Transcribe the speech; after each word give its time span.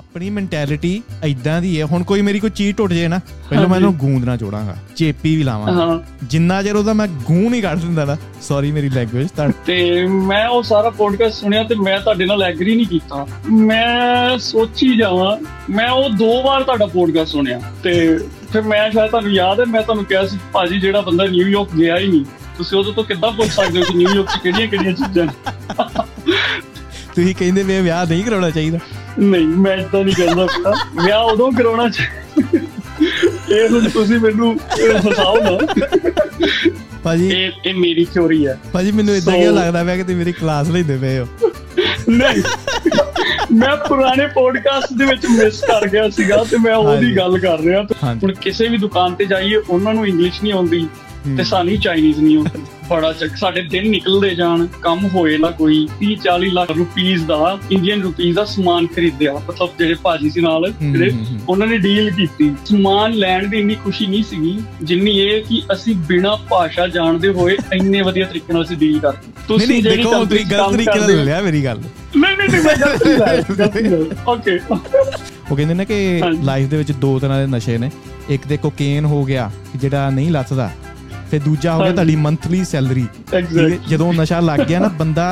ਆਪਣੀ 0.00 0.28
ਮੈਂਟੈਲਿਟੀ 0.30 0.90
ਐਦਾਂ 1.24 1.60
ਦੀ 1.62 1.80
ਹੈ। 1.80 1.84
ਹੁਣ 1.86 2.02
ਕੋਈ 2.02 2.22
ਮੇਰੀ 2.22 2.38
ਕੋਈ 2.40 2.50
ਚੀਜ਼ 2.50 2.76
ਟੁੱਟ 2.76 2.92
ਜੇ 2.92 3.08
ਨਾ 3.08 3.18
ਪਹਿਲਾਂ 3.50 3.68
ਮੈਂ 3.68 3.76
ਇਹਨੂੰ 3.76 3.92
ਗੂੰਦ 3.96 4.24
ਨਾ 4.24 4.36
ਚੋੜਾਂਗਾ 4.36 4.76
ਚੇਪੀ 4.96 5.34
ਵੀ 5.36 5.42
ਲਾਵਾਂਗਾ। 5.42 6.02
ਜਿੰਨਾ 6.24 6.62
ਚਿਰ 6.62 6.76
ਉਹਦਾ 6.76 6.92
ਮੈਂ 6.92 7.06
ਗੂੰ 7.26 7.50
ਨਹੀਂ 7.50 7.62
ਕੱਢ 7.62 7.78
ਦਿੰਦਾ 7.78 8.04
ਨਾ 8.04 8.16
ਸੌਰੀ 8.42 8.72
ਮੇਰੀ 8.72 8.88
ਲੈਂਗੁਏਜ 8.88 9.28
ਤਾਂ 9.36 9.48
ਤੇ 9.66 10.06
ਮੈਂ 10.06 10.46
ਉਹ 10.48 10.62
ਸਾਰਾ 10.62 10.90
ਪੋਡਕਾਸਟ 10.90 11.34
ਸੁਣਿਆ 11.34 11.62
ਤੇ 11.62 11.74
ਮੈਂ 11.74 11.98
ਤੁਹਾਡੇ 12.00 12.26
ਨਾਲ 12.26 12.42
ਐਗਰੀ 12.42 12.74
ਨਹੀਂ 12.76 12.86
ਕੀਤਾ। 12.86 13.26
ਮੈਂ 13.50 14.38
ਸੋਚੀ 14.38 14.96
ਜਾਵਾਂ 14.96 15.36
ਮੈਂ 15.70 15.88
ਉਹ 15.90 16.08
ਦੋ 16.10 16.42
ਵਾਰ 16.42 16.62
ਤੁਹਾਡਾ 16.62 16.86
ਪੋਡਕਾਸਟ 16.86 17.32
ਸੁਣਿਆ 17.32 17.60
ਤੇ 17.82 18.18
ਫਿਰ 18.52 18.62
ਮੈਂ 18.62 18.90
ਸ਼ਾਇਦ 18.90 19.10
ਤੁਹਾਨੂੰ 19.10 19.32
ਯਾਦ 19.32 19.60
ਹੈ 19.60 19.64
ਮੈਂ 19.64 19.82
ਤੁਹਾਨੂੰ 19.82 20.04
ਕਿਹਾ 20.04 20.26
ਸੀ 20.26 20.38
ਭਾਜੀ 20.52 20.80
ਜਿਹੜਾ 20.80 21.00
ਬੰਦਾ 21.00 21.24
ਨਿਊਯਾਰਕ 21.26 21.76
ਗਿਆ 21.76 21.98
ਹੀ 21.98 22.06
ਨਹੀਂ। 22.06 22.24
ਤੁਸੀਂ 22.58 22.78
ਉਹਦੇ 22.78 22.92
ਤੋਂ 22.92 23.04
ਕਿੱਦਾਂ 23.04 23.30
ਪੁੱਛ 23.32 23.50
ਸਕਦੇ 23.50 23.80
ਹੋ 23.80 23.84
ਕਿ 23.84 23.98
ਨਿਊਯਾਰਕ 23.98 24.30
'ਚ 24.30 24.42
ਕਿਹੜੀਆਂ 24.42 24.68
ਕਿਹੜੀਆਂ 24.68 24.92
ਚੀਜ਼ਾਂ 24.92 25.26
ਤੁਸੀਂ 27.14 27.34
ਕਹਿੰਦੇ 27.34 27.62
ਵੇ 27.62 27.80
ਵਿਆਹ 27.80 28.06
ਨਹੀਂ 28.06 28.24
ਕਰਾਉਣਾ 28.24 28.50
ਚਾਹੀਦਾ। 28.50 28.78
ਨਹੀਂ 29.18 29.46
ਮੈਂ 29.46 29.76
ਇਦਾਂ 29.76 30.04
ਨਹੀਂ 30.04 30.14
ਕਹਿੰਦਾ 30.14 30.46
ਪਿਆ 30.46 30.72
ਵਿਆਹ 31.04 31.20
ਉਦੋਂ 31.20 31.52
ਕਰਾਉਣਾ 31.52 31.88
ਚਾਹੀਦਾ 31.88 32.58
ਇਹ 33.56 33.68
ਹੁਣ 33.68 33.88
ਤੁਸੀਂ 33.88 34.20
ਮੈਨੂੰ 34.20 34.60
ਇਹ 34.80 34.94
ਫਸਾਓ 34.94 35.36
ਨਾ। 35.36 35.58
ਭਾਜੀ 37.02 37.28
ਇਹ 37.28 37.50
ਇਹ 37.66 37.74
ਮੇਰੀ 37.74 38.04
ਥਿਉਰੀ 38.04 38.46
ਹੈ 38.46 38.58
ਭਾਜੀ 38.72 38.92
ਮੈਨੂੰ 38.92 39.16
ਇਦਾਂ 39.16 39.34
ਕਿਉਂ 39.38 39.52
ਲੱਗਦਾ 39.52 39.84
ਪਿਆ 39.84 39.96
ਕਿ 39.96 40.02
ਤੁਸੀਂ 40.02 40.16
ਮੇਰੀ 40.16 40.32
ਕਲਾਸ 40.32 40.68
ਲੈਂਦੇ 40.68 40.96
ਪਏ 40.96 41.18
ਹੋ? 41.18 41.26
ਨਹੀਂ। 42.08 42.42
ਮੈਂ 43.54 43.76
ਪੁਰਾਣੇ 43.76 44.26
ਪੋਡਕਾਸਟ 44.26 44.92
ਦੇ 44.98 45.04
ਵਿੱਚ 45.04 45.26
ਮਿਸ 45.26 45.60
ਕਰ 45.60 45.88
ਗਿਆ 45.88 46.10
ਸੀਗਾ 46.10 46.44
ਤੇ 46.50 46.56
ਮੈਂ। 46.58 46.74
ਉਹਦੀ 46.74 47.16
ਗੱਲ 47.16 47.38
ਕਰ 47.38 47.58
ਰਿਹਾ। 47.60 47.82
ਤੇ। 47.82 47.94
ਹੁਣ 48.04 48.32
ਕਿਸੇ 48.32 48.68
ਵੀ 48.68 48.78
ਦੁਕਾਨ 48.78 49.14
ਤੇ 49.14 49.24
ਜਾਈਏ 49.24 49.56
ਉਹਨਾਂ 49.56 49.94
ਨੂੰ 49.94 50.06
ਇੰਗਲਿਸ਼ 50.06 50.42
ਨਹੀਂ 50.42 50.52
ਆਉਂਦੀ। 50.52 50.88
ਤੇ 51.36 51.44
ਸਾਨੂੰ 51.44 51.76
ਚਾਈਨੀਜ਼ 51.76 52.20
ਨਹੀਂ 52.20 52.36
ਆਉਂਦੀ 52.36 52.62
ਬੜਾ 52.90 53.12
ਚੱਕ 53.12 53.36
ਸਾਡੇ 53.36 53.62
ਦਿਨ 53.62 53.90
ਨਿਕਲਦੇ 53.90 54.34
ਜਾਣ 54.34 54.66
ਕੰਮ 54.82 55.06
ਹੋਏ 55.06 55.38
ਨਾ 55.38 55.50
ਕੋਈ। 55.50 55.88
30 56.00 56.14
40 56.14 56.48
ਲੱਖ 56.52 56.70
ਰੁਪੀਸ 56.70 57.22
ਦਾ 57.22 57.58
ਇੰਡੀਅਨ 57.72 58.02
ਰੁਪੀਸ 58.02 58.34
ਦਾ 58.34 58.44
ਸਮਾਨ 58.44 58.86
ਖਰੀਦਿਆ। 58.86 59.32
ਮਤਲਬ 59.32 59.68
ਜਿਹੜੇ 59.78 59.94
ਭਾਜੀ 59.94 60.30
ਸੀ 60.30 60.40
ਨਾਲ 60.40 60.72
ਜਿਹੜੇ। 60.80 61.12
ਉਹਨਾਂ 61.48 61.66
ਨੇ 61.66 61.78
ਡੀਲ 61.78 62.10
ਕੀਤੀ। 62.10 62.54
ਸਮਾਨ 62.66 63.12
ਲੈਣ 63.12 63.48
ਦੀ 63.48 63.58
ਇੰਨੀ 63.58 63.74
ਖੁਸ਼ੀ 63.74 64.06
ਨਹੀਂ 64.06 64.24
ਸੀਗੀ 64.24 64.58
ਜਿੰਨੀ 64.82 65.10
ਇਹ 65.10 65.42
ਕਿ 65.42 65.62
ਅਸੀਂ 65.72 65.96
ਬਿਨਾ 65.96 66.36
ਭਾਸ਼ਾ 66.36 66.86
ਜਾਣਦੇ 66.88 67.28
ਹੋਏ 67.28 67.56
ਇੰਨੇ 67.72 68.02
ਵਧੀਆ 68.02 68.26
ਤਰੀਕੇ 68.26 68.52
ਨਾਲ 68.52 68.62
ਅਸੀਂ 68.62 68.76
ਡੀਲ 68.76 68.98
ਕਰਦੇ 68.98 69.32
ਤੁਸੀਂ 69.48 69.82
ਜਿਹੜੀ 69.82 69.96
ਦੇਖੋ 69.96 70.10
company 70.10 70.28
ਤੁਸੀਂ 70.28 70.44
'ਚ 70.46 70.50
ਗਲਤ 70.50 70.72
ਤਰੀਕੇ 70.72 70.98
ਨਾਲ 70.98 71.24
ਲਿਆ 71.24 71.40
ਮੇਰੀ 71.42 71.64
ਗੱਲ। 71.64 71.78
ਨਹੀਂ 72.16 72.36
ਨਹੀਂ 72.36 72.48
ਨਹੀਂ 72.48 72.62
ਮੈਂ 72.62 72.76
ਗਲਤ 72.76 73.76
ਨਹੀਂ 73.76 74.04
ਓਕੇ 74.28 74.58
ਉਹ 75.50 75.56
ਕਹਿੰਦੇ 75.56 75.74
ਨੇ 75.74 75.84
ਕਿ। 75.84 76.22
ਲਾਈਫ 76.42 76.68
ਦੇ 76.68 76.76
ਵਿੱਚ 76.76 76.92
ਦੋ 76.92 77.18
ਤਰ੍ਹਾਂ 77.18 77.40
ਦੇ 77.40 77.46
ਨਸ਼ੇ 77.46 77.78
ਨੇ। 77.78 77.90
ਇੱਕ 78.28 78.46
ਤੇ 78.46 78.56
ਕੋਕੇਨ 78.56 79.04
ਹੋ 79.04 79.24
ਗਿਆ 79.24 79.50
ਜਿਹੜਾ 79.76 80.10
ਨਹੀਂ 80.10 80.30
ਲੱਥਦਾ। 80.30 80.70
ਤੇ 81.30 81.38
ਦੂਜਾ 81.38 81.74
ਹੋ 81.74 81.82
ਗਿਆ। 81.82 81.92
ਤੁਹਾਡੀ 81.92 82.16
ਮੰਥਲੀ 82.16 82.64
ਸੈਲਰੀ 82.64 83.06
ਜਦੋਂ 83.88 84.12
ਨਸ਼ਾ 84.12 84.40
ਲੱਗ 84.40 84.60
ਗਿਆ 84.60 84.78
ਨਾ 84.78 84.88
ਬੰਦਾ 84.98 85.28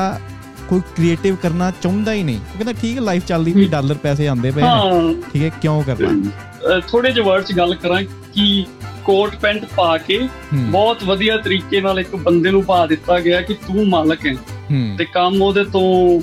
ਕੋਈ 0.69 0.81
ਕ੍ਰੀਏਟਿਵ 0.95 1.35
ਕਰਨਾ 1.35 1.71
ਚਾਹੁੰਦਾ 1.81 2.13
ਹੀ 2.13 2.23
ਨਹੀਂ। 2.23 2.39
ਕਹਿੰਦਾ 2.53 2.73
ਠੀਕ 2.81 2.97
ਹੈ 2.97 3.01
ਲਾਈਫ 3.01 3.25
ਚੱਲਦੀ 3.25 3.51
ਵੀ 3.53 3.67
ਡਾਲਰ 3.67 3.95
ਪੈਸੇ 3.95 4.27
ਆਉਂਦੇ 4.27 4.51
ਪਏ 4.51 4.61
ਨੇ। 4.61 5.13
ਠੀਕ 5.33 5.43
ਹੈ 5.43 5.49
ਕਿਉਂ 5.61 5.81
ਕਰਨਾ? 5.83 6.79
ਥੋੜੇ 6.87 7.11
ਜਿਹੇ 7.11 7.25
ਵਰਡ 7.25 7.43
ਚ 7.43 7.53
ਗੱਲ 7.53 7.73
ਕਰਾਂ 7.75 8.01
ਕਿ 8.33 8.65
ਕੋਟ 9.05 9.35
ਪੈਂਟ 9.35 9.65
ਪਾ 9.75 9.97
ਕੇ 9.97 10.17
ਬਹੁਤ 10.53 11.03
ਵਧੀਆ 11.03 11.37
ਤਰੀਕੇ 11.37 11.81
ਨਾਲ 11.81 11.99
ਇੱਕ 11.99 12.15
ਬੰਦੇ 12.15 12.51
ਨੂੰ 12.51 12.63
ਪਾ 12.63 12.85
ਦਿੱਤਾ 12.87 13.19
ਗਿਆ 13.19 13.41
ਕਿ 13.41 13.53
ਤੂੰ 13.67 13.87
ਮਾਲਕ 13.89 14.25
ਹੂੰ। 14.25 14.95
ਤੇ 14.97 15.05
ਕੰਮ 15.05 15.41
ਉਹਦੇ 15.41 15.63
ਤੋਂ 15.63 16.21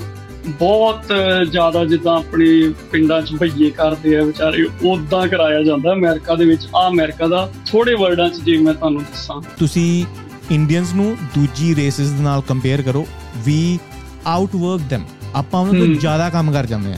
ਬਹੁਤ 0.49 1.13
ਜ਼ਿਆਦਾ 1.51 1.85
ਜਿੱਦਾਂ 1.85 2.17
ਆਪਣੇ 2.17 2.73
ਪਿੰਡਾਂ 2.91 3.21
'ਚ 3.21 3.35
ਭਈਏ 3.35 3.69
ਕਰਦੇ 3.69 4.17
ਆ 4.17 4.23
ਵਿਚਾਰੇ 4.23 4.67
ਉਦਾਂ 4.83 5.27
ਕਰਾਇਆ 5.27 5.63
ਜਾਂਦਾ 5.63 5.93
ਅਮਰੀਕਾ 5.93 6.35
ਦੇ 6.35 6.45
ਵਿੱਚ। 6.45 6.67
ਆ 6.75 6.87
ਅਮਰੀਕਾ 6.87 7.27
ਦਾ 7.27 7.49
ਥੋੜੇ 7.65 7.93
ਵਰਡਾਂ 7.93 8.29
'ਚ 8.29 8.39
ਜੇ 8.39 8.57
ਮੈਂ 8.57 8.73
ਤੁਹਾਨੂੰ 8.73 9.01
ਦੱਸਾਂ। 9.01 9.41
ਤੁਸੀਂ 9.59 10.05
ਇੰਡੀਅਨਸ 10.51 10.93
ਨੂੰ 10.93 11.17
ਦੂਜੀ 11.35 11.75
ਰੇਸਿਸ 11.75 12.09
ਦੇ 12.09 12.23
ਨਾਲ 12.23 12.41
ਕੰਪੇਅਰ 12.41 12.81
ਕਰੋ 12.81 13.05
ਵੀ 13.45 13.79
ਆਊਟਵਰਕ 14.27 14.81
them 14.93 15.01
ਆਪਾਂ 15.35 15.61
ਉਹਨਾਂ 15.61 15.73
ਤੋਂ। 15.73 15.95
ਜ਼ਿਆਦਾ 15.95 16.29
ਕੰਮ 16.29 16.51
ਕਰ 16.51 16.65
ਜਾਂਦੇ 16.65 16.93
ਆ. 16.93 16.97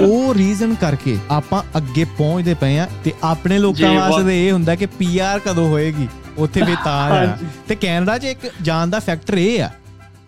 ਉਹ 0.00 0.34
ਰੀਜ਼ਨ 0.34 0.74
ਕਰਕੇ 0.74 1.18
ਆਪਾਂ 1.30 1.62
ਅੱਗੇ 1.76 2.04
ਪਹੁੰਚਦੇ 2.04 2.54
ਪਏ 2.54 2.78
ਆ 2.78 2.88
ਤੇ 3.04 3.12
ਆਪਣੇ 3.22 3.58
ਲੋਕਾਂ 3.58 3.94
ਵਾਸਤੇ 3.94 4.46
ਇਹ 4.46 4.52
ਹੁੰਦਾ 4.52 4.74
ਕਿ 4.74 4.86
ਪੀਆਰ 4.86 5.38
ਕਦੋਂ 5.38 5.68
ਹੋਏਗੀ? 5.68 6.08
ਉੱਥੇ 6.38 6.62
ਵੀ 6.62 6.74
ਤਾਂ 6.84 7.10
ਆ। 7.10 7.38
ਤੇ 7.68 7.74
ਕੈਨੇਡਾ 7.74 8.18
'ਚ 8.18 8.24
ਇੱਕ 8.24 8.50
ਜਾਣ 8.62 8.86
ਦਾ 8.86 8.98
ਫੈਕਟਰ 8.98 9.34
ਇਹ 9.38 9.62
ਆ 9.62 9.70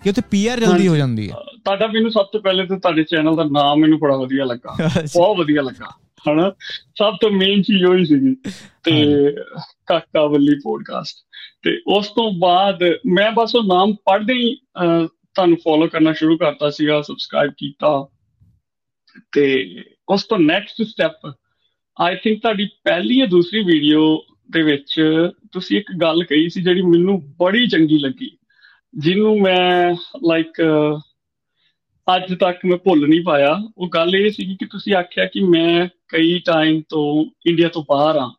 ਕਿ 0.05 0.11
ਉੱਥੇ 0.11 0.22
ਪੀਆਰ 0.31 0.61
ਜਲਦੀ 0.61 0.88
ਹੋ 0.88 0.97
ਜਾਂਦੀ 0.97 1.31
ਹੈ 1.31 1.34
ਤੁਹਾਡਾ 1.64 1.86
ਮੈਨੂੰ 1.86 2.10
ਸਭ 2.10 2.26
ਤੋਂ 2.26 2.41
ਪਹਿਲੇ 2.41 2.66
ਤੇ 2.66 2.78
ਤੁਹਾਡੇ 2.78 3.04
ਚੈਨਲ 3.04 3.36
ਦਾ 3.36 3.44
ਨਾਮ 3.44 3.78
ਮੈਨੂੰ 3.78 3.98
ਬੜਾ 3.98 4.16
ਵਧੀਆ 4.16 4.44
ਲੱਗਾ। 4.44 4.76
ਬਹੁਤ 5.14 5.38
ਵਧੀਆ 5.38 5.62
ਲੱਗਾ। 5.62 5.86
ਹਨਾ? 6.28 6.52
ਸਭ 6.98 7.14
ਤੋਂ 7.20 7.30
ਮੇਨ 7.30 7.62
ਚੀਜ਼ 7.62 7.84
ਉਹੀ 7.84 8.04
ਸੀਗੀ। 8.04 8.50
ਤੇ 8.82 9.06
ਕਾਕਾ 9.86 10.26
ਵੱਲੀ 10.26 10.54
ਪੋਡਕਾਸਟ 10.64 11.16
ਤੇ 11.62 11.82
ਉਸ 11.86 12.08
ਤੋਂ 12.08 12.32
ਬਾਅਦ 12.32 12.78
ਮੈਂ 13.06 13.32
ਬਸ 13.32 13.54
ਉਹ 13.54 13.64
ਨਾਮ 13.64 13.92
ਪੜ੍ਹਦੇ 13.94 14.34
ਹੀ 14.34 14.56
ਤੁਹਾਨੂੰ 15.06 15.56
ਫੋਲੋ 15.56 15.86
ਕਰਨਾ 15.86 16.12
ਸ਼ੁਰੂ 16.12 16.36
ਕਰਤਾ 16.36 16.70
ਸੀਗਾ 16.70 17.02
ਸਬਸਕ੍ਰਾਈਬ 17.02 17.52
ਕੀਤਾ। 17.58 18.08
ਤੇ 19.32 19.69
ਉਸ 20.08 20.25
ਤੋਂ 20.25 20.38
ਨੈਕਸਟ 20.38 20.82
ਸਟੈਪ 20.82 21.34
ਆਈ 22.00 22.16
ਥਿੰਕ 22.16 22.42
ਤੁਹਾਡੀ 22.42 22.69
ਪਹਿਲੀ 22.84 23.19
ਜਾਂ 23.19 23.26
ਦੂਸਰੀ 23.26 23.64
ਵੀਡੀਓ 23.64 24.25
ਦੇ 24.50 24.62
ਵਿੱਚ 24.62 25.00
ਤੁਸੀਂ 25.52 25.76
ਇੱਕ 25.76 25.92
ਗੱਲ 26.00 26.25
ਕਹੀ 26.25 26.48
ਸੀ 26.48 26.62
ਜਿਹੜੀ 26.62 26.82
ਮੈਨੂੰ 26.82 27.34
ਬੜੀ 27.36 27.66
ਚੰਗੀ 27.66 27.98
ਲੱਗੀ। 27.98 28.31
ਜਿਹਨੂੰ 28.94 29.41
ਮੈਂ 29.41 29.94
ਲਾਈਕ 30.28 30.62
ਅੱਜ 32.16 32.34
ਤੱਕ 32.34 32.59
ਮੈਂ 32.66 32.76
ਭੁੱਲ 32.76 33.09
ਨਹੀਂ 33.09 33.22
ਪਾਇਆ। 33.25 33.60
ਉਹ 33.78 33.88
ਗੱਲ 33.88 34.16
ਇਹ 34.16 34.31
ਸੀ 34.31 34.56
ਕਿ 34.56 34.66
ਤੁਸੀਂ 34.66 34.94
ਆਖਿਆ 34.94 35.25
ਕਿ 35.25 35.41
ਮੈਂ 35.41 35.88
ਕਈ 36.09 36.38
ਟਾਈਮ 36.38 36.82
ਤੋਂ 36.88 37.31
ਇੰਡੀਆ 37.47 37.69
ਤੋਂ 37.69 37.84
ਬਾਹਰ 37.88 38.16
ਆ। 38.16 38.34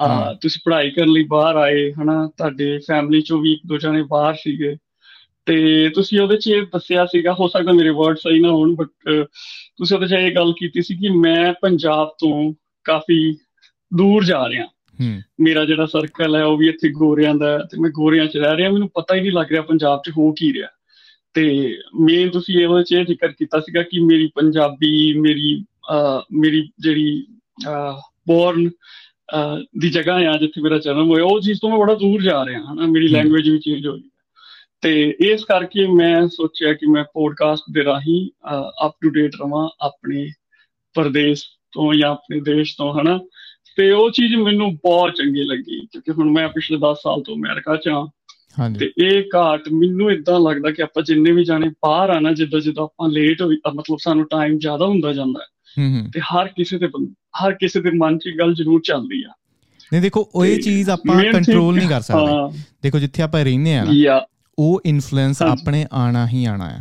ਆ। 0.00 0.34
ਤੁਸੀਂ 0.34 0.60
ਪੜ੍ਹਾਈ 0.64 0.90
ਕਰਨ 0.90 1.12
ਲਈ 1.12 1.24
ਬਾਹਰ 1.24 1.56
ਆਏ 1.56 1.92
ਹਨਾ? 1.92 2.30
ਤੁਹਾਡੇ 2.36 2.78
ਫੈਮਿਲੀ 2.78 3.22
ਚੋਂ 3.22 3.38
ਵੀ 3.38 3.52
ਇੱਕ 3.52 3.60
ਦੋ 3.66 3.78
ਜਣੇ 3.78 4.02
ਬਾਹਰ 4.02 4.34
ਸੀਗੇ। 4.34 4.76
ਤੇ 5.46 5.88
ਤੁਸੀਂ 5.88 6.20
ਉਹਦੇ 6.20 6.36
'ਚ 6.36 6.46
ਇਹ 6.46 6.62
ਦੱਸਿਆ 6.62 7.06
ਸੀਗਾ 7.06 7.32
ਹੋ 7.32 7.48
ਸਕਦਾ 7.48 7.72
ਮੇਰੇ 7.72 7.88
ਵਰਡ 7.88 8.16
ਸਹੀ 8.16 8.40
ਨਾ 8.40 8.48
ਹੋਣ 8.48 8.74
ਬਟ 8.74 8.88
ਤੁਸੀਂ 9.76 9.96
ਉਹਦੇ 9.96 10.08
'ਚ 10.08 10.12
ਇਹ 10.12 10.34
ਗੱਲ 10.34 10.52
ਕੀਤੀ 10.52 10.82
ਸੀ 10.82 10.96
ਕਿ 10.96 11.08
ਮੈਂ 11.08 11.52
ਪੰਜਾਬ 11.62 12.08
ਤੋਂ 12.18 12.54
ਕਾਫੀ 12.84 13.32
ਦੂਰ 13.94 14.24
ਜਾ 14.24 14.48
ਰਿਹਾ। 14.48 14.64
ਹੂੰ। 15.00 15.22
ਮੇਰਾ 15.40 15.64
ਜਿਹੜਾ 15.64 15.86
ਸਰਕਲ 15.86 16.36
ਹੈ 16.36 16.44
ਉਹ 16.44 16.56
ਵੀ 16.56 16.68
ਇੱਥੇ 16.68 16.88
ਗੋਰਿਆਂ 16.88 17.34
ਦਾ 17.34 17.58
ਤੇ 17.58 17.80
ਮੈਂ 17.80 17.90
ਗੋਰਿਆਂ 17.90 18.26
'ਚ 18.26 18.36
ਰਹਿ 18.36 18.56
ਰਿਹਾ। 18.56 18.70
ਮੈਨੂੰ 18.70 18.88
ਪਤਾ 18.88 19.14
ਹੀ 19.14 19.20
ਨਹੀਂ 19.20 19.32
ਲੱਗ 19.32 19.50
ਰਿਹਾ 19.50 19.62
ਪੰਜਾਬ 19.62 20.02
'ਚ 20.06 20.10
ਹੋ 20.10 20.32
ਕੀ 20.32 20.52
ਰਿਹਾ। 20.52 20.68
ਤੇ 21.34 21.78
ਮੇਨ 22.00 22.30
ਤੁਸੀਂ 22.30 22.54
ਇਹ 22.54 22.98
ਇਹ 22.98 23.04
ਜ਼ਿਕਰ 23.04 23.28
ਕੀਤਾ 23.28 23.60
ਸੀਗਾ 23.60 23.82
ਕਿ 23.82 24.00
ਮੇਰੀ 24.00 24.26
ਪੰਜਾਬੀ 24.26 25.14
ਮੇਰੀ 25.14 25.64
ਮੇਰੀ 26.32 26.70
ਜਿਹੜੀ 26.78 27.26
ਬੋਰਨ 28.26 28.70
ਦੀ 29.78 29.90
ਜਗ੍ਹਾ 29.90 30.14
ਆ 30.14 30.36
ਜਿੱਥੇ 30.36 30.60
ਮੇਰਾ 30.60 30.78
ਜਨਮ 30.78 31.10
ਹੋਇਆ 31.10 31.24
ਉਹ 31.24 31.40
ਚੀਜ਼ 31.40 31.60
ਤੋਂ 31.60 31.70
ਮੈਂ 31.70 31.78
ਬੜਾ 31.78 31.94
ਦੂਰ 31.94 32.22
ਜਾ 32.22 32.44
ਰਿਹਾ 32.46 32.60
ਹਾਂ 32.60 32.74
ਮੇਰੀ। 32.74 33.08
ਲੈਂਗੁਏਜ 33.08 33.50
ਵੀ 33.50 33.58
ਚੇਂਜ 33.58 33.86
ਹੋ 33.86 33.94
ਗਈ 33.94 34.10
ਤੇ 34.80 35.16
ਇਸ 35.20 35.44
ਕਰਕੇ 35.44 35.86
ਮੈਂ 35.86 36.28
ਸੋਚਿਆ 36.28 36.72
ਕਿ 36.72 36.86
ਮੈਂ 36.86 37.04
ਪੋਡਕਾਸਟ 37.04 37.62
ਦੇ 37.72 37.84
ਰਾਹੀਂ 37.84 38.30
ਅਪ 38.86 38.92
ਟੂ 39.00 39.10
ਡੇਟ 39.10 39.34
ਰਵਾਂ 39.34 39.68
ਆਪਣੇ 39.80 40.30
ਪ੍ਰਦੇਸ਼ 40.94 41.44
ਤੋਂ 41.72 41.94
ਜਾਂ 41.94 42.10
ਆਪਣੇ 42.10 42.40
ਦੇਸ਼ 42.40 42.76
ਤੋਂ 42.76 43.00
ਹਨਾ। 43.00 43.20
ਤੇ 43.76 43.90
ਉਹ 43.90 44.10
ਚੀਜ਼ 44.10 44.36
ਮੈਨੂੰ 44.36 44.74
ਬਹੁਤ 44.74 45.14
ਚੰਗੀ 45.14 45.42
ਲੱਗੀ 45.42 45.80
ਕਿਉਂਕਿ 45.80 46.12
ਹੁਣ 46.12 46.30
ਮੈਂ 46.30 46.48
ਪਿਛਲੇ 46.48 46.78
10 46.78 46.94
ਸਾਲ 47.02 47.22
ਤੋਂ 47.22 47.36
ਅਮਰੀਕਾ 47.36 47.76
'ਚ 47.76 47.88
ਹਾਂ। 47.88 48.06
ਹਾਂਜੀ। 48.58 48.78
ਤੇ 48.78 48.92
ਇਹ 49.04 49.24
ਘਾਟ 49.34 49.60
ਮੈਨੂੰ 49.72 50.10
ਇਦਾਂ 50.10 50.40
ਲੱਗਦਾ 50.40 50.70
ਕਿ 50.70 50.82
ਆਪਾਂ 50.82 51.02
ਜਿੰਨੇ 51.02 51.32
ਵੀ 51.32 51.44
ਜਾਣੇ 51.44 51.68
ਬਾਹਰ 51.68 52.10
ਆਣਾ 52.10 52.32
ਜਿੱਦਾਂ 52.32 52.60
ਜਿੱਦਾਂ 52.60 52.84
ਆਪਾਂ 52.84 53.08
ਲੇਟ 53.08 53.42
ਹੋਈ 53.42 53.56
ਮਤਲਬ 53.56 53.96
ਸਾਨੂੰ 54.00 54.24
ਟਾਈਮ 54.24 54.58
ਜ਼ਿਆਦਾ 54.58 54.86
ਹੁੰਦਾ 54.86 55.12
ਜਾਂਦਾ। 55.12 55.46
ਹੈ 55.78 56.10
ਤੇ 56.14 56.20
ਹਰ 56.20 56.48
ਕਿਸੇ 56.48 56.78
ਦੇ 56.78 56.88
ਹਰ 57.10 57.52
ਕਿਸੇ 57.52 57.80
ਦੇ 57.80 57.90
ਮਨ 57.90 58.18
'ਚ 58.18 58.26
ਇਹ 58.26 58.38
ਗੱਲ 58.38 58.54
ਜ਼ਰੂਰ 58.54 58.80
ਚੱਲਦੀ 58.84 59.22
ਆ। 59.22 59.32
ਨਹੀਂ 59.92 60.02
ਦੇਖੋ 60.02 60.30
ਉਹ 60.34 60.44
ਇਹ 60.44 60.60
ਚੀਜ਼ 60.60 60.90
ਆਪਾਂ 60.90 61.32
ਕੰਟਰੋਲ 61.32 61.76
ਨਹੀਂ 61.76 61.88
ਕਰ 61.88 62.00
ਸਕਦੇ। 62.00 62.58
ਦੇਖੋ 62.82 62.98
ਜਿੱਥੇ 62.98 63.22
ਆਪਾਂ 63.22 63.44
ਰਹਿੰਦੇ 63.44 63.76
ਆ 63.76 63.84
ਨਾ 63.84 64.26
ਉਹ 64.58 64.80
ਇਨਫਲੂਐਂਸ। 64.84 65.42
ਆਪਣੇ 65.42 65.86
ਆਣਾ 65.92 66.28
ਹੀ 66.28 66.44
ਆਣਾ 66.44 66.64
ਆ। 66.64 66.80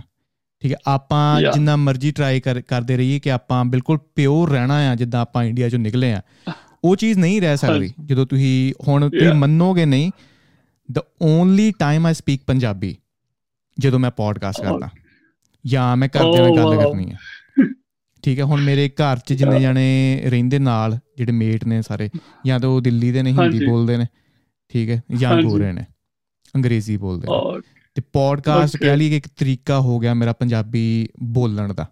ਠੀਕ 0.61 0.71
ਹੈ 0.71 0.77
ਆਪਾਂ. 0.87 1.41
ਜਿੰਨਾ 1.41 1.75
ਮਰਜ਼ੀ 1.75 2.11
ਟਰਾਈ 2.11 2.39
ਕਰਦੇ 2.67 2.97
ਰਹੀਏ 2.97 3.19
ਕਿ 3.19 3.31
ਆਪਾਂ 3.31 3.65
ਬਿਲਕੁਲ 3.65 3.97
ਪਿਓਰ 4.15 4.49
ਰਹਿਣਾ 4.49 4.75
ਆ 4.75 4.95
ਜਿੱਦਾਂ 4.95 5.21
ਆਪਾਂ 5.21 5.43
ਇੰਡੀਆ 5.43 5.69
ਚੋਂ 5.69 5.79
ਨਿਕਲੇ 5.79 6.13
ਆ। 6.13 6.21
ਉਹ 6.83 6.95
ਚੀਜ਼ 6.95 7.19
ਨਹੀਂ 7.19 7.41
ਰਹਿ 7.41 7.57
ਸਕਦੀ। 7.57 7.93
ਜਦੋਂ 8.05 8.25
ਤੁਸੀਂ 8.25 8.73
ਹੁਣ 8.87 9.09
ਤੁਸੀਂ. 9.09 9.33
ਮੰਨੋਗੇ 9.33 9.85
ਨਹੀਂ 9.85 10.11
the 10.91 10.99
only 11.21 11.71
time 11.71 12.05
I 12.05 12.13
speak 12.13 12.41
Punjabi 12.47 12.97
ਜਦੋਂ 13.79 13.99
ਮੈਂ 13.99 14.11
ਪੋਡਕਾਸਟ 14.11 14.59
Oh. 14.59 14.65
ਕਰਦਾ 14.65 14.89
ਜਾਂ 15.65 15.97
ਮੈਂ 15.97 16.07
ਘਰਦਿਆਂ 16.07 16.49
ਨਾਲ 16.49 16.65
Oh, 16.65 16.77
ਗੱਲ. 16.77 16.91
ਕਰਨੀ 16.91 17.11
ਹੈ 17.11 17.17
ਠੀਕ 18.23 18.39
ਹੈ 18.39 18.43
ਹੁਣ 18.43 18.61
ਮੇਰੇ 18.61 18.89
ਘਰ 18.89 19.17
'ਚ 19.17 19.33
ਜਿੰਨੇ 19.33 19.59
ਜਾਣੇ 19.59 20.21
ਰਹਿੰਦੇ 20.25 20.59
ਨਾਲ 20.59 20.99
ਜਿਹੜੇ 21.17 21.31
ਮੇਟ 21.31 21.65
ਨੇ 21.65 21.81
ਸਾਰੇ 21.81 22.09
ਜਾਂ 22.45 22.59
ਤਾਂ 22.59 22.69
ਉਹ 22.69 22.81
ਦਿੱਲੀ 22.81 23.11
ਦੇ 23.11 23.23
ਨੇ 23.23 23.31
ਹਿੰਦੀ। 23.31 23.65
ਬੋਲਦੇ 23.65 23.97
ਨੇ 23.97 24.05
ਠੀਕ 24.69 24.89
ਹੈ 24.89 25.01
ਜਾਂ। 25.15 25.41
ਗੋਰੇ 25.41 25.71
ਨੇ 25.71 25.85
ਅੰਗਰੇਜ਼ੀ 26.55 26.97
ਬੋਲਦੇ 26.97 27.27
ਨੇ 27.27 27.33
ਔਰ 27.33 27.61
ਤੇ 27.95 28.01
ਪੋਡਕਾਸਟ. 28.13 28.77
ਕਹਿ 28.77 28.97
ਲਈ 28.97 29.09
ਕਿ 29.09 29.17
ਇੱਕ 29.17 29.27
ਤਰੀਕਾ 29.27 29.79
ਹੋ 29.79 29.99
ਗਿਆ 29.99 30.13
ਮੇਰਾ 30.13 30.33
ਪੰਜਾਬੀ 30.33 31.07
ਬੋਲਣ 31.23 31.73
ਦਾ 31.73 31.87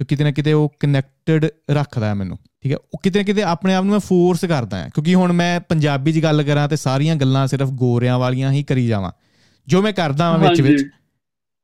ਤੇ 0.00 0.04
ਕਿਤੇ 0.04 0.24
ਨਾ 0.24 0.30
ਕਿਤੇ 0.30 0.52
ਉਹ 0.52 0.72
ਕਨੈਕਟਡ 0.80 1.46
ਰੱਖਦਾ 1.70 2.06
ਹੈ 2.06 2.14
ਮੈਨੂੰ 2.14 2.38
ਠੀਕ 2.60 2.72
ਹੈ? 2.72 2.76
ਉਹ 2.76 3.00
ਕਿਤੇ 3.02 3.18
ਨਾ 3.18 3.22
ਕਿਤੇ 3.22 3.42
ਆਪਣੇ 3.42 3.74
ਆਪ 3.74 3.84
ਨੂੰ 3.84 3.92
ਮੈਂ 3.92 4.00
ਫੋਰਸ 4.00 4.44
ਕਰਦਾ 4.44 4.82
ਹਾਂ 4.82 4.88
ਕਿਉਂਕਿ 4.90 5.14
ਹੁਣ 5.14 5.32
ਮੈਂ 5.32 5.60
ਪੰਜਾਬੀ 5.60 6.12
'ਚ 6.12 6.22
ਗੱਲ 6.22 6.42
ਕਰਾਂ 6.42 6.68
ਤੇ 6.68 6.76
ਸਾਰੀਆਂ 6.76 7.16
ਗੱਲਾਂ 7.16 7.46
ਸਿਰਫ 7.46 7.68
ਗੋਰਿਆਂ 7.68 8.18
ਵਾਲੀਆਂ 8.18 8.52
ਹੀ 8.52 8.62
ਕਰੀ 8.62 8.86
ਜਾਵਾਂ। 8.86 9.12
ਜੋ 9.68 9.82
ਮੈਂ 9.82 9.92
ਕਰਦਾ 9.92 10.30
ਵਾਂ 10.30 10.38
ਵਿੱਚ 10.38 10.60
ਵਿੱਚ। 10.60 10.84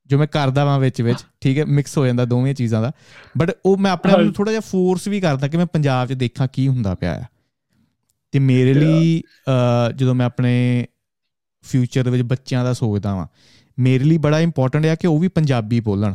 ਜੋ 0.06 0.18
ਮੈਂ 0.18 0.26
ਕਰਦਾ 0.26 0.64
ਵਾਂ 0.64 0.78
ਵਿੱਚ 0.80 1.02
ਵਿੱਚ 1.02 1.18
ਠੀਕ 1.40 1.58
ਹੈ? 1.58 1.64
ਮਿਕਸ 1.64 1.98
ਹੋ 1.98 2.06
ਜਾਂਦਾ 2.06 2.24
ਦੋਵੇਂ 2.24 2.54
ਚੀਜ਼ਾਂ 2.54 2.82
ਦਾ। 2.82 2.92
ਬਟ 3.38 3.56
ਉਹ 3.66 3.76
ਮੈਂ 3.76 3.92
ਆਪਣੇ 3.92 4.12
ਆਪ 4.12 4.20
ਨੂੰ। 4.20 4.32
ਥੋੜਾ 4.32 4.50
ਜਿਹਾ 4.50 4.60
ਫੋਰਸ 4.60 5.08
ਵੀ 5.08 5.20
ਕਰਦਾ 5.20 5.48
ਕਿ 5.48 5.56
ਮੈਂ 5.56 5.66
ਪੰਜਾਬ 5.66 6.08
'ਚ 6.08 6.12
ਦੇਖਾਂ 6.12 6.48
ਕੀ 6.52 6.68
ਹੁੰਦਾ 6.68 6.94
ਪਿਆ 6.94 7.14
ਆ। 7.20 7.24
ਤੇ 8.32 8.38
ਮੇਰੇ 8.38 8.74
ਲਈ 8.74 9.22
ਜਦੋਂ 9.96 10.14
ਮੈਂ 10.14 10.26
ਆਪਣੇ 10.26 10.86
ਫਿਊਚਰ 11.62 12.04
ਦੇ 12.04 12.10
ਵਿੱਚ 12.10 12.22
ਬੱਚਿਆਂ 12.22 12.64
ਦਾ 12.64 12.72
ਸੋਚਦਾ 12.72 13.14
ਵਾਂ 13.14 13.26
ਮੇਰੇ 13.78 14.04
ਲਈ 14.04 14.18
ਬੜਾ 14.18 14.40
ਇੰਪੋਰਟੈਂਟ 14.40 14.86
ਆ 14.86 14.94
ਕਿ 14.94 15.06
ਉਹ 15.06 15.18
ਵੀ 15.18 15.28
ਪੰਜਾਬੀ 15.28 15.80
ਬੋਲਣ। 15.80 16.14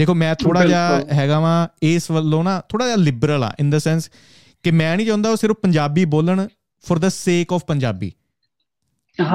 ਦੇਖੋ 0.00 0.14
ਮੈਂ 0.14 0.34
ਥੋੜਾ 0.34 0.66
ਜਿਹਾ 0.66 1.02
ਹੈਗਾ 1.12 1.40
ਵਾਂ 1.40 1.68
ਇਸ 1.82 2.10
ਵੱਲੋਂ 2.10 2.44
ਨਾ 2.44 2.62
ਥੋੜਾ 2.68 2.84
ਜਿਹਾ 2.84 2.96
ਲਿਬਰਲ 2.96 3.44
ਆ 3.44 3.52
ਇਨ 3.60 3.70
ਦਾ 3.70 3.78
ਸੈਂਸ 3.78 4.10
ਕਿ 4.62 4.70
ਮੈਂ 4.70 4.96
ਨਹੀਂ 4.96 5.06
ਚਾਹੁੰਦਾ 5.06 5.30
ਉਹ 5.30 5.36
ਸਿਰਫ 5.36 5.56
ਪੰਜਾਬੀ 5.56 6.04
ਬੋਲਣ 6.04 6.46
ਫॉर 6.86 6.98
ਦਾ 6.98 7.08
ਸੇਕ 7.08 7.52
ਆਫ 7.52 7.64
ਪੰਜਾਬੀ। 7.64 8.12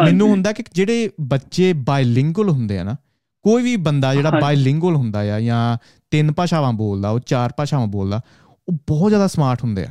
ਮੈਨੂੰ 0.05 0.29
ਹੁੰਦਾ 0.29 0.51
ਕਿ 0.51 0.63
ਜਿਹੜੇ 0.73 1.09
ਬੱਚੇ 1.21 1.73
ਬਾਇਲਿੰਗੁਅਲ 1.73 2.49
ਹੁੰਦੇ 2.49 2.79
ਆ 2.79 2.83
ਨਾ 2.83 2.95
ਕੋਈ 3.43 3.63
ਵੀ 3.63 3.75
ਬੰਦਾ 3.75 4.15
ਜਿਹੜਾ 4.15 4.31
ਬਾਇਲਿੰਗੁਅਲ 4.41 4.95
ਹੁੰਦਾ 4.95 5.19
ਆ 5.19 5.39
ਜਾਂ 5.39 5.77
ਤਿੰਨ 6.11 6.31
ਭਾਸ਼ਾਵਾਂ 6.31 6.73
ਬੋਲਦਾ 6.73 7.09
ਉਹ 7.09 7.19
ਚਾਰ 7.19 7.53
ਭਾਸ਼ਾਵਾਂ 7.57 7.87
ਬੋਲਦਾ 7.87 8.21
ਉਹ 8.69 8.73
ਬਹੁਤ 8.87 9.11
ਜ਼ਿਆਦਾ 9.11 9.27
ਸਮਾਰਟ 9.27 9.63
ਹੁੰਦੇ 9.63 9.83
ਆ। 9.83 9.89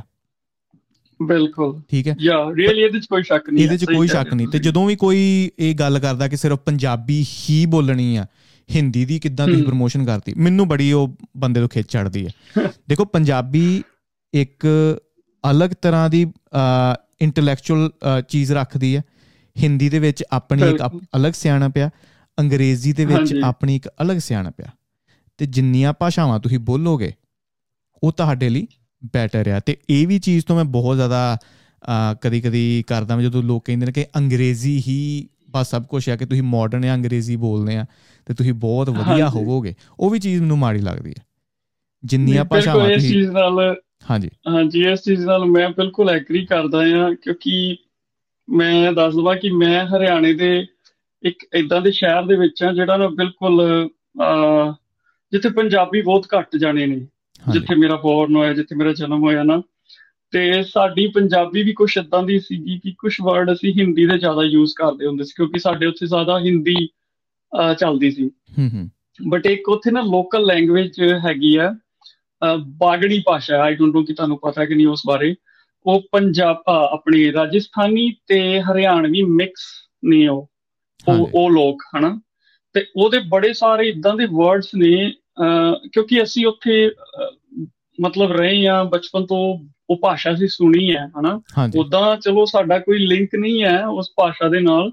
ਬਿਲਕੁਲ। 1.21 1.81
ਠੀਕ 1.91 2.07
ਹੈ? 2.07 2.15
ਯਾ 2.19 2.51
ਰੀਅਲੀ 2.55 2.81
ਇਹਦੇ 2.81 2.93
ਵਿੱਚ 2.93 3.05
ਕੋਈ 3.05 3.23
ਸ਼ੱਕ 3.23 3.49
ਨਹੀਂ 3.49 3.63
ਇਹਦੇ 3.63 3.75
ਵਿੱਚ 3.75 3.85
ਕੋਈ 3.85 4.07
ਸ਼ੱਕ 4.07 4.33
ਨਹੀਂ। 4.33 4.47
ਤੇ 4.47 4.59
ਜਦੋਂ 4.59 4.87
ਵੀ 4.87 4.95
ਕੋਈ 4.95 5.51
ਇਹ 5.59 5.75
ਗੱਲ 5.75 5.99
ਕਰਦਾ 5.99 6.27
ਕਿ 6.27 6.37
ਸਿਰਫ 6.37 6.59
ਪੰਜਾਬੀ 6.59 7.25
ਹੀ 7.25 7.65
ਬੋਲਣੀ 7.65 8.15
ਆ 8.15 8.25
ਹਿੰਦੀ 8.75 9.05
ਦੀ 9.05 9.19
ਕਿੱਦਾਂ 9.19 9.47
ਤੁਸੀਂ 9.47 9.63
ਪ੍ਰੋਮੋਸ਼ਨ 9.63 10.05
ਕਰਤੀ? 10.05 10.33
ਮੈਨੂੰ 10.33 10.67
ਬੜੀ 10.67 10.91
ਉਹ 10.91 11.15
ਬੰਦੇ 11.37 11.59
ਤੋਂ 11.59 11.69
ਖਿੱਚ 11.69 11.91
ਚੜਦੀ 11.91 12.27
ਹੈ। 12.27 12.31
ਦੇਖੋ 12.89 13.05
ਪੰਜਾਬੀ 13.05 13.83
ਇੱਕ 14.33 14.67
ਅਲੱਗ 15.51 15.69
ਤਰ੍ਹਾਂ 15.81 16.09
ਦੀ 16.09 16.25
ਇੰਟੈਲੈਕਚੁਅਲ 17.21 17.91
ਚੀਜ਼ 18.29 18.51
ਰੱਖਦੀ 18.51 18.95
ਹੈ। 18.97 19.01
ਹਿੰਦੀ 19.63 19.89
ਦੇ 19.89 19.99
ਵਿੱਚ 19.99 20.23
ਆਪਣੀ 20.31 20.61
ਇੱਕ 20.61 20.99
ਅਲੱਗ 21.15 21.31
ਸਿਆਣਾ 21.31 21.69
ਪਿਆ 21.69 21.89
ਅੰਗਰੇਜ਼ੀ 22.39 22.93
ਦੇ 22.93 23.05
ਵਿੱਚ 23.05 23.35
ਆਪਣੀ 23.43 23.75
ਇੱਕ 23.75 23.87
ਅਲੱਗ 23.87 24.17
ਸਿਆਣਾ 24.17 24.49
ਪਿਆ 24.49 24.65
ਤੇ 25.37 25.45
ਜਿੰਨੀਆਂ 25.45 25.93
ਭਾਸ਼ਾਵਾਂ 25.93 26.39
ਤੁਸੀਂ 26.39 26.59
ਬੋਲੋਗੇ 26.59 27.11
ਉਹ 28.03 28.11
ਤੁਹਾਡੇ 28.11 28.49
ਲਈ 28.49 28.67
ਬੈਟਰ 29.13 29.47
ਆ। 29.47 29.59
ਤੇ 29.59 29.77
ਇਹ 29.89 30.07
ਵੀ 30.07 30.19
ਚੀਜ਼ 30.19 30.45
ਤੋਂ 30.45 30.55
ਮੈਂ 30.55 30.65
ਬਹੁਤ 30.65 30.95
ਜ਼ਿਆਦਾ 30.95 31.37
ਕਦੀ 32.21 32.41
ਕਦੀ 32.41 32.83
ਕਰਦਾ 32.87 33.21
ਜਦੋਂ 33.21 33.43
ਲੋਕ 33.43 33.65
ਕਹਿੰਦੇ 33.65 33.85
ਨੇ 33.85 33.91
ਕਿ 33.91 34.05
ਅੰਗਰੇਜ਼ੀ 34.15 34.83
ਹੀ 34.87 35.29
ਬਸ 35.55 35.69
ਸਭ 35.69 35.83
ਕੁਝ 35.83 36.09
ਆ 36.09 36.15
ਕਿ 36.15 36.25
ਤੁਸੀਂ 36.25 36.43
ਮਾਡਰਨ 36.43 36.85
ਆ 36.85 36.95
ਅੰਗਰੇਜ਼ੀ 36.95 37.35
ਬੋਲਦੇ 37.35 37.75
ਆ 37.77 37.85
ਤੇ 38.25 38.33
ਤੁਸੀਂ 38.33 38.53
ਬਹੁਤ 38.53 38.89
ਵਧੀਆ 38.89 39.29
ਹੋਵੋਗੇ। 39.29 39.73
ਉਹ 39.99 40.09
ਵੀ 40.09 40.19
ਚੀਜ਼ 40.19 40.41
ਮੈਨੂੰ 40.41 40.57
ਮਾੜੀ 40.57 40.79
ਲੱਗਦੀ 40.79 41.09
ਹੈ। 41.09 41.23
ਜਿੰਨੀਆਂ 42.03 42.45
ਭਾਸ਼ਾਵਾਂ 42.45 42.89
ਤੁਸੀਂ 42.89 43.09
ਚੀਜ਼ 43.09 43.29
ਨਾਲ 43.31 43.75
ਹਾਂਜੀ। 44.09 44.29
ਹਾਂਜੀ 44.49 44.85
ਇਸ 44.87 45.03
ਚੀਜ਼ 45.03 45.25
ਨਾਲ 45.25 45.45
ਮੈਂ 45.45 45.69
ਬਿਲਕੁਲ 45.69 46.09
ਐਗਰੀ 46.09 46.45
ਕਰਦਾ 46.45 46.85
ਹਾਂ 46.87 47.15
ਕਿਉਂਕਿ 47.15 47.77
ਮੈਂ 48.49 48.93
ਦੱਸ 48.93 49.13
ਦਵਾਂ 49.15 49.35
ਕਿ 49.35 49.51
ਮੈਂ 49.51 49.85
ਹਰਿਆਣੇ 49.85 50.33
ਦੇ 50.33 50.67
ਇੱਕ 51.23 51.45
ਇਦਾਂ 51.55 51.81
ਦੇ 51.81 51.91
ਸ਼ਹਿਰ 51.91 52.23
ਦੇ 52.23 52.35
ਵਿੱਚ 52.35 52.63
ਆ 52.63 52.73
ਜਿਹੜਾ 52.73 52.97
ਨਾ 52.97 53.07
ਬਿਲਕੁਲ 53.07 53.89
ਜਿੱਥੇ 55.31 55.49
ਪੰਜਾਬੀ 55.49 56.01
ਬਹੁਤ 56.01 56.27
ਘੱਟ 56.37 56.55
ਜਾਣੇ 56.55 56.85
ਨੇ। 56.85 57.07
ਜਿੱਥੇ 57.53 57.75
ਮੇਰਾ 57.75 57.95
ਬੋਰਨ 57.95 58.35
ਹੋਇਆ 58.35 58.53
ਜਿੱਥੇ 58.53 58.75
ਮੇਰਾ 58.75 58.93
ਜਨਮ 58.93 59.23
ਹੋਇਆ 59.23 59.43
ਨਾ 59.43 59.61
ਤੇ 60.31 60.63
ਸਾਡੀ 60.63 61.07
ਪੰਜਾਬੀ 61.07 61.63
ਵੀ 61.63 61.73
ਕੁਝ 61.73 61.97
ਇਦਾਂ 61.97 62.23
ਦੀ 62.23 62.39
ਸੀਗੀ 62.39 62.79
ਕਿ 62.79 62.91
ਕੁਝ 62.97 63.17
ਵਰਡ 63.23 63.51
ਅਸੀਂ 63.51 63.73
ਹਿੰਦੀ 63.73 64.05
ਦੇ 64.05 64.17
ਜ਼ਿਆਦਾ 64.17 64.43
ਯੂਜ਼ 64.43 64.73
ਕਰਦੇ 64.75 65.07
ਹੁੰਦੇ 65.07 65.23
ਸੀ 65.23 65.31
ਕਿਉਂਕਿ 65.35 65.59
ਸਾਡੇ 65.59 65.85
ਉੱਥੇ 65.85 66.07
ਜ਼ਿਆਦਾ 66.07 66.39
ਹਿੰਦੀ 66.39 66.89
ਚੱਲਦੀ 67.79 68.11
ਸੀ। 68.11 68.23
ਹੂੰ 68.27 68.69
ਹੂੰ। 68.73 68.89
ਬਟ 69.29 69.45
ਇੱਕ 69.45 69.69
ਉੱਥੇ 69.69 69.91
ਨਾ 69.91 70.01
ਲੋਕਲ 70.01 70.45
ਲੈਂਗੁਏਜ 70.45 71.01
ਹੈਗੀ 71.01 71.55
ਆ 71.55 71.75
ਬਾਗੜੀ 72.65 73.23
ਭਾਸ਼ਾ 73.25 73.61
ਆਈ 73.61 73.75
ਡੋਨਟ 73.75 73.93
ਨੋ 73.93 74.03
ਕਿ 74.03 74.13
ਤੁਹਾਨੂੰ 74.13 74.39
ਪਤਾ 74.39 74.65
ਕਿ 74.65 74.75
ਨਹੀਂ 74.75 74.87
ਉਸ 74.87 75.01
ਬਾਰੇ। 75.07 75.35
ਉਹ 75.85 76.01
ਪੰਜਾਬ 76.11 76.63
ਆਪਣੀ 76.67 77.33
ਰਾਜਸਥਾਨੀ 77.33 78.15
ਤੇ 78.27 78.61
ਹਰਿਆਣਵੀ 78.61 79.23
ਮਿਕਸ 79.23 79.61
ਨੇ 80.05 80.27
ਉਹ। 80.27 80.49
ਉਹ 81.33 81.51
ਲੋਕ 81.51 81.83
ਹਨਾ? 81.97 82.21
ਤੇ 82.73 82.85
ਉਹਦੇ 82.95 83.19
ਬੜੇ 83.27 83.53
ਸਾਰੇ 83.53 83.89
ਇਦਾਂ 83.89 84.15
ਦੇ 84.15 84.25
ਵਰਡਸ 84.25 84.71
ਨੇ 84.75 85.13
ਕਿਉਂਕਿ 85.91 86.23
ਅਸੀਂ 86.23 86.45
ਉੱਥੇ 86.45 86.91
ਮਤਲਬ 88.01 88.31
ਰਹੇ 88.31 88.67
ਆ 88.67 88.83
ਬਚਪਨ 88.83 89.25
ਤੋਂ 89.25 89.67
ਉਹ 89.89 89.97
ਭਾਸ਼ਾ 89.97 90.35
ਸੀ 90.35 90.47
ਸੁਣੀ 90.47 90.95
ਹੈ 90.95 91.11
ਹਨਾ? 91.19 91.41
ਉਦਾਂ 91.79 92.17
ਚਲੋ 92.17 92.45
ਸਾਡਾ 92.45 92.79
ਕੋਈ 92.79 93.07
ਲਿੰਕ 93.07 93.29
ਨਹੀਂ 93.35 93.63
ਹੈ 93.63 93.87
ਉਸ 93.87 94.11
ਭਾਸ਼ਾ 94.17 94.49
ਦੇ 94.49 94.59
ਨਾਲ 94.59 94.91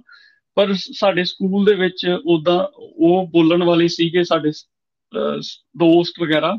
ਪਰ 0.55 0.73
ਸਾਡੇ 0.73 1.25
ਸਕੂਲ 1.25 1.65
ਦੇ 1.65 1.75
ਵਿੱਚ 1.75 2.17
ਉਦਾਂ 2.27 2.67
ਉਹ 2.77 3.29
ਬੋਲਣ 3.33 3.63
ਵਾਲੇ 3.63 3.89
ਸੀਗੇ 3.89 4.25
ਸਾਡੇ 4.25 4.51
ਦੋਸਤ 5.55 6.23
ਵਗੈਰਾ 6.23 6.57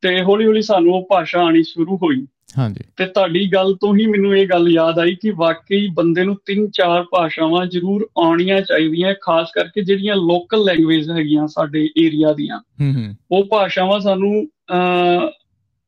ਤੇ 0.00 0.22
ਹੌਲੀ 0.22 0.46
ਹੌਲੀ 0.46 0.62
ਸਾਨੂੰ 0.62 0.94
ਉਹ 0.94 1.06
ਭਾਸ਼ਾ 1.10 1.40
ਆਣੀ 1.40 1.62
ਸ਼ੁਰੂ 1.62 1.96
ਹੋਈ। 1.96 2.26
ਹਾਂਜੀ। 2.58 2.84
ਤੇ 2.96 3.06
ਤੁਹਾਡੀ 3.06 3.52
ਗੱਲ 3.52 3.74
ਤੋਂ 3.74 3.96
ਹੀ 3.96 4.06
ਮੈਨੂੰ 4.06 4.36
ਇਹ 4.36 4.48
ਗੱਲ 4.48 4.68
ਯਾਦ 4.68 4.98
ਆਈ 4.98 5.14
ਕਿ 5.14 5.30
ਵਾਕਈ 5.30 5.88
ਬੰਦੇ 5.88 6.24
ਨੂੰ 6.24 6.36
ਤਿੰਨ 6.46 6.70
ਚਾਰ 6.70 7.02
ਭਾਸ਼ਾਵਾਂ 7.02 7.66
ਜ਼ਰੂਰ 7.66 8.08
ਆਉਣੀਆਂ 8.18 8.60
ਚਾਹੀਦੀਆਂ 8.60 9.14
ਖਾਸ 9.20 9.48
ਕਰਕੇ 9.54 9.84
ਜਿਹੜੀਆਂ 9.84 10.16
ਲੋਕਲ 10.16 10.64
ਲੈਂਗੁਏਜ 10.64 11.10
ਹੈਗੀਆਂ 11.10 11.46
ਸਾਡੇ 11.46 11.88
ਏਰੀਆ 11.98 12.32
ਦੀਆਂ। 12.32 12.58
ਹੂੰ 12.58 12.94
ਹੂੰ। 12.94 13.14
ਉਹ 13.30 13.44
ਭਾਸ਼ਾਵਾਂ 13.44 14.00
ਸਾਨੂੰ 14.00 14.46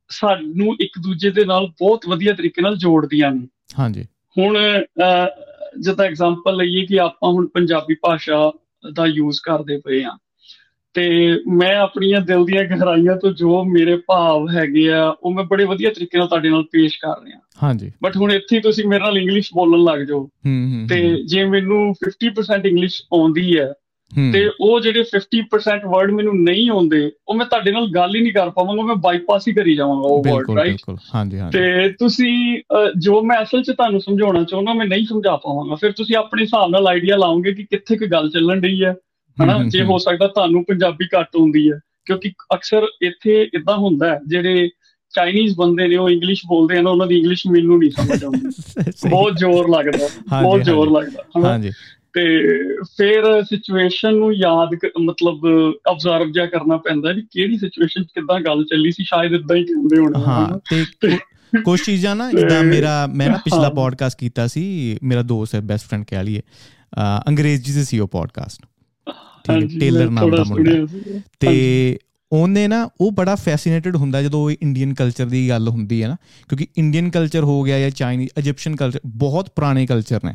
ਸਾਨੂੰ 0.08 0.76
ਇੱਕ 0.80 0.92
ਦੂਜੇ 1.00 1.30
ਦੇ 1.30 1.44
ਨਾਲ 1.44 1.66
ਬਹੁਤ 1.66 2.02
ਵਧੀਆ 2.08 2.32
ਤਰੀਕੇ 2.32 2.62
ਨਾਲ 2.62 2.76
ਜੋੜਦੀਆਂ 2.76 3.32
ਨੇ। 3.32 3.46
ਹਾਂਜੀ। 3.78 4.06
ਹੁਣ 4.38 4.58
ਜਿੱਦਾਂ 5.80 6.06
ਐਗਜ਼ਾਮਪਲ 6.06 6.56
ਲਈਏ 6.56 6.86
ਕਿ 6.86 7.00
ਆਪਾਂ 7.00 7.32
ਹੁਣ 7.32 7.46
ਪੰਜਾਬੀ 7.46 7.94
ਭਾਸ਼ਾ 7.94 8.52
ਦਾ 8.94 9.06
ਯੂਜ਼ 9.06 9.40
ਕਰਦੇ 9.40 9.76
ਪਏ 9.76 10.04
ਆ 10.04 10.18
ਤੇ 10.94 11.36
ਮੈਂ 11.52 11.76
ਆਪਣੀਆਂ 11.76 12.20
ਦਿਲ 12.20 12.44
ਦੀਆਂ 12.44 12.64
ਗਹਿਰਾਈਆਂ 12.64 13.16
ਤੋਂ 13.16 13.32
ਜੋ 13.32 13.64
ਮੇਰੇ 13.64 13.96
ਭਾਵ 13.96 14.48
ਹੈਗੇ 14.50 14.92
ਆ 14.92 15.16
ਉਹ 15.22 15.32
ਮੈਂ 15.32 15.44
ਬੜੇ 15.44 15.64
ਵਧੀਆ 15.64 15.90
ਤਰੀਕੇ 15.90 16.18
ਨਾਲ 16.18 16.28
ਤੁਹਾਡੇ 16.28 16.50
ਨਾਲ 16.50 16.62
ਪੇਸ਼ 16.62 16.98
ਕਰ 16.98 17.22
ਰਿਹਾ। 17.24 17.40
ਹਾਂਜੀ। 17.62 17.92
ਬਟ 18.02 18.16
ਹੁਣ 18.16 18.32
ਇੱਥੇ 18.32 18.60
ਤੁਸੀਂ 18.60 18.84
ਮੇਰੇ 18.84 19.00
ਨਾਲ 19.00 19.18
ਇੰਗਲਿਸ਼ 19.18 19.50
ਬੋਲਣ 19.54 19.84
ਲੱਗ 19.84 20.00
ਜਾਓ। 20.00 20.30
ਤੇ 20.88 21.22
ਜੇ 21.22 21.44
ਮੈਨੂੰ 21.44 21.94
50% 22.00 22.66
ਇੰਗਲਿਸ਼ 22.66 23.02
ਆਉਂਦੀ 23.12 23.58
ਹੈ 23.58 23.74
ਤੇ 24.32 24.50
ਉਹ 24.60 24.80
ਜਿਹੜੇ 24.80 25.04
50% 25.10 25.86
ਵਰਡ 25.90 26.10
ਮੈਨੂੰ 26.10 26.34
ਨਹੀਂ 26.42 26.70
ਆਉਂਦੇ 26.70 27.10
ਉਹ 27.28 27.34
ਮੈਂ 27.34 27.46
ਤੁਹਾਡੇ 27.46 27.70
ਨਾਲ 27.70 27.86
ਗੱਲ 27.94 28.16
ਹੀ 28.16 28.20
ਨਹੀਂ 28.20 28.32
ਕਰ 28.32 28.50
ਪਾਵਾਂਗਾ 28.50 28.82
ਮੈਂ 28.82 28.94
ਬਾਈਪਾਸ 28.96 29.48
ਹੀ 29.48 29.52
ਕਰੀ 29.52 29.74
ਜਾਵਾਂਗਾ 29.76 30.08
ਉਹ 30.08 30.22
ਵਰਡ 30.26 30.50
ਰਾਈਟ 30.56 30.68
ਬਿਲਕੁਲ। 30.68 30.96
ਹਾਂਜੀ 31.14 31.38
ਹਾਂਜੀ। 31.38 31.58
ਤੇ 31.58 31.88
ਤੁਸੀਂ 31.88 32.62
ਜੋ 32.98 33.22
ਮੈਂ 33.22 33.42
ਅਸਲ 33.42 33.62
'ਚ 33.62 33.70
ਤੁਹਾਨੂੰ 33.70 34.00
ਸਮਝਾਉਣਾ 34.00 34.42
ਚਾਹੁੰਦਾ 34.44 34.72
ਮੈਂ 34.72 34.86
ਨਹੀਂ 34.86 35.06
ਸਮਝਾ 35.06 35.36
ਪਾਵਾਂਗਾ। 35.36 35.74
ਫਿਰ 35.74 35.92
ਤੁਸੀਂ 35.92 36.16
ਆਪਣੇ 36.16 36.42
ਹਿਸਾਬ 36.42 36.70
ਨਾਲ 36.70 36.86
ਆਈਡੀਆ 36.86 37.16
ਲਾਓਗੇ 37.16 37.52
ਕਿ 37.52 37.62
ਕਿੱਥੇ 37.62 37.96
ਕਿ 37.96 38.06
ਗੱਲ 38.06 38.30
ਚੱਲਣ 38.30 38.60
ਰਹੀ 38.60 38.84
ਹੈ 38.84 38.94
ਹਨਾ? 39.42 39.64
ਜੇ 39.68 39.82
ਹੋ। 39.82 39.98
ਸਕਦਾ 39.98 40.26
ਤੁਹਾਨੂੰ 40.26 40.64
ਪੰਜਾਬੀ 40.64 41.04
ਘੱਟ 41.04 41.36
ਆਉਂਦੀ 41.36 41.72
ਹੈ 41.72 41.78
ਕਿਉਂਕਿ 42.04 42.32
ਅਕਸਰ 42.54 42.86
ਇੱਥੇ 43.02 43.42
ਇਦਾਂ 43.54 43.76
ਹੁੰਦਾ 43.76 44.14
ਹੈ 44.14 44.20
ਜਿਹੜੇ 44.28 44.70
ਚਾਈਨੀਜ਼ 45.14 45.54
ਬੰਦੇ 45.56 45.88
ਨੇ 45.88 45.96
ਉਹ 45.96 46.10
ਇੰਗਲਿਸ਼ 46.10 46.42
ਬੋਲਦੇ 46.46 46.78
ਹਨ 46.78 46.86
ਉਹਨਾਂ 46.86 47.06
ਦੀ 47.06 47.18
ਇੰਗਲਿਸ਼ 47.18 47.46
ਮੈਨੂੰ 47.46 47.78
ਨਹੀਂ 47.78 47.90
ਸਮਝ 47.90 48.24
ਆਉਂਦੀ। 48.24 48.48
ਬਹੁਤ 49.08 49.36
ਜ਼ੋਰ 49.36 49.68
ਲੱਗਦਾ 49.68 50.08
ਬਹੁਤ 50.42 50.62
ਜ਼ੋਰ 50.62 50.90
ਲੱਗਦਾ 50.90 51.48
ਹਾਂਜੀ। 51.48 51.70
ਤੇ 52.14 52.38
ਫਿਰ 52.84 53.42
ਸਿਚੁਏਸ਼ਨ 53.42 54.14
ਨੂੰ 54.14 54.34
ਯਾਦ 54.34 54.68
ਮਤਲਬ 55.00 55.46
ਅਬਜ਼ਰਵ 55.90 56.30
ਜਿਆ 56.30 56.46
ਕਰਨਾ 56.46 56.76
ਪੈਂਦਾ 56.76 57.12
ਵੀ 57.12 57.22
ਕਿਹੜੀ 57.30 57.58
ਸਿਚੁਏਸ਼ਨ 57.58 58.02
ਕਿੱਦਾਂ 58.02 58.40
ਗੱਲ 58.40 58.64
ਚੱਲੀ 58.64 58.90
ਸੀ 58.90 59.04
ਸ਼ਾਇਦ 59.04 59.32
ਇਦਾਂ 59.32 59.56
ਹੀ 59.56 59.64
ਕਹਿੰਦੇ 59.64 59.98
ਹੋਣੇ 59.98 60.22
ਹਾਂ 60.26 60.58
ਤੇ 61.00 61.18
ਕੁਝ 61.64 61.80
ਚੀਜ਼ਾਂ 61.80 62.16
ਨਾ 62.16 62.30
ਜਿੱਦਾਂ 62.30 62.62
ਮੇਰਾ 62.64 63.06
ਮੈਂ 63.06 63.28
ਨਾ 63.28 63.36
ਪਿਛਲਾ 63.36 63.68
ਪੋਡਕਾਸਟ 63.68 64.18
ਕੀਤਾ 64.18 64.46
ਸੀ 64.46 64.96
ਮੇਰਾ 65.02 65.22
ਦੋਸਤ 65.22 65.54
ਹੈ 65.54 65.60
ਬੈਸਟ 65.60 65.86
ਫਰੈਂਡ 65.86 66.04
ਕਹਿ 66.04 66.24
ਲਈਏ 66.24 66.40
ਅੰਗਰੇਜ਼ੀ 67.28 67.72
ਦੇ 67.72 67.84
ਸੀ 67.84 67.98
ਉਹ 67.98 68.08
ਪੋਡਕਾਸਟ 68.08 68.62
ਠੀਕ 69.44 69.80
ਟੇਲਰ 69.80 70.10
ਨਾਮ 70.10 70.36
ਦਾ 70.36 70.44
ਮੁੰਡਾ 70.44 70.86
ਤੇ 71.40 71.98
ਉਹਨੇ 72.32 72.68
ਨਾ 72.68 72.90
ਉਹ 73.00 73.12
ਬੜਾ 73.12 73.34
ਫੈਸੀਨੇਟਡ 73.34 73.96
ਹੁੰਦਾ 73.96 74.22
ਜਦੋਂ 74.22 74.50
ਇੰਡੀਅਨ 74.50 74.94
ਕਲਚਰ 74.94 75.26
ਦੀ 75.26 75.48
ਗੱਲ 75.48 75.68
ਹੁੰਦੀ 75.68 76.02
ਹੈ 76.02 76.08
ਨਾ 76.08 76.16
ਕਿਉਂਕਿ 76.48 76.66
ਇੰਡੀਅਨ 76.78 77.10
ਕਲਚਰ 77.10 77.40
ਹੋ 77.40 77.62
ਗਿਆ 77.62 77.78
ਜਾਂ 77.78 77.90
ਚਾਈਨੀਜ਼ 77.90 78.30
ਇਜਿਪਸ਼ੀਅਨ 78.38 78.76
ਕਲਚਰ 78.76 79.00
ਬਹੁਤ 79.06 79.50
ਪੁਰਾਣੇ 79.50 79.86
ਕਲਚਰ 79.86 80.20
ਨੇ। 80.24 80.34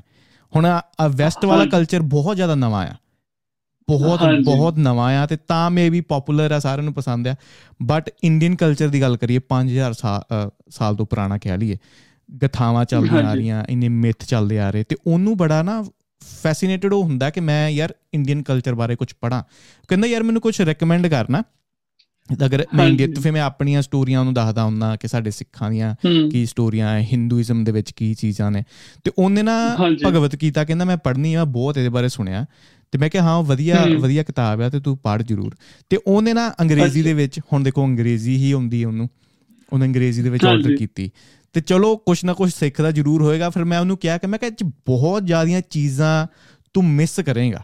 ਹੁਣ 0.56 0.66
ਆ 0.66 1.08
ਵੈਸਟ 1.08 1.46
ਵਾਲਾ 1.46 1.66
ਕਲਚਰ 1.66 2.02
ਬਹੁਤ 2.02 2.36
ਜ਼ਿਆਦਾ 2.36 2.56
ਨਵਾਂ 2.56 2.86
ਆ। 2.88 2.96
ਬਹੁਤ 3.88 4.20
ਬਹੁਤ 4.46 4.78
ਨਵਾਂ 4.78 5.08
ਆ 5.18 5.26
ਤੇ 5.26 5.38
ਤਾਂ 5.48 5.70
ਮੇ 5.72 5.90
ਵੀ 5.90 6.02
ਪਪੂਲਰ 6.02 6.52
ਆ 6.52 6.60
ਸਾਰਿਆਂ 6.60 6.84
ਨੂੰ 6.84 6.94
ਪਸੰਦ 6.94 7.28
ਆ। 7.28 7.36
ਬਟ 7.84 8.10
ਇੰਡੀਅਨ 8.24 8.56
ਕਲਚਰ 8.56 8.88
ਦੀ 8.88 9.02
ਗੱਲ 9.02 9.18
ਕਰੀਏ 9.18 9.40
5000 9.50 9.96
ਸਾਲ 10.70 10.96
ਤੋਂ 10.96 11.06
ਪੁਰਾਣਾ 11.06 11.38
ਕਹਿ 11.38 11.58
ਲਈਏ। 11.58 11.78
ਗਥਾਵਾਂ 12.30 12.86
ਚੱਲਦੀਆਂ 12.86 13.24
ਆ 13.24 13.34
ਰਹੀਆਂ 13.34 13.64
ਇੰਨੇ 13.70 13.90
ਮਿੱਥ 13.90 14.26
ਚੱਲਦੇ 14.26 14.60
ਆ 14.60 14.70
ਰਹੇ। 14.72 14.84
ਤੇ 14.84 14.96
ਉਹਨੂੰ 15.08 15.38
ਬੜਾ 15.38 15.62
ਨਾ 15.64 15.84
ਫੈਸੀਨੇਟਡ 16.42 16.94
ਹੁੰਦਾ 16.94 17.30
ਕਿ 17.30 17.42
ਮੈਂ 17.42 17.70
ਯਾਰ 17.70 17.94
ਇੰਡੀਅਨ 18.14 18.42
ਕਲਚਰ 18.44 18.76
ਬਾਰੇ 18.76 18.96
ਕੁਝ 18.96 19.14
ਪੜਾਂ 19.22 19.44
ਕਹਿੰਦਾ 19.88 20.08
ਯਾਰ 20.08 20.24
ਮੈਨੂੰ 20.24 20.42
ਕੁਝ 20.42 20.60
ਰეკਮੈਂਡ 20.62 21.08
ਕਰਨਾ। 21.08 21.44
ਅਗਰ 22.46 22.66
ਮੈਂ 22.76 22.88
ਇੰਡੀਆ 22.88 23.08
ਤੋਂ 23.08 23.24
ਫੇ 23.24 23.32
ਮੈਂ 23.32 23.42
ਆਪਣੀਆਂ 23.42 23.82
ਸਟੋਰੀਆਂ 23.82 24.20
ਉਹਨੂੰ 24.20 24.34
ਦੱਸਦਾ 24.34 24.64
ਹੁੰਦਾ 24.64 24.96
ਕਿ 24.96 25.08
ਸਾਡੇ 25.08 25.32
ਸਿੱਖਾਂ 25.32 25.72
ਦੀਆਂ 25.72 25.96
ਕੀ 26.30 26.46
ਸਟੋਰੀਆਂ 26.46 26.90
ਹੈ 26.90 27.08
ਹਿੰਦੂਇਜ਼ਮ 27.14 27.64
ਦੇ 27.64 27.72
ਵਿੱਚ 27.72 27.92
ਕੀ 27.92 28.14
ਚੀਜ਼ਾਂ 28.14 28.52
ਨੇ। 28.52 28.64
ਤੇ 29.04 29.12
ਉਹਨੇ 29.18 29.44
ਨਾ 29.44 29.76
ਭਗਵਤ 30.06 30.36
ਗੀਤਾ 30.36 30.64
ਕਹਿੰਦਾ 30.64 30.86
ਮੈਂ 30.86 30.98
ਪੜ੍ਹਨੀ 30.98 31.34
ਆ 31.34 31.46
ਬਹੁਤ 31.46 31.78
ਇਹਦੇ 31.78 31.90
ਬਾਰੇ 31.90 32.10
ਸੁਣਿਆ। 32.10 32.46
ਤੇ 32.92 32.98
ਮੈਂ 32.98 33.10
ਕਿਹਾ 33.10 33.24
ਹਾਂ 33.24 33.44
ਵਧੀਆ 33.44 33.86
ਵਧੀਆ 34.00 34.24
ਕਿਤਾਬ 34.24 34.62
ਆ 34.62 34.70
ਤੇ 34.70 34.80
ਤੂੰ 34.80 34.98
ਪੜ੍ਹ 34.98 35.24
ਜ਼ਰੂਰ। 35.24 35.56
ਤੇ 35.90 35.98
ਉਹਨੇ 36.08 36.34
ਨਾ 36.34 36.54
ਅੰਗਰੇਜ਼ੀ 36.62 37.02
ਦੇ 37.02 37.14
ਵਿੱਚ 37.14 37.40
ਹੁਣ 37.54 37.64
ਦੇਖੋ 37.64 37.86
ਅੰਗਰੇਜ਼ੀ 37.86 38.38
ਹੀ 38.38 38.52
ਆਉਂਦੀ 38.52 38.84
ਉਹਨੂੰ। 38.84 39.10
ਉਹਨੇ 39.74 39.86
ਅੰਗਰੇਜ਼ੀ 39.86 40.22
ਦੇ 40.22 40.30
ਵਿੱਚ 40.30 40.46
ਆਰਡਰ 40.46 40.76
ਕੀਤੀ। 40.76 41.12
ਤੇ 41.54 41.62
ਚਲੋ 41.62 41.98
ਕੁਛ 41.98 42.26
ਨਾ 42.26 42.34
ਕੁਛ 42.34 42.54
ਸਿੱਖਦਾ 42.54 42.92
ਜ਼ਰੂਰ 42.92 43.22
ਹੋਏਗਾ। 43.22 43.50
ਫਿਰ 43.50 43.66
ਮੈਂ 43.66 43.80
ਉਹਨੂੰ 43.80 43.98
ਕਿਹਾ 43.98 44.18
ਕਿ 44.18 44.28
ਮੈਂ 44.28 44.40
ਕਿਹਾ 44.40 44.52
ਚ 44.52 44.64
ਬਹੁਤ 44.64 45.26
ਜ਼ਿਆਦੀਆਂ 45.26 45.62
ਚੀਜ਼ਾਂ 45.70 46.28
ਤੂੰ 46.74 46.86
ਮਿਸ 46.86 47.20
ਕਰੇਗਾ। 47.20 47.64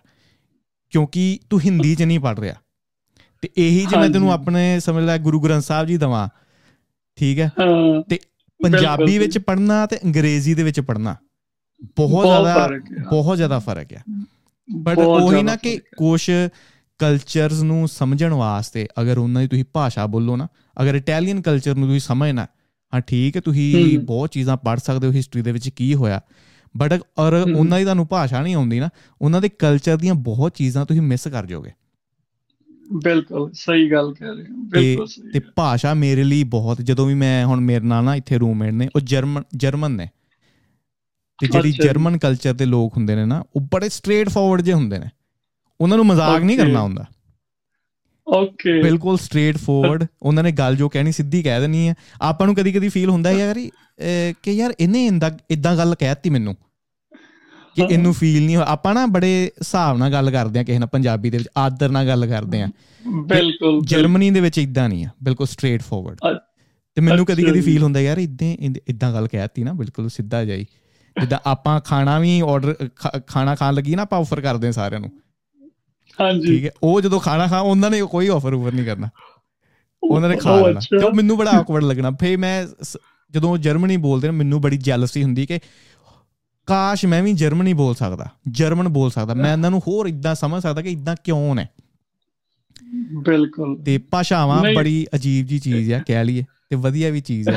ਕਿਉਂਕਿ 0.90 1.40
ਤੂੰ 1.50 1.60
ਹਿੰਦੀ 1.62 1.96
'ਚ 1.96 2.04
ਨਹੀਂ 2.04 2.20
ਪੜ 2.20 2.40
ਰਿਹਾ। 2.40 2.56
ਤੇ 3.46 3.50
ਇਹੀ 3.58 3.86
ਜੇ 3.86 3.98
ਮੈਂ 3.98 4.10
ਤੈਨੂੰ 4.10 4.32
ਆਪਣੇ 4.34 4.80
ਸਮਝ 4.80 5.04
ਲੈ 5.04 5.18
ਗੁਰੂ 5.18 5.40
ਗ੍ਰੰਥ 5.40 5.64
ਸਾਹਿਬ 5.64 5.88
ਜੀ 5.88 5.98
ਦਵਾ 5.98 6.30
ਠੀਕ 7.16 7.40
ਹੈ? 7.40 7.52
ਤੇ 8.10 8.20
ਪੰਜਾਬੀ 8.64 9.18
ਵਿੱਚ 9.18 9.38
ਪੜਨਾ 9.38 9.86
ਤੇ 9.86 9.98
ਅੰਗਰੇਜ਼ੀ 10.06 10.54
ਦੇ 10.54 10.64
ਵਿੱਚ 10.64 10.80
ਪੜਨਾ 10.80 11.16
ਬਹੁਤ 11.98 12.26
ਜ਼ਿਆਦਾ 12.26 12.70
ਬਹੁਤ 13.12 13.38
ਜ਼ਿਆਦਾ 13.38 13.60
ਫ਼ਰਕ 13.60 13.94
ਹੈ 13.94 14.04
ਬਟ 14.76 14.98
ਉਹੀ 14.98 15.44
ਨਾ 15.44 15.56
ਕਿ 15.56 15.78
ਕੁਝ 15.98 16.32
ਕਲਚਰਸ 16.98 17.62
ਨੂੰ 17.62 17.88
ਸਮਝਣ 17.88 18.34
ਵਾਸਤੇ 18.34 18.88
ਅਗਰ 19.02 19.18
ਉਹਨਾਂ 19.18 19.42
ਦੀ 19.42 19.48
ਤੁਸੀਂ 19.48 19.66
ਭਾਸ਼ਾ 19.74 20.06
ਬੋਲੋ 20.06 20.36
ਨਾ 20.36 20.48
ਅਗਰ 20.82 20.96
ਇਟਾਲੀਅਨ 20.96 21.42
ਕਲਚਰ 21.42 21.76
ਨੂੰ 21.76 21.88
ਤੁਸੀਂ 21.88 22.00
ਸਮਝਣਾ 22.00 22.48
ਹਾਂ 22.94 23.02
ਠੀਕ 23.02 23.36
ਹੈ 23.36 23.42
ਤੁਸੀਂ 23.42 24.00
ਬਹੁਤ 24.00 24.32
ਚੀਜ਼ਾਂ 24.32 24.58
ਪੜ 24.58 24.80
ਸਕਦੇ 24.80 25.08
ਹੋ 25.08 25.12
ਹਿਸਟਰੀ 25.12 25.42
ਦੇ 25.42 25.52
ਵਿੱਚ 25.52 25.70
ਕੀ 25.70 25.96
ਹੋਇਆ। 25.96 26.22
ਬਟ 26.78 27.02
ਔਰ 27.18 27.34
ਉਹਨਾਂ 27.34 27.78
ਦੀ 27.78 27.84
ਤੁਹਾਨੂੰ 27.84 28.08
ਭਾਸ਼ਾ 28.08 28.42
ਨਹੀਂ 28.42 28.56
ਆਉਂਦੀ 28.56 28.80
ਨਾ 28.80 28.90
ਉਹਨਾਂ 29.22 29.42
ਦੇ 29.42 29.50
ਕਲਚਰ 29.50 29.98
ਦੀਆਂ 29.98 30.14
ਬਹੁਤ 30.14 30.54
ਚੀਜ਼ਾਂ 30.56 30.86
ਤੁਸੀਂ 30.86 31.02
ਮਿਸ 31.02 31.28
ਕਰ 31.28 31.46
ਜਾਓਗੇ। 31.46 31.72
ਬਿਲਕੁਲ 32.94 33.52
ਸਹੀ 33.54 33.92
ਗੱਲ 33.92 34.14
ਕਹਿ 34.14 34.28
ਰਹੇ 34.28 34.44
ਹੋ 34.44 34.64
ਬਿਲਕੁਲ 34.64 35.08
ਸਹੀ 35.08 35.32
ਤੇ 35.32 35.40
ਭਾਸ਼ਾ 35.56 35.94
ਮੇਰੇ 35.94 36.24
ਲਈ 36.24 36.44
ਬਹੁਤ 36.44 36.82
ਜਦੋਂ 36.82 37.06
ਵੀ 37.08 37.14
ਮੈਂ 37.14 37.46
ਹੁਣ 37.46 37.60
ਮੇਰੇ 37.60 37.86
ਨਾਲ 37.86 38.04
ਨਾ 38.04 38.16
ਇੱਥੇ 38.16 38.38
ਰੂਮਮੇਟ 38.38 38.74
ਨੇ 38.74 38.88
ਉਹ 38.96 39.02
ਜਰਮਨ 39.02 39.44
ਜਰਮਨ 39.56 39.92
ਨੇ। 39.92 40.08
ਤੇ 41.40 41.48
ਜਿਹੜੀ 41.48 41.72
ਜਰਮਨ 41.72 42.18
ਕਲਚਰ 42.18 42.54
ਦੇ 42.54 42.66
ਲੋਕ 42.66 42.98
ਹੁੰਦੇ 42.98 43.16
ਨੇ 43.16 43.26
ਨਾ 43.26 43.44
ਉਹ 43.56 43.62
ਬੜੇ 43.62 43.90
ਸਟ੍ਰੇਟ 43.90 44.30
ਫਾਰਵਰਡ 44.30 44.62
ਜੇ 44.62 44.74
ਹੁੰਦੇ 44.74 45.00
ਨੇ। 45.00 45.10
ਉਹਨਾਂ 45.82 45.98
ਨੂੰ 45.98 46.06
ਮਜ਼ਾਕ 46.06 46.42
ਨਹੀਂ 46.42 46.58
ਕਰਨਾ 46.58 46.82
ਹੁੰਦਾ 46.82 47.06
ਓਕੇ 48.28 48.82
ਬਿਲਕੁਲ 48.82 49.18
ਸਟ੍ਰੇਟ 49.18 49.58
ਫਾਰਵਰਡ 49.58 50.06
ਉਹਨਾਂ 50.22 50.44
ਨੇ 50.44 50.52
ਗੱਲ 50.52 50.76
ਜੋ 50.76 50.90
ਕਹਿਣੀ 50.90 51.12
ਸਿੱਧੀ 51.12 51.44
ਕਹਿ 51.44 51.60
ਦੇਣੀ 51.62 51.88
ਹੈ 51.90 51.94
ਆਪਾਂ 52.22 52.48
ਨੂੰ 52.48 52.56
ਕਦੀ 52.56 52.72
ਕਦੀ 52.72 52.90
ਫੀਲ 52.90 53.10
ਹੁੰਦਾ 53.10 53.32
ਯਾਰ 53.32 53.60
ਕਿ 54.44 54.52
ਯਾਰ 54.52 54.74
ਇਹਨੇ 54.80 55.06
ਇੰਦਾ 55.06 55.38
ਇਦਾਂ 55.52 55.78
ਗੱਲ 55.78 55.96
ਕਹਿਤੀ 55.96 56.30
ਮੈਨੂੰ। 56.30 56.56
ਕਿ 57.76 57.94
ਇਹਨੂੰ 57.94 58.14
ਫੀਲ 58.14 58.46
ਨਹੀਂ 58.46 58.58
ਆਪਾਂ 58.58 58.94
ਨਾ 58.94 59.06
ਬੜੇ 59.06 59.52
ਹਿਸਾਬ 59.60 59.98
ਨਾਲ 59.98 60.12
ਗੱਲ 60.12 60.32
ਕਰਦੇ 60.32 60.60
ਆ 60.60 60.64
ਕਿਸੇ 60.64 60.80
ਨਾਲ 60.80 60.88
ਪੰਜਾਬੀ 60.88 61.30
ਦੇ 61.30 61.38
ਵਿੱਚ 61.38 61.50
ਆਦਰ 61.58 61.90
ਨਾਲ 61.90 62.08
ਗੱਲ 62.08 62.28
ਕਰਦੇ 62.28 62.62
ਆ 62.62 62.68
ਬਿਲਕੁਲ 63.08 63.82
ਜਰਮਨੀ 63.86 64.32
ਦੇ 64.32 64.40
ਵਿੱਚ 64.40 64.58
ਇਦਾਂ 64.58 64.90
ਨਹੀਂ 64.90 65.06
ਆ 65.06 65.10
ਬਿਲਕੁਲ 65.24 65.48
ਸਟ੍ਰੇਟ 65.48 65.82
ਫਾਰਵਰਡ 65.82 66.18
ਤੇ 66.96 67.02
ਮੈਨੂੰ 67.02 67.26
ਕਦੀ 67.26 67.44
ਕਦੀ 67.44 67.62
ਫੀਲ 67.62 67.84
ਹੁੰਦਾ 67.84 68.02
ਯਾਰ 68.02 68.18
ਇਦਾਂ 68.18 68.48
ਇਦਾਂ 68.88 69.14
ਗੱਲ 69.14 69.28
ਕਹਿਤੀ 69.28 69.64
ਨਾ 69.64 69.74
ਬਿਲਕੁਲ 69.74 70.10
ਸਿੱਧਾ 70.10 70.46
ਜਾਈ 70.46 70.66
ਜਿੱਦਾਂ 71.22 71.40
ਆਪਾਂ 71.46 71.80
ਖਾਣਾ 71.80 72.20
ਵੀ 72.20 72.42
ਆਰਡਰ 72.48 72.90
ਖਾਣਾ 73.28 73.56
ਖਾਣ 73.56 73.74
ਲੱਗੀ 73.74 73.96
ਨਾ 73.96 74.02
ਆਪਾਂ 74.02 74.20
ਆਫਰ 74.20 74.42
ਕਰਦੇ 74.42 74.68
ਆ 74.68 74.72
ਸਾਰਿਆਂ 74.72 75.00
ਨੂੰ। 75.02 75.10
ਹਾਂਜੀ। 76.22 76.48
ਠੀਕ 76.48 76.66
ਹੈ 76.66 76.72
ਉਹ 76.84 77.02
ਜਦੋਂ 77.02 77.20
ਖਾਣਾ 77.20 77.48
ਖਾ 77.48 77.60
ਉਹਨਾਂ 77.60 77.90
ਨੇ 77.90 78.02
ਕੋਈ 78.02 78.28
ਆਫਰ 78.28 78.54
ਉਵਰ 78.54 78.74
ਨਹੀਂ 78.74 78.86
ਕਰਨਾ। 78.86 79.10
ਉਹਨਾਂ 80.04 80.30
ਨੇ 80.30 80.38
ਖਾ 80.38 80.56
ਲੈਣਾ। 80.68 80.80
ਤੇ 80.80 81.12
ਮੈਨੂੰ 81.16 81.38
ਬੜਾ 81.38 81.52
ਆਕਵਰਡ 81.52 81.84
ਲੱਗਣਾ। 81.84 82.12
ਫੇ 82.12 82.36
ਮੈਂ 82.36 82.68
ਜਦੋਂ 83.32 83.58
ਜਰਮਨੀ 83.58 83.98
ਬੋਲਦੇ 83.98 84.28
ਨੇ 84.28 84.34
ਮੈਨੂੰ 84.34 84.62
ਬੜੀ 84.62 84.78
ਜੈਲਸੀ 84.78 85.24
ਹੁੰਦੀ 85.24 85.46
ਕਿ 85.46 85.60
ਕਾਸ਼ 86.66 87.06
ਮੈਂ 87.06 87.24
ਵੀ 87.24 87.34
ਜਰਮਨੀ 87.34 87.74
ਬੋਲ 87.74 87.96
ਸਕਦਾ 87.96 88.28
ਜਰਮਨ 88.48 88.90
ਬੋਲ 88.90 89.10
ਸਕਦਾ। 89.10 89.34
ਮੈਂ 89.34 89.54
ਇਹਨਾਂ 89.54 89.72
ਨੂੰ 89.72 89.80
ਹੋਰ 89.80 90.06
ਇਦਾਂ 90.06 90.36
ਸਮਝ 90.36 90.62
ਸਕਦਾ 90.62 90.82
ਕਿ 90.82 90.90
ਇਦਾਂ 90.90 91.16
ਕਿਉਂ 91.24 91.56
ਨੇ। 91.56 91.68
ਬਿਲਕੁਲ। 93.14 93.84
ਤੇ 93.84 93.98
ਭਾਸ਼ਾਵਾਂ 93.98 94.64
ਬੜੀ 94.76 95.06
ਅਜੀਬ 95.16 95.46
ਜੀ 95.46 95.60
ਚੀਜ਼ 95.60 95.94
ਆ 95.94 96.00
ਕਹਿ 96.08 96.26
ਲਈਏ 96.26 96.44
ਤੇ 96.70 96.76
ਵਧੀਆ 96.76 97.10
ਵੀ 97.10 97.22
ਚੀਜ਼ 97.22 97.50
ਆ। 97.50 97.56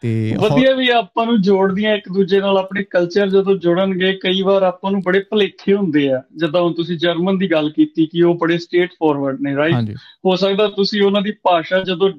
ਤੇ 0.00 0.34
ਵਧੀਆ 0.38 0.74
ਵੀ 0.74 0.88
ਆਪਾਂ 0.88 1.26
ਨੂੰ 1.26 1.42
ਜੋੜਦੀਆਂ 1.42 1.96
ਇੱਕ 1.96 2.12
ਦੂਜੇ 2.12 2.40
ਨਾਲ 2.40 2.58
ਆਪਣੇ 2.58 2.84
ਕਲਚਰ 2.84 3.30
ਜਦੋਂ 3.30 3.56
ਜੁੜਨਗੇ 3.56 4.12
ਕਈ 4.12 4.42
ਵਾਰ 4.42 4.62
ਆਪਾਂ 4.62 4.92
ਨੂੰ 4.92 5.02
ਬੜੇ 5.02 5.20
ਭਲੇਖੇ 5.20 5.74
ਹੁੰਦੇ 5.74 6.12
ਆ। 6.12 6.22
ਜਦੋਂ 6.36 6.64
ਹੁਣ 6.64 6.72
ਤੁਸੀਂ 6.72 6.98
ਜਰਮਨ 6.98 7.38
ਦੀ 7.38 7.50
ਗੱਲ 7.50 7.70
ਕੀਤੀ 7.70 8.06
ਕਿ 8.06 8.22
ਉਹ 8.22 8.34
ਬੜੇ 8.34 8.58
ਸਟੇਟ 8.58 8.92
ਫਾਰਵਰਡ 8.92 9.38
ਨੇ 9.40 9.56
ਰਾਈਟ 9.56 9.96
ਹੋ 9.96 10.36
ਸਕਦਾ 10.36 10.68
ਤੁਸੀਂ 10.68 11.02
ਉਹਨਾਂ 11.02 11.22
ਦੀ 11.22 11.30
ਭਾਸ਼ਾ 11.30 11.80
ਜਦੋਂ 11.80 12.10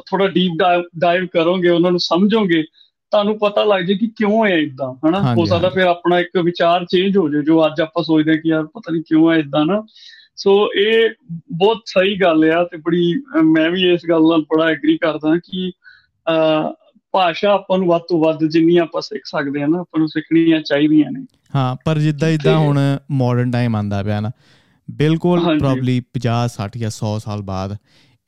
ਥੋੜਾ 0.00 0.28
ਡੀਪ 0.28 0.52
ਡਾਈਵ 0.98 1.26
ਕਰੋਗੇ 1.26 1.68
ਉਹਨਾਂ 1.68 1.90
ਨੂੰ 1.90 2.00
ਸਮਝੋਗੇ 2.00 2.64
ਤੁਹਾਨੂੰ 3.10 3.38
ਪਤਾ 3.38 3.64
ਲੱਗ 3.64 3.82
ਜੇ 3.84 3.94
ਕਿ 3.94 4.06
ਕਿਉਂ 4.06 4.46
ਹੈ 4.46 4.54
ਇਦਾਂ 4.56 5.08
ਹਨਾ? 5.08 5.34
ਹੋ 5.34 5.44
ਸਕਦਾ 5.44 5.68
ਫਿਰ 5.68 5.82
ਆਪਣਾ 5.82 6.20
ਇੱਕ 6.20 6.36
ਵਿਚਾਰ 6.38 6.84
ਚੇਂਜ 6.84 7.16
ਹੋ 7.16 7.28
ਜਾਏ 7.28 7.42
ਜੋ 7.42 7.66
ਅੱਜ 7.66 7.80
ਆਪਾਂ 7.80 8.02
ਸੋਚਦੇ 8.04 8.36
ਕਿ 8.36 8.48
ਯਾਰ 8.48 8.64
ਪਤਾ 8.66 8.92
ਨਹੀਂ 8.92 9.02
ਕਿਉਂ 9.02 9.32
ਹੈ 9.32 9.36
ਇਦਾਂ 9.38 9.66
ਨਾ 9.66 9.82
ਸੋ 10.36 10.68
ਇਹ 10.78 11.10
ਬਹੁਤ 11.52 11.82
ਸਹੀ 11.86 12.20
ਗੱਲ 12.20 12.44
ਆ 12.44 12.64
ਤੇ 12.64 12.76
ਬੜੀ 12.76 13.22
ਮੈਂ 13.44 13.70
ਵੀ 13.70 13.92
ਇਸ 13.92 14.00
ਗੱਲ 14.08 14.20
ਨਾਲ 14.20 14.42
ਬੜਾ 14.42 14.70
ਐਗਰੀ 14.70 14.98
ਕਰਦਾ 14.98 15.36
ਕਿ 15.36 15.72
ਭਾਸ਼ਾ 17.12 17.50
ਆਪਾਂ 17.50 17.78
ਨੂੰ 17.78 17.86
ਵੱਧ 17.86 18.02
ਤੋਂ 18.08 18.24
ਵੱਧ 18.24 18.44
ਜਿੰਨੀ 18.44 18.76
ਆਪਾਂ 18.76 19.02
ਸਿੱਖ 19.02 19.22
ਸਕਦੇ 19.24 19.60
ਹਾਂ 19.60 19.68
ਨਾ 19.68 19.78
ਆਪਾਂ 19.78 19.98
ਨੂੰ 19.98 20.08
ਸਿੱਖਣੀਆਂ 20.08 20.60
ਚਾਹੀਦੀਆਂ 20.60 21.10
ਨੇ। 21.10 21.26
ਹਾਂ 21.56 21.76
ਪਰ 21.84 21.98
ਜਿੱਦਾਂ 21.98 22.28
ਇਦਾਂ 22.28 22.58
ਹੁਣ 22.58 22.78
ਮਾਡਰਨ 23.10 23.50
ਟਾਈਮ 23.50 23.76
ਆਂਦਾ 23.76 24.02
ਪਿਆ 24.02 24.20
ਨਾ 24.20 24.30
ਬਿਲਕੁਲ 24.90 25.58
ਪ੍ਰੋਬਬਲੀ 25.58 26.02
50 26.14 26.48
60 26.48 26.78
ਜਾਂ 26.78 26.90
100 26.90 27.18
ਸਾਲ 27.18 27.42
ਬਾਅਦ 27.42 27.72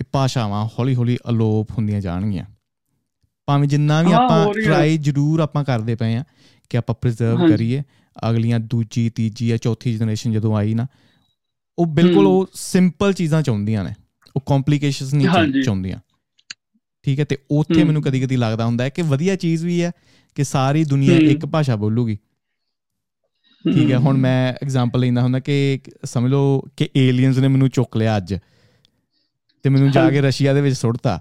ਇਹ 0.01 0.05
ਭਾਸ਼ਾਵਾਂ 0.13 0.67
ਹੌਲੀ-ਹੌਲੀ 0.67 1.17
ਅਲੋਪ 1.31 1.71
ਹੁੰਦੀਆਂ 1.71 2.01
ਜਾਣਗੀਆਂ। 2.01 2.45
ਭਾਵੇਂ 3.47 3.69
ਜਿੰਨਾ 3.69 4.03
ਵੀ 4.03 4.13
ਆਪਾਂ 4.13 4.55
ਟਰਾਈ 4.55 4.99
ਜ਼ਰੂਰ 4.99 5.41
ਆਪਾਂ 5.41 5.65
ਕਰਦੇ 5.65 5.95
ਪਏ 5.95 6.15
ਆ 6.15 6.25
ਕਿ 6.71 6.77
ਆਪਾਂ 6.77 6.95
ਪ੍ਰੀਜ਼ਰਵ 7.01 7.49
ਕਰੀਏ 7.49 7.83
ਅਗਲੀਆਂ 8.31 8.61
ਦੂਜੀ 8.61 9.11
ਤੀਜੀ 9.11 9.49
ਜਾਂ 9.49 9.59
ਚੌਥੀ 9.59 9.97
ਜਨਰੇਸ਼ਨ 9.97 10.33
ਜਦੋਂ 10.33 10.57
ਆਈ 10.57 10.75
ਨਾ 10.75 10.87
ਉਹ 11.79 11.87
ਬਿਲਕੁਲ 11.87 12.27
ਉਹ 12.27 12.51
ਸਿੰਪਲ 12.55 13.13
ਚੀਜ਼ਾਂ 13.13 13.43
ਚਾਹੁੰਦੀਆਂ 13.43 13.85
ਨੇ 13.85 13.91
ਉਹ 14.37 14.41
ਕੰਪਲਿਕੇਸ਼ਨਸ 14.41 15.15
ਨਹੀਂ 15.15 15.29
ਚਾਹੁੰਦੀਆਂ। 15.63 15.99
ਠੀਕ 17.03 17.21
ਹੈ 17.21 17.25
ਤੇ 17.25 17.39
ਉੱਥੇ 17.51 17.85
ਮੈਨੂੰ 17.85 18.03
ਕਦੀ-ਕਦੀ 18.03 18.37
ਲੱਗਦਾ 18.37 18.65
ਹੁੰਦਾ 18.65 18.85
ਹੈ 18.85 18.89
ਕਿ 18.89 19.03
ਵਧੀਆ 19.03 19.37
ਚੀਜ਼ 19.37 19.67
ਵੀ 19.67 19.83
ਹੈ 19.83 19.93
ਕਿ 20.35 20.45
ਸਾਰੀ 20.45 20.85
ਦੁਨੀਆ 20.85 21.17
ਇੱਕ 21.17 21.47
ਭਾਸ਼ਾ 21.47 21.77
ਬੋਲੂਗੀ। 21.77 22.19
ਠੀਕ 23.75 23.91
ਹੈ 23.91 23.99
ਹੁਣ 23.99 24.17
ਮੈਂ 24.17 24.55
ਐਗਜ਼ਾਮਪਲ 24.63 25.01
ਲੈਂਦਾ 25.01 25.23
ਹੁੰਦਾ 25.23 25.41
ਕਿ 25.41 25.81
ਸਮਝ 26.05 26.31
ਲਓ 26.31 26.63
ਕਿ 26.77 26.89
ਏਲੀਅਨਸ 26.97 27.39
ਨੇ 27.39 27.49
ਮੈਨੂੰ 27.49 27.69
ਚੁੱਕ 27.69 27.97
ਲਿਆ 27.97 28.17
ਅੱਜ 28.17 28.35
ਤੇ 29.63 29.71
ਮੈਨੂੰ 29.71 29.91
ਜਾ 29.91 30.11
ਕੇ 30.11 30.21
ਰਸ਼ੀਆ 30.21 30.55
ਦੇ 30.55 30.61
ਵਿੱਚ 30.61 30.77
ਸੁੱਟਤਾ। 30.77 31.21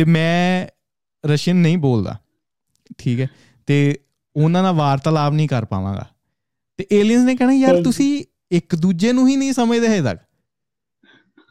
ਤੇ 0.00 0.04
ਮੈਂ 0.04 0.66
ਰਸ਼ੀਅਨ 1.26 1.56
ਨਹੀਂ 1.56 1.78
ਬੋਲਦਾ 1.78 2.16
ਠੀਕ 2.98 3.20
ਹੈ? 3.20 3.28
ਤੇ 3.66 3.98
ਉਹਨਾਂ 4.36 4.62
ਨਾਲ 4.62 4.72
ਵਾਰਤਾਲਾਪ 4.72 5.32
ਨਹੀਂ 5.32 5.48
ਕਰ 5.48 5.64
ਪਾਵਾਂਗਾ। 5.64 6.06
ਤੇ 6.78 6.86
ਏਲੀਅਨਸ 6.92 7.24
ਨੇ 7.24 7.36
ਕਹਿਣਾ 7.36 7.52
ਯਾਰ 7.52 7.82
ਤੁਸੀਂ 7.82 8.24
ਇੱਕ 8.50 8.74
ਦੂਜੇ 8.74 9.12
ਨੂੰ 9.12 9.28
ਹੀ 9.28 9.36
ਨਹੀਂ 9.36 9.52
ਸਮਝਦੇ 9.52 9.88
ਹੈ 9.88 10.02
ਤੱਕ। 10.02 10.18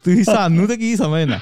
ਤੁਸੀਂ 0.04 0.24
ਸਾਨੂੰ 0.24 0.66
ਤਾਂ 0.68 0.76
ਕੀ 0.76 0.96
ਸਮਝਣਾ? 0.96 1.38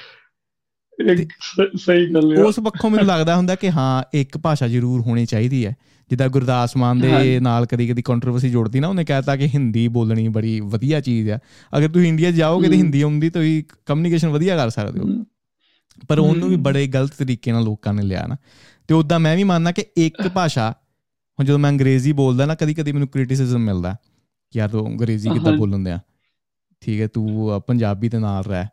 ਸਹੀ 1.77 2.15
ਗੱਲ 2.15 2.37
ਹੈ। 2.37 2.45
ਉਸ 2.45 2.61
ਪੱਖੋਂ 2.61 2.91
ਮੈਨੂੰ 2.91 3.07
ਲੱਗਦਾ 3.07 3.37
ਹੁੰਦਾ 3.37 3.55
ਕਿ 3.55 3.71
ਹਾਂ 3.71 4.03
ਇੱਕ 4.15 4.39
ਭਾਸ਼ਾ 4.39 4.69
ਜ਼ਰੂਰ 4.69 5.01
ਹੋਣੀ 5.01 5.27
ਚਾਹੀਦੀ 5.27 5.67
ਹੈ। 5.67 5.77
ਜਿੱਦਾਂ 6.11 6.29
ਗੁਰਦਾਸ 6.29 6.77
ਮਾਨ 6.77 7.01
ਦੇ 7.01 7.41
ਨਾਲ 7.41 7.67
ਕਦੀ-ਕਦੀ 7.67 8.03
ਕੰਟਰੋਵਰਸੀ 8.03 8.51
ਜੁੜਦੀ 8.51 8.81
ਨਾ 8.81 8.89
ਉਹਨੇ 8.89 9.05
ਕਹਿਤਾ 9.05 9.37
ਕਿ 9.37 9.47
ਹਿੰਦੀ 9.47 9.89
ਬੋਲਣੀ 9.89 10.29
ਬੜੀ 10.29 10.61
ਵਧੀਆ 10.61 11.01
ਚੀਜ਼ 11.01 11.31
ਆ। 11.31 11.39
ਅਗਰ 11.79 11.89
ਤੁਸੀਂ 11.89 12.09
ਇੰਡੀਆ 12.09 12.31
ਜਾਓਗੇ 12.31 12.69
ਤੇ 12.69 12.77
ਹਿੰਦੀ 12.77 13.03
ਆਉਂਦੀ 13.03 13.31
ਤਾਂ 13.31 13.43
ਕਮਿਊਨੀਕੇਸ਼ਨ 13.87 14.29
ਵਧੀਆ 14.29 14.57
ਕਰ 14.57 14.71
ਸਕਦੇ 14.71 15.01
ਹੋ। 15.01 15.07
ਪਰ 16.09 16.19
ਉਹਨੂੰ 16.19 16.49
ਵੀ 16.49 16.57
ਬੜੇ 16.57 16.87
ਗਲਤ 16.87 17.13
ਤਰੀਕੇ 17.13 17.53
ਨਾਲ 17.53 17.65
ਲੋਕਾਂ 17.65 17.95
ਨੇ 17.95 18.03
ਲਿਆ 18.03 18.27
ਨਾ। 18.27 18.37
ਤੇ 18.89 18.95
ਉਦਾਂ 18.95 19.19
ਮੈਂ 19.19 19.37
ਵੀ 19.37 19.45
ਮੰਨਦਾ 19.45 19.73
ਕਿ 19.73 19.85
ਇੱਕ 19.97 20.29
ਭਾਸ਼ਾ 20.35 20.71
ਹੁਣ 21.39 21.45
ਜਦੋਂ 21.45 21.59
ਮੈਂ 21.59 21.71
ਅੰਗਰੇਜ਼ੀ 21.71 22.13
ਬੋਲਦਾ 22.13 22.47
ਨਾ 22.47 22.55
ਕਦੀ-ਕਦੀ 22.55 22.93
ਮੈਨੂੰ 22.93 23.09
ਕ੍ਰਿਟਿਸਿਜ਼ਮ 23.09 23.59
ਮਿਲਦਾ 23.59 23.97
ਕਿ 24.51 24.59
ਯਾਰ 24.59 24.69
ਤੂੰ 24.69 24.87
ਅੰਗਰੇਜ਼ੀ 24.87 25.31
ਕਿੱਦਾਂ 25.31 25.53
ਬੋਲਣ 25.53 25.89
ਆ 25.89 25.99
ਠੀਕ 26.81 27.01
ਹੈ 27.01 27.07
ਤੂੰ 27.07 27.63
ਪੰਜਾਬੀ 27.67 28.09
ਦੇ 28.09 28.19
ਨਾਲ 28.19 28.45
ਰਹਿ। 28.45 28.67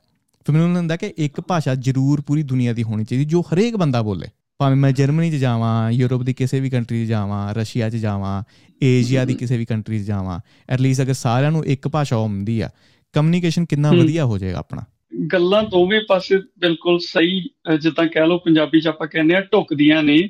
ਫਿਰ 0.45 0.55
ਮੈਨੂੰ 0.55 0.77
ਹੁੰਦਾ 0.77 0.95
ਕਿ 0.95 1.13
ਇੱਕ 1.17 1.41
ਭਾਸ਼ਾ 1.41 1.75
ਜ਼ਰੂਰ 1.75 2.21
ਪੂਰੀ 2.21 2.43
ਦੁਨੀਆ 2.43 2.73
ਦੀ 2.73 2.83
ਹੋਣੀ 2.83 3.05
ਚਾਹੀਦੀ 3.05 3.25
ਜੋ 3.25 3.41
ਹਰੇਕ 3.41 3.75
ਬੰਦਾ 3.75 4.01
ਬੋਲੇ। 4.01 4.27
ਭਾਵੇਂ 4.57 4.75
ਮੈਂ 4.75 4.91
ਜਰਮਨੀ 4.91 5.31
'ਚ 5.31 5.35
ਜਾਵਾਂ 5.35 5.91
ਯੂਰਪ 5.91 6.23
ਦੀ 6.23 6.33
ਕਿਸੇ 6.33 6.59
ਵੀ 6.59 6.69
ਕੰਟਰੀ 6.69 7.05
'ਚ 7.05 7.07
ਜਾਵਾਂ 7.07 7.53
ਰਸ਼ੀਆ 7.53 7.89
'ਚ 7.89 7.95
ਜਾਵਾਂ 7.95 8.43
ਏਸ਼ੀਆ 8.83 9.25
ਦੀ 9.25 9.33
ਕਿਸੇ 9.33 9.57
ਵੀ 9.57 9.65
ਕੰਟਰੀ 9.65 10.03
'ਚ 10.03 10.07
ਜਾਵਾਂ 10.07 10.39
ਐਟ 10.69 10.81
ਲੀਸਟ 10.81 11.01
ਅਗਰ 11.01 11.13
ਸਾਰਿਆਂ 11.13 11.51
ਨੂੰ 11.51 11.65
ਇੱਕ 11.65 11.87
ਭਾਸ਼ਾ 11.87 12.17
ਹੁੰਦੀ 12.17 12.61
ਆ 12.61 12.69
ਕਮਿਊਨੀਕੇਸ਼ਨ 13.13 13.65
ਕਿੰਨਾ 13.65 13.91
ਵਧੀਆ 13.91 14.25
ਹੋ 14.25 14.37
ਜਾਏਗਾ 14.37 14.57
ਆਪਣਾ। 14.57 14.83
ਗੱਲਾਂ 15.33 15.63
ਦੋਵੇਂ 15.63 16.01
ਪਾਸੇ 16.09 16.37
ਬਿਲਕੁਲ 16.37 16.99
ਸਹੀ 16.99 17.49
ਜਿੱਦਾਂ 17.81 18.07
ਕਹਿ 18.07 18.27
ਲਓ 18.27 18.37
ਪੰਜਾਬੀ 18.37 18.81
'ਚ 18.81 18.87
ਆਪਾਂ 18.87 19.07
ਕਹਿੰਦੇ 19.07 19.35
ਆ 19.35 19.41
ਢੁਕਦੀਆਂ 19.41 20.03
ਨੇ। 20.03 20.29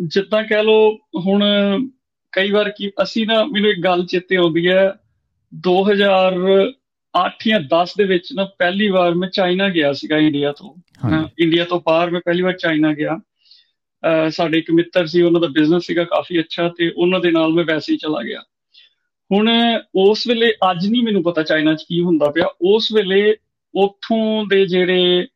ਜਿੱਦਾਂ 0.00 0.42
ਕਹਿ 0.42 0.62
ਲਓ 0.62 0.94
ਹੁਣ 0.94 1.44
ਕਈ 2.32 2.50
ਵਾਰ 2.50 2.70
ਕੀ 2.70 2.90
ਅਸੀਂ 3.02 3.26
ਨਾ 3.26 3.44
ਮੈਨੂੰ 3.44 3.70
ਇੱਕ 3.70 3.80
ਗੱਲ 3.80 4.06
ਚੇਤੇ 4.06 4.36
ਆਉਂਦੀ 4.36 4.68
ਹੈ 4.68 4.94
2000 5.52 6.72
8 7.14 7.48
ਜਾਂ 7.48 7.60
10 7.60 7.94
ਦੇ 7.98 8.04
ਵਿੱਚ 8.04 8.28
ਨਾ 8.32 8.44
ਪਹਿਲੀ 8.44 8.88
ਵਾਰ 8.88 9.14
ਮੈਂ 9.14 9.28
ਚਾਈਨਾ 9.28 9.68
ਗਿਆ 9.68 9.92
ਸੀਗਾ 9.92 10.18
ਇੰਡੀਆ 10.18 10.52
ਤੋਂ। 10.52 10.74
ਇੰਡੀਆ 11.38 11.64
ਤੋਂ 11.64 11.80
ਬਾਹਰ 11.86 12.10
ਮੈਂ 12.10 12.20
ਪਹਿਲੀ 12.24 12.42
ਵਾਰ 12.42 12.52
ਚਾਈਨਾ 12.52 12.92
ਗਿਆ। 12.92 13.18
ਸਾਡੇ 14.30 14.58
ਇੱਕ 14.58 14.70
ਮਿੱਤਰ 14.70 15.06
ਸੀ 15.06 15.22
ਉਹਨਾਂ 15.22 15.40
ਦਾ 15.40 15.46
ਬਿਜ਼ਨਸ 15.46 15.86
ਸੀਗਾ 15.86 16.04
ਕਾਫੀ 16.04 16.40
ਅੱਛਾ 16.40 16.68
ਤੇ 16.68 16.92
ਉਹਨਾਂ 16.96 17.20
ਦੇ 17.20 17.30
ਨਾਲ 17.30 17.52
ਮੈਂ 17.52 17.64
ਵੈਸੇ 17.64 17.92
ਹੀ 17.92 17.98
ਚਲਾ 17.98 18.22
ਗਿਆ। 18.22 18.42
ਹੁਣ 19.32 19.50
ਉਸ 19.94 20.26
ਵੇਲੇ 20.26 20.52
ਅੱਜ 20.70 20.86
ਨਹੀਂ 20.86 21.02
ਮੈਨੂੰ 21.02 21.22
ਪਤਾ 21.22 21.42
ਚਾਈਨਾ 21.42 21.74
'ਚ 21.74 21.84
ਕੀ 21.88 22.00
ਹੁੰਦਾ 22.02 22.30
ਪਿਆ। 22.30 22.44
ਉਸ 22.62 22.92
ਵੇਲੇ 22.92 23.36
ਉੱਥੋਂ 23.74 24.44
ਦੇ 24.46 24.66
ਜਿਹੜੇ 24.66 25.26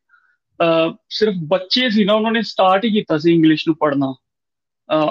ਸਿਰਫ 1.09 1.33
ਬੱਚੇ 1.43 1.89
ਸੀ 1.89 2.03
ਨਾ 2.03 2.13
ਉਹਨਾਂ 2.13 2.31
ਨੇ 2.31 2.41
ਸਟਾਰਟ 2.41 2.85
ਹੀ 2.85 2.91
ਕੀਤਾ 2.91 3.17
ਸੀ 3.17 3.33
ਇੰਗਲਿਸ਼ 3.33 3.63
ਨੂੰ 3.67 3.75
ਪੜ੍ਹਨਾ। 3.75 4.15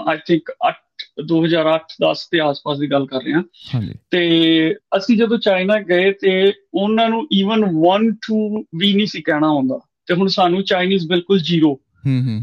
ਆਈ 0.09 0.17
ਥਿੰਕ 0.27 0.53
2008-10 1.25 2.29
ਦੇ 2.33 2.41
ਆਸ-ਪਾਸ 2.41 2.79
ਦੀ 2.79 2.91
ਗੱਲ 2.91 3.07
ਕਰ 3.07 3.23
ਰਹੇ 3.23 3.33
ਹਾਂ। 3.33 3.43
ਹਾਂਜੀ। 3.75 3.95
ਤੇ 4.11 4.75
ਅਸੀਂ 4.97 5.17
ਜਦੋਂ 5.17 5.39
ਚਾਈਨਾ 5.39 5.79
ਗਏ 5.81 6.13
ਤੇ 6.13 6.53
ਉਹਨਾਂ 6.75 7.09
ਨੂੰ 7.09 7.27
ਈਵਨ 7.33 7.65
1 7.65 8.11
2 8.29 8.41
ਵੀ 8.75 8.93
ਨਹੀਂ 8.95 9.07
ਸੀ 9.07 9.23
ਕਹਿਣਾ 9.23 9.49
ਆਉਂਦਾ। 9.49 9.81
ਤੇ 10.07 10.15
ਹੁਣ 10.15 10.27
ਸਾਨੂੰ 10.27 10.63
ਚਾਈਨੀਜ਼ 10.65 11.09
ਬਿਲਕੁਲ 11.09 11.41
ਜ਼ੀਰੋ 11.41 11.81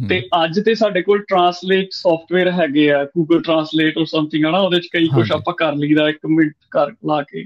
ਤੇ 0.09 0.23
ਅੱਜ 0.43 0.59
ਤੇ 0.65 0.75
ਸਾਡੇ 0.75 1.01
ਕੋਲ 1.01 1.19
ਟਰਾਂਸਲੇਟ 1.19 1.87
ਸੌਫਟਵੇਅਰ 1.91 2.51
ਹੈਗੇ 2.51 2.91
ਆ 2.91 3.03
ਗੂਗਲ 3.03 3.41
ਟਰਾਂਸਲੇਟ 3.41 3.97
অর 3.97 4.05
ਸਮਥਿੰਗ 4.05 4.45
ਹਨਾ 4.45 4.57
ਉਹਦੇ 4.57 4.77
ਵਿੱਚ 4.77 4.87
ਕਈ 4.93 5.07
ਕੁਝ 5.07 5.31
ਆਪਾਂ 5.31 5.53
ਕਰ 5.53 5.75
ਲਈਦਾ 5.75 6.09
ਇੱਕ 6.09 6.19
ਮਿੰਟ 6.29 6.53
ਕਰ 6.71 6.87
ਲਾ 6.87 7.21
ਕੇ। 7.21 7.45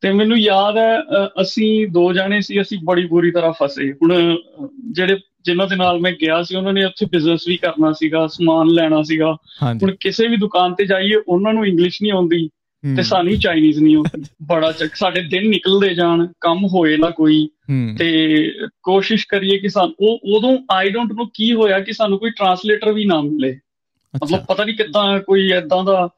ਤੇ 0.00 0.12
ਮੈਨੂੰ 0.12 0.38
ਯਾਦ 0.38 0.76
ਹੈ 0.76 0.98
ਅਸੀਂ 1.40 1.86
ਦੋ 1.88 2.12
ਜਾਣੇ 2.12 2.40
ਸੀ 2.40 2.60
ਅਸੀਂ 2.60 2.78
ਬੜੀ 2.84 3.06
ਬੁਰੀ 3.06 3.30
ਤਰ੍ਹਾਂ 3.30 3.52
ਫਸੇ। 3.62 3.92
ਹੁਣ 3.92 4.36
ਜਿਹੜੇ 4.90 5.16
ਜਿਨ੍ਹਾਂ 5.44 5.68
ਦੇ 5.68 5.76
ਨਾਲ 5.76 6.00
ਮੈਂ 6.00 6.12
ਗਿਆ 6.12 6.42
ਸੀ 6.42 6.56
ਉਹਨਾਂ 6.56 6.72
ਨੇ 6.72 6.84
ਉੱਥੇ 6.84 7.06
ਬਿਜ਼ਨਸ 7.06 7.48
ਵੀ 7.48 7.56
ਕਰਨਾ 7.56 7.92
ਸੀਗਾ 7.92 8.26
ਸਮਾਨ 8.26 8.68
ਲੈਣਾ 8.68 9.02
ਸੀਗਾ। 9.02 9.36
ਹੁਣ 9.82 9.94
ਕਿਸੇ 10.00 10.28
ਵੀ 10.28 10.36
ਦੁਕਾਨ 10.36 10.74
ਤੇ 10.74 10.86
ਜਾਈਏ 10.86 11.14
ਉਹਨਾਂ 11.28 11.52
ਨੂੰ 11.52 11.66
ਇੰਗਲਿਸ਼ 11.66 12.02
ਨਹੀਂ 12.02 12.12
ਆਉਂਦੀ। 12.12 12.48
ਤੇ 12.96 13.02
ਸਾਨੂੰ 13.02 13.38
ਚਾਈਨੀਜ਼ 13.38 13.78
ਨਹੀਂ 13.78 13.96
ਆਉਂਦੀ 13.96 14.24
ਬੜਾ 14.42 14.72
ਚੱਕ 14.72 14.94
ਸਾਡੇ 14.94 15.22
ਦਿਨ 15.22 15.48
ਨਿਕਲਦੇ 15.48 15.94
ਜਾਣ 15.94 16.26
ਕੰਮ 16.40 16.66
ਹੋਏ 16.66 16.96
ਨਾ 16.96 17.10
ਕੋਈ। 17.10 17.48
ਤੇ 17.98 18.52
ਕੋਸ਼ਿਸ਼ 18.82 19.26
ਕਰੀਏ 19.28 19.58
ਕਿ 19.58 19.68
ਸਾਨੂੰ 19.68 19.94
ਉਹ 20.00 20.20
ਉਦੋਂ 20.36 20.58
ਆਈ 20.70 20.90
ਡੋਨਟ 20.90 21.12
ਨੋ 21.12 21.30
ਕੀ 21.34 21.52
ਹੋਇਆ 21.52 21.80
ਕਿ 21.80 21.92
ਸਾਨੂੰ 21.92 22.18
ਕੋਈ 22.18 22.30
ਟਰਾਂਸਲੇਟਰ 22.30 22.92
ਵੀ 22.92 23.04
ਨਾ 23.04 23.20
ਮਿਲੇ। 23.20 23.58
ਮਤਲਬ 24.24 24.44
ਪਤਾ 24.44 24.64
ਨਹੀਂ 24.64 24.76
ਕਿੱਦਾਂ 24.76 25.20
ਕੋਈ 25.20 25.50
ਐਦਾਂ 25.50 25.84
ਦਾ 25.84 26.08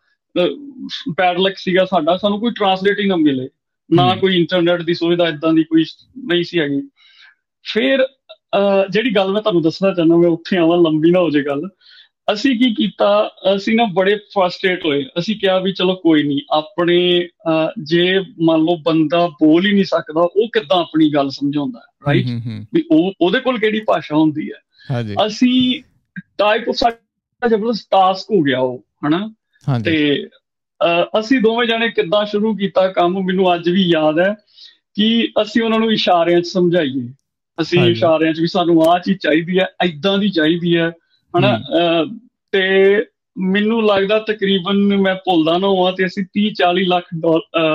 ਬੈਡ 1.08 1.38
ਲੱਕ 1.38 1.54
ਸੀਗਾ 1.58 1.84
ਸਾਡਾ 1.84 2.16
ਸਾਨੂੰ 2.16 2.40
ਕੋਈ 2.40 2.50
ਟਰਾਂਸਲੇਟ 2.50 3.00
ਹੀ 3.00 3.06
ਨਾ 3.06 3.16
ਮਿਲੇ। 3.16 3.48
ਨਾ 3.92 4.16
ਕੋਈ 4.16 4.36
ਇੰਟਰਨੈਟ 4.36 4.82
ਦੀ 4.82 4.94
ਸੁਵਿਧਾ 4.94 5.28
ਇਦਾਂ 5.28 5.52
ਦੀ 5.52 5.64
ਕੋਈ 5.64 5.84
ਨਹੀਂ 6.18 6.44
ਸੀ 6.44 6.60
ਹੈਗੀ। 6.60 6.88
ਫਿਰ 7.62 8.06
ਜਿਹੜੀ 8.90 9.16
ਗੱਲ 9.16 9.32
ਮੈਂ 9.32 9.42
ਤੁਹਾਨੂੰ 9.42 9.62
ਦੱਸਣਾ 9.62 9.94
ਚਾਹੁੰਦਾ 9.94 10.16
ਮੈਂ 10.16 10.28
ਉੱਥੇ 10.28 10.56
ਆਵਾਂ 10.56 10.78
ਲੰਬੀ 10.78 11.10
ਨਾ 11.10 11.20
ਹੋ 11.20 11.30
ਜੇ 11.30 11.42
ਗੱਲ। 11.42 11.68
ਅਸੀਂ 12.32 12.58
ਕੀ 12.58 12.74
ਕੀਤਾ? 12.74 13.30
ਅਸੀਂ 13.56 13.74
ਨਾ 13.76 13.84
ਬੜੇ 13.94 14.14
ਫਰਸਟ੍ਰੇਟ 14.34 14.84
ਹੋਏ। 14.84 15.04
ਅਸੀਂ 15.18 15.36
ਕਿਹਾ 15.36 15.58
ਵੀ 15.58 15.72
ਚਲੋ 15.72 15.94
ਕੋਈ 15.94 16.22
ਨਹੀਂ 16.22 16.40
ਆਪਣੇ 16.50 17.28
ਜੇ 17.82 18.18
ਮੰਨ 18.40 18.60
ਲਓ 18.60 18.76
ਬੰਦਾ 18.76 19.26
ਬੋਲ 19.40 19.66
ਹੀ 19.66 19.72
ਨਹੀਂ 19.72 19.84
ਸਕਦਾ 19.84 20.20
ਉਹ 20.20 20.48
ਕਿੱਦਾਂ 20.48 20.78
ਆਪਣੀ 20.78 21.08
ਗੱਲ 21.14 21.30
ਸਮਝਾਉਂਦਾ 21.30 21.80
ਰਾਈਟ 22.06 22.26
ਵੀ 22.74 22.84
ਉਹ 22.90 23.12
ਉਹਦੇ 23.20 23.40
ਕੋਲ 23.40 23.58
ਕਿਹੜੀ 23.58 23.80
ਭਾਸ਼ਾ 23.80 24.16
ਹੁੰਦੀ 24.16 24.50
ਹੈ? 24.50 24.60
ਅਸੀਂ 25.26 25.82
ਟਾਈਪ 26.38 26.70
ਸਾਡਾ 26.70 27.48
ਜ਼ਬਰਦਸਤ 27.48 27.88
ਟਾਸਕ 27.90 28.30
ਹੋ 28.30 28.40
ਗਿਆ 28.42 28.58
ਉਹ 28.60 28.84
ਹਨਾ? 29.06 29.26
ਤੇ 29.84 30.26
ਅਸੀਂ 31.18 31.40
ਦੋਵੇਂ 31.40 31.66
ਜਣੇ 31.68 31.88
ਕਿੱਦਾਂ 31.88 32.24
ਸ਼ੁਰੂ 32.26 32.54
ਕੀਤਾ 32.56 32.86
ਕੰਮ? 32.88 33.20
ਮੈਨੂੰ 33.24 33.54
ਅੱਜ 33.54 33.68
ਵੀ 33.68 33.82
ਯਾਦ 33.82 34.18
ਹੈ 34.18 34.34
ਕਿ 34.96 35.28
ਅਸੀਂ 35.42 35.62
ਉਹਨਾਂ 35.62 35.78
ਨੂੰ 35.78 35.92
ਇਸ਼ਾਰਿਆਂ 35.92 36.40
'ਚ 36.40 36.46
ਸਮਝਾਈਏ। 36.46 37.08
ਅਸੀਂ 37.58 37.80
ਇਸ਼ਾਰਿਆਂ 37.90 38.32
'ਚ 38.34 38.40
ਵੀ 38.40 38.46
ਸਾਨੂੰ 38.46 38.82
ਆਹ 38.84 38.98
ਚੀਜ਼ 39.00 39.18
ਚਾਹੀਦੀ 39.18 39.58
ਹੈ 39.58 39.66
ਐਦਾਂ 39.84 40.18
ਦੀ 40.18 40.30
ਚਾਹੀਦੀ 40.30 40.76
ਹੈ। 40.76 40.90
ਹਨਾ 41.34 41.58
ਤੇ 42.52 43.04
ਮੈਨੂੰ 43.38 43.86
ਲੱਗਦਾ 43.86 44.18
ਤਕਰੀਬਨ 44.18 44.76
ਮੈਂ 44.76 45.14
ਭੁੱਲਦਾ 45.14 45.58
ਨਾ 45.58 45.68
ਹਾਂ 45.68 45.92
ਤੇ 45.92 46.06
ਅਸੀਂ 46.06 46.24
30 46.38 46.50
40 46.62 46.84
ਲੱਖ 46.86 47.04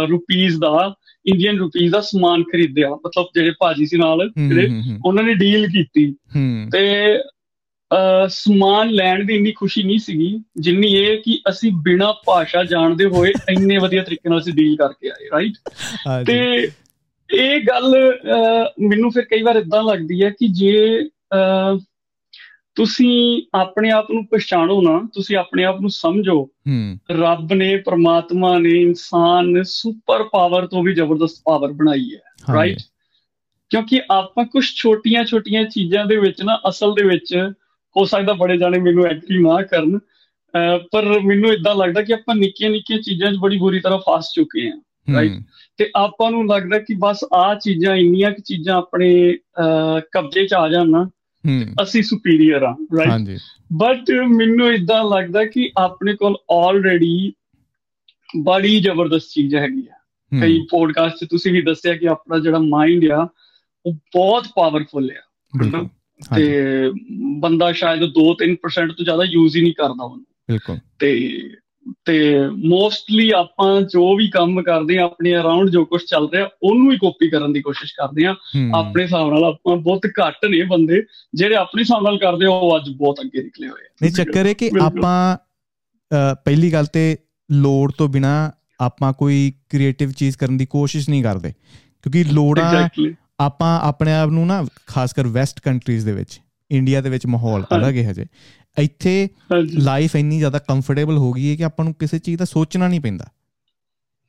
ਰੁਪੀਸ 0.09 0.57
ਦਾ 0.57 0.95
ਇੰਡੀਅਨ 1.25 1.57
ਰੁਪੀਸ 1.57 1.91
ਦਾ 1.91 2.01
ਸਮਾਨ 2.01 2.43
ਖਰੀਦਿਆ 2.43 2.89
ਮਤਲਬ 2.89 3.25
ਜਿਹੜੇ 3.35 3.51
ਭਾਜੀ 3.59 3.85
ਸੀ 3.85 3.97
ਨਾਲ 3.97 4.29
ਜਿਹੜੇ 4.49 4.69
ਉਹਨਾਂ 5.05 5.23
ਨੇ 5.23 5.33
ਡੀਲ 5.33 5.67
ਕੀਤੀ। 5.67 6.15
ਤੇ 6.71 7.19
ਸਮਾਨ 8.29 8.89
ਲੈਣ 8.89 9.23
ਦੀ 9.23 9.35
ਇੰਨੀ 9.35 9.51
ਖੁਸ਼ੀ 9.51 9.83
ਨਹੀਂ 9.83 9.99
ਸੀਗੀ 9.99 10.41
ਜਿੰਨੀ 10.57 10.87
ਇਹ 10.87 11.17
ਕਿ 11.17 11.39
ਅਸੀਂ 11.49 11.71
ਬਿਨਾ 11.71 12.11
ਭਾਸ਼ਾ 12.25 12.63
ਜਾਣਦੇ 12.63 13.05
ਹੋਏ 13.05 13.33
ਇੰਨੇ 13.49 13.77
ਵਧੀਆ 13.77 14.03
ਤਰੀਕੇ 14.03 14.29
ਨਾਲ 14.29 14.39
ਅਸੀਂ 14.39 14.53
ਡੀਲ 14.53 14.75
ਕਰਕੇ 14.75 15.09
ਆਏ 15.09 15.29
ਰਾਈਟ 15.31 15.53
ਤੇ 16.25 16.69
ਇਹ 17.29 17.61
ਗੱਲ 17.61 17.95
ਮੈਨੂੰ 18.79 19.11
ਫਿਰ 19.11 19.25
ਕਈ 19.25 19.41
ਵਾਰ 19.41 19.55
ਇਦਾਂ 19.55 19.83
ਲੱਗਦੀ 19.83 20.23
ਹੈ 20.23 20.29
ਕਿ 20.29 20.47
ਜੇ 20.47 20.99
ਤੁਸੀਂ 22.75 23.43
ਆਪਣੇ 23.53 23.91
ਆਪ 23.91 24.11
ਨੂੰ 24.11 24.25
ਪਛਾਣੋ 24.25 24.81
ਨਾ 24.81 25.09
ਤੁਸੀਂ 25.13 25.37
ਆਪਣੇ 25.37 25.63
ਆਪ 25.63 25.81
ਨੂੰ 25.81 25.89
ਸਮਝੋ। 25.89 26.49
ਰੱਬ 27.11 27.53
ਨੇ 27.53 27.77
ਪ੍ਰਮਾਤਮਾ 27.77 28.59
ਨੇ 28.59 28.69
ਇਨਸਾਨ 28.69 29.47
ਨੇ 29.47 29.63
ਸੁਪਰ 29.63 30.23
ਪਾਵਰ 30.23 30.67
ਤੋਂ 30.67 30.83
ਵੀ 30.83 30.93
ਜ਼ਬਰਦਸਤ 30.93 31.41
ਪਾਵਰ 31.45 31.71
ਬਣਾਈ 31.71 32.15
ਹੈ 32.15 32.53
ਰਾਈਟ 32.53 32.77
ਕਿਉਂਕਿ 33.69 34.01
ਆਪਾਂ 34.11 34.45
ਕੁਝ 34.45 34.65
ਛੋਟੀਆਂ-ਛੋਟੀਆਂ 34.75 35.63
ਚੀਜ਼ਾਂ 35.63 36.05
ਦੇ 36.05 36.15
ਵਿੱਚ 36.15 36.41
ਨਾ 36.41 36.59
ਅਸਲ 36.69 36.93
ਦੇ 36.93 37.03
ਵਿੱਚ 37.03 37.51
ਹੋ 37.97 38.05
ਸਕਦਾ 38.05 38.33
ਬੜੇ 38.33 38.57
ਜਾਣੇ 38.57 38.79
ਮੈਨੂੰ 38.79 39.05
ਐਗਰੀ 39.05 39.43
ਨਾ 39.43 39.61
ਕਰਨ 39.61 39.99
ਪਰ 40.91 41.19
ਮੈਨੂੰ 41.19 41.53
ਇਦਾਂ 41.53 41.75
ਲੱਗਦਾ 41.75 42.01
ਕਿ 42.01 42.13
ਆਪਾਂ 42.13 42.35
ਨਿੱਕੀਆਂ-ਨਿੱਕੀਆਂ 42.35 42.99
ਚੀਜ਼ਾਂ 42.99 43.31
'ਚ 43.31 43.35
ਬੜੀ 43.35 43.57
ਬੁਰੀ 43.57 43.79
ਤਰ੍ਹਾਂ 43.79 43.99
ਫਸ 43.99 44.31
ਚੁੱਕੇ 44.35 44.71
ਹਾਂ 44.71 44.81
ਰਾਈਟ 45.13 45.31
ਤੇ 45.77 45.91
ਆਪਾਂ 45.95 46.31
ਨੂੰ 46.31 46.47
ਲੱਗਦਾ 46.47 46.79
ਕਿ 46.79 46.95
ਬਸ 46.99 47.19
ਆ 47.33 47.55
ਚੀਜ਼ਾਂ 47.55 47.95
ਇੰਨੀਆਂ 47.95 48.31
ਕਿ 48.31 48.41
ਚੀਜ਼ਾਂ 48.41 48.75
ਆਪਣੇ 48.75 49.37
ਕਬਜ਼ੇ 50.11 50.47
'ਚ 50.47 50.53
ਆ 50.53 50.69
ਜਾਣ 50.69 50.89
ਨਾ 50.89 51.09
ਅਸੀਂ 51.83 52.03
ਸੁਪੀਰੀਅਰ 52.03 52.63
ਆ 52.63 52.77
ਰਾਈਟ 52.97 53.09
ਹਾਂਜੀ। 53.09 53.37
ਬਟ 53.73 54.11
ਮੈਨੂੰ 54.35 54.73
ਇਦਾਂ 54.73 55.03
ਲੱਗਦਾ 55.03 55.45
ਕਿ 55.45 55.71
ਆਪਣੇ 55.77 56.15
ਕੋਲ 56.15 56.35
ਆਲਰੇਡੀ 56.51 57.33
ਬੜੀ 58.43 58.79
ਜ਼ਬਰਦਸਤ 58.79 59.27
ਚੀਜ਼ 59.29 59.55
ਹੈਗੀ 59.55 59.87
ਆ। 59.91 59.95
ਕਈ 60.41 60.65
ਪੋਡਕਾਸਟ 60.69 61.25
'ਚ 61.25 61.29
ਤੁਸੀਂ 61.29 61.53
ਵੀ 61.53 61.61
ਦੱਸਿਆ 61.61 61.97
ਕਿ 61.97 62.07
ਆਪਣਾ 62.07 62.39
ਜਿਹੜਾ 62.39 62.59
ਮਾਈਂਡ 62.59 63.11
ਆ 63.11 63.29
ਉਹ 63.85 63.93
ਬਹੁਤ 63.93 64.47
ਪਾਵਰਫੁਲ 64.55 65.11
ਆ। 65.11 65.87
ਤੇ 66.35 66.67
ਬੰਦਾ 67.39 67.71
ਸ਼ਾਇਦ 67.71 67.99
2-3% 67.99 68.93
ਤੋਂ 68.93 69.05
ਜ਼ਿਆਦਾ 69.05 69.23
ਯੂਜ਼ 69.23 69.57
ਹੀ 69.57 69.61
ਨਹੀਂ 69.61 69.73
ਕਰਦਾ 69.73 70.03
ਉਹਨੂੰ। 70.03 70.25
ਬਿਲਕੁਲ। 70.51 70.77
ਤੇ 70.99 71.39
ਤੇ 72.05 72.39
ਮੋਸਟਲੀ 72.47 73.31
ਆਪਾਂ 73.31 73.81
ਜੋ 73.81 74.15
ਵੀ 74.15 74.29
ਕੰਮ 74.29 74.61
ਕਰਦੇ 74.61 74.97
ਆ 74.97 75.03
ਆਪਣੇ 75.03 75.35
ਅਰਾਊਂਡ 75.35 75.69
ਜੋ 75.69 75.85
ਕੁਝ 75.85 76.01
ਚੱਲ 76.01 76.29
ਰਿਹਾ 76.29 76.47
ਉਹਨੂੰ 76.63 76.91
ਹੀ 76.91 76.97
ਕਾਪੀ 76.97 77.29
ਕਰਨ 77.29 77.53
ਦੀ 77.53 77.61
ਕੋਸ਼ਿਸ਼ 77.61 77.93
ਕਰਦੇ 77.93 78.25
ਆ 78.25 78.35
ਆਪਣੇ 78.75 79.03
ਹਿਸਾਬ 79.03 79.29
ਨਾਲ 79.29 79.43
ਆਪਾਂ 79.43 79.77
ਬਹੁਤ 79.77 80.01
ਘੱਟ 80.05 80.45
ਨੇ 80.45 80.63
ਬੰਦੇ 80.63 81.03
ਜਿਹੜੇ 81.33 81.55
ਆਪਣੇ 81.55 81.81
ਹਿਸਾਬ 81.81 82.03
ਨਾਲ 82.03 82.17
ਕਰਦੇ 82.17 82.45
ਉਹ 82.45 82.77
ਅੱਜ 82.77 82.89
ਬਹੁਤ 82.89 83.19
ਅੱਗੇ 83.21 83.43
ਨਿਕਲੇ 83.43 83.67
ਹੋਏ 83.67 83.81
ਨਹੀਂ 84.01 84.11
ਚੱਕਰ 84.11 84.45
ਹੈ 84.45 84.53
ਕਿ 84.53 84.69
ਆਪਾਂ 84.81 85.37
ਪਹਿਲੀ 86.45 86.73
ਗੱਲ 86.73 86.85
ਤੇ 86.85 87.17
ਲੋੜ 87.51 87.91
ਤੋਂ 87.91 88.09
ਬਿਨਾ 88.09 88.51
ਆਪਾਂ 88.81 89.13
ਕੋਈ 89.13 89.53
ਕ੍ਰੀਏਟਿਵ 89.69 90.11
ਚੀਜ਼ 90.11 90.37
ਕਰਨ 90.37 90.57
ਦੀ 90.57 90.65
ਕੋਸ਼ਿਸ਼ 90.65 91.09
ਨਹੀਂ 91.09 91.23
ਕਰਦੇ। 91.23 91.53
ਕਿਉਂਕਿ 92.01 92.23
ਲੋੜਾਂ 92.23 92.89
ਆਪਾਂ 93.39 93.79
ਆਪਣੇ 93.79 94.13
ਆਪ 94.13 94.29
ਨੂੰ 94.29 94.47
ਨਾ 94.47 94.65
ਖਾਸ 94.87 95.13
ਕਰ 95.13 95.27
ਵੈਸਟ 95.27 95.59
ਕੰਟਰੀਜ਼ 95.59 96.05
ਦੇ 96.05 96.13
ਵਿੱਚ 96.13 96.39
ਇੰਡੀਆ 96.71 97.01
ਦੇ 97.01 97.09
ਵਿੱਚ 97.09 97.25
ਮਾਹੌਲ 97.25 97.63
ਅਲੱਗ 97.75 97.97
ਹੈ 97.97 98.11
ਹਜੇ। 98.11 98.25
ਇੱਥੇ 98.77 99.29
ਲਾਈਫ 99.73 100.15
ਇੰਨੀ 100.15 100.37
ਜ਼ਿਆਦਾ 100.39 100.59
ਕੰਫਰਟੇਬਲ 100.59 101.17
ਹੋ 101.17 101.31
ਗਈ 101.33 101.49
ਹੈ 101.51 101.55
ਕਿ 101.55 101.63
ਆਪਾਂ 101.63 101.85
ਨੂੰ 101.85 101.93
ਕਿਸੇ 101.93 102.19
ਚੀਜ਼ 102.19 102.37
ਦਾ 102.39 102.45
ਸੋਚਣਾ 102.45 102.87
ਨਹੀਂ 102.87 102.99
ਪੈਂਦਾ। 103.01 103.25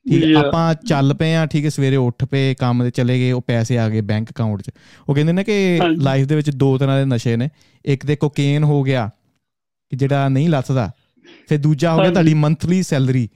ਠੀਕ 0.05 0.35
ਆਪਾਂ 0.37 0.73
ਚੱਲ 0.87 1.13
ਪਏ 1.13 1.33
ਆ 1.35 1.45
ਠੀਕ 1.45 1.65
ਹੈ 1.65 1.69
ਸਵੇਰੇ 1.69 1.95
ਉੱਠ 1.95 2.25
ਪਏ 2.25 2.53
ਕੰਮ 2.53 2.83
ਤੇ 2.83 2.89
ਚਲੇ 2.91 3.17
ਗਏ 3.19 3.31
ਉਹ 3.31 3.41
ਪੈਸੇ 3.41 3.77
ਆ 3.77 3.87
ਗਏ 3.89 4.01
ਬੈਂਕ 4.01 4.29
ਅਕਾਊਂਟ 4.31 4.61
'ਚ। 4.61 4.71
ਉਹ 5.09 5.15
ਕਹਿੰਦੇ 5.15 5.33
ਨੇ 5.33 5.43
ਕਿ 5.43 5.79
ਲਾਈਫ 5.97 6.27
ਦੇ 6.27 6.35
ਵਿੱਚ 6.35 6.49
ਦੋ 6.49 6.77
ਤਰ੍ਹਾਂ 6.77 6.97
ਦੇ 6.99 7.05
ਨਸ਼ੇ 7.05 7.35
ਨੇ। 7.37 7.49
ਇੱਕ 7.85 8.05
ਤੇ 8.05 8.15
ਕੋਕੇਨ 8.15 8.63
ਹੋ 8.63 8.81
ਗਿਆ 8.83 9.09
ਕਿ 9.91 9.97
ਜਿਹੜਾ 9.97 10.27
ਨਹੀਂ 10.29 10.49
ਲੱਥਦਾ 10.49 10.91
ਫਿਰ 11.49 11.57
ਦੂਜਾ 11.57 11.93
ਹੋ 11.93 11.99
ਗਿਆ 11.99 12.11
ਤੁਹਾਡੀ 12.11 12.33
ਮੰਥਲੀ 12.33 12.81
ਸੈਲਰੀ 12.83 13.27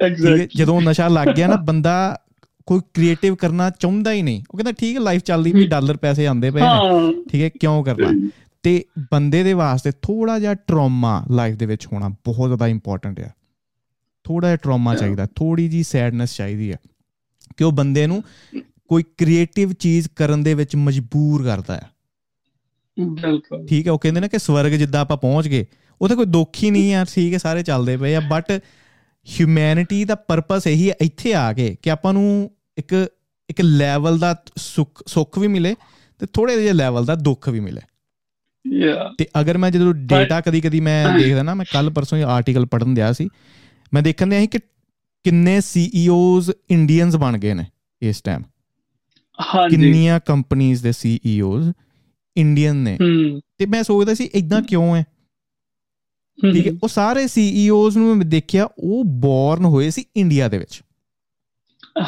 ਐਗਜ਼ੈਕਟ 0.00 0.56
ਜਦੋਂ 0.56 0.80
ਨਸ਼ਾ 0.82 1.08
ਲੱਗ 1.08 1.28
ਗਿਆ 1.28 1.46
ਨਾ 1.46 1.56
ਬੰਦਾ 1.66 1.94
ਕੋਈ 2.66 2.80
ਕ੍ਰੀਏਟਿਵ 2.94 3.34
ਕਰਨਾ 3.34 3.70
ਚਾਹੁੰਦਾ 3.70 4.12
ਹੀ 4.12 4.22
ਨਹੀਂ। 4.22 4.42
ਉਹ 4.50 4.56
ਕਹਿੰਦਾ 4.58 4.72
ਠੀਕ 4.72 4.96
ਹੈ 4.96 5.00
ਲਾਈਫ 5.00 5.22
ਚੱਲਦੀ 5.22 5.52
ਵੀ 5.52 5.66
ਡਾਲਰ 5.66 5.96
ਪੈਸੇ 5.96 6.26
ਆਉਂਦੇ 6.26 6.50
ਪਏ 6.50 6.60
ਨੇ। 6.60 7.12
ਠੀਕ 7.30 7.42
ਹੈ 7.42 7.48
ਕਿਉਂ 7.60 7.84
ਕਰਨਾ? 7.84 8.10
ਤੇ 8.62 8.84
ਬੰਦੇ 9.12 9.42
ਦੇ 9.42 9.52
ਵਾਸਤੇ 9.52 9.90
ਥੋੜਾ 10.02 10.38
ਜਿਹਾ 10.38 10.54
ਟਰਾਮਾ 10.54 11.24
ਲਾਈਫ 11.30 11.56
ਦੇ 11.56 11.66
ਵਿੱਚ 11.66 11.86
ਹੋਣਾ 11.86 12.08
ਬਹੁਤ 12.08 12.48
ਜ਼ਿਆਦਾ 12.48 12.66
ਇੰਪੋਰਟੈਂਟ 12.68 13.20
ਹੈ 13.20 13.34
ਥੋੜਾ 14.24 14.48
ਜਿਹਾ 14.48 14.56
ਟਰਾਮਾ 14.56 14.94
ਚਾਹੀਦਾ 14.94 15.26
ਥੋੜੀ 15.34 15.68
ਜੀ 15.68 15.82
ਸੈਡਨੈਸ 15.82 16.36
ਚਾਹੀਦੀ 16.36 16.72
ਹੈ 16.72 16.76
ਕਿ 17.56 17.64
ਉਹ 17.64 17.72
ਬੰਦੇ 17.72 18.06
ਨੂੰ 18.06 18.22
ਕੋਈ 18.88 19.02
ਕ੍ਰੀਏਟਿਵ 19.18 19.72
ਚੀਜ਼ 19.72 20.08
ਕਰਨ 20.16 20.42
ਦੇ 20.42 20.54
ਵਿੱਚ 20.54 20.76
ਮਜਬੂਰ 20.76 21.44
ਕਰਦਾ 21.44 21.76
ਹੈ 21.76 21.90
ਬਿਲਕੁਲ। 22.98 23.66
ਠੀਕ 23.66 23.86
ਹੈ 23.86 23.92
ਉਹ 23.92 23.98
ਕਹਿੰਦੇ 23.98 24.20
ਨੇ 24.20 24.28
ਕਿ 24.28 24.38
ਸਵਰਗ 24.38 24.72
ਜਿੱਦਾਂ 24.72 25.00
ਆਪਾਂ 25.00 25.16
ਪਹੁੰਚ 25.16 25.48
ਗਏ 25.48 25.66
ਉੱਥੇ 26.00 26.14
ਕੋਈ 26.14 26.24
ਦੁੱਖ 26.24 26.62
ਹੀ 26.62 26.70
ਨਹੀਂ 26.70 26.94
ਆ 26.94 27.04
ਠੀਕ 27.04 27.32
ਹੈ 27.32 27.38
ਸਾਰੇ 27.38 27.62
ਚੱਲਦੇ 27.62 27.96
ਪਏ 27.96 28.14
ਆ 28.14 28.20
ਬਟ 28.20 28.50
ਹਿਊਮੈਨਿਟੀ 29.26 30.04
ਦਾ 30.04 30.14
ਪਰਪਸ 30.14 30.66
ਇਹੀ 30.66 30.90
ਹੈ 30.90 30.94
ਇੱਥੇ 31.00 31.34
ਆ 31.34 31.52
ਕੇ 31.52 31.76
ਕਿ 31.82 31.90
ਆਪਾਂ 31.90 32.12
ਨੂੰ 32.12 32.50
ਇੱਕ 32.78 33.08
ਇੱਕ 33.48 33.60
ਲੈਵਲ 33.60 34.18
ਦਾ 34.18 34.34
ਸੁੱਖ 34.56 35.02
ਸੁੱਖ 35.06 35.38
ਵੀ 35.38 35.48
ਮਿਲੇ 35.48 35.74
ਤੇ 36.18 36.26
ਥੋੜੇ 36.26 36.56
ਜਿਹੇ 36.60 36.72
ਲੈਵਲ 36.72 37.04
ਦਾ 37.04 37.14
ਦੁੱਖ 37.14 37.48
ਵੀ 37.48 37.60
ਮਿਲੇ। 37.60 37.80
ਯਾ 38.72 39.14
ਤੇ 39.18 39.26
ਅਗਰ 39.40 39.58
ਮੈਂ 39.58 39.70
ਜਦੋਂ 39.70 39.94
ਡੇਟਾ 39.94 40.40
ਕਦੀ 40.40 40.60
ਕਦੀ 40.60 40.80
ਮੈਂ 40.80 41.04
ਦੇਖਦਾ 41.18 41.42
ਨਾ 41.42 41.54
ਮੈਂ 41.54 41.66
ਕੱਲ 41.72 41.90
ਪਰਸੋਂ 41.90 42.18
ਇਹ 42.18 42.24
ਆਰਟੀਕਲ 42.24 42.66
ਪੜਨ 42.66 42.94
ਦਿਆ 42.94 43.12
ਸੀ 43.12 43.28
ਮੈਂ 43.94 44.02
ਦੇਖਣ 44.02 44.26
ਦਿਆ 44.26 44.40
ਸੀ 44.40 44.46
ਕਿ 44.46 44.58
ਕਿੰਨੇ 45.24 45.60
ਸੀਈਓਜ਼ 45.60 46.50
ਇੰਡੀਅਨਸ 46.70 47.16
ਬਣ 47.16 47.38
ਗਏ 47.38 47.54
ਨੇ 47.54 47.64
ਇਸ 48.02 48.22
ਟਾਈਮ 48.22 48.42
ਹਾਂਜੀ। 49.52 49.76
ਕਿੰਨੀਆਂ 49.76 50.20
ਕੰਪਨੀਆਂ 50.20 50.76
ਦੇ 50.82 50.92
ਸੀਈਓਜ਼ 50.92 51.72
ਇੰਡੀਅਨ 52.36 52.76
ਨੇ। 52.76 52.98
ਤੇ 53.58 53.66
ਮੈਂ 53.66 53.82
ਸੋਚਦਾ 53.82 54.14
ਸੀ 54.14 54.24
ਇਦਾਂ 54.34 54.62
ਕਿਉਂ 54.62 54.96
ਹੈ 54.96 55.04
ਠੀਕ 56.38 56.66
ਹੈ। 56.66 56.72
ਉਹ 56.82 56.88
ਸਾਰੇ 56.88 57.26
ਸੀਈਓਜ਼ 57.26 57.98
ਨੂੰ 57.98 58.16
ਮੈਂ 58.16 58.26
ਦੇਖਿਆ 58.26 58.68
ਉਹ 58.78 59.04
ਬੌਰਨ 59.04 59.64
ਹੋਏ 59.64 59.90
ਸੀ 59.90 60.04
ਇੰਡੀਆ 60.16 60.48
ਦੇ 60.48 60.58
ਵਿੱਚ। 60.58 60.82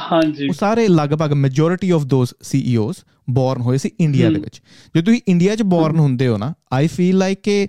ਹਾਂਜੀ। 0.03 0.49
ਉਹ 0.49 0.55
ਸਾਰੇ 0.55 0.87
ਲਗਭਗ 0.89 1.33
majority 1.35 1.91
of 1.91 2.05
those 2.05 2.35
CEOs 2.43 2.97
born 3.31 3.63
ਹੋਏ 3.63 3.79
ਸੀ 3.79 3.91
ਇੰਡੀਆ 4.01 4.31
ਦੇ 4.31 4.41
ਵਿੱਚ। 4.41 4.61
ਜੇ 4.95 5.03
ਤੁਸੀਂ 5.03 5.21
ਇੰਡੀਆ 5.29 5.57
'ਚ 5.57 5.63
ਬੌਰਨ 5.65 5.99
ਹੁੰਦੇ 5.99 6.29
ਹੋ 6.29 6.37
ਨਾ 6.39 6.53
ਆਈ 6.73 6.87
ਫੀਲ 6.87 7.19
ਲਾਈਕ 7.19 7.41
ਕਿ 7.43 7.67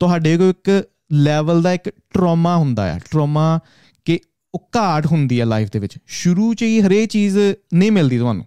ਤੁਹਾਡੇ 0.00 0.36
ਕੋਲ 0.38 0.50
ਇੱਕ 0.50 0.70
ਲੈਵਲ 1.12 1.62
ਦਾ 1.62 1.72
ਇੱਕ 1.72 1.88
ਟਰਾਮਾ 1.88 2.56
ਹੁੰਦਾ 2.56 2.86
ਹੈ 2.86 2.98
ਟਰਾਮਾ 3.10 3.58
ਕਿ 4.06 4.18
ਉਹ 4.54 4.68
ਘਾਟ 4.76 5.06
ਹੁੰਦੀ 5.06 5.40
ਹੈ 5.40 5.44
ਲਾਈਫ 5.44 5.70
ਦੇ 5.72 5.78
ਵਿੱਚ। 5.78 5.98
ਸ਼ੁਰੂ 6.06 6.52
'ਚ 6.54 6.62
ਹੀ 6.62 6.80
ਹਰੇ 6.80 7.04
ਚੀਜ਼ 7.06 7.38
ਨਹੀਂ 7.74 7.90
ਮਿਲਦੀ 7.92 8.18
ਤੁਹਾਨੂੰ। 8.18 8.44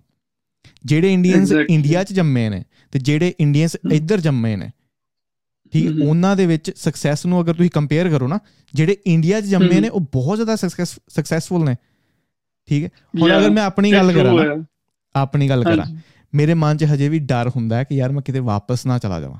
ਜਿਹੜੇ 0.85 1.13
ਇੰਡੀਅਨਸ 1.13 1.51
ਇੰਡੀਆ 1.69 2.03
'ਚ 2.03 2.13
ਜੰਮੇ 2.13 2.47
ਨੇ 2.49 2.63
ਤੇ 2.93 2.99
ਜਿਹੜੇ 2.99 3.33
ਇੰਡੀਅਨਸ 3.39 3.77
ਇੱਧਰ 3.91 4.19
ਜੰਮੇ 4.19 4.55
ਨੇ 4.55 4.69
ਠੀਕ? 5.73 6.01
ਉਹਨਾਂ 6.01 6.35
ਦੇ 6.35 6.45
ਵਿੱਚ 6.45 6.71
ਸਕਸੈਸ 6.77 7.25
ਨੂੰ 7.25 7.41
ਅਗਰ 7.41 7.53
ਤੁਸੀਂ 7.53 7.69
ਕੰਪੇਅਰ 7.69 8.09
ਕਰੋ 8.09 8.27
ਨਾ 8.27 8.39
ਜਿਹੜੇ 8.73 8.97
ਇੰਡੀਆ 9.07 9.41
'ਚ 9.41 9.45
ਜੰਮੇ 9.45 9.79
ਨੇ 9.79 9.89
ਉਹ 9.89 9.99
ਬਹੁਤ 10.13 10.37
ਜ਼ਿਆਦਾ 10.37 10.55
ਸਕਸੈਸਫੁਲ 10.55 11.65
ਨੇ। 11.65 11.75
ਠੀਕ 12.67 12.83
ਹੈ? 12.83 12.89
ਹੁਣ 13.21 13.37
ਅਗਰ 13.37 13.49
ਮੈਂ 13.49 13.63
ਆਪਣੀ 13.63 13.91
ਗੱਲ 13.91 14.13
ਕਰਾਂ 14.13 14.63
ਆਪਣੀ 15.15 15.49
ਗੱਲ 15.49 15.63
ਕਰਾਂ। 15.63 15.85
ਮੇਰੇ 16.35 16.53
ਮਨ 16.53 16.77
'ਚ 16.77 16.83
ਹਜੇ 16.83 17.09
ਵੀ 17.09 17.19
ਡਰ 17.19 17.49
ਹੁੰਦਾ 17.55 17.77
ਹੈ 17.77 17.83
ਕਿ 17.83 17.95
ਯਾਰ 17.95 18.11
ਮੈਂ 18.11 18.21
ਕਿਤੇ 18.21 18.39
ਵਾਪਸ 18.39 18.85
ਨਾ 18.85 18.97
ਚਲਾ 18.97 19.19
ਜਾਵਾਂ। 19.21 19.39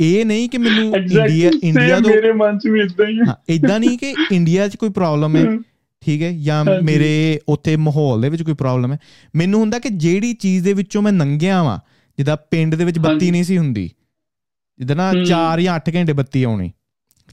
ਇਹ 0.00 0.24
ਨਹੀਂ 0.24 0.48
ਕਿ 0.48 0.58
ਮੈਨੂੰ 0.58 0.96
ਇੰਡੀਆ 0.96 1.50
ਇੰਡੀਆ 1.62 2.00
ਤੋਂ 2.00 2.10
ਮੇਰੇ 2.10 2.32
ਮਨ 2.32 2.58
'ਚ 2.58 2.66
ਵੀ 2.66 2.80
ਇਦਾਂ 2.80 3.06
ਹੀ 3.06 3.18
ਹੈ। 3.18 3.34
ਇਦਾਂ 3.48 3.80
ਨਹੀਂ 3.80 3.98
ਕਿ 3.98 4.14
ਇੰਡੀਆ 4.32 4.68
'ਚ 4.68 4.76
ਕੋਈ 4.76 4.88
ਪ੍ਰੋਬਲਮ 4.88 5.36
ਹੈ 5.36 5.44
ਠੀਕ 6.02 6.22
ਹੈ? 6.22 6.32
ਜਾਂ 6.32 6.64
ਮੇਰੇ 6.82 7.40
ਉੱਥੇ 7.48 7.76
ਮਾਹੌਲ 7.76 8.20
ਦੇ 8.20 8.28
ਵਿੱਚ 8.28 8.42
ਕੋਈ 8.42 8.54
ਪ੍ਰੋਬਲਮ 8.54 8.92
ਹੈ। 8.92 8.98
ਮੈਨੂੰ 9.36 9.60
ਹੁੰਦਾ 9.60 9.78
ਕਿ 9.78 9.88
ਜਿਹੜੀ 9.88 10.32
ਚੀਜ਼ 10.34 10.64
ਦੇ 10.64 10.72
ਵਿੱਚੋਂ 10.72 11.02
ਮੈਂ 11.02 11.12
ਨੰਗਿਆ 11.12 11.62
ਵਾਂ 11.62 11.78
ਜਿੱਦਾਂ 12.18 12.36
ਪਿੰਡ 12.50 12.74
ਦੇ 12.74 12.84
ਵਿੱਚ 12.84 12.98
ਬੱਤੀ 12.98 13.30
ਨਹੀਂ 13.30 13.44
ਸੀ 13.44 13.58
ਹੁੰਦੀ 13.58 13.90
ਜਿੱਦਾਂ 14.78 14.96
ਨਾ 14.96 15.12
4 15.24 15.60
ਜਾਂ 15.60 15.76
8 15.76 15.94
ਘੰਟੇ 15.94 16.12
ਬੱਤੀ 16.12 16.42
ਆਉਣੀ। 16.42 16.70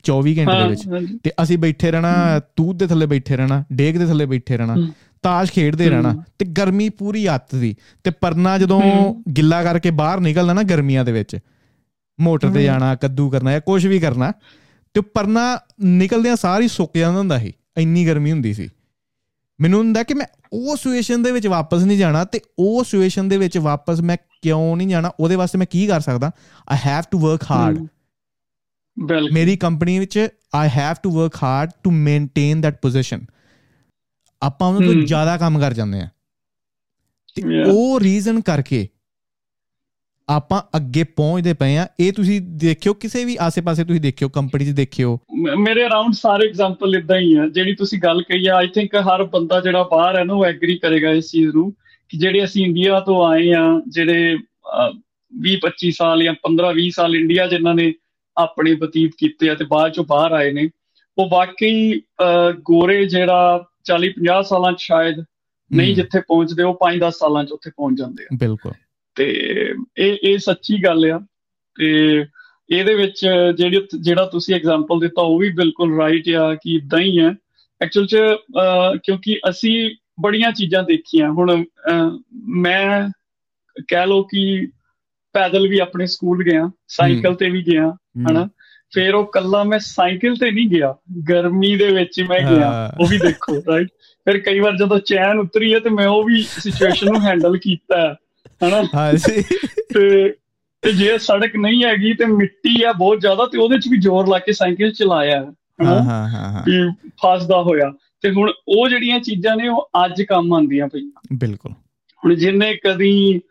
24 0.03 0.35
ਘੰਟੇ 0.37 0.63
ਦੇ 0.63 0.67
ਵਿੱਚ। 0.67 0.81
ਤੇ 1.23 1.31
ਅਸੀਂ 1.43 1.57
ਬੈਠੇ 1.57 1.91
ਰਹਿਣਾ 1.91 2.39
ਤੂਤ 2.55 2.75
ਦੇ 2.75 2.87
ਥੱਲੇ 2.87 3.05
ਬੈਠੇ 3.05 3.37
ਰਹਿਣਾ 3.37 3.63
ਡੇਕ 3.73 3.97
ਦੇ 3.97 4.05
ਥੱਲੇ 4.05 4.25
ਬੈਠੇ 4.25 4.57
ਰਹਿਣਾ 4.57 4.75
ਤਾਸ਼ 5.21 5.51
ਖੇਡਦੇ 5.51 5.89
ਰਹਿਣਾ 5.89 6.23
ਤੇ 6.39 6.45
ਗਰਮੀ 6.45 6.89
ਪੂਰੀ 6.89 7.35
ਅੱਤ 7.35 7.55
ਦੀ। 7.55 7.75
ਤੇ 8.03 8.11
ਪਰਨਾ 8.11 8.57
ਜਦੋਂ 8.57 8.81
ਗਿੱਲਾ 9.31 9.63
ਕਰਕੇ 9.63 9.91
ਬਾਹਰ 9.91 10.19
ਨਿਕਲਣਾ 10.19 10.53
ਨਾ 10.53 10.63
ਗਰਮੀਆਂ 10.63 11.05
ਦੇ 11.05 11.11
ਵਿੱਚ 11.11 11.37
ਮੋਟਰ 12.19 12.49
ਤੇ 12.49 12.63
ਜਾਣਾ 12.63 12.95
ਕੱਦੂ 12.95 13.29
ਕਰਨਾ 13.29 13.51
ਜਾਂ 13.51 13.61
ਕੁਝ 13.61 13.87
ਵੀ 13.87 13.99
ਕਰਨਾ 13.99 14.31
ਤੇ 14.93 15.01
ਪਰਨਾ 15.01 15.59
ਨਿਕਲਦਿਆਂ 15.81 16.35
ਸਾਰੀ 16.35 16.67
ਸੁੱਕ 16.67 16.97
ਜਾਂਦਾ 16.97 17.19
ਹੁੰਦਾ 17.19 17.37
ਸੀ 17.37 17.53
ਇੰਨੀ 17.77 18.07
ਗਰਮੀ 18.07 18.31
ਹੁੰਦੀ 18.31 18.53
ਸੀ। 18.53 18.69
ਮੈਨੂੰ 19.59 19.79
ਹੁੰਦਾ 19.79 20.03
ਕਿ 20.03 20.13
ਮੈਂ 20.13 20.25
ਉਹ 20.53 20.75
ਸਿਚੁਏਸ਼ਨ 20.75 21.23
ਦੇ 21.23 21.31
ਵਿੱਚ 21.31 21.47
ਵਾਪਸ 21.47 21.81
ਨਹੀਂ 21.81 21.97
ਜਾਣਾ 21.97 22.23
ਤੇ 22.23 22.39
ਉਹ 22.59 22.83
ਸਿਚੁਏਸ਼ਨ 22.83 23.29
ਦੇ 23.29 23.37
ਵਿੱਚ 23.37 23.57
ਵਾਪਸ 23.57 24.01
ਮੈਂ 24.01 24.17
ਕਿਉਂ 24.41 24.77
ਨਹੀਂ 24.77 24.87
ਜਾਣਾ 24.87 25.11
ਉਹਦੇ 25.19 25.35
ਵਾਸਤੇ 25.35 25.57
ਮੈਂ 25.57 25.67
ਕੀ 25.71 25.87
ਕਰ 25.87 25.99
ਸਕਦਾ? 26.01 26.31
I 26.69 26.77
have 26.85 27.03
to 27.11 27.19
work 27.19 27.43
hard 27.51 27.87
ਮੇਰੀ 29.31 29.55
ਕੰਪਨੀ 29.55 29.97
ਵਿੱਚ 29.99 30.17
I 30.55 30.69
have 30.69 30.95
to 31.03 31.11
work 31.11 31.35
hard 31.43 31.69
to 31.83 31.91
maintain 31.91 32.61
that 32.61 32.79
position 32.81 33.25
ਆਪਾਂ 34.41 34.67
ਉਹਨਾਂ 34.67 34.87
ਤੋਂ 34.87 35.01
ਜ਼ਿਆਦਾ 35.03 35.37
ਕੰਮ 35.37 35.59
ਕਰ 35.59 35.73
ਜਾਂਦੇ 35.73 36.01
ਆ 36.01 36.07
ਤੇ 37.37 37.63
ਉਹ 37.63 37.99
ਰੀਜ਼ਨ 37.99 38.41
ਕਰਕੇ 38.41 38.87
ਆਪਾਂ 40.27 40.61
ਅੱਗੇ 40.77 41.03
ਪਹੁੰਚਦੇ 41.03 41.53
ਪਏ 41.53 41.75
ਆ 41.77 41.87
ਇਹ 41.99 42.11
ਤੁਸੀਂ 42.13 42.39
ਦੇਖਿਓ 42.41 42.93
ਕਿਸੇ 42.93 43.23
ਵੀ 43.25 43.35
ਆਸੇ-ਪਾਸੇ 43.41 43.83
ਤੁਸੀਂ 43.83 44.01
ਦੇਖਿਓ 44.01 44.29
ਕੰਪਨੀ 44.29 44.65
'ਚ 44.65 44.69
ਦੇਖਿਓ। 44.69 45.17
ਮੇਰੇ 45.57 45.85
ਅਰਾਊਂਡ 45.85 46.13
ਸਾਰੇ 46.13 46.47
ਐਗਜ਼ਾਮਪਲ 46.47 46.95
ਇਦਾਂ 46.95 47.19
ਹੀ 47.19 47.33
ਆ 47.35 47.47
ਜਿਹੜੀ 47.47 47.73
ਤੁਸੀਂ 47.75 47.99
ਗੱਲ 47.99 48.21
ਕਹੀ 48.21 48.45
ਆ 48.47 48.55
ਆਈ 48.55 48.67
ਥਿੰਕ 48.67 48.95
ਹਰ 49.07 49.23
ਬੰਦਾ 49.23 49.59
ਜਿਹੜਾ 49.61 49.83
ਬਾਹਰ 49.91 50.17
ਹੈ 50.17 50.23
ਨਾ 50.23 50.33
ਉਹ 50.33 50.45
ਐਗਰੀ 50.45 50.77
ਕਰੇਗਾ 50.77 51.11
ਇਸ 51.11 51.31
ਚੀਜ਼ 51.31 51.55
ਨੂੰ 51.55 51.71
ਕਿ 52.11 52.17
ਜਿਹੜੇ 52.17 52.43
ਅਸੀਂ 52.43 52.65
ਇੰਡੀਆ 52.65 52.99
ਤੋਂ 52.99 53.23
ਆਏ 53.27 53.51
ਆ 53.53 53.63
ਜਿਹੜੇ 53.87 54.37
20 55.33 55.57
25 55.65 55.91
ਸਾਲ 55.91 56.23
ਜਾਂ 56.23 56.33
15 56.43 56.71
20 56.77 56.89
ਸਾਲ 56.91 57.15
ਇੰਡੀਆ 57.15 57.47
ਜਿਨ੍ਹਾਂ 57.47 57.75
ਨੇ 57.75 57.93
ਆਪਣੇ 58.37 58.73
ਬਤੀਤ 58.73 59.11
ਕੀਤੇ 59.17 59.49
ਆ 59.49 59.55
ਤੇ 59.55 59.65
ਬਾਅਦ 59.65 59.91
ਚੋਂ 59.91 60.05
ਬਾਹਰ 60.05 60.31
ਆਏ 60.31 60.51
ਨੇ। 60.51 60.69
ਉਹ 61.17 61.29
ਵਾਕਈ 61.29 62.01
ਗੋਰੇ 62.59 63.05
ਜਿਹੜਾ 63.05 63.67
40 63.83 64.09
50 64.09 64.43
ਸਾਲਾਂ 64.43 64.73
ਚ 64.73 64.79
ਸ਼ਾਇਦ 64.79 65.23
ਨਹੀਂ 65.73 65.95
ਜਿੱਥੇ 65.95 66.19
ਪਹੁੰਚਦੇ 66.19 66.63
ਉਹ 66.63 66.77
5-10 66.79 67.11
ਸਾਲਾਂ 67.11 67.43
ਚ 67.43 67.51
ਉੱਥੇ 67.51 67.69
ਪਹੁੰਚ 67.69 67.99
ਜਾਂਦੇ 67.99 68.23
ਆ। 68.23 68.27
ਬਿਲਕੁਲ। 68.39 68.71
ਤੇ 69.15 69.33
ਇਹ 69.97 70.17
ਇਹ 70.23 70.37
ਸੱਚੀ 70.37 70.83
ਗੱਲ 70.83 71.05
ਆ। 71.05 71.25
ਤੇ 71.79 72.25
ਇਹਦੇ 72.69 72.93
ਵਿੱਚ 72.93 73.27
ਜਿਹੜੀ 73.57 73.87
ਜਿਹੜਾ 73.99 74.25
ਤੁਸੀਂ 74.25 74.55
ਐਗਜ਼ਾਮਪਲ 74.55 74.99
ਦਿੱਤਾ 74.99 75.21
ਉਹ 75.21 75.39
ਵੀ 75.39 75.49
ਬਿਲਕੁਲ 75.49 75.97
ਰਾਈਟ 75.97 76.29
ਆ 76.29 76.55
ਕਿ 76.55 76.75
ਇਦਾਂ 76.75 76.99
ਹੀ 76.99 77.19
ਹੈ 77.19 77.35
ਐਕਚੁਅਲ 77.81 78.07
ਚ 78.07 78.17
ਕਿਉਂਕਿ 79.03 79.39
ਅਸੀਂ 79.49 79.95
ਬੜੀਆਂ 80.21 80.51
ਚੀਜ਼ਾਂ 80.51 80.83
ਦੇਖੀਆਂ। 80.83 81.31
ਹੁਣ 81.31 81.65
ਮੈਂ 82.47 83.09
ਕਹਿ 83.87 84.07
ਲੋ 84.07 84.23
ਕਿ 84.23 84.67
ਪੈਦਲ 85.33 85.67
ਵੀ 85.67 85.79
ਆਪਣੇ 85.79 86.05
ਸਕੂਲ 86.05 86.43
ਗਿਆ 86.43 86.71
ਸਾਈਕਲ 86.87 87.35
ਤੇ 87.35 87.49
ਵੀ 87.49 87.63
ਗਿਆ 87.63 87.91
ਹਨਾ? 88.31 88.49
ਫਿਰ 88.93 89.15
ਉਹ 89.15 89.25
ਕੱਲਾ 89.25 89.63
ਮੈਂ 89.63 89.79
ਸਾਈਕਲ 89.79 90.35
ਤੇ 90.35 90.51
ਨਹੀਂ 90.51 90.67
ਗਿਆ 90.67 90.95
ਗਰਮੀ 91.29 91.75
ਦੇ 91.75 91.91
ਵਿੱਚ 91.91 92.21
ਮੈਂ 92.29 92.39
ਗਿਆ 92.39 92.91
ਉਹ 93.01 93.07
ਵੀ 93.07 93.17
ਦੇਖੋ 93.17 93.55
ਰਾਈਟ 93.55 93.87
ਫਿਰ 94.25 94.37
ਕਈ 94.37 94.59
ਵਾਰ 94.59 94.77
ਜਦੋਂ 94.77 94.99
ਚੈਨ 94.99 95.39
ਉਤਰੀ 95.39 95.73
ਹੈ 95.73 95.79
ਤੇ 95.79 95.89
ਮੈਂ 95.89 96.07
ਉਹ 96.07 96.23
ਵੀ 96.23 96.41
ਸਿਚੁਏਸ਼ਨ 96.41 97.07
ਨੂੰ 97.07 97.21
ਹੈਂਡਲ 97.21 97.57
ਕੀਤਾ 97.57 98.15
ਹਨਾ? 98.63 98.83
ਹਾਂ 98.95 99.13
ਜੀ। 99.13 99.41
ਤੇ 99.93 100.33
ਤੇ 100.81 100.91
ਜੇ 100.91 101.17
ਸੜਕ 101.17 101.55
ਨਹੀਂ 101.55 101.83
ਹੈਗੀ 101.83 102.13
ਤੇ 102.13 102.25
ਮਿੱਟੀ 102.25 102.83
ਆ 102.83 102.93
ਬਹੁਤ 102.93 103.19
ਜ਼ਿਆਦਾ 103.19 103.45
ਤੇ 103.45 103.57
ਉਹਦੇ 103.57 103.77
'ਚ 103.77 103.87
ਵੀ 103.87 103.97
ਜ਼ੋਰ 103.97 104.27
ਲਾ 104.27 104.39
ਕੇ 104.39 104.51
ਸਾਈਕਲ 104.51 104.91
ਚਲਾਇਆ 104.91 105.41
ਹਾਂ 105.81 106.03
ਹਾਂ 106.03 106.29
ਹਾਂ। 106.29 106.63
ਵੀ 106.65 106.89
ਫਸਦਾ 106.91 107.61
ਹੋਇਆ। 107.61 107.91
ਤੇ 108.21 108.31
ਹੁਣ 108.31 108.51
ਉਹ 108.67 108.89
ਜਿਹੜੀਆਂ 108.89 109.19
ਚੀਜ਼ਾਂ 109.19 109.55
ਨੇ 109.55 109.67
ਉਹ 109.67 109.89
ਅੱਜ 110.05 110.21
ਕੰਮ 110.21 110.53
ਆਉਂਦੀਆਂ 110.53 110.87
ਪਈਆਂ। 110.87 111.21
ਬਿਲਕੁਲ। 111.33 111.71
ਹੁਣ 112.25 112.35
ਜਿੰਨੇ 112.35 112.73
ਕਦੀ 112.83 113.41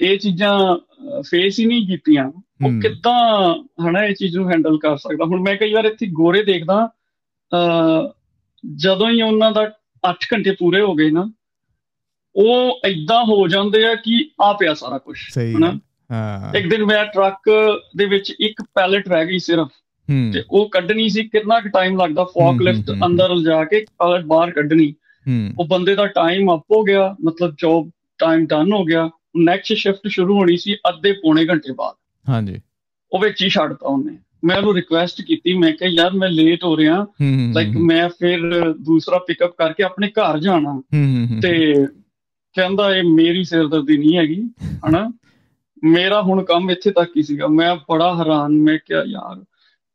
ਇਹ 0.00 0.18
ਚੀਜ਼ਾਂ 0.18 0.76
ਫੇਸ 1.20 1.60
ਹੀ 1.60 1.66
ਨਹੀਂ 1.66 1.86
ਕੀਤੀਆਂ। 1.86 2.24
ਉਹ 2.64 2.80
ਕਿੱਦਾਂ 2.80 3.54
ਹਨਾ 3.88 4.04
ਇਹ 4.04 4.14
ਚੀਜ਼ 4.14 4.36
ਨੂੰ 4.36 4.50
ਹੈਂਡਲ 4.50 4.78
ਕਰ 4.78 4.96
ਸਕਦਾ? 4.96 5.24
ਹੁਣ 5.24 5.40
ਮੈਂ 5.42 5.56
ਕਈ 5.56 5.72
ਵਾਰ 5.72 5.84
ਇੱਥੇ 5.84 6.06
ਗੋਰੇ 6.06 6.44
ਦੇਖਦਾ 6.44 6.90
ਅ 7.52 8.12
ਜਦੋਂ 8.76 9.10
ਹੀ 9.10 9.22
ਉਹਨਾਂ 9.22 9.52
ਦਾ 9.52 9.70
8 10.10 10.26
ਘੰਟੇ 10.32 10.50
ਪੂਰੇ 10.50 10.80
ਹੋ 10.80 10.94
ਗਏ 10.94 11.10
ਨਾ 11.10 11.32
ਉਹ 12.36 12.80
ਐਦਾਂ 12.84 13.24
ਹੋ 13.24 13.48
ਜਾਂਦੇ 13.48 13.84
ਆ 13.86 13.94
ਕਿ 13.94 14.30
ਆ 14.40 14.52
ਪਿਆ 14.52 14.74
ਸਾਰਾ 14.74 14.98
ਕੁਝ 14.98 15.18
ਹਨਾ? 15.56 15.80
ਹਾਂ। 16.10 16.58
ਇੱਕ 16.58 16.70
ਦਿਨ 16.70 16.84
ਮੈਂ 16.84 17.04
ਟਰੱਕ 17.04 17.50
ਦੇ 17.96 18.04
ਵਿੱਚ 18.04 18.34
ਇੱਕ 18.40 18.62
ਪੈਲਟ 18.74 19.08
ਰਹਿ 19.08 19.26
ਗਈ 19.26 19.38
ਸਿਰਫ 19.38 19.68
ਤੇ 20.32 20.42
ਉਹ 20.50 20.68
ਕੱਢਣੀ 20.70 21.08
ਸੀ 21.08 21.24
ਕਿੰਨਾ 21.24 21.60
ਕੁ 21.60 21.68
ਟਾਈਮ 21.68 22.00
ਲੱਗਦਾ 22.00 22.24
ਫੋਕ 22.24 22.62
ਲਿਫਟ 22.62 22.90
ਅੰਦਰ 23.06 23.34
ਲਿਜਾ 23.34 23.64
ਕੇ 23.64 23.80
ਪੈਲਟ 23.80 24.24
ਬਾਹਰ 24.24 24.50
ਕੱਢਣੀ। 24.50 24.94
ਉਹ 25.58 25.64
ਬੰਦੇ 25.66 25.94
ਦਾ 25.94 26.06
ਟਾਈਮ 26.06 26.54
ਅਪ 26.54 26.66
ਹੋ 26.72 26.82
ਗਿਆ 26.82 27.16
ਮਤਲਬ 27.24 27.54
ਜੌਬ 27.58 27.90
ਟਾਈਮ 28.18 28.46
ਡਨ 28.46 28.72
ਹੋ 28.72 28.84
ਗਿਆ। 28.84 29.10
ਨੈਕਸਟ 29.36 29.72
ਸ਼ਿਫਟ 29.72 30.08
ਸ਼ੁਰੂ 30.08 30.38
ਹੋਣੀ 30.38 30.56
ਸੀ 30.56 30.74
ਅੱਧੇ 30.74 31.12
ਪੌਣੇ 31.12 31.46
ਘੰਟੇ 31.46 31.72
ਬਾਅਦ। 31.72 31.94
ਹਾਂਜੀ। 32.28 32.60
ਉਹ 33.12 33.18
ਵਿੱਚ 33.18 33.42
ਹੀ 33.42 33.48
ਛੱਡਤਾ 33.48 33.86
ਉਹਨੇ। 33.86 34.18
ਮੈਂ 34.44 34.56
ਉਹਨੂੰ 34.56 34.74
ਰਿਕੁਐਸਟ 34.74 35.22
ਕੀਤੀ 35.22 35.54
ਮੈਂ 35.54 35.72
ਕਿਹਾ 35.72 35.90
ਯਾਰ 35.90 36.10
ਮੈਂ 36.10 36.28
ਲੇਟ 36.28 36.64
ਹੋ 36.64 36.76
ਰਿਹਾ। 36.76 37.06
ਲਾਈਕ 37.52 37.68
ਮੈਂ 37.68 38.08
ਫਿਰ 38.08 38.72
ਦੂਸਰਾ 38.72 39.18
ਪਿਕਅਪ 39.18 39.50
ਕਰਕੇ 39.50 39.82
ਆਪਣੇ 39.82 40.08
ਘਰ 40.08 40.38
ਜਾਣਾ। 40.38 40.82
ਤੇ 41.42 41.74
ਕਹਿੰਦਾ 42.54 42.96
ਇਹ 42.96 43.02
ਮੇਰੀ 43.04 43.44
ਸਿਰਦਰਦੀ 43.44 43.96
ਨਹੀਂ 43.96 44.16
ਹੈਗੀ। 44.16 44.42
ਹਨਾ? 44.88 45.12
ਮੇਰਾ 45.84 46.22
ਹੁਣ 46.22 46.44
ਕੰਮ 46.44 46.70
ਇੱਥੇ 46.70 46.90
ਤੱਕ 46.90 47.10
ਹੀ 47.16 47.22
ਸੀਗਾ। 47.22 47.46
ਮੈਂ 47.46 47.76
ਬੜਾ 47.76 48.16
ਹੈਰਾਨ 48.16 48.52
ਮੈਂ 48.52 48.78
ਕਿਹਾ 48.78 49.02
ਯਾਰ 49.06 49.44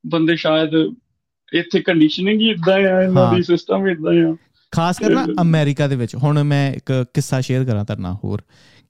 ਬੰਦੇ 0.06 0.36
ਸ਼ਾਇਦ 0.36 0.70
ਇੱਥੇ 1.54 1.80
ਕੰਡੀਸ਼ਨਿੰਗ 1.80 2.42
ਹੀ 2.42 2.50
ਇਦਾਂ 2.50 2.74
ਆ 2.74 3.02
ਇਹਨਾਂ 3.02 3.36
ਦੀ 3.36 3.44
ਸਿਸਟਮ 3.44 3.88
ਇਦਾਂ 3.88 4.34
ਆ। 4.34 4.36
ਖਾਸ 4.72 5.00
ਕਰ 5.00 5.10
ਨਾ 5.10 5.28
ਅਮਰੀਕਾ 5.42 5.88
ਦੇ 5.88 5.96
ਵਿੱਚ। 5.96 6.16
ਹੁਣ 6.16 6.44
ਮੈਂ 6.44 6.74
ਇੱਕ 6.74 7.06
ਕਿੱਸਾ 7.14 7.42
ਸ਼ੇਅਰ 7.42 7.66
ਕਰਾਂ 7.66 7.86
ਤਰਨਾ 7.86 8.14
ਹੋਰ। 8.14 8.42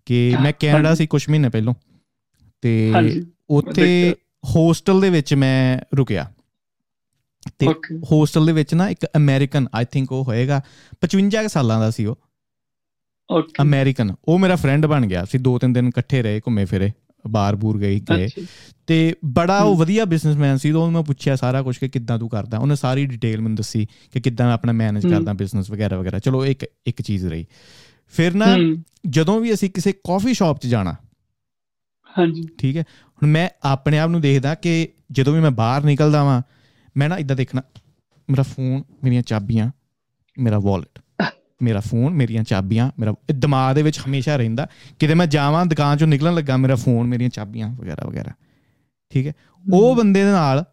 ਕਿ 0.05 0.35
ਮੈਂ 0.41 0.53
ਕੈਨੇਡਾ 0.59 0.95
ਸੀ 0.95 1.07
ਕੁਝ 1.07 1.29
ਮਹੀਨੇ 1.29 1.49
ਪਹਿਲਾਂ 1.49 1.73
ਤੇ 2.61 2.93
ਉੱਥੇ 3.49 4.15
ਹੋਸਟਲ 4.55 5.01
ਦੇ 5.01 5.09
ਵਿੱਚ 5.09 5.33
ਮੈਂ 5.33 5.79
ਰੁਕਿਆ। 5.97 6.33
ਤੇ 7.59 7.67
ਹੋਸਟਲ 8.11 8.45
ਦੇ 8.45 8.51
ਵਿੱਚ 8.51 8.73
ਨਾ 8.73 8.89
ਇੱਕ 8.89 9.05
ਅਮਰੀਕਨ 9.17 9.67
ਆਈ 9.75 9.85
ਥਿੰਕ 9.91 10.11
ਉਹ 10.11 10.23
ਹੋਏਗਾ 10.23 10.61
55 11.01 11.47
ਸਾਲਾਂ 11.47 11.79
ਦਾ 11.79 11.91
ਸੀ 11.91 12.05
ਉਹ। 12.05 12.19
Okay 13.31 13.53
American. 13.61 14.15
ਉਹ 14.25 14.39
ਮੇਰਾ 14.39 14.55
ਫਰੈਂਡ 14.55 14.85
ਬਣ 14.85 15.05
ਗਿਆ। 15.05 15.25
ਸੀ 15.25 15.37
ਦੋ 15.37 15.59
ਤਿੰਨ 15.59 15.73
ਦਿਨ 15.73 15.87
ਇਕੱਠੇ 15.87 16.23
ਰਹੇ 16.23 16.39
ਘੁੰਮੇ 16.39 16.65
ਫਿਰੇ 16.65 16.91
ਬਾਰ 17.27 17.55
ਬੂਰ 17.55 17.79
ਗਏ 17.79 17.99
ਗਏ। 17.99 18.27
ਤੇ 18.87 19.15
ਬੜਾ 19.25 19.59
ਉਹ 19.59 19.75
ਵਧੀਆ 19.75 20.05
ਬਿਜ਼ਨਸਮੈਨ 20.05 20.57
ਸੀ 20.57 20.71
ਉਹ 20.71 20.91
ਮੈਂ 20.91 21.03
ਪੁੱਛਿਆ 21.03 21.35
ਸਾਰਾ 21.35 21.61
ਕੁਝ 21.61 21.77
ਕਿ 21.77 21.89
ਕਿੱਦਾਂ 21.89 22.19
ਤੂੰ 22.19 22.29
ਕਰਦਾ? 22.29 22.57
ਉਹਨੇ 22.57 22.75
ਸਾਰੀ 22.75 23.05
ਡਿਟੇਲ 23.05 23.41
ਮੈਨੂੰ 23.41 23.55
ਦੱਸੀ 23.55 23.87
ਕਿ 24.13 24.21
ਕਿੱਦਾਂ 24.21 24.53
ਆਪਣਾ 24.53 24.71
ਮੈਨੇਜ 24.71 25.07
ਕਰਦਾ 25.07 25.33
ਬਿਜ਼ਨਸ 25.33 25.71
ਵਗੈਰਾ 25.71 25.97
ਵਗੈਰਾ। 25.97 26.19
ਚਲੋ 26.19 26.45
ਇੱਕ 26.45 26.65
ਇੱਕ 26.87 27.01
ਚੀਜ਼ 27.01 27.27
ਰਹੀ। 27.27 27.45
ਫਿਰ 28.13 28.34
ਨਾ 28.34 28.45
ਜਦੋਂ 29.10 29.39
ਵੀ 29.41 29.54
ਅਸੀਂ 29.54 29.69
ਕਿਸੇ 29.69 29.91
ਕਾਫੀ 29.91 30.34
ਸ਼ਾਪ 30.34 30.60
'ਚ 30.60 30.67
ਜਾਣਾ 30.67 30.95
ਹਾਂਜੀ। 32.15 32.43
ਠੀਕ 32.58 32.78
ਹੈ? 32.78 32.82
ਹੁਣ 32.82 33.30
ਮੈਂ 33.30 33.50
ਆਪਣੇ 33.63 34.00
ਆਪ 34.00 34.10
ਨੂੰ 34.10 34.21
ਦੇਖਦਾ 34.21 34.54
ਕਿ 34.56 34.88
ਜਦੋਂ 35.12 35.34
ਵੀ 35.34 35.39
ਮੈਂ 35.39 35.52
ਬਾਹਰ 35.52 35.84
ਨਿਕਲਦਾ 35.84 36.24
ਵਾਂ 36.24 36.41
ਮੈਂ 36.95 37.10
ਨਾ 37.10 37.17
ਇਦਾਂ 37.17 37.36
ਦੇਖਣਾ 37.36 37.62
ਮੇਰਾ 38.30 38.43
ਫੋਨ 38.43 38.82
ਮੇਰੀਆਂ 39.04 39.21
ਚਾਬੀਆਂ 39.21 39.69
ਮੇਰਾ 40.38 40.60
ਵਾਲਟ 40.60 41.00
ਮੇਰਾ 41.62 41.80
ਫੋਨ 41.80 42.13
ਮੇਰੀਆਂ 42.13 42.43
ਚਾਬੀਆਂ 42.43 42.89
ਮੇਰਾ 43.00 43.13
ਦਿਮਾਗ 43.32 43.76
ਦੇ 43.76 43.82
ਵਿੱਚ 43.84 44.00
ਹਮੇਸ਼ਾ 44.00 44.36
ਰਹਿੰਦਾ 44.36 44.67
ਕਿਤੇ 45.00 45.13
ਮੈਂ 45.13 45.28
ਜਾਵਾਂ 45.28 45.65
ਦੁਕਾਨ 45.65 45.97
ਚੋਂ 45.97 46.08
ਨਿਕਲਣ 46.08 46.34
ਲੱਗਾ 46.36 46.58
ਮੇਰਾ 46.58 46.76
ਫੋਨ 46.76 47.08
ਮੇਰੀਆਂ 47.08 47.30
ਚਾਬੀਆਂ 47.30 47.69
ਵਗੈਰਾ 47.69 48.08
ਵਗੈਰਾ 48.08 48.32
ਠੀਕ 49.13 49.28
ਹੈ? 49.28 49.34
ਉਹ 49.65 49.95
ਬੰਦੇ 49.95 50.24
ਦੇ 50.24 50.32
ਨਾਲ 50.32 50.63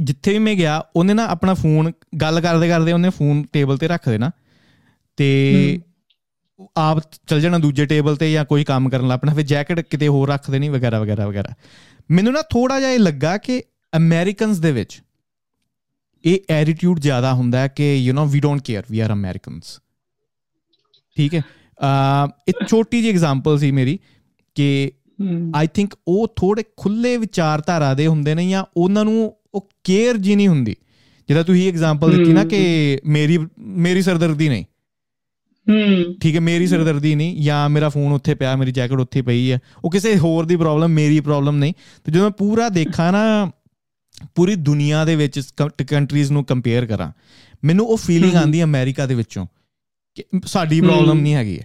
ਜਿੱਥੇ 0.00 0.32
ਵੀ 0.32 0.38
ਮੈਂ 0.38 0.54
ਗਿਆ 0.54 0.82
ਉਹਨੇ 0.96 1.14
ਨਾ 1.14 1.24
ਆਪਣਾ 1.26 1.54
ਫੋਨ 1.54 1.92
ਗੱਲ 2.16 2.40
ਕਰਦੇ 2.40 2.68
ਕਰਦੇ 2.68 2.92
ਉਹਨੇ 2.92 3.10
ਫੋਨ 3.10 3.42
ਟੇਬਲ 3.52 3.76
ਤੇ 3.78 3.88
ਰੱਖ 3.88 4.08
ਦੇਣਾ 4.08 4.30
ਤੇ 5.18 5.80
ਆਪ 6.76 7.02
ਚਲ 7.26 7.40
ਜਾਣਾ 7.40 7.58
ਦੂਜੇ 7.58 7.86
ਟੇਬਲ 7.86 8.16
ਤੇ 8.16 8.32
ਜਾਂ 8.32 8.44
ਕੋਈ 8.44 8.64
ਕੰਮ 8.64 8.88
ਕਰਨ 8.88 9.08
ਲੱਪਣਾ 9.08 9.34
ਫਿਰ 9.34 9.42
ਜੈਕਟ 9.42 9.80
ਕਿਤੇ 9.80 10.08
ਹੋਰ 10.08 10.28
ਰੱਖ 10.28 10.50
ਦੇਣੀ 10.50 10.68
ਵਗੈਰਾ 10.68 11.00
ਵਗੈਰਾ 11.00 11.28
ਵਗੈਰਾ। 11.28 11.50
ਮੈਨੂੰ 12.10 12.32
ਨਾ 12.32 12.42
ਥੋੜਾ 12.42 12.80
ਜਿਹਾ 12.80 12.90
ਇਹ 12.90 12.98
ਲੱਗਾ 12.98 13.36
ਕਿ 13.36 13.62
ਅਮਰੀਕਨਸ 13.96 14.58
ਦੇ 14.58 14.72
ਵਿੱਚ 14.72 15.02
ਇਹ 16.24 16.38
ਐਟੀਟਿਊਡ 16.50 17.00
ਜ਼ਿਆਦਾ 17.00 17.34
ਹੁੰਦਾ 17.34 17.60
ਹੈ 17.60 17.68
ਕਿ 17.68 17.94
you 17.94 18.14
know 18.14 18.24
we 18.24 18.40
don't 18.40 18.62
care 18.62 18.82
we 18.90 19.00
are 19.00 19.12
Americans 19.12 19.80
ਠੀਕ 21.16 21.34
ਹੈ? 21.34 21.42
ਅ 22.26 22.30
ਇੱਕ 22.48 22.68
ਛੋਟੀ 22.68 23.02
ਜਿਹੀ 23.02 23.12
ਐਗਜ਼ਾਮਪਲ 23.12 23.58
ਸੀ 23.58 23.70
ਮੇਰੀ 23.70 23.98
ਕਿ 24.54 24.92
ਆਈ 25.54 25.66
ਥਿੰਕ 25.66 25.94
ਉਹ 26.08 26.28
ਥੋੜੇ 26.36 26.64
ਖੁੱਲੇ 26.76 27.16
ਵਿਚਾਰਧਾਰਾ 27.16 27.94
ਦੇ 27.94 28.06
ਹੁੰਦੇ 28.06 28.34
ਨੇ 28.34 28.50
ਜਾਂ 28.50 28.64
ਉਹਨਾਂ 28.76 29.04
ਨੂੰ 29.04 29.36
ਉਹ 29.54 29.68
ਕੇਅਰ 29.84 30.16
ਜੀ 30.16 30.36
ਨਹੀਂ 30.36 30.48
ਹੁੰਦੀ। 30.48 30.76
ਜਿਹਦਾ 31.28 31.42
ਤੁਸੀਂ 31.42 31.68
ਐਗਜ਼ਾਮਪਲ 31.68 32.16
ਦਿੱਤੀ 32.16 32.32
ਨਾ 32.32 32.44
ਕਿ 32.44 32.60
ਮੇਰੀ 33.06 33.38
ਮੇਰੀ 33.58 34.02
ਸਰਦਰਦੀ 34.02 34.48
ਨਹੀਂ। 34.48 34.64
ਠੀਕ 36.20 36.34
ਹੈ 36.34 36.40
ਮੇਰੀ 36.40 36.66
ਸਰਦਰਦੀ 36.66 37.14
ਨਹੀਂ 37.14 37.42
ਜਾਂ 37.42 37.68
ਮੇਰਾ 37.68 37.88
ਫੋਨ 37.88 38.12
ਉੱਥੇ 38.12 38.34
ਪਿਆ 38.34 38.56
ਮੇਰੀ 38.56 38.72
ਜੈਕਟ 38.72 38.92
ਉੱਥੇ 38.92 39.22
ਪਈ 39.22 39.52
ਹੈ। 39.52 39.58
ਉਹ 39.84 39.90
ਕਿਸੇ 39.90 40.18
ਹੋਰ 40.18 40.46
ਦੀ 40.46 40.56
ਪ੍ਰੋਬਲਮ 40.56 40.90
ਮੇਰੀ 40.90 41.20
ਪ੍ਰੋਬਲਮ 41.20 41.56
ਨਹੀਂ। 41.56 41.74
ਤੇ 42.04 42.12
ਜਦੋਂ 42.12 42.22
ਮੈਂ 42.22 42.30
ਪੂਰਾ 42.30 42.68
ਦੇਖਾਂ 42.68 43.12
ਨਾ 43.12 43.50
ਪੂਰੀ 44.34 44.54
ਦੁਨੀਆ 44.54 45.04
ਦੇ 45.04 45.16
ਵਿੱਚ 45.16 45.40
ਕੰਟਰੀਜ਼ 45.90 46.32
ਨੂੰ 46.32 46.44
ਕੰਪੇਅਰ 46.44 46.86
ਕਰਾਂ 46.86 47.12
ਮੈਨੂੰ 47.64 47.86
ਉਹ 47.86 47.96
ਫੀਲਿੰਗ 47.96 48.34
ਆਂਦੀ 48.34 48.62
ਅਮਰੀਕਾ 48.62 49.06
ਦੇ 49.06 49.14
ਵਿੱਚੋਂ 49.14 49.46
ਕਿ 50.14 50.24
ਸਾਡੀ 50.46 50.80
ਪ੍ਰੋਬਲਮ 50.80 51.20
ਨਹੀਂ 51.20 51.34
ਹੈਗੀ 51.34 51.60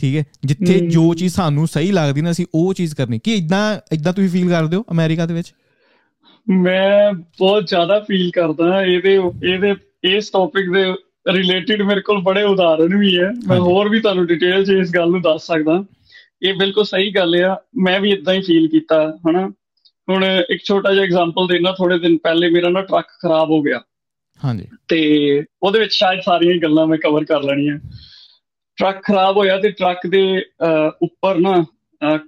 ਠੀਕ 0.00 0.16
ਹੈ 0.16 0.24
ਜਿੱਥੇ 0.44 0.78
ਜੋ 0.80 1.14
ਚੀਜ਼ 1.14 1.34
ਸਾਨੂੰ 1.34 1.66
ਸਹੀ 1.66 1.90
ਲੱਗਦੀ 1.92 2.20
ਨਾ 2.20 2.30
ਅਸੀਂ 2.30 2.46
ਉਹ 2.54 2.74
ਚੀਜ਼ 2.74 2.94
ਕਰਨੀ। 2.94 3.18
ਕਿ 3.18 3.34
ਇਦਾਂ 3.34 3.78
ਇਦਾਂ 3.92 4.12
ਤੁਸੀਂ 4.12 4.30
ਫੀਲ 4.30 4.48
ਕਰਦੇ 4.48 4.76
ਹੋ 4.76 4.84
ਅਮਰੀਕਾ 4.90 5.26
ਦੇ 5.26 5.34
ਵਿੱਚ? 5.34 5.54
ਮੈਂ 6.48 7.12
ਬਹੁਤ 7.12 7.66
ਜ਼ਿਆਦਾ 7.66 8.00
ਫੀਲ 8.00 8.30
ਕਰਦਾ 8.30 8.82
ਇਹਦੇ 8.84 9.18
ਇਹਦੇ 9.44 9.74
ਇਸ 10.04 10.30
ਟੌਪਿਕ 10.30 10.72
ਦੇ 10.72 10.92
ਰਿਲੇਟਡ 11.26 11.82
ਮੇਰੇ 11.82 12.00
ਕੋਲ 12.00 12.20
ਬੜੇ 12.22 12.42
ਉਦਾਹਰਣ 12.42 12.96
ਵੀ 12.98 13.18
ਹੈ। 13.18 13.30
ਮੈਂ 13.48 13.58
ਹੋਰ 13.58 13.88
ਵੀ 13.88 14.00
ਤੁਹਾਨੂੰ 14.00 14.26
ਡਿਟੇਲ 14.26 14.64
'ਚ 14.64 14.70
ਇਸ 14.70 14.94
ਗੱਲ 14.94 15.10
ਨੂੰ 15.10 15.20
ਦੱਸ 15.22 15.46
ਸਕਦਾ। 15.46 15.82
ਇਹ 16.42 16.54
ਬਿਲਕੁਲ 16.54 16.84
ਸਹੀ 16.84 17.10
ਗੱਲ 17.10 17.34
ਆ। 17.44 17.56
ਮੈਂ 17.76 17.98
ਵੀ 18.00 18.10
ਇਦਾਂ 18.10 18.34
ਹੀ 18.34 18.40
ਫੀਲ 18.40 18.68
ਕੀਤਾ 18.68 19.02
ਹਨਾ? 19.28 19.48
ਹੁਣ 20.08 20.24
ਇੱਕ 20.24 20.62
ਛੋਟਾ 20.64 20.92
ਜਿਹਾ 20.94 21.04
ਐਗਜ਼ਾਮਪਲ 21.04 21.46
ਦੇਣਾ 21.46 21.72
ਥੋੜੇ 21.72 21.98
ਦਿਨ 21.98 22.16
ਪਹਿਲੇ 22.18 22.48
ਮੇਰਾ 22.50 22.68
ਨਾ 22.68 22.80
ਟਰੱਕ 22.82 23.06
ਖਰਾਬ 23.22 23.50
ਹੋ 23.50 23.60
ਗਿਆ। 23.62 23.80
ਹਾਂਜੀ। 24.44 24.66
ਤੇ 24.88 25.00
ਉਹਦੇ 25.62 25.78
ਵਿੱਚ 25.78 25.92
ਸ਼ਾਇਦ 25.92 26.20
ਸਾਰੀਆਂ 26.20 26.56
ਗੱਲਾਂ 26.62 26.86
ਮੈਂ 26.86 26.98
ਕਵਰ 26.98 27.24
ਕਰ 27.24 27.42
ਲੈਣੀਆਂ। 27.42 27.78
ਟਰੱਕ 28.78 29.02
ਖਰਾਬ 29.02 29.36
ਹੋਇਆ 29.36 29.58
ਤੇ 29.58 29.70
ਟਰੱਕ 29.70 30.06
ਦੇ 30.06 30.22
ਉੱਪਰ 31.02 31.38
ਨਾ 31.38 31.64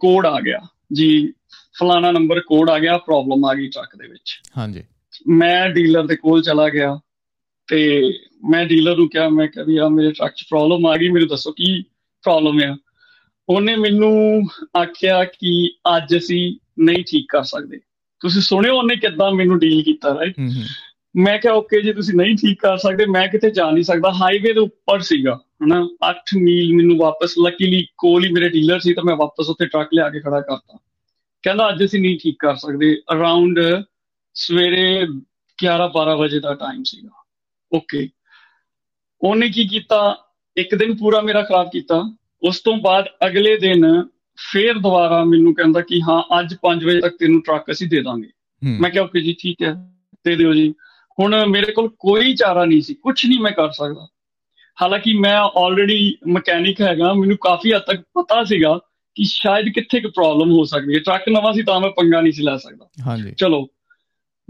ਕੋਡ 0.01 0.27
ਆ 0.27 0.41
ਗਿਆ। 0.41 0.61
ਜੀ 0.93 1.33
ਫਲਾਣਾ 1.79 2.11
ਨੰਬਰ 2.13 2.41
ਕੋਡ 2.41 2.71
ਆ 2.71 2.79
ਗਿਆ 2.79 2.97
ਪ੍ਰੋਬਲਮ 2.99 3.45
ਆ 3.45 3.55
ਗਈ 3.55 3.69
ਟਰੱਕ 3.69 3.97
ਦੇ 3.97 4.09
ਵਿੱਚ। 4.09 4.41
ਹਾਂਜੀ। 4.59 4.85
ਮੈਂ 5.29 5.69
ਡੀਲਰ 5.69 6.07
ਦੇ 6.07 6.17
ਕੋਲ 6.17 6.43
ਚਲਾ 6.43 6.69
ਗਿਆ 6.69 6.99
ਤੇ 7.69 8.13
ਮੈਂ 8.51 8.67
ਡੀਲਰ 8.67 8.97
ਨੂੰ 8.97 9.09
ਕਿਹਾ 9.09 9.29
ਮੈਂ 9.29 9.47
ਕਿਹਾ 9.49 9.65
ਵੀ 9.65 9.77
ਆ 9.77 9.89
ਮੇਰੇ 9.89 10.13
ਟਰੱਕ 10.13 10.35
'ਚ 10.35 10.43
ਪ੍ਰੋਬਲਮ 10.51 10.87
ਆ 10.87 10.97
ਗਈ 10.97 11.09
ਮੈਨੂੰ 11.09 11.29
ਦੱਸੋ 11.29 11.53
ਕੀ 11.53 11.83
ਪ੍ਰੋਬਲਮ 12.23 12.61
ਹੈ 12.61 12.75
ਉਹਨੇ 13.49 13.77
ਮੈਨੂੰ 13.77 14.43
ਆਖਿਆ 14.77 15.25
ਕਿ 15.25 15.71
ਅੱਜ 15.97 16.17
ਅਸੀਂ 16.17 16.57
ਨਹੀਂ 16.85 17.05
ਠੀਕ 17.05 17.27
ਕਰ 17.29 17.43
ਸਕਦੇ। 17.43 17.81
ਤੁਸੀਂ 18.21 18.43
ਸੁਣਿਓ 18.43 18.77
ਉਹਨੇ 18.79 18.97
ਕਿੱਦਾਂ 18.97 19.31
ਮੈਨੂੰ 19.33 19.59
ਡੀਲ 19.59 19.83
ਕੀਤਾ 19.83 20.15
ਰਾਈਟ 20.15 20.35
ਮੈਂ 21.17 21.39
ਕਿਹਾ 21.39 21.53
ਓਕੇ 21.53 21.81
ਜੀ 21.83 21.93
ਤੁਸੀਂ 21.93 22.15
ਨਹੀਂ 22.15 22.37
ਠੀਕ 22.37 22.59
ਕਰ 22.61 22.77
ਸਕਦੇ 22.77 23.07
ਮੈਂ 23.07 23.29
ਕਿਤੇ 23.29 23.51
ਜਾ 23.51 23.71
ਨਹੀਂ 23.71 23.85
ਸਕਦਾ। 23.85 24.11
ਹਾਈਵੇ 24.13 24.53
ਦੇ 24.53 24.61
ਉੱਪਰ 24.61 25.01
ਸੀਗਾ 25.01 25.35
ਹਨਾ? 25.65 25.89
8 26.11 26.39
ਮੀਲ 26.39 26.75
ਮੈਨੂੰ 26.75 26.97
ਵਾਪਸ 26.97 27.35
ਲੱਕੀਲੀ 27.39 27.87
ਕੋਲ 27.99 28.25
ਹੀ 28.25 28.33
ਮੇਰੇ 28.33 28.49
ਡੀਲਰ 28.49 28.81
ਸੀ 28.81 28.95
ਤਾਂ 28.95 29.05
ਮੈਂ 29.05 29.17
ਵਾਪਸ 29.17 29.49
ਉੱਥੇ 29.49 29.67
ਟਰੱਕ 29.67 29.89
ਲਿਆ 29.95 30.11
ਕੇ 30.11 30.21
ਖੜਾ 30.21 30.41
ਕਰਤਾ। 30.41 30.79
ਕਹਿੰਦਾ 31.43 31.69
ਅੱਜ 31.69 31.85
ਅਸੀਂ 31.85 32.01
ਨਹੀਂ 32.01 32.19
ਠੀਕ 32.19 32.37
ਕਰ 32.39 32.55
ਸਕਦੇ। 32.55 32.95
ਅਰਾਊਂਡ 33.13 33.61
ਸਵੇਰੇ 34.35 35.07
11 35.59 35.89
12 35.97 36.17
ਵਜੇ 36.17 36.41
ਦਾ 36.41 36.55
ਟਾਈਮ 36.55 36.83
ਸੀਗਾ। 36.83 37.11
ਓਕੇ 37.73 38.09
ਉਹਨੇ 39.25 39.49
ਕੀ 39.49 39.69
ਕੀਤਾ? 39.69 40.17
ਇੱਕ 40.57 40.75
ਦਿਨ 40.75 40.97
ਪੂਰਾ 40.97 41.21
ਮੇਰਾ 41.21 41.43
ਖਰਾਬ 41.43 41.71
ਕੀਤਾ। 41.73 42.17
ਉਸ 42.43 42.61
ਤੋਂ 42.61 42.77
ਬਾਅਦ 42.77 43.05
ਅਗਲੇ 43.27 43.57
ਦਿਨ 43.59 44.03
ਫੇਰ 44.53 44.75
ਦੁਬਾਰਾ 44.75 45.25
ਮੈਨੂੰ 45.25 45.55
ਕਹਿੰਦਾ 45.55 45.81
ਕਿ 45.81 46.01
ਹਾਂ 46.03 46.41
ਅੱਜ 46.41 46.55
5 46.63 46.85
ਵਜੇ 46.85 47.01
ਤੱਕ 47.01 47.17
ਤੈਨੂੰ 47.17 47.41
ਟਰੱਕ 47.43 47.71
ਅਸੀਂ 47.71 47.89
ਦੇ 47.89 48.03
ਦਾਂਗੇ। 48.03 48.31
ਮੈਂ 48.81 48.91
ਕਿਹਾ 48.91 49.05
ਓਕੇ 49.05 49.21
ਜੀ 49.21 49.37
ਠੀਕ 49.41 49.63
ਹੈ 49.63 49.73
ਦੇ 50.25 50.37
ਦਿਓ 50.37 50.53
ਜੀ। 50.55 50.75
ਹੁਣ 51.19 51.47
ਮੇਰੇ 51.47 51.73
ਕੋਲ 51.73 51.89
ਕੋਈ 51.89 52.35
ਚਾਰਾ 52.35 52.65
ਨਹੀਂ 52.65 52.83
ਸੀ 52.83 52.95
ਕੁਝ 52.95 53.27
ਨਹੀਂ 53.27 53.41
ਮੈਂ 53.41 53.53
ਕਰ 53.53 53.71
ਸਕਦਾ। 53.71 54.07
ਹਾਲਾਂਕਿ 54.83 55.13
ਮੈਂ 55.13 55.37
ਆਲਰੇਡੀ 55.37 56.17
ਮਕੈਨਿਕ 56.29 56.81
ਹੈਗਾ 56.81 57.13
ਮੈਨੂੰ 57.15 57.37
ਕਾਫੀ 57.37 57.73
ਹੱਦ 57.73 57.83
ਤੱਕ 57.83 58.01
ਪਤਾ 58.01 58.45
ਸੀਗਾ 58.45 58.79
ਕਿ 59.15 59.25
ਸ਼ਾਇਦ 59.25 59.69
ਕਿੱਥੇ 59.69 60.01
ਕੁ 60.01 60.09
ਪ੍ਰੋਬਲਮ 60.09 60.51
ਹੋ 60.51 60.65
ਸਕਦੀ 60.65 60.95
ਹੈ। 60.95 60.99
ਟਰੱਕ 60.99 61.29
ਨਵਾਂ 61.29 61.53
ਸੀ 61.53 61.63
ਤਾਂ 61.63 61.81
ਮੈਂ 61.81 61.91
ਪੰਗਾ 61.91 62.21
ਨਹੀਂ 62.21 62.33
ਸੀ 62.33 62.43
ਲੈ 62.43 62.57
ਸਕਦਾ। 62.57 62.89
ਹਾਂਜੀ। 63.07 63.33
ਚਲੋ 63.33 63.69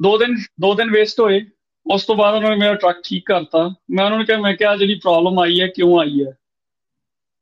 ਦੋ 0.00 0.18
ਦਿਨ 0.18 0.36
ਦੋ 0.60 0.74
ਦਿਨ 0.74 0.90
ਵੇਸਟ 0.90 1.20
ਹੋਏ। 1.20 1.40
ਉਸ 1.86 2.04
ਤੋਂ 2.04 2.16
ਬਾਅਦ 2.16 2.34
ਉਹਨਾਂ 2.34 2.50
ਨੇ 2.50 2.56
ਮੇਰਾ 2.56 2.74
ਟਰੱਕ 2.74 3.00
ਠੀਕ 3.04 3.24
ਕਰਤਾ। 3.26 3.68
ਮੈਂ 3.90 4.04
ਉਹਨਾਂ 4.04 4.16
ਨੂੰ 4.18 4.26
ਕਿਹਾ 4.26 4.38
ਮੈਂ 4.38 4.54
ਕਿਹਾ 4.56 4.76
ਜਿਹੜੀ 4.76 4.94
ਪ੍ਰੋਬਲਮ 4.94 5.38
ਆਈ 5.38 5.60
ਹੈ 5.60 5.66
ਕਿਉਂ 5.66 6.00
ਆਈ 6.00 6.24
ਹੈ? 6.24 6.32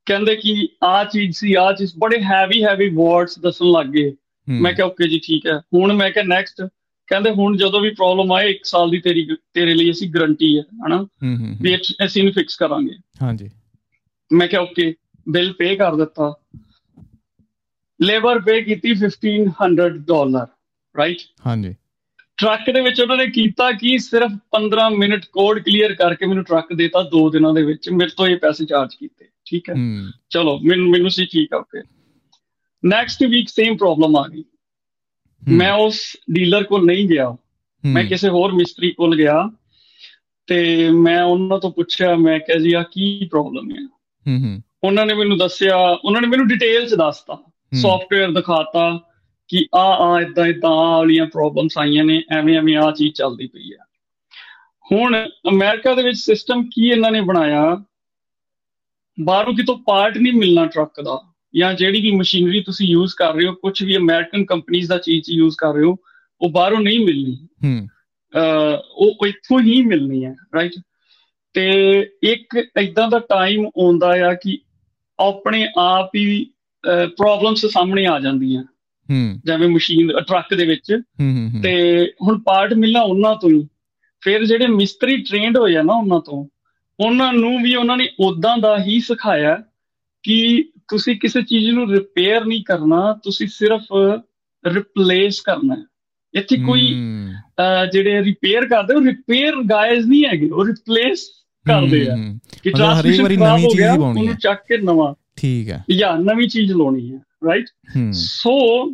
ਕਹਿੰਦੇ 0.05 0.35
ਕਿ 0.35 0.67
ਆ 0.83 1.03
ਚੀਜ਼ 1.03 1.37
ਸੀ 1.37 1.53
ਆ 1.53 1.71
ਚੀਜ਼। 1.73 1.93
ਬੜੇ 1.99 2.21
ਹੈਵੀ 2.21 2.63
ਹੈਵੀ 2.63 2.89
ਵਰਡਸ 2.89 3.39
ਦੱਸਣ 3.39 3.65
ਲੱਗ 3.65 3.85
ਗਏ। 3.85 4.13
ਮੈਂ 4.47 4.73
ਕਿਹਾ 4.73 4.87
ਓਕੇ 4.87 5.07
ਜੀ 5.07 5.19
ਠੀਕ 5.19 5.47
ਹੈ। 5.47 5.57
ਹੁਣ 5.73 5.93
ਮੈਂ 5.93 6.09
ਕਿਹਾ 6.11 6.25
ਨੈਕਸਟ 6.25 6.61
ਕਹਿੰਦੇ 7.07 7.29
ਹੁਣ 7.29 7.57
ਜਦੋਂ 7.57 7.81
ਵੀ 7.81 7.89
ਪ੍ਰੋਬਲਮ 7.89 8.31
ਆਏ 8.33 8.49
1 8.51 8.59
ਸਾਲ 8.63 8.89
ਦੀ 8.89 8.99
ਤੇਰੀ 8.99 9.27
ਤੇਰੇ 9.53 9.73
ਲਈ 9.73 9.91
ਅਸੀਂ 9.91 10.09
ਗਾਰੰਟੀ 10.09 10.57
ਹੈ 10.57 10.63
ਹਨਾ? 10.87 11.05
ਵੀ 11.61 11.75
ਅਸੀਂ 11.75 12.21
ਇਹਨੂੰ 12.21 12.33
ਫਿਕਸ 12.33 12.55
ਕਰਾਂਗੇ। 12.55 12.95
ਹਾਂਜੀ। 13.21 13.49
ਮੈਂ 14.33 14.47
ਕਿਹਾ 14.47 14.61
ਓਕੇ 14.61 14.93
ਬਿੱਲ 15.29 15.53
ਪੇ 15.53 15.75
ਕਰ 15.75 15.95
ਦਿੱਤਾ। 15.95 16.33
ਲੇਬਰ 18.01 18.39
ਪੇ 18.39 18.61
ਕੀਤੀ 18.61 18.93
1500 18.93 19.89
ਡਾਲਰ 19.97 20.45
ਰਾਈਟ 20.97 21.17
ਹਾਂਜੀ। 21.47 21.75
ਟਰੱਕ 22.43 22.71
ਦੇ 22.71 22.81
ਵਿੱਚ 22.81 23.01
ਉਹਨਾਂ 23.01 23.17
ਨੇ 23.17 23.27
ਕੀਤਾ 23.27 23.71
ਕਿ? 23.71 23.97
ਸਿਰਫ 23.97 24.31
15 24.51 24.89
ਮਿੰਟ 24.97 25.25
ਕੋਡ 25.25 25.59
ਕਲੀਅਰ 25.59 25.93
ਕਰਕੇ 25.93 26.25
ਮੈਨੂੰ 26.25 26.43
ਟਰੱਕ 26.43 26.73
ਦੇਤਾ 26.73 27.09
2 27.17 27.29
ਦਿਨਾਂ 27.29 27.53
ਦੇ 27.53 27.63
ਵਿੱਚ। 27.63 27.89
ਮੇਰੇ 27.89 28.09
ਤੋਂ 28.17 28.27
ਇਹ 28.27 28.37
ਪੈਸੇ 28.37 28.65
ਚਾਰਜ 28.65 28.95
ਕੀਤੇ। 28.95 29.25
ਠੀਕ 29.45 29.69
ਹੈ? 29.69 29.75
ਚਲੋ 30.29 30.59
ਮੈਨੂੰ 30.59 30.89
ਮੈਨੂੰ 30.89 31.09
ਸੀ 31.09 31.25
ਠੀਕ 31.25 31.53
ਆ 31.53 31.57
okay 31.57 31.81
next 32.85 33.23
week 33.23 33.49
same 33.49 33.77
problem 33.77 34.15
ਆ 34.15 34.27
ਗਈ। 34.27 34.43
ਮੈਂ 35.47 35.73
ਉਸ 35.73 36.17
ਡੀਲਰ 36.33 36.63
ਕੋਲ 36.63 36.85
ਨਹੀਂ 36.85 37.07
ਗਿਆ। 37.09 37.35
ਮੈਂ 37.85 38.03
ਕਿਸੇ 38.05 38.29
ਹੋਰ 38.29 38.51
ਮਿਸਤਰੀ 38.51 38.91
ਕੋਲ 38.91 39.17
ਗਿਆ 39.17 39.49
ਤੇ 40.47 40.89
ਮੈਂ 40.89 41.23
ਉਹਨਾਂ 41.23 41.59
ਤੋਂ 41.59 41.71
ਪੁੱਛਿਆ 41.71 42.15
ਮੈਂ 42.15 42.39
ਕਿਹਾ 42.39 42.59
ਜੀ 42.59 42.73
ਆ 42.73 42.83
ਕੀ 42.83 43.27
ਪ੍ਰੋਬਲਮ 43.31 43.71
ਹੈ 43.71 43.85
ਹੂੰ 44.27 44.45
ਹੂੰ। 44.45 44.61
ਉਹਨਾਂ 44.83 45.05
ਨੇ 45.05 45.13
ਮੈਨੂੰ 45.13 45.37
ਦੱਸਿਆ 45.37 45.77
ਉਹਨਾਂ 46.05 46.21
ਨੇ 46.21 46.27
ਮੈਨੂੰ 46.27 46.47
ਡਿਟੇਲ 46.47 46.89
ਚ 46.89 46.93
ਦੱਸਤਾ 46.93 47.43
ਸੌਫਟਵੇਅਰ 47.73 48.31
ਦਿਖਾਤਾ। 48.31 49.12
ਕਿ 49.53 49.67
ਆ 49.75 50.15
ਆ 50.15 50.21
ਇਦਾਂ 50.21 50.45
ਇਦਾਂ 50.45 50.69
ਆ 50.69 50.97
ਵਾਲੀਆਂ 50.97 51.25
ਪ੍ਰੋਬਲਮਸ 51.25 51.77
ਆਈਆਂ 51.77 52.03
ਨੇ 52.03 52.23
ਐਵੇਂ 52.31 52.57
ਐਵੇਂ 52.57 52.77
ਆ 52.77 52.91
ਚੀਜ਼ 52.91 53.13
ਚੱਲਦੀ 53.13 53.47
ਪਈ 53.47 53.71
ਹੈ 53.71 53.77
ਹੁਣ 54.91 55.27
ਅਮਰੀਕਾ 55.49 55.95
ਦੇ 55.95 56.03
ਵਿੱਚ 56.03 56.17
ਸਿਸਟਮ 56.17 56.69
ਕੀ 56.75 56.87
ਇਹਨਾਂ 56.87 57.11
ਨੇ 57.11 57.21
ਬਣਾਇਆ? 57.21 57.83
ਬਾਹਰੋਂ 59.23 59.53
ਕਿਤੋਂ 59.53 59.77
ਪਾਰਟ 59.77 60.17
ਨਹੀਂ 60.17 60.33
ਮਿਲਣਾ 60.33 60.65
ਟਰੱਕ 60.65 61.01
ਦਾ 61.01 61.21
ਜਾਂ 61.55 61.73
ਜਿਹੜੀ 61.73 62.01
ਵੀ 62.01 62.11
ਮਸ਼ੀਨਰੀ 62.11 62.63
ਤੁਸੀਂ 62.63 62.87
ਯੂਜ਼ 62.87 63.13
ਕਰ 63.15 63.33
ਰਹੇ 63.33 63.47
ਹੋ 63.47 63.53
ਕੁਝ 63.53 63.83
ਵੀ 63.83 63.97
ਅਮਰੀਕਨ 63.97 64.45
ਕੰਪਨੀਆਂ 64.45 64.87
ਦਾ 64.87 64.97
ਚੀਜ਼ 64.97 65.29
ਯੂਜ਼ 65.29 65.55
ਕਰ 65.57 65.73
ਰਹੇ 65.73 65.83
ਹੋ 65.83 65.95
ਉਹ 66.41 66.49
ਬਾਹਰੋਂ 66.49 66.81
ਨਹੀਂ 66.81 67.05
ਮਿਲਣੀ। 67.05 67.47
ਹੂੰ। 67.63 67.87
ਉਹ 68.91 69.27
ਇੱਥੋਂ 69.27 69.59
ਹੀ 69.59 69.83
ਮਿਲਣੀ 69.83 70.25
ਹੈ 70.25 70.35
ਰਾਈਟ 70.55 70.71
ਤੇ 71.53 71.71
ਇੱਕ 72.23 72.63
ਇਦਾਂ 72.81 73.09
ਦਾ 73.09 73.19
ਟਾਈਮ 73.19 73.65
ਆਉਂਦਾ 73.65 74.07
ਆ 74.07 74.33
ਕਿ 74.33 74.59
ਆਪਣੇ 75.19 75.67
ਆਪ 75.77 76.15
ਹੀ 76.15 76.45
ਪ੍ਰੋਬਲਮਸ 77.17 77.65
ਸਾਹਮਣੇ 77.65 78.05
ਆ 78.05 78.19
ਜਾਂਦੀਆਂ। 78.19 78.63
ਜਿਵੇਂ 79.45 79.69
ਮਸ਼ੀਨ 79.69 80.11
ਟਰੱਕ 80.21 80.53
ਦੇ 80.55 80.65
ਵਿੱਚ। 80.65 80.93
ਹੂੰ 81.21 81.61
ਤੇ 81.63 81.71
ਹੁਣ 82.21 82.39
ਪਾਰਟ 82.39 82.73
ਮਿਲਣਾ 82.73 83.01
ਉਹਨਾਂ 83.01 83.35
ਤੋਂ 83.35 83.49
ਹੀ। 83.49 83.67
ਫਿਰ 84.21 84.45
ਜਿਹੜੇ 84.45 84.67
ਮਿਸਤਰੀ 84.67 85.17
ਟ੍ਰੇਨਡ 85.17 85.57
ਹੋਏ 85.57 85.75
ਆ 85.75 85.81
ਨਾ 85.81 85.93
ਉਹਨਾਂ 85.93 86.19
ਤੋਂ 86.19 86.45
ਉਹਨਾਂ 86.99 87.33
ਨੂੰ 87.33 87.63
ਵੀ 87.63 87.75
ਉਹਨਾਂ 87.75 87.97
ਨੇ 87.97 88.09
ਉਦਾਂ 88.19 88.57
ਦਾ 88.57 88.83
ਹੀ 88.83 88.99
ਸਿਖਾਇਆ 88.99 89.63
ਕਿ 90.23 90.63
ਤੁਸੀਂ 90.87 91.15
ਕਿਸੇ 91.15 91.41
ਚੀਜ਼ 91.41 91.69
ਨੂੰ 91.69 91.91
ਰਿਪੇਅਰ 91.91 92.45
ਨਹੀਂ 92.45 92.63
ਕਰਨਾ 92.63 93.17
ਤੁਸੀਂ 93.23 93.47
ਸਿਰਫ 93.47 93.83
ਰਿਪਲੇਸ 94.65 95.41
ਕਰਨਾ। 95.41 95.75
ਹੈ 95.75 95.83
ਇੱਥੇ 96.33 96.57
ਕੋਈ 96.57 96.87
ਜਿਹੜੇ 97.91 98.23
ਰਿਪੇਅਰ 98.23 98.65
ਕਰਦੇ 98.65 98.93
ਉਹ 98.93 99.01
ਰਿਪੇਅਰ 99.01 99.55
ਗਾਇਜ਼ 99.69 100.07
ਨਹੀਂ 100.07 100.25
ਹੈਗੇ 100.25 100.49
ਉਹ 100.49 100.65
ਰਿਪਲੇਸ 100.65 101.29
ਕਰਦੇ 101.67 102.07
ਆ। 102.09 102.15
ਕਿ 102.63 102.71
ਟ੍ਰਾਂਸਮਿਸ਼ਨ 102.71 103.23
ਨਵੀਂ 103.23 103.69
ਚੀਜ਼ 103.69 103.81
ਹੀ 103.81 103.99
ਪਾਉਣੀ 103.99 104.21
ਉਹਨੂੰ 104.21 104.35
ਚੱਕ 104.35 104.59
ਕੇ 104.59 104.77
ਨਵਾਂ। 104.77 105.13
ਠੀਕ 105.35 105.69
ਹੈ। 105.69 105.83
ਜਾਂ 105.97 106.17
ਨਵੀਂ 106.17 106.47
ਚੀਜ਼ 106.49 106.71
ਲਾਉਣੀ 106.71 107.11
ਹੈ। 107.13 107.19
ਰਾਈਟ 107.45 107.65
ਸੋ 108.13 108.85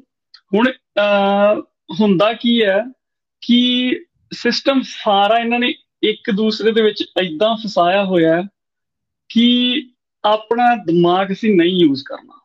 ਹੁਣ 0.54 0.72
ਹੁੰਦਾ 2.00 2.34
ਕੀ 2.34 2.64
ਹੈ 2.64 2.84
ਕਿ 3.42 3.92
ਸਿਸਟਮ 4.34 4.82
ਸਾਰਾ 4.82 5.38
ਇਹਨਾਂ 5.38 5.60
ਨੇ 5.60 5.76
ਇੱਕ 6.04 6.32
ਦੂਸਰੇ 6.32 6.72
ਦੇ 6.72 6.82
ਵਿੱਚ 6.82 7.04
ਐਦਾਂ 7.18 7.56
ਫਸਾਇਆ 7.56 8.06
ਹੋਇਆ 8.06 8.42
ਹੈ 8.42 8.48
ਕਿ 9.30 9.74
ਆਪਣਾ 10.24 10.76
ਦਿਮਾਗ 10.76 11.32
ਅਸੀਂ 11.32 11.56
ਨਹੀਂ 11.56 11.80
ਯੂਜ਼ 11.80 12.04
ਕਰਨਾ। 12.04 12.42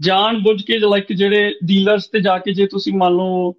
ਜਾਣ 0.00 0.38
ਬੁੱਝ 0.38 0.62
ਕੇ 0.62 0.78
ਲਾਈਕ 0.78 1.12
ਜਿਹੜੇ 1.12 1.58
ਡੀਲਰਸ 1.64 2.06
ਤੇ 2.06 2.20
ਜਾ 2.20 2.38
ਕੇ 2.38 2.54
ਜੇ 2.54 2.66
ਤੁਸੀਂ 2.66 2.92
ਮੰਨ 2.92 3.12
ਲਓ 3.12 3.54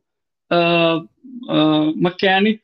ਮਕੈਨਿਕ 1.96 2.62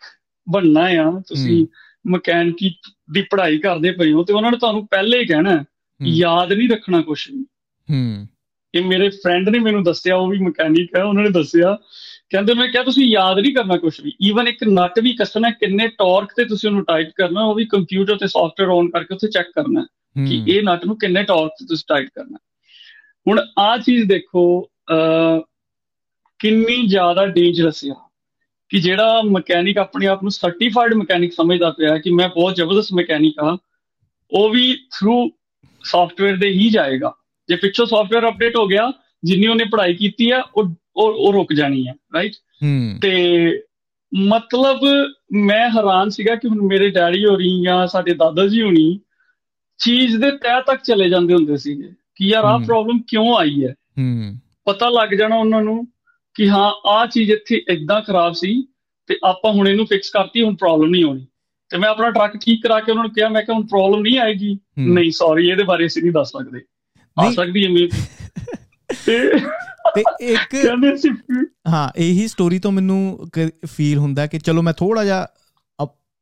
ਬਣਨਾ 0.49 0.81
ਆ 0.81 1.21
ਤੁਸੀਂ 1.27 1.67
ਮਕੈਨਿਕੀ 2.07 2.75
ਦੀ 3.11 3.21
ਪੜ੍ਹਾਈ 3.21 3.57
ਕਰਦੇ 3.57 3.91
ਪਏ 3.91 4.11
ਹੋ 4.11 4.23
ਤੇ 4.23 4.33
ਉਹਨਾਂ 4.33 4.51
ਨੇ 4.51 4.57
ਤੁਹਾਨੂੰ 4.57 4.87
ਪਹਿਲੇ 4.87 5.19
ਹੀ 5.19 5.25
ਕਹਿਣਾ 5.25 5.65
ਯਾਦ 6.05 6.53
ਨਹੀਂ 6.53 6.69
ਰੱਖਣਾ 6.69 7.01
ਕੁਝ 7.01 7.31
ਵੀ। 7.31 7.45
ਹੂੰ। 7.91 8.27
ਇਹ 8.75 8.85
ਮੇਰੇ 8.85 9.09
ਫਰੈਂਡ 9.09 9.49
ਨੇ 9.49 9.59
ਮੈਨੂੰ 9.59 9.83
ਦੱਸਿਆ 9.83 10.15
ਉਹ 10.15 10.29
ਵੀ 10.29 10.39
ਮਕੈਨਿਕ 10.39 10.97
ਹੈ 10.97 11.03
ਉਹਨਾਂ 11.03 11.23
ਨੇ 11.23 11.29
ਦੱਸਿਆ। 11.29 11.77
ਕਹਿੰਦੇ 12.29 12.53
ਮੈਂ 12.53 12.67
ਕਿਹਾ 12.67 12.83
ਤੁਸੀਂ 12.83 13.05
ਯਾਦ 13.05 13.39
ਨਹੀਂ 13.39 13.53
ਕਰਨਾ 13.55 13.77
ਕੁਝ 13.77 14.01
ਵੀ। 14.01 14.13
ਈਵਨ 14.23 14.47
ਇੱਕ 14.47 14.63
ਨਟ 14.63 14.99
ਵੀ 14.99 15.15
ਕੱਸਣਾ 15.15 15.49
ਕਿੰਨੇ 15.49 15.87
ਟਾਰਕ 15.87 16.33
ਤੇ 16.37 16.45
ਤੁਸੀਂ 16.45 16.69
ਉਹਨੂੰ 16.69 16.83
ਟਾਈਟ 16.83 17.09
ਕਰਨਾ 17.15 17.43
ਉਹ 17.43 17.55
ਵੀ 17.55 17.65
ਕੰਪਿਊਟਰ 17.65 18.17
ਤੇ 18.17 18.27
ਸੌਫਟਵੇਅਰ 18.27 18.71
ਔਨ 18.71 18.89
ਕਰਕੇ 18.89 19.13
ਉੱਥੇ 19.13 19.27
ਚੈੱਕ 19.27 19.47
ਕਰਨਾ 19.47 19.87
ਕਿ 20.27 20.43
ਇਹ 20.47 20.61
ਨਟ 20.63 20.85
ਨੂੰ 20.85 20.97
ਕਿੰਨੇ 20.97 21.23
ਟਾਰਕ 21.23 21.51
ਤੇ 21.51 21.65
ਤੁਸੀਂ 21.65 21.85
ਟਾਈਟ 21.87 22.09
ਕਰਨਾ 22.15 22.37
ਹੁਣ 23.27 23.41
ਆ 23.59 23.77
ਚੀਜ਼ 23.77 24.09
ਦੇਖੋ 24.09 24.69
ਕਿੰਨੀ 26.39 26.87
ਜ਼ਿਆਦਾ 26.87 27.25
ਡੇਂਜਰਸ 27.25 27.85
ਆ 27.85 28.09
ਕਿ 28.69 28.79
ਜਿਹੜਾ 28.79 29.21
ਮਕੈਨਿਕ 29.25 29.77
ਆਪਣੇ 29.77 30.07
ਆਪ 30.07 30.23
ਨੂੰ 30.23 30.31
ਸਰਟੀਫਾਈਡ 30.31 30.93
ਮਕੈਨਿਕ 30.93 31.33
ਸਮਝਦਾ 31.33 31.69
ਪਿਆ 31.69 31.97
ਕਿ 31.97 32.11
ਮੈਂ 32.11 32.29
ਬਹੁਤ 32.29 32.55
ਜ਼ਬਰਦਸਤ 32.55 32.93
ਮਕੈਨਿਕ 32.93 33.39
ਆ 33.39 33.57
ਉਹ 34.31 34.49
ਵੀ 34.49 34.75
ਥਰੂ 34.91 35.31
ਸੌਫਟਵੇਅਰ 35.83 36.35
ਦੇ 36.35 36.47
ਹੀ 36.47 36.69
ਜਾਏਗਾ। 36.69 37.13
ਜੇ 37.49 37.55
ਪਿੱਛੋਂ 37.55 37.85
ਸੌਫਟਵੇਅਰ 37.85 38.27
ਅਪਡੇਟ 38.29 38.57
ਹੋ 38.57 38.67
ਗਿਆ 38.67 38.91
ਜਿੰਨੀ 39.23 39.47
ਉਹਨੇ 39.47 39.63
ਪੜ੍ਹਾਈ 39.63 39.93
ਕੀਤੀ 39.93 40.29
ਆ 40.29 40.41
ਉਹ 40.55 40.69
ਉਹ 40.95 41.33
ਰੁਕ 41.33 41.53
ਜਾਣੀ 41.53 41.87
ਹੈ 41.87 41.93
ਰਾਈਟ 42.15 42.33
ਹੂੰ। 42.63 42.99
ਤੇ 43.01 43.11
ਮਤਲਬ 44.11 44.79
ਮੈਂ 45.35 45.69
ਹੈਰਾਨ 45.69 46.09
ਸੀਗਾ 46.09 46.35
ਕਿ 46.35 46.47
ਹੁਣ 46.47 46.61
ਮੇਰੇ 46.61 46.89
ਡੈਡੀ 46.89 47.25
ਹੋਰੀ 47.25 47.61
ਜਾਂ 47.63 47.87
ਸਾਡੇ 47.87 48.13
ਦਾਦਾ 48.13 48.47
ਜੀ 48.47 48.61
ਹੋਣੀ 48.61 48.99
ਚੀਜ਼ 49.77 50.17
ਦੇ 50.17 50.31
ਤਹਿ 50.31 50.61
ਤੱਕ 50.67 50.81
ਚਲੇ 50.83 51.09
ਜਾਂਦੇ 51.09 51.33
ਹੁੰਦੇ 51.33 51.57
ਸੀਗੇ 51.57 51.89
ਕਿ 52.15 52.27
ਯਾਰ 52.27 52.43
ਆਹ 52.45 52.59
ਪ੍ਰੋਬਲਮ 52.59 52.99
ਕਿਉਂ 53.07 53.35
ਆਈ 53.37 53.65
ਹੈ? 53.65 53.73
ਹੂੰ। 53.97 54.39
ਪਤਾ 54.65 54.89
ਲੱਗ 54.89 55.09
ਜਾਣਾ 55.09 55.35
ਉਹਨਾਂ 55.35 55.61
ਨੂੰ 55.61 55.87
ਕਿ 56.35 56.49
ਹਾਂ 56.49 56.71
ਆਹ 56.85 57.05
ਚੀਜ਼ 57.07 57.31
ਇੱਥੇ 57.31 57.61
ਇਦਾਂ 57.69 58.01
ਖਰਾਬ 58.01 58.33
ਸੀ 58.33 58.67
ਤੇ 59.07 59.17
ਆਪਾਂ 59.23 59.51
ਹੁਣ 59.53 59.67
ਇਹਨੂੰ 59.67 59.85
ਫਿਕਸ 59.85 60.09
ਕਰਤੀ 60.09 60.43
ਹੁਣ 60.43 60.55
ਪ੍ਰੋਬਲਮ 60.55 60.89
ਨਹੀਂ 60.89 61.03
ਆਉਣੀ 61.05 61.25
ਤੇ 61.69 61.77
ਮੈਂ 61.77 61.89
ਆਪਣਾ 61.89 62.09
ਟਰੱਕ 62.09 62.37
ਠੀਕ 62.37 62.63
ਕਰਾ 62.63 62.79
ਕੇ 62.79 62.91
ਉਹਨਾਂ 62.91 63.03
ਨੂੰ 63.03 63.13
ਕਿਹਾ 63.13 63.29
ਮੈਂ 63.29 63.41
ਕਿਹਾ 63.41 63.57
ਹੁਣ 63.57 63.65
ਪ੍ਰੋਬਲਮ 63.67 64.01
ਨਹੀਂ 64.01 64.19
ਆਏਗੀ। 64.19 64.57
ਨਹੀਂ 64.77 65.11
ਸੌਰੀ 65.11 65.49
ਇਹਦੇ 65.49 65.63
ਬਾਰੇ 65.63 65.85
ਅਸੀਂ 65.85 66.01
ਨਹੀਂ 66.01 66.11
ਦੱਸ 66.11 66.27
ਸਕਦੇ। 66.27 66.59
ਆ 67.17 67.31
ਸਕਦੀ 67.31 67.63
ਹੈ 67.65 67.69
ਮੇ 67.69 67.87
ਤੇ 69.05 69.17
ਇੱਕ 70.23 70.49
ਕਹਿੰਦੇ 70.53 70.95
ਸੀ 70.97 71.09
ਹਾਂ 71.67 71.87
ਇਹੀ 71.97 72.27
ਸਟੋਰੀ 72.27 72.59
ਤੋਂ 72.59 72.71
ਮੈਨੂੰ 72.71 73.29
ਫੀਲ 73.67 73.97
ਹੁੰਦਾ 73.97 74.25
ਕਿ 74.27 74.39
ਚਲੋ 74.39 74.61
ਮੈਂ 74.61 74.73
ਥੋੜਾ 74.73 75.03
ਜਿਹਾ 75.03 75.27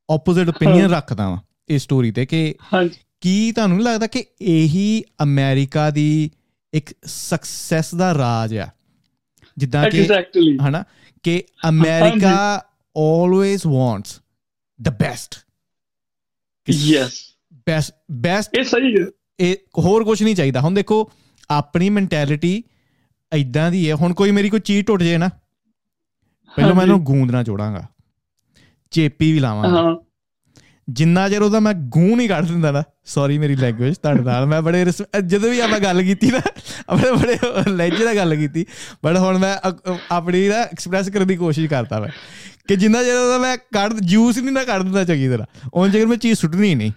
ਆਪੋਜ਼ਿਟ 0.10 0.49
ਓਪੀਨੀਅਨ 0.49 0.89
ਰੱਖਦਾ 0.89 1.27
ਵਾਂ 1.29 1.38
ਇਸ 1.69 1.84
ਸਟੋਰੀ 1.84 2.12
ਤੇ 2.12 2.25
ਕਿ 2.25 2.53
ਹਾਂਜੀ। 2.73 2.99
ਕੀ 3.21 3.51
ਤੁਹਾਨੂੰ 3.51 3.77
ਨਹੀਂ 3.77 3.86
ਲੱਗਦਾ 3.86 4.08
ਕਿ 4.08 4.23
ਇਹੀ 4.53 5.03
ਅਮਰੀਕਾ 5.23 5.89
ਦੀ 5.89 6.29
ਇੱਕ 6.73 6.93
ਸਕਸੈਸ 7.06 7.93
ਦਾ 7.95 8.13
ਰਾਜ 8.13 8.56
ਆ? 8.58 8.67
ਜਿੱਦਾਂ 9.58 9.89
ਕਿ 9.89 10.06
ਹਨਾ 10.62 10.84
ਕਿ 11.25 11.43
America 11.69 12.36
always 12.95 13.65
wants 13.65 14.19
the 14.79 14.89
best 14.99 15.36
yes 16.67 17.19
best 17.67 17.93
best 18.21 18.58
ਇਹ 18.58 18.63
ਸਹੀ 18.63 18.95
ਹੈ। 18.95 19.06
ਇਹ 19.39 19.55
ਹੋਰ 19.77 20.03
ਕੁਝ 20.03 20.21
ਨਹੀਂ 20.23 20.35
ਚਾਹੀਦਾ। 20.35 20.61
ਹੁਣ 20.61 20.73
ਦੇਖੋ 20.73 21.09
ਆਪਣੀ 21.49 21.89
ਮੈਂਟੈਲਿਟੀ 21.89 22.63
ਇਦਾਂ 23.31 23.69
ਦੀ 23.71 23.89
ਹੈ। 23.89 23.95
ਹੁਣ 23.95 24.13
ਕੋਈ 24.13 24.31
ਮੇਰੀ 24.31 24.49
ਕੋਈ 24.49 24.59
ਚੀਜ਼ 24.59 24.85
ਟੁੱਟ 24.85 25.03
ਜੇ 25.03 25.17
ਨਾ 25.17 25.29
ਪਹਿਲਾਂ 26.51 26.73
ਮੈਂ 26.75 26.83
ਇਹਨੂੰ 26.83 27.03
ਗੂੰਦ 27.03 27.31
ਨਾਲ 27.31 27.43
ਜੋੜਾਂਗਾ। 27.43 27.85
ਚੇਪੀ 28.91 29.31
ਵੀ 29.31 29.39
ਲਾਵਾਂਗਾ। 29.39 29.95
ਜਿੰਨਾ 30.89 31.27
ਚਿਰ 31.29 31.41
ਉਹਦਾ 31.41 31.59
ਮੈਂ 31.59 31.73
ਗੂੰ 31.89 32.15
ਨਹੀਂ 32.17 32.27
ਕੱਢ 32.29 32.45
ਦਿੰਦਾ 32.45 32.71
ਨਾ 32.71 32.83
ਸੌਰੀ 33.05 33.37
ਮੇਰੀ 33.37 33.55
ਲੈਂਗੁਏਜ 33.55 33.97
ਤੁਹਾਡੇ 33.97 34.23
ਨਾਲ 34.23 34.45
ਮੈਂ 34.45 34.61
ਬੜੇ 34.61 34.85
ਜਦੋਂ 35.25 35.49
ਵੀ 35.49 35.59
ਆਪਾਂ 35.59 35.79
ਗੱਲ 35.79 36.01
ਕੀਤੀ 36.03 36.31
ਨਾ 36.31 36.39
ਆਪਣੇ 36.89 37.11
ਬੜੇ 37.11 37.37
ਲੈਂਗੁਏਜ 37.69 38.03
ਨਾਲ 38.03 38.15
ਗੱਲ 38.15 38.35
ਕੀਤੀ। 38.35 38.65
ਬਟ 39.05 39.17
ਹੁਣ 39.17 39.37
ਮੈਂ 39.37 39.55
ਆਪਣੀ 40.11 40.47
ਨਾ 40.47 40.55
ਐਕਸਪ੍ਰੈਸ 40.55 41.09
ਕਰਨ 41.09 41.27
ਦੀ 41.27 41.35
ਕੋਸ਼ਿਸ਼ 41.35 41.69
ਕਰਦਾ 41.69 41.99
ਮੈਂ। 41.99 42.09
ਕਿ 42.67 42.75
ਜਿੰਨਾ 42.75 43.03
ਚਿਰ 43.03 43.15
ਉਹਦਾ 43.15 43.37
ਮੈਂ 43.37 43.55
ਕੱਢ 43.73 43.93
ਜੂਸ 44.01 44.37
ਨਹੀਂ 44.37 44.51
ਨਾ 44.51 44.63
ਕੱਢ 44.63 44.81
ਦਿੰਦਾ 44.81 45.03
ਚੰਗੀ 45.03 45.29
ਤਰ੍ਹਾਂ 45.29 45.47
ਉਹਨਾਂ 45.73 45.89
ਚਿਰ 45.89 46.05
ਮੈਂ 46.07 46.17
ਚੀਜ਼ 46.17 46.39
ਸੁੱਟਣੀ 46.39 46.75
ਨਹੀਂ। 46.75 46.91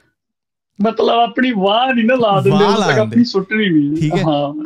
ਮਤਲਬ 0.82 1.08
ਆਪਣੀ 1.08 1.52
ਵਾਹ 1.52 1.94
ਨਹੀਂ 1.94 2.04
ਨਾ 2.04 2.14
ਲਾ 2.14 2.40
ਦਿੰਦੇ 2.40 2.64
ਉਸ 2.64 2.86
ਤੱਕ 2.86 2.98
ਆਪਣੀ 2.98 3.24
ਸੁੱਟਣੀ 3.24 3.68
ਨਹੀਂ। 3.68 3.96
ਠੀਕ 3.96 4.14
ਹੈ। 4.14 4.22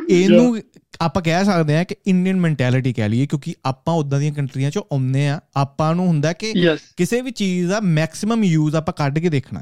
ਇਹਨੂੰ 0.09 0.61
ਆਪਾਂ 1.01 1.21
ਕਹਿ 1.21 1.45
ਸਕਦੇ 1.45 1.77
ਆ 1.77 1.83
ਕਿ 1.83 1.95
ਇੰਡੀਅਨ 2.07 2.39
ਮੈਂਟੈਲਿਟੀ 2.39 2.93
ਕਹਿ 2.93 3.09
ਲਈਏ 3.09 3.25
ਕਿਉਂਕਿ 3.25 3.53
ਆਪਾਂ 3.65 3.93
ਉਦਾਂ 3.93 4.19
ਦੀਆਂ 4.19 4.33
ਕੰਟਰੀਆਂ 4.33 4.71
ਚੋਂ 4.71 4.81
ਆਉਂਦੇ 4.91 5.27
ਆ 5.27 5.39
ਆਪਾਂ 5.55 5.95
ਨੂੰ 5.95 6.07
ਹੁੰਦਾ 6.07 6.33
ਕਿ 6.33 6.53
ਕਿਸੇ 6.97 7.21
ਵੀ 7.21 7.31
ਚੀਜ਼ 7.31 7.69
ਦਾ 7.69 7.79
ਮੈਕਸਿਮਮ 7.79 8.43
ਯੂਜ਼ 8.43 8.75
ਆਪਾਂ 8.75 8.93
ਕੱਢ 8.93 9.19
ਕੇ 9.19 9.29
ਦੇਖਣਾ। 9.29 9.59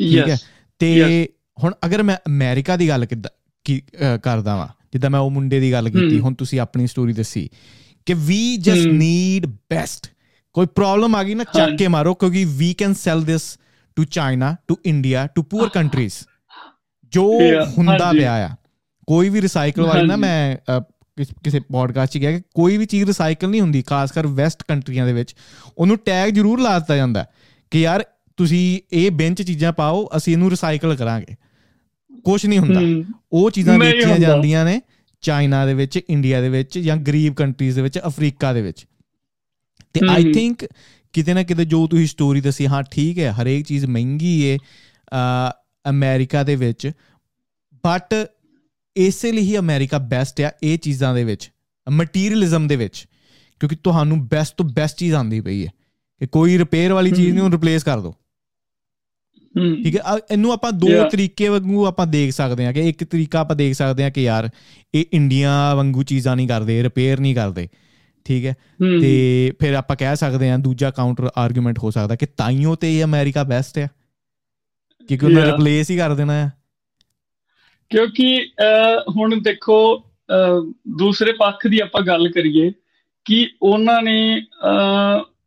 ਠੀਕ 0.00 0.28
ਹੈ। 0.28 0.38
ਤੇ 0.78 1.28
ਹੁਣ 1.64 1.72
ਅਗਰ 1.86 2.02
ਮੈਂ 2.02 2.16
ਅਮਰੀਕਾ 2.26 2.76
ਦੀ 2.76 2.88
ਗੱਲ 2.88 3.06
ਕੀ 3.64 3.82
ਕਰਦਾ 4.22 4.56
ਵਾਂ 4.56 4.68
ਜਿੱਦਾਂ 4.92 5.10
ਮੈਂ 5.10 5.20
ਉਹ 5.20 5.30
ਮੁੰਡੇ 5.30 5.60
ਦੀ 5.60 5.72
ਗੱਲ 5.72 5.90
ਕੀਤੀ 5.90 6.20
ਹੁਣ 6.20 6.34
ਤੁਸੀਂ 6.34 6.60
ਆਪਣੀ 6.60 6.86
ਸਟੋਰੀ 6.86 7.12
ਦੱਸੀ 7.12 7.50
ਕਿ 8.06 8.14
ਵੀ 8.14 8.56
ਜਸਟ 8.56 8.86
ਨੀਡ 8.86 9.46
ਬੈਸਟ 9.46 10.06
ਕੋਈ 10.52 10.66
ਪ੍ਰੋਬਲਮ 10.66 11.14
ਆ 11.14 11.22
ਗਈ 11.22 11.34
ਨਾ 11.34 11.44
ਚੱਕ 11.44 11.76
ਕੇ 11.78 11.88
ਮਾਰੋ 11.88 12.14
ਕਿਉਂਕਿ 12.14 12.44
we 12.48 12.74
can 12.74 12.94
sell 12.94 13.22
this 13.22 13.58
to 13.96 14.04
China 14.04 14.56
to 14.68 14.76
India 14.84 15.26
to 15.26 15.42
poor 15.42 15.68
countries 15.68 16.12
ਜੋ 17.04 17.32
ਹੁੰਦਾ 17.78 18.12
ਪਿਆ 18.12 18.46
ਆ 18.46 18.56
ਕੋਈ 19.06 19.28
ਵੀ 19.28 19.42
ਰੀਸਾਈਕਲ 19.42 19.82
ਵਾਲੀ 19.82 20.06
ਨਾ 20.06 20.16
ਮੈਂ 20.16 20.56
ਕਿਸੇ 21.44 21.60
ਪੋਡਕਾਸਟ 21.60 22.12
'ਚ 22.12 22.18
ਗਿਆ 22.18 22.32
ਕਿ 22.32 22.42
ਕੋਈ 22.54 22.76
ਵੀ 22.76 22.86
ਚੀਜ਼ 22.86 23.04
ਰੀਸਾਈਕਲ 23.04 23.48
ਨਹੀਂ 23.48 23.60
ਹੁੰਦੀ 23.60 23.82
ਖਾਸ 23.82 24.12
ਕਰ 24.12 24.26
ਵੈਸਟ 24.26 24.62
ਕੰਟਰੀਆਂ 24.68 25.06
ਦੇ 25.06 25.12
ਵਿੱਚ। 25.12 25.34
ਉਹਨੂੰ 25.78 25.96
ਟੈਗ 25.96 26.30
ਜ਼ਰੂਰ 26.30 26.60
ਲਾ 26.60 26.78
ਦਿੱਤਾ 26.78 26.96
ਜਾਂਦਾ 26.96 27.26
ਕਿ 27.70 27.80
ਯਾਰ 27.80 28.04
ਤੁਸੀਂ 28.36 28.80
ਇਹ 28.92 29.10
ਬੈਂਚ 29.10 29.42
ਚੀਜ਼ਾਂ 29.42 29.72
ਪਾਓ 29.72 30.08
ਅਸੀਂ 30.16 30.32
ਇਹਨੂੰ 30.32 30.50
ਰੀਸਾਈਕਲ 30.50 30.96
ਕਰਾਂਗੇ। 30.96 31.34
ਕੁਝ 32.24 32.46
ਨਹੀਂ 32.46 32.58
ਹੁੰਦਾ। 32.58 32.80
ਉਹ 33.32 33.50
ਚੀਜ਼ਾਂ 33.50 33.78
ਵੇਚੀਆਂ 33.78 34.18
ਜਾਂਦੀਆਂ 34.18 34.64
ਨੇ 34.64 34.80
ਚਾਈਨਾ 35.20 35.66
ਦੇ 35.66 35.74
ਵਿੱਚ 35.74 36.00
ਇੰਡੀਆ 36.10 36.40
ਦੇ 36.40 36.48
ਵਿੱਚ 36.48 36.78
ਜਾਂ 36.78 36.96
ਗਰੀਬ 36.96 37.34
ਕੰਟਰੀਜ਼ 37.34 37.76
ਦੇ 37.76 37.82
ਵਿੱਚ 37.82 37.98
ਅਫਰੀਕਾ 37.98 38.52
ਦੇ 38.52 38.62
ਵਿੱਚ। 38.62 38.86
ਤੇ 39.92 40.00
ਆਈ 40.10 40.32
ਥਿੰਕ 40.32 40.66
ਕਿਤੇ 41.12 41.34
ਨਾ 41.34 41.42
ਕਿਤੇ 41.42 41.64
ਜੋ 41.64 41.86
ਤੁਸੀਂ 41.86 42.06
ਸਟੋਰੀ 42.06 42.40
ਦੱਸੀ 42.40 42.66
ਹਾਂ 42.66 42.82
ਠੀਕ 42.82 43.18
ਹੈ 43.18 43.32
ਹਰੇਕ 43.32 43.66
ਚੀਜ਼ 43.66 43.86
ਮਹਿੰਗੀ 43.86 44.40
ਏ 44.42 44.58
ਅਮਰੀਕਾ 45.90 46.42
ਦੇ 46.42 46.56
ਵਿੱਚ 46.56 46.92
ਬਟ 47.86 48.14
ਇਸੇ 48.96 49.32
ਲਈ 49.32 49.42
ਹੀ 49.42 49.56
ਅਮਰੀਕਾ 49.58 49.98
ਬੈਸਟ 49.98 50.40
ਆ 50.40 50.50
ਇਹ 50.62 50.78
ਚੀਜ਼ਾਂ 50.78 51.14
ਦੇ 51.14 51.24
ਵਿੱਚ 51.24 51.50
ਮਟੀਰੀਅਲਿਜ਼ਮ 51.90 52.68
ਦੇ 52.68 52.76
ਵਿੱਚ 52.76 53.06
ਕਿਉਂਕਿ 53.60 53.76
ਤੁਹਾਨੂੰ 53.76 54.28
ਬੈਸਟ 54.28 54.54
ਤੋਂ 54.56 54.66
ਬੈਸਟ 54.66 54.98
ਚੀਜ਼ 54.98 55.14
ਆਂਦੀ 55.14 55.40
ਪਈ 55.40 55.66
ਹੈ 55.66 55.70
ਕਿ 56.20 56.26
ਕੋਈ 56.26 56.58
ਰਿਪੇਅਰ 56.58 56.92
ਵਾਲੀ 56.92 57.10
ਚੀਜ਼ 57.10 57.30
ਨਹੀਂ 57.34 57.42
ਉਹ 57.44 57.50
ਰਿਪਲੇਸ 57.50 57.84
ਕਰ 57.84 58.00
ਦੋ। 58.00 58.14
ਠੀਕ 59.84 59.96
ਹੈ 59.96 60.02
ਇਹਨੂੰ 60.30 60.52
ਆਪਾਂ 60.52 60.72
ਦੋ 60.72 60.86
ਤਰੀਕੇ 61.08 61.48
ਵਾਂਗੂ 61.48 61.86
ਆਪਾਂ 61.86 62.06
ਦੇਖ 62.06 62.32
ਸਕਦੇ 62.32 62.66
ਹਾਂ 62.66 62.72
ਕਿ 62.72 62.88
ਇੱਕ 62.88 63.04
ਤਰੀਕਾ 63.04 63.40
ਆਪਾਂ 63.40 63.56
ਦੇਖ 63.56 63.74
ਸਕਦੇ 63.74 64.02
ਹਾਂ 64.02 64.10
ਕਿ 64.10 64.22
ਯਾਰ 64.22 64.50
ਇਹ 64.94 65.04
ਇੰਡੀਆ 65.12 65.74
ਵਾਂਗੂ 65.74 66.02
ਚੀਜ਼ਾਂ 66.02 66.36
ਨਹੀਂ 66.36 66.48
ਕਰਦੇ 66.48 66.82
ਰਿਪੇਅਰ 66.82 67.20
ਨਹੀਂ 67.20 67.34
ਕਰਦੇ 67.34 67.68
ਠੀਕ 68.24 68.46
ਹੈ? 68.46 68.54
ਤੇ 69.00 69.52
ਫਿਰ 69.60 69.74
ਆਪਾਂ 69.74 69.96
ਕਹਿ 69.96 70.16
ਸਕਦੇ 70.16 70.50
ਹਾਂ 70.50 70.58
ਦੂਜਾ 70.58 70.90
ਕਾਊਂਟਰ 70.90 71.30
ਆਰਗੂਮੈਂਟ 71.36 71.78
ਹੋ 71.78 71.90
ਸਕਦਾ 71.90 72.16
ਕਿ 72.16 72.26
ਤਾਈਓ 72.26 72.74
ਤੇ 72.74 72.98
ਇਹ 72.98 73.04
ਅਮਰੀਕਾ 73.04 73.42
ਬੈਸਟ 73.42 73.78
ਹੈ। 73.78 73.88
ਕਿਉਂਕਿ 75.08 75.26
ਉਹਨਾਂ 75.26 75.46
ਰਿਪਲੇਸ 75.46 75.90
ਹੀ 75.90 75.96
ਕਰ 75.96 76.14
ਦੇਣਾ 76.14 76.32
ਹੈ। 76.32 76.52
ਕਿਉਂਕਿ 77.90 78.52
ਹੁਣ 79.16 79.42
ਦੇਖੋ 79.42 80.04
ਦੂਸਰੇ 80.98 81.32
ਪੱਖ 81.32 81.66
ਦੀ 81.66 81.80
ਆਪਾਂ 81.80 82.02
ਗੱਲ 82.02 82.28
ਕਰੀਏ 82.28 82.72
ਕਿ 83.24 83.50
ਉਹਨਾਂ 83.62 84.02
ਨੇ 84.02 84.46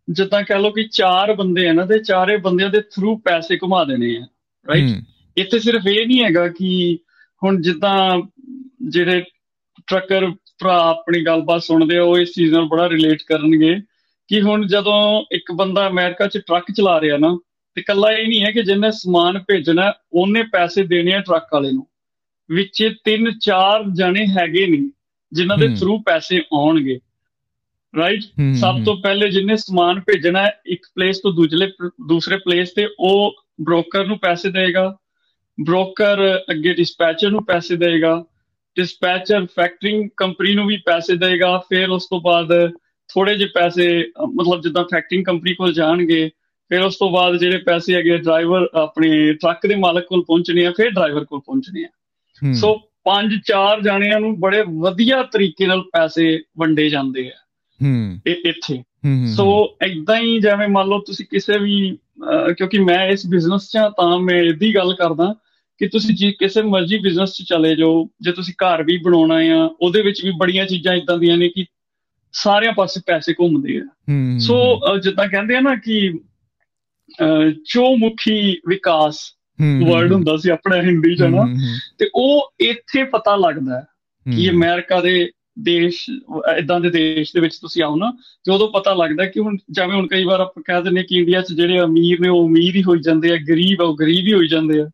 ਜਿੱਦਾਂ 0.09 0.43
ਕਹ 0.43 0.53
ਲਓ 0.53 0.71
ਕਿ 0.71 0.83
ਚਾਰ 0.83 1.33
ਬੰਦੇ 1.33 1.69
ਹਨ 1.69 1.87
ਤੇ 1.87 1.99
ਚਾਰੇ 1.99 2.37
ਬੰਦਿਆਂ 2.37 2.69
ਦੇ 2.69 2.81
ਥਰੂ 2.81 3.17
ਪੈਸੇ 3.17 3.57
ਘੁਮਾ 3.57 3.83
ਦੇਣੇ 3.83 4.17
ਆ 4.17 4.27
ਰਾਈਟ 4.69 5.03
ਇੱਥੇ 5.37 5.59
ਸਿਰਫ 5.59 5.87
ਇਹ 5.87 6.07
ਨਹੀਂ 6.07 6.23
ਹੈਗਾ 6.23 6.47
ਕਿ 6.47 6.99
ਹੁਣ 7.43 7.61
ਜਿੱਦਾਂ 7.61 8.21
ਜਿਹੜੇ 8.87 9.23
ਟਰੱਕਰ 9.87 10.31
ਭਰਾ 10.59 10.77
ਆਪਣੀ 10.77 11.25
ਗੱਲਬਾਤ 11.25 11.63
ਸੁਣਦੇ 11.63 11.97
ਉਹ 11.97 12.17
ਇਸ 12.17 12.33
ਚੀਜ਼ 12.33 12.53
ਨਾਲ 12.53 12.65
ਬੜਾ 12.65 12.89
ਰਿਲੇਟ 12.89 13.21
ਕਰਨਗੇ 13.27 13.75
ਕਿ 14.27 14.41
ਹੁਣ 14.41 14.67
ਜਦੋਂ 14.67 15.25
ਇੱਕ 15.31 15.51
ਬੰਦਾ 15.51 15.87
ਅਮਰੀਕਾ 15.87 16.27
'ਚ 16.27 16.37
ਟਰੱਕ 16.37 16.71
ਚਲਾ 16.71 17.01
ਰਿਹਾ 17.01 17.17
ਨਾ 17.17 17.39
ਤੇ 17.75 17.81
ਕੱਲਾ 17.81 18.11
ਇਹ 18.11 18.27
ਨਹੀਂ 18.27 18.43
ਹੈ 18.43 18.51
ਕਿ 18.51 18.63
ਜਿੰਨੇ 18.63 18.91
ਸਮਾਨ 18.91 19.43
ਭੇਜਣਾ 19.47 19.93
ਉਹਨੇ 20.13 20.43
ਪੈਸੇ 20.43 20.83
ਦੇਣੇ 20.83 21.13
ਆ 21.13 21.19
ਟਰੱਕ 21.19 21.45
ਵਾਲੇ 21.53 21.71
ਨੂੰ। 21.71 21.87
ਵਿੱਚ 22.51 22.93
ਤਿੰਨ 23.03 23.39
ਚਾਰ 23.39 23.83
ਜਣੇ 23.93 24.25
ਹੈਗੇ 24.27 24.67
ਨਹੀਂ 24.67 24.89
ਜਿਨ੍ਹਾਂ 25.33 25.57
ਦੇ 25.57 25.67
ਥਰੂ 25.67 25.99
ਪੈਸੇ 25.99 26.37
ਆਉਣਗੇ। 26.37 26.99
ਰਾਈਟ 27.97 28.21
ਸਭ 28.55 28.83
ਤੋਂ 28.85 28.97
ਪਹਿਲੇ 28.97 29.29
ਜਿੰਨੇ 29.29 29.55
ਸਮਾਨ 29.55 29.99
ਭੇਜਣਾ 29.99 30.49
ਇੱਕ 30.65 30.85
ਪਲੇਸ 30.95 31.19
ਤੋਂ 31.19 31.33
ਦੂਜੇ 31.33 31.71
ਦੂਸਰੇ 32.07 32.37
ਪਲੇਸ 32.37 32.73
ਤੇ 32.73 32.87
ਉਹ 32.99 33.35
ਬ੍ਰੋਕਰ 33.61 34.05
ਨੂੰ 34.05 34.19
ਪੈਸੇ 34.19 34.51
ਦੇਗਾ। 34.51 34.97
ਬ੍ਰੋਕਰ 35.65 36.37
ਅੱਗੇ 36.37 36.73
ਡਿਸਪੈਚਰ 36.73 37.29
ਨੂੰ 37.29 37.45
ਪੈਸੇ 37.45 37.75
ਦੇਗਾ। 37.75 38.23
ਡਿਸਪੈਚਰ 38.75 39.45
ਫੈਕਟਰਿੰਗ 39.45 40.09
ਕੰਪਨੀ 40.17 40.55
ਨੂੰ 40.55 40.67
ਵੀ 40.67 40.77
ਪੈਸੇ 40.77 41.15
ਦੇਗਾ 41.15 41.57
ਫਿਰ 41.57 41.89
ਉਸ 41.89 42.05
ਤੋਂ 42.05 42.21
ਬਾਅਦ 42.21 42.71
ਥੋੜੇ 43.13 43.35
ਜਿਹੇ 43.35 43.49
ਪੈਸੇ 43.53 44.11
ਮਤਲਬ 44.33 44.61
ਜਿੱਦਾਂ 44.61 44.83
ਫੈਕਟਰਿੰਗ 44.83 45.25
ਕੰਪਨੀ 45.25 45.53
ਕੋਲ 45.53 45.73
ਜਾਣਗੇ 45.73 46.29
ਫਿਰ 46.69 46.81
ਉਸ 46.81 46.95
ਤੋਂ 46.95 47.11
ਬਾਅਦ 47.11 47.35
ਜਿਹੜੇ 47.35 47.57
ਪੈਸੇ 47.57 47.95
ਹੈਗੇ 47.95 48.17
ਡਰਾਈਵਰ 48.17 48.67
ਆਪਣੇ 48.75 49.33
ਟਰੱਕ 49.33 49.67
ਦੇ 49.67 49.75
ਮਾਲਕ 49.75 50.05
ਕੋਲ 50.07 50.23
ਪਹੁੰਚਣੇ 50.23 50.65
ਆ 50.65 50.71
ਫਿਰ 50.71 50.89
ਡਰਾਈਵਰ 50.89 51.25
ਕੋਲ 51.25 51.39
ਪਹੁੰਚਣੇ 51.39 51.83
ਆ। 51.83 51.87
ਸੋ 52.53 52.75
ਪੰਜ 53.03 53.33
ਚਾਰ 53.45 53.81
ਜਾਣਿਆਂ 53.81 54.19
ਨੂੰ 54.19 54.39
ਬੜੇ 54.39 54.63
ਵਧੀਆ 54.67 55.23
ਤਰੀਕੇ 55.23 55.67
ਨਾਲ 55.67 55.81
ਪੈਸੇ 55.81 56.41
ਵੰਡੇ 56.59 56.89
ਜਾਂਦੇ 56.89 57.27
ਆ। 57.27 57.39
ਹੂੰ। 57.83 58.19
ਇੱਥੇ। 58.27 58.83
ਸੋ 59.35 59.77
ਇਦਾਂ 59.85 60.17
ਹੀ। 60.17 60.39
ਜਿਵੇਂ 60.39 60.67
ਮੰਨ 60.67 60.87
ਲਓ 60.87 60.99
ਤੁਸੀਂ 60.99 61.25
ਕਿਸੇ 61.29 61.57
ਵੀ 61.57 61.97
ਕਿਉਂਕਿ 62.57 62.79
ਮੈਂ 62.79 63.07
ਇਸ 63.07 63.27
ਬਿਜ਼ਨਸ 63.27 63.69
'ਚ 63.69 63.77
ਤਾਂ 63.77 64.19
ਮੈਂ 64.19 64.43
ਇਹਦੀ 64.43 64.75
ਗੱਲ 64.75 64.93
ਕਰਦਾ। 64.93 65.35
ਕਿ 65.77 65.87
ਤੁਸੀਂ 65.87 66.15
ਜੀ 66.15 66.31
ਕਿਸੇ 66.31 66.61
ਮਰਜ਼ੀ 66.61 66.97
ਬਿਜ਼ਨਸ 66.97 67.33
'ਚ 67.33 67.43
ਚਲੇ 67.43 67.75
ਜਾਓ 67.75 68.09
ਜੇ 68.21 68.31
ਤੁਸੀਂ 68.31 68.53
ਘਰ 68.53 68.83
ਵੀ 68.83 68.97
ਬਣਾਉਣਾ 68.97 69.35
ਆ 69.35 69.75
ਉਹਦੇ 69.81 70.01
ਵਿੱਚ 70.01 70.25
ਵੀ 70.25 70.31
ਬੜੀਆਂ 70.31 70.65
ਚੀਜ਼ਾਂ 70.65 70.93
ਇਦਾਂ 70.93 71.17
ਦੀਆਂ 71.17 71.37
ਨੇ 71.37 71.49
ਕਿ 71.49 71.65
ਸਾਰਿਆਂ 72.33 72.73
ਪਾਸੇ 72.73 73.01
ਪੈਸੇ 73.05 73.33
ਘੁੰਮਦੇ 73.33 73.77
ਆ। 73.77 73.85
ਸੋ 74.39 74.79
ਜਿੱਦਾਂ 74.97 75.27
ਕਹਿੰਦੇ 75.27 75.55
ਆ 75.55 75.59
ਨਾ 75.59 75.75
ਕਿ 75.75 76.13
ਚੋਮੁਖੀ 77.65 78.57
ਵਿਕਾਸ 78.67 79.19
ਵਰਡ 79.87 80.11
ਹੁੰਦਾ 80.11 80.37
ਸੀ 80.37 80.49
ਆਪਣਾ 80.49 80.81
ਹਿੰਦੀ 80.81 81.15
ਚ 81.15 81.21
ਨਾ 81.21 81.45
ਤੇ 81.97 82.09
ਉਹ 82.15 82.53
ਇੱਥੇ 82.59 83.03
ਪਤਾ 83.03 83.35
ਲੱਗਦਾ 83.35 83.79
ਕਿ 84.35 84.49
ਅਮਰੀਕਾ 84.49 85.01
ਦੇ 85.01 85.29
ਦੇਸ਼ 85.59 86.09
ਇਦਾਂ 86.57 86.79
ਦੇ 86.79 86.89
ਦੇਸ਼ 86.89 87.31
ਦੇ 87.33 87.39
ਵਿੱਚ 87.39 87.57
ਤੁਸੀਂ 87.57 87.83
ਆਓ 87.83 87.95
ਨਾ 87.95 88.17
ਜਦੋਂ 88.47 88.67
ਪਤਾ 88.67 88.93
ਲੱਗਦਾ 88.93 89.25
ਕਿ 89.25 89.39
ਹੁਣ 89.39 89.57
ਜਿਵੇਂ 89.71 89.95
ਹੁਣ 89.95 90.07
ਕਈ 90.07 90.23
ਵਾਰ 90.23 90.39
ਆਪਾਂ 90.39 90.63
ਕਹਿ 90.63 90.83
ਦਿੰਦੇ 90.83 91.03
ਕਿ 91.03 91.15
ਇੰਡੀਆ 91.15 91.41
'ਚ 91.41 91.53
ਜਿਹੜੇ 91.53 91.79
ਅਮੀਰ 91.79 92.19
ਨੇ 92.19 92.29
ਉਹ 92.29 92.47
ਅਮੀਰ 92.47 92.75
ਹੀ 92.75 92.83
ਹੋਈ 92.83 92.99
ਜਾਂਦੇ 92.99 93.31
ਆ 93.31 93.37
ਗਰੀਬ 93.49 93.81
ਉਹ 93.81 93.97
ਗਰੀਬ 93.97 94.27
ਹੀ 94.27 94.33
ਹੋਈ 94.33 94.47
ਜਾਂਦੇ 94.47 94.81
ਆ। 94.81 94.89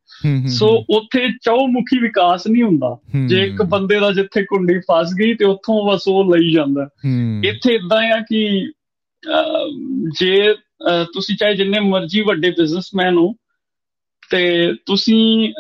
ਸੋ 0.48 0.86
ਉੱਥੇ 0.90 1.30
ਚੌਮੁਖੀ 1.42 2.00
ਵਿਕਾਸ 2.00 2.48
ਨਹੀਂ 2.48 2.64
ਹੁੰਦਾ। 2.64 2.98
ਜੇ 3.26 3.44
ਇੱਕ 3.44 3.62
ਬੰਦੇ 3.64 4.00
ਦਾ 4.00 4.12
ਜਿੱਥੇ 4.12 4.44
ਕੁੰਡੀ 4.44 4.80
ਫਸ 4.80 5.14
ਗਈ 5.20 5.34
ਤੇ 5.34 5.46
ਉੱਥੋਂ 5.46 5.94
ਬਸ 5.94 6.04
ਉਹ 6.08 6.36
ਲਈ 6.36 6.52
ਜਾਂਦਾ। 6.52 6.90
ਇੱਥੇ 7.44 7.74
ਇਦਾਂ 7.74 7.98
ਆ 7.98 8.22
ਕਿ 8.30 8.72
ਜੇ 10.20 10.54
ਤੁਸੀਂ 11.14 11.38
ਚਾਹੇ 11.38 11.56
ਜਿੰਨੇ 11.56 11.80
ਮਰਜ਼ੀ 11.80 12.22
ਵੱਡੇ 12.22 12.50
ਬਿਜ਼ਨਸਮੈਨ 12.50 13.18
ਹੋ 13.18 13.34
ਤੇ 14.32 14.74
ਤੁਸੀਂ 14.86 15.54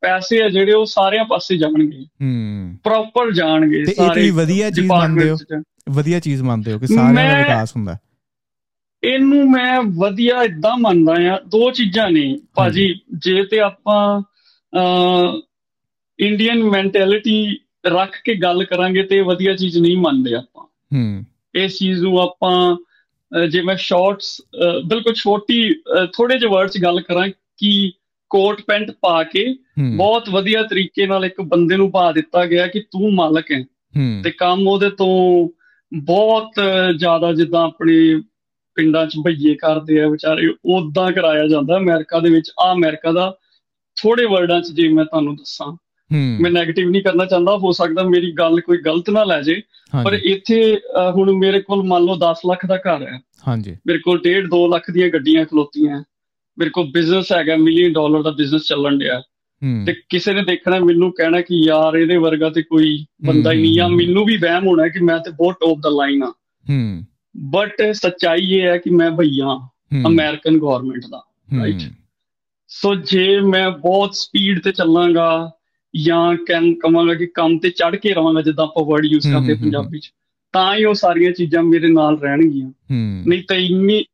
ਪੈਸੇ 0.00 0.42
ਆ 0.42 0.48
ਜਿਹੜੇ 0.48 0.72
ਉਹ 0.72 0.86
ਸਾਰਿਆਂ 0.86 1.24
ਪਾਸੇ 1.24 1.56
ਜਾਣਗੇ। 1.56 2.04
ਹੂੰ। 2.22 2.78
ਪ੍ਰੋਪਰ 2.84 3.30
ਜਾਣਗੇ 3.32 3.84
ਸਾਰੇ 3.84 4.26
ਇਹ 4.26 4.32
ਵਧੀਆ 4.32 4.70
ਚੀਜ਼ 4.70 4.86
ਮੰਨਦੇ 4.86 5.30
ਹੋ? 5.30 5.36
ਵਧੀਆ 5.90 6.20
ਚੀਜ਼ 6.20 6.42
ਮੰਨਦੇ 6.42 6.72
ਹੋ 6.72 6.78
ਕਿ 6.78 6.86
ਸਾਰਿਆਂ 6.86 7.32
ਦਾ 7.32 7.38
ਵਿਕਾਸ 7.38 7.76
ਹੁੰਦਾ? 7.76 7.96
ਇਹਨੂੰ 9.04 9.50
ਮੈਂ 9.50 9.82
ਵਧੀਆ 9.82 10.42
ਇਦਾਂ 10.42 10.76
ਮੰਨਦਾ 10.78 11.14
ਆ 11.34 11.38
ਦੋ 11.38 11.70
ਚੀਜ਼ਾਂ 11.70 12.10
ਨੇ। 12.10 12.38
ਭਾਜੀ 12.54 13.00
ਜੇ 13.14 13.44
ਤੇ 13.44 13.60
ਆਪਾਂ 13.60 14.22
ਇੰਡੀਅਨ 16.20 16.62
ਮੈਂਟੈਲਿਟੀ 16.64 17.58
ਰੱਖ 17.86 18.10
ਕੇ 18.24 18.34
ਗੱਲ 18.34 18.64
ਕਰਾਂਗੇ 18.64 19.02
ਤੇ 19.02 19.20
ਵਧੀਆ 19.20 19.54
ਚੀਜ਼ 19.54 19.78
ਨਹੀਂ 19.78 19.96
ਮੰਨਦੇ 19.96 20.34
ਆਪਾਂ। 20.34 20.64
ਹੂੰ। 20.94 21.24
ਇਸ 21.54 21.78
ਚੀਜ਼ 21.78 22.02
ਨੂੰ 22.02 22.18
ਆਪਾਂ 22.18 22.76
ਜੇ 23.48 23.62
ਮੈਂ 23.62 23.76
ਸ਼ਾਰਟਸ 23.76 24.40
ਬਿਲਕੁਲ 24.86 25.14
ਛੋਟੀ 25.14 25.74
ਥੋੜੇ 26.16 26.38
ਜਿਹੇ 26.38 26.50
ਵਰਡਸ 26.50 26.72
ਗੱਲ 26.82 27.00
ਕਰਾਂ 27.00 27.28
ਕਿ 27.58 27.92
ਕੋਟ 28.30 28.62
ਪੈਂਟ 28.66 28.90
ਪਾ 28.90 29.22
ਕੇ 29.22 29.54
ਬਹੁਤ 29.96 30.28
ਵਧੀਆ 30.28 30.62
ਤਰੀਕੇ 30.62 31.06
ਨਾਲ 31.06 31.24
ਇੱਕ 31.24 31.40
ਬੰਦੇ 31.40 31.76
ਨੂੰ 31.76 31.90
ਪਾ 31.90 32.12
ਦਿੱਤਾ 32.12 32.46
ਗਿਆ 32.46 32.66
ਕਿ 32.66 32.80
ਤੂੰ 32.80 33.14
ਮਾਲਕ 33.14 33.52
ਹੈ। 33.52 33.64
ਤੇ 34.22 34.30
ਕੰਮ 34.30 34.68
ਉਹਦੇ 34.68 34.90
ਤੋਂ 34.90 35.48
ਬਹੁਤ 35.94 36.52
ਜ਼ਿਆਦਾ 36.96 37.32
ਜਿੱਦਾਂ 37.32 37.64
ਆਪਣੇ 37.64 38.22
ਪਿੰਡਾਂ 38.74 39.06
'ਚ 39.06 39.16
ਭਈਏ 39.24 39.54
ਕਰਦੇ 39.54 40.00
ਆ 40.00 40.08
ਵਿਚਾਰੇ 40.08 40.54
ਉਦਾਂ 40.64 41.12
ਕਰਾਇਆ 41.12 41.48
ਜਾਂਦਾ। 41.48 41.76
ਅਮਰੀਕਾ 41.76 42.20
ਦੇ 42.20 42.30
ਵਿੱਚ 42.30 42.50
ਆ 42.60 42.72
ਅਮਰੀਕਾ 42.72 43.12
ਦਾ 43.12 43.36
ਥੋੜੇ 44.02 44.24
ਵਰਡਾਂ 44.24 44.60
'ਚ 44.60 44.72
ਜੇ 44.72 44.88
ਮੈਂ 44.88 45.04
ਤੁਹਾਨੂੰ 45.04 45.36
ਦੱਸਾਂ। 45.36 45.76
ਮੈਂ 46.40 46.50
네ਗੇਟਿਵ 46.50 46.90
ਨਹੀਂ 46.90 47.02
ਕਰਨਾ 47.02 47.24
ਚਾਹੁੰਦਾ 47.24 47.56
ਹੋ 47.56 47.72
ਸਕਦਾ 47.72 48.02
ਮੇਰੀ 48.02 48.32
ਗੱਲ 48.32 48.60
ਕੋਈ 48.60 48.78
ਗਲਤ 48.78 49.10
ਨਾ 49.10 49.24
ਲੈ 49.24 49.42
ਜੇ। 49.42 49.62
ਪਰ 50.04 50.12
ਇੱਥੇ 50.12 50.80
ਹੁਣ 51.14 51.32
ਮੇਰੇ 51.32 51.60
ਕੋਲ 51.60 51.82
ਮੰਨ 51.82 52.04
ਲਓ 52.04 52.16
10 52.16 52.40
ਲੱਖ 52.50 52.66
ਦਾ 52.66 52.76
ਘਰ 52.76 53.02
ਹੈ। 53.02 53.18
ਹਾਂਜੀ। 53.48 53.76
ਮੇਰੇ 53.86 53.98
ਕੋਲ 53.98 54.20
1.5 54.20 54.46
2 54.46 54.68
ਲੱਖ 54.68 54.90
ਦੀਆਂ 54.90 55.08
ਗੱਡੀਆਂ 55.08 55.44
ਖਲੋਤੀਆਂ। 55.44 56.04
ਮੇਰੇ 56.58 56.70
ਕੋਲ 56.70 56.90
ਬਿਜ਼ਨਸ 56.90 57.32
ਹੈਗਾ 57.32 57.56
ਮਿਲੀਅਨ 57.56 57.92
ਡਾਲਰ 57.92 58.22
ਦਾ 58.22 58.30
ਬਿਜ਼ਨਸ 58.30 58.62
ਚੱਲਣ 58.62 58.98
ਡਿਆ। 58.98 59.22
ਤੇ 59.86 59.94
ਕਿਸੇ 60.08 60.32
ਨੇ 60.32 60.44
ਦੇਖਣਾ 60.44 60.78
ਮੈਨੂੰ 60.78 61.12
ਕਹਿਣਾ 61.12 61.40
ਕਿ 61.40 61.56
ਯਾਰ 61.56 61.96
ਇਹਦੇ 61.96 62.16
ਵਰਗਾ 62.16 62.50
ਤੇ 62.50 62.62
ਕੋਈ 62.62 63.06
ਬੰਦਾ 63.24 63.52
ਹੀ 63.52 63.62
ਨਹੀਂ 63.62 63.80
ਆ 63.80 63.88
ਮੈਨੂੰ 63.88 64.24
ਵੀ 64.24 64.36
ਵਹਿਮ 64.36 64.66
ਹੋਣਾ 64.66 64.88
ਕਿ 64.88 65.04
ਮੈਂ 65.04 65.18
ਤੇ 65.18 65.30
ਬਹੁਤ 65.30 65.54
ਟੌਪ 65.60 65.78
ਦਾ 65.78 65.90
ਲਾਈਨ 65.90 66.22
ਆ। 66.22 66.34
ਹੂੰ। 66.70 67.02
ਬਟ 67.36 67.74
ਸੱਚਾਈ 67.92 68.54
ਇਹ 68.54 68.62
ਹੈ 68.62 68.78
ਕਿ 68.78 68.90
ਮੈਂ 68.90 69.10
ਭਈਆ 69.10 69.68
ਅਮਰੀਕਨ 70.06 70.58
ਗਵਰਨਮੈਂਟ 70.58 71.02
ਦਾ 71.10 71.24
ਰਾਈਟ 71.58 71.80
ਸੋ 72.68 72.94
ਜੇ 72.94 73.40
ਮੈਂ 73.40 73.70
ਬਹੁਤ 73.70 74.14
ਸਪੀਡ 74.14 74.60
ਤੇ 74.62 74.72
ਚੱਲਾਂਗਾ 74.72 75.52
ਜਾਂ 75.96 76.36
ਕਹਿੰ 76.36 76.74
ਕਮਾਂਗਾ 76.74 77.14
ਕਿ 77.14 77.26
ਕੰਮ 77.26 77.58
ਤੇ 77.58 77.70
ਚੜ 77.70 77.96
ਕੇ 77.96 78.14
ਰਵਾਂਗਾ 78.14 78.42
ਜਿੱਦਾਂ 78.42 78.64
ਆਪਾਂ 78.64 78.84
ਵਰਡ 78.84 79.04
ਯੂਜ਼ 79.04 79.32
ਕਰਦੇ 79.32 79.54
ਪੰਜਾਬੀ 79.54 79.98
ਚ 79.98 80.12
ਤਾਂ 80.52 80.76
ਹੀ 80.76 80.84
ਉਹ 80.84 80.94
ਸਾਰੀਆਂ 80.94 81.32
ਚੀਜ਼ਾਂ 81.32 81.62
ਮੇਰੇ 81.62 81.88
ਨਾਲ 81.88 82.18
ਰਹਿਣਗੀਆਂ। 82.20 82.70
ਨਹੀਂ 83.26 83.42
ਤਾਂ 83.48 83.56
ਇੰਨੀ 83.56 84.04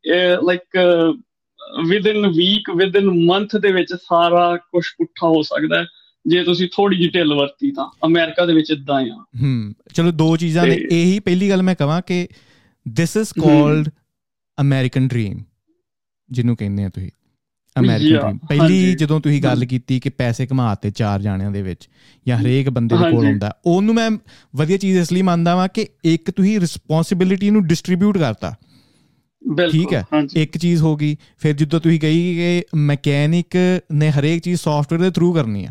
like 0.42 0.78
within 2.06 2.26
week 2.26 2.70
within 2.96 3.26
month 3.26 3.56
ਦੇ 3.56 3.72
ਵਿੱਚ 3.72 3.92
ਸਾਰਾ 3.92 4.56
ਕੁਝ 4.56 4.84
ਪੁੱਠਾ 4.98 5.26
ਹੋ 5.26 5.42
ਸਕਦਾ 5.42 5.80
ਹੈ। 5.80 5.86
ਜੇ 6.26 6.44
ਤੁਸੀਂ 6.44 6.68
ਥੋੜੀ 6.76 6.96
ਜਿਹੀ 6.96 7.08
ਢਿੱਲ 7.08 7.34
ਵਰਤੀ 7.34 7.70
ਤਾਂ 7.70 7.90
ਅਮਰੀਕਾ 8.06 8.46
ਦੇ 8.46 8.54
ਵਿੱਚ 8.54 8.70
ਇਦਾਂ 8.70 9.00
ਆ। 9.00 9.24
ਹੂੰ 9.42 9.74
ਚਲੋ 9.94 10.10
ਦੋ 10.10 10.36
ਚੀਜ਼ਾਂ 10.36 10.66
ਨੇ। 10.66 10.74
ਇਹੀ 10.90 11.20
ਪਹਿਲੀ 11.20 11.50
ਗੱਲ 11.50 11.62
ਮੈਂ 11.62 11.74
ਕਹਾਂ 11.74 12.02
ਕਿ 12.06 12.28
this 12.96 13.16
is 13.16 13.28
called 13.42 13.88
American 14.60 15.08
dream 15.08 15.44
ਜਿਹਨੂੰ 16.30 16.56
ਕਹਿੰਦੇ 16.56 16.84
ਆ 16.84 16.88
ਤੁਸੀਂ। 16.88 17.10
ਅਮਰੀਕਨ 17.78 18.18
ਡ੍ਰੀਮ 18.18 18.38
ਪਹਿਲੀ 18.38 18.94
ਜਦੋਂ 18.94 19.20
ਤੁਸੀਂ 19.20 19.42
ਗੱਲ 19.42 19.64
ਕੀਤੀ 19.64 20.00
ਕਿ 20.00 20.08
ਪੈਸੇ 20.08 20.46
ਕਮਾਤੇ 20.46 20.90
ਚਾਰ 20.90 21.22
ਜਾਣਿਆਂ 21.22 21.50
ਦੇ 21.50 21.62
ਵਿੱਚ 21.62 21.88
ਜਾਂ 22.28 22.38
ਹਰੇਕ 22.38 22.70
ਬੰਦੇ 22.70 22.96
ਦੇ 22.96 23.10
ਕੋਲ 23.10 23.26
ਹੁੰਦਾ 23.26 23.56
ਉਹਨੂੰ 23.66 23.94
ਮੈਂ 23.94 24.10
ਵਧੀਆ 24.56 24.76
ਚੀਜ਼ 24.76 24.98
ਇਸ 24.98 25.12
ਲਈ 25.12 25.22
ਮੰਨਦਾ 25.22 25.56
ਵਾਂ 25.56 25.68
ਕਿ 25.74 25.86
ਇੱਕ 26.04 26.30
ਤੁਸੀਂ 26.30 26.60
ਰਿਸਪੌਂਸਿਬਿਲਿਟੀ 26.60 27.50
ਨੂੰ 27.50 27.66
ਡਿਸਟ੍ਰੀਬਿਊਟ 27.66 28.18
ਕਰਤਾ। 28.18 28.54
ਠੀਕ 29.72 29.92
ਹੈ। 29.92 30.04
ਇੱਕ 30.36 30.58
ਚੀਜ਼ 30.58 30.82
ਹੋ 30.82 30.96
ਗਈ 30.96 31.16
ਫਿਰ 31.38 31.52
ਜਦੋਂ 31.52 31.80
ਤੁਸੀਂ 31.80 32.00
ਕਹੀ 32.00 32.34
ਕਿ 32.36 32.62
ਮਕੈਨਿਕ 32.74 33.56
ਨੇ 33.92 34.10
ਹਰੇਕ 34.10 34.42
ਚੀਜ਼ 34.42 34.60
ਸੌਫਟਵੇਅਰ 34.60 35.02
ਦੇ 35.02 35.10
ਥਰੂ 35.10 35.32
ਕਰਨੀ 35.32 35.64
ਆ। 35.64 35.70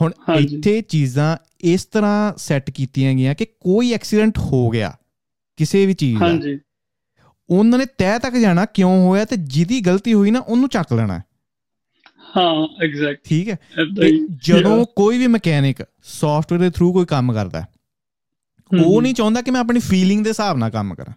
ਹੁਣ 0.00 0.12
ਇੱਥੇ 0.38 0.80
ਚੀਜ਼ਾਂ 0.80 1.36
ਇਸ 1.60 1.84
ਤਰ੍ਹਾਂ 1.84 2.32
ਸੈੱਟ 2.36 2.70
ਕੀਤੀਆਂ 2.70 3.14
ਗਈਆਂ 3.14 3.34
ਕਿ 3.34 3.44
ਕੋਈ 3.44 3.92
ਐਕਸੀਡੈਂਟ 3.92 4.38
ਹੋ 4.38 4.68
ਗਿਆ 4.70 4.92
ਕਿਸੇ 5.56 5.86
ਵੀ 5.86 5.94
ਚੀਜ਼ 5.94 6.20
ਦਾ। 6.20 6.26
ਹਾਂਜੀ। 6.26 6.58
ਉਹਨਾਂ 7.50 7.78
ਨੇ 7.78 7.86
ਤੈਅ 7.98 8.18
ਤੱਕ 8.18 8.36
ਜਾਣਾ 8.36 8.64
ਕਿਉਂ 8.64 9.08
ਹੋਇਆ 9.08 9.24
ਤੇ 9.24 9.36
ਜਿਹਦੀ 9.36 9.80
ਗਲਤੀ 9.80 10.14
ਹੋਈ 10.14 10.30
ਨਾ 10.30 10.38
ਉਹਨੂੰ 10.38 10.68
ਚੱਕ 10.68 10.92
ਲੈਣਾ। 10.92 11.20
ਹਾਂ 12.36 12.84
ਐਗਜ਼ੈਕਟ 12.84 13.20
ਠੀਕ 13.24 13.48
ਹੈ। 13.48 13.58
ਜਦੋਂ 14.42 14.84
ਕੋਈ 14.96 15.18
ਵੀ 15.18 15.26
ਮਕੈਨਿਕ 15.26 15.82
ਸੌਫਟਵੇਅਰ 16.02 16.62
ਦੇ 16.62 16.70
ਥਰੂ 16.70 16.92
ਕੋਈ 16.92 17.04
ਕੰਮ 17.04 17.32
ਕਰਦਾ 17.32 17.64
ਉਹ 18.84 19.02
ਨਹੀਂ 19.02 19.14
ਚਾਹੁੰਦਾ 19.14 19.42
ਕਿ 19.42 19.50
ਮੈਂ 19.50 19.60
ਆਪਣੀ 19.60 19.80
ਫੀਲਿੰਗ 19.80 20.24
ਦੇ 20.24 20.30
ਹਿਸਾਬ 20.30 20.58
ਨਾਲ 20.58 20.70
ਕੰਮ 20.70 20.94
ਕਰਾਂ। 20.94 21.12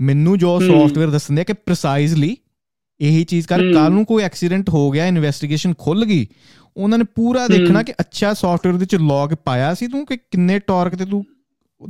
ਮੈਨੂੰ 0.00 0.38
ਜੋ 0.38 0.60
ਸੌਫਟਵੇਅਰ 0.60 1.10
ਦੱਸਦੇ 1.10 1.40
ਆ 1.40 1.44
ਕਿ 1.44 1.52
ਪ੍ਰੀਸਾਈਜ਼ਲੀ 1.52 2.36
ਇਹੀ 3.00 3.24
ਚੀਜ਼ 3.24 3.46
ਕਰ 3.46 3.58
ਕੱਲ 3.58 3.92
ਨੂੰ 3.92 4.04
ਕੋਈ 4.04 4.22
ਐਕਸੀਡੈਂਟ 4.22 4.68
ਹੋ 4.68 4.90
ਗਿਆ 4.90 5.06
ਇਨਵੈਸਟੀਗੇਸ਼ਨ 5.06 5.74
ਖੁੱਲ 5.78 6.04
ਗਈ 6.04 6.26
ਉਹਨਾਂ 6.76 6.98
ਨੇ 6.98 7.04
ਪੂਰਾ 7.14 7.48
ਦੇਖਣਾ 7.48 7.82
ਕਿ 7.82 7.92
ਅੱਛਾ 7.92 8.34
ਸੌਫਟਵੇਅਰ 8.34 8.72
ਦੇ 8.72 8.78
ਵਿੱਚ 8.78 8.94
ਲੌਗ 8.94 9.30
ਪਾਇਆ 9.44 9.74
ਸੀ 9.74 9.86
ਤੂੰ 9.86 10.06
ਕਿ 10.06 10.16
ਕਿੰਨੇ 10.16 10.58
ਟਾਰਕ 10.58 10.94
ਤੇ 10.94 11.04
ਤੂੰ 11.04 11.24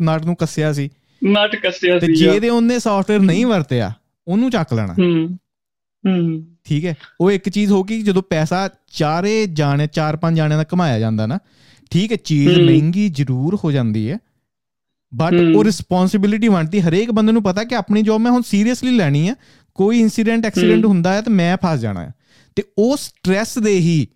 ਨਟ 0.02 0.24
ਨੂੰ 0.24 0.36
ਕੱਸਿਆ 0.36 0.72
ਸੀ? 0.72 0.90
ਨਟ 1.24 1.56
ਕੱਸਿਆ 1.56 1.98
ਸੀ 1.98 2.06
ਤੇ 2.06 2.12
ਜੇ 2.12 2.40
ਦੇ 2.40 2.48
ਉਹਨੇ 2.48 2.78
ਸੌਫਟਵੇਅਰ 2.78 3.20
ਨਹੀਂ 3.20 3.46
ਵਰਤਿਆ 3.46 3.92
ਉਹਨੂੰ 4.28 4.50
ਚੱਕ 4.50 4.74
ਲੈਣਾ। 4.74 4.92
ਹੂੰ। 4.92 5.38
ਹੂੰ। 6.06 6.46
ਠੀਕ 6.64 6.84
ਹੈ। 6.84 6.94
ਉਹ 7.20 7.30
ਇੱਕ 7.30 7.48
ਚੀਜ਼ 7.48 7.72
ਹੋ 7.72 7.84
ਗਈ 7.84 8.02
ਜਦੋਂ 8.02 8.22
ਪੈਸਾ 8.22 8.68
ਚਾਰੇ 8.92 9.46
ਜਾਣੇ 9.46 9.86
ਚਾਰ 9.86 10.16
ਪੰਜ 10.16 10.36
ਜਾਣਿਆਂ 10.36 10.58
ਦਾ 10.58 10.64
ਕਮਾਇਆ 10.64 10.98
ਜਾਂਦਾ 10.98 11.26
ਨਾ 11.26 11.38
ਠੀਕ 11.90 12.12
ਹੈ 12.12 12.16
ਚੀਜ਼ 12.24 12.60
ਮਹਿੰਗੀ 12.60 13.08
ਜ਼ਰੂਰ 13.08 13.58
ਹੋ 13.64 13.72
ਜਾਂਦੀ 13.72 14.10
ਹੈ 14.10 14.18
ਬਟ 15.14 15.32
ਉਹ 15.56 15.64
ਰਿਸਪੌਂਸਿਬਿਲਿਟੀ 15.64 16.48
ਬਣਦੀ 16.48 16.80
ਹਰੇਕ 16.80 17.10
ਬੰਦੇ 17.10 17.32
ਨੂੰ 17.32 17.42
ਪਤਾ 17.42 17.64
ਕਿ 17.64 17.74
ਆਪਣੀ 17.74 18.02
ਜੌਬ 18.02 18.20
ਮੈਂ 18.20 18.32
ਹੁਣ 18.32 18.42
ਸੀਰੀਅਸਲੀ 18.42 18.96
ਲੈਣੀ 18.96 19.28
ਹੈ। 19.28 19.34
ਕੋਈ 19.74 20.00
ਇਨਸੀਡੈਂਟ 20.00 20.46
ਐਕਸੀਡੈਂਟ 20.46 20.84
ਹੁੰਦਾ 20.84 21.12
ਹੈ 21.12 21.20
ਤੇ 21.20 21.30
ਮੈਂ 21.30 21.56
ਫਸ 21.64 21.80
ਜਾਣਾ 21.80 22.00
ਹੈ। 22.00 22.12
ਤੇ 22.56 22.62
ਉਹ 22.78 22.96
ਸਟ्रेस 22.96 23.62
ਦੇ 23.62 23.70
ਹੀ 23.70 24.08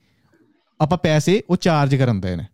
ਆਪਾਂ 0.80 0.98
ਪੈਸੇ 0.98 1.42
ਉਹ 1.50 1.56
ਚਾਰਜ 1.56 1.96
ਕਰਨ 1.96 2.20
ਦੇ 2.20 2.36
ਨੇ। 2.36 2.44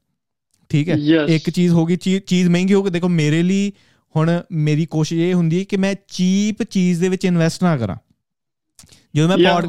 ਠੀਕ 0.68 0.88
ਹੈ? 0.88 0.94
ਇੱਕ 1.28 1.50
ਚੀਜ਼ 1.50 1.72
ਹੋ 1.72 1.86
ਗਈ 1.86 1.96
ਚੀਜ਼ 1.96 2.48
ਮਹਿੰਗੀ 2.48 2.74
ਹੋ 2.74 2.82
ਗਈ। 2.82 2.90
ਦੇਖੋ 2.90 3.08
ਮੇਰੇ 3.08 3.42
ਲਈ 3.42 3.72
ਹੁਣ 4.16 4.42
ਮੇਰੀ 4.52 4.86
ਕੋਸ਼ਿਸ਼ 4.86 5.20
ਇਹ 5.20 5.34
ਹੁੰਦੀ 5.34 5.58
ਹੈ 5.58 5.64
ਕਿ 5.64 5.76
ਮੈਂ 5.76 5.94
ਚੀਪ 6.08 6.62
ਚੀਜ਼ 6.62 7.00
ਦੇ 7.00 7.08
ਵਿੱਚ 7.08 7.24
ਇਨਵੈਸਟ 7.24 7.64
ਨਾ 7.64 7.76
ਕਰਾਂ। 7.76 7.96
ਜਦੋਂ 9.16 9.28
ਮੈਂ 9.28 9.36
ਪੌਡ 9.36 9.66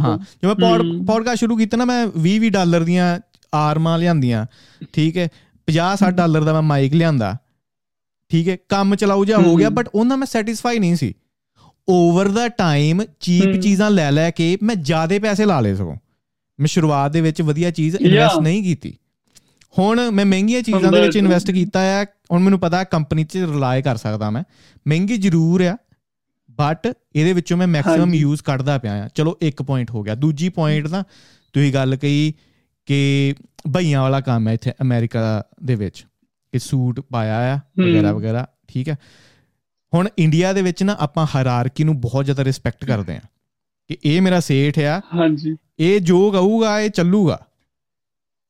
ਹਾਂ 0.00 0.18
ਜਦੋਂ 0.18 0.48
ਮੈਂ 0.48 0.54
ਪੌਡ 0.54 1.06
ਪੌਡਕਾਸਟ 1.06 1.38
ਸ਼ੁਰੂ 1.38 1.56
ਕੀਤਾ 1.56 1.76
ਨਾ 1.76 1.84
ਮੈਂ 1.84 2.06
20 2.22 2.38
20 2.38 2.48
ਡਾਲਰ 2.48 2.80
ਦੀਆਂ 2.80 3.20
ਆਰਮਾਂ 3.54 3.98
ਲਿਆਂਦੀਆਂ। 3.98 4.46
ਠੀਕ 4.92 5.16
ਹੈ? 5.16 5.28
50 5.66 5.96
60 5.96 6.16
ਡਾਲਰ 6.16 6.42
ਦਾ 6.42 6.52
ਮੈਂ 6.52 6.62
ਮਾਈਕ 6.62 6.94
ਲਿਆਂਦਾ। 6.94 7.36
ਠੀਕ 8.32 8.48
ਹੈ 8.48 8.56
ਕੰਮ 8.68 8.94
ਚਲਾਉ 8.94 9.24
ਜਾ 9.24 9.36
ਹੋ 9.36 9.56
ਗਿਆ 9.56 9.70
ਬਟ 9.70 9.88
ਉਹਨਾਂ 9.94 10.16
ਮੈਂ 10.16 10.26
ਸੈਟੀਸਫਾਈ 10.26 10.78
ਨਹੀਂ 10.78 10.96
ਸੀ। 10.96 11.14
ਓਵਰ 11.88 12.28
ਦਾ 12.28 12.48
ਟਾਈਮ 12.48 13.02
ਚੀਪ 13.20 13.60
ਚੀਜ਼ਾਂ 13.60 13.90
ਲੈ 13.90 14.10
ਲੈ 14.10 14.30
ਕੇ 14.30 14.58
ਮੈਂ 14.62 14.76
ਜ਼ਿਆਦਾ 14.76 15.18
ਪੈਸੇ 15.18 15.44
ਲਾ 15.44 15.60
ਲਏ 15.60 15.74
ਸਗੋਂ। 15.74 15.96
ਮੈਂ 16.60 16.66
ਸ਼ੁਰੂਆਤ 16.66 17.12
ਦੇ 17.12 17.20
ਵਿੱਚ 17.20 17.42
ਵਧੀਆ 17.42 17.70
ਚੀਜ਼ 17.70 17.96
ਇਨਵੈਸਟ 17.96 18.40
ਨਹੀਂ 18.40 18.62
ਕੀਤੀ। 18.62 18.98
ਹੁਣ 19.78 20.10
ਮੈਂ 20.10 20.26
ਮਹਿੰਗੀਆਂ 20.26 20.62
ਚੀਜ਼ਾਂ 20.62 20.92
ਦੇ 20.92 21.00
ਵਿੱਚ 21.00 21.16
ਇਨਵੈਸਟ 21.16 21.50
ਕੀਤਾ 21.50 21.80
ਹੈ 21.80 22.04
ਹੁਣ 22.32 22.42
ਮੈਨੂੰ 22.42 22.60
ਪਤਾ 22.60 22.84
ਕੰਪਨੀ 22.84 23.24
'ਚ 23.24 23.36
ਰਿਲਾਈ 23.36 23.82
ਕਰ 23.82 23.96
ਸਕਦਾ 23.96 24.30
ਮੈਂ। 24.30 24.44
ਮਹਿੰਗੀ 24.88 25.16
ਜ਼ਰੂਰ 25.16 25.60
ਆ 25.60 25.76
ਬਟ 26.50 26.92
ਇਹਦੇ 27.16 27.32
ਵਿੱਚੋਂ 27.32 27.58
ਮੈਂ 27.58 27.66
ਮੈਕਸਿਮਮ 27.66 28.14
ਯੂਜ਼ 28.14 28.42
ਕੱਢਦਾ 28.42 28.78
ਪਿਆ 28.78 29.04
ਆ। 29.04 29.08
ਚਲੋ 29.14 29.38
ਇੱਕ 29.42 29.62
ਪੁਆਇੰਟ 29.62 29.90
ਹੋ 29.90 30.02
ਗਿਆ। 30.02 30.14
ਦੂਜੀ 30.14 30.48
ਪੁਆਇੰਟ 30.48 30.86
ਨਾ 30.86 31.04
ਤੁਸੀਂ 31.52 31.74
ਗੱਲ 31.74 31.96
ਕਹੀ 31.96 32.34
ਕਿ 32.86 33.34
ਭਈਆਂ 33.74 34.02
ਵਾਲਾ 34.02 34.20
ਕੰਮ 34.20 34.48
ਹੈ 34.48 34.52
ਇੱਥੇ 34.52 34.72
ਅਮਰੀਕਾ 34.82 35.44
ਦੇ 35.64 35.74
ਵਿੱਚ। 35.74 36.06
ਕਿ 36.52 36.58
ਸੂਟ 36.58 37.00
ਪਾਇਆ 37.00 37.54
ਆ 37.54 37.56
ਵਗੈਰਾ 37.56 38.12
ਵਗੈਰਾ 38.12 38.46
ਠੀਕ 38.68 38.88
ਹੈ। 38.88 38.96
ਹੁਣ 39.94 40.08
ਇੰਡੀਆ 40.18 40.52
ਦੇ 40.52 40.62
ਵਿੱਚ 40.62 40.82
ਨਾ 40.82 40.96
ਆਪਾਂ 41.00 41.26
ਹਾਇਰਾਰਕੀ 41.34 41.84
ਨੂੰ 41.84 42.00
ਬਹੁਤ 42.00 42.24
ਜ਼ਿਆਦਾ 42.24 42.44
ਰਿਸਪੈਕਟ 42.44 42.84
ਕਰਦੇ 42.84 43.16
ਆ 43.16 43.20
ਕਿ 43.88 43.96
ਇਹ 44.04 44.22
ਮੇਰਾ 44.22 44.40
ਸੇਠ 44.40 44.78
ਆ 44.78 45.00
ਹਾਂਜੀ। 45.14 45.56
ਇਹ 45.78 46.00
ਜੋ 46.00 46.30
ਕਹੂਗਾ 46.30 46.80
ਇਹ 46.80 46.90
ਚੱਲੂਗਾ। 46.90 47.46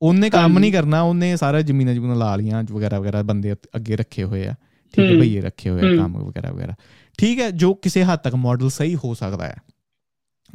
ਉਹਨੇ 0.02 0.30
ਕੰਮ 0.30 0.58
ਨਹੀਂ 0.58 0.72
ਕਰਨਾ 0.72 1.02
ਉਹਨੇ 1.02 1.36
ਸਾਰਾ 1.36 1.60
ਜ਼ਮੀਨਾਂ 1.60 1.94
ਜਮੂਨਾਂ 1.94 2.16
ਲਾ 2.16 2.36
ਲੀਆਂ 2.36 2.64
ਵਗੈਰਾ 2.72 3.00
ਵਗੈਰਾ 3.00 3.22
ਬੰਦੇ 3.22 3.52
ਅੱਗੇ 3.76 3.96
ਰੱਖੇ 3.96 4.24
ਹੋਏ 4.24 4.46
ਆ। 4.46 4.54
ਠੀਕ 4.92 5.10
ਹੈ 5.10 5.20
ਭਈਏ 5.20 5.40
ਰੱਖੇ 5.40 5.70
ਹੋਏ 5.70 5.92
ਆ 5.92 5.96
ਕੰਮ 5.96 6.18
ਵਗੈਰਾ 6.18 6.52
ਵਗੈਰਾ। 6.52 6.74
ਠੀਕ 7.18 7.40
ਹੈ 7.40 7.50
ਜੋ 7.50 7.74
ਕਿਸੇ 7.74 8.02
ਹੱਦ 8.04 8.18
ਤੱਕ 8.18 8.34
ਮਾਡਲ 8.34 8.70
ਸਹੀ 8.70 8.94
ਹੋ 8.94 9.14
ਸਕਦਾ 9.14 9.46
ਹੈ। 9.46 9.56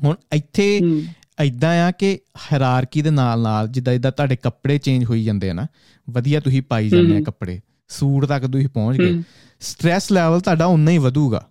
ਹੁਣ 0.03 0.15
ਇੱਥੇ 0.33 0.79
ਐਦਾਂ 1.39 1.87
ਆ 1.87 1.91
ਕਿ 1.91 2.19
ਹਾਇਰਾਰਕੀ 2.37 3.01
ਦੇ 3.01 3.09
ਨਾਲ 3.11 3.41
ਨਾਲ 3.41 3.67
ਜਿੱਦਾਂ 3.67 3.93
ਜਿੱਦਾਂ 3.93 4.11
ਤੁਹਾਡੇ 4.11 4.35
ਕੱਪੜੇ 4.35 4.77
ਚੇਂਜ 4.77 5.05
ਹੋਈ 5.05 5.23
ਜਾਂਦੇ 5.23 5.49
ਆ 5.49 5.53
ਨਾ 5.53 5.67
ਵਧੀਆ 6.09 6.39
ਤੁਸੀਂ 6.39 6.61
ਪਾਈ 6.61 6.89
ਜਾਂਦੇ 6.89 7.17
ਆ 7.17 7.21
ਕੱਪੜੇ 7.25 7.59
ਸੂਟ 7.89 8.25
ਤੱਕ 8.25 8.45
ਤੁਸੀਂ 8.45 8.69
ਪਹੁੰਚ 8.69 8.97
ਗਏ 8.97 9.21
ਸਟ्रेस 9.61 10.07
ਲੈਵਲ 10.11 10.39
ਤੁਹਾਡਾ 10.39 10.65
ਉਨਾ 10.65 10.91
ਹੀ 10.91 10.97
ਵਧੂਗਾ। 10.97 11.49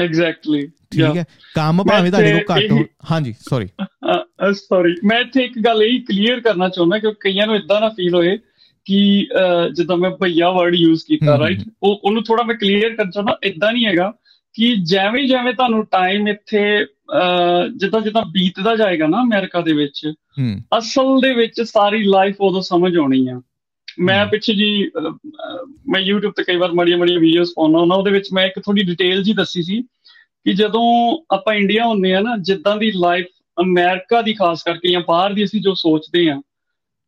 ਐਗਜ਼ੈਕਟਲੀ 0.00 0.66
ਠੀਕ 0.66 1.16
ਹੈ? 1.16 1.24
ਕੰਮ 1.54 1.82
ਭਾਵੇਂ 1.84 2.10
ਤੁਹਾਡੇ 2.10 2.32
ਕੋਲ 2.32 2.56
ਘੱਟ 2.56 2.72
ਹੋ 2.72 2.84
ਹਾਂਜੀ 3.10 3.34
ਸੌਰੀ 3.50 3.68
ਸੌਰੀ 4.54 4.94
ਮੈਂ 5.04 5.20
ਇੱਥੇ 5.20 5.44
ਇੱਕ 5.44 5.58
ਗੱਲ 5.58 5.82
ਇਹ 5.82 6.00
ਕਲੀਅਰ 6.00 6.40
ਕਰਨਾ 6.40 6.68
ਚਾਹੁੰਦਾ 6.68 6.98
ਕਿ 6.98 7.12
ਕਈਆਂ 7.20 7.46
ਨੂੰ 7.46 7.56
ਇਦਾਂ 7.56 7.80
ਨਾ 7.80 7.88
ਫੀਲ 7.88 8.14
ਹੋਏ 8.14 8.36
ਕਿ 8.86 9.28
ਜਦੋਂ 9.74 9.96
ਮੈਂ 9.96 10.10
ਭਈਆ 10.10 10.50
ਵਰਡ 10.50 10.74
ਯੂਜ਼ 10.74 11.04
ਕੀਤਾ 11.06 11.38
ਰਾਈਟ 11.38 11.60
ਉਹ 11.82 12.00
ਉਹਨੂੰ 12.04 12.22
ਥੋੜਾ 12.24 12.42
ਮੈਂ 12.42 12.54
ਕਲੀਅਰ 12.54 12.96
ਕਰਨਾ 12.96 13.10
ਚਾਹੁੰਦਾ 13.10 13.38
ਇਦਾਂ 13.44 13.72
ਨਹੀਂ 13.72 13.86
ਹੈਗਾ। 13.86 14.12
ਕਿ 14.54 14.76
ਜਿਵੇਂ 14.76 15.28
ਜਿਵੇਂ 15.28 15.52
ਤੁਹਾਨੂੰ 15.52 15.84
ਟਾਈਮ 15.84 16.28
ਇੱਥੇ 16.28 16.86
ਜਿੱਦਾਂ 17.76 18.00
ਜਿੱਦਾਂ 18.00 18.22
ਬੀਤਦਾ 18.22 18.76
ਜਾਏਗਾ 18.76 19.06
ਨਾ 19.06 19.22
ਅਮਰੀਕਾ 19.22 19.60
ਦੇ 19.60 19.72
ਵਿੱਚ 19.72 20.12
ਅਸਲ 20.78 21.20
ਦੇ 21.20 21.34
ਵਿੱਚ 21.34 21.60
ਸਾਰੀ 21.60 22.04
ਲਾਈਫ 22.04 22.36
ਉਦੋਂ 22.40 22.62
ਸਮਝ 22.62 22.96
ਆਉਣੀ 22.96 23.28
ਆ। 23.28 23.40
ਮੈਂ 23.98 24.26
ਪਿੱਛੇ 24.26 24.54
ਜੀ 24.54 24.90
ਮੈਂ 25.88 26.00
YouTube 26.00 26.32
ਤੇ 26.36 26.44
ਕਈ 26.44 26.56
ਵਾਰ 26.56 26.72
ਮੜੀਆਂ 26.72 26.98
ਮੜੀਆਂ 26.98 27.20
ਵੀਡੀਓਜ਼ 27.20 27.50
ਪਾਉਣਾ 27.56 27.78
ਉਹਨਾਂ 27.78 27.96
ਉਹਦੇ 27.96 28.10
ਵਿੱਚ 28.10 28.28
ਮੈਂ 28.32 28.46
ਇੱਕ 28.46 28.60
ਥੋੜੀ 28.60 28.82
ਡਿਟੇਲ 28.82 29.22
ਜੀ 29.22 29.32
ਦੱਸੀ 29.32 29.62
ਸੀ 29.62 29.82
ਕਿ 30.44 30.52
ਜਦੋਂ 30.52 31.18
ਆਪਾਂ 31.34 31.54
ਇੰਡੀਆ 31.54 31.86
ਹੁੰਨੇ 31.86 32.14
ਆ 32.14 32.20
ਨਾ 32.20 32.36
ਜਿੱਦਾਂ 32.36 32.76
ਦੀ 32.76 32.90
ਲਾਈਫ 32.90 33.26
ਅਮਰੀਕਾ 33.60 34.22
ਦੀ 34.22 34.32
ਖਾਸ 34.32 34.62
ਕਰਕੇ 34.62 34.92
ਜਾਂ 34.92 35.00
ਬਾਹਰ 35.08 35.32
ਦੀ 35.32 35.44
ਅਸੀਂ 35.44 35.60
ਜੋ 35.60 35.74
ਸੋਚਦੇ 35.74 36.30
ਆ 36.30 36.40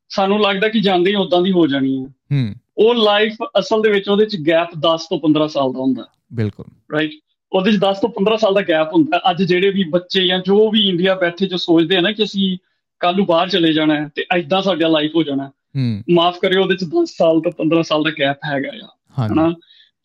ਸਾਨੂੰ 0.08 0.40
ਲੱਗਦਾ 0.42 0.68
ਕਿ 0.68 0.80
ਜਾਂਦੇ 0.80 1.10
ਹੀ 1.10 1.16
ਉਦਾਂ 1.16 1.42
ਦੀ 1.42 1.52
ਹੋ 1.52 1.66
ਜਾਣੀ 1.66 1.96
ਹੂੰ। 2.32 2.54
ਉਹ 2.78 2.94
ਲਾਈਫ 2.94 3.36
ਅਸਲ 3.58 3.82
ਦੇ 3.82 3.90
ਵਿੱਚ 3.90 4.08
ਉਹਦੇ 4.08 4.24
ਵਿੱਚ 4.24 4.36
ਗੈਪ 4.48 4.68
10 4.78 5.06
ਤੋਂ 5.10 5.18
15 5.18 5.46
ਸਾਲ 5.48 5.72
ਦਾ 5.72 5.80
ਹੁੰਦਾ। 5.80 6.04
ਬਿਲਕੁਲ। 6.32 6.64
ਰਾਈਟ 6.92 7.10
ਉਹਦੇ 7.52 7.70
ਵਿੱਚ 7.70 7.80
10 7.84 8.00
ਤੋਂ 8.02 8.08
15 8.08 8.36
ਸਾਲ 8.36 8.54
ਦਾ 8.54 8.60
ਗੈਪ 8.60 8.94
ਹੁੰਦਾ 8.94 9.20
ਅੱਜ 9.30 9.42
ਜਿਹੜੇ 9.42 9.70
ਵੀ 9.70 9.84
ਬੱਚੇ 9.84 10.26
ਜਾਂ 10.26 10.38
ਜੋ 10.38 10.70
ਵੀ 10.70 10.88
ਇੰਡੀਆ 10.88 11.14
ਬੈਠੇ 11.14 11.46
ਜੋ 11.46 11.56
ਸੋਚਦੇ 11.56 11.96
ਆ 11.96 12.00
ਨਾ 12.00 12.12
ਕਿ 12.12 12.24
ਅਸੀਂ 12.24 12.58
ਕੱਲ 13.00 13.16
ਨੂੰ 13.16 13.26
ਬਾਹਰ 13.26 13.48
ਚਲੇ 13.48 13.72
ਜਾਣਾ 13.72 13.94
ਹੈ 13.94 14.08
ਤੇ 14.14 14.26
ਐਦਾਂ 14.36 14.62
ਸਾਡਾ 14.62 14.88
ਲਾਈਫ 14.88 15.10
ਹੋ 15.16 15.22
ਜਾਣਾ 15.22 15.46
ਹੂੰ। 15.46 16.02
ਮਾਫ 16.10 16.38
ਕਰਿਓ 16.38 16.62
ਉਹਦੇ 16.62 16.74
ਵਿੱਚ 16.74 16.84
10 16.84 17.04
ਸਾਲ 17.06 17.40
ਤੋਂ 17.40 17.52
15 17.52 17.82
ਸਾਲ 17.82 18.02
ਦਾ 18.02 18.10
ਗੈਪ 18.10 18.38
ਹੈਗਾ 18.46 18.86
ਆ। 18.86 19.26
ਹਨਾ? 19.26 19.48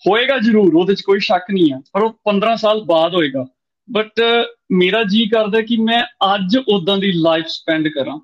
ਹੋਏਗਾ 0.08 0.38
ਜ਼ਰੂਰ 0.38 0.76
ਉਹਦੇ 0.76 0.92
ਵਿੱਚ 0.92 1.02
ਕੋਈ 1.02 1.20
ਸ਼ੱਕ 1.20 1.44
ਨਹੀਂ 1.52 1.74
ਆ 1.74 1.82
ਪਰ 1.94 2.04
ਉਹ 2.04 2.10
15 2.24 2.56
ਸਾਲ 2.56 2.84
ਬਾਅਦ 2.84 3.16
ਹੋਏਗਾ। 3.16 3.46
ਬਟ 3.92 4.22
ਮੇਰਾ 4.72 5.04
ਜੀ 5.04 5.28
ਕਰਦਾ 5.28 5.62
ਕਿ 5.62 5.78
ਮੈਂ 5.78 6.04
ਅੱਜ 6.36 6.58
ਉਦਾਂ 6.58 6.98
ਦੀ 6.98 7.12
ਲਾਈਫ 7.12 7.46
ਸਪੈਂਡ 7.48 7.88
ਕਰਾਂ 7.88 8.18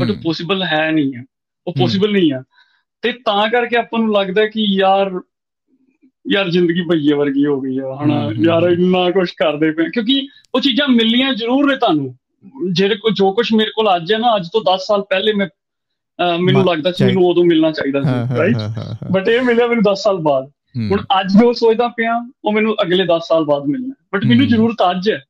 ਬਟ 0.00 0.12
ਪੋਸੀਬਲ 0.22 0.62
ਹੈ 0.62 0.90
ਨਹੀਂ 0.90 1.16
ਆ। 1.16 1.24
ਉਹ 1.66 1.72
ਪੋਸੀਬਲ 1.78 2.12
ਨਹੀਂ 2.12 2.32
ਆ। 2.32 2.42
ਤੇ 3.02 3.12
ਤਾਂ 3.12 3.48
ਕਰਕੇ 3.48 3.76
ਆਪਾਂ 3.76 4.00
ਨੂੰ 4.00 4.14
ਲੱਗਦਾ 4.14 4.46
ਕਿ 4.46 4.60
ਯਾਰ 4.60 5.20
ਯਾਰ 6.32 6.50
ਜ਼ਿੰਦਗੀ 6.50 6.82
ਭਈਏ 6.82 7.12
ਵਰਗੀ 7.12 7.46
ਹੋ 7.46 7.60
ਗਈ 7.60 7.78
ਆ 7.78 7.98
ਹਨਾ? 8.04 8.32
ਯਾਰ 8.44 8.62
ਇੰਨਾ 8.62 9.10
ਕੁਝ 9.10 9.30
ਕਰਦੇ 9.30 9.70
ਪਏ 9.70 9.84
ਕਿਉਂਕਿ 9.84 10.28
ਉਹ 10.54 10.60
ਚੀਜ਼ਾਂ 10.60 10.88
ਮਿਲੀਆਂ 10.88 11.34
ਜ਼ਰੂਰ 11.34 11.70
ਨੇ 11.70 11.76
ਤੁਹਾਨੂੰ। 11.76 12.14
ਜਿਹੜੇ 12.72 12.94
ਕੋ 12.94 13.10
ਜੋ 13.10 13.32
ਕੁਝ 13.32 13.52
ਮੇਰੇ 13.54 13.70
ਕੋਲ 13.70 13.96
ਅੱਜ 13.96 14.12
ਹੈ 14.12 14.18
ਨਾ 14.18 14.36
ਅੱਜ 14.36 14.46
ਤੋਂ 14.52 14.60
10 14.60 14.78
ਸਾਲ 14.78 15.02
ਪਹਿਲੇ 15.02 15.32
ਮੈਂ 15.32 15.48
ਮੈਨੂੰ 16.40 16.64
ਲੱਗਦਾ 16.64 16.92
ਸੀ 16.92 17.04
ਮੈਨੂੰ 17.04 17.26
ਉਦੋਂ 17.26 17.44
ਮਿਲਣਾ 17.44 17.70
ਚਾਹੀਦਾ 17.70 18.02
ਸੀ 18.02 18.38
ਰਾਈਟ 18.38 18.56
ਬਟ 19.12 19.28
ਇਹ 19.28 19.42
ਮਿਲਿਆ 19.42 19.66
ਮੈਨੂੰ 19.66 19.82
10 19.82 19.94
ਸਾਲ 19.94 20.16
ਬਾਅਦ। 20.16 20.50
ਹੁਣ 20.90 21.00
ਅੱਜ 21.20 21.32
ਜੋ 21.32 21.52
ਸੋਚਦਾ 21.52 21.88
ਪਿਆ 21.88 22.30
ਉਹ 22.44 22.52
ਮੈਨੂੰ 22.52 22.76
ਅਗਲੇ 22.82 23.04
10 23.04 23.18
ਸਾਲ 23.18 23.44
ਬਾਅਦ 23.44 23.64
ਮਿਲਣਾ 23.66 23.94
ਬਟ 24.14 24.24
ਮੈਨੂੰ 24.24 24.46
ਜ਼ਰੂਰਤ 24.46 24.76
ਅੱਜ 24.90 25.10
ਹੈ। 25.10 25.22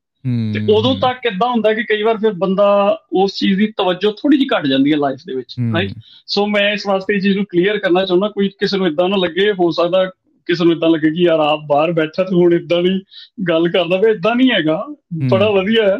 ਤੇ 0.53 0.73
ਉਦੋਂ 0.73 0.95
ਤੱਕ 0.95 1.17
ਕਿੱਦਾਂ 1.17 1.49
ਹੁੰਦਾ 1.49 1.73
ਕਿ 1.73 1.83
ਕਈ 1.83 2.03
ਵਾਰ 2.03 2.17
ਫਿਰ 2.17 2.31
ਬੰਦਾ 2.31 2.97
ਉਸ 3.13 3.33
ਚੀਜ਼ 3.35 3.57
ਦੀ 3.57 3.67
ਤਵੱਜੋ 3.67 4.11
ਥੋੜੀ 4.11 4.37
ਜਿਹੀ 4.37 4.47
ਘਟ 4.57 4.67
ਜਾਂਦੀ 4.67 4.91
ਹੈ 4.91 4.97
ਲਾਈਫ 4.97 5.19
ਦੇ 5.27 5.35
ਵਿੱਚ 5.35 5.55
ਰਾਈਟ 5.73 5.91
ਸੋ 6.27 6.47
ਮੈਂ 6.47 6.71
ਇਸ 6.71 6.87
ਵਾਸਤੇ 6.87 7.15
ਇਹ 7.15 7.21
ਚੀਜ਼ 7.21 7.37
ਨੂੰ 7.37 7.45
ਕਲੀਅਰ 7.45 7.77
ਕਰਨਾ 7.77 8.05
ਚਾਹੁੰਦਾ 8.05 8.27
ਕੋਈ 8.27 8.49
ਕਿਸੇ 8.49 8.77
ਨੂੰ 8.77 8.87
ਇਦਾਂ 8.87 9.09
ਨਾ 9.09 9.15
ਲੱਗੇ 9.15 9.51
ਹੋ 9.51 9.71
ਸਕਦਾ 9.71 10.11
ਕਿਸੇ 10.49 10.65
ਨੂੰ 10.65 10.73
ਇਦਾਂ 10.73 10.89
ਲੱਗੇ 10.89 11.09
ਕਿ 11.09 11.23
ਯਾਰ 11.23 11.39
ਆਪ 11.39 11.59
ਬਾਹਰ 11.67 11.91
ਬੈਠਾ 11.91 12.23
ਤੂੰ 12.23 12.41
ਹੁਣ 12.41 12.53
ਇਦਾਂ 12.53 12.83
ਦੀ 12.83 12.99
ਗੱਲ 13.49 13.69
ਕਰਦਾ 13.69 13.97
ਵੇ 13.97 14.11
ਇਦਾਂ 14.11 14.35
ਨਹੀਂ 14.35 14.51
ਹੈਗਾ। 14.51 14.83
ਬੜਾ 15.29 15.49
ਵਧੀਆ 15.49 15.87
ਹੈ 15.87 15.97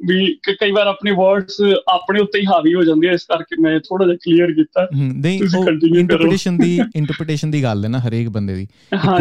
ਵੀ 0.00 0.38
ਕਈ 0.60 0.70
ਵਾਰ 0.70 0.86
ਆਪਣੇ 0.86 1.10
ਵਰਡਸ 1.10 1.56
ਆਪਣੇ 1.88 2.20
ਉੱਤੇ 2.20 2.40
ਹੀ 2.40 2.46
ਹਾਵੀ 2.46 2.74
ਹੋ 2.74 2.82
ਜਾਂਦੇ 2.82 3.08
ਆ 3.08 3.12
ਇਸ 3.12 3.24
ਕਰਕੇ 3.24 3.62
ਮੈਂ 3.62 3.78
ਥੋੜਾ 3.80 4.06
ਜਿਹਾ 4.06 4.16
ਕਲੀਅਰ 4.16 4.52
ਕੀਤਾ। 4.52 4.86
ਨਹੀਂ 4.94 5.42
ਉਹ 5.56 5.68
ਇੰਟਰਪ੍ਰੀਟੇਸ਼ਨ 5.98 6.58
ਦੀ 6.58 6.80
ਇੰਟਰਪ੍ਰੀਟੇਸ਼ਨ 6.96 7.50
ਦੀ 7.50 7.62
ਗੱਲ 7.62 7.84
ਹੈ 7.84 7.88
ਨਾ 7.88 7.98
ਹਰੇਕ 7.98 8.28
ਬੰਦੇ 8.28 8.54
ਦੀ 8.54 8.66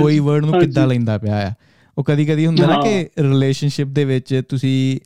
ਕੋਈ 0.02 0.20
ਵਰਡ 0.20 0.46
ਨੂੰ 0.46 0.60
ਕਿੱਦਾਂ 0.60 0.88
ਲੈਂਦਾ 0.88 1.18
ਪਿਆ 1.18 1.48
ਆ। 1.48 1.52
ਉਹ 1.98 2.04
ਕਦੀ 2.04 2.26
ਕਦੀ 2.26 2.46
ਹੁੰਦਾ 2.46 2.68
ਨਾ 2.68 2.82
ਕਿ 2.82 3.08
ਰਿਲੇਸ਼ਨਸ਼ਿਪ 3.20 3.88
ਦੇ 3.88 4.06
ਵਿੱਚ 4.06 4.42
ਤੁਸੀਂ 4.50 5.00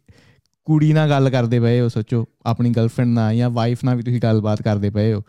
ਕੁੜੀ 0.68 0.94
ਨਾਲ 0.94 1.10
ਗੱਲ 1.10 1.30
ਕਰਦੇ 1.30 1.60
ਪਏ 1.60 1.80
ਹੋ 1.80 1.88
ਸੋਚੋ 1.90 2.26
ਆਪਣੀ 2.46 2.70
ਗਰਲਫ੍ਰੈਂਡ 2.70 3.10
ਨਾਲ 3.10 3.36
ਜਾਂ 3.36 3.50
ਵਾਈਫ 3.50 3.84
ਨਾਲ 3.84 3.96
ਵੀ 3.96 4.04
ਤੁਸੀਂ 4.04 4.20
ਗੱਲਬਾਤ 4.22 4.62
ਕਰਦੇ 4.62 4.90
ਪਏ 4.90 5.14
ਹੋ। 5.14 5.22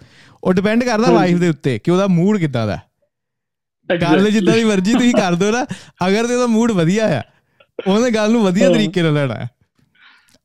ਉਹ 0.45 0.53
ਡਿਪੈਂਡ 0.53 0.84
ਕਰਦਾ 0.84 1.12
ਵਾਈਫ 1.12 1.38
ਦੇ 1.38 1.49
ਉੱਤੇ 1.49 1.78
ਕਿ 1.78 1.90
ਉਹਦਾ 1.90 2.07
ਮੂਡ 2.07 2.38
ਕਿੱਦਾਂ 2.38 2.66
ਦਾ 2.66 2.78
ਗੱਲ 3.89 4.30
ਜਿੱਦਾਂ 4.30 4.55
ਦੀ 4.55 4.64
ਮਰਜ਼ੀ 4.64 4.93
ਤੁਸੀਂ 4.93 5.12
ਕਰ 5.14 5.35
ਦਿਓ 5.35 5.51
ਨਾ। 5.51 5.64
ਅਗਰ 6.09 6.26
ਤੇ 6.26 6.35
ਉਹਦਾ 6.35 6.47
ਮੂਡ 6.47 6.70
ਵਧੀਆ 6.72 7.07
ਆ 7.18 7.22
ਉਹਨੇ 7.87 8.11
ਗੱਲ 8.11 8.30
ਨੂੰ 8.32 8.43
ਵਧੀਆ 8.45 8.68
ਤਰੀਕੇ 8.72 9.03
ਨਾਲ 9.03 9.14
ਲੈਣਾ 9.14 9.35
ਹੈ 9.35 9.49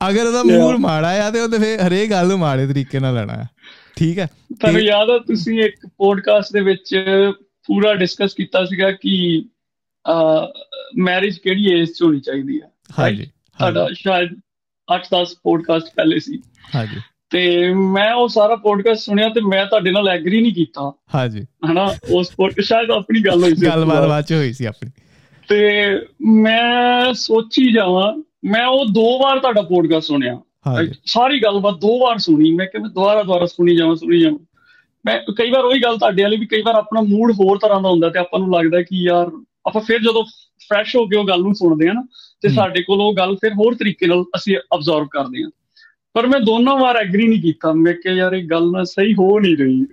ਅਗਰ 0.09 0.25
ਉਹਦਾ 0.25 0.43
ਮੂਡ 0.43 0.75
ਮਾੜਾ 0.75 1.09
ਆ 1.25 1.29
ਤੇ 1.31 1.41
ਉਹਦੇ 1.41 1.57
ਫੇ 1.59 1.77
ਹਰੇਕ 1.77 2.11
ਗੱਲ 2.11 2.27
ਨੂੰ 2.27 2.39
ਮਾੜੇ 2.39 2.67
ਤਰੀਕੇ 2.67 2.99
ਨਾਲ 2.99 3.13
ਲੈਣਾ 3.15 3.33
ਹੈ 3.33 3.47
ਠੀਕ 3.97 4.19
ਹੈ 4.19 4.25
ਤੁਹਾਨੂੰ 4.59 4.81
ਯਾਦ 4.81 5.09
ਆ 5.09 5.17
ਤੁਸੀਂ 5.17 5.59
ਇੱਕ 5.59 5.87
ਪੋਡਕਾਸਟ 5.97 6.53
ਦੇ 6.53 6.59
ਵਿੱਚ 6.59 6.95
ਪੂਰਾ 7.69 7.93
ਡਿਸਕਸ 7.93 8.33
ਕੀਤਾ 8.33 8.65
ਸੀਗਾ 8.65 8.91
ਕਿ 8.91 9.43
ਮੈਰਿਜ 10.97 11.37
ਕਿਹੜੀ 11.37 11.65
ਏਜ 11.71 11.89
'ਚ 11.89 12.01
ਹੋਣੀ 12.03 12.19
ਚਾਹੀਦੀ 12.19 12.61
ਹੈ 12.61 12.69
ਹਾਂਜੀ 12.99 13.29
ਸਾਡਾ 13.59 13.87
ਸ਼ਾਇਦ 13.93 14.29
8-10 14.87 15.33
ਪੋਡਕਾਸਟ 15.43 15.87
ਪਹਿਲੇ 15.95 16.19
ਸੀ। 16.19 16.41
ਹਾਂਜੀ। 16.75 16.99
ਤੇ 17.29 17.73
ਮੈਂ 17.73 18.13
ਉਹ 18.13 18.27
ਸਾਰਾ 18.27 18.55
ਪੋਡਕਾਸਟ 18.55 19.01
ਸੁਣਿਆ 19.01 19.29
ਤੇ 19.29 19.41
ਮੈਂ 19.41 19.65
ਤੁਹਾਡੇ 19.65 19.91
ਨਾਲ 19.91 20.09
ਐਗਰੀ 20.09 20.41
ਨਹੀਂ 20.41 20.53
ਕੀਤਾ। 20.53 20.93
ਹਾਂਜੀ। 21.15 21.45
ਹਨਾ 21.71 21.95
ਉਸ 22.11 22.31
ਪੋਡਕਾਸਟ 22.37 22.67
ਸ਼ਾਇਦ 22.67 22.91
ਆਪਣੀ 22.91 23.19
ਗੱਲ 23.19 23.43
ਹੋਈ 23.43 23.55
ਸੀ। 23.55 23.65
ਗੱਲਬਾਤ 23.65 24.07
ਬਾਅਦ 24.07 24.31
ਹੋਈ 24.31 24.53
ਸੀ 24.53 24.65
ਆਪਣੀ। 24.65 24.91
ਤੇ 25.49 25.89
ਮੈਂ 26.21 27.13
ਸੋਚੀ 27.13 27.73
ਜਾਵਾਂ 27.73 28.23
ਮੈਂ 28.49 28.65
ਉਹ 28.65 28.85
ਦੋ 28.85 29.19
ਵਾਰ 29.19 29.39
ਤੁਹਾਡਾ 29.39 29.61
ਪੋਡਕਾਸਟ 29.61 30.07
ਸੁਣਿਆ। 30.07 30.41
ਸਾਰੀ 31.05 31.43
ਗੱਲਬਾਤ 31.43 31.73
ਦੋ 31.73 31.99
ਵਾਰ 31.99 32.17
ਸੁਣੀ 32.17 32.51
ਮੈਂ 32.51 32.65
ਕਿਹਾ 32.65 32.81
ਮੈਂ 32.81 32.89
ਦੁਬਾਰਾ 32.89 33.23
ਦੁਬਾਰਾ 33.23 33.45
ਸੁਣੀ 33.45 33.75
ਜਾਵਾਂ 33.75 33.95
ਸੁਣੀ 33.95 34.19
ਜਾਵਾਂ। 34.19 34.39
ਮੈਂ 35.05 35.19
ਕਈ 35.37 35.51
ਵਾਰ 35.51 35.65
ਉਹੀ 35.65 35.83
ਗੱਲ 35.83 35.97
ਤੁਹਾਡੇ 35.97 36.23
ਵਾਲੀ 36.23 36.37
ਵੀ 36.37 36.45
ਕਈ 36.45 36.61
ਵਾਰ 36.61 36.75
ਆਪਣਾ 36.75 37.01
ਮੂਡ 37.01 37.31
ਹੋਰ 37.31 37.57
ਤਰ੍ਹਾਂ 37.57 37.81
ਦਾ 37.81 37.89
ਹੁੰਦਾ 37.89 38.09
ਤੇ 38.09 38.19
ਆਪਾਂ 38.19 38.39
ਨੂੰ 38.39 38.53
ਲੱਗਦਾ 38.55 38.81
ਕਿ 38.81 39.03
ਯਾਰ 39.03 39.27
ਆਪਾਂ 39.65 39.81
ਫਿਰ 39.81 39.99
ਜਦੋਂ 39.99 40.23
ਫਰੈਸ਼ 40.69 40.95
ਹੋ 40.95 41.05
ਕੇ 41.05 41.17
ਉਹ 41.17 41.27
ਗੱਲ 41.27 41.41
ਨੂੰ 41.41 41.55
ਸੁਣਦੇ 41.55 41.89
ਆ 41.89 41.93
ਨਾ 41.93 42.07
ਤੇ 42.41 42.49
ਸਾਡੇ 42.49 42.83
ਕੋਲ 42.83 43.01
ਉਹ 43.01 43.13
ਗੱਲ 43.13 43.35
ਫਿਰ 43.35 43.53
ਹੋਰ 43.53 43.75
ਤਰੀਕੇ 43.75 44.07
ਨਾਲ 44.07 44.23
ਅਸੀਂ 44.23 44.57
ਅਬਜ਼ਰਵ 44.75 45.07
ਕਰਦੇ 45.07 45.43
ਆ। 45.43 45.49
ਪਰ 46.13 46.27
ਮੈਂ 46.27 46.39
ਦੋਨੋਂ 46.39 46.79
ਵਾਰ 46.79 46.95
ਐਗਰੀ 46.95 47.27
ਨਹੀਂ 47.27 47.41
ਕੀਤਾ। 47.41 47.73
ਮੈਂ 47.73 47.93
ਕਿ 47.93 48.09
ਯਾਰ 48.09 48.33
ਇਹ 48.33 48.47
ਗੱਲ 48.47 48.71
ਨਾ 48.71 48.83
ਸਹੀ 48.83 49.13
ਹੋ 49.13 49.39
ਨਹੀਂ 49.39 49.57
ਰਹੀ। 49.57 49.85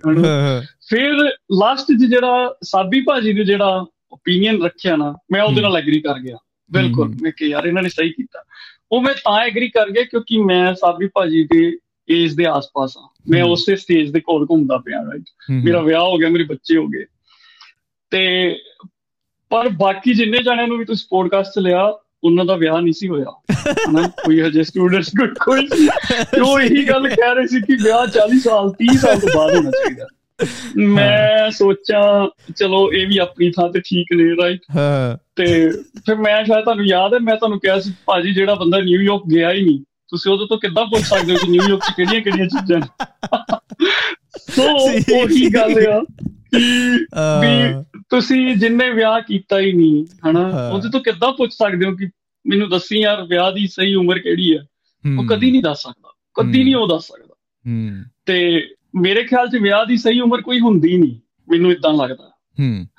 ਫਿਰ 0.89 1.13
ਲਾਸਟ 1.59 1.85
'ਚ 1.85 2.09
ਜਿਹੜਾ 2.09 2.55
ਸਾਬੀ 2.63 3.01
ਭਾਜੀ 3.01 3.33
ਨੇ 3.33 3.43
ਜਿਹੜਾ 3.43 3.85
ਓਪੀਨੀਅਨ 4.11 4.63
ਰੱਖਿਆ 4.63 4.95
ਨਾ 4.95 5.15
ਮੈਂ 5.31 5.41
ਉਹਦੇ 5.41 5.61
ਨਾਲ 5.61 5.77
ਐਗਰੀ 5.77 6.01
ਕਰ 6.01 6.19
ਗਿਆ। 6.19 6.37
ਬਿਲਕੁਲ। 6.71 7.15
ਮੈਂ 7.21 7.31
ਕਿ 7.37 7.45
ਯਾਰ 7.45 7.65
ਇਹਨਾਂ 7.65 7.83
ਨੇ 7.83 7.89
ਸਹੀ 7.89 8.09
ਕੀਤਾ। 8.09 8.43
ਉਹ 8.91 9.01
ਮੈਂ 9.01 9.13
ਤਾਂ 9.13 9.39
ਐਗਰੀ 9.39 9.69
ਕਰ 9.69 9.89
ਗਿਆ 9.89 10.03
ਕਿਉਂਕਿ 10.03 10.37
ਮੈਂ 10.37 10.73
ਸਾਬੀ 10.73 11.07
ਭਾਜੀ 11.07 11.43
ਦੇ 11.43 11.77
ਏਜ 12.11 12.33
ਦੇ 12.33 12.45
ਆਸ-ਪਾਸ 12.45 12.97
ਆ 12.97 13.09
ਮੈਂ 13.29 13.43
ਉਸੇ 13.43 13.75
ਸਟੇਜ 13.75 14.11
ਦੇ 14.11 14.19
ਕੋਲ 14.19 14.47
ਘੁੰਮਦਾ 14.51 14.77
ਪਿਆ 14.77 15.01
ਰਾਈਟ 15.01 15.23
ਮੇਰਾ 15.65 15.81
ਵਿਆਹ 15.81 16.01
ਹੋ 16.01 16.17
ਗਿਆ 16.17 16.29
ਮੇਰੇ 16.29 16.43
ਬੱਚੇ 16.43 16.77
ਹੋ 16.77 16.87
ਗਏ। 16.87 17.05
ਤੇ 18.09 18.55
ਪਰ 19.49 19.69
ਬਾਕੀ 19.69 20.13
ਜਿੰਨੇ 20.13 20.43
ਜਾਣਿਆਂ 20.43 20.67
ਨੂੰ 20.67 20.77
ਵੀ 20.77 20.85
ਤੁਸੀਂ 20.85 21.07
ਪੋਡਕਾਸਟ 21.09 21.59
ਲਿਆ 21.59 21.97
ਉਹਨਾਂ 22.27 22.45
ਦਾ 22.45 22.55
ਵਿਆਹ 22.55 22.81
ਨਹੀਂ 22.81 22.93
ਸੀ 22.93 23.07
ਹੋਇਆ। 23.07 23.25
ਹਨਾ? 23.89 24.07
ਕੋਈ 24.07 24.41
ਹਜੇ 24.41 24.63
ਸਟੂਡੈਂਟਸ 24.63 25.11
ਕੋਈ 25.45 25.67
ਉਹ 26.43 26.59
ਇਹੀ 26.59 26.89
ਗੱਲ 26.89 27.09
ਕਹਿ 27.09 27.35
ਰਹੇ 27.35 27.47
ਸੀ 27.47 27.61
ਕਿ 27.61 27.75
ਵਿਆਹ 27.83 28.07
40 28.07 28.39
ਸਾਲ 28.39 28.73
30 28.83 28.97
ਸਾਲ 28.97 29.19
ਤੋਂ 29.19 29.29
ਬਾਅਦ 29.35 29.55
ਹੋਣਾ 29.55 29.71
ਚਾਹੀਦਾ। 29.71 30.05
ਮੈਂ 30.77 31.51
ਸੋਚਾਂ 31.51 32.27
ਚਲੋ 32.55 32.91
ਇਹ 32.93 33.07
ਵੀ 33.07 33.17
ਆਪਣੀ 33.17 33.49
ਥਾਂ 33.49 33.69
ਤੇ 33.69 33.79
ਠੀਕ 33.79 34.07
ਨੇ 34.15 34.23
ਰਾਈਟ 34.43 34.59
ਹਾਂ। 34.75 35.17
ਤੇ 35.35 35.69
ਫਿਰ 36.05 36.15
ਮੈਂ 36.15 36.45
ਸ਼ਾਇਦ 36.45 36.63
ਤੁਹਾਨੂੰ 36.63 36.85
ਯਾਦ 36.85 37.13
ਹੈ 37.13 37.19
ਮੈਂ 37.19 37.35
ਤੁਹਾਨੂੰ 37.35 37.59
ਕਿਹਾ 37.59 37.79
ਸੀ 37.79 37.93
ਭਾਜੀ 38.05 38.33
ਜਿਹੜਾ 38.33 38.55
ਬੰਦਾ 38.55 38.79
ਨਿਊਯਾਰਕ 38.79 39.21
ਗਿਆ 39.31 39.51
ਹੀ 39.51 39.61
ਨਹੀਂ। 39.65 39.79
ਤੁਸੀਂ 40.07 40.31
ਉਹਦੇ 40.31 40.45
ਤੋਂ 40.49 40.57
ਕਿੱਦਾਂ 40.57 40.85
ਪੁੱਛ 40.85 41.03
ਸਕਦੇ 41.03 41.33
ਹੋ 41.33 41.37
ਕਿ 41.37 41.51
ਨਿਊਯਾਰਕ 41.51 41.79
'ਚ 41.79 41.93
ਕਿਹੜੀਆਂ 41.97 42.21
ਕਿਹੜੀਆਂ 42.21 42.47
ਚੀਜ਼ਾਂ 42.47 42.79
ਨੇ? 42.79 42.87
ਸੋ 44.51 44.63
ਉਹੀ 45.21 45.53
ਗੱਲ 45.53 45.87
ਆ। 45.87 46.05
ਵੀ 47.41 47.83
ਤੁਸੀਂ 48.09 48.55
ਜਿੰਨੇ 48.55 48.89
ਵਿਆਹ 48.89 49.21
ਕੀਤਾ 49.21 49.59
ਹੀ 49.59 49.73
ਨਹੀਂ 49.73 50.05
ਹਨਾ? 50.29 50.69
ਉਹਦੇ 50.69 50.89
ਤੋਂ 50.89 50.99
ਕਿੱਦਾਂ 50.99 51.33
ਪੁੱਛ 51.33 51.53
ਸਕਦੇ 51.53 51.85
ਹੋ 51.85 51.95
ਕਿ 51.95 52.09
ਮੈਨੂੰ 52.47 52.69
ਦੱਸੀ 52.69 52.99
ਯਾਰ 52.99 53.23
ਵਿਆਹ 53.23 53.51
ਦੀ 53.51 53.67
ਸਹੀ 53.67 53.95
ਉਮਰ 53.95 54.19
ਕਿਹੜੀ 54.19 54.57
ਹੈ 54.57 54.61
ਉਹ 55.17 55.25
ਕਦੀ 55.27 55.51
ਨਹੀਂ 55.51 55.63
ਦੱਸ 55.63 55.81
ਸਕਦਾ। 55.81 56.13
ਕਦੀ 56.33 56.63
ਨਹੀਂ 56.63 56.75
ਉਹ 56.75 56.87
ਦੱਸ 56.87 57.03
ਸਕਦਾ। 57.03 57.35
ਤੇ 58.25 58.67
ਮੇਰੇ 58.95 59.23
ਖਿਆਲ 59.23 59.47
'ਚ 59.47 59.55
ਵਿਆਹ 59.55 59.85
ਦੀ 59.85 59.97
ਸਹੀ 59.97 60.19
ਉਮਰ 60.19 60.41
ਕੋਈ 60.41 60.59
ਹੁੰਦੀ 60.59 60.97
ਨਹੀਂ 60.97 61.19
ਮੈਨੂੰ 61.49 61.71
ਇਦਾਂ 61.71 61.93
ਲੱਗਦਾ। 61.93 62.31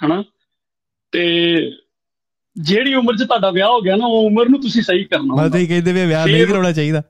ਹਨਾ? 0.06 0.24
ਤੇ 1.12 1.56
ਜਿਹੜੀ 2.56 2.94
ਉਮਰ 2.94 3.16
'ਚ 3.16 3.22
ਤੁਹਾਡਾ 3.22 3.50
ਵਿਆਹ 3.50 3.68
ਹੋ 3.68 3.80
ਗਿਆ 3.80 3.96
ਨਾ 3.96 4.06
ਉਹ 4.06 4.26
ਉਮਰ 4.26 4.48
ਨੂੰ 4.48 4.60
ਤੁਸੀਂ 4.60 4.82
ਸਹੀ 4.82 5.04
ਕਰਨਾ 5.04 5.34
ਮੈਂ 5.34 5.50
ਤੁਸੀਂ 5.50 5.68
ਕਹਿੰਦੇ 5.68 5.92
ਵੀ 5.92 6.06
ਵਿਆਹ 6.06 6.26
ਨਹੀਂ 6.26 6.46
ਕਰਾਉਣਾ 6.46 6.72
ਚਾਹੀਦਾ। 6.72 7.02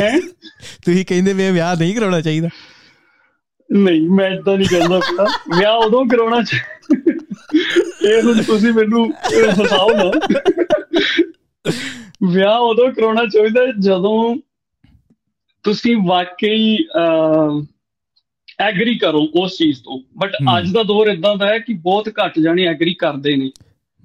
ਹੈ? 0.00 0.20
ਤੁਸੀਂ 0.84 1.06
ਕਹਿੰਦੇ 1.06 1.32
ਵੀ 1.32 1.50
ਵਿਆਹ 1.50 1.76
ਨਹੀਂ 1.76 1.94
ਕਰਾਉਣਾ 1.94 2.20
ਚਾਹੀਦਾ। 2.20 2.48
ਨਹੀਂ 3.72 4.10
ਮੈਂ 4.10 4.30
ਇਦਾਂ 4.30 4.56
ਨਹੀਂ 4.56 4.68
ਕਹਿੰਦਾ 4.68 4.98
ਪਤਾ 4.98 5.24
ਵਿਆਹ 5.58 5.74
ਉਦੋਂ 5.74 6.06
ਕਰਾਉਣਾ 6.06 6.42
ਚਾਹੀਦਾ 6.42 7.20
ਇਹ 8.10 8.22
ਹੁਣ 8.22 8.42
ਤੁਸੀਂ 8.42 8.72
ਮੈਨੂੰ 8.72 9.12
ਫਸਾਓ 9.50 9.90
ਨਾ। 9.90 10.10
ਵਿਆਹ 12.32 12.58
ਉਦੋਂ 12.58 12.92
ਕਰਾਉਣਾ 12.92 13.24
ਚਾਹੀਦਾ 13.24 13.60
ਜਦੋਂ 13.78 14.36
ਤੁਸੀਂ 15.62 15.96
ਵਾਕਈ 16.06 16.78
ਐਗਰੀ 18.60 18.98
ਕਰੋ 18.98 19.28
ਉਸ 19.34 19.58
ਚੀਜ਼ 19.58 19.82
ਤੋਂ। 19.82 20.00
ਬਟ 20.18 20.32
ਅੱਜ 20.58 20.72
ਦਾ 20.72 20.82
ਦੌਰ 20.82 21.06
ਇਦਾਂ 21.06 21.36
ਦਾ 21.36 21.46
ਹੈ 21.46 21.58
ਕਿ 21.58 21.72
ਬਹੁਤ 21.72 22.08
ਘੱਟ 22.08 22.38
ਜਾਣੇ 22.38 22.64
ਐਗਰੀ 22.64 22.94
ਕਰਦੇ 22.94 23.36
ਨੇ। 23.36 23.50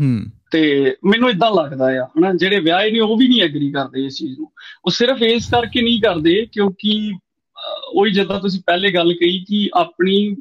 ਹੂੰ। 0.01 0.25
ਤੇ 0.51 0.95
ਮੈਨੂੰ 1.05 1.29
ਇਦਾਂ 1.29 1.51
ਲੱਗਦਾ 1.51 1.85
ਆ 1.85 2.05
ਹਨਾ? 2.05 2.33
ਜਿਹੜੇ 2.33 2.59
ਵਿਆਹੇ 2.59 2.91
ਨੇ 2.91 2.99
ਉਹ 2.99 3.17
ਵੀ 3.17 3.27
ਨਹੀਂ 3.27 3.41
ਐਗਰੀ 3.41 3.71
ਕਰਦੇ 3.71 4.05
ਇਸ 4.05 4.17
ਚੀਜ਼ 4.17 4.39
ਨੂੰ। 4.39 4.51
ਉਹ 4.85 4.91
ਸਿਰਫ 4.91 5.21
ਇਸ 5.21 5.49
ਕਰਕੇ 5.49 5.81
ਨਹੀਂ 5.81 6.01
ਕਰਦੇ 6.01 6.47
ਕਿਉਂਕਿ 6.51 7.13
ਉਹੀ 7.93 8.11
ਜਦੋਂ 8.11 8.39
ਤੁਸੀਂ 8.39 8.61
ਪਹਿਲੇ 8.65 8.93
ਗੱਲ 8.93 9.13
ਕਹੀ 9.13 9.43
ਕਿ 9.43 9.69
ਆਪਣੀ 9.73 10.35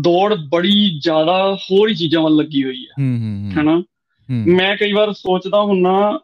ਦੌੜ 0.00 0.34
ਬੜੀ 0.34 0.98
ਜ਼ਿਆਦਾ 0.98 1.54
ਹੋਰ 1.54 1.88
ਹੀ 1.88 1.94
ਚੀਜ਼ਾਂ 1.94 2.22
ਵੱਲ 2.22 2.36
ਲੱਗੀ 2.36 2.64
ਹੋਈ 2.64 2.84
ਹੈ। 2.84 3.04
ਹੂੰ 3.04 3.52
ਹਨਾ? 3.60 3.82
ਮੈਂ 4.30 4.76
ਕਈ 4.76 4.92
ਵਾਰ 4.92 5.12
ਸੋਚਦਾ 5.12 5.62
ਹੁੰਨਾ 5.62 6.20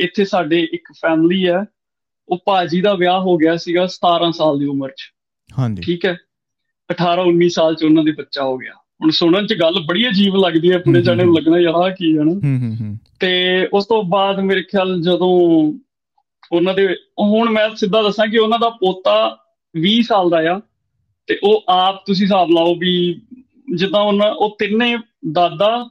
ਇੱਥੇ 0.00 0.24
ਸਾਡੇ 0.24 0.68
ਇੱਕ 0.72 0.92
ਫੈਮਿਲੀ 0.92 1.48
ਹੈ 1.48 1.64
ਉਹ 2.28 2.38
ਭਾਜੀ 2.46 2.80
ਦਾ 2.80 2.94
ਵਿਆਹ 2.94 3.20
ਹੋ 3.20 3.36
ਗਿਆ 3.36 3.56
ਸੀਗਾ 3.56 3.84
17 3.84 4.32
ਸਾਲ 4.32 4.58
ਦੀ 4.58 4.66
ਉਮਰ 4.66 4.90
'ਚ। 4.90 5.02
ਹਾਂਜੀ। 5.58 5.82
ਠੀਕ 5.82 6.04
ਹੈ? 6.04 6.16
18 6.90 7.24
19 7.26 7.48
ਸਾਲ 7.48 7.74
'ਚ 7.74 7.84
ਉਹਨਾਂ 7.84 8.04
ਦੇ 8.04 8.12
ਬੱਚਾ 8.12 8.42
ਹੋ 8.42 8.58
ਗਿਆ। 8.58 8.72
ਹੁਣ 9.02 9.10
ਸੁਣਨ 9.10 9.46
'ਚ 9.46 9.54
ਗੱਲ 9.54 9.74
ਬੜੀ 9.80 10.08
ਅਜੀਬ 10.08 10.36
ਲੱਗਦੀ 10.36 10.72
ਹੈ 10.72 10.78
ਪੂਰੇ 10.78 11.02
ਜਾਣੇ 11.02 11.24
ਨੂੰ 11.24 11.36
ਲੱਗਣਾ 11.36 11.58
ਯਾਰ 11.58 11.90
ਕੀ 11.90 12.18
ਹੈ 12.18 12.22
ਨਾ 12.22 12.32
ਹੂੰ 12.32 12.58
ਹੂੰ 12.58 12.76
ਹੂੰ। 12.80 12.98
ਤੇ 13.20 13.66
ਉਸ 13.72 13.86
ਤੋਂ 13.86 14.02
ਬਾਅਦ 14.02 14.40
ਮੇਰੇ 14.40 14.62
ਖਿਆਲ 14.62 15.00
ਜਦੋਂ 15.02 15.72
ਉਹਨਾਂ 16.52 16.74
ਦੇ 16.74 16.96
ਹੁਣ 17.18 17.50
ਮੈਂ 17.50 17.74
ਸਿੱਧਾ 17.76 18.02
ਦੱਸਾਂ 18.02 18.26
ਕਿ 18.26 18.38
ਉਹਨਾਂ 18.38 18.58
ਦਾ 18.58 18.68
ਪੋਤਾ 18.68 19.38
20 19.76 20.02
ਸਾਲ 20.02 20.30
ਦਾ 20.30 20.36
ਆ 20.36 20.60
ਤੇ 21.26 21.38
ਉਹ 21.42 21.64
ਆਪ 21.68 22.06
ਤੁਸੀਂ 22.06 22.26
ਹਿਸਾਬ 22.26 22.50
ਲਾਓ 22.50 22.74
ਵੀ 22.74 23.20
ਜਿੱਦਾਂ 23.74 24.00
ਉਹਨਾਂ 24.00 24.30
ਉਹ 24.30 24.56
ਤਿੰਨੇ 24.58 24.96
ਦਾਦਾ 25.32 25.88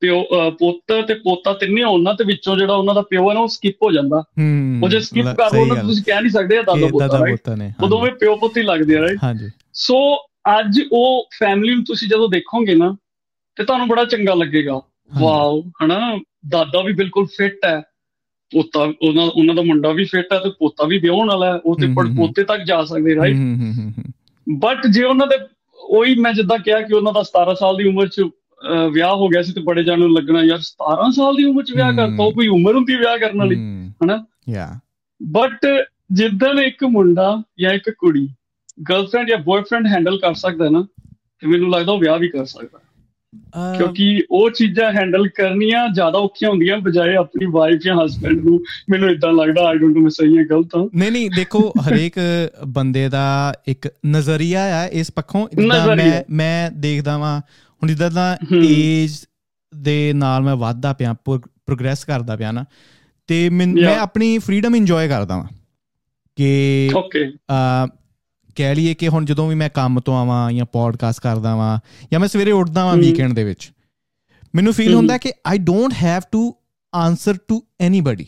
ਪਿਓ 0.00 0.24
ਪੁੱਤ 0.50 1.06
ਤੇ 1.08 1.14
ਪੋਤਾ 1.14 1.52
ਤਿੰਨੇ 1.52 1.82
ਉਹਨਾਂ 1.82 2.14
ਤੇ 2.14 2.24
ਵਿੱਚੋਂ 2.24 2.56
ਜਿਹੜਾ 2.56 2.74
ਉਹਨਾਂ 2.74 2.94
ਦਾ 2.94 3.02
ਪਿਓ 3.02 3.28
ਹੈ 3.28 3.34
ਨਾ 3.34 3.40
ਉਹ 3.40 3.48
ਸਕਿਪ 3.48 3.76
ਹੋ 3.82 3.92
ਜਾਂਦਾ। 3.92 4.24
ਉਹ 4.82 4.88
ਜੇ 4.88 5.00
ਸਕਿਪ 5.00 5.24
ਕਰ 5.24 5.54
ਲਓ 5.54 5.64
ਨਾ 5.66 5.74
ਤੁਸੀਂ 5.82 6.04
ਕਹਿ 6.04 6.20
ਨਹੀਂ 6.20 6.30
ਸਕਦੇ 6.30 6.62
ਦਾਦਾ 6.62 6.86
ਪੋਤਾ 6.88 7.54
ਨੇ 7.54 7.72
ਉਹ 7.82 7.88
ਦੋਵੇਂ 7.88 8.12
ਪਿਓ 8.12 8.36
ਪੁੱਤ 8.36 8.56
ਹੀ 8.56 8.62
ਲੱਗਦੇ 8.62 8.96
ਆ 8.96 9.00
ਰਾਈਟ 9.00 9.18
ਹਾਂਜੀ। 9.22 9.50
ਸੋ 9.72 10.14
ਅੱਜ 10.58 10.80
ਉਹ 10.92 11.28
ਫੈਮਿਲੀ 11.38 11.74
ਨੂੰ 11.74 11.84
ਤੁਸੀਂ 11.84 12.08
ਜਦੋਂ 12.08 12.28
ਦੇਖੋਗੇ 12.28 12.74
ਨਾ 12.74 12.96
ਤੇ 13.56 13.64
ਤੁਹਾਨੂੰ 13.64 13.88
ਬੜਾ 13.88 14.04
ਚੰਗਾ 14.04 14.34
ਲੱਗੇਗਾ। 14.34 14.80
ਵਾਓ 15.20 15.62
ਹਨਾ? 15.84 16.18
ਦਾਦਾ 16.48 16.82
ਵੀ 16.82 16.92
ਬਿਲਕੁਲ 16.92 17.26
ਫਿੱਟ 17.26 17.58
ਹੈ। 17.64 17.82
ਪੋਤਾ 18.50 18.92
ਉਹਨਾਂ 19.02 19.24
ਉਹਨਾਂ 19.24 19.54
ਦਾ 19.54 19.62
ਮੁੰਡਾ 19.62 19.92
ਵੀ 19.92 20.04
ਫਿੱਟ 20.04 20.32
ਹੈ 20.32 20.38
ਤੇ 20.38 20.50
ਪੋਤਾ 20.58 20.84
ਵੀ 20.84 20.98
ਵਿਆਹਣ 20.98 21.28
ਵਾਲਾ 21.28 21.54
ਹੈ 21.54 21.60
ਉਹ 21.64 21.76
ਤੇ 21.76 21.86
ਪੋਤੇ 22.16 22.44
ਤੱਕ 22.44 22.62
ਜਾ 22.62 22.84
ਸਕਦੇ 22.84 23.14
ਰਾਈਟ 23.14 23.36
ਬਟ 24.48 24.86
ਜੇ 24.86 25.02
ਉਹਨਾਂ 25.02 25.26
ਦੇ 25.26 25.36
ਉਹੀ 25.78 26.14
ਮੈਂ 26.14 26.32
ਜਿੱਦਾਂ 26.32 26.58
ਕਿਹਾ 26.58 26.80
ਕਿ 26.80 26.94
ਉਹਨਾਂ 26.94 27.12
ਦਾ 27.12 27.20
17 27.20 27.54
ਸਾਲ 27.54 27.76
ਦੀ 27.76 27.88
ਉਮਰ 27.88 28.08
'ਚ 28.08 28.22
ਵਿਆਹ 28.92 29.14
ਹੋ 29.14 29.28
ਗਿਆ 29.28 29.42
ਸੀ 29.42 29.52
ਤੇ 29.52 29.60
ਬੜੇ 29.60 29.84
ਜਾਣ 29.84 29.98
ਨੂੰ 29.98 30.14
ਲੱਗਣਾ 30.14 30.42
ਯਾਰ 30.42 30.58
17 30.58 31.10
ਸਾਲ 31.10 31.36
ਦੀ 31.36 31.44
ਉਮਰ 31.44 31.64
'ਚ 31.64 31.72
ਵਿਆਹ 31.72 31.92
ਕਰਤਾ 31.92 32.24
ਉਹ 32.24 32.32
ਕੋਈ 32.32 32.48
ਉਮਰ 32.48 32.74
ਹੁੰਦੀ 32.74 32.94
ਵਿਆਹ 32.94 33.18
ਕਰਨ 33.18 33.38
ਵਾਲੀ 33.38 33.56
ਹਨਾ? 34.04 34.26
ਯਾ 34.48 34.80
ਬਟ 35.22 35.66
ਜਿੱਦਾਂ 36.12 36.62
ਇੱਕ 36.62 36.84
ਮੁੰਡਾ 36.84 37.42
ਜਾਂ 37.60 37.70
ਇੱਕ 37.70 37.90
ਕੁੜੀ 37.90 38.28
ਗਰਲਫ੍ਰੈਂਡ 38.90 39.28
ਜਾਂ 39.28 39.38
ਬॉयਫ੍ਰੈਂਡ 39.38 39.86
ਹੈਂਡਲ 39.86 40.18
ਕਰ 40.18 40.34
ਸਕਦਾ 40.34 40.68
ਨਾ 40.68 40.86
ਤੇ 41.40 41.46
ਮੈਨੂੰ 41.46 41.70
ਲੱਗਦਾ 41.70 41.92
ਉਹ 41.92 41.98
ਵਿਆਹ 41.98 42.18
ਵੀ 42.18 42.28
ਕਰ 42.28 42.44
ਸਕਦਾ। 42.44 42.78
ਕਿਉਂਕਿ 43.78 44.22
ਉਹ 44.30 44.50
ਚੀਜ਼ਾਂ 44.50 44.92
ਹੈਂਡਲ 44.92 45.28
ਕਰਨੀਆਂ 45.28 45.88
ਜ਼ਿਆਦਾ 45.88 46.18
ਔਖੀਆਂ 46.18 46.50
ਹੁੰਦੀਆਂ 46.50 46.78
ਬਜਾਏ 46.78 47.14
ਆਪਣੀ 47.14 47.46
ਵਾਈਫ 47.46 47.80
ਜਾਂ 47.80 48.04
ਹਸਬੰਡ 48.04 48.44
ਨੂੰ। 48.44 48.64
ਮੈਨੂੰ 48.90 49.10
ਇਦਾਂ 49.10 49.32
ਲੱਗਦਾ 49.32 49.64
ਆਈ 49.64 49.78
ਡੋਨਟ 49.78 49.96
ਨੋ 49.96 50.02
ਮੈਂ 50.02 50.10
ਸਹੀ 50.10 50.38
ਹੈ 50.38 50.44
ਗਲਤ 50.44 50.76
ਹਾਂ। 50.76 50.88
ਨਹੀਂ 50.94 51.12
ਨਹੀਂ 51.12 51.30
ਦੇਖੋ 51.36 51.72
ਹਰੇਕ 51.88 52.12
ਬੰਦੇ 52.66 53.08
ਦਾ 53.08 53.54
ਇੱਕ 53.68 53.88
ਨਜ਼ਰੀਆ 54.06 54.62
ਆ 54.62 54.86
ਇਸ 54.86 55.10
ਪੱਖੋਂ। 55.10 55.48
ਜਿੱਦਾਂ 55.56 55.96
ਮੈਂ 55.96 56.22
ਮੈਂ 56.30 56.70
ਦੇਖਦਾ 56.70 57.18
ਵਾਂ 57.18 57.40
ਹੁਣ 57.40 57.88
ਜਿੱਦਾਂ 57.88 58.10
ਦਾ 58.10 58.38
ਏਜ 58.64 59.10
ਦੇ 59.82 60.12
ਨਾਲ 60.12 60.42
ਮੈਂ 60.42 60.56
ਵਧਦਾ 60.56 60.92
ਪਿਆ 60.92 61.12
ਪ੍ਰੋਗਰੈਸ 61.12 62.04
ਕਰਦਾ 62.04 62.36
ਪਿਆ 62.36 62.52
ਨਾ 62.52 62.64
ਤੇ 63.26 63.50
ਮੈਂ 63.50 63.98
ਆਪਣੀ 63.98 64.38
ਫਰੀडम 64.38 64.76
ਇੰਜੋਏ 64.76 65.08
ਕਰਦਾ 65.08 65.36
ਵਾਂ 65.36 65.44
ਕਿ 66.36 66.90
ਓਕੇ 66.94 67.32
ਕਹਿ 68.56 68.74
ਲਈਏ 68.74 68.94
ਕਿ 68.94 69.08
ਹੁਣ 69.08 69.24
ਜਦੋਂ 69.24 69.48
ਵੀ 69.48 69.54
ਮੈਂ 69.54 69.70
ਕੰਮ 69.70 70.00
ਤੋਂ 70.00 70.16
ਆਵਾਂ 70.16 70.52
ਜਾਂ 70.52 70.66
ਪੋਡਕਾਸਟ 70.66 71.20
ਕਰਦਾ 71.20 71.56
ਵਾਂ 71.56 71.78
ਜਾਂ 72.12 72.20
ਮੈਂ 72.20 72.28
ਸਵੇਰੇ 72.28 72.52
ਉੱਠਦਾ 72.52 72.84
ਵਾਂ 72.84 72.96
ਵੀਕਐਂਡ 72.96 73.32
ਦੇ 73.32 73.44
ਵਿੱਚ 73.44 73.72
ਮੈਨੂੰ 74.54 74.72
ਫੀਲ 74.72 74.94
ਹੁੰਦਾ 74.94 75.18
ਕਿ 75.18 75.32
I 75.46 75.58
don't 75.58 75.92
have 76.02 76.22
to 76.32 76.54
answer 76.94 77.36
to 77.48 77.62
anybody 77.80 78.26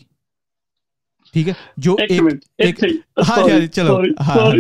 ਠੀਕ 1.35 1.49
ਹੈ? 1.49 1.55
ਜੋ 1.79 1.97
ਇੱਕ 2.01 2.39
ਇੱਕ 2.59 2.85
ਹਾਂ 3.31 3.61
ਜੀ 3.61 3.67
ਚਲੋ। 3.67 3.99
ਹਾਂ। 3.99 4.55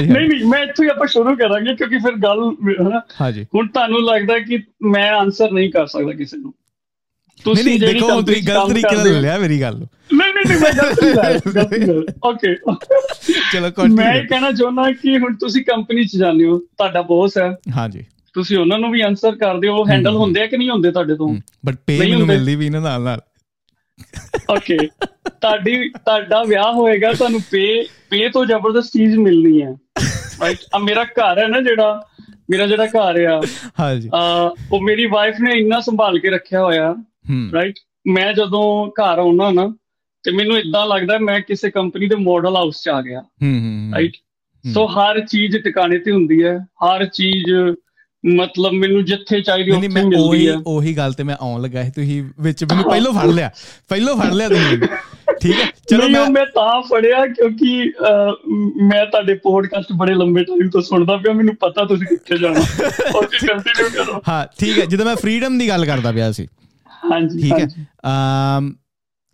ਨਹੀਂ 0.00 0.28
ਨਹੀਂ 0.28 0.44
ਮੈਂ 0.44 0.62
ਇੱਥੇ 0.62 0.88
ਆਪਾਂ 0.90 1.06
ਸ਼ੁਰੂ 1.06 1.36
ਕਰਾਂਗੇ 1.36 1.74
ਕਿਉਂਕਿ 1.74 1.98
ਫਿਰ 1.98 2.16
ਗੱਲ 2.16 2.56
ਹਨਾ? 2.80 3.02
ਹਾਂ 3.20 3.32
ਜੀ। 3.32 3.46
ਹੁਣ 3.54 3.68
ਤੁਹਾਨੂੰ 3.68 4.04
ਲੱਗਦਾ 4.04 4.38
ਕਿ 4.38 4.58
ਮੈਂ 4.82 5.12
ਆਨਸਰ 5.12 5.52
ਨਹੀਂ 5.52 5.72
ਕਰ 5.72 5.86
ਸਕਦਾ 5.86 6.12
ਕਿਸੇ 6.12 6.36
ਨੂੰ। 6.36 6.54
ਤੁਸੀਂ 7.44 7.78
ਜਿਹੜੀ 7.78 7.92
ਦੇਖੋ 7.92 8.22
ਤੁਸੀਂ 8.22 8.42
ਗਲਤ 8.48 8.68
ਤਰੀਕੇ 8.68 8.96
ਨਾਲ 8.96 9.20
ਲਿਆ 9.20 9.38
ਮੇਰੀ 9.38 9.60
ਗੱਲ 9.60 9.78
ਨਹੀਂ 9.78 9.88
ਓਕੇ 12.24 12.54
ਚਲੋ 13.52 13.70
ਕੰਟੀਨਿਊ 13.70 13.96
ਮੈਂ 13.96 14.22
ਕਹਿਣਾ 14.24 14.50
ਚਾਹੁੰਦਾ 14.52 14.90
ਕਿ 14.92 15.18
ਹੁਣ 15.18 15.34
ਤੁਸੀਂ 15.36 15.64
ਕੰਪਨੀ 15.64 16.04
'ਚ 16.04 16.16
ਜਾਂਦੇ 16.16 16.44
ਹੋ 16.44 16.58
ਤੁਹਾਡਾ 16.58 17.02
ਬੌਸ 17.02 17.38
ਹੈ। 17.38 17.50
ਹਾਂ 17.76 17.88
ਜੀ 17.88 18.04
ਤੁਸੀਂ 18.34 18.58
ਉਹਨਾਂ 18.58 18.78
ਨੂੰ 18.78 18.90
ਵੀ 18.90 19.00
ਆਨਸਰ 19.00 19.36
ਕਰਦੇ 19.36 19.68
ਹੋ 19.68 19.84
ਹੈਂਡਲ 19.88 20.16
ਹੁੰਦੇ 20.16 20.42
ਆ 20.42 20.46
ਕਿ 20.46 20.56
ਨਹੀਂ 20.56 20.70
ਹੁੰਦੇ 20.70 20.90
ਤੁਹਾਡੇ 20.90 21.14
ਤੋਂ? 21.14 21.34
ਬਟ 21.66 21.76
ਪੇ 21.86 21.98
ਮੈਨੂੰ 21.98 22.26
ਮਿਲਦੀ 22.26 22.56
ਵੀ 22.56 22.66
ਇਹਨਾਂ 22.66 22.80
ਨਾਲ 22.80 23.02
ਨਾਲ। 23.02 23.20
ਓਕੇ 24.50 24.76
ਤੁਹਾਡੀ 25.40 25.88
ਤੁਹਾਡਾ 25.90 26.42
ਵਿਆਹ 26.44 26.72
ਹੋਏਗਾ 26.72 27.12
ਤੁਹਾਨੂੰ 27.12 27.40
ਪੇ 27.50 27.82
ਪੇ 28.10 28.28
ਤੋਂ 28.28 28.44
ਜ਼ਬਰਦਸਤ 28.46 28.92
ਚੀਜ਼ 28.92 29.16
ਮਿਲਣੀ 29.16 29.62
ਹੈ। 29.62 29.74
ਰਾਈਟ 30.42 30.58
ਆ 30.74 30.78
ਮੇਰਾ 30.78 31.04
ਘਰ 31.04 31.38
ਹੈ 31.38 31.48
ਨਾ 31.48 31.60
ਜਿਹੜਾ 31.60 32.02
ਮੇਰਾ 32.50 32.66
ਜਿਹੜਾ 32.66 32.86
ਘਰ 32.86 33.26
ਆ। 33.26 33.40
ਹਾਂਜੀ। 33.80 34.10
ਆ 34.14 34.54
ਉਹ 34.72 34.80
ਮੇਰੀ 34.82 35.06
ਵਾਈਫ 35.06 35.34
ਨੇ 35.40 35.50
ਇੰਨਾ 35.58 35.80
ਸੰਭਾਲ 35.80 36.18
ਕੇ 36.18 36.30
ਰੱਖਿਆ 36.30 36.62
ਹੋਇਆ। 36.64 36.94
ਰਾਈਟ 37.54 37.74
ਮੈਂ 38.08 38.32
ਜਦੋਂ 38.32 38.90
ਘਰ 38.90 39.18
ਆਉਣਾ 39.18 39.50
ਨਾ 39.50 39.66
ਤੇ 40.22 40.30
ਮੈਨੂੰ 40.30 40.58
ਇਦਾਂ 40.58 40.86
ਲੱਗਦਾ 40.86 41.18
ਮੈਂ 41.18 41.40
ਕਿਸੇ 41.40 41.70
ਕੰਪਨੀ 41.70 42.08
ਦੇ 42.08 42.14
ਮਾਡਲ 42.14 42.56
ਹਾਊਸ 42.56 42.82
'ਚ 42.82 42.88
ਆ 42.88 43.02
ਗਿਆ। 43.02 43.20
ਰਾਈਟ 43.94 44.12
ਸੋ 44.74 44.86
ਹਰ 44.86 45.20
ਚੀਜ਼ 45.20 45.56
ਟਿਕਾਣੇ 45.56 45.98
ਤੇ 45.98 46.12
ਹੁੰਦੀ 46.12 46.44
ਹੈ। 46.44 46.58
ਹਰ 46.58 47.06
ਚੀਜ਼ 47.06 47.74
ਮਤਲਬ 48.26 48.72
ਮੈਨੂੰ 48.72 49.04
ਜਿੱਥੇ 49.04 49.40
ਚਾਹੀਦੀ 49.40 49.70
ਉੱਥੇ 49.70 49.88
ਮਿਲਦੀ 49.88 50.48
ਹੈ। 50.48 50.54
ਉਹੀ 50.66 50.96
ਗੱਲ 50.96 51.12
ਤੇ 51.12 51.22
ਮੈਂ 51.22 51.36
ਆਉਣ 51.40 51.62
ਲੱਗਾ 51.62 51.84
ਸੀ। 51.84 51.90
ਤੁਸੀਂ 51.90 52.30
ਵਿੱਚ 52.40 52.64
ਮੈਨੂੰ 52.64 52.84
ਪਹਿਲਾਂ 52.84 53.12
ਫੜ 53.12 53.26
ਲਿਆ। 53.26 53.50
ਪਹਿਲਾਂ 53.88 54.16
ਫੜ 54.16 54.32
ਲਿਆ 54.32 54.48
ਤੁਸੀਂ 54.48 54.78
ਠੀਕ 55.40 55.60
ਹੈ? 55.60 55.72
ਚਲੋ 55.88 56.08
ਮੈਂ 56.08 56.30
ਮੈਂ 56.30 56.46
ਤਾਂ 56.46 56.82
ਫੜਿਆ 56.82 57.26
ਕਿਉਂਕਿ 57.26 57.92
ਮੈਂ 58.82 59.06
ਤੁਹਾਡੇ 59.06 59.34
ਪੋਡਕਾਸਟ 59.34 59.92
ਬੜੇ 59.92 60.14
ਲੰਬੇ 60.14 60.44
ਟਾਈਮ 60.44 60.70
ਤੋਂ 60.70 60.80
ਸੁਣਦਾ 60.80 61.16
ਪਿਆ। 61.16 61.32
ਮੈਨੂੰ 61.32 61.56
ਪਤਾ 61.56 61.84
ਤੁਸੀਂ 61.84 62.06
ਕਿੱਥੇ 62.06 62.38
ਜਾਣਾ। 62.38 62.60
ਓਕੇ 63.16 63.46
ਕੰਟੀਨਿਊ 63.46 64.04
ਕਰੋ। 64.04 64.22
ਹਾਂ 64.28 64.46
ਠੀਕ 64.58 64.78
ਹੈ। 64.78 64.84
ਜਦੋਂ 64.84 65.04
ਮੈਂ 65.04 65.16
ਫ੍ਰੀडम 65.16 65.58
ਦੀ 65.58 65.68
ਗੱਲ 65.68 65.86
ਕਰਦਾ 65.86 66.12
ਪਿਆ 66.12 66.32
ਸੀ। 66.32 66.46
ਹਾਂਜੀ 67.12 67.42
ਠੀਕ 67.42 67.52
ਹੈ? 67.52 67.68
ਅਮ 68.58 68.74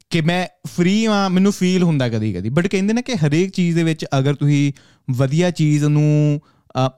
ਕਿ 0.10 0.22
ਮੈਂ 0.22 0.48
ਫ੍ਰੀ 0.68 1.06
ਆ 1.06 1.30
ਮੈਨੂੰ 1.30 1.52
ਫੀਲ 1.52 1.84
ਹੁੰਦਾ 1.84 2.10
ਕਦੀ 2.10 2.34
ਕਦੀ 2.34 2.50
ਬਟ 2.50 2.68
ਕਹਿੰਦੇ 2.68 2.94
ਨੇ 2.94 3.02
ਕਿ 3.02 3.16
ਹਰੇਕ 3.16 3.52
ਚੀਜ਼ 3.52 3.76
ਦੇ 3.76 3.84
ਵਿੱਚ 3.84 4.06
ਅਗਰ 4.20 4.36
ਤੁਸੀਂ 4.36 4.74
ਵਧੀਆ 5.12 5.52
ਚੀਜ਼ 5.52 5.86
ਨੂੰ 5.86 6.42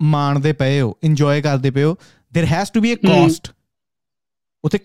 ਮਾਣਦੇ 0.01 0.53
ਪਏ 0.53 0.82
ਹੋ 0.82 0.97
ਇੰਜੋਏ 1.03 1.41
ਕਰਦੇ 1.41 1.71
ਪਏ 1.71 1.84
ਹੋ 1.84 1.97
there 2.34 2.45
has 2.45 2.71
to 2.71 2.82
be 2.82 2.93
a 2.93 2.95
cost 2.95 3.51
ਉਥੇ 4.63 4.78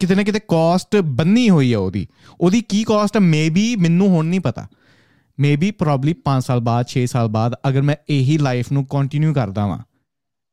ਕਿਤੇ 0.00 0.14
ਨਾ 0.14 0.22
ਕਿਤੇ 0.22 0.38
ਕਾਸਟ 0.38 0.96
ਬੰਨੀ 0.96 1.50
ਹੋਈ 1.50 1.72
ਹੈ 1.72 1.78
ਉਹਦੀ 1.78 2.06
ਉਹਦੀ 2.40 2.60
ਕੀ 2.60 2.84
ਕਾਸਟ 2.84 3.16
ਹੈ 3.16 3.20
ਮੇਬੀ 3.20 3.76
ਮੈਨੂੰ 3.76 4.08
ਹੁਣ 4.08 4.26
ਨਹੀਂ 4.26 4.40
ਪਤਾ 4.40 4.66
ਮੇਬੀ 5.38 5.70
ਪ੍ਰੋਬਬਲੀ 5.70 6.14
5 6.24 6.40
ਸਾਲ 6.40 6.60
ਬਾਅਦ 6.60 6.86
6 6.94 7.04
ਸਾਲ 7.06 7.28
ਬਾਅਦ 7.28 7.54
ਅਗਰ 7.68 7.82
ਮੈਂ 7.82 7.96
ਇਹੀ 8.08 8.38
ਲਾਈਫ 8.38 8.72
ਨੂੰ 8.72 8.84
ਕੰਟੀਨਿਊ 8.86 9.34
ਕਰਦਾ 9.34 9.66
ਵਾਂ 9.66 9.78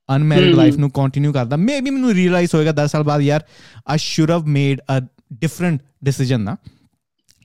ਅਨਮੈਰਿਡ 0.10 0.56
ਲਾਈਫ 0.56 0.78
ਨੂੰ 0.78 0.90
ਕੰਟੀਨਿਊ 0.90 1.34
ਕਰਦਾ 1.34 1.56
ਮੇਬੀ 1.56 1.90
ਮੈਨੂੰ 1.90 2.14
ਰੀਅਲਾਈਜ਼ 2.14 2.56
ਹੋਏਗਾ 2.56 2.74
10 2.84 2.88
ਸਾਲ 2.88 3.04
ਬਾਅਦ 3.04 3.22
ਯਾਰ 3.22 3.42
I 3.88 3.98
should 3.98 4.32
have 4.32 4.46
made 4.46 4.82
a 4.98 5.00
different 5.34 5.82
decision 6.04 6.42
ਨਾ 6.42 6.56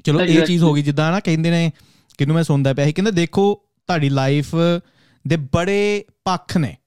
ਚਲੋ 0.07 0.19
ਇਹ 0.21 0.45
ਚੀਜ਼ 0.45 0.63
ਹੋ 0.63 0.73
ਗਈ 0.73 0.81
ਜਿੱਦਾਂ 0.81 1.11
ਨਾ 1.11 1.19
ਕਹਿੰਦੇ 1.19 1.51
ਨੇ 1.51 1.71
ਕਿਨੂੰ 2.17 2.35
ਮੈਂ 2.35 2.43
ਸੁਣਦਾ 2.43 2.73
ਪਿਆ 2.73 2.85
ਸੀ 2.85 2.93
ਕਹਿੰਦਾ 2.93 3.11
ਦੇਖੋ 3.11 3.55
ਤੁਹਾਡੀ 3.87 4.09
ਲਾਈਫ 4.09 4.55
ਦੇ 5.27 5.35
ਬੜੇ 5.35 6.05
ਪੱਖ 6.25 6.57
ਨੇ 6.57 6.77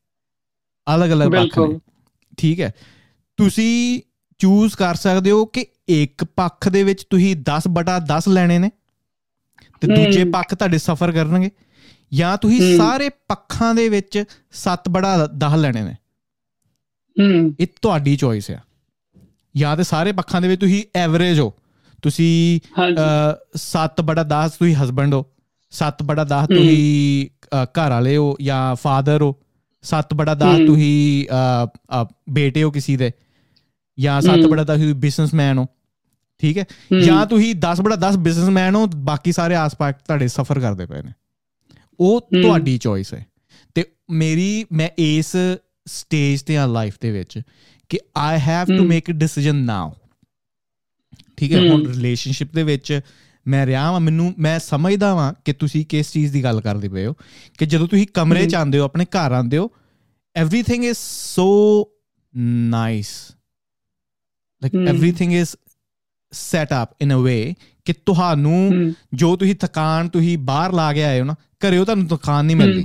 ਅਲੱਗ-ਅਲੱਗ 0.94 1.28
ਪੱਖ 1.28 1.58
ਨੇ 1.72 1.80
ਠੀਕ 2.38 2.60
ਹੈ। 2.60 2.74
ਤੁਸੀਂ 3.36 4.00
ਚੂਜ਼ 4.38 4.76
ਕਰ 4.76 4.94
ਸਕਦੇ 4.94 5.30
ਹੋ 5.30 5.44
ਕਿ 5.44 5.66
ਇੱਕ 5.88 6.24
ਪੱਖ 6.24 6.68
ਦੇ 6.68 6.82
ਵਿੱਚ 6.82 7.06
ਤੁਸੀਂ 7.10 7.36
10 7.36 7.60
ਬਟਾ 7.68 7.98
10 7.98 8.32
ਲੈਣੇ 8.32 8.58
ਨੇ 8.58 8.70
ਤੇ 9.80 9.86
ਦੂਜੇ 9.86 10.24
ਪੱਖ 10.24 10.54
ਤੁਹਾਡੇ 10.54 10.78
ਸਫਰ 10.78 11.12
ਕਰਨਗੇ 11.12 11.50
ਜਾਂ 12.14 12.38
ਤੁਸੀਂ 12.38 12.60
ਸਾਰੇ 12.76 13.08
ਪੱਖਾਂ 13.08 13.74
ਦੇ 13.74 13.88
ਵਿੱਚ 13.88 14.24
7 14.52 14.90
ਬੜਾ 14.90 15.28
10 15.36 15.56
ਲੈਣੇ 15.56 15.82
ਨੇ। 15.82 15.96
ਹੂੰ। 17.20 17.54
ਇਹ 17.60 17.66
ਤੁਹਾਡੀ 17.82 18.16
ਚੋਇਸ 18.16 18.50
ਆ। 18.50 18.58
ਜਾਂ 19.56 19.76
ਤੇ 19.76 19.82
ਸਾਰੇ 19.82 20.12
ਪੱਖਾਂ 20.12 20.40
ਦੇ 20.40 20.48
ਵਿੱਚ 20.48 20.60
ਤੁਸੀਂ 20.60 20.84
ਐਵਰੇਜ 20.94 21.40
ਹੋ। 21.40 21.54
ਤੁਸੀਂ 22.02 22.60
7 23.56 24.02
ਬੜਾ 24.02 24.22
10 24.22 24.50
ਤੁਸੀਂ 24.58 24.74
ਹਸਬੰਡ 24.76 25.14
ਹੋ। 25.14 25.24
7 25.70 26.02
ਬੜਾ 26.04 26.24
10 26.24 26.46
ਤੁਸੀਂ 26.46 27.26
ਘਰ 27.64 27.90
ਵਾਲੇ 27.90 28.16
ਹੋ 28.16 28.36
ਜਾਂ 28.42 28.74
ਫਾਦਰ 28.74 29.22
ਹੋ। 29.22 29.34
7 29.82 30.14
ਬੜਾ 30.14 30.34
10 30.34 30.66
ਤੁਸੀਂ 30.66 31.26
ਬੇਟੇ 32.30 32.62
ਹੋ 32.62 32.70
ਕਿਸੇ 32.70 32.96
ਦੇ। 32.96 33.10
ਜਾਂ 34.00 34.20
7 34.20 34.46
ਬੜਾ 34.48 34.62
10 34.62 34.76
ਤੁਸੀਂ 34.76 34.94
ਬਿਜ਼ਨਸਮੈਨ 34.94 35.58
ਹੋ। 35.58 35.66
ਠੀਕ 36.38 36.58
ਹੈ? 36.58 36.64
ਜਾਂ 37.00 37.26
ਤੁਸੀਂ 37.26 37.54
10 37.54 37.80
ਬੜਾ 37.82 37.96
10 38.08 38.16
ਬਿਜ਼ਨਸਮੈਨ 38.16 38.74
ਹੋ 38.74 38.86
ਬਾਕੀ 38.86 39.32
ਸਾਰੇ 39.32 39.54
ਆਸ-ਪਾਸ 39.54 39.94
ਤੁਹਾਡੇ 40.06 40.28
ਸਫਰ 40.28 40.60
ਕਰਦੇ 40.60 40.86
ਪਏ 40.86 41.02
ਨੇ। 41.02 41.12
ਉਹ 42.00 42.20
ਤੁਹਾਡੀ 42.20 42.78
ਚੋਇਸ 42.78 43.14
ਹੈ। 43.14 43.26
ਤੇ 43.74 43.84
ਮੇਰੀ 44.10 44.64
ਮੈਂ 44.72 44.88
ਇਸ 44.98 45.36
ਸਟੇਜ 45.86 46.42
ਤੇ 46.42 46.56
ਆ 46.56 46.66
ਲਾਈਫ 46.66 46.96
ਦੇ 47.00 47.10
ਵਿੱਚ 47.10 47.40
ਕਿ 47.88 47.98
I 48.16 48.38
have 48.38 48.66
to 48.66 48.84
make 48.84 49.10
a 49.10 49.12
decision 49.12 49.56
now 49.56 49.94
ਠੀਕ 51.40 51.52
ਹੈ 51.52 51.68
ਹੁਣ 51.68 51.86
ਰਿਲੇਸ਼ਨਸ਼ਿਪ 51.86 52.54
ਦੇ 52.54 52.62
ਵਿੱਚ 52.62 53.00
ਮੈਂ 53.46 53.66
ਰਿਹਾ 53.66 53.92
ਹਾਂ 53.92 54.00
ਮੈਨੂੰ 54.00 54.34
ਮੈਂ 54.38 54.58
ਸਮਝਦਾ 54.58 55.14
ਵਾਂ 55.14 55.34
ਕਿ 55.44 55.52
ਤੁਸੀਂ 55.52 55.86
ਕਿਸ 55.86 56.12
ਚੀਜ਼ 56.12 56.32
ਦੀ 56.32 56.44
ਗੱਲ 56.44 56.60
ਕਰਦੇ 56.60 56.88
ਪਏ 56.88 57.06
ਹੋ 57.06 57.12
ਕਿ 57.58 57.66
ਜਦੋਂ 57.66 57.88
ਤੁਸੀਂ 57.88 58.06
ਕਮਰੇ 58.14 58.46
ਚ 58.46 58.54
ਆਉਂਦੇ 58.54 58.78
ਹੋ 58.78 58.84
ਆਪਣੇ 58.84 59.04
ਘਰ 59.04 59.32
ਆਉਂਦੇ 59.32 59.56
ਹੋ 59.56 59.70
is 60.44 60.96
so 61.38 61.80
nice. 62.68 63.36
Like 64.64 64.80
mm. 64.80 64.94
everything 64.94 65.30
is 65.30 65.48
set 66.32 66.68
up 66.84 67.06
in 67.06 67.16
a 67.16 67.20
way 67.22 67.54
ਕਿ 67.84 67.92
ਤੁਹਾਨੂੰ 67.92 68.92
ਜੋ 69.14 69.36
ਤੁਸੀਂ 69.36 69.54
ਥਕਾਨ 69.54 70.08
ਤੁਸੀਂ 70.08 70.38
ਬਾਹਰ 70.38 70.72
ਲਾ 70.72 70.92
ਕੇ 70.92 71.04
ਆਏ 71.04 71.20
ਹੋ 71.20 71.24
ਨਾ 71.24 71.32
ਘਰੇ 71.32 71.78
ਉਹ 71.78 71.84
ਤੁਹਾਨੂੰ 71.84 72.06
ਥਕਾਨ 72.06 72.44
ਨਹੀਂ 72.44 72.56
ਮਿਲਦੀ। 72.56 72.84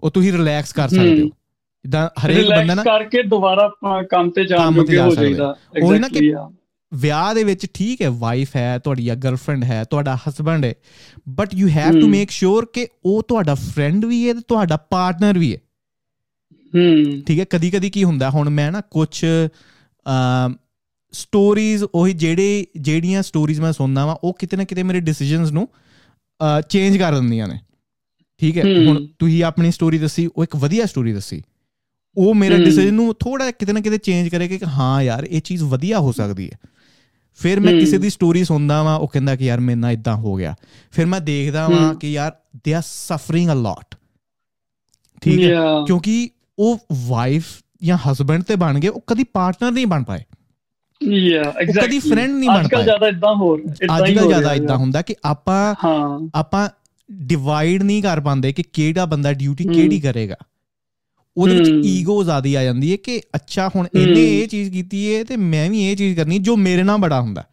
ਉਹ 0.00 0.10
ਤੁਸੀਂ 0.10 0.32
ਰਿਲੈਕਸ 0.32 0.72
ਕਰ 0.72 0.88
ਸਕਦੇ 0.88 1.10
ਹੋ। 1.10 1.26
ਜਿੱਦਾਂ 1.26 2.08
ਹਰੇਕ 2.26 2.48
ਬੰਦਾ 2.48 2.74
ਨਾ 2.74 2.82
ਕਰਕੇ 2.82 3.22
ਦੁਬਾਰਾ 3.22 3.70
ਕੰਮ 4.10 4.30
ਤੇ 4.30 4.44
ਜਾਣ 4.44 4.72
ਜੋਗੇ 4.72 4.98
ਹੋ 4.98 5.14
ਜਾਈਦਾ। 5.14 5.56
ਉਹ 5.82 5.94
ਨਾ 5.94 6.08
ਕਿ 6.08 6.34
ਵਿਆਹ 6.94 7.34
ਦੇ 7.34 7.44
ਵਿੱਚ 7.44 7.66
ਠੀਕ 7.74 8.02
ਹੈ 8.02 8.10
ਵਾਈਫ 8.10 8.56
ਹੈ 8.56 8.78
ਤੁਹਾਡੀ 8.78 9.08
ਆ 9.08 9.14
ਗਰਲਫ੍ਰੈਂਡ 9.14 9.64
ਹੈ 9.64 9.84
ਤੁਹਾਡਾ 9.84 10.16
ਹਸਬੰਡ 10.16 10.64
ਹੈ 10.64 10.74
but 11.28 11.54
you 11.54 11.68
have 11.68 12.00
to 12.00 12.08
make 12.08 12.30
sure 12.30 12.66
ਕਿ 12.72 12.86
ਉਹ 13.04 13.22
ਤੁਹਾਡਾ 13.22 13.54
ਫਰੈਂਡ 13.54 14.04
ਵੀ 14.04 14.28
ਹੈ 14.28 14.34
ਤੇ 14.34 14.40
ਤੁਹਾਡਾ 14.48 14.76
ਪਾਰਟਨਰ 14.76 15.38
ਵੀ 15.38 15.52
ਹੈ। 15.52 15.58
ਹੂੰ। 16.74 17.22
ਠੀਕ 17.22 17.40
ਹੈ 17.40 17.44
ਕਦੀ 17.50 17.70
ਕਦੀ 17.70 17.90
ਕੀ 17.90 18.04
ਹੁੰਦਾ 18.04 18.30
ਹੁਣ 18.30 18.50
ਮੈਂ 18.50 18.72
ਨਾ 18.72 18.80
ਕੁਝ 18.80 19.24
ਅ 19.24 20.52
ਸਟੋਰੀਜ਼ 21.12 21.84
ਉਹੀ 21.94 22.12
ਜਿਹੜੇ 22.12 22.66
ਜਿਹੜੀਆਂ 22.76 23.22
ਸਟੋਰੀਜ਼ 23.22 23.60
ਮੈਂ 23.60 23.72
ਸੁਣਦਾ 23.72 24.06
ਵਾਂ 24.06 24.16
ਉਹ 24.24 24.36
ਕਿਤੇ 24.38 24.56
ਨਾ 24.56 24.64
ਕਿਤੇ 24.64 24.82
ਮੇਰੇ 24.82 25.00
ਡਿਸੀਜਨਸ 25.00 25.52
ਨੂੰ 25.52 25.68
ਚੇਂਜ 26.68 26.96
ਕਰ 26.96 27.14
ਦਿੰਦੀਆਂ 27.14 27.48
ਨੇ। 27.48 27.58
ਠੀਕ 28.38 28.58
ਹੈ 28.58 28.62
ਹੁਣ 28.62 29.06
ਤੁਸੀਂ 29.18 29.44
ਆਪਣੀ 29.44 29.70
ਸਟੋਰੀ 29.70 29.98
ਦੱਸੀ 29.98 30.26
ਉਹ 30.36 30.44
ਇੱਕ 30.44 30.56
ਵਧੀਆ 30.56 30.86
ਸਟੋਰੀ 30.86 31.12
ਦੱਸੀ। 31.12 31.42
ਉਹ 32.16 32.34
ਮੇਰਾ 32.34 32.56
ਡਿਸੀਜਨ 32.56 32.94
ਨੂੰ 32.94 33.14
ਥੋੜਾ 33.14 33.50
ਕਿਤੇ 33.50 33.72
ਨਾ 33.72 33.80
ਕਿਤੇ 33.80 33.98
ਚੇਂਜ 33.98 34.28
ਕਰੇਗਾ 34.28 34.56
ਕਿ 34.56 34.66
ਹਾਂ 34.66 35.02
ਯਾਰ 35.02 35.24
ਇਹ 35.24 35.40
ਚੀਜ਼ 35.40 35.62
ਵਧੀਆ 35.62 35.98
ਹੋ 35.98 36.12
ਸਕਦੀ 36.12 36.50
ਹੈ। 36.52 36.58
ਫਿਰ 37.34 37.60
ਮੈਂ 37.60 37.72
ਕਿਸੇ 37.72 37.98
ਦੀ 37.98 38.10
ਸਟੋਰੀ 38.10 38.44
ਸੁਣਦਾ 38.44 38.82
ਵਾਂ 38.82 38.98
ਉਹ 38.98 39.08
ਕਹਿੰਦਾ 39.08 39.36
ਕਿ 39.36 39.44
ਯਾਰ 39.44 39.60
ਮੇਰੇ 39.60 39.80
ਨਾਲ 39.80 39.92
ਇਦਾਂ 39.92 40.14
ਹੋ 40.16 40.34
ਗਿਆ। 40.34 40.54
ਫਿਰ 40.90 41.06
ਮੈਂ 41.06 41.20
ਦੇਖਦਾ 41.20 41.68
ਵਾਂ 41.68 41.94
ਕਿ 41.94 42.12
ਯਾਰ 42.12 42.32
ਦੇ 42.64 42.74
ਆਰ 42.74 42.82
ਸਫਰਿੰਗ 42.86 43.50
ਅ 43.50 43.54
ਲੋਟ 43.54 43.94
ਠੀਕ 45.22 45.40
ਹੈ? 45.40 45.54
ਕਿਉਂਕਿ 45.86 46.30
ਉਹ 46.58 46.78
ਵਾਈਫ 47.06 47.46
ਜਾਂ 47.82 47.98
ਹਸਬੰਡ 47.98 48.42
ਤੇ 48.42 48.56
ਬਣ 48.56 48.78
ਗਏ 48.78 48.88
ਉਹ 48.88 49.04
ਕਦੀ 49.06 49.24
ਪਾਰਟਨਰ 49.24 49.72
ਨਹੀਂ 49.72 49.86
ਬਣ 49.86 50.04
ਪਾਏ। 50.04 50.24
ਯਾ 51.00 51.40
ਐਗਜ਼ੈਕਟਲੀ 51.40 51.98
ਕਦੀ 51.98 51.98
ਫਰੈਂਡ 51.98 52.30
ਨਹੀਂ 52.30 52.48
ਬਣ 52.48 52.54
ਪਾਏ। 52.54 52.62
ਅੱਜਕੱਲ 52.62 52.82
ਜ਼ਿਆਦਾ 52.82 53.08
ਇਦਾਂ 53.08 53.34
ਹੋ 53.34 53.56
ਰਿਹਾ 53.56 53.96
ਅੱਜਕੱਲ 53.96 54.28
ਜ਼ਿਆਦਾ 54.28 54.52
ਇਦਾਂ 54.54 54.76
ਹੁੰਦਾ 54.76 55.02
ਕਿ 55.02 55.14
ਆਪਾਂ 55.24 55.74
ਆਪਾਂ 56.34 56.68
ਡਿਵਾਈਡ 57.12 57.82
ਨਹੀਂ 57.82 58.02
ਕਰ 58.02 58.20
ਪਾਉਂਦੇ 58.20 58.52
ਕਿ 58.52 58.62
ਕਿਹੜਾ 58.62 59.04
ਬੰਦਾ 59.04 59.32
ਡਿਊਟੀ 59.32 59.64
ਕਿਹੜੀ 59.64 60.00
ਕਰੇਗਾ। 60.00 60.36
ਉਹਦੇ 61.36 61.54
ਵਿੱਚ 61.56 61.86
ਈਗੋ 61.86 62.24
ਜ਼ਿਆਦਾ 62.24 62.60
ਆ 62.60 62.64
ਜਾਂਦੀ 62.64 62.92
ਹੈ 62.92 62.96
ਕਿ 62.96 63.20
ਅੱਛਾ 63.34 63.70
ਹੁਣ 63.76 63.86
ਇਹਨੇ 63.94 64.38
ਇਹ 64.38 64.48
ਚੀਜ਼ 64.48 64.72
ਕੀਤੀ 64.72 65.14
ਹੈ 65.14 65.24
ਤੇ 65.24 65.36
ਮੈਂ 65.36 65.70
ਵੀ 65.70 65.82
ਇਹ 65.82 65.96
ਚੀਜ਼ 65.96 66.16
ਕਰਨੀ 66.16 66.38
ਜੋ 66.38 66.56
ਮੇਰੇ 66.56 66.82
ਨਾਲ 66.82 66.98
ਬੜਾ 66.98 67.20
ਹੁੰਦਾ। 67.20 67.44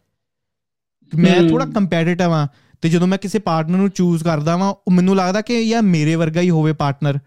ਮੈਂ 1.12 1.48
ਥੋੜਾ 1.48 1.66
ਕੰਪੀਟੀਟਿਵ 1.66 2.32
ਆ 2.32 2.48
ਤੇ 2.82 2.88
ਜਦੋਂ 2.88 3.06
ਮੈਂ 3.06 3.18
ਕਿਸੇ 3.18 3.38
ਪਾਰਟਨਰ 3.38 3.76
ਨੂੰ 3.76 3.90
ਚੂਜ਼ 3.90 4.24
ਕਰਦਾ 4.24 4.56
ਵਾਂ 4.56 4.70
ਉਹ 4.70 4.92
ਮੈਨੂੰ 4.92 5.16
ਲੱਗਦਾ 5.16 5.40
ਕਿ 5.40 5.60
ਯਾ 5.60 5.80
ਮੇਰੇ 5.80 6.14
ਵਰਗਾ 6.14 6.40
ਹੀ 6.40 6.50
ਹੋਵੇ 6.50 6.72
ਪਾਰਟਨਰ 6.72 7.18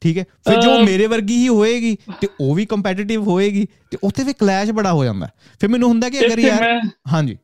ਠੀਕ 0.00 0.18
ਹੈ? 0.18 0.24
ਫਿਰ 0.24 0.60
ਜੋ 0.60 0.78
ਮੇਰੇ 0.78 1.06
ਵਰਗੀ 1.06 1.36
ਹੀ 1.36 1.48
ਹੋਏਗੀ 1.48 1.96
ਤੇ 2.20 2.28
ਉਹ 2.40 2.54
ਵੀ 2.54 2.66
ਕੰਪੀਟੀਟਿਵ 2.66 3.22
ਹੋਏਗੀ 3.22 3.66
ਤੇ 3.90 3.98
ਉੱਥੇ 4.04 4.24
ਵੀ 4.24 4.32
ਕਲੈਸ਼ 4.32 4.70
ਬੜਾ 4.70 4.92
ਹੋ 4.92 5.04
ਜਾਂਦਾ। 5.04 5.28
ਫਿਰ 5.60 5.68
ਮੈਨੂੰ 5.68 5.88
ਹੁੰਦਾ 5.88 6.08
ਕਿ 6.08 6.26
ਅਗਰ 6.26 6.38
ਯਾਰ 6.38 6.80
ਹਾਂਜੀ। 7.12 7.36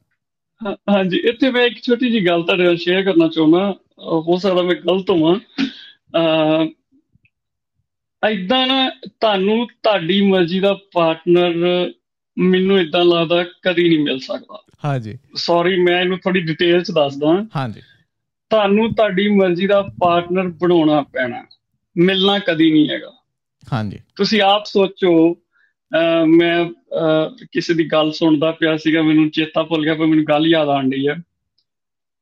ਹਾਂਜੀ 0.67 1.17
ਇੱਥੇ 1.17 1.51
ਮੈਂ 1.51 1.63
ਇੱਕ 1.63 1.79
ਛੋਟੀ 1.83 2.11
ਜੀ 2.11 2.27
ਗੱਲ 2.27 2.43
ਤੁਹਾਡੇ 2.43 2.65
ਨਾਲ 2.65 2.77
ਸ਼ੇਅਰ 2.77 3.03
ਕਰਨਾ 3.03 3.29
ਚਾਹੁੰਦਾ। 3.29 3.75
ਹੋ 3.99 4.39
ਸਕਦਾ 4.39 4.63
ਮੈਂ 4.63 4.75
ਗਲਤ 4.75 5.11
ਹੋਵਾਂ। 5.11 5.39
ਐਦਾਂ 8.23 8.67
ਨਾ 8.67 8.89
ਤੁਹਾਨੂੰ 9.07 9.67
ਤੁਹਾਡੀ 9.83 10.21
ਮਰਜ਼ੀ 10.21 10.61
ਦਾ 10.61 10.75
ਪਾਰਟਨਰ 10.93 11.55
ਮੈਨੂੰ 12.37 12.81
ਇਦਾਂ 12.81 13.05
ਲੱਗਦਾ 13.05 13.45
ਕਦੀ 13.63 13.89
ਨਹੀਂ 13.89 13.99
ਮਿਲ 13.99 14.19
ਸਕਦਾ। 14.19 14.63
ਹਾਂਜੀ। 14.85 15.19
ਸੌਰੀ 15.35 15.81
ਮੈਂ 15.83 16.01
ਇਹਨੂੰ 16.01 16.19
ਥੋੜੀ 16.19 16.41
ਡਿਟੇਲ 16.41 16.83
ਚ 16.83 16.91
ਦੱਸਦਾ। 16.91 17.33
ਹਾਂਜੀ। 17.57 17.81
ਤੁਹਾਨੂੰ 18.51 18.95
ਤੁਹਾਡੀ 18.95 19.29
ਮਰਜ਼ੀ 19.29 19.67
ਦਾ 19.67 19.83
ਪਾਰਟਨਰ 20.01 20.49
ਬਣਾਉਣਾ 20.49 21.01
ਪੈਣਾ। 21.03 21.45
ਮਿਲਣਾ 21.97 22.39
ਕਦੀ 22.39 22.71
ਨਹੀਂ 22.73 22.89
ਹੈਗਾ। 22.91 23.13
ਹਾਂਜੀ। 23.73 23.99
ਤੁਸੀਂ 24.17 24.43
ਆਪ 24.43 24.65
ਸੋਚੋ 24.65 25.37
ਮੈਂ 26.27 26.65
ਕਿਸੇ 27.53 27.75
ਦੀ 27.75 27.87
ਗੱਲ 27.87 28.13
ਸੁਣਦਾ 28.13 28.51
ਪਿਆ 28.51 28.77
ਸੀਗਾ 28.77 29.03
ਮੈਨੂੰ 29.03 29.31
ਚੇਤਾ 29.31 29.63
ਭੁੱਲ 29.63 29.85
ਗਿਆ 29.85 29.95
ਪਰ 29.95 30.07
ਮੈਨੂੰ 30.07 30.25
ਗੱਲ 30.25 30.47
ਯਾਦ 30.47 30.69
ਆਣ 30.69 30.93
ਰਹੀ 30.93 31.09
ਹੈ। 31.09 31.17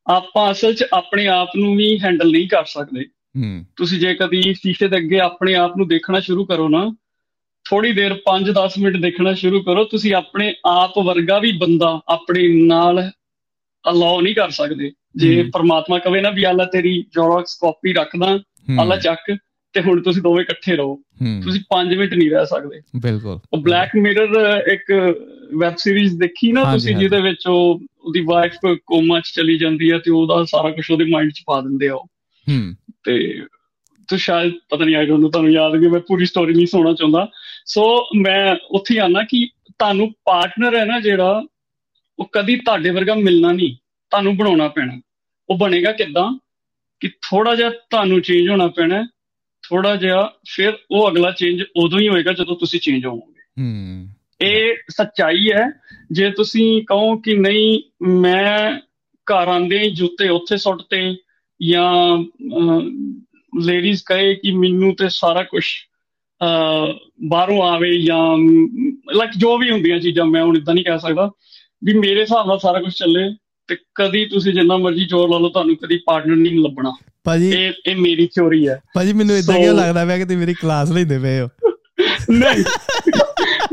ਆਪਾਂ 0.06 0.50
ਅਸਲ 0.50 0.74
'ਚ 0.74 0.84
ਆਪਣੇ 0.92 1.26
ਆਪ 1.26 1.48
ਨੂੰ 1.56 1.76
ਵੀ 1.76 1.98
ਹੈਂਡਲ 2.04 2.30
ਨਹੀਂ 2.30 2.48
ਕਰ 2.48 2.64
ਸਕਦੇ। 2.64 3.04
ਹੂੰ। 3.36 3.64
ਤੁਸੀਂ 3.76 4.00
ਜੇ 4.00 4.14
ਕਦੀ 4.14 4.42
ਸ਼ੀਸ਼ੇ 4.42 4.88
ਦੇ 4.88 4.96
ਅੱਗੇ 4.96 5.18
ਆਪਣੇ 5.20 5.54
ਆਪ 5.54 5.76
ਨੂੰ 5.76 5.88
ਦੇਖਣਾ 5.88 6.20
ਸ਼ੁਰੂ 6.20 6.44
ਕਰੋ 6.44 6.68
ਨਾ 6.68 6.96
ਥੋੜੀ 7.70 7.92
ਦੇਰ 7.92 8.14
5-10 8.14 8.78
ਮਿੰਟ 8.78 8.96
ਦੇਖਣਾ 8.96 9.34
ਸ਼ੁਰੂ 9.34 9.62
ਕਰੋ 9.62 9.84
ਤੁਸੀਂ 9.84 10.14
ਆਪਣੇ 10.14 10.54
ਆਪ 10.66 10.98
ਵਰਗਾ 10.98 11.38
ਵੀ 11.38 11.52
ਬੰਦਾ 11.52 12.00
ਆਪਣੇ 12.08 12.66
ਨਾਲ 12.66 13.10
ਅਲਾਉ 13.90 14.20
ਨਹੀਂ 14.20 14.34
ਕਰ 14.34 14.50
ਸਕਦੇ। 14.50 14.92
ਜੇ। 15.16 15.42
ਪਰਮਾਤਮਾ 15.52 15.98
ਕਵੇ 15.98 16.20
ਨਾ 16.20 16.30
ਵੀ 16.30 16.50
ਅੱਲਾ 16.50 16.64
ਤੇਰੀ 16.64 17.02
ਜੋਰਕਸ 17.02 17.58
ਕਾਪੀ 17.60 17.92
ਰੱਖਦਾ 17.92 18.38
ਅੱਲਾ 18.82 18.96
ਚੱਕ 18.96 19.36
ਤੇ 19.72 19.80
ਹੁਣ 19.80 20.02
ਤੁਸੀਂ 20.02 20.22
ਦੋਵੇਂ 20.22 20.44
ਇਕੱਠੇ 20.44 20.76
ਰਹੋ। 20.76 20.96
ਤੁਸੀਂ 21.42 21.60
5 21.70 21.98
ਮਿੰਟ 21.98 22.14
ਨਹੀਂ 22.14 22.30
ਰਹਿ 22.30 22.46
ਸਕਦੇ। 22.46 22.80
ਬਿਲਕੁਲ। 22.96 23.38
ਉਹ 23.52 23.58
ਬਲੈਕ 23.58 23.90
ਮਿਰਰ 23.96 24.62
ਇੱਕ 24.72 24.92
ਵੈਬ 25.58 25.74
ਸੀਰੀਜ਼ 25.76 26.18
ਦੇਖੀ 26.18 26.52
ਨਾ 26.52 26.64
ਤੁਸੀਂ। 26.72 26.96
ਜਿਹਦੇ 27.00 27.20
ਵਿੱਚ 27.20 27.46
ਉਹ 27.46 27.80
ਉਹਦੀ 28.00 28.20
ਵਾਈਫ 28.20 28.76
ਕੋਮਾ 28.86 29.20
'ਚ 29.20 29.28
ਚਲੀ 29.34 29.58
ਜਾਂਦੀ 29.58 29.92
ਹੈ 29.92 29.98
ਤੇ 29.98 30.10
ਉਹਦਾ 30.10 30.44
ਸਾਰਾ 30.44 30.70
ਕੁਝ 30.70 30.90
ਉਹਦੇ 30.90 31.04
ਮਾਈਂਡ 31.04 31.30
'ਚ 31.30 31.42
ਪਾ 31.46 31.60
ਦਿੰਦੇ 31.60 31.88
ਆ 31.88 31.94
ਉਹ। 31.94 32.06
ਹੂੰ। 32.48 32.74
ਤੇ 33.08 33.42
ਤੂੰ 34.08 34.18
ਸ਼ਾਇਦ 34.18 34.52
ਪਤਾ 34.70 34.84
ਨਹੀਂ 34.84 34.96
ਆਈ 34.96 35.06
ਡੋਨਟ 35.06 35.20
ਨੋ 35.20 35.30
ਤੁਹਾਨੂੰ 35.30 35.52
ਯਾਦ 35.52 35.72
ਕਿ 35.72 35.88
ਮੈਂ 35.88 36.00
ਪੂਰੀ 36.00 36.26
ਸਟੋਰੀ 36.26 36.54
ਨਹੀਂ 36.54 36.66
ਸੁਣਨਾ 36.66 36.94
ਚਾਹੁੰਦਾ। 36.94 37.30
ਸੋ 37.66 38.08
ਮੈਂ 38.16 38.56
ਉੱਥੇ 38.70 38.98
ਆਣਾ 38.98 39.22
ਕਿ 39.22 39.48
ਤੁਹਾਨੂੰ 39.68 40.12
ਪਾਰਟਨਰ 40.24 40.76
ਹੈ 40.76 40.84
ਨਾ 40.84 41.00
ਜਿਹੜਾ 41.00 41.42
ਉਹ 42.18 42.28
ਕਦੀ 42.32 42.56
ਤੁਹਾਡੇ 42.56 42.90
ਵਰਗਾ 42.90 43.14
ਮਿਲਣਾ 43.14 43.52
ਨਹੀਂ 43.52 43.76
ਤੁਹਾਨੂੰ 44.10 44.36
ਬਣਾਉਣਾ 44.36 44.68
ਪੈਣਾ। 44.68 45.00
ਉਹ 45.50 45.58
ਬਣੇਗਾ 45.58 45.92
ਕਿੱਦਾਂ? 45.92 46.38
ਕਿ 47.00 47.08
ਥੋੜਾ 47.08 47.54
ਜਿਹਾ 47.54 47.70
ਤੁਹਾਨੂੰ 47.70 48.20
ਚੇਂਜ 48.20 48.48
ਹੋਣਾ 48.48 48.66
ਪੈਣਾ 48.66 49.08
ਥੋੜਾ 49.68 49.96
ਜਿਹਾ 49.96 50.32
ਫਿਰ 50.48 50.72
ਉਹ 50.90 51.10
ਅਗਲਾ 51.10 51.30
ਚੇਂਜ 51.30 51.62
ਉਦੋਂ 51.76 51.98
ਹੀ 51.98 52.08
ਹੋਏਗਾ 52.08 52.32
ਜਦੋਂ 52.32 52.56
ਤੁਸੀਂ 52.56 52.80
ਚੇਂਜ 52.80 53.06
ਹੋਵੋਗੇ। 53.06 53.62
ਹੂੰ। 53.62 54.08
ਇਹ 54.40 54.74
ਸੱਚਾਈ 54.90 55.50
ਹੈ 55.50 55.70
ਜੇ 56.12 56.30
ਤੁਸੀਂ 56.30 56.82
ਕਹੋ 56.82 57.16
ਕਿ 57.16 57.34
ਨਹੀਂ 57.34 57.82
ਮੈਂ 58.04 58.80
ਘਰ 59.14 59.48
ਆਂਦੇ 59.48 59.78
ਹੀ 59.78 59.90
ਜੁੱਤੇ 59.90 60.28
ਉੱਥੇ 60.28 60.56
ਸੁੱਟਤੇ 60.56 61.16
ਜਾਂ 61.62 62.18
ਲੇਡੀਜ਼ 63.60 64.02
ਕਹੇ 64.06 64.34
ਕਿ 64.34 64.52
ਮੈਨੂੰ 64.52 64.96
ਤੇ 64.96 65.06
ਸਾਰਾ 65.08 65.42
ਕੁਝ 65.42 65.64
ਬਾਹਰੋਂ 67.28 67.62
ਆਵੇ 67.62 68.02
ਜਾਂ 68.02 68.38
ਲਾਈਕ 69.14 69.30
ਜੋ 69.38 69.58
ਵੀ 69.58 69.70
ਹੁੰਦੀਆਂ 69.70 70.00
ਚੀਜ਼ਾਂ 70.00 70.24
ਮੈਂ 70.24 70.44
ਹੁਣ 70.44 70.56
ਇਦਾਂ 70.56 70.74
ਨਹੀਂ 70.74 70.84
ਕਹਿ 70.84 70.98
ਸਕਦਾ 70.98 71.30
ਵੀ 71.84 71.92
ਮੇਰੇ 71.92 72.20
ਹਿਸਾਬ 72.20 72.46
ਨਾਲ 72.46 72.58
ਸਾਰਾ 72.58 72.80
ਕੁਝ 72.80 72.92
ਚੱਲੇ 72.94 73.34
ਤੇ 73.66 73.76
ਕਦੀ 73.94 74.26
ਤੁਸੀਂ 74.26 74.52
ਜਿੰਨਾ 74.54 74.76
ਮਰਜ਼ੀ 74.76 75.04
ਜ਼ੋਰ 75.04 75.28
ਲਾ 75.28 75.38
ਲਓ 75.38 75.48
ਤੁਹਾਨੂੰ 75.48 75.76
ਕਦੀ 75.76 75.96
ਪਾਰਟਨਰ 75.96 76.36
ਨਹੀਂ 76.36 76.60
ਲੱਭਣਾ। 76.60 76.92
ਭਾਜੀ 77.24 77.50
ਇਹ 77.50 77.72
ਇਹ 77.86 77.96
ਮੇਰੀ 77.96 78.26
ਥਿਉਰੀ 78.26 78.68
ਹੈ। 78.68 78.80
ਭਾਜੀ 78.94 79.12
ਮੈਨੂੰ 79.12 79.36
ਇਦਾਂ 79.36 79.54
ਕਿਉਂ 79.54 79.74
ਲੱਗਦਾ 79.74 80.04
ਪਿਆ 80.04 80.18
ਕਿ 80.18 80.24
ਤੁਸੀਂ 80.24 80.38
ਮੇਰੀ 80.38 80.54
ਕਲਾਸ 80.54 80.90
ਲੈਂਦੇ 80.90 81.18
ਪਏ 81.18 81.40
ਹੋ? 81.40 81.48
ਨਹੀਂ। 82.30 82.64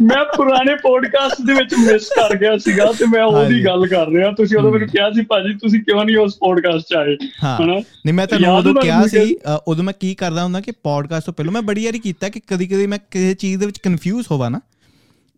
ਮੈਂ 0.01 0.25
ਪੁਰਾਣੇ 0.37 0.75
ਪੋਡਕਾਸਟ 0.75 1.41
ਦੇ 1.45 1.53
ਵਿੱਚ 1.53 1.73
ਮਿਸ 1.73 2.07
ਕਰ 2.07 2.35
ਗਿਆ 2.35 2.57
ਸੀਗਾ 2.57 2.85
ਤੇ 2.85 3.05
ਮੈਂ। 3.05 3.23
ਉਹਦੀ 3.23 3.65
ਗੱਲ 3.65 3.87
ਕਰ 3.87 4.07
ਰਿਹਾ। 4.07 4.31
ਤੁਸੀਂ 4.31 4.57
ਉਦੋਂ 4.57 4.71
ਮੈਨੂੰ 4.71 4.87
ਕਿਹਾ 4.87 5.11
ਸੀ 5.11 5.21
ਭਾਜੀ 5.21 5.53
ਤੁਸੀਂ 5.53 5.79
ਕਿਉਂ 5.79 6.05
ਨਹੀਂ 6.05 6.17
ਉਸ 6.17 6.35
ਪੋਡਕਾਸਟ 6.35 6.85
'ਚ 6.85 6.93
ਆਏ? 6.93 7.17
ਹਨਾ? 7.45 7.73
ਨਹੀਂ 7.79 8.13
ਮੈਂ 8.13 8.27
ਤੁਹਾਨੂੰ 8.27 8.57
ਉਦੋਂ 8.57 8.75
ਕਿਹਾ 8.75 9.07
ਸੀ 9.07 9.35
ਉਦੋਂ 9.67 9.83
ਮੈਂ 9.83 9.93
ਕੀ 9.99 10.15
ਕਰਦਾ 10.15 10.43
ਹੁੰਦਾ 10.43 10.61
ਕਿ 10.61 10.71
ਪੋਡਕਾਸਟ 10.71 11.25
ਤੋਂ 11.25 11.33
ਪਹਿਲਾਂ 11.33 11.53
ਮੈਂ 11.53 11.61
ਬੜੀ 11.61 11.85
ਵਾਰੀ 11.85 11.99
ਕੀਤਾ 11.99 12.29
ਕਿ 12.29 12.39
ਕਦੀ 12.39 12.67
ਕਦੀ 12.67 12.87
ਮੈਂ 12.87 12.99
ਕਿਸੇ 13.11 13.33
ਚੀਜ਼ 13.33 13.59
ਦੇ 13.59 13.65
ਵਿੱਚ 13.65 13.77
ਕਨਫਿਊਜ਼ 13.77 14.27
ਹੋਵਾਂ 14.31 14.51
ਨਾ। 14.51 14.59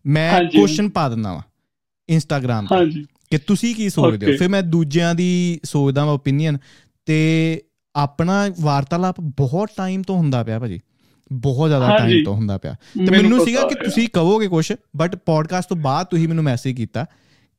ਮੈਂ। 0.05 0.43
ਕੁਐਸਚਨ 0.43 0.89
ਪਾ 0.89 1.09
ਦਿੰਦਾ 1.09 1.33
ਵਾਂ 1.33 1.41
ਇੰਸਟਾਗ੍ਰam 2.09 2.85
ਤੇ 2.85 3.03
ਕਿ 3.29 3.37
ਤੁਸੀਂ 3.37 3.75
ਕੀ 3.75 3.89
ਸੋਚਦੇ 3.89 4.25
ਹੋ. 4.25 4.37
ਫਿਰ 4.37 4.47
ਮੈਂ 4.47 4.63
ਦੂਜਿਆਂ 4.63 5.15
ਦੀ 5.15 5.59
ਸੋਚਦਾ 5.63 6.05
ਵਾਂ 6.05 6.13
ਓਪੀਨੀਅਨ 6.13 6.57
ਤੇ 7.05 7.61
ਆਪਣਾ 7.95 8.49
ਵਾਰਤਾਲਾਪ 8.61 9.15
ਬਹੁਤ 9.21 9.69
ਟਾਈਮ 9.77 10.01
ਤੋਂ 10.01 10.17
ਹੁੰਦਾ 10.17 10.43
ਪਿਆ 10.43 10.59
ਭਾਜੀ। 10.59 10.79
ਬਹੁਤ 11.33 11.69
ਜ਼ਿਆਦਾ 11.69 11.97
ਟਾਈਮ। 11.97 12.23
ਤੋਂ 12.25 12.35
ਹੁੰਦਾ 12.35 12.57
ਪਿਆ। 12.57 12.73
ਤੇ 12.73 13.11
ਮੈਨੂੰ 13.11 13.45
ਸੀਗਾ 13.45 13.61
ਕਿ। 13.61 13.75
ਤੁਸੀਂ 13.75 14.07
ਕਹੋਗੇ 14.13 14.47
ਕੁਝ 14.47 14.73
ਬਟ 14.97 15.15
ਪੋਡਕਾਸਟ 15.15 15.69
ਤੋਂ 15.69 15.77
ਬਾਅਦ 15.77 16.05
ਤੁਸੀਂ 16.05 16.27
ਮੈਨੂੰ 16.27 16.43
ਮੈਸੇਜ 16.43 16.75
ਕੀਤਾ 16.75 17.05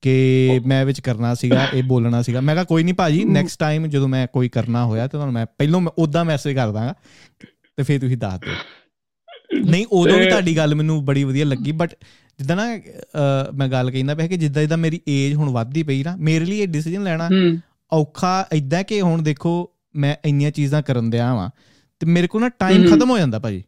ਕਿ 0.03 0.51
ਮੈਂ 0.66 0.87
ਵਿੱਚ 0.87 1.01
ਕਰਨਾ 1.01 1.35
ਸੀਗਾ 1.35 1.69
ਇਹ 1.75 1.83
ਬੋਲਣਾ 1.83 2.23
ਸੀਗਾ। 2.23 2.41
ਮੈਂ 2.41 2.55
ਕਿਹਾ 2.55 2.64
ਕੋਈ 2.64 2.83
ਨਹੀਂ 2.83 2.95
ਭਾਜੀ 2.95 3.25
ਨੈਕਸਟ 3.25 3.61
ਟਾਈਮ 3.61 3.87
ਜਦੋਂ 3.87 4.09
ਮੈਂ 4.09 4.27
ਕੋਈ 4.27 4.49
ਕਰਨਾ 4.49 4.85
ਹੋਇਆ 4.85 5.03
ਤਾਂ 5.03 5.09
ਤੁਹਾਨੂੰ 5.09 5.35
ਮੈਂ 5.35 5.47
ਪਹਿਲਾਂ 5.47 5.81
ਮੈਂ 5.81 5.93
ਉਦਾਂ 5.99 6.25
ਮੈਸੇਜ 6.25 6.55
ਕਰ 6.55 6.73
ਦਾਂਗਾ 6.73 6.95
ਤੇ 7.77 7.83
ਫਿਰ 7.83 8.01
ਤੁਸੀਂ 8.01 8.16
ਦੱਸ 8.16 8.41
ਦਿਓ। 8.41 8.53
ਨਹੀਂ 9.71 9.87
ਉਦੋਂ 9.93 10.19
ਵੀ 10.19 10.29
ਤੁਹਾਡੀ 10.29 10.57
ਗੱਲ 10.57 10.75
ਮੈਨੂੰ 10.75 11.05
ਬੜੀ 11.05 11.25
ਵਧੀਆ 11.25 11.45
ਲੱਗੀ 11.45 11.73
ਬਟ 11.73 11.91
ਜਿੱਦਾਂ 12.39 12.57
ਨਾ 12.57 12.81
ਮੈਂ 13.55 13.69
ਗੱਲ 13.69 13.91
ਕਹਿੰਦਾ 13.91 14.14
ਪਿਆ 14.14 14.27
ਕਿ 14.27 14.37
ਜਿੱਦਾਂ 14.37 14.62
ਜਿੱਦਾਂ 14.62 14.79
ਮੇਰੀ 14.79 15.01
ਏਜ 15.09 15.35
ਹੁਣ 15.35 15.51
ਵੱਧਦੀ 15.51 15.83
ਪਈ 15.83 16.03
ਨਾ 16.03 16.16
ਮੇਰੇ 16.16 16.45
ਲਈ 16.45 16.59
ਇਹ 16.59 16.69
ਡਿਸੀਜਨ 16.69 17.03
ਲੈਣਾ 17.03 17.29
ਔਖਾ 17.93 18.47
ਇਦਾਂ 18.53 18.85
ਕਿ 18.85 19.01
ਹੁਣ 19.01 19.23
ਦੇਖੋ 19.23 19.71
ਮੈਂ 19.97 20.16
ਇੰਨੀਆਂ 20.25 20.51
ਚੀਜ਼ਾਂ 20.51 20.83
ਕਰਨ 20.83 21.11
ਦਿਆ 21.11 21.35
ਵਾਂ। 21.35 21.51
ਤੇ 21.99 22.07
ਮੇਰੇ 22.07 22.26
ਕੋਲ 22.26 22.40
ਨਾ 22.40 22.49
ਟਾਈਮ। 22.49 22.96
ਖਤਮ 22.96 23.11
ਹੋ 23.11 23.18
ਜਾਂਦਾ 23.18 23.38
ਭਾਜੀ 23.38 23.64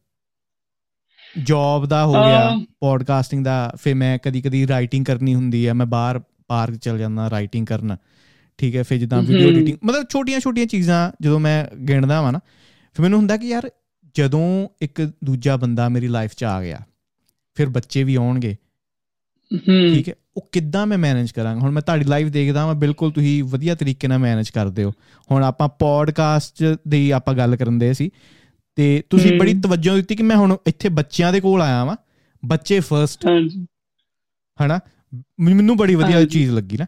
ਜੌਬ 1.42 1.86
ਦਾ 1.86 2.04
ਹੋ 2.06 2.12
ਗਿਆ 2.12 2.50
ਪੋਡਕਾਸਟਿੰਗ 2.80 3.44
ਦਾ 3.44 3.72
ਫਿਰ 3.82 3.94
ਮੈਂ 3.94 4.18
ਕਦੀ 4.18 4.40
ਕਦੀ 4.42 4.66
ਰਾਈਟਿੰਗ 4.68 5.04
ਕਰਨੀ 5.04 5.34
ਹੁੰਦੀ 5.34 5.68
ਹੈ 5.68 5.72
ਮੈਂ 5.72 5.86
ਬਾਹਰ 5.86 6.20
ਪਾਰਕ 6.48 6.74
ਚਲ 6.74 6.98
ਜਾਂਦਾ 6.98 7.30
ਰਾਈਟਿੰਗ 7.30 7.66
ਕਰਨ 7.66 7.96
ਠੀਕ 8.58 8.76
ਹੈ 8.76 8.82
ਫਿਰ 8.82 8.98
ਜਿੱਦਾਂ 8.98 9.22
ਵੀਡੀਓ। 9.22 9.48
ਐਡੀਟਿੰਗ 9.48 9.78
ਮਤਲਬ 9.84 10.06
ਛੋਟੀਆਂ 10.08 10.40
ਛੋਟੀਆਂ 10.40 10.66
ਚੀਜ਼ਾਂ 10.66 11.12
ਜਦੋਂ 11.20 11.40
ਮੈਂ 11.40 11.76
ਗਿਣਦਾ 11.76 12.20
ਵਾਂ 12.22 12.32
ਨਾ 12.32 12.38
ਫਿਰ 12.94 13.02
ਮੈਨੂੰ 13.02 13.18
ਹੁੰਦਾ 13.18 13.36
ਕਿ 13.36 13.48
ਯਾਰ 13.48 13.70
ਜਦੋਂ 14.14 14.68
ਇੱਕ 14.82 15.12
ਦੂਜਾ 15.24 15.56
ਬੰਦਾ 15.56 15.88
ਮੇਰੀ 15.88 16.08
ਲਾਈਫ 16.08 16.30
'ਚ 16.36 16.44
ਆ 16.44 16.62
ਗਿਆ 16.62 16.80
ਫਿਰ 17.54 17.68
ਬੱਚੇ 17.68 18.04
ਵੀ 18.04 18.14
ਆਉਣਗੇ 18.14 18.56
ਠੀਕ 19.66 20.08
ਹੈ 20.08 20.14
ਉਹ 20.36 20.48
ਕਿੱਦਾਂ 20.52 20.86
ਮੈਂ 20.86 20.98
ਮੈਨੇਜ 20.98 21.30
ਕਰਾਂਗਾ 21.30 21.60
ਹੁਣ 21.60 21.70
ਮੈਂ 21.70 21.82
ਤੁਹਾਡੀ 21.82 22.04
ਲਾਈਵ 22.04 22.28
ਦੇਖਦਾ 22.30 22.60
ਹਾਂ 22.60 22.74
ਬਿਲਕੁਲ 22.74 23.10
ਤੁਸੀਂ 23.12 23.44
ਵਧੀਆ 23.44 23.74
ਤਰੀਕੇ 23.74 24.08
ਨਾਲ 24.08 24.18
ਮੈਨੇਜ 24.18 24.50
ਕਰਦੇ 24.50 24.84
ਹੋ 24.84 24.92
ਹੁਣ 25.30 25.44
ਆਪਾਂ 25.44 25.68
ਪੋਡਕਾਸਟ 25.68 26.64
ਦੀ 26.88 27.10
ਆਪਾਂ 27.10 27.34
ਗੱਲ 27.34 27.56
ਕਰਨ 27.56 27.78
ਦੇ 27.78 27.92
ਸੀ 27.94 28.10
ਤੇ 28.76 29.02
ਤੁਸੀਂ। 29.10 29.38
ਬੜੀ 29.38 29.54
ਤਵੱਜੋ 29.60 29.94
ਦਿੱਤੀ 29.96 30.16
ਕਿ 30.16 30.22
ਮੈਂ 30.22 30.36
ਹੁਣ 30.36 30.56
ਇੱਥੇ 30.66 30.88
ਬੱਚਿਆਂ 30.88 31.32
ਦੇ 31.32 31.40
ਕੋਲ 31.40 31.62
ਆਇਆ 31.62 31.84
ਵਾਂ 31.84 31.96
ਬੱਚੇ 32.42 32.80
ਫਰਸਟ 32.80 33.26
ਹਾਂਜੀ 33.26 33.66
ਹਨਾ 34.58 34.80
ਮੈਨੂੰ 35.40 35.76
ਬੜੀ 35.76 35.94
ਵਧੀਆ। 35.94 36.24
ਚੀਜ਼ 36.24 36.50
ਲੱਗੀ 36.50 36.76
ਨਾ 36.76 36.86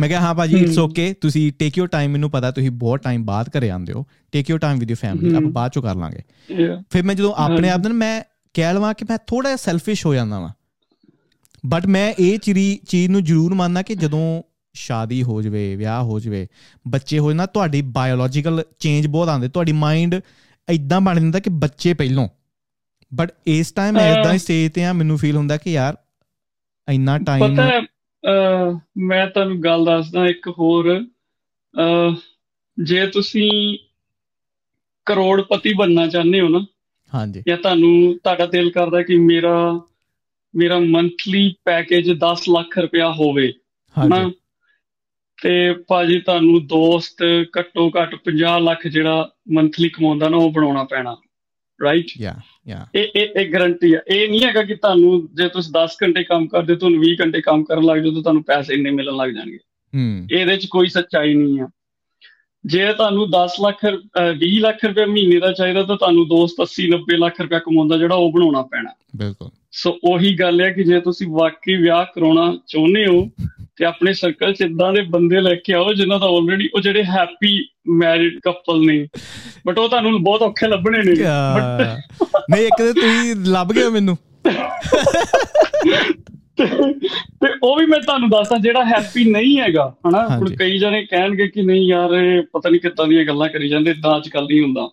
ਮੈਂ 0.00 0.08
ਕਿਹਾ 0.08 0.20
ਹਾਂ 0.20 0.34
ਭਾਜੀ 0.34 0.56
ਇਟਸ। 0.56 0.78
ਓਕੇ 0.78 1.12
ਤੁਸੀਂ 1.20 1.52
ਟੇਕ 1.58 1.78
ਯੋਰ 1.78 1.88
ਟਾਈਮ 1.88 2.10
ਮੈਨੂੰ 2.10 2.30
ਪਤਾ 2.30 2.50
ਤੁਸੀਂ 2.50 2.70
ਬਹੁਤ 2.70 3.02
ਟਾਈਮ 3.02 3.24
ਬਾਅਦ 3.24 3.48
ਘਰੇ 3.48 3.70
ਆਉਂਦੇ 3.70 3.92
ਹੋ 3.92 4.04
take 4.32 4.50
your 4.50 4.58
time 4.58 4.78
with 4.78 4.90
your 4.90 4.96
family. 4.96 5.34
ਆਪਾਂ 5.36 5.50
ਬਾਅਦ 5.50 5.72
ਚੋਂ 5.72 5.82
ਕਰ 5.82 5.94
ਲਾਂਗੇ. 5.94 6.22
ਫਿਰ 6.90 7.02
ਮੈਂ 7.02 7.14
ਜਦੋਂ 7.14 7.34
ਆਪਣੇ। 7.36 7.68
ਆਪ 7.70 7.80
ਨਾਲ 7.80 7.92
ਮੈਂ 7.92 8.22
ਕਹਿ 8.54 8.74
ਲਵਾਂ 8.74 8.92
ਕਿ 8.94 9.04
ਮੈਂ 9.10 9.18
ਥੋੜਾ 9.26 9.48
ਜਿਹਾ 9.48 9.56
ਸੈਲਫਿਸ਼ 9.56 10.06
ਹੋ 10.06 10.14
ਜਾਂਦਾ 10.14 10.40
ਵਾਂ 10.40 10.48
ਬਟ 11.66 11.86
ਮੈਂ 11.86 12.14
ਇਹ 12.18 12.38
ਚੀਰੀ 12.38 12.80
ਚੀਜ਼ 12.88 13.10
ਨੂੰ 13.10 13.24
ਜ਼ਰੂਰ 13.24 13.54
ਮੰਨਦਾ 13.54 13.82
ਕਿ 13.82 13.94
ਜਦੋਂ 13.94 14.42
ਸ਼ਾਦੀ 14.74 15.22
ਹੋ 15.22 15.42
ਜਵੇ 15.42 15.76
ਵਿਆਹ 15.76 16.02
ਹੋ 16.02 16.20
ਜਵੇ 16.20 16.46
ਬੱਚੇ 16.88 17.18
ਹੋ 17.18 17.30
ਜਾਣਾ 17.30 17.46
ਤੁਹਾਡੀ 17.46 17.82
ਬਾਇਓਲੋਜੀਕਲ 17.82 18.64
ਚੇਂਜ 18.78 19.06
ਬਹੁਤ 19.06 19.28
ਆਉਂਦੇ 19.28 19.48
ਤੁਹਾਡੀ 19.48 19.72
ਮਾਈਂਡ 19.72 20.20
ਇਦਾਂ 20.68 21.00
ਬਣ 21.00 21.20
ਜਾਂਦਾ 21.20 21.38
ਕਿ 21.38 21.50
ਬੱਚੇ 21.50 21.94
ਪਹਿਲੋਂ। 21.94 22.28
ਬਟ 23.14 23.32
ਇਸ 23.46 23.72
ਟਾਈਮ 23.72 23.94
ਮੈਂ 23.94 24.20
ਇਦਾਂ 24.20 24.32
ਹੀ 24.32 24.38
ਸਟੇਜ 24.38 24.72
ਤੇ 24.72 24.84
ਆ 24.84 24.92
ਮੈਨੂੰ 24.92 25.18
ਫੀਲ 25.18 25.36
ਹੁੰਦਾ 25.36 25.56
ਕਿ 25.56 25.72
ਯਾਰ 25.72 25.96
ਇੰਨਾ 26.88 27.18
ਟਾਈਮ 27.18 27.54
ਪਤਾ 27.54 27.70
ਮੈਂ 28.98 29.26
ਤੁਹਾਨੂੰ 29.26 29.62
ਗੱਲ 29.62 29.84
ਦੱਸਦਾ 29.84 30.26
ਇੱਕ 30.26 30.48
ਹੋਰ 30.48 31.04
ਜੇ 32.82 33.06
ਤੁਸੀਂ 33.06 33.78
ਕਰੋੜਪਤੀ 35.06 35.72
ਬਣਨਾ 35.72 36.06
ਚਾਹੁੰਦੇ 36.06 36.40
ਹੋ 36.40 36.48
ਨਾ 36.48 36.66
ਹਾਂਜੀ। 37.14 37.42
ਜਾਂ 37.48 37.56
ਤੁਹਾਨੂੰ 37.56 38.18
ਤੁਹਾਡਾ 38.18 38.46
ਦਿਲ 38.46 38.70
ਕਰਦਾ 38.70 39.02
ਕਿ 39.02 39.16
ਮੇਰਾ 39.16 39.80
ਮੇਰਾ 40.56 40.78
ਮੰਥਲੀ 40.78 41.54
ਪੈਕੇਜ 41.64 42.10
10 42.10 42.40
ਲੱਖ 42.48 42.78
ਰੁਪਇਆ 42.78 43.12
ਹੋਵੇ 43.12 43.52
ਹਾਂਜੀ। 43.98 44.34
ਤੇ 45.42 45.72
ਭਾਜੀ 45.88 46.20
ਤੁਹਾਨੂੰ 46.20 46.66
ਦੋਸਤ 46.66 47.16
ਘੱਟੋ 47.58 47.90
ਘੱਟ 47.90 48.14
50 48.14 48.60
ਲੱਖ 48.60 48.86
ਜਿਹੜਾ 48.86 49.32
ਮੰਥਲੀ 49.52 49.88
ਕਮਾਉਂਦਾ 49.88 50.28
ਨਾ 50.28 50.36
ਉਹ 50.36 50.52
ਬਣਾਉਣਾ 50.52 50.84
ਪੈਣਾ 50.84 51.16
ਰਾਈਟ 51.82 52.06
ਯਾ 52.20 52.34
ਯਾ 52.68 52.86
ਇਹ 52.94 53.08
ਇਹ 53.16 53.28
ਇਹ 53.40 53.52
ਗਾਰੰਟੀ 53.52 53.94
ਆ। 53.94 54.00
ਇਹ 54.08 54.28
ਨਹੀਂ 54.28 54.44
ਹੈਗਾ 54.44 54.62
ਕਿ 54.62 54.74
ਤੁਹਾਨੂੰ 54.74 55.28
ਜੇ 55.34 55.48
ਤੁਸੀਂ 55.48 55.72
10 55.84 55.96
ਘੰਟੇ 56.02 56.24
ਕੰਮ 56.24 56.46
ਕਰਦੇ 56.48 56.76
ਤੁਹਾਨੂੰ 56.76 57.00
20 57.00 57.14
ਘੰਟੇ 57.20 57.40
ਕੰਮ 57.40 57.64
ਕਰਨ 57.64 57.84
ਲੱਗ 57.84 57.98
ਜਾਓ 57.98 58.12
ਤਾਂ 58.12 58.22
ਤੁਹਾਨੂੰ 58.22 58.44
ਪੈਸੇ 58.44 58.74
ਇੰਨੇ 58.74 58.90
ਮਿਲਣ 58.90 59.16
ਲੱਗ 59.16 59.30
ਜਾਣਗੇ। 59.30 59.58
ਹੂੰ। 59.94 60.28
ਇਹਦੇ 60.32 60.56
'ਚ 60.56 60.66
ਕੋਈ 60.66 60.88
ਸੱਚਾਈ 60.88 61.34
ਨਹੀਂ 61.34 61.60
ਆ। 61.60 61.68
ਜੇ 62.66 62.92
ਤੁਹਾਨੂੰ 62.92 63.30
10 63.30 63.52
ਲੱਖ 63.66 63.84
ਰੁਪ- 63.84 64.04
ਅਹ 64.04 64.32
20 64.32 64.58
ਲੱਖ 64.58 64.84
ਰੁਪਏ 64.84 65.04
ਮਹੀਨੇ 65.04 65.40
ਦਾ 65.40 65.52
ਚਾਹੀਦਾ 65.52 65.82
ਤਾਂ 65.82 65.96
ਤੁਹਾਨੂੰ 65.96 66.28
ਦੋਸਤ 66.28 66.62
80 66.62 66.88
90 66.88 67.16
ਲੱਖ 67.16 67.40
ਰੁਪਏ 67.40 67.58
ਕਮਾਉਂਦਾ 67.58 67.96
ਜਿਹੜਾ 67.96 68.14
ਉਹ 68.14 68.32
ਬਣਾਉਣਾ 68.32 68.62
ਪੈਣਾ। 68.62 68.90
ਬਿਲਕੁਲ। 69.16 69.50
ਸੋ 69.72 69.98
ਉਹੀ 70.04 70.34
ਗੱਲ 70.34 70.60
ਹੈ 70.60 70.70
ਕਿ 70.70 70.84
ਜੇ 70.84 71.00
ਤੁਸੀਂ 71.00 71.28
ਵਾਕਈ 71.28 71.74
ਵਿਆਹ 71.74 72.04
ਕਰਾਉਣਾ 72.04 72.58
ਚਾਹੁੰਦੇ 72.66 73.06
ਹੋ 73.06 73.30
ਤੇ 73.76 73.84
ਆਪਣੇ 73.84 74.12
ਸਰਕਲ 74.12 74.52
'ਚ 74.52 74.60
ਇਦਾਂ 74.60 74.92
ਦੇ 74.92 75.02
ਬੰਦੇ 75.02 75.40
ਲੈ 75.40 75.54
ਕੇ 75.54 75.72
ਆਓ 75.72 75.92
ਜਿਨ੍ਹਾਂ 75.92 76.20
ਦਾ 76.20 76.26
ਆਲਰੇਡੀ 76.26 76.70
ਉਹ 76.74 76.80
ਜਿਹੜੇ 76.80 77.04
ਹੈਪੀ 77.04 77.68
ਮੈਰਿਡ 77.88 78.40
ਕਪਲ 78.40 78.86
ਨੇ। 78.86 79.06
ਬਟ 79.66 79.78
ਉਹ 79.78 79.88
ਤੁਹਾਨੂੰ 79.88 80.24
ਬਹੁਤ 80.24 80.42
ਔਖੇ 80.42 80.68
ਲੱਭਣੇ 80.68 80.98
ਨੇ। 80.98 81.14
ਨਹੀਂ 82.50 82.66
ਇੱਕ 82.66 82.78
ਤੇ 82.78 82.92
ਤੁਸੀਂ 82.92 83.36
ਲੱਭ 83.36 83.72
ਗਏ 83.72 83.88
ਮੈਨੂੰ। 83.88 84.18
ਤੇ 87.40 87.48
ਉਹ 87.62 87.76
ਵੀ 87.76 87.86
ਮੈਂ 87.86 88.00
ਤੁਹਾਨੂੰ 88.00 88.30
ਦੱਸਦਾ 88.30 88.58
ਜਿਹੜਾ 88.58 88.84
ਹੈਪੀ 88.84 89.24
ਨਹੀਂ 89.24 89.60
ਹੈਗਾ 89.60 89.96
ਹਨਾ? 90.08 90.28
ਹੁਣ। 90.28 90.56
ਕਈ 90.56 90.78
ਜਣੇ 90.78 91.06
ਕਹਿਣਗੇ 91.06 91.48
ਕਿ 91.48 91.62
ਨਹੀਂ 91.62 91.88
ਯਾਰ 91.88 92.10
ਇਹ 92.10 92.42
ਪਤਾ 92.52 92.68
ਨਹੀਂ 92.68 92.80
ਕਿੱਦਾਂ 92.80 93.06
ਦੀਆਂ 93.06 93.24
ਗੱਲਾਂ 93.24 93.48
ਕਰੀ 93.48 93.68
ਜਾਂਦੇ 93.68 93.90
ਇਦਾਂ 93.90 94.16
ਅੱਜ 94.16 94.28
ਕੱਲ 94.28 94.44
ਨਹੀਂ 94.44 94.62
ਹੁੰਦਾ। 94.62 94.90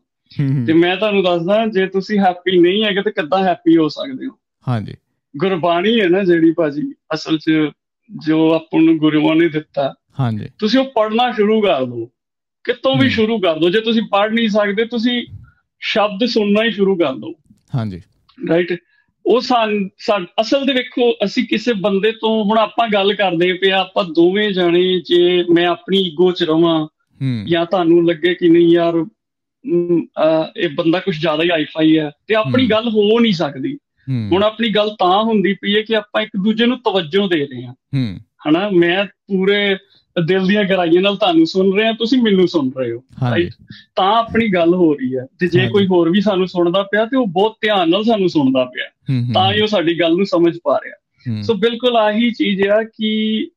ਤੇ 0.67 0.73
ਮੈਂ 0.73 0.97
ਤੁਹਾਨੂੰ 0.97 1.23
ਦੱਸਦਾ 1.23 1.65
ਜੇ 1.67 1.87
ਤੁਸੀਂ 1.87 2.19
ਹੈਪੀ 2.19 2.59
ਨਹੀਂ 2.59 2.83
ਹੈਗੇ 2.83 3.01
ਤੇ 3.01 3.11
ਕਿੱਦਾਂ 3.11 3.43
ਹੈਪੀ 3.43 3.77
ਹੋ 3.77 3.89
ਸਕਦੇ 3.89 4.25
ਹੋ? 4.25 4.31
ਹਾਂਜੀ। 4.67 4.93
ਗੁਰਬਾਣੀ 5.37 6.01
ਹੈ 6.01 6.09
ਨਾ 6.09 6.23
ਜਿਹੜੀ 6.23 6.51
ਭਾਜੀ 6.51 6.93
ਅਸਲ 7.13 7.37
'ਚ 7.37 7.51
ਜੋ 8.25 8.53
ਆਪਾਂ 8.53 8.81
ਨੂੰ 8.81 8.97
ਗੁਰੂਆਂ 8.97 9.35
ਨੇ 9.35 9.47
ਦਿੱਤਾ 9.47 9.95
ਹਾਂਜੀ। 10.19 10.45
ਤੁਸੀਂ 10.59 10.79
ਉਹ 10.79 10.85
ਪੜ੍ਹਨਾ 10.85 11.31
ਸ਼ੁਰੂ 11.31 11.61
ਕਰ 11.61 11.85
ਦਿਓ। 11.85 12.09
ਕਿਤੋਂ 12.63 12.97
ਵੀ। 12.97 13.09
ਸ਼ੁਰੂ 13.09 13.39
ਕਰ 13.39 13.59
ਦਿਓ। 13.59 13.69
ਜੇ 13.69 13.81
ਤੁਸੀਂ 13.81 14.01
ਪੜ੍ਹ 14.11 14.33
ਨਹੀਂ 14.33 14.49
ਸਕਦੇ 14.49 14.85
ਤੁਸੀਂ 14.85 15.25
ਸ਼ਬਦ 15.79 16.25
ਸੁਣਨਾ 16.25 16.63
ਹੀ 16.63 16.71
ਸ਼ੁਰੂ 16.71 16.95
ਕਰ 16.95 17.13
ਦਿਓ। 17.13 17.33
ਹਾਂਜੀ। 17.75 18.01
ਰਾਈਟ 18.49 18.73
ਉਹ 19.25 19.41
ਸਾਨ 19.41 20.25
ਅਸਲ 20.41 20.65
ਦੇ 20.65 20.73
ਵੇਖੋ 20.73 21.11
ਅਸੀਂ 21.23 21.47
ਕਿਸੇ 21.47 21.73
ਬੰਦੇ 21.73 22.11
ਤੋਂ 22.11 22.45
ਹੁਣ 22.45 22.57
ਆਪਾਂ 22.57 22.87
ਗੱਲ 22.87 23.13
ਕਰਦੇ 23.13 23.53
ਪਏ 23.53 23.71
ਆ, 23.71 23.79
ਆਪਾਂ 23.79 24.03
ਦੋਵੇਂ 24.03 24.51
ਜਾਣੇ 24.51 25.01
ਜੇ 25.05 25.43
ਮੈਂ 25.53 25.67
ਆਪਣੀ 25.67 25.97
ਈਗੋ 25.97 26.31
'ਚ 26.31 26.43
ਰਵਾਂ 26.43 26.87
ਜਾਂ 27.45 27.65
ਤੁਹਾਨੂੰ 27.65 28.07
ਲੱਗੇ 28.07 28.35
ਕਿ 28.35 28.49
ਨਹੀਂ 28.49 28.67
ਯਾਰ 28.67 29.05
ਇਹ 30.57 30.69
ਬੰਦਾ 30.69 30.99
ਕੁਝ 30.99 31.19
ਜ਼ਿਆਦਾ 31.19 31.43
ਹੀ 31.43 31.49
ਹਾਈਫਾਈ 31.49 31.97
ਹੈ 31.99 32.11
ਤੇ 32.27 32.35
ਆਪਣੀ 32.35 32.67
ਗੱਲ 32.67 32.89
ਹੋ 32.89 33.19
ਨਹੀਂ 33.19 33.33
ਸਕਦੀ। 33.33 33.77
ਹੁਣ 34.31 34.43
ਆਪਣੀ 34.43 34.69
ਗੱਲ 34.69 34.89
ਤਾਂ 34.99 35.23
ਹੁੰਦੀ 35.23 35.53
ਪਈ 35.53 35.75
ਹੈ 35.75 35.81
ਕਿ 35.81 35.95
ਆਪਾਂ 35.95 36.21
ਇੱਕ 36.21 36.31
ਦੂਜੇ 36.43 36.65
ਨੂੰ 36.65 36.79
ਤਵੱਜੋ 36.79 37.27
ਦੇ 37.27 37.47
ਰਹੇ 37.47 37.65
ਹਾਂ। 37.65 37.73
ਹਨਾ 38.19 38.69
ਮੈਂ 38.69 39.05
ਪੂਰੇ 39.05 39.75
ਦਿਲ 40.21 40.47
ਦੀਆਂ 40.47 40.63
ਗਹਿਰਾਈਆਂ 40.63 41.01
ਨਾਲ 41.01 41.15
ਤੁਹਾਨੂੰ 41.15 41.45
ਸੁਣ 41.45 41.77
ਰਿਹਾ 41.77 41.91
ਤੁਸੀਂ 41.91 42.21
ਮੈਨੂੰ 42.21 42.47
ਸੁਣ 42.47 42.71
ਰਹੇ 42.77 42.91
ਹੋ 42.91 42.97
ਰਾਈਟ 43.31 43.53
ਤਾਂ 43.95 44.15
ਆਪਣੀ 44.15 44.47
ਗੱਲ 44.53 44.73
ਹੋ 44.73 44.93
ਰਹੀ 44.93 45.15
ਹੈ 45.15 45.25
ਤੇ 45.39 45.47
ਜੇ 45.47 45.67
ਕੋਈ 45.69 45.87
ਹੋਰ 45.87 46.09
ਵੀ 46.09 46.21
ਸਾਨੂੰ 46.21 46.47
ਸੁਣਦਾ 46.47 46.83
ਪਿਆ 46.83 47.05
ਤੇ 47.05 47.17
ਉਹ 47.17 47.27
ਬਹੁਤ 47.27 47.57
ਧਿਆਨ 47.61 47.89
ਨਾਲ 47.89 48.03
ਸਾਨੂੰ 48.03 48.29
ਸੁਣਦਾ 48.29 48.65
ਪਿਆ 48.65 48.85
ਤਾਂ 49.33 49.53
ਹੀ 49.53 49.61
ਉਹ 49.61 49.67
ਸਾਡੀ 49.67 49.99
ਗੱਲ 49.99 50.15
ਨੂੰ 50.15 50.25
ਸਮਝ 50.25 50.57
ਪਾ 50.63 50.79
ਰਿਹਾ। 50.85 50.95
ਸੋ 51.41 51.53
ਬਿਲਕੁਲ 51.53 51.97
ਆਹੀ 51.97 52.31
ਚੀਜ਼ 52.31 52.67
ਆ 52.67 52.83
ਕਿ 52.83 53.47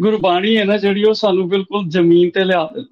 ਗੁਰਬਾਣੀ 0.00 0.56
ਹੈ 0.56 0.64
ਨਾ 0.64 0.76
ਜਿਹੜੀ 0.76 1.04
ਉਹ 1.04 1.14
ਸਾਨੂੰ 1.14 1.48
ਬਿਲਕੁਲ 1.48 1.88
ਜ਼ਮੀਨ 1.88 2.30
ਤੇ 2.30 2.44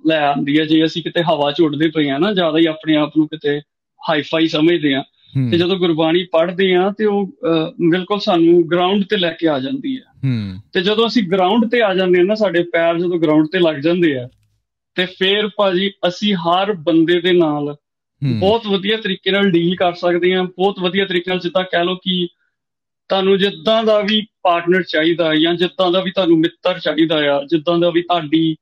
ਲੈ 0.07 0.19
ਆਂਦੀ 0.19 0.59
ਹੈ। 0.59 0.65
ਜੇ 0.65 0.85
ਅਸੀਂ 0.85 1.03
ਕਿਤੇ 1.03 1.23
ਹਵਾ 1.23 1.53
ਚ 1.53 1.61
ਉੱਡਦੇ 1.61 1.89
ਪਏ 1.89 2.09
ਆ 2.09 2.19
ਨਾ 2.19 2.33
ਜ਼ਿਆਦਾ 2.35 2.59
ਹੀ 2.59 2.67
ਆਪਣੇ 2.67 2.97
ਆਪ 2.97 3.13
ਨੂੰ 3.17 3.29
ਕਿਤੇ 3.29 3.61
ਹਾਈਫਾਈ 4.11 4.49
ਸਮਝਦੇ 4.49 4.95
ਆ 4.95 5.05
ਤੇ 5.51 5.59
ਜਦੋਂ 5.59 5.77
ਗੁਰਬਾਣੀ 5.77 6.25
ਪੜ੍ਹਦੇ 6.25 6.75
ਆ 6.75 6.93
ਤੇ 6.99 7.05
ਉਹ 7.05 7.27
ਬਿਲਕੁਲ 7.91 8.21
ਸਾਨੂੰ 8.21 8.71
ਗਰਾਊਂਡ 8.71 9.05
ਤੇ 9.05 9.17
ਲੈ 9.17 9.33
ਕੇ 9.33 9.49
ਆ 9.49 9.59
ਜਾਂਦੀ 9.59 9.97
ਹੈ। 9.97 10.03
ਤੇ 10.73 10.81
ਜਦੋਂ 10.81 11.07
ਅਸੀਂ 11.07 11.23
ਗਰਾਊਂਡ 11.31 11.71
ਤੇ 11.71 11.83
ਆ 11.83 11.95
ਜਾਂਦੇ 11.95 12.21
ਆ 12.21 12.23
ਨਾ 12.23 12.35
ਸਾਡੇ 12.35 12.63
ਪੈਰ 12.63 12.99
ਜਦੋਂ 12.99 13.19
ਗਰਾਊਂਡ 13.19 13.47
ਤੇ 13.47 13.59
ਲੱਗ 13.59 13.77
ਜਾਂਦੇ 13.77 14.17
ਆ 14.19 14.29
ਤੇ 14.95 15.07
ਫੇਰ 15.07 15.49
ਭਾਜੀ 15.49 15.93
ਅਸੀਂ 16.09 16.35
ਹਰ 16.35 16.73
ਬੰਦੇ 16.73 17.21
ਦੇ 17.21 17.33
ਨਾਲ 17.33 17.77
ਬਹੁਤ 18.41 18.67
ਵਧੀਆ 18.67 18.97
ਤਰੀਕੇ 18.97 19.31
ਨਾਲ 19.31 19.51
ਡੀਲ 19.51 19.77
ਕਰ 19.77 19.93
ਸਕਦੇ 19.93 20.35
ਆ 20.35 20.43
ਬਹੁਤ 20.43 20.79
ਵਧੀਆ 20.81 21.05
ਤਰੀਕੇ 21.05 21.31
ਨਾਲ 21.31 21.39
ਜਿੱਦਾਂ 21.39 21.65
ਕਹਿ 21.65 21.85
ਲਓ 21.85 21.95
ਕਿ 21.95 22.29
ਤੁਹਾਨੂੰ 23.09 23.39
ਜਿੱਦਾਂ 23.39 23.85
ਦਾ 23.85 24.01
ਵੀ 24.01 24.27
ਪਾਰਟਨਰ 24.43 24.83
ਚਾਹੀਦਾ 24.83 25.35
ਜਾਂ 25.35 25.55
ਜਿੱਦਾਂ 25.55 25.93
ਦਾ 25.93 26.01
ਵੀ 26.01 26.11
ਤੁਹਾਨੂੰ 26.11 26.39
ਮਿੱਤਰ 26.39 26.79
ਚਾਹੀਦਾ 26.79 27.17
ਆ 27.17 27.45
ਜਿੱਦਾਂ 27.45 27.79
ਦਾ 27.79 27.91
ਵੀ 27.91 28.03
ਤੁਹਾਡੀ 28.03 28.55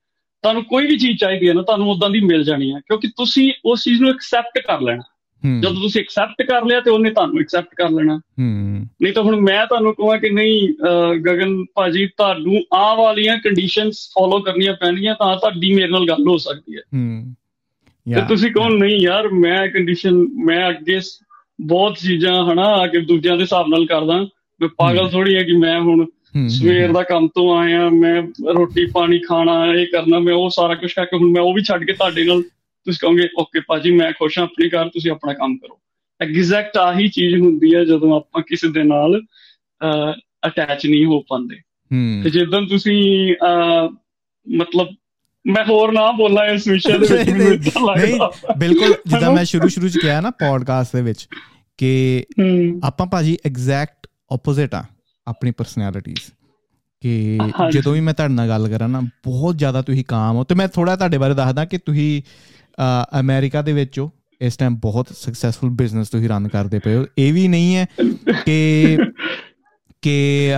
ਤੁਹਾਨੂੰ 0.42 0.64
ਕੋਈ 0.64 0.86
ਵੀ 0.86 0.98
ਚੀਜ਼ 0.98 1.18
ਚਾਹੀਦੀ 1.18 1.48
ਹੈ 1.48 1.54
ਨਾ 1.54 1.62
ਤੁਹਾਨੂੰ 1.62 1.90
ਉਦਾਂ 1.90 2.10
ਦੀ 2.10 2.20
ਮਿਲ 2.20 2.44
ਜਾਣੀ 2.44 2.74
ਹੈ 2.74 2.78
ਕਿਉਂਕਿ 2.78 3.08
ਤੁਸੀਂ 3.08 3.52
ਉਸ 3.64 3.84
ਚੀਜ਼ 3.84 4.00
ਨੂੰ 4.00 4.10
ਐਕਸੈਪਟ 4.10 4.66
ਕਰ 4.66 4.80
ਲੈਣਾ। 4.80 5.02
ਜਦੋਂ 5.60 5.82
ਤੁਸੀਂ 5.82 6.00
ਐਕਸੈਪਟ 6.00 6.42
ਕਰ 6.42 6.64
ਲਿਆ 6.64 6.80
ਤੇ 6.80 6.90
ਉਹਨੇ 6.90 7.10
ਤੁਹਾਨੂੰ 7.10 7.40
ਐਕਸੈਪਟ 7.40 7.74
ਕਰ 7.76 7.90
ਲੈਣਾ। 7.90 8.20
ਨਹੀਂ 9.02 9.12
ਤਾਂ 9.12 9.22
ਹੁਣ 9.22 9.40
ਮੈਂ 9.40 9.66
ਤੁਹਾਨੂੰ 9.66 9.94
ਕਹਾਂ 9.94 10.18
ਕਿ 10.18 10.30
ਨਹੀਂ 10.30 10.68
ਗਗਨ 11.16 11.64
ਭਾਜੀ 11.74 12.06
ਤੁਹਾਨੂੰ 12.06 12.62
ਆਹ 12.74 12.96
ਵਾਲੀਆਂ 12.96 13.36
ਕੰਡੀਸ਼ਨਸ 13.36 14.08
ਫੋਲੋ 14.08 14.40
ਕਰਨੀਆਂ 14.40 14.74
ਪੈਣਗੀਆਂ 14.74 15.14
ਤਾਂ 15.14 15.36
ਤੁਹਾਡੀ 15.36 15.74
ਮੇਰੇ 15.74 15.88
ਨਾਲ 15.88 16.08
ਗੱਲ 16.08 16.28
ਹੋ 16.28 16.36
ਸਕਦੀ 16.36 16.76
ਹੈ। 16.76 16.82
ਤੇ 18.14 18.22
ਤੁਸੀਂ 18.28 18.50
ਕਹੋ 18.50 18.68
ਨਹੀਂ 18.68 19.00
ਯਾਰ 19.00 19.28
ਮੈਂ 19.28 19.68
ਕੰਡੀਸ਼ਨ 19.68 20.14
ਮੈਂ 20.44 20.68
ਅੱਗੇ 20.70 21.00
ਬਹੁਤ 21.60 21.98
ਚੀਜ਼ਾਂ 21.98 22.52
ਹਨਾ 22.52 22.62
ਆ 22.62 22.86
ਕੇ 22.86 23.00
ਦੂਜਿਆਂ 23.00 23.36
ਦੇ 23.36 23.42
ਹਿਸਾਬ 23.42 23.68
ਨਾਲ 23.68 23.86
ਕਰਦਾ। 23.86 24.26
ਮੈਂ 24.60 24.68
ਪਾਗਲ 24.78 25.08
ਥੋੜੀ 25.08 25.34
ਹੈ 25.34 25.42
ਕਿ 25.42 25.52
ਮੈਂ 25.52 25.80
ਹੁਣ 25.80 26.06
ਸਵੇਰ 26.48 26.92
ਦਾ 26.92 27.02
ਕੰਮ 27.02 27.28
ਤੋਂ 27.28 27.58
ਆਇਆ 27.58 27.88
ਮੈਂ 27.88 28.22
ਰੋਟੀ 28.54 28.86
ਪਾਣੀ 28.86 29.18
ਖਾਣਾ 29.18 29.66
ਇਹ 29.66 29.86
ਕਰਨਾ 29.86 30.18
ਮੈਂ 30.18 30.34
ਉਹ 30.34 30.50
ਸਾਰਾ 30.50 30.74
ਕੁਝ 30.74 30.92
ਕਰਕੇ 30.92 31.16
ਹੁਣ 31.16 31.30
ਮੈਂ 31.30 31.42
ਉਹ 31.42 31.54
ਵੀ 31.54 31.62
ਛੱਡ 31.62 31.84
ਕੇ 31.84 31.92
ਤੁਹਾਡੇ 31.92 32.24
ਨਾਲ 32.24 32.42
ਤੁਸੀਂ 32.84 32.98
ਕਹੋਗੇ 33.00 33.28
ਓਕੇ 33.38 33.60
ਪਾਜੀ 33.60 33.90
ਮੈਂ 33.90 34.12
ਖੁਸ਼ 34.12 34.38
ਹਾਂ 34.38 34.44
ਆਪਣੀ 34.44 34.68
ਘਰ 34.68 34.88
ਤੁਸੀਂ 34.88 35.10
ਆਪਣਾ 35.10 35.32
ਕੰਮ 35.32 35.56
ਕਰੋ। 35.56 35.80
ਐਗਜ਼ੈਕਟ 36.22 36.76
ਆਹੀ 36.76 37.08
ਚੀਜ਼ 37.08 37.40
ਹੁੰਦੀ 37.40 37.74
ਹੈ 37.74 37.84
ਜਦੋਂ 37.84 38.16
ਆਪਾਂ 38.16 38.42
ਕਿਸੇ 38.42 38.68
ਦੇ 38.68 38.82
ਨਾਲ 38.82 39.20
ਅਟੈਚ 40.46 40.86
ਨਹੀਂ 40.86 41.04
ਹੋ 41.04 41.20
ਪਾਉਂਦੇ। 41.20 41.56
ਤੇ 42.24 42.30
ਜਦੋਂ 42.30 42.62
ਤੁਸੀਂ 42.62 43.34
ਮਤਲਬ 44.48 44.88
ਮੈਂ 45.46 45.64
ਹੋਰ 45.64 45.92
ਨਾ 45.92 46.10
ਬੋਲਾਂ 46.10 46.46
ਇਸ 46.46 46.68
ਵਿਸ਼ੇ 46.68 46.98
ਦੇ 46.98 46.98
ਵਿੱਚ 46.98 47.30
ਮੈਨੂੰ 47.30 47.86
ਲੱਗਦਾ। 47.86 48.30
ਬਿਲਕੁਲ 48.58 48.94
ਜਿੱਦਾਂ 49.06 49.32
ਮੈਂ 49.32 49.44
ਸ਼ੁਰੂ 49.44 49.68
ਸ਼ੁਰੂ 49.68 49.88
ਚ 49.88 49.98
ਕਿਹਾ 49.98 50.20
ਨਾ 50.20 50.30
ਪੋਡਕਾਸਟ 50.30 50.96
ਦੇ 50.96 51.02
ਵਿੱਚ 51.02 51.28
ਕਿ 51.78 52.24
ਆਪਾਂ 52.84 53.06
ਭਾਜੀ 53.06 53.36
ਐਗਜ਼ੈਕਟ 53.46 54.06
ਆਪੋਜ਼ਿਟ 54.32 54.74
ਆ 54.74 54.84
ਆਪਣੀ 55.28 55.50
ਪਰਸਨੈਲਿਟੀਜ਼ 55.50 56.20
ਕਿ 57.00 57.38
ਜਦੋਂ 57.70 57.92
ਵੀ 57.92 58.00
ਮੈਂ 58.00 58.14
ਤੁਹਾਡੇ 58.14 58.34
ਨਾਲ 58.34 58.48
ਗੱਲ 58.48 58.68
ਕਰਾਂ 58.68 58.88
ਨਾ 58.88 59.00
ਬਹੁਤ 59.00 59.58
ਜ਼ਿਆਦਾ 59.58 59.82
ਤੁਸੀਂ 59.82 60.04
ਕਾਮ 60.08 60.36
ਹੋ। 60.36 60.44
ਤੇ 60.44 60.54
ਮੈਂ 60.54 60.68
ਥੋੜਾ 60.68 60.96
ਤੁਹਾਡੇ 60.96 61.18
ਬਾਰੇ 61.18 61.34
ਦੱਸਦਾ 61.34 61.64
ਕਿ 61.64 61.78
ਤੁਸੀਂ 61.78 62.22
ਅਮਰੀਕਾ 63.20 63.62
ਦੇ 63.62 63.72
ਵਿੱਚ 63.72 63.98
ਹੋ 63.98 64.10
ਇਸ 64.40 64.56
ਟਾਈਮ 64.56 64.76
ਬਹੁਤ 64.76 65.06
ਸਕਸੈਸਫੁਲ 65.16 65.70
ਬਿਜ਼ਨਸ 65.70 66.08
ਤੁਸੀਂ 66.08 66.28
ਰਨ 66.28 66.48
ਕਰਦੇ 66.48 66.78
ਪਏ 66.78 66.94
ਹੋ। 66.94 67.06
ਇਹ 67.18 67.32
ਵੀ 67.32 67.48
ਨਹੀਂ 67.48 67.76
ਹੈ 67.76 67.86
ਕਿ 68.46 68.98
ਕਿ 70.02 70.50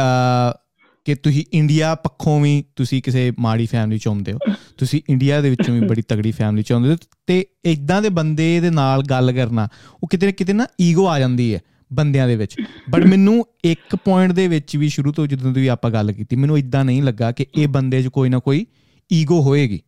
ਕਿ 1.04 1.14
ਤੁਸੀਂ 1.14 1.44
ਇੰਡੀਆ 1.52 1.94
ਪੱਖੋਂ 1.94 2.40
ਵੀ 2.40 2.64
ਤੁਸੀਂ 2.76 3.02
ਕਿਸੇ 3.02 3.32
ਮਾੜੀ 3.38 3.66
ਫੈਮਿਲੀ 3.66 3.98
ਚ 3.98 4.08
ਆਉਂਦੇ 4.08 4.32
ਹੋ। 4.32 4.38
ਤੁਸੀਂ 4.78 5.02
ਇੰਡੀਆ 5.10 5.40
ਦੇ 5.40 5.50
ਵਿੱਚੋਂ 5.50 5.74
ਵੀ 5.74 5.80
ਬੜੀ 5.80 6.02
ਤਗੜੀ 6.02 6.32
ਫੈਮਿਲੀ 6.32 6.62
ਚ 6.62 6.72
ਆਉਂਦੇ 6.72 6.90
ਹੋ। 6.90 6.96
ਤੇ 7.26 7.46
ਇਦਾਂ 7.64 8.02
ਦੇ 8.02 8.08
ਬੰਦੇ 8.08 8.60
ਦੇ 8.60 8.70
ਨਾਲ 8.70 9.02
ਗੱਲ 9.02 9.32
ਕਰਨਾ 9.32 9.68
ਉਹ 10.02 10.08
ਕਿਤੇ 10.08 10.26
ਨਾ 10.26 10.32
ਕਿਤੇ 10.32 10.52
ਨਾ 10.52 10.66
ਈਗੋ 10.80 11.08
ਆ 11.08 11.18
ਜਾਂਦੀ 11.18 11.54
ਹੈ 11.54 11.60
ਬੰਦਿਆਂ 11.92 12.28
ਦੇ 12.28 12.36
ਵਿੱਚ। 12.36 12.56
ਬਟ 12.90 13.06
ਮੈਨੂੰ 13.06 13.44
ਇੱਕ 13.64 13.96
ਪੁਆਇੰਟ 13.96 14.32
ਦੇ 14.32 14.48
ਵਿੱਚ 14.48 14.76
ਵੀ 14.76 14.88
ਸ਼ੁਰੂ 14.88 15.12
ਤੋਂ 15.12 15.26
ਜਦੋਂ 15.26 15.52
ਵੀ 15.52 15.66
ਆਪਾਂ 15.66 15.90
ਗੱਲ 15.90 16.12
ਕੀਤੀ 16.12 16.36
ਮੈਨੂੰ 16.36 16.58
ਇਦਾਂ 16.58 16.84
ਨਹੀਂ 16.84 17.02
ਲੱਗਾ 17.02 17.32
ਕਿ 17.32 17.46
ਇਹ 17.58 17.68
ਬੰਦੇ 17.68 18.02
'ਚ 18.02 18.06
ਕੋਈ 18.06 18.28
ਨਾ 18.28 18.38
ਕੋਈ 18.38 18.66
ਈਗੋ 19.12 19.42
ਹੋਏਗੀ। 19.42 19.80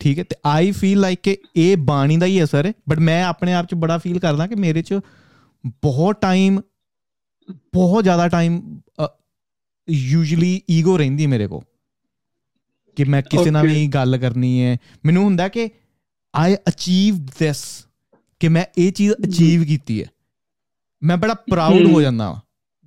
ਠੀਕ 0.00 0.18
ਹੈ? 0.18 0.24
ਤੇ 0.24 0.36
ਆਈ 0.46 0.70
ਫੀਲ 0.70 1.00
ਲਾਈਕ 1.00 1.20
ਕਿ 1.22 1.36
ਇਹ 1.56 1.76
ਬਾਣੀ 1.76 2.16
ਦਾ 2.16 2.26
ਹੀ 2.26 2.44
ਅਸਰ 2.44 2.66
ਹੈ 2.66 2.72
ਬਟ 2.88 2.98
ਮੈਂ 2.98 3.24
ਆਪਣੇ 3.24 3.52
ਆਪ 3.52 3.66
'ਚ 3.66 3.74
ਬੜਾ 3.74 3.98
ਫੀਲ 3.98 4.18
ਕਰਦਾ 4.18 4.46
ਕਿ 4.46 4.54
ਮੇਰੇ 4.54 4.82
'ਚ 4.82 4.94
ਬਹੁਤ 5.66 6.20
ਟਾਈਮ 6.20 6.60
ਬਹੁਤ 7.50 8.04
ਜ਼ਿਆਦਾ 8.04 8.28
ਟਾਈਮ 8.28 8.80
ਯੂਜੂਲੀ 9.90 10.62
ਈਗੋ 10.70 10.98
ਰਹਿੰਦੀ 10.98 11.26
ਮੇਰੇ 11.26 11.46
ਕੋ 11.46 11.64
ਕਿ 12.96 13.04
ਮੈਂ 13.04 13.22
ਕਿਸੇ 13.22 13.50
ਨਾਲ 13.50 13.66
ਵੀ 13.66 13.86
ਗੱਲ 13.86 14.18
ਕਰਨੀ 14.18 14.62
ਹੈ। 14.62 14.76
ਮੈਨੂੰ 15.04 15.24
ਹੁੰਦਾ 15.24 15.48
ਕਿ 15.48 15.70
ਆਈ 16.34 16.54
ਅਚੀਵ 16.54 17.26
ਥਿਸ 17.38 17.86
ਕਿ 18.40 18.48
ਮੈਂ 18.48 18.64
ਇਹ 18.78 18.92
ਚੀਜ਼ 18.92 19.12
ਅਚੀਵ 19.12 19.64
ਕੀਤੀ 19.64 20.02
ਹੈ। 20.02 20.06
ਮੈਂ 21.02 21.16
ਬੜਾ 21.16 21.34
ਪ੍ਰਾਊਡ 21.34 21.86
ਹੋ 21.86 22.02
ਜਾਂਦਾ 22.02 22.40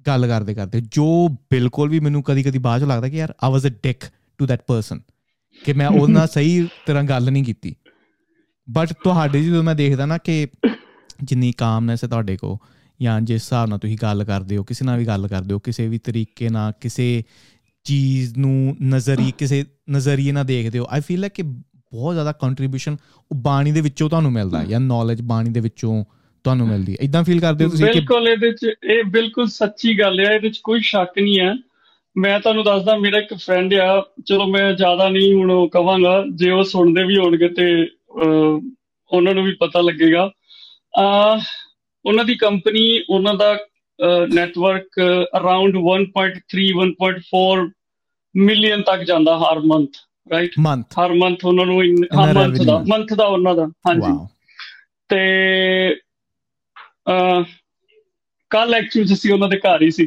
ਗੱਲ 0.08 0.28
ਕਰਦੇ 0.28 0.54
ਕਰਦੇ 0.54 0.82
ਜੋ 0.82 1.28
ਬਿਲਕੁਲ 1.30 1.90
ਵੀ 1.90 2.00
ਮੈਨੂੰ 2.00 2.24
ਕਦੀ 2.24 2.44
ਕਦੀ 2.44 2.58
ਬਾਅਦ 2.58 2.84
ਲੱਗਦਾ 2.84 3.10
ਕਿ 3.10 3.18
ਯਾਰ 3.18 3.34
I 3.44 3.50
was 3.50 3.66
a 3.66 3.70
dick 3.70 4.04
to 4.38 4.46
that 4.46 4.62
person 4.68 5.02
ਕਿ 5.66 5.74
ਮੈਂ 5.74 5.88
ਉਹਨਾਂ 5.88 6.20
ਨਾਲ 6.20 6.28
ਸਹੀ 6.28 6.68
ਤਰ੍ਹਾਂ 6.86 7.04
ਗੱਲ 7.04 7.32
ਨਹੀਂ 7.32 7.44
ਕੀਤੀ। 7.44 7.76
ਬਟ 8.68 8.94
ਤੁਹਾਡੇ 8.94 9.44
ਜਦੋਂ 9.44 9.64
ਮੈਂ 9.64 9.76
ਦੇਖਦਾ 9.76 10.06
ਨਾ 10.06 10.18
ਕਿ 10.18 10.48
ਜਿੰਨੀ 11.24 11.52
ਕਾਮਨੈਸ 11.52 12.04
ਹੈ 12.04 12.10
ਤੁਹਾਡੇ 12.10 12.38
ਕੋ 12.38 12.60
ਜਾਂ 13.02 13.22
ਜਿਸ 13.22 13.42
ਹਿਸਾਬ 13.42 13.70
ਨਾਲ 13.70 13.80
ਤੁਸੀਂ 13.80 13.98
ਗੱਲ 14.02 14.24
ਕਰਦੇ 14.24 14.58
ਹੋ, 14.58 14.64
ਕਿਸੇ 14.64 14.86
ਨਾਲ 14.86 15.00
ਵੀ 15.00 15.06
ਗੱਲ 15.06 15.28
ਕਰਦੇ 15.28 15.54
ਹੋ, 15.54 15.60
ਕਿਸੇ 15.60 15.88
ਵੀ 15.88 15.98
ਤਰੀਕੇ 15.98 16.50
ਨਾਲ, 16.50 16.74
ਕਿਸੇ 16.82 17.24
ਚੀਜ਼ 17.84 18.38
ਨੂੰ 18.38 18.78
ਨਜ਼ਰੀ, 18.84 19.34
ਕਿਸੇ 19.38 19.66
ਨਜ਼ਰੀਏ 19.92 20.32
ਨਾਲ 20.32 20.46
ਦੇਖਦੇ 20.46 20.80
ਹੋ 20.80 20.86
ਆਈ 20.90 21.02
ਫੀਲ 21.02 21.20
ਲਾਈਕ 21.20 21.34
ਕਿ 21.34 21.44
ਬਹੁਤ 21.44 22.14
ਜ਼ਿਆਦਾ 22.16 22.32
ਕੰਟਰੀਬਿਊਸ਼ਨ 22.32 22.98
ਉਹ 23.32 23.36
ਬਾਣੀ 23.36 23.72
ਦੇ 23.72 23.82
ਵਿੱਚੋਂ 23.82 24.10
ਤੁਹਾਨੂੰ 24.10 24.32
ਮਿਲਦਾ 24.32 24.64
ਜਾਂ 24.64 24.80
ਨੌਲੇਜ 24.80 25.22
ਬਾਣੀ 25.22 25.50
ਦੇ 25.50 25.60
ਵਿੱਚੋਂ 25.60 26.06
ਤੁਹਾਨੂੰ 26.44 26.68
ਮਿਲਦੀ 26.68 26.92
ਹੈ। 26.92 26.98
ਇਦਾਂ 27.02 27.24
ਫੀਲ 27.24 27.40
ਕਰਦੇ 27.40 27.66
ਹੋ 27.66 27.70
ਤੁਸੀਂ 27.70 27.86
ਕਿ 27.86 27.92
ਬਿਲਕੁਲ, 27.92 28.28
ਇਹਦੇ 28.28 28.48
ਵਿੱਚ 28.48 28.66
ਇਹ 28.84 29.04
ਬਿਲਕੁਲ 29.04 29.48
ਸੱਚੀ 29.48 30.00
ਗੱਲ 30.00 30.20
ਹੈ, 30.20 30.26
ਇਹਦੇ 30.26 30.48
ਵਿੱਚ 30.48 30.58
ਕੋਈ 30.58 30.80
ਸ਼ੱਕ 30.82 31.20
ਨਹੀਂ 31.20 31.40
ਹੈ। 31.40 31.54
ਮੈਂ 32.16 32.40
ਤੁਹਾਨੂੰ 32.40 32.64
ਦੱਸਦਾ 32.64 32.96
ਮੇਰਾ 32.98 33.18
ਇੱਕ 33.18 33.34
ਫਰੈਂਡ 33.34 33.74
ਆ 33.74 34.04
ਚਲੋ 34.26 34.46
ਮੈਂ 34.46 34.72
ਜ਼ਿਆਦਾ 34.74 35.10
ਨਹੀਂ 35.10 35.34
ਹੁਣ 35.34 35.68
ਕਵਾਂਗਾ 35.68 36.24
ਜੇ 36.36 36.50
ਉਹ 36.52 36.64
ਸੁਣਦੇ 36.64 37.04
ਵੀ 37.04 37.18
ਹੋਣਗੇ 37.18 37.48
ਤੇ 37.50 37.66
ਉਹਨਾਂ 39.12 39.34
ਨੂੰ 39.34 39.44
ਵੀ 39.44 39.56
ਪਤਾ 39.60 39.82
ਲੱਗੇਗਾ। 39.82 40.32
ਆ 41.00 41.40
ਉਹਨਾਂ 42.06 42.26
ਦੀ 42.26 42.36
ਕੰਪਨੀ 42.36 43.04
ਉਹਨਾਂ 43.10 43.34
ਦਾ 43.34 43.58
ਨੈਟਵਰਕ 44.34 45.00
ਅਰਾਊਂਡ 45.38 45.76
1.3 45.78 46.68
1.4 46.80 47.70
ਮਿਲੀਅਨ 48.36 48.82
ਤੱਕ 48.82 49.04
ਜਾਂਦਾ 49.04 49.38
ਹਰ 49.38 49.60
ਮੰਥ 49.60 49.90
ਰਾਈਟ 50.32 50.52
ਮੰਥ 50.60 51.00
ਹਰ 51.00 51.14
ਮੰਥ 51.14 51.46
ਉਹਨਾਂ 51.46 51.66
ਨੂੰ 51.66 51.82
ਹਰ 52.20 52.34
ਮੰਥ 52.34 52.62
ਦਾ 52.62 52.78
ਮੰਥ 52.88 53.14
ਦਾ 53.14 53.26
ਉਹਨਾਂ 53.26 53.56
ਦਾ 53.56 53.66
ਹਾਂਜੀ। 53.88 54.28
ਤੇ 55.10 55.96
ਕੱਲ 58.52 58.74
ਐਕਚੁਅਲੀ 58.74 59.14
ਅਸੀਂ 59.14 59.34
ਉਹਨਾਂ 59.34 59.50
ਦੇ 59.50 59.58
ਘਰ 59.58 59.82
ਹੀ 59.82 59.92
ਸੀ। 59.92 60.06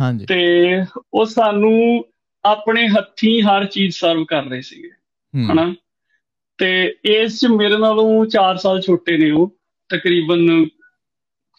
ਹਾਂਜੀ। 0.00 0.26
ਤੇ 0.26 0.66
ਉਹ 1.14 1.26
ਸਾਨੂੰ 1.26 2.06
ਆਪਣੇ 2.44 2.88
ਹੱਥੀਂ 2.88 3.42
ਹਰ 3.42 3.64
ਚੀਜ਼ 3.64 3.96
ਸਰਵ 3.96 4.24
ਕਰ 4.24 4.44
ਰਹੇ 4.44 4.60
ਸੀਗੇ 4.60 4.90
ਹਨਾ? 5.52 5.74
ਤੇ 6.58 6.94
ਇਸ 7.04 7.40
ਚ 7.40 7.46
ਮੇਰੇ 7.46 7.76
ਨਾਲੋਂ 7.76 8.26
4 8.26 8.56
ਸਾਲ 8.56 8.80
ਛੋਟੇ 8.80 9.18
ਨੇ 9.18 9.30
ਉਹ 9.30 9.56
ਤਕਰੀਬਨ 9.88 10.66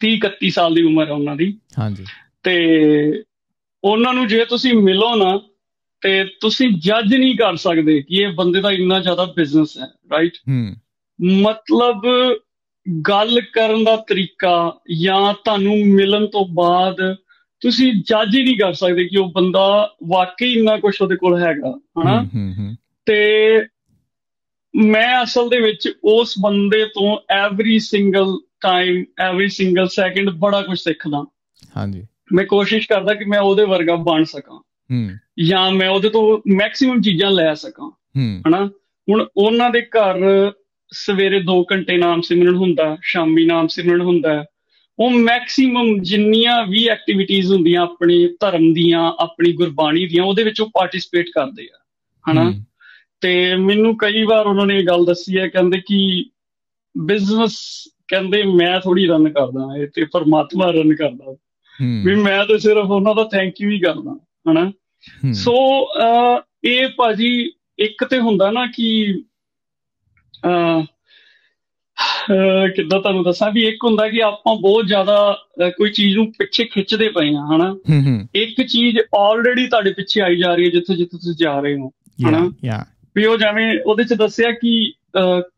30 0.01 0.17
31 0.17 0.49
ਸਾਲ 0.49 0.73
ਦੀ 0.73 0.83
ਉਮਰ 0.83 1.07
ਹੈ 1.07 1.11
ਉਹਨਾਂ 1.11 1.35
ਦੀ। 1.35 1.59
ਹਾਂਜੀ। 1.79 2.05
ਤੇ 2.43 3.23
ਉਹਨਾਂ 3.83 4.13
ਨੂੰ 4.13 4.27
ਜੇ 4.27 4.45
ਤੁਸੀਂ 4.45 4.73
ਮਿਲੋ 4.73 5.15
ਨਾ 5.15 5.41
ਤੇ 6.01 6.23
ਤੁਸੀਂ 6.23 6.69
ਜੱਜ 6.79 7.15
ਨਹੀਂ 7.15 7.37
ਕਰ 7.37 7.55
ਸਕਦੇ 7.55 8.01
ਕਿ 8.01 8.15
ਇਹ 8.15 8.27
ਬੰਦੇ 8.27 8.61
ਦਾ 8.61 8.71
ਇੰਨਾ 8.71 8.99
ਜ਼ਿਆਦਾ 8.99 9.25
ਬਿਜ਼ਨਸ 9.25 9.77
ਹੈ 9.77 9.87
ਰਾਈਟ 10.11 10.33
ਮਤਲਬ 11.21 12.01
ਗੱਲ 13.01 13.41
ਕਰਨ 13.53 13.83
ਦਾ 13.83 13.95
ਤਰੀਕਾ 13.95 14.79
ਜਾਂ 15.01 15.33
ਤੁਹਾਨੂੰ 15.33 15.77
ਮਿਲਣ 15.85 16.27
ਤੋਂ 16.27 16.45
ਬਾਅਦ 16.45 17.15
ਤੁਸੀਂ 17.61 17.93
ਜੱਜ 17.93 18.37
ਹੀ 18.37 18.43
ਨਹੀਂ 18.43 18.59
ਕਰ 18.59 18.73
ਸਕਦੇ 18.73 19.07
ਕਿ 19.07 19.17
ਉਹ 19.17 19.31
ਬੰਦਾ 19.31 19.95
ਵਾਕਈ 20.07 20.53
ਇੰਨਾ 20.53 20.77
ਕੁਝ 20.77 20.95
ਉਹਦੇ 21.01 21.15
ਕੋਲ 21.15 21.43
ਹੈਗਾ 21.43 21.79
ਹਨਾ? 21.99 22.23
ਤੇ 23.05 23.51
ਮੈਂ 24.75 25.23
ਅਸਲ 25.23 25.49
ਦੇ 25.49 25.61
ਵਿੱਚ 25.61 25.93
ਉਸ 26.03 26.35
ਬੰਦੇ 26.41 26.85
ਤੋਂ 26.85 27.19
every 27.29 27.79
single 27.79 28.37
time 28.61 29.05
every 29.19 29.47
single 29.47 29.87
second 29.87 30.29
ਬੜਾ 30.29 30.61
ਕੁਝ 30.61 30.79
ਸਿੱਖਦਾ। 30.79 31.25
ਹਾਂਜੀ। 31.77 32.07
ਮੈਂ 32.33 32.45
ਕੋਸ਼ਿਸ਼ 32.45 32.87
ਕਰਦਾ 32.87 33.13
ਕਿ 33.13 33.25
ਮੈਂ 33.25 33.39
ਉਹਦੇ 33.39 33.65
ਵਰਗਾ 33.65 33.95
ਬਣ 33.95 34.23
ਸਕਾਂ। 34.23 34.59
ਹੂੰ। 34.91 35.11
ਜਾਂ 35.45 35.71
ਮੈਂ 35.71 35.89
ਉਹਦੇ 35.89 36.09
ਤੋਂ 36.09 36.51
ਮੈਕਸਿਮਮ 36.53 37.01
ਚੀਜ਼ਾਂ 37.01 37.31
ਲੈ 37.31 37.53
ਸਕਾਂ 37.53 37.87
ਹੂੰ। 37.87 38.41
ਹਨਾ? 38.47 38.69
ਹੁਣ 39.09 39.27
ਉਹਨਾਂ 39.37 39.69
ਦੇ 39.69 39.81
ਘਰ 39.81 40.51
ਸਵੇਰੇ 40.91 41.39
2 41.39 41.63
ਘੰਟੇ 41.71 41.97
ਨਾਮ 41.97 42.21
ਸਿਮਰਨ 42.21 42.55
ਹੁੰਦਾ 42.55 42.97
ਸ਼ਾਮੀ 43.01 43.45
ਨਾਮ 43.45 43.67
ਸਿਮਰਨ 43.67 44.01
ਹੁੰਦਾ। 44.01 44.45
ਉਹ 44.99 45.11
ਮੈਕਸਿਮਮ 45.11 45.99
ਜਿੰਨੀਆਂ 46.01 46.67
ਵੀ 46.67 46.87
ਐਕਟੀਵਿਟੀਆਂ 46.87 47.47
ਹੁੰਦੀਆਂ 47.47 47.81
ਆਪਣੇ 47.81 48.27
ਧਰਮ 48.39 48.73
ਦੀਆਂ 48.73 49.13
ਆਪਣੀ 49.19 49.53
ਗੁਰਬਾਣੀ 49.53 50.07
ਦੀਆਂ 50.07 50.23
ਉਹਦੇ 50.23 50.43
ਵਿੱਚ 50.43 50.61
ਉਹ 50.61 50.67
ਪਾਰਟਿਸਿਪੇਟ 50.67 51.25
ਕਰਦੇ 51.29 51.67
ਆ 51.73 51.77
ਹਨਾ? 52.31 52.63
ਤੇ 53.21 53.55
ਮੈਨੂੰ 53.55 53.97
ਕਈ 53.97 54.23
ਵਾਰ 54.23 54.47
ਉਹਨਾਂ 54.47 54.65
ਨੇ 54.65 54.79
ਇਹ 54.79 54.87
ਗੱਲ 54.87 55.05
ਦੱਸੀ 55.05 55.37
ਹੈ 55.37 55.47
ਕਹਿੰਦੇ 55.47 55.79
ਕਿ 55.79 56.25
ਬਿਜ਼ਨਸ 56.97 57.87
ਕਹਿੰਦੇ 58.07 58.43
ਮੈਂ 58.43 58.79
ਥੋੜੀ 58.79 59.07
ਰਨ 59.07 59.29
ਕਰਦਾ 59.29 59.77
ਇਹ 59.77 59.87
ਤੇ 59.93 60.05
ਪਰਮਾਤਮਾ 60.05 60.71
ਰਨ 60.71 60.95
ਕਰਦਾ। 60.95 61.35
ਵੀ 62.05 62.15
ਮੈਂ 62.15 62.45
ਤਾਂ 62.45 62.57
ਸਿਰਫ 62.57 62.85
ਉਹਨਾਂ 62.85 63.15
ਦਾ 63.15 63.23
ਥੈਂਕ 63.23 63.61
ਯੂ 63.61 63.69
ਹੀ 63.69 63.79
ਕਰਦਾ 63.79 64.19
ਹਨਾ? 64.51 64.71
ਸੋ 65.33 65.87
ਇਹ 66.63 66.87
ਭਾਜੀ 66.87 67.51
ਇੱਕ 67.79 68.03
ਤੇ 68.03 68.19
ਹੁੰਦਾ 68.19 68.51
ਨਾ 68.51 68.67
ਕਿ 68.75 69.15
ਕਿੱਦਾਂ 72.75 72.99
ਤੁਹਾਨੂੰ 72.99 73.23
ਦੱਸਾਂ 73.23 73.51
ਵੀ 73.51 73.67
ਇੱਕ 73.67 73.77
ਹੁੰਦਾ 73.83 74.09
ਕਿ 74.09 74.23
ਆਪਾਂ 74.23 74.55
ਬਹੁਤ 74.55 74.87
ਜ਼ਿਆਦਾ 74.87 75.37
ਕੋਈ 75.69 75.89
ਚੀਜ਼ 75.89 76.17
ਨੂੰ 76.17 76.31
ਪਿੱਛੇ 76.39 76.65
ਖਿੱਚਦੇ 76.65 77.09
ਪਏ 77.09 77.35
ਆ 77.35 77.47
ਹਨਾ? 77.55 77.77
ਇੱਕ 78.35 78.61
ਚੀਜ਼ 78.61 78.97
ਆਲਰੇਡੀ 79.15 79.67
ਤੁਹਾਡੇ 79.67 79.93
ਪਿੱਛੇ 79.93 80.21
ਆਈ 80.21 80.35
ਜਾ 80.37 80.55
ਰਹੀ 80.55 80.65
ਹੈ 80.65 80.69
ਜਿੱਥੇ 80.69 80.95
ਜਿੱਥੇ 80.95 81.17
ਤੁਸੀਂ 81.17 81.35
ਜਾ 81.39 81.59
ਰਹੇ 81.59 81.75
ਹੋ 81.75 81.91
ਹਨਾ? 82.29 82.51
ਵੀ 83.15 83.25
ਉਹ 83.25 83.37
ਜਿਵੇਂ 83.37 83.79
ਉਹਦੇ 83.85 84.03
ਚ 84.03 84.13
ਦੱਸਿਆ 84.13 84.51
ਕਿ 84.51 84.93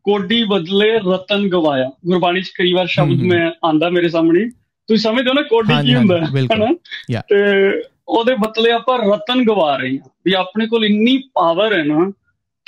ਕੋਡੀ 0.04 0.44
ਬਦਲੇ 0.44 0.98
ਰਤਨ 1.14 1.48
ਗਵਾਇਆ। 1.48 1.90
ਗੁਰਬਾਣੀ 2.06 2.42
ਚ 2.42 2.52
ਕਈ 2.58 2.72
ਵਾਰ 2.72 2.86
ਸ਼ਬਦ 2.86 3.20
ਮੈਂ 3.22 3.50
ਆਂਦਾ 3.66 3.88
ਮੇਰੇ 3.88 4.08
ਸਾਹਮਣੇ। 4.08 4.44
ਤੁਸੀਂ 4.88 4.98
ਸਮਝਦੇ 4.98 5.30
ਹੋ 5.30 5.34
ਨਾ 5.34 5.42
ਕੋਡੀ 5.42 5.74
ਕੀ 5.86 5.94
ਹੁੰਦਾ 5.94 6.18
ਹਨਾ? 6.54 6.76
ਤੇ 7.20 7.36
ਉਹਦੇ 8.08 8.34
ਬਦਲੇ 8.34 8.70
ਆਪਾਂ 8.72 8.98
ਰਤਨ 8.98 9.44
ਗਵਾ 9.44 9.76
ਰਹੇ 9.76 9.90
ਹਾਂ। 9.90 10.08
ਵੀ 10.24 10.32
ਆਪਣੇ 10.32 10.66
ਕੋਲ 10.66 10.84
ਇੰਨੀ 10.84 11.18
ਪਾਵਰ 11.18 11.78
ਹੈ 11.78 11.84
ਨਾ 11.84 12.12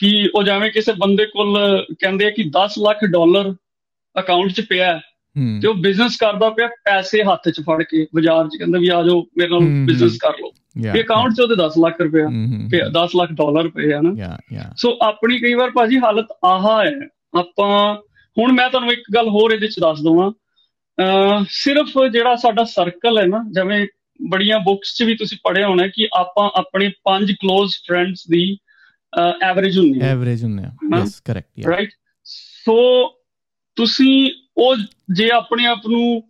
ਕਿ 0.02 0.30
ਉਹ 0.34 0.42
ਜਿਵੇਂ 0.42 0.70
ਕਿਸੇ 0.70 0.92
ਬੰਦੇ 0.92 1.24
ਕੋਲ 1.24 1.58
ਕਹਿੰਦੇ 1.98 2.26
ਆ 2.26 2.30
ਕਿ 2.30 2.42
10 2.42 2.70
ਲੱਖ 2.88 3.04
ਡਾਲਰ 3.04 3.54
ਅਕਾਊਂਟ 4.18 4.52
'ਚ 4.52 4.60
ਪਿਆ 4.60 5.00
ਤੇ 5.62 5.68
ਉਹ 5.68 5.74
ਬਿਜ਼ਨਸ 5.74 6.16
ਕਰਦਾ 6.16 6.50
ਪਿਆ 6.50 6.66
ਪੈਸੇ 6.66 7.22
ਹੱਥ 7.22 7.48
'ਚ 7.48 7.60
ਫੜ 7.60 7.82
ਕੇ 7.82 8.06
ਬਾਜ਼ਾਰ 8.14 8.48
'ਚ 8.48 8.56
ਕਹਿੰਦਾ 8.58 8.78
ਵੀ 8.78 8.88
ਆ 8.88 9.02
ਜਾਓ 9.02 9.26
ਮੇਰੇ 9.38 9.48
ਨਾਲ 9.48 9.60
ਬਿਜ਼ਨਸ 9.86 10.16
ਕਰ 10.16 10.30
ਲਓ। 10.30 10.50
ਇਹ 10.96 11.04
ਅਕਾਊਂਟ 11.04 11.32
'ਚ 11.32 11.40
ਉਹਦੇ 11.40 11.54
10 11.54 11.70
ਲੱਖ 11.86 12.00
ਰੁਪਏ 12.00 12.22
ਤੇ 12.70 12.78
10 12.78 13.08
ਲੱਖ 13.16 13.32
ਡਾਲਰ 13.32 13.68
ਪਏ 13.68 13.94
ਹਨ 13.94 14.16
ਸੋ 14.76 14.98
ਆਪਣੀ 15.02 15.38
ਕਈ 15.38 15.54
ਵਾਰ 15.54 15.70
ਭਾਜੀ 15.70 15.98
ਹਾਲਤ 15.98 16.26
ਆਹਾ 16.44 16.84
ਹੈ। 16.84 17.08
ਆਪਾਂ 17.38 17.96
ਹੁਣ 18.38 18.52
ਮੈਂ 18.52 18.70
ਤੁਹਾਨੂੰ 18.70 18.92
ਇੱਕ 18.92 19.02
ਗੱਲ 19.14 19.28
ਹੋਰ 19.28 19.50
ਇਹਦੇ 19.50 19.66
'ਚ 19.66 19.80
ਦੱਸ 19.80 20.02
ਦਵਾਂ। 20.02 20.32
ਸਿਰਫ 21.48 21.90
ਜਿਹੜਾ 22.12 22.36
ਸਾਡਾ 22.36 22.64
ਸਰਕਲ 22.64 23.18
ਹੈ 23.18 23.26
ਨਾ 23.26 23.44
ਜਿਵੇਂ 23.52 23.86
ਬੜੀਆਂ 24.28 24.58
ਬੁੱਕਸ 24.58 24.94
'ਚ 24.94 25.02
ਵੀ 25.02 25.16
ਤੁਸੀਂ 25.16 25.38
ਪੜ੍ਹਿਆ 25.44 25.68
ਹੋਣਾ 25.68 25.86
ਕਿ 25.86 26.08
ਆਪਾਂ 26.16 26.50
ਆਪਣੇ 26.54 26.88
ਪੰਜ 26.88 27.32
ক্লোਜ਼ 27.32 27.72
ਫਰੈਂਡਸ 27.88 28.26
ਦੀ 28.30 28.56
ਐਵਰੇਜ 29.42 29.78
ਹੁੰਦੀ 29.78 30.00
ਹੈ। 30.00 30.08
ਐਵਰੇਜ 30.08 30.44
ਹੁੰਦੀ 30.44 30.62
ਹੈ। 30.62 30.72
ਯੈਸ 30.98 31.20
ਕਰੈਕਟ 31.20 31.66
ਰਾਈਟ 31.66 31.90
ਸੋ 32.24 33.08
ਤੁਸੀਂ 33.76 34.32
ਉਹ 34.56 34.76
ਜੇ 35.12 35.30
ਆਪਣੇ 35.30 35.66
ਆਪ 35.66 35.80
ਨੂੰ 35.88 36.22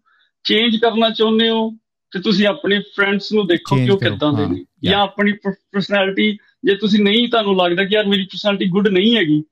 ਚੇਂਜ 0.45 0.77
ਕਰਨਾ 0.77 1.11
ਚਾਹੁੰਦੇ 1.11 1.49
ਹੋ 1.49 1.71
ਤੇ 2.11 2.21
ਤੁਸੀਂ 2.21 2.47
ਆਪਣੇ 2.47 2.79
ਫਰੈਂਡਸ 2.79 3.33
ਨੂੰ 3.33 3.47
ਦੇਖੋ 3.47 3.77
ਕਿ 3.77 3.91
ਉਹ 3.91 3.99
ਕਿੱਦਾਂ 3.99 4.33
ਦੇ 4.33 4.47
ਨੇ। 4.47 4.65
ਜਾਂ 4.85 5.01
ਆਪਣੀ 5.01 5.33
ਪਰਸਨੈਲਿਟੀ 5.33 6.39
ਜੇ 6.65 6.75
ਤੁਸੀਂ 6.75 7.05
ਨਹੀਂ 7.05 7.29
ਤੁਹਾਨੂੰ 7.29 7.57
ਲੱਗਦਾ 7.57 7.85
ਕਿ 7.85 7.95
ਯਾਰ 7.95 8.07
ਮੇਰੀ 8.07 8.25
ਪਰਸਨੈਲਿਟੀ 8.25 8.69
ਗੁੱਡ 8.69 8.89
ਨਹੀਂ 8.89 9.17
ਹੈਗੀ 9.17 9.43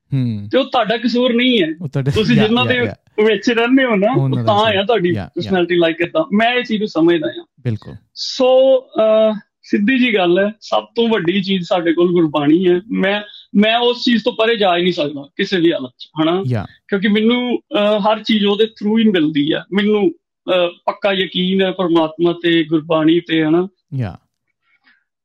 ਤੇ 0.53 0.59
ਉਹ 0.59 0.64
ਤੁਹਾਡਾ 0.64 0.97
ਕਸੂਰ 0.97 1.33
ਨਹੀਂ 1.33 1.62
ਹੈ। 1.62 1.68
ਤੁਸੀਂ 2.11 2.37
ਜਿੰਨਾਂ 2.37 2.66
ਦੇ 2.66 2.81
ਵਿੱਚ 3.24 3.51
ਰਹਿੰਦੇ 3.51 3.85
ਹੋ 3.85 3.97
ਨਾ 3.97 4.12
ਉਹ 4.12 4.47
ਤਾਂ 4.47 4.55
ਆ 4.55 4.85
ਤੁਹਾਡੀ 4.87 5.12
ਪਰਸਨੈਲਿਟੀ 5.12 5.76
ਲਾਈਕ 5.76 6.01
ਇਦਾਂ। 6.01 6.24
ਮੈਂ 6.33 6.53
ਇਹ 6.53 6.64
ਚੀਜ਼ 6.64 6.81
ਨੂੰ 6.81 6.89
ਸਮਝਦਾ 6.89 7.28
ਹਾਂ। 7.39 7.45
ਬਿਲਕੁਲ। 7.61 7.95
ਸੋ 8.14 8.47
ਸਿੱਧੀ 9.70 9.98
ਜੀ 9.98 10.14
ਗੱਲ 10.14 10.38
ਹੈ 10.38 10.52
ਸਭ 10.60 10.84
ਤੋਂ 10.84 11.08
ਵੱਡੀ 11.08 11.42
ਚੀਜ਼ 11.42 11.64
ਸਾਡੇ 11.64 11.92
ਕੋਲ 11.92 12.12
ਗੁਰਬਾਣੀ 12.12 12.68
ਹੈ। 12.68 12.80
ਮੈਂ 12.90 13.22
ਮੈਂ 13.54 13.78
ਉਸ 13.78 14.04
ਚੀਜ਼ 14.04 14.24
ਤੋਂ 14.24 14.32
ਪਰੇ 14.32 14.56
ਜਾ 14.56 14.76
ਹੀ 14.76 14.82
ਨਹੀਂ 14.82 14.92
ਸਕਦਾ 14.92 15.28
ਕਿਸੇ 15.36 15.60
ਵੀ 15.60 15.72
ਹਾਲਤ 15.72 15.92
'ਚ 15.98 16.08
ਹਨਾ? 16.22 16.42
ਕਿਉਂਕਿ 16.88 17.08
ਮੈਨੂੰ 17.08 17.58
ਹਰ 17.98 18.22
ਚੀਜ਼ 18.22 18.46
ਉਹਦੇ 18.46 18.66
ਥਰੂ 18.66 18.98
ਹੀ 18.98 19.04
ਮਿਲਦੀ 19.04 19.52
ਹੈ। 19.52 19.64
ਮੈਨੂੰ 19.72 20.12
ਪੱਕਾ 20.86 21.12
ਯਕੀਨ 21.12 21.62
ਹੈ 21.62 21.70
ਪਰਮਾਤਮਾ 21.70 22.34
ਤੇ 22.42 22.64
ਗੁਰਬਾਣੀ 22.64 23.20
ਤੇ 23.20 23.44
ਹਨਾ? 23.44 23.68
ਯਾ 23.94 24.16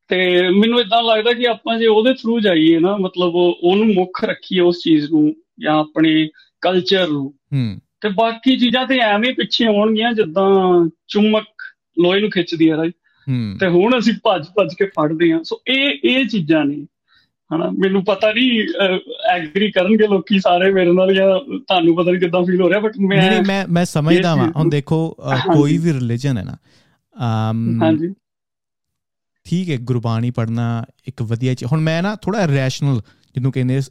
ਤੇ 0.07 0.49
ਮੈਨੂੰ 0.49 0.81
ਇਦਾਂ 0.81 1.03
ਲੱਗਦਾ 1.03 1.33
ਕਿ 1.33 1.47
ਆਪਾਂ 1.47 1.79
ਜੇ 1.79 1.87
ਉਹਦੇ 1.87 2.13
ਥਰੂ 2.13 2.39
ਜਾਈਏ 2.39 2.79
ਨਾ 2.79 2.97
ਮਤਲਬ 2.97 3.31
ਉਹਨੂੰ 3.35 3.93
ਮੁੱਖ 3.93 4.23
ਰੱਖੀਏ 4.23 4.59
ਉਸ 4.59 4.83
ਚੀਜ਼ 4.83 5.11
ਨੂੰ 5.11 5.35
ਜਾਂ 5.59 5.79
ਆਪਣੇ 5.79 6.29
ਕਲਚਰ 6.61 7.07
ਨੂੰ। 7.07 7.33
ਹੂੰ। 7.53 7.79
ਤੇ 8.01 8.09
ਬਾਕੀ 8.09 8.57
ਚੀਜ਼ਾਂ 8.57 8.87
ਤੇ 8.87 8.97
ਐਵੇਂ 8.97 9.33
ਪਿੱਛੇ 9.33 9.67
ਹੋਣਗੀਆਂ 9.67 10.13
ਜਿੱਦਾਂ 10.13 10.49
ਚੁੰਮਕ 11.07 11.47
ਲੋਹੇ 11.99 12.19
ਨੂੰ 12.19 12.29
ਖਿੱਚਦੀ 12.29 12.71
ਹੈ 12.71 12.77
ਰਾਈ। 12.77 12.91
ਤੇ 13.59 13.67
ਹੁਣ 13.67 13.99
ਅਸੀਂ 13.99 14.13
ਭੱਜ 14.23 14.47
ਭੱਜ 14.55 14.73
ਕੇ 14.73 14.85
ਫੜਦੇ 14.85 15.33
ਹਾਂ। 15.33 15.43
ਸੋ 15.43 15.61
ਇਹ 15.67 15.99
ਇਹ 16.03 16.25
ਚੀਜ਼ਾਂ 16.25 16.65
ਨੇ। 16.65 16.85
ਹਨਾ 17.55 17.69
ਮੈਨੂੰ 17.71 18.05
ਪਤਾ 18.05 18.31
ਨਹੀਂ 18.33 18.67
ਐਗਰੀ 19.29 19.71
ਕਰਨਗੇ 19.71 20.07
ਲੋਕੀ 20.07 20.39
ਸਾਰੇ 20.39 20.71
ਮੇਰੇ 20.71 20.93
ਨਾਲ 20.93 21.13
ਜਾਂ 21.13 21.39
ਤੁਹਾਨੂੰ 21.59 21.95
ਪਤਾ 21.95 22.11
ਨਹੀਂ 22.11 22.21
ਕਿੱਦਾਂ 22.21 22.43
ਫੀਲ 22.43 22.61
ਹੋ 22.61 22.69
ਰਿਹਾ 22.69 22.79
ਬਟ 22.79 22.91
ਮੈਂ 22.99 23.31
ਨਹੀਂ 23.31 23.41
ਮੈਂ 23.47 23.67
ਮੈਂ 23.67 23.85
ਸਮਝਦਾ 23.85 24.35
ਹਾਂ 24.35 24.51
ਹੁਣ 24.55 24.69
ਦੇਖੋ 24.69 25.17
ਕੋਈ 25.53 25.77
ਵੀ 25.77 25.93
ਰਿਲੀਜਨ 25.93 26.37
ਹੈ 26.37 26.43
ਨਾ 26.43 26.57
ਅਮ 27.15 27.83
ਹਾਂਜੀ। 27.83 28.13
ਠੀਕ 29.45 29.69
ਹੈ 29.69 29.77
ਗੁਰਬਾਣੀ 29.77 30.31
ਪੜਨਾ 30.31 30.85
ਇੱਕ 31.07 31.21
ਵਧੀਆ 31.21 31.53
ਚੀਜ਼ 31.53 31.71
ਹੁਣ 31.71 31.81
ਮੈਂ 31.81 32.03
ਨਾ 32.03 32.15
ਥੋੜਾ 32.15 32.47
ਰੈਸ਼ਨਲ 32.47 33.01
ਜਿਹਨੂੰ 33.35 33.51
ਕਹਿੰਦੇ 33.51 33.81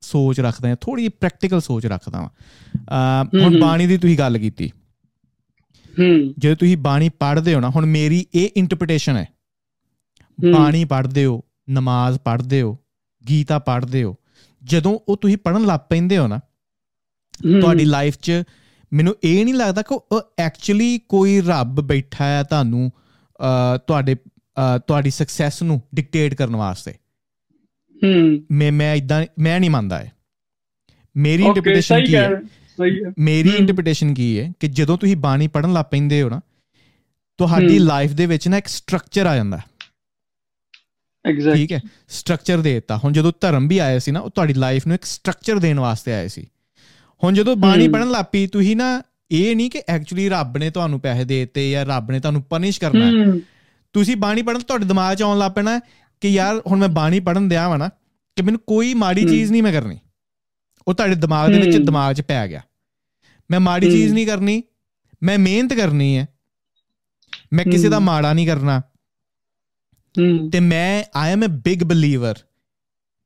ਸੋਚ 0.00 0.40
ਰੱਖਦਾ 0.40 0.68
ਹਾਂ 0.68 0.76
ਥੋੜੀ 0.80 1.08
ਪ੍ਰੈਕਟੀਕਲ 1.08 1.60
ਸੋਚ 1.60 1.86
ਰੱਖਦਾ 1.86 2.18
ਹਾਂ 2.18 3.24
ਹੁਣ 3.24 3.60
ਬਾਣੀ 3.60 3.86
ਦੀ 3.86 3.96
ਤੁਸੀਂ 3.96 4.18
ਗੱਲ 4.18 4.38
ਕੀਤੀ। 4.38 4.70
ਹੂੰ। 5.98 6.34
ਜੇ 6.38 6.54
ਤੁਸੀਂ 6.54 6.76
ਬਾਣੀ 6.76 7.08
ਪੜ੍ਹਦੇ 7.08 7.54
ਹੋ 7.54 7.60
ਨਾ 7.60 7.68
ਹੁਣ 7.68 7.86
ਮੇਰੀ 7.86 8.26
ਇਹ 8.34 8.48
ਇੰਟਰਪ੍ਰੀਟੇਸ਼ਨ 8.56 9.16
ਹੈ। 9.16 9.28
ਬਾਣੀ 10.52 10.84
ਪੜ੍ਹਦੇ 10.84 11.24
ਹੋ 11.24 11.42
ਨਮਾਜ਼ 11.70 12.18
ਪੜ੍ਹਦੇ 12.18 12.62
ਹੋ 12.62 12.78
ਗੀਤਾ 13.28 13.58
ਪੜ੍ਹਦੇ 13.58 14.02
ਹੋ 14.02 14.16
ਜਦੋਂ 14.62 14.98
ਉਹ 15.08 15.16
ਤੁਸੀਂ 15.16 15.36
ਪੜਨ 15.36 15.64
ਲੱਗ 15.66 15.80
ਪੈਂਦੇ 15.90 16.18
ਹੋ 16.18 16.26
ਨਾ 16.26 16.38
ਤੁਹਾਡੀ 17.60 17.84
ਲਾਈਫ 17.84 18.16
'ਚ 18.22 18.32
ਮੈਨੂੰ 18.92 19.16
ਇਹ 19.24 19.44
ਨਹੀਂ 19.44 19.54
ਲੱਗਦਾ 19.54 19.82
ਕਿ 19.82 19.94
ਉਹ 19.94 20.20
ਐਕਚੁਅਲੀ 20.38 20.98
ਕੋਈ 21.08 21.40
ਰੱਬ 21.40 21.80
ਬੈਠਾ 21.80 22.24
ਹੈ 22.24 22.42
ਤੁਹਾਨੂੰ 22.42 22.90
ਤੁਹਾਡੇ 23.86 24.16
ਤੁਹਾਡੀ 24.86 25.10
ਸਕਸੈਸ 25.10 25.62
ਨੂੰ 25.62 25.82
ਡਿਕਟੇਟ 25.94 26.34
ਕਰਨ 26.34 26.56
ਵਾਸਤੇ। 26.56 26.92
ਹੂੰ। 28.02 28.42
ਮੈਂ 28.50 28.72
ਮੈਂ 28.72 28.94
ਇਦਾਂ 28.94 29.24
ਮੈਂ 29.38 29.60
ਨਹੀਂ 29.60 29.70
ਮੰਨਦਾ 29.70 29.98
ਹੈ 29.98 30.12
ਮੇਰੀ 31.16 31.42
ਇੰਟਰਪ੍ਰੀਟੇਸ਼ਨ 31.42 32.04
ਕੀ 32.04 32.14
ਹੈ? 32.14 32.30
ਸਹੀ 32.82 33.04
ਹੈ। 33.04 33.12
ਮੇਰੀ 33.18 33.48
ਇੰਟਰਪ੍ਰੀਟੇਸ਼ਨ 33.48 34.14
ਕੀ 34.14 34.40
ਹੈ 34.40 34.52
ਕਿ 34.60 34.68
ਜਦੋਂ 34.68 34.98
ਤੁਸੀਂ 34.98 35.16
ਬਾਣੀ 35.16 35.48
ਪੜਨ 35.48 35.72
ਲੱਗ 35.72 35.84
ਪੈਂਦੇ 35.90 36.22
ਹੋ 36.22 36.28
ਨਾ 36.28 36.40
ਤੁਹਾਡੀ 37.38 37.78
ਲਾਈਫ 37.78 38.10
ਦੇ 38.10 38.26
ਵਿੱਚ 38.26 38.48
ਨਾ 38.48 38.58
ਇੱਕ 38.58 38.66
ਸਟਰਕਚਰ 38.66 39.26
ਆ 39.26 39.36
ਜਾਂਦਾ। 39.36 39.60
ਐਗਜ਼ੈਕਟ 41.26 41.56
ਠੀਕ 41.56 41.72
ਹੈ? 41.72 41.80
ਸਟਰਕਚਰ 42.08 42.60
ਦੇਤਾ। 42.60 42.96
ਹੁਣ 42.96 43.12
ਜਦੋਂ 43.12 43.32
ਧਰਮ 43.40 43.68
ਵੀ 43.68 43.78
ਆਇਆ 43.78 43.98
ਸੀ 43.98 44.10
ਨਾ 44.10 44.20
ਉਹ 44.20 44.30
ਤੁਹਾਡੀ 44.30 44.54
ਲਾਈਫ 44.54 44.86
ਨੂੰ 44.86 44.94
ਇੱਕ 44.94 45.04
ਸਟਰਕਚਰ 45.04 45.58
ਦੇਣ 45.58 45.80
ਵਾਸਤੇ 45.80 46.12
ਆਏ 46.12 46.28
ਸੀ। 46.28 46.46
ਹੁਣ 47.24 47.34
ਜਦੋਂ 47.34 47.56
ਬਾਣੀ 47.56 47.88
ਪੜਨ 47.88 48.10
ਲੱਪੀ 48.10 48.46
ਤੁਸੀਂ 48.46 48.76
ਨਾ 48.76 49.02
ਇਹ 49.30 49.56
ਨਹੀਂ 49.56 49.70
ਕਿ 49.70 49.82
ਐਕਚੁਅਲੀ 49.88 50.28
ਰੱਬ 50.28 50.58
ਨੇ 50.58 50.70
ਤੁਹਾਨੂੰ 50.70 51.00
ਪੈਸੇ 51.00 51.24
ਦੇ 51.24 51.40
ਦਿੱਤੇ 51.40 51.70
ਜਾਂ 51.70 51.86
ਰੱਬ 51.86 52.10
ਨੇ 52.10 52.20
ਤੁਹਾਨੂੰ 52.20 52.42
ਪਨਿਸ਼ 52.42 52.80
ਕਰਨਾ। 52.80 53.06
ਹੈ। 53.06 53.40
ਤੁਸੀਂ 53.92 54.16
ਬਾਣੀ 54.16 54.42
ਪੜਨ 54.42 54.58
ਤੁਹਾਡੇ 54.58 54.84
ਦਿਮਾਗ 54.84 55.16
'ਚ 55.16 55.22
ਆਉਣ 55.22 55.38
ਲੱਗ 55.38 55.52
ਪੈਣਾ 55.52 55.80
ਕਿ 56.20 56.28
ਯਾਰ 56.28 56.62
ਹੁਣ 56.66 56.78
ਮੈਂ 56.78 56.88
ਬਾਣੀ 56.88 57.20
ਪੜਨ 57.20 57.48
ਦਿਆ 57.48 57.68
ਵਾ 57.68 57.76
ਨਾ 57.76 57.88
ਕਿ 58.36 58.42
ਮੈਨੂੰ 58.42 58.60
ਕੋਈ 58.66 58.94
ਮਾੜੀ 58.94 59.24
ਚੀਜ਼ 59.24 59.52
ਨਹੀਂ 59.52 59.62
ਮੈਂ 59.62 59.72
ਕਰਨੀ। 59.72 59.98
ਉਹ 60.88 60.94
ਤੁਹਾਡੇ 60.94 61.14
ਦਿਮਾਗ 61.14 61.50
ਦੇ 61.50 61.58
ਵਿੱਚ 61.58 61.76
ਦਿਮਾਗ 61.76 62.14
'ਚ 62.14 62.20
ਪੈ 62.20 62.48
ਗਿਆ। 62.48 62.60
ਮੈਂ 63.50 63.60
ਮਾੜੀ 63.60 63.90
ਚੀਜ਼ 63.90 64.12
ਨਹੀਂ 64.12 64.26
ਕਰਨੀ 64.26 64.62
ਮੈਂ 65.22 65.38
ਮਿਹਨਤ 65.38 65.72
ਕਰਨੀ 65.72 66.16
ਹੈ। 66.18 66.28
ਮੈਂ 67.52 67.64
ਕਿਸੇ 67.64 67.88
ਦਾ 67.88 67.98
ਮਾੜਾ 67.98 68.32
ਨਹੀਂ 68.32 68.46
ਕਰਨਾ। 68.46 68.82
ਤੇ 70.52 70.60
ਮੈਂ 70.60 71.04
I 71.14 71.32
am 71.32 71.44
a 71.44 71.48
big 71.48 71.82
believer 71.82 72.34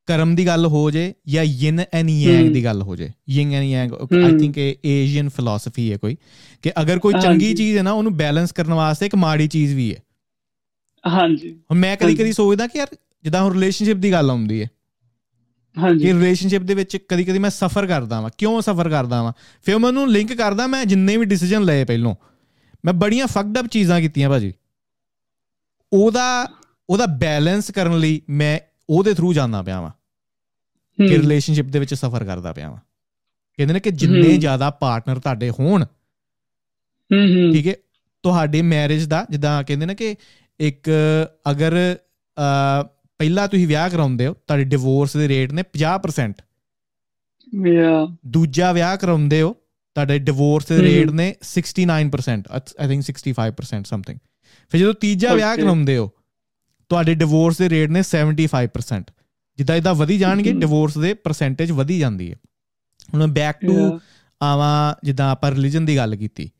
ਕਰਮ 0.07 0.35
ਦੀ 0.35 0.47
ਗੱਲ 0.47 0.67
ਹੋ 0.67 0.91
ਜੇ 0.91 1.14
ਜਾਂ 1.29 1.45
ਯਿਨ 1.45 1.81
ਐਂਡ 1.93 2.11
ਯੈਂਗ 2.11 2.53
ਦੀ 2.53 2.64
ਗੱਲ 2.64 2.83
ਹੋ 2.83 2.97
ਜੇ। 2.97 3.11
Yin 3.29 3.53
and 3.53 3.64
yang 3.64 3.93
I 3.93 4.39
think 4.39 4.59
ਇਹ 4.59 4.77
ਏਸ਼ੀਅਨ 4.85 5.29
ਫਿਲਾਸਫੀ 5.29 5.93
ਹੈ 5.93 5.97
ਕੋਈ। 5.97 6.17
ਕਿ 6.62 6.73
ਅਗਰ 6.81 6.99
ਕੋਈ 6.99 7.14
ਚੰਗੀ 7.23 7.55
ਚੀਜ਼ 7.55 7.79
ਹੈ 7.79 7.83
ਨਾ 7.83 7.93
ਉਹਨੂੰ 7.93 8.17
ਬੈਲੈਂਸ 8.17 8.53
ਕਰਨ 8.53 8.75
ਵਾਸਤੇ 8.75 9.07
ਇੱਕ 9.07 9.14
ਮਾੜੀ 9.14 9.49
ਚੀਜ਼ 9.49 9.75
ਵੀ 9.75 9.95
ਹੈ। 9.95 10.03
ਹਾਂਜੀ। 11.05 11.53
ਹੁਣ 11.71 11.79
ਮੈਂ 11.79 11.97
ਕਦੀ 11.97 12.14
ਕਦੀ 12.14 12.33
ਸੋਚਦਾ 12.33 12.67
ਕਿ 12.67 12.79
ਯਾਰ 12.79 12.97
ਜਿੱਦਾਂ 13.23 13.43
ਹੁਣ 13.43 13.53
ਰਿਲੇਸ਼ਨਸ਼ਿਪ 13.53 13.97
ਦੀ 13.97 14.12
ਗੱਲ 14.12 14.31
ਆਉਂਦੀ 14.31 14.62
ਹੈ। 14.62 14.69
ਹਾਂਜੀ। 15.79 16.12
ਰਿਲੇਸ਼ਨਸ਼ਿਪ 16.12 16.62
ਦੇ 16.62 16.74
ਵਿੱਚ 16.74 16.97
ਕਦੀ 16.97 17.24
ਕਦੀ 17.24 17.39
ਮੈਂ 17.39 17.51
ਸਫਰ 17.51 17.87
ਕਰਦਾ 17.87 18.20
ਵਾਂ। 18.20 18.31
ਕਿਉਂ 18.39 18.61
ਸਫਰ 18.61 18.89
ਕਰਦਾ 18.89 19.22
ਵਾਂ? 19.22 19.33
ਫਿਰ 19.62 19.79
ਮੈਂ 19.79 19.89
ਉਹਨੂੰ 19.89 20.11
ਲਿੰਕ 20.11 20.33
ਕਰਦਾ 20.33 20.66
ਮੈਂ 20.66 20.85
ਜਿੰਨੇ 20.85 21.16
ਵੀ 21.16 21.24
ਡਿਸੀਜਨ 21.24 21.62
ਲਏ 21.62 21.85
ਪਹਿਲੋਂ। 21.85 22.16
ਮੈਂ 22.85 22.93
ਬੜੀਆਂ 22.93 23.27
ਫੱਕਡ 23.27 23.59
ਅਪ 23.59 23.66
ਚੀਜ਼ਾਂ 23.66 24.01
ਕੀਤੀਆਂ 24.01 24.31
ਭਾਜੀ। 24.31 24.55
ਉਹਦਾ 25.93 26.49
ਉਹਦਾ 26.91 27.07
ਬੈਲੈਂਸ 27.07 27.70
ਕਰਨ 27.70 27.99
ਲਈ 27.99 28.22
ਮੈਂ 28.31 28.61
ਉਹਦੇ 28.91 29.14
ਥਰੂ 29.14 29.33
ਜਾਂਦਾ 29.33 29.62
ਪਿਆ 29.62 29.81
ਵਾਂ। 29.81 29.91
ਕਿ 31.09 31.18
ਰਿਲੇਸ਼ਨਸ਼ਿਪ 31.18 31.66
ਦੇ 31.66 31.79
ਵਿੱਚ 31.79 31.95
ਸਫਰ 31.95 32.24
ਕਰਦਾ 32.24 32.53
ਪਿਆ 32.53 32.70
ਵਾਂ। 32.70 32.79
ਕਹਿੰਦੇ 33.57 33.74
ਨੇ 33.74 33.81
ਕਿ 33.81 33.91
ਜਿੰਨੇ 33.91 34.37
ਜ਼ਿਆਦਾ 34.37 34.70
ਪਾਰਟਨਰ 34.70 35.18
ਤੁਹਾਡੇ 35.18 35.51
ਹੋਣ 35.51 35.85
ਹੂੰ 37.12 37.37
ਹੂੰ। 37.37 37.53
ਠੀਕ 37.53 37.68
ਹੈ? 37.68 37.74
ਤੁਹਾਡੀ 38.22 38.62
ਮੈਰਿਜ 38.62 39.05
ਦਾ 39.05 39.27
ਜਿੱਦਾਂ 39.31 39.64
ਕਹਿੰਦੇ 39.64 39.87
ਨੇ 39.87 39.95
ਕਿ 39.95 40.16
ਇੱਕ 40.61 40.91
ਅਗਰ 41.51 41.97
ਪਹਿਲਾਂ 43.19 43.49
ਤੁਸੀਂ 43.49 43.69
ਵਿਆਹ 43.69 43.91
ਕਰਾਉਂਦੇ 43.91 44.27
ਹੋ 44.27 44.35
ਤੁਹਾਡੇ 44.35 44.64
ਡਿਵੋਰਸ 44.64 45.17
ਦੇ 45.17 45.29
ਰੇਟ 45.29 45.53
ਨੇ 45.53 45.62
50% 45.62 46.33
ਯਾ 47.67 48.17
ਦੂਜਾ 48.27 48.73
ਵਿਆਹ 48.73 48.97
ਕਰਾਉਂਦੇ 48.97 49.43
ਹੋ 49.43 49.53
ਤੁਹਾਡੇ 49.95 50.19
ਡਿਵੋਰਸ 50.19 50.67
ਦੇ 50.67 50.83
ਰੇਟ 50.83 51.11
ਨੇ 51.11 51.35
69% 51.53 52.43
ਆਈ 52.81 52.89
ਥਿੰਕ 52.89 53.05
65% 53.05 53.83
ਸਮਥਿੰਗ 53.85 54.19
ਫਿਰ 54.71 54.81
ਜਦੋਂ 54.81 54.95
ਤੀਜਾ 54.95 55.35
ਵਿਆਹ 55.35 55.57
ਕਰਾਉਂਦੇ 55.57 55.97
ਹੋ 55.97 56.11
ਤੁਹਾਡੇ 56.89 57.14
ਡਿਵੋਰਸ 57.14 57.59
ਦੇ 57.59 57.71
ਰੇਟ 57.71 57.91
ਨੇ 57.91 58.03
75% 58.03 59.05
ਜਿੱਦਾਂ 59.57 59.77
ਇਦਾਂ 59.77 59.95
ਵਧੀ 59.95 60.19
ਜਾਣਗੇ 60.19 60.53
ਡਿਵੋਰਸ 60.53 60.99
ਦੇ 60.99 61.14
ਪਰਸੈਂਟੇਜ 61.14 61.71
ਵਧੀ 61.71 61.99
ਜਾਂਦੀ 61.99 62.31
ਹੈ। 62.31 62.37
ਹੁਣ 63.14 63.27
ਬੈਕ 63.27 63.57
ਟੂ 63.67 64.01
ਆਵਾ 64.43 64.97
ਜਿੱਦਾਂ 65.05 65.31
ਆਪਾਂ 65.31 65.51
ਰਿਲੀਜੀਅਨ 65.51 65.85
ਦੀ 65.85 65.97
ਗੱਲ 65.97 66.17
ਕੀਤੀ 66.17 66.51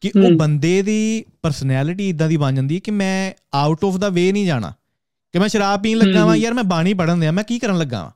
ਕਿ 0.00 0.10
ਉਹ 0.24 0.36
ਬੰਦੇ 0.36 0.82
ਦੀ 0.82 1.24
ਪਰਸਨੈਲਿਟੀ 1.42 2.08
ਇਦਾਂ 2.08 2.28
ਦੀ 2.28 2.36
ਬਣ 2.36 2.52
ਜਾਂਦੀ 2.52 2.74
ਹੈ 2.74 2.80
ਕਿ 2.80 2.90
ਮੈਂ 2.90 3.32
ਆਊਟ 3.54 3.84
ਆਫ 3.84 3.96
ਦਾ 3.96 4.08
ਵੇ 4.08 4.32
ਨਹੀਂ 4.32 4.46
ਜਾਣਾ। 4.46 4.72
ਕਿ 5.34 5.38
ਮੈਂ 5.38 5.48
ਸ਼ਰਾਬ 5.48 5.82
ਪੀਣ 5.82 5.98
ਲੱਗਾ 5.98 6.26
ਵਾਂ 6.26 6.36
ਯਾਰ 6.36 6.54
ਮੈਂ 6.54 6.64
ਬਾਣੀ 6.64 6.94
ਪੜਨ 6.94 7.20
ਦਿਆਂ 7.20 7.32
ਮੈਂ 7.32 7.44
ਕੀ 7.44 7.58
ਕਰਨ 7.58 7.78
ਲੱਗਾ 7.78 8.02
ਵਾਂ? 8.02 8.10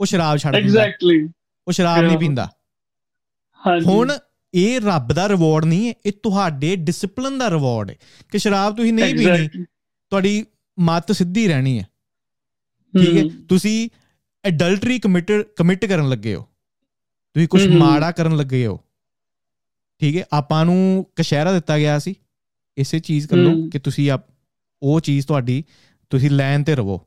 ਉਹ 0.00 0.06
ਸ਼ਰਾਬ 0.06 0.36
ਛੱਡ 0.36 0.54
ਐਗਜ਼ੈਕਟਲੀ 0.54 1.28
ਉਹ 1.68 1.72
ਸ਼ਰਾਬ 1.72 2.02
ਨਹੀਂ 2.02 2.18
ਪੀਂਦਾ। 2.18 2.52
ਹਾਂਜੀ। 3.66 3.86
ਹੁਣ 3.86 4.18
ਇਹ 4.54 4.80
ਰੱਬ 4.80 5.12
ਦਾ 5.12 5.28
ਰਿਵਾਰਡ 5.28 5.64
ਨਹੀਂ 5.64 5.88
ਹੈ 5.88 5.94
ਇਹ 6.06 6.12
ਤੁਹਾਡੇ 6.12 6.76
ਡਿਸਪਲਿਨ 6.76 7.38
ਦਾ 7.38 7.50
ਰਿਵਾਰਡ 7.50 7.90
ਹੈ। 7.90 7.96
ਕਿ 8.32 8.38
ਸ਼ਰਾਬ 8.38 8.76
ਤੁਸੀਂ 8.76 8.92
ਨਹੀਂ 8.92 9.14
ਪੀਣੀ. 9.14 9.64
ਤੁਹਾਡੀ 10.10 10.46
ਮੱਤ 10.80 11.12
ਸਿੱਧੀ 11.12 11.48
ਰਹਿਣੀ 11.48 11.78
ਹੈ। 11.78 11.88
ਠੀਕ 12.98 13.16
ਹੈ? 13.16 13.46
ਤੁਸੀਂ 13.48 13.90
ਐਡਲਟਰੀ 14.44 14.98
ਕਮਿਟਡ 14.98 15.42
ਕਮਿਟ 15.42 15.84
ਕਰਨ 15.84 16.08
ਲੱਗੇ 16.08 16.34
ਹੋ। 16.34 16.42
ਤੁਸੀਂ 17.34 17.48
ਕੁਝ। 17.48 17.68
ਮਾੜਾ 17.68 18.10
ਕਰਨ 18.10 18.36
ਲੱਗੇ 18.36 18.66
ਹੋ। 18.66 18.80
ਠੀਕ 19.98 20.16
ਹੈ? 20.16 20.24
ਆਪਾਂ 20.32 20.64
ਨੂੰ 20.64 21.06
ਕਸ਼ਹਿਰਾ 21.16 21.52
ਦਿੱਤਾ 21.52 21.78
ਗਿਆ 21.78 21.98
ਸੀ। 21.98 22.14
ਇਸੇ 22.76 22.98
ਚੀਜ਼ 22.98 23.28
ਕਰ 23.28 23.36
ਲਓ। 23.36 23.68
ਕਿ 23.72 23.78
ਤੁਸੀਂ 23.78 24.10
ਆਪ 24.10 24.20
ਉਹ 24.82 25.00
ਚੀਜ਼ 25.00 25.26
ਤੁਹਾਡੀ 25.26 25.64
ਤੁਸੀਂ 26.12 26.30
ਲਾਈਨ 26.30 26.64
ਤੇ 26.64 26.74
ਰਹੋ 26.76 26.98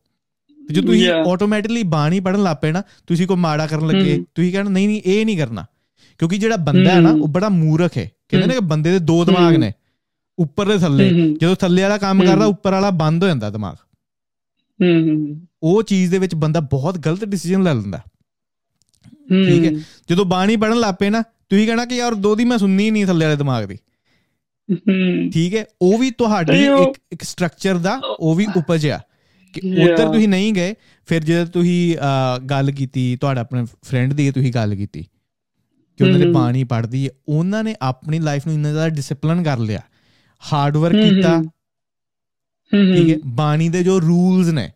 ਤੇ 0.60 0.74
ਜੇ 0.74 0.82
ਤੁਸੀਂ. 0.82 1.10
ਆਟੋਮੈਟਿਕਲੀ 1.32 1.84
ਬਾਣੀ 1.86 2.20
ਪੜਨ 2.20 2.44
ਲੱਪੇ 2.44 2.72
ਨਾ 2.72 2.82
ਤੁਸੀਂ 3.08 3.28
ਕੋਈ 3.28 3.38
ਮਾੜਾ 3.38 3.68
ਕਰਨ 3.68 3.88
ਲੱਗੇ। 3.88 4.24
ਤੁਸੀਂ 4.36 4.52
ਕਹਿਣਾ 4.52 4.70
ਨਹੀਂ 4.70 4.88
ਨਹੀਂ 4.88 5.02
ਇਹ 5.06 5.26
ਨਹੀਂ 5.26 5.38
ਕਰਨਾ 5.38 5.66
ਕਿਉਂਕਿ 6.20 6.38
ਜਿਹੜਾ 6.38 6.56
ਬੰਦਾ 6.58 6.92
ਹੈ 6.92 7.00
ਨਾ। 7.02 7.12
ਉਹ 7.12 7.28
ਬੜਾ 7.28 7.50
ਮੂਰਖ 7.50 7.98
ਹੈ 7.98 8.10
ਕਹਿੰਦੇ 8.30 8.48
ਨੇ 8.48 8.54
ਕਿ 8.54 8.60
ਬੰਦੇ 8.66 8.92
ਦੇ 8.92 9.00
ਦੋ 9.00 9.24
ਦਿਮਾਗ। 9.26 9.56
ਨੇ 9.56 9.72
ਉੱਪਰ 10.38 10.68
ਤੇ 10.68 10.78
ਥੱਲੇ 10.78 11.10
ਜਦੋਂ 11.42 11.56
ਥੱਲੇ 11.56 11.82
ਵਾਲਾ 11.82 11.98
ਕੰਮ। 11.98 12.24
ਕਰਦਾ 12.26 12.46
ਉੱਪਰ 12.46 12.72
ਵਾਲਾ 12.72 12.90
ਬੰਦ 12.90 13.24
ਹੋ 13.24 13.28
ਜਾਂਦਾ 13.28 13.50
ਦਿਮਾਗ 13.50 13.76
ਹਮ, 14.80 15.46
ਉਹ 15.64 15.84
ਚੀਜ਼ 15.84 16.12
ਦੇ 16.12 16.18
ਵਿੱਚ 16.18 16.36
ਬੰਦਾ 16.36 16.60
ਬਹੁਤ 16.60 16.98
ਗਲਤ 16.98 17.26
ਡਿਸੀਜਨ 17.26 17.64
ਲੈ 17.64 17.74
ਲੈਂਦਾ 17.74 18.02
ਠੀਕ 19.30 19.64
ਹੈ। 19.66 19.72
ਜਦੋਂ 20.10 20.26
ਬਾਣੀ 20.26 20.56
ਪੜਨ 20.56 20.80
ਲੱਪੇ 20.80 21.10
ਨਾ 21.10 21.22
ਤੁਸੀਂ 21.50 21.68
ਕਹਿਣਾ 21.68 21.86
ਕਿ 21.86 21.96
ਯਾਰ 21.96 22.16
ਦੋ 22.16 22.36
ਦੀ 22.36 22.46
ਮੈਂ 22.46 22.58
ਸੁਣਨੀ 22.58 22.86
ਹੀ 22.86 22.92
ਨਹੀਂ 22.92 23.06
ਥੱਲੇ 23.06 23.26
ਵਾਲੇ 23.26 23.38
ਦਿਮਾਗ 23.38 23.66
ਦੀ 23.66 23.78
ਠੀਕ 25.34 25.56
ਹੈ 25.56 25.66
ਉਹ 25.82 25.98
ਵੀ 25.98 26.12
ਤੁਹਾਡੀ 26.12 26.66
ਇੱਕ 26.66 27.00
ਇੱਕ 27.12 27.24
ਸਟਰਕਚਰ 27.24 27.78
ਦਾ 27.78 28.02
ਉਹ 28.20 28.36
ਵੀ 28.36 28.48
ਉਪਜ 28.58 28.88
ਆ। 28.88 29.00
ਕਿ. 29.54 29.84
ਉੱਧਰ 29.84 30.08
ਤੁਸੀਂ 30.08 30.30
ਨਹੀਂ 30.30 30.54
ਗਏ 30.54 30.74
ਫਿਰ 31.06 31.24
ਜਦੋਂ 31.24 31.46
ਤੁਸੀਂ 31.46 31.98
ਗੱਲ 32.50 32.72
ਕੀਤੀ 32.72 33.16
ਤੁਹਾਡਾ 33.16 33.42
ਆਪਣੇ 33.42 33.66
ਫਰੈਂਡ 33.86 34.14
ਦੀ 34.14 34.32
ਤੁਸੀਂ 34.32 34.54
ਗੱਲ 34.54 34.76
ਕੀਤੀ 34.76 35.04
ਕਿ 35.98 36.04
ਉਹਨਾਂ 36.04 36.20
ਨੇ 36.20 36.26
ਹਮ। 36.26 36.34
ਬਾਣੀ 36.34 36.64
ਪੜ੍ਹਦੀ 36.64 37.06
ਹੈ 37.06 37.12
ਉਹਨਾਂ 37.28 37.64
ਨੇ 37.64 37.76
ਆਪਣੀ 37.82 38.20
ਲਾਈਫ 38.20 38.46
ਨੂੰ 38.46 38.56
ਇੰਨਾ 38.56 38.72
ਜ਼ਿਆਦਾ 38.72 38.90
ਡਿਸਪਲਿਨ 38.90 39.44
ਕਰ 39.44 39.58
ਲਿਆ 39.58 39.82
ਹਾਰਡ 40.54 40.78
ਵਰਕ 40.78 40.96
ਕੀਤਾ। 41.10 41.42
ਠੀਕ 42.96 43.10
ਹੈ 43.10 43.16
ਬਾਣੀ 43.26 43.70
ਦੇ 43.70 43.84
ਜੋ 43.84 44.02
ਰੂਲਸ 44.02 44.48
ਨੇ 44.48 44.72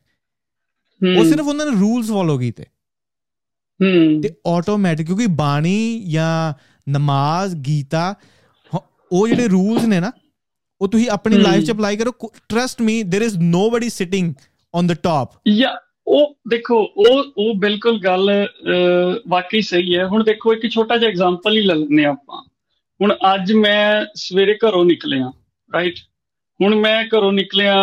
ਉਹ 1.17 1.25
ਸਿਰਫ 1.25 1.45
ਉਹਨਾਂ 1.45 1.65
ਨੇ 1.65 1.79
ਰੂਲਸ 1.79 2.07
ਫੋਲੋ 2.07 2.37
ਕੀਤੇ। 2.37 2.65
ਤੇ 4.21 4.29
ਆਟੋਮੈਟਿਕ 4.47 5.07
ਕਿਉਂਕਿ 5.07 5.27
ਬਾਣੀ 5.27 6.03
ਜਾਂ 6.09 6.53
ਨਮਾਜ਼ 6.91 7.55
ਗੀਤਾ 7.55 8.15
ਉਹ 9.10 9.26
ਜਿਹੜੇ 9.28 9.48
ਰੂਲਸ 9.48 9.84
ਨੇ 9.84 10.00
ਨਾ 10.00 10.12
ਉਹ 10.80 10.88
ਤੁਸੀਂ 10.88 11.08
ਆਪਣੀ 11.10 11.36
ਹਮ। 11.36 11.42
ਲਾਈਫ 11.42 11.64
'ਚ 11.64 11.70
ਅਪਲਾਈ 11.70 11.96
ਕਰੋ 11.96 12.12
trust 12.48 12.80
me 12.82 13.00
there 13.04 13.26
is 13.26 13.38
nobody 13.42 13.88
sitting 13.90 14.32
on 14.74 14.86
the 14.86 14.94
top 15.02 15.32
ਯਾ 15.48 15.76
ਉਹ 16.06 16.34
ਦੇਖੋ 16.48 16.78
ਉਹ 16.98 17.32
ਉਹ 17.36 17.54
ਬਿਲਕੁਲ 17.54 17.98
ਗੱਲ 18.00 18.30
ਅਹ, 18.30 19.20
ਵਾਕਈ 19.28 19.60
ਸਹੀ 19.62 19.94
ਹੈ 19.96 20.06
ਹੁਣ 20.06 20.24
ਦੇਖੋ 20.24 20.52
ਇੱਕ 20.54 20.66
ਛੋਟਾ 20.68 20.96
ਜਿਹਾ 20.96 21.10
ਐਗਜ਼ਾਮਪਲ 21.10 21.56
ਹੀ 21.56 21.60
ਲੈ 21.60 21.74
ਲੈਂਦੇ 21.74 22.04
ਹਾਂ 22.04 22.10
ਆਪਾਂ 22.12 22.42
ਹੁਣ 23.00 23.14
ਅੱਜ 23.34 23.52
ਮੈਂ 23.52 24.04
ਸਵੇਰੇ 24.16 24.54
ਘਰੋਂ 24.58 24.84
ਨਿਕਲਿਆ 24.84 25.30
ਰਾਈਟ 25.70 25.98
ਹੁਣ 26.60 26.74
ਮੈਂ 26.74 27.02
ਘਰੋਂ 27.06 27.32
ਨਿਕਲਿਆ 27.32 27.76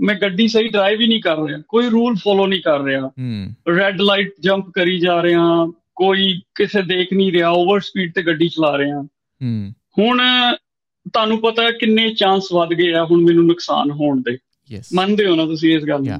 ਮੈਂ 0.00 0.14
ਗੱਡੀ 0.14 0.46
ਸਹੀ 0.48 0.68
ਡਰਾਈਵ 0.68 1.00
ਹੀ 1.00 1.06
ਨਹੀਂ 1.06 1.20
ਕਰ 1.22 1.38
ਰਿਹਾ 1.38 1.58
ਕੋਈ 1.68 1.88
ਰੂਲ 1.88 2.16
ਫੋਲੋ 2.16 2.46
ਨਹੀਂ 2.46 2.62
ਕਰ 2.62 2.80
ਰਿਹਾ 2.80 3.06
ਹੂੰ 3.08 3.76
ਰੈੱਡ 3.76 4.00
ਲਾਈਟ 4.00 4.32
ਜੰਪ 4.40 4.70
ਕਰੀ 4.70 4.98
ਜਾ 5.00 5.22
ਰਿਹਾ 5.22 5.66
ਕੋਈ 5.94 6.32
ਕਿਸੇ 6.54 6.82
ਦੇਖ 6.82 7.12
ਨਹੀਂ 7.12 7.32
ਰਿਹਾ 7.32 7.48
ਓਵਰ 7.52 7.80
ਸਪੀਡ 7.80 8.12
ਤੇ 8.14 8.22
ਗੱਡੀ 8.22 8.48
ਚਲਾ 8.48 8.76
ਰਿਹਾ 8.78 9.00
ਹੂੰ 9.00 9.72
ਹੁਣ 9.98 10.20
ਤੁਹਾਨੂੰ 11.13 11.41
ਪਤਾ 11.41 11.71
ਕਿੰਨੇ 11.71 12.13
ਚਾਂਸ 12.13 12.47
ਵੱਧ 12.53 12.69
ਗਏ 12.69 12.93
ਆ 12.93 13.05
ਹੁਣ 13.05 13.21
ਮੈਨੂੰ 13.21 13.45
ਨੁਕਸਾਨ 13.45 13.91
ਹੋਣ 13.91 14.21
ਦੇ। 14.21 14.37
ਮੰਨਦੇ 14.93 15.25
ਹੋ 15.25 15.35
ਨਾ 15.35 15.45
ਤੁਸੀਂ 15.45 15.77
ਇਸ 15.77 15.83
ਗੱਲ 15.83 16.01
ਨੂੰ? 16.01 16.19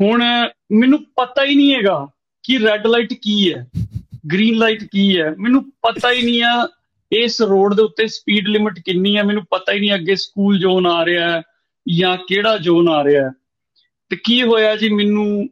ਹੁਣ 0.00 0.24
ਮੈਨੂੰ 0.72 1.04
ਪਤਾ 1.04 1.44
ਹੀ 1.44 1.54
ਨਹੀਂ 1.54 1.74
ਹੈਗਾ 1.74 2.08
ਕਿ 2.42 2.58
ਰੈੱਡ 2.58 2.86
ਲਾਈਟ 2.86 3.12
ਕੀ 3.12 3.52
ਹੈ 3.52 3.70
ਗ੍ਰੀਨ 4.32 4.54
ਲਾਈਟ 4.54 4.84
ਕੀ 4.84 5.20
ਹੈ। 5.20 5.34
ਮੈਨੂੰ 5.38 5.70
ਪਤਾ 5.70 6.12
ਹੀ 6.12 6.22
ਨਹੀਂ 6.22 6.42
ਆ 6.42 6.68
ਇਸ 7.12 7.42
ਰੋਡ 7.42 7.74
ਦੇ 7.74 7.82
ਉੱਤੇ 7.82 8.06
ਸਪੀਡ 8.06 8.48
ਲਿਮਿਟ 8.48 8.78
ਕਿੰਨੀ 8.78 9.16
ਹੈ। 9.16 9.22
ਮੈਨੂੰ 9.22 9.42
ਪਤਾ 9.50 9.72
ਹੀ 9.72 9.80
ਨਹੀਂ 9.80 9.94
ਅੱਗੇ 9.94 10.14
ਸਕੂਲ 10.14 10.58
ਜ਼ੋਨ 10.58 10.86
ਆ 10.86 11.04
ਰਿਹਾ 11.04 11.32
ਹੈ 11.32 11.42
ਜਾਂ 11.98 12.16
ਕਿਹੜਾ 12.28 12.58
ਜ਼ੋਨ 12.58 12.88
ਆ 12.88 13.04
ਰਿਹਾ 13.04 13.24
ਹੈ। 13.24 13.30
ਤੇ 14.08 14.16
ਕੀ 14.24 14.42
ਹੋਇਆ 14.42 14.76
ਜੀ? 14.76 14.88
ਮੈਨੂੰ 14.88 15.48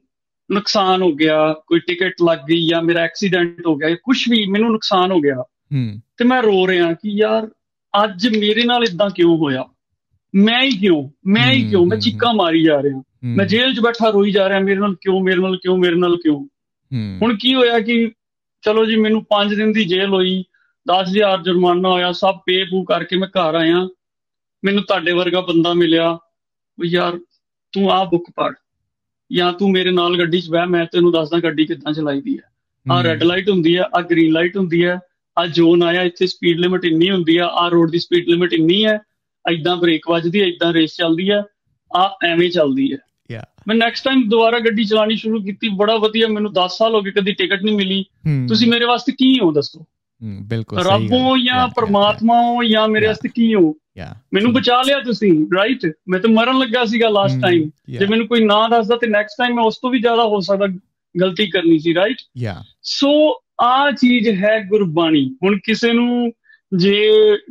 ਨੁਕਸਾਨ 0.52 1.02
ਹੋ 1.02 1.12
ਗਿਆ 1.12 1.52
ਕੋਈ 1.66 1.80
ਟਿਕਟ 1.80 2.14
ਲੱਗ 2.24 2.38
ਗਈ 2.38 2.68
ਜਾਂ 2.68 2.82
ਮੇਰਾ 2.82 3.00
ਐਕਸੀਡੈਂਟ 3.00 3.66
ਹੋ 3.66 3.76
ਗਿਆ 3.76 3.94
ਕੁਝ 3.94 4.28
ਵੀ 4.28 4.46
ਮੈਨੂੰ 4.46 4.72
ਨੁਕਸਾਨ 4.72 5.12
ਹੋ 5.12 5.20
ਗਿਆ। 5.20 5.34
ਹੂੰ। 5.74 6.00
ਤੇ 6.16 6.24
ਮੈਂ 6.24 6.42
ਰੋ 6.42 6.66
ਰਿਹਾ 6.68 6.92
ਕਿ 6.92 7.10
ਯਾਰ 7.10 7.48
ਅੱਜ 8.04 8.28
ਮੇਰੇ 8.28 8.64
ਨਾਲ 8.64 8.84
ਇਦਾਂ 8.84 9.10
ਕਿਉਂ 9.10 9.38
ਹੋਇਆ? 9.38 9.64
ਮੈਂ 10.34 10.62
ਹੀ 10.62 10.78
ਕਿਉਂ? 10.78 11.10
ਮੈਂ 11.26 11.52
ਹੀ 11.52 11.70
ਕਿਉਂ? 11.70 11.86
ਮੈਂ 11.86 11.96
ਚੀਕਾਂ 11.98 12.34
ਮਾਰੀ 12.34 12.64
ਜਾ 12.64 12.82
ਰਿਹਾ। 12.82 13.02
ਮੈਂ 13.24 13.46
ਜੇਲ੍ਹ 13.46 13.74
'ਚ 13.74 13.80
ਬੈਠਾ 13.80 14.08
ਰੋਈ 14.10 14.30
ਜਾ 14.30 14.48
ਰਿਹਾ 14.48 14.58
ਮੇਰੇ 14.58 14.80
ਨਾਲ 14.80 14.94
ਕਿਉਂ 14.94 15.20
ਮੇਰੇ 15.20 15.40
ਨਾਲ 15.40 15.56
ਕਿਉਂ 15.56 15.78
ਮੇਰੇ 15.78 15.96
ਨਾਲ 15.96 16.16
ਕਿਉਂ? 16.16 16.46
ਹੁਣ 17.22 17.36
ਕੀ 17.40 17.54
ਹੋਇਆ 17.54 17.80
ਕਿ 17.80 18.12
ਚਲੋ 18.62 18.86
ਜੀ 18.86 18.96
ਮੈਨੂੰ 18.96 19.26
5 19.28 19.54
ਦਿਨ 19.56 19.72
ਦੀ 19.72 19.84
ਜੇਲ੍ਹ 19.84 20.14
ਹੋਈ 20.14 20.44
10000 20.86 21.42
ਜੁਰਮਾਨਾ 21.42 21.88
ਹੋਇਆ 21.88 22.12
ਸਭ 22.12 22.38
ਪੇ 22.46 22.64
ਪੂ 22.64 22.84
ਕਰਕੇ 22.84 23.16
ਮੈਂ 23.16 23.28
ਘਰ 23.28 23.54
ਆਇਆ। 23.54 23.88
ਮੈਨੂੰ 24.64 24.84
ਤੁਹਾਡੇ 24.84 25.12
ਵਰਗਾ 25.12 25.40
ਬੰਦਾ 25.40 25.74
ਮਿਲਿਆ 25.74 26.18
ਵੀ 26.80 26.88
ਯਾਰ 26.88 27.18
ਤੂੰ 27.72 27.92
ਆਹ 27.92 28.06
ਬੁੱਕ 28.06 28.24
ਪੜ੍ਹ 28.36 28.54
ਜਾਂ 29.32 29.52
ਤੂੰ 29.52 29.70
ਮੇਰੇ 29.70 29.90
ਨਾਲ 29.90 30.18
ਗੱਡੀ 30.18 30.40
'ਚ 30.40 30.50
ਬਹਿ 30.50 30.66
ਮੈਂ 30.66 30.86
ਤੈਨੂੰ 30.86 31.12
ਦੱਸਦਾ 31.12 31.38
ਗੱਡੀ 31.38 31.66
ਕਿੱਦਾਂ 31.66 31.92
ਚਲਾਈਦੀ 31.92 32.38
ਹੈ। 32.38 32.42
ਆਹ 32.92 33.02
ਰੈੱਡ 33.02 33.22
ਲਾਈਟ 33.22 33.50
ਹੁੰਦੀ 33.50 33.76
ਹੈ 33.78 33.82
ਆਹ 33.82 34.02
ਗ੍ਰੀਨ 34.02 34.32
ਲਾਈਟ 34.32 34.56
ਹੁੰਦੀ 34.56 34.84
ਹੈ 34.84 34.98
ਆਹ 35.38 35.46
ਜ਼ੋਨ 35.46 35.82
ਆਇਆ 35.82 36.02
ਇੱਥੇ 36.02 36.26
ਸਪੀਡ 36.26 36.60
ਲਿਮਿਟ 36.60 36.84
ਇੰਨੀ 36.84 37.10
ਹੁੰਦੀ 37.10 37.36
ਆ 37.36 37.46
ਆਹ 37.46 37.70
ਰੋਡ 37.70 37.90
ਦੀ 37.90 37.98
ਸਪੀਡ 37.98 38.28
ਲਿਮਿਟ 38.28 38.52
ਇੰਨੀ 38.52 38.84
ਹੈ 38.84 38.98
ਐਦਾਂ 39.44 39.76
ਬ੍ਰੇਕ 39.76 40.10
ਵੱਜਦੀ 40.10 40.40
ਹੈ 40.40 40.46
ਐਦਾਂ 40.46 40.72
ਰੇਸ 40.72 40.96
ਚੱਲਦੀ 40.96 41.30
ਹੈ 41.30 41.42
ਆਹ 41.96 42.26
ਐਵੇਂ 42.26 42.50
ਚੱਲਦੀ 42.50 42.92
ਹੈ 42.92 42.98
ਯਾ 43.30 43.44
ਮੈਂ 43.68 43.76
ਨੈਕਸਟ 43.76 44.04
ਟਾਈਮ 44.04 44.28
ਦੁਬਾਰਾ 44.28 44.58
ਗੱਡੀ 44.58 44.84
ਚਲਾਣੀ 44.84 45.16
ਸ਼ੁਰੂ 45.16 45.42
ਕੀਤੀ 45.42 45.68
ਬੜਾ 45.68 45.96
ਵਧੀਆ 45.96 46.28
ਮੈਨੂੰ 46.28 46.52
10 46.52 46.68
ਸਾਲ 46.68 46.94
ਹੋ 46.94 47.00
ਗਏ 47.02 47.10
ਕਦੀ 47.10 47.32
ਟਿਕਟ 47.32 47.62
ਨਹੀਂ 47.62 47.76
ਮਿਲੀ। 47.76 48.04
ਤੁਸੀਂ 48.48 48.68
ਮੇਰੇ 48.68 48.84
ਵਾਸਤੇ 48.84 49.12
ਕੀ 49.12 49.38
ਹੋ 49.40 49.52
ਦੱਸੋ? 49.52 49.80
ਹੂੰ 49.80 50.48
ਬਿਲਕੁਲ 50.48 50.82
ਸਹੀ 50.82 50.90
ਰੱਬ 50.90 51.36
ਜਾਂ 51.46 51.68
ਪਰਮਾਤਮਾ 51.68 52.40
ਹੋ 52.42 52.64
ਜਾਂ 52.64 52.88
ਮੇਰੇ. 52.88 53.06
ਵਾਸਤੇ 53.06 53.28
ਕੀ 53.28 53.54
ਹੋ? 53.54 53.74
ਯਾ 53.98 54.14
ਮੈਨੂੰ 54.34 54.52
ਬਚਾ 54.52 54.82
ਲਿਆ 54.82 55.00
ਤੁਸੀਂ 55.00 55.32
ਰਾਈਟ 55.56 55.86
ਮੈਂ 56.08 56.20
ਤਾਂ 56.20 56.30
ਮਰਨ 56.30 56.58
ਲੱਗਾ 56.58 56.84
ਸੀਗਾ 56.84 57.08
ਲਾਸਟ 57.08 57.40
ਟਾਈਮ 57.42 57.70
ਜੇ 57.88 58.06
ਮੈਨੂੰ 58.06 58.26
ਕੋਈ 58.26 58.44
ਨਾ 58.44 58.68
ਦੱਸਦਾ 58.68 58.96
ਤੇ 58.96 59.06
ਨੈਕਸਟ 59.06 59.38
ਟਾਈਮ 59.38 59.54
ਮੈਂ 59.54 59.64
ਉਸ 59.64 59.78
ਤੋਂ 59.78 59.90
ਵੀ 59.90 59.98
ਜ਼ਿਆਦਾ 60.00 60.24
ਹੋ 60.24 60.40
ਸਕਦਾ 60.40 60.66
ਗਲਤੀ 61.20 61.46
ਕਰਨੀ 61.46 61.78
ਸੀ 61.78 61.94
ਰਾਈਟ 61.94 62.16
ਯਾ 62.38 62.62
ਸੋ 62.82 63.10
ਆ 63.60 63.90
ਚੀਜ਼ 63.90 64.28
ਹੈ 64.28 64.58
ਗੁਰਬਾਣੀ। 64.68 65.24
ਹੁਣ 65.44 65.58
ਕਿਸੇ 65.64 65.92
ਨੂੰ 65.92 66.32
ਜੇ 66.72 67.08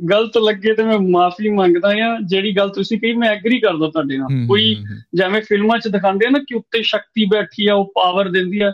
ਗਲਤ 0.10 0.38
ਲੱਗੇ 0.38 0.74
ਤੇ 0.74 0.84
ਮੈਂ 0.84 0.98
ਮਾਫੀ 1.00 1.50
ਮੰਗਦਾ 1.50 1.90
ਆ 1.90 2.18
ਜਿਹੜੀ 2.26 2.56
ਗੱਲ 2.58 2.70
ਤੁਸੀਂ 2.70 2.98
ਕਹੀ 3.00 3.14
ਮੈਂ 3.14 3.30
ਐਗਰੀ 3.30 3.60
ਕਰਦਾ 3.60 3.90
ਤੁਹਾਡੇ 3.90 4.18
ਨਾਲ। 4.18 4.48
ਕੋਈ 4.48 4.76
ਜਿਵੇਂ 5.14 5.42
ਫਿਲਮਾਂ 5.42 5.78
'ਚ 5.80 5.88
ਦਿਖਾਉਂਦੇ 5.88 6.26
ਆ 6.26 6.30
ਨਾ 6.30 6.40
ਕਿ 6.40 6.56
ਉੱਤੇ 6.56 6.82
ਸ਼ਕਤੀ 6.82 7.26
ਬੈਠੀ 7.26 7.68
ਆ 7.68 7.76
ਉਹ 7.76 7.86
ਪਾਵਰ 7.96 8.30
ਦਿੰਦੀ 8.30 8.60
ਆ। 8.62 8.72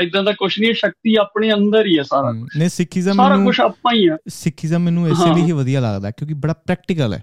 ਇਦਾਂ 0.00 0.22
ਦਾ 0.24 0.32
ਕੁਝ 0.32 0.60
ਨਹੀਂ 0.60 0.74
ਸ਼ਕਤੀ 0.74 1.14
ਆਪਣੇ 1.14 1.52
ਅੰਦਰ 1.52 1.86
ਹੀ 1.86 1.96
ਆ 1.96 2.02
ਸਾਰਾ 2.02 2.32
ਨੇ 2.58 2.68
ਸਿੱਖੀਜ਼ਮ 2.68 3.12
ਸਾਰਾ 3.12 3.36
ਕੁਝ 3.44 3.60
ਆਪਾਂ 3.60 3.94
ਹੀ 3.94 4.06
ਆ। 4.06 4.16
ਸਿੱਖੀਜ਼ਮ 4.28 4.80
ਮੈਨੂੰ 4.80 5.08
ਇਸੇ। 5.08 5.34
ਲਈ 5.34 5.42
ਹੀ 5.42 5.52
ਵਧੀਆ 5.52 5.80
ਲੱਗਦਾ 5.80 6.10
ਕਿਉਂਕਿ 6.10 6.34
ਬੜਾ 6.34 6.52
ਪ੍ਰੈਕਟੀਕਲ 6.52 7.14
ਹੈ। 7.14 7.22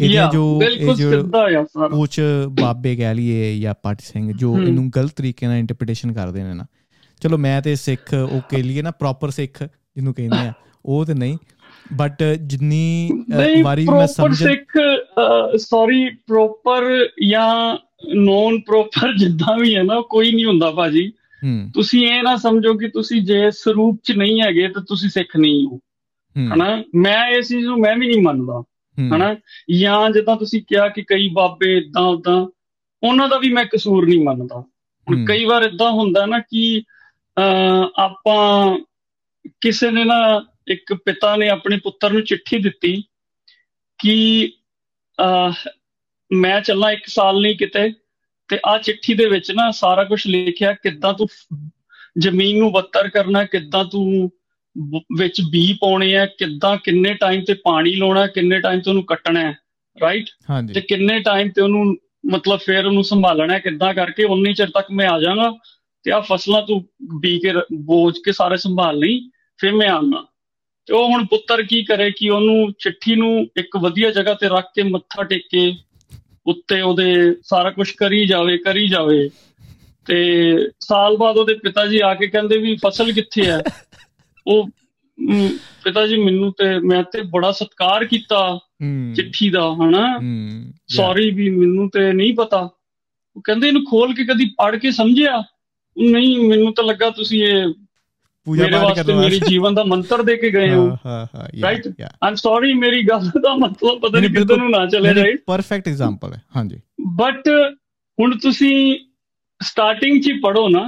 ਯਾ 0.00 0.28
ਜੋ 0.32 0.60
ਇਹ 0.62 0.94
ਜੋ 0.94 1.22
ਕੁਝ 1.90 2.20
ਬਾਬੇ 2.60 2.94
ਕਹਿ 2.96 3.14
ਲਈਏ 3.14 3.58
ਜਾਂ 3.60 3.74
ਪਾਟੀ 3.82 4.04
ਸਿੰਘ 4.04 4.32
ਜੋ। 4.32 4.56
ਇਹਨੂੰ 4.58 4.90
ਗਲਤ 4.96 5.12
ਤਰੀਕੇ 5.16 5.46
ਨਾਲ 5.46 5.56
ਇੰਟਰਪ੍ਰੀਟੇਸ਼ਨ 5.56 6.12
ਕਰਦੇ 6.12 6.42
ਨੇ 6.42 6.54
ਨਾ 6.54 6.66
ਚਲੋ 7.22 7.38
ਮੈਂ 7.38 7.62
ਤੇ 7.62 7.74
ਸਿੱਖ 7.74 8.14
ਉਹ 8.32 8.40
ਕਹਿ 8.50 8.62
ਲਈਏ 8.62 8.82
ਨਾ 8.82 8.90
ਪ੍ਰੋਪਰ 8.90 9.30
ਸਿੱਖ 9.30 9.62
ਜਿਹਨੂੰ 9.62 10.14
ਕਹਿੰਦੇ 10.14 10.46
ਆ। 10.46 10.52
ਉਹ 10.86 11.04
ਤੇ 11.04 11.14
ਨਹੀਂ 11.14 11.38
ਬਟ 11.92 12.22
ਜਿੰਨੀ 12.42 13.10
ਵਾਰੀ 13.62 13.86
ਮੈਂ 13.86 14.06
ਪ੍ਰੋਪਰ 14.06 14.06
ਸਮਝ 14.06 14.42
ਸਿੱਖ 14.42 14.72
ਸੌਰੀ 15.56 16.10
ਪ੍ਰੋਪਰ 16.26 17.08
ਜਾਂ 17.28 17.78
ਨੋਨ 18.14 18.60
ਪ੍ਰੋਪਰ 18.60 19.16
ਜਿੱਦਾਂ 19.16 19.58
ਵੀ 19.58 19.76
ਹੈ 19.76 19.82
ਨਾ 19.82 20.00
ਕੋਈ 20.10 20.32
ਨਹੀਂ 20.32 20.44
ਹੁੰਦਾ 20.44 20.70
ਭਾਜੀ। 20.70 21.12
ਤੁਸੀਂ 21.74 22.06
ਇਹ 22.06 22.22
ਨਾ 22.22 22.36
ਸਮਝੋ 22.36 22.74
ਕਿ 22.74 22.88
ਤੁਸੀਂ 22.88 23.22
ਜੇ 23.22 23.50
ਸਰੂਪ 23.50 24.00
'ਚ 24.04 24.12
ਨਹੀਂ 24.12 24.42
ਹੈਗੇ 24.42 24.68
ਤਾਂ 24.68 24.82
ਤੁਸੀਂ 24.82 25.10
ਸਿੱਖ 25.10 25.36
ਨਹੀਂ 25.36 25.66
ਹੋ। 25.66 25.78
ਹਨਾ? 26.54 26.84
ਮੈਂ 26.94 27.28
ਇਸ 27.28 27.48
ਚੀਜ਼ 27.48 27.66
ਨੂੰ 27.66 27.80
ਮੈਂ 27.80 27.96
ਵੀ 27.96 28.06
ਨਹੀਂ 28.08 28.22
ਮੰਨਦਾ। 28.22 28.62
ਹਨਾ? 29.16 29.36
ਜਾਂ 29.78 30.10
ਜਿੱਦਾਂ 30.10 30.36
ਤੁਸੀਂ 30.36 30.62
ਕਿਹਾ 30.62 30.88
ਕਿ 30.88 31.02
ਕਈ 31.02 31.28
ਬਾਬੇ 31.28 31.78
ਇਦਾਂ 31.78 32.02
ਉਦਾਂ 32.02 32.46
ਉਹਨਾਂ 33.02 33.28
ਦਾ 33.28 33.38
ਵੀ 33.38 33.52
ਮੈਂ 33.52 33.64
ਕਸੂਰ 33.64 34.08
ਨਹੀਂ 34.08 34.24
ਮੰਨਦਾ। 34.24 34.60
ਹੁਣ। 35.10 35.24
ਕਈ 35.24 35.44
ਵਾਰ 35.44 35.62
ਇਦਾਂ 35.62 35.90
ਹੁੰਦਾ 35.90 36.26
ਨਾ 36.26 36.38
ਕਿ 36.38 36.82
ਆਪਾਂ 37.96 38.78
ਕਿਸੇ 39.60 39.90
ਨੇ 39.90 40.04
ਨਾ 40.04 40.46
ਇੱਕ 40.68 40.94
ਪਿਤਾ 40.94 41.36
ਨੇ 41.36 41.48
ਆਪਣੇ 41.48 41.76
ਪੁੱਤਰ 41.76 42.12
ਨੂੰ 42.12 42.24
ਚਿੱਠੀ 42.24 42.58
ਦਿੱਤੀ 42.58 43.04
ਕਿ 43.98 44.52
ਮੈਂ 46.32 46.60
ਚੱਲਾਂ 46.60 46.92
ਇੱਕ 46.92 47.02
ਸਾਲ 47.06 47.40
ਨਹੀਂ 47.40 47.56
ਕਿਤੇ 47.56 47.92
ਤੇ 48.48 48.58
ਆ 48.66 48.78
ਚਿੱਠੀ 48.78 49.14
ਦੇ 49.14 49.26
ਵਿੱਚ 49.26 49.50
ਨਾ 49.50 49.70
ਸਾਰਾ 49.70 50.04
ਕੁਝ 50.04 50.26
ਲਿਖਿਆ 50.26 50.72
ਕਿੱਦਾਂ 50.72 51.14
ਤੂੰ 51.14 51.28
ਜ਼ਮੀਨ 52.18 52.58
ਨੂੰ 52.58 52.72
ਬੱਤਰ 52.72 53.08
ਕਰਨਾ 53.08 53.44
ਕਿੱਦਾਂ 53.44 53.84
ਤੂੰ 53.84 54.30
ਵਿੱਚ 55.16 55.40
ਬੀ 55.50 55.78
ਪਾਉਣੇ 55.80 56.16
ਆ 56.16 56.26
ਕਿੱਦਾਂ 56.26 56.76
ਕਿੰਨੇ 56.76 57.14
ਟਾਈਮ 57.14 57.44
ਤੇ 57.44 57.54
ਪਾਣੀ 57.54 57.94
ਲਾਉਣਾ 57.94 58.26
ਕਿੰਨੇ 58.26 58.60
ਟਾਈਮ 58.60 58.80
ਤੇ 58.80 58.90
ਉਹਨੂੰ 58.90 59.04
ਕੱਟਣਾ 59.04 59.40
ਹੈ 59.40 59.56
ਰਾਈਟ 60.00 60.26
ਤੇ 60.74 60.80
ਕਿੰਨੇ 60.80 61.20
ਟਾਈਮ 61.20 61.50
ਤੇ 61.50 61.62
ਉਹਨੂੰ 61.62 61.96
ਮਤਲਬ 62.32 62.58
ਫੇਰ 62.58 62.86
ਉਹਨੂੰ 62.86 63.04
ਸੰਭਾਲਣਾ 63.04 63.54
ਹੈ 63.54 63.58
ਕਿੱਦਾਂ 63.58 63.94
ਕਰਕੇ 63.94 64.24
ਉਨੀ 64.24 64.54
ਚਿਰ 64.54 64.70
ਤੱਕ 64.70 64.86
ਮੈਂ 64.90 65.08
ਆ 65.08 65.20
ਜਾਵਾਂਗਾ। 65.20 65.58
ਤੇ 66.02 66.12
ਆ 66.12 66.20
ਫਸਲਾਂ 66.20 66.62
ਤੂੰ 66.62 66.88
ਬੀ 67.20 67.38
ਕੇ 67.38 67.52
ਬੋਝ 67.74 68.18
ਕੇ 68.24 68.32
ਸਾਰੇ 68.32 68.56
ਸੰਭਾਲ 68.56 68.98
ਲਈ 68.98 69.30
ਫਿਰ 69.58 69.72
ਮੈਂ 69.72 69.88
ਆਉਣਾ। 69.88 70.26
ਤੇ 70.86 70.94
ਉਹ 70.94 71.08
ਹੁਣ 71.08 71.26
ਪੁੱਤਰ 71.26 71.62
ਕੀ 71.62 71.84
ਕਰੇ 71.84 72.10
ਕਿ 72.10 72.30
ਉਹਨੂੰ 72.30 72.72
ਚਿੱਠੀ 72.72 73.14
ਨੂੰ 73.14 73.46
ਇੱਕ 73.56 73.76
ਵਧੀਆ 73.76 74.10
ਜਗ੍ਹਾ 74.10 74.34
ਤੇ 74.34 74.48
ਰੱਖ 74.48 74.64
ਕੇ 74.74 74.82
ਮੱਥਾ 74.82 75.24
ਟੇਕ 75.24 75.42
ਕੇ 75.50 75.74
ਉੱਤੇ 76.46 76.80
ਉਹਦੇ 76.80 77.34
ਸਾਰਾ 77.42 77.70
ਕੁਝ 77.70 77.90
ਕਰੀ 77.90 78.26
ਜਾਵੇ 78.26 78.58
ਕਰੀ 78.58 78.88
ਜਾਵੇ। 78.88 79.30
ਤੇ 80.06 80.54
ਸਾਲ 80.80 81.16
ਬਾਅਦ 81.16 81.36
ਉਹਦੇ 81.36 81.54
ਪਿਤਾ 81.54 81.86
ਜੀ 81.86 82.00
ਆ 82.00 82.14
ਕੇ 82.14 82.26
ਕਹਿੰਦੇ 82.26 82.58
ਵੀ 82.58 82.76
ਫਸਲ 82.86 83.12
ਕਿੱਥੇ 83.12 83.44
ਹੈ? 83.44 83.62
ਉਹ 84.46 84.68
ਪਿਤਾ 85.84 86.06
ਜੀ 86.06 86.16
ਮੈਨੂੰ 86.16 86.52
ਤੇ 86.52 86.78
ਮੈਂ 86.78 87.02
ਤੇ 87.02 87.22
ਬੜਾ 87.22 87.52
ਸਤਿਕਾਰ 87.52 88.04
ਕੀਤਾ 88.04 88.58
ਚਿੱਠੀ 89.14 89.50
ਦਾ 89.50 89.74
ਹਨਾ? 89.74 90.18
ਸੌਰੀ 90.88 91.30
ਵੀ 91.30 91.50
ਮੈਨੂੰ 91.50 91.90
ਤੇ 91.90 92.12
ਨਹੀਂ 92.12 92.34
ਪਤਾ। 92.34 92.70
ਉਹ 93.36 93.42
ਕਹਿੰਦੇ 93.44 93.68
ਇਹਨੂੰ 93.68 93.84
ਖੋਲ 93.84 94.14
ਕੇ 94.14 94.24
ਕਦੀ 94.24 94.44
ਪੜ 94.44 94.76
ਕੇ 94.76 94.90
ਸਮਝਿਆ? 94.90 95.42
ਨਹੀਂ 95.96 96.48
ਮੈਨੂੰ 96.48 96.72
ਤਾਂ 96.74 96.84
ਲੱਗਾ 96.84 97.10
ਤੁਸੀਂ 97.10 97.42
ਇਹ 97.44 97.72
ਪੂਜਾ 98.46 98.66
ਪਾਠ 98.72 98.94
ਕਰਦੇ 98.96 99.14
ਮੇਰੀ 99.14 99.38
ਜੀਵਨ 99.40 99.74
ਦਾ 99.74 99.82
ਮੰਤਰ 99.84 100.22
ਦੇ 100.22 100.36
ਕੇ 100.36 100.50
ਗਏ 100.50 100.70
ਹੋ। 100.70 100.86
ਹਾਂ 101.06 101.26
ਹਾਂ 101.34 101.46
ਰਾਈਟ 101.62 101.86
ਆਮ 102.24 102.34
ਸੌਰੀ 102.34 102.72
ਮੇਰੀ 102.74 103.02
ਗੱਲ 103.02 103.28
ਦਾ 103.42 103.54
ਮਤਲਬ 103.56 104.00
ਪਤਾ 104.00 104.20
ਨਹੀਂ 104.20 104.30
ਕਿੱਧਰ 104.30 104.56
ਨੂੰ 104.56 104.70
ਨਾ 104.70 104.84
ਚਲੇ 104.86 105.14
ਰਾਈਟ 105.14 105.42
ਪਰਫੈਕਟ 105.46 105.88
ਐਗਜ਼ਾਮਪਲ 105.88 106.32
ਹੈ। 106.34 106.42
ਹਾਂਜੀ। 106.56 106.80
ਬਟ 107.16 107.48
ਹੁਣ 108.18 108.36
ਤੁਸੀਂ 108.38 108.74
ਸਟਾਰਟਿੰਗ 109.60 110.20
'ਚ 110.22 110.32
ਪੜੋ 110.42 110.68
ਨਾ। 110.68 110.82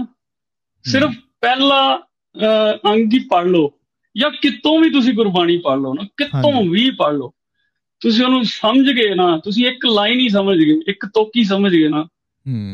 ਸਿਰਫ 0.85 1.14
ਪਹਿਲਾ 1.40 1.94
ਅੰਗ 2.86 3.12
ਹੀ 3.12 3.18
ਪੜ 3.31 3.44
ਲਓ। 3.47 3.70
ਜਾਂ 4.16 4.31
ਕਿਤੋਂ 4.32 4.78
ਵੀ 4.81 4.90
ਤੁਸੀਂ 4.90 5.12
ਗੁਰਬਾਣੀ 5.14 5.56
ਪੜ 5.59 5.78
ਲਓ 5.78 5.94
ਨਾ 5.94 6.06
ਕਿਤੋਂ 6.16 6.62
ਵੀ 6.64 6.90
ਪੜ 6.98 7.12
ਲਓ। 7.12 7.32
ਤੁਸੀਂ 8.02 8.24
ਉਹਨੂੰ 8.24 8.44
ਸਮਝ 8.44 8.90
ਗਏ 8.90 9.14
ਨਾ 9.14 9.36
ਤੁਸੀਂ 9.44 9.66
ਇੱਕ 9.66 9.86
ਲਾਈਨ 9.86 10.20
ਹੀ 10.20 10.28
ਸਮਝ 10.28 10.59
ਗਏ 10.59 10.81
ਇੱਕ 10.89 11.06
ਤੋਕੀ 11.14 11.44
ਸਮਝ 11.44 11.72
ਗਏ 11.72 11.89
ਨਾ 11.89 12.06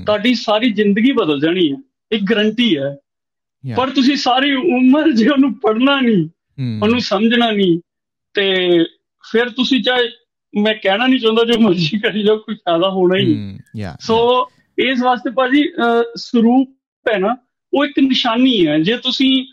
ਤੁਹਾਡੀ 0.07 0.35
ਸਾਰੀ 0.35 0.71
ਜ਼ਿੰਦਗੀ 0.73 1.13
ਬਦਲ 1.13 1.41
ਜਾਣੀ 1.41 1.71
ਹੈ। 1.73 1.77
ਇੱਕ 2.13 2.23
ਗਰੰਟੀ 2.23 2.77
ਹੈ। 2.79 2.97
ਪਰ 3.77 3.91
ਤੁਸੀਂ 3.91 4.17
ਸਾਰੀ 4.17 4.55
ਉਮਰ 4.55 5.11
ਜੇ 5.11 5.29
ਉਹਨੂੰ 5.29 5.53
ਪੜਨਾ 5.55 6.01
ਨਹੀਂ 6.01 6.29
ਉਹਨੂੰ 6.83 7.01
ਸਮਝਣਾ 7.01 7.51
ਨਹੀਂ 7.51 7.79
ਤੇ 8.35 8.45
ਫਿਰ 9.25 9.49
ਤੁਸੀਂ 9.49 9.83
ਚਾਹੇ 9.83 10.09
ਮੈਂ 10.55 10.75
ਕਹਿਣਾ 10.75 11.07
ਨਹੀਂ 11.07 11.21
ਚਾਹੁੰਦਾ 11.21 11.45
ਜੋ 11.45 11.59
ਮਰਜ਼ੀ 11.61 11.99
ਕਰੀ 11.99 12.23
ਜਾਓ 12.23 12.37
ਕੋਈ 12.37 12.55
ਫਾਇਦਾ 12.55 12.91
ਹੋਣਾ 12.91 13.19
ਹੀ 13.19 13.25
ਨਹੀਂ। 13.25 13.59
ਸੋ 14.01 14.47
ਇਸ 14.79 15.03
ਵਾਸਤੇ 15.03 15.31
ਭਾਜੀ 15.31 15.65
ਸਰੂਪ 16.17 16.69
ਹੈ 17.09 17.19
ਨਾ 17.19 17.37
ਉਹ 17.75 17.85
ਇੱਕ 17.85 17.99
ਨਿਸ਼ਾਨੀ 17.99 18.67
ਹੈ। 18.67 18.79
ਜੇ 18.79 18.97
ਤੁਸੀਂ 18.97 19.47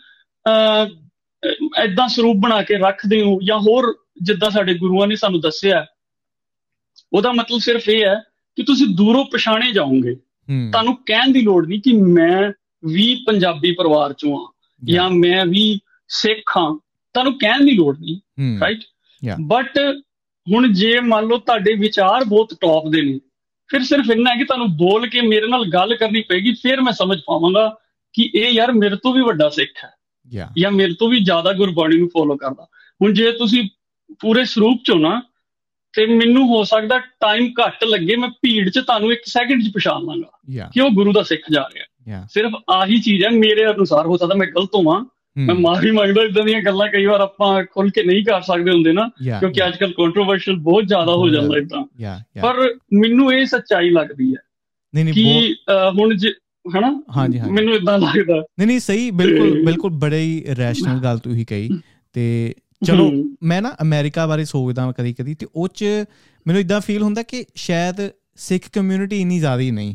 ਐਦਾਂ 1.78 2.08
ਸਰੂਪ 2.08 2.36
ਬਣਾ 2.36 2.62
ਕੇ 2.62 2.74
ਰੱਖਦੇ 2.74 3.22
ਹੋ 3.22 3.38
ਜਾਂ 3.44 3.58
ਹੋਰ 3.58 3.94
ਜਿੱਦਾਂ 4.22 4.50
ਸਾਡੇ 4.50 4.74
ਗੁਰੂਆਂ 4.74 5.06
ਨੇ 5.06 5.16
ਸਾਨੂੰ 5.16 5.40
ਦੱਸਿਆ 5.40 5.86
ਉਹਦਾ 7.12 7.32
ਮਤਲਬ 7.32 7.58
ਸਿਰਫ 7.58 7.88
ਇਹ 7.88 8.04
ਹੈ 8.04 8.14
ਕਿ 8.56 8.62
ਤੁਸੀਂ 8.62 8.86
ਦੂਰੋਂ 8.86 9.24
ਪਛਾਣੇ 9.24 9.72
ਜਾਓਗੇ। 9.72 10.16
ਤੁਹਾਨੂੰ 10.72 10.96
ਕਹਿਣ 11.06 11.32
ਦੀ 11.32 11.42
ਲੋੜ 11.42 11.66
ਨਹੀਂ 11.66 11.80
ਕਿ 11.80 11.92
ਮੈਂ 11.92 12.52
ਵੀ 12.84 13.24
ਪੰਜਾਬੀ 13.26 13.72
ਪਰਿਵਾਰ 13.72 14.12
ਚੋਂ 14.12 14.38
ਆ 14.38 14.52
ਜਾਂ 14.84 15.10
ਮੈਂ 15.10 15.46
ਵੀ 15.46 15.80
ਸਿੱਖ 16.08 16.56
ਹਾਂ। 16.56 16.78
ਤੁਹਾਨੂੰ 17.14 17.38
ਕਹਿਣ 17.38 17.64
ਦੀ 17.64 17.72
ਲੋੜ 17.72 17.98
ਨਹੀਂ 17.98 18.20
ਰਾਈਟ 18.60 18.80
ਬਟ 19.40 19.78
ਹੁਣ 20.52 20.72
ਜੇ 20.72 21.00
ਮੰਨ 21.00 21.26
ਲਓ 21.26 21.38
ਤੁਹਾਡੇ 21.38 21.74
ਵਿਚਾਰ 21.74 22.24
ਬਹੁਤ 22.24 22.54
ਟੌਪ 22.60 22.88
ਦੇ 22.88 23.02
ਨੇ 23.02 23.20
ਫਿਰ 23.68 23.82
ਸਿਰਫ 23.84 24.10
ਇੰਨਾ 24.10 24.30
ਹੈ 24.30 24.38
ਕਿ 24.38 24.44
ਤੁਹਾਨੂੰ 24.44 24.76
ਬੋਲ 24.76 25.08
ਕੇ 25.08 25.20
ਮੇਰੇ 25.20 25.48
ਨਾਲ 25.48 25.64
ਗੱਲ 25.68 25.96
ਕਰਨੀ 25.96 26.20
ਪੈਗੀ 26.20 26.52
ਫਿਰ 26.52 26.80
ਮੈਂ 26.80 26.92
ਸਮਝ 26.92 27.18
ਪਾਵਾਂਗਾ 27.26 27.76
ਕਿ 28.12 28.30
ਇਹ 28.34 28.52
ਯਾਰ 28.52 28.72
ਮੇਰੇ 28.72 28.96
ਤੋਂ 28.96 29.14
ਵੀ 29.14 29.20
ਵੱਡਾ 29.20 29.48
ਸਿੱਖ 29.48 29.84
ਹੈ। 29.84 29.90
ਜਾਂ 30.58 30.70
ਮੇਰੇ 30.70 30.94
ਤੋਂ 30.98 31.08
ਵੀ 31.08 31.20
ਜ਼ਿਆਦਾ 31.20 31.52
ਗੁਰਬਾਣੀ 31.52 31.96
ਨੂੰ 31.96 32.08
ਫੋਲੋ 32.08 32.36
ਕਰਦਾ। 32.36 32.66
ਹੁਣ 33.02 33.12
ਜੇ 33.12 33.32
ਤੁਸੀਂ 33.32 33.68
ਪੂਰੇ 34.20 34.44
ਸਰੂਪ 34.44 34.80
ਚੋਂ 34.84 34.96
ਨਾ 34.96 35.22
ਤੇ 35.98 36.06
ਮੈਨੂੰ 36.06 36.46
ਹੋ 36.48 36.64
ਸਕਦਾ 36.64 36.98
ਟਾਈਮ 36.98 37.48
ਘੱਟ 37.60 37.84
ਲੱਗੇ 37.84 38.16
ਮੈਂ 38.16 38.28
ਭੀੜ 38.42 38.68
'ਚ 38.68 38.78
ਤੁਹਾਨੂੰ 38.78 39.12
ਇੱਕ 39.12 39.20
ਸੈਕਿੰਡ 39.24 39.62
'ਚ 39.62 39.70
ਪਛਾਣ 39.74 40.02
ਲਾਂਗਾ 40.02 40.68
ਕਿ 40.74 40.80
ਉਹ 40.80 40.90
ਗੁਰੂ 40.90 41.12
ਦਾ 41.12 41.22
ਸਿੱਖ 41.22 41.42
ਜਾ 41.52 41.64
ਰਿਹਾ। 41.74 41.84
ਸਿਰਫ 42.32 42.52
ਆਹੀ 42.70 43.00
ਚੀਜ਼ 43.00 43.24
ਹੈ 43.24 43.30
ਮੇਰੇ 43.30 43.66
ਅਨੁਸਾਰ 43.66 44.06
ਹੋ 44.06 44.16
ਸਕਦਾ 44.16 44.34
ਮੈਂ 44.34 44.46
ਗਲਤ 44.46 44.74
ਹੋਵਾਂ। 44.74 45.04
ਮੈਂ 45.36 45.54
ਮਾਫੀ 45.54 45.90
ਮੰਗਦਾ 45.90 46.22
ਇਦਾਂ 46.22 46.44
ਦੀਆਂ 46.44 46.62
ਗੱਲਾਂ 46.62 46.86
ਕਈ 46.88 47.06
ਵਾਰ 47.06 47.20
ਆਪਾਂ 47.20 47.64
ਖੁੱਲ 47.64 47.90
ਕੇ 47.90 48.02
ਨਹੀਂ 48.02 48.24
ਕਰ 48.24 48.40
ਸਕਦੇ 48.40 48.70
ਹੁੰਦੇ 48.70 48.92
ਨਾ 48.92 49.08
ਕਿਉਂਕਿ 49.40 49.66
ਅੱਜ 49.66 49.76
ਕੱਲ 49.76 49.92
ਕੰਟਰੋਵਰਸ਼ੀਅਲ 49.92 50.56
ਬਹੁਤ 50.56 50.84
ਜ਼ਿਆਦਾ 50.84 51.12
ਹੋ 51.12 51.28
ਜਾਂਦਾ 51.28 51.58
ਇਦਾਂ 51.58 51.84
ਪਰ 52.42 52.74
ਮੈਨੂੰ 52.94 53.32
ਇਹ 53.34 53.44
ਸੱਚਾਈ 53.46 53.90
ਲੱਗਦੀ 53.90 54.32
ਹੈ 54.32 54.40
ਨਹੀਂ 54.94 55.04
ਨਹੀਂ 55.04 55.14
ਕਿ 55.14 55.54
ਹੁਣ 56.00 56.16
ਹਨਾ? 56.78 57.02
ਹਾਂਜੀ 57.16 57.38
ਹਾਂ 57.38 57.48
ਮੈਨੂੰ 57.48 57.74
ਇਦਾਂ 57.74 57.98
ਲੱਗਦਾ। 57.98 58.34
ਨਹੀਂ 58.34 58.66
ਨਹੀਂ 58.66 58.80
ਸਹੀ 58.80 59.10
ਬਿਲਕੁਲ 59.10 59.64
ਬਿਲਕੁਲ 59.64 59.90
ਬੜੇ 59.90 60.20
ਹੀ 60.20 60.44
ਰੈਸ਼ਨਲ 60.58 60.98
ਗੱਲ 60.98 61.18
ਤੁਸੀਂ 61.18 61.46
ਕਹੀ। 61.46 61.68
ਤੇ 62.12 62.54
ਚਲੋ 62.86 63.12
ਮੈਂ 63.42 63.62
ਨਾ 63.62 63.76
ਅਮਰੀਕਾ 63.82 64.26
ਬਾਰੇ 64.26 64.44
ਸੋਚਦਾ 64.44 64.92
ਕਦੀ 64.92 65.12
ਕਦੀ 65.12 65.34
ਤੇ 65.34 65.46
ਉਹ 65.54 65.68
ਚ 65.68 65.84
ਮੈਨੂੰ 66.46 66.60
ਇਦਾਂ 66.60 66.80
ਫੀਲ 66.80 67.02
ਹੁੰਦਾ 67.02 67.22
ਕਿ 67.22 67.44
ਸ਼ਾਇਦ 67.54 68.10
ਸਿੱਖ 68.36 68.70
ਕਮਿਊਨਿਟੀ 68.72 69.20
ਇਨੀ 69.20 69.38
ਜ਼ਿਆਦਾ 69.38 69.62
ਹੀ 69.62 69.70
ਨਹੀਂ 69.70 69.92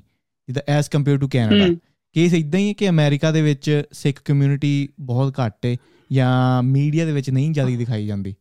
ਜਿੱਦਾਂ 0.47 0.63
as 0.67 0.89
compare 0.89 1.17
to 1.17 1.27
Canada 1.27 1.67
case 2.13 2.33
ਇਦਾਂ 2.33 2.59
ਹੀ 2.59 2.67
ਹੈ 2.67 2.73
ਕਿ 2.73 2.89
ਅਮਰੀਕਾ 2.89 3.31
ਦੇ 3.31 3.41
ਵਿੱਚ 3.41 3.83
ਸਿੱਖ 3.91 4.21
ਕਮਿਊਨਿਟੀ 4.25 4.89
ਬਹੁਤ 4.99 5.33
ਘੱਟ 5.45 5.65
ਹੈ 5.65 5.77
ਜਾਂ 6.11 6.63
ਮੀਡੀਆ 6.63 7.05
ਦੇ 7.05 7.11
ਵਿੱਚ 7.11 7.29
ਨਹੀਂ 7.29 7.51
ਜ਼ਿਆਦਾ 7.51 7.77
ਦਿਖਾਈ 7.77 8.07
ਜਾਂਦੀ। 8.07 8.35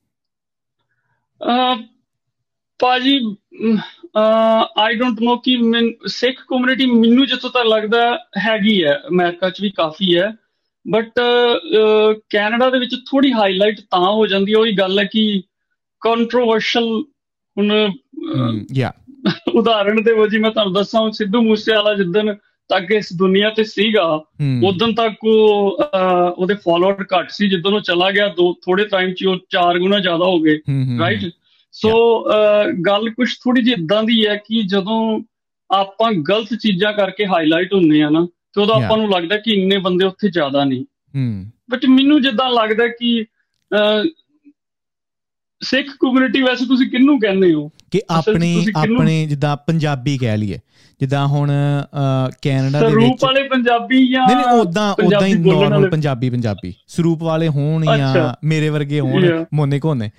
ਅ 1.42 1.76
ਪਾਜੀ 2.78 3.36
ਆਈ 4.78 4.94
ਡੋਨਟ 4.94 5.20
ਨੋ 5.20 5.36
ਕਿ 5.36 5.58
ਸਿੱਖ 6.06 6.36
ਕਮਿਊਨਿਟੀ 6.48 6.86
ਮੈਨੂੰ 6.86 7.26
ਜਿੱਥੋਂ 7.26 7.50
ਤੱਕ 7.50 7.66
ਲੱਗਦਾ 7.66 8.18
ਹੈਗੀ 8.38 8.84
ਹੈ 8.84 8.98
ਅਮਰੀਕਾ 9.08 9.50
'ਚ 9.50 9.60
ਵੀ 9.60 9.70
ਕਾਫੀ 9.70 10.18
ਹੈ। 10.18 10.32
ਬਟ 10.86 11.20
ਕੈਨੇਡਾ 12.30 12.70
ਦੇ 12.70 12.78
ਵਿੱਚ 12.78 12.94
ਥੋੜੀ 13.10 13.32
ਹਾਈਲਾਈਟ 13.32 13.80
ਤਾਂ 13.80 14.12
ਹੋ 14.12 14.26
ਜਾਂਦੀ 14.26 14.52
ਹੈ 14.52 14.58
ਉਹੀ 14.58 14.72
ਗੱਲ 14.72 14.98
ਹੈ 14.98 15.04
ਕਿ 15.04 15.42
ਕੰਟਰੋਵਰਸ਼ਲ 16.02 17.02
ਹੁਣ 17.56 17.72
ਯਾ 18.72 18.92
ਉਦਾਹਰਣ 19.54 20.00
ਦੇ 20.02 20.12
ਵਜੀ 20.12 20.38
ਮੈਂ 20.38 20.50
ਤੁਹਾਨੂੰ 20.50 20.72
ਦੱਸਾਂ 20.72 21.10
ਸਿੱਧੂ 21.10 21.42
ਮੂਸੇਵਾਲਾ 21.42 21.94
ਜਿੱਦਨ 21.94 22.34
ਤੱਕ 22.70 22.90
ਇਸ 22.90 23.12
ਦੁਨੀਆ 23.12 23.50
ਤੇ 23.50 23.64
ਸੀਗਾ 23.64 24.04
ਉਦੋਂ 24.64 24.88
ਤੱਕ 24.92 25.24
ਉਹ 25.24 25.78
ਉਹਦੇ 26.36 26.54
ਫਾਲੋਅਰ 26.54 27.06
ਘੱਟ 27.14 27.30
ਸੀ 27.30 27.48
ਜਦੋਂ 27.48 27.72
ਉਹ 27.72 27.80
ਚਲਾ 27.80 28.10
ਗਿਆ 28.10 28.28
ਦੋ 28.28 28.52
ਥੋੜੇ 28.52 28.84
ਟਾਈਮ 28.84 29.12
'ਚ 29.12 29.24
ਉਹ 29.24 29.38
ਚਾਰ 29.50 29.78
ਗੁਣਾ 29.78 29.98
ਜ਼ਿਆਦਾ 29.98 30.24
ਹੋ 30.24 30.40
ਗਏ 30.40 30.58
ਰਾਈਟ 31.00 31.30
ਸੋ 31.74 31.90
ਗੱਲ 32.86 33.10
ਕੁਝ 33.10 33.28
ਥੋੜੀ 33.44 33.62
ਜਿਹੀ 33.62 33.82
ਇਦਾਂ 33.82 34.02
ਦੀ 34.02 34.26
ਹੈ 34.26 34.36
ਕਿ 34.36 34.62
ਜਦੋਂ 34.62 35.20
ਆਪਾਂ 35.70 36.12
ਗਲਤ 36.28 36.54
ਚੀਜ਼ਾਂ 36.54 36.92
ਕਰਕੇ 36.92 37.26
ਹਾਈਲਾਈਟ 37.26 37.74
ਹੁੰਨੇ 37.74 38.02
ਆ 38.02 38.08
ਨਾ 38.10 38.26
ਤੇ 38.52 38.60
ਉਦੋਂ 38.60 38.82
ਆਪਾਂ 38.82 38.96
ਨੂੰ 38.96 39.10
ਲੱਗਦਾ 39.10 39.36
ਕਿ 39.36 39.50
ਇੰਨੇ 39.52 39.78
ਬੰਦੇ 39.78 40.04
ਉੱਥੇ 40.06 40.30
ਜ਼ਿਆਦਾ 40.30 40.64
ਨਹੀਂ। 40.64 40.84
ਹੂੰ। 41.16 41.46
ਬਟ 41.70 41.86
ਮੈਨੂੰ 41.86 42.22
ਜਿੱਦਾਂ 42.22 42.50
ਲੱਗਦਾ 42.50 42.88
ਕਿ 42.88 43.24
ਸਿੱਖ 45.62 45.88
ਕਮਿਊਨਿਟੀ 45.88 46.42
ਵੈਸੇ 46.42 46.66
ਤੁਸੀਂ 46.66 46.90
ਕਿੰਨੂੰ 46.90 47.20
ਕਹਿੰਦੇ 47.20 47.54
ਹੋ? 47.54 47.70
ਕਿ 47.90 48.00
ਆਪਣੀ 48.10 48.66
ਆਪਣੇ 48.76 49.26
ਜਿੱਦਾਂ 49.26 49.56
ਪੰਜਾਬੀ 49.56 50.18
ਕਹਿ 50.18 50.36
ਲਈਏ। 50.36 50.58
ਜਿੱਦਾਂ 51.00 51.26
ਹੁਣ 51.26 51.50
ਕੈਨੇਡਾ 52.42 52.80
ਦੇ 52.80 52.86
ਵਿੱਚ 52.86 52.94
ਸਰੂਪ 52.94 53.18
ਵਾਲੇ 53.24 53.42
ਪੰਜਾਬੀ 53.42 54.10
ਜਾਂ 54.10 54.26
ਨਹੀਂ 54.26 54.36
ਨਹੀਂ 54.36 54.46
ਉਦਾਂ 54.46 54.94
ਉਦਾਂ 55.04 55.26
ਹੀ 55.26 55.34
ਨਾਰਮਲ 55.34 55.90
ਪੰਜਾਬੀ 55.90 56.30
ਪੰਜਾਬੀ। 56.30 56.74
ਸਰੂਪ 56.86 57.22
ਵਾਲੇ 57.22 57.48
ਹੋਣ 57.48 57.84
ਜਾਂ 57.84 58.34
ਮੇਰੇ 58.44 58.68
ਵਰਗੇ 58.68 59.00
ਹੋਣ 59.00 59.44
ਮੋਨੇ 59.54 59.80
ਕੋਨੇ। 59.80 60.10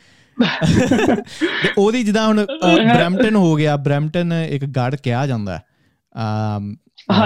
ਤੇ 1.41 1.69
ਉਹਦੀ 1.77 2.03
ਜਿੱਦਾਂ 2.03 2.27
ਹੁਣ 2.27 2.45
ਬ੍ਰੈਂਟਨ 2.45 3.35
ਹੋ। 3.35 3.55
ਗਿਆ। 3.55 3.75
ਬ੍ਰੈਂਟਨ 3.77 4.33
ਇੱਕ 4.49 4.65
ਗੜ 4.65 4.95
ਕਿਹਾ 4.95 5.27
ਜਾਂਦਾ 5.27 5.57
ਹੈ 5.57 5.63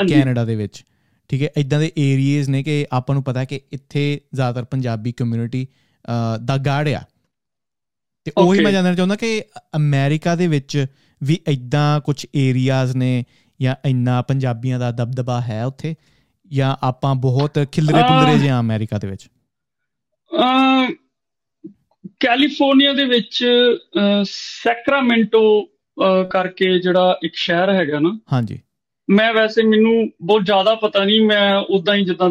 ਕੈਨੇਡਾ 0.09 0.45
ਦੇ 0.45 0.55
ਵਿੱਚ। 0.55 0.83
ਠੀਕ 1.27 1.43
ਹੈ 1.43 1.49
ਇਦਾਂ 1.57 1.79
ਦੇ 1.79 1.91
ਏਰੀਆਜ਼ 1.97 2.49
ਨੇ 2.49 2.63
ਕਿ 2.63 2.85
ਆਪਾਂ 2.91 3.15
ਨੂੰ 3.15 3.23
ਪਤਾ 3.23 3.39
ਹੈ 3.39 3.45
ਕਿ 3.45 3.61
ਇੱਥੇ 3.71 4.21
ਜ਼ਿਆਦਾਤਰ 4.33 4.65
ਪੰਜਾਬੀ 4.65 5.11
ਕਮਿਊਨਿਟੀ 5.11 5.67
ਦਾ 6.45 6.57
ਗੜ 6.57 6.89
ਆ। 6.89 7.01
ਤੇ 8.23 8.31
ਉਹੀ 8.37 8.59
ਮੈਂ 8.59 8.71
ਜਾਣਨਾ 8.71 8.95
ਚਾਹੁੰਦਾ 8.95 9.15
ਕਿ 9.15 9.43
ਅਮਰੀਕਾ 9.75 10.35
ਦੇ 10.35 10.47
ਵਿੱਚ 10.47 10.85
ਵੀ 11.23 11.39
ਇਦਾਂ 11.47 11.99
ਕੁਝ 11.99 12.25
ਏਰੀਆਜ਼ 12.35 12.95
ਨੇ 12.95 13.23
ਜਾਂ 13.61 13.75
ਇੰਨਾ 13.85 14.21
ਪੰਜਾਬੀਆਂ 14.21 14.79
ਦਾ 14.79 14.91
ਦਬਦਬਾ 14.91 15.41
ਹੈ 15.41 15.65
ਉੱਥੇ? 15.65 15.95
ਜਾਂ 16.47 16.75
ਆਪਾਂ 16.83 17.15
ਬਹੁਤ 17.15 17.65
ਖਿਲਰੇ 17.71 18.03
ਪੁੰਦਰੇ 18.03 18.39
ਜਿਹਾ 18.39 18.59
ਅਮਰੀਕਾ 18.59 18.97
ਦੇ 18.97 19.07
ਵਿੱਚ? 19.07 19.29
ਅ 20.35 20.91
ਕੈਲੀਫੋਰਨੀਆ 22.19 22.93
ਦੇ 22.93 23.05
ਵਿੱਚ 23.05 23.45
ਸੈਕਰਾਮੈਂਟੋ 24.63 25.69
ਕਰਕੇ 26.29 26.79
ਜਿਹੜਾ 26.79 27.19
ਇੱਕ 27.23 27.35
ਸ਼ਹਿਰ 27.35 27.69
ਹੈਗਾ 27.69 27.99
ਨਾ 27.99 28.19
ਹਾਂਜੀ। 28.33 28.59
ਮੈਂ 29.09 29.33
ਵੈਸੇ 29.33 29.63
ਮੈਨੂੰ 29.63 30.11
ਬਹੁਤ 30.21 30.45
ਜ਼ਿਆਦਾ 30.45 30.75
ਪਤਾ 30.75 31.03
ਨਹੀਂ 31.03 31.21
ਮੈਂ 31.21 31.55
ਉਦਾਂ 31.55 31.95
ਹੀ 31.95 32.05
ਜਿੱਦਾਂ 32.05 32.29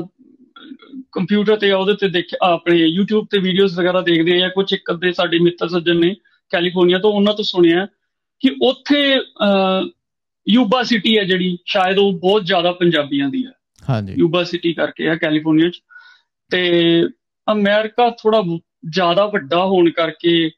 ਕੰਪਿਊਟਰ 1.13 1.57
ਤੇ 1.57 1.73
ਉਹਦੇ 1.73 1.95
ਤੇ 1.95 2.09
ਦੇਖ 2.09 2.25
ਆਪਣੇ 2.43 2.99
YouTube 2.99 3.27
ਤੇ 3.31 3.39
ਵੀਡੀਓਜ਼ 3.39 3.79
ਵਗੈਰਾ 3.79 4.01
ਦੇਖਦੇ 4.01 4.35
ਆ 4.35 4.37
ਜਾਂ 4.37 4.51
ਕੁਝ 4.51 4.73
ਇੱਕ 4.73 4.91
ਅੱਧੇ 4.91 5.13
ਸਾਡੇ 5.13 5.39
ਮਿੱਤਰ 5.39 5.69
ਸੱਜਣ 5.69 5.97
ਨੇ 5.97 6.15
ਕੈਲੀਫੋਰਨੀਆ 6.51 6.99
ਤੋਂ 6.99 7.13
ਉਹਨਾਂ 7.13 7.35
ਤੋਂ 7.35 7.45
ਸੁਣਿਆ 7.45 7.87
ਕਿ 8.41 8.57
ਉੱਥੇ 8.63 9.17
ਯੂਬਾ 10.49 10.83
ਸਿਟੀ 10.83 11.19
ਹੈ 11.19 11.25
ਜਿਹੜੀ 11.25 11.59
ਸ਼ਾਇਦ 11.67 11.99
ਉਹ 11.99 12.13
ਬਹੁਤ 12.13 12.45
ਜ਼ਿਆਦਾ 12.45 12.73
ਪੰਜਾਬੀਆਂ 12.73 13.29
ਦੀ 13.29 13.47
ਹੈ। 13.47 13.53
ਹਾਂਜੀ। 13.91 14.15
ਯੂਬਾ 14.19 14.45
ਸਿਟੀ 14.45 14.73
ਕਰਕੇ 14.73 15.09
ਹੈ 15.09 15.17
ਕੈਲੀਫੋਰਨੀਆ 15.17 15.71
ਚ। 15.71 15.81
ਤੇ 16.51 16.83
ਅਮਰੀਕਾ 17.53 18.11
ਥੋੜਾ 18.11 18.43
ਜ਼ਿਆਦਾ 18.89 19.27
ਵੱਡਾ 19.27 19.65
ਹੋਣ 19.65 19.91
ਕਰਕੇ 19.91 20.51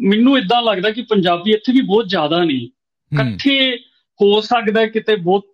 ਮੈਨੂੰ 0.00 0.38
ਇਦਾਂ 0.38 0.62
ਲੱਗਦਾ 0.62 0.90
ਕਿ 0.90 1.02
ਪੰਜਾਬੀ 1.02 1.50
ਇੱਥੇ 1.50 1.72
ਵੀ 1.72 1.80
ਬਹੁਤ 1.80 2.08
ਜ਼ਿਆਦਾ 2.08 2.44
ਨਹੀਂ 2.44 2.68
ਇਕੱਠੇ 3.14 3.78
ਹੋ 4.22 4.40
ਸਕਦਾ 4.40 4.86
ਕਿਤੇ 4.86 5.16
ਬਹੁਤ 5.16 5.44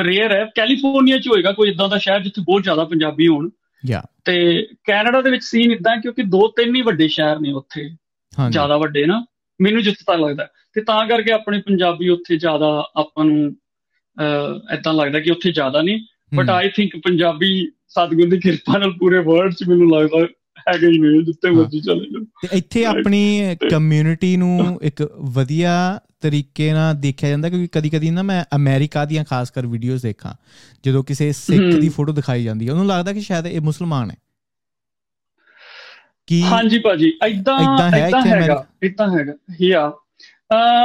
ਰੇਅਰ 0.00 0.32
ਹੈ। 0.32 0.50
ਕੈਲੀਫੋਰਨੀਆ 0.54 1.18
ਚ 1.18 1.28
ਹੋਏਗਾ 1.28 1.52
ਕੋਈ 1.52 1.70
ਇਦਾਂ 1.70 1.88
ਦਾ 1.88 1.98
ਸ਼ਹਿਰ 1.98 2.20
ਜਿੱਥੇ 2.20 2.42
ਬਹੁਤ 2.42 2.62
ਜ਼ਿਆਦਾ 2.62 2.84
ਪੰਜਾਬੀ 2.84 3.28
ਹੋਣ। 3.28 3.50
ਯਾ 3.86 4.02
ਤੇ 4.24 4.66
ਕੈਨੇਡਾ 4.84 5.22
ਦੇ 5.22 5.30
ਵਿੱਚ 5.30 5.44
ਸੀਨ 5.44 5.72
ਇਦਾਂ 5.72 5.96
ਕਿਉਂਕਿ 5.96 6.22
ਦੋ 6.22 6.48
ਤਿੰਨ 6.48 6.76
ਹੀ 6.76 6.82
ਵੱਡੇ 6.82 7.08
ਸ਼ਹਿਰ 7.08 7.38
ਨੇ 7.38 7.52
ਉੱਥੇ। 7.52 7.90
ਜ਼ਿਆਦਾ 8.50 8.76
ਵੱਡੇ 8.76 9.06
ਨਾ। 9.06 9.26
ਮੈਨੂੰ 9.60 9.82
ਜਿੱਥੇ 9.82 10.04
ਤੱਕ 10.06 10.20
ਲੱਗਦਾ 10.20 10.48
ਤੇ 10.74 10.80
ਤਾਂ 10.80 11.08
ਕਰਕੇ 11.08 11.32
ਆਪਣੇ 11.32 11.60
ਪੰਜਾਬੀ 11.60 12.08
ਉੱਥੇ 12.08 12.36
ਜ਼ਿਆਦਾ 12.36 12.90
ਆਪਾਂ 12.96 13.24
ਨੂੰ 13.24 13.56
ਇਦਾਂ 14.74 14.94
ਲੱਗਦਾ 14.94 15.20
ਕਿ 15.20 15.30
ਉੱਥੇ 15.30 15.52
ਜ਼ਿਆਦਾ 15.52 15.82
ਨਹੀਂ 15.82 16.00
ਬਟ 16.36 16.50
ਆਈ 16.50 16.68
ਥਿੰਕ 16.68 16.96
ਪੰਜਾਬੀ 16.96 17.72
ਸਤਗੁਰ 17.88 18.28
ਦੀ 18.28 18.40
ਕਿਰਪਾ 18.40 18.78
ਨਾਲ 18.78 18.90
ਪੂਰੇ 18.90 19.18
ਵਰਲਡ 19.18 19.52
'ਚ 19.52 19.64
ਮੈਨੂੰ 19.68 19.90
ਲੱਗਦਾ 19.90 20.26
ਹੈਗੇ 20.68 20.86
ਹੀ 20.86 20.98
ਨੇ 20.98 21.22
ਜਿੱਤੇ 21.22 21.50
ਮਰਜ਼ੀ 21.50 21.80
ਚਲੇ 21.80 22.06
ਜਾਓ। 22.12 22.24
ਤੇ 22.42 22.48
ਇੱਥੇ 22.52 22.84
ਆਪਣੀ 22.84 23.56
ਕਮਿਊਨਿਟੀ 23.70 24.36
ਨੂੰ 24.36 24.78
ਇੱਕ 24.82 25.02
ਵਧੀਆ 25.36 26.00
ਤਰੀਕੇ 26.20 26.72
ਨਾਲ 26.72 26.94
ਦੇਖਿਆ 26.94 27.30
ਜਾਂਦਾ 27.30 27.48
ਕਿਉਂਕਿ 27.48 27.68
ਕਦੀ 27.72 27.90
ਕਦੀ 27.90 28.10
ਨਾ 28.10 28.22
ਮੈਂ 28.22 28.44
ਅਮਰੀਕਾ 28.56 29.04
ਦੀਆਂ 29.04 29.24
ਖਾਸ 29.24 29.50
ਕਰ 29.50 29.66
ਵੀਡੀਓਜ਼ 29.66 30.02
ਦੇਖਾਂ 30.02 30.34
ਜਦੋਂ 30.84 31.04
ਕਿਸੇ 31.04 31.32
ਸਿੱਖ 31.32 31.74
ਦੀ 31.80 31.88
ਫੋਟੋ 31.88 32.12
ਦਿਖਾਈ 32.12 32.44
ਜਾਂਦੀ 32.44 32.66
ਹੈ। 32.66 32.72
ਉਹਨੂੰ 32.72 32.86
ਲੱਗਦਾ 32.86 33.12
ਕਿ 33.12 33.20
ਸ਼ਾਇਦ 33.20 33.46
ਇਹ 33.46 33.60
ਮੁਸਲਮਾਨ 33.60 34.10
ਹੈ। 34.10 34.16
ਕੀ 36.26 36.42
ਹਾਂਜੀ 36.42 36.78
ਭਾਜੀ 36.78 37.12
ਐਦਾਂ 37.22 37.58
ਐਦਾਂ 37.96 38.22
ਹੈਗਾ 38.22 38.64
ਇਦਾਂ 38.82 39.08
ਹੈਗਾ 39.10 39.34
ਹਿਆ 39.62 39.92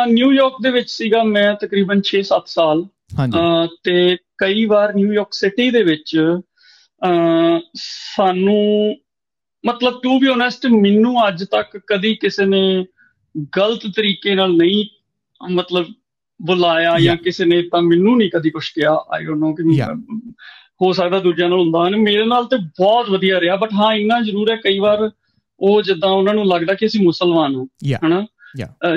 ਨਿਊਯਾਰਕ 0.07 0.53
ਦੇ 0.63 0.71
ਵਿੱਚ 0.71 0.89
ਸੀਗਾ 0.89 1.23
ਮੈਂ 1.23 1.53
ਤਕਰੀਬਨ 1.55 2.01
6-7 2.01 2.47
ਸਾਲ। 2.47 2.83
ਹਾਂਜੀ। 3.19 3.37
ਤੇ 3.83 4.17
ਕਈ 4.37 4.65
ਵਾਰ 4.65 4.93
ਨਿਊਯਾਰਕ 4.93 5.33
ਸਿਟੀ 5.33 5.69
ਦੇ 5.71 5.83
ਵਿੱਚ 5.83 6.11
ਸਾਨੂੰ 7.75 8.95
ਮਤਲਬ 9.65 9.99
ਟੂ 10.03 10.19
ਬੀ 10.19 10.27
ਓਨੈਸਟ 10.27 10.65
ਮੈਨੂੰ 10.65 11.27
ਅੱਜ 11.27 11.43
ਤੱਕ 11.43 11.77
ਕਦੀ 11.87 12.15
ਕਿਸੇ 12.15 12.45
ਨੇ 12.45 12.61
ਗਲਤ 13.57 13.81
ਤਰੀਕੇ 13.95 14.35
ਨਾਲ 14.35 14.53
ਨਹੀਂ 14.57 14.85
ਮਤਲਬ 15.41 15.85
ਬੁਲਾਇਆ 16.39 16.99
ਜਾਂ 16.99 17.15
ਕਿਸੇ 17.17 17.45
ਨੇ 17.45 17.61
ਤਾਂ 17.61 17.81
ਮੈਨੂੰ 17.81 18.17
ਨਹੀਂ 18.17 18.29
ਕਦੀ 18.35 18.49
ਕੁਝ 18.49 18.69
ਕਿਹਾ। 18.69 18.93
ਆਈ 19.13 19.25
ਡੋਨਟ 19.25 19.39
ਨੋ 19.39 19.53
ਕਿ 19.53 19.81
ਹੋ 20.81 20.91
ਸਕਦਾ 20.93 21.19
ਦੂਜਿਆਂ 21.19 21.49
ਨਾਲ 21.49 21.59
ਹੁੰਦਾ। 21.59 21.89
ਨਹੀਂ 21.89 22.01
ਮੇਰੇ 22.01 22.25
ਨਾਲ 22.25 22.45
ਤੇ 22.45 22.57
ਬਹੁਤ 22.57 23.09
ਵਧੀਆ 23.09 23.39
ਰਿਹਾ। 23.39 23.55
ਬਟ 23.55 23.73
ਹਾਂ 23.73 23.93
ਇੰਨਾ 23.93 24.19
ਜ਼ਰੂਰ 24.21 24.51
ਹੈ 24.51 24.55
ਕਈ 24.55 24.79
ਵਾਰ 24.79 25.09
ਉਹ 25.59 25.81
ਜਿੱਦਾਂ 25.81 26.09
ਉਹਨਾਂ 26.09 26.33
ਨੂੰ 26.33 26.45
ਲੱਗਦਾ 26.47 26.73
ਕਿ 26.73 26.85
ਅਸੀਂ 26.85 27.01
ਮੁਸਲਮਾਨ 27.03 27.55
ਹਾਂ 27.55 27.65
ਹਨਾ? 28.05 28.25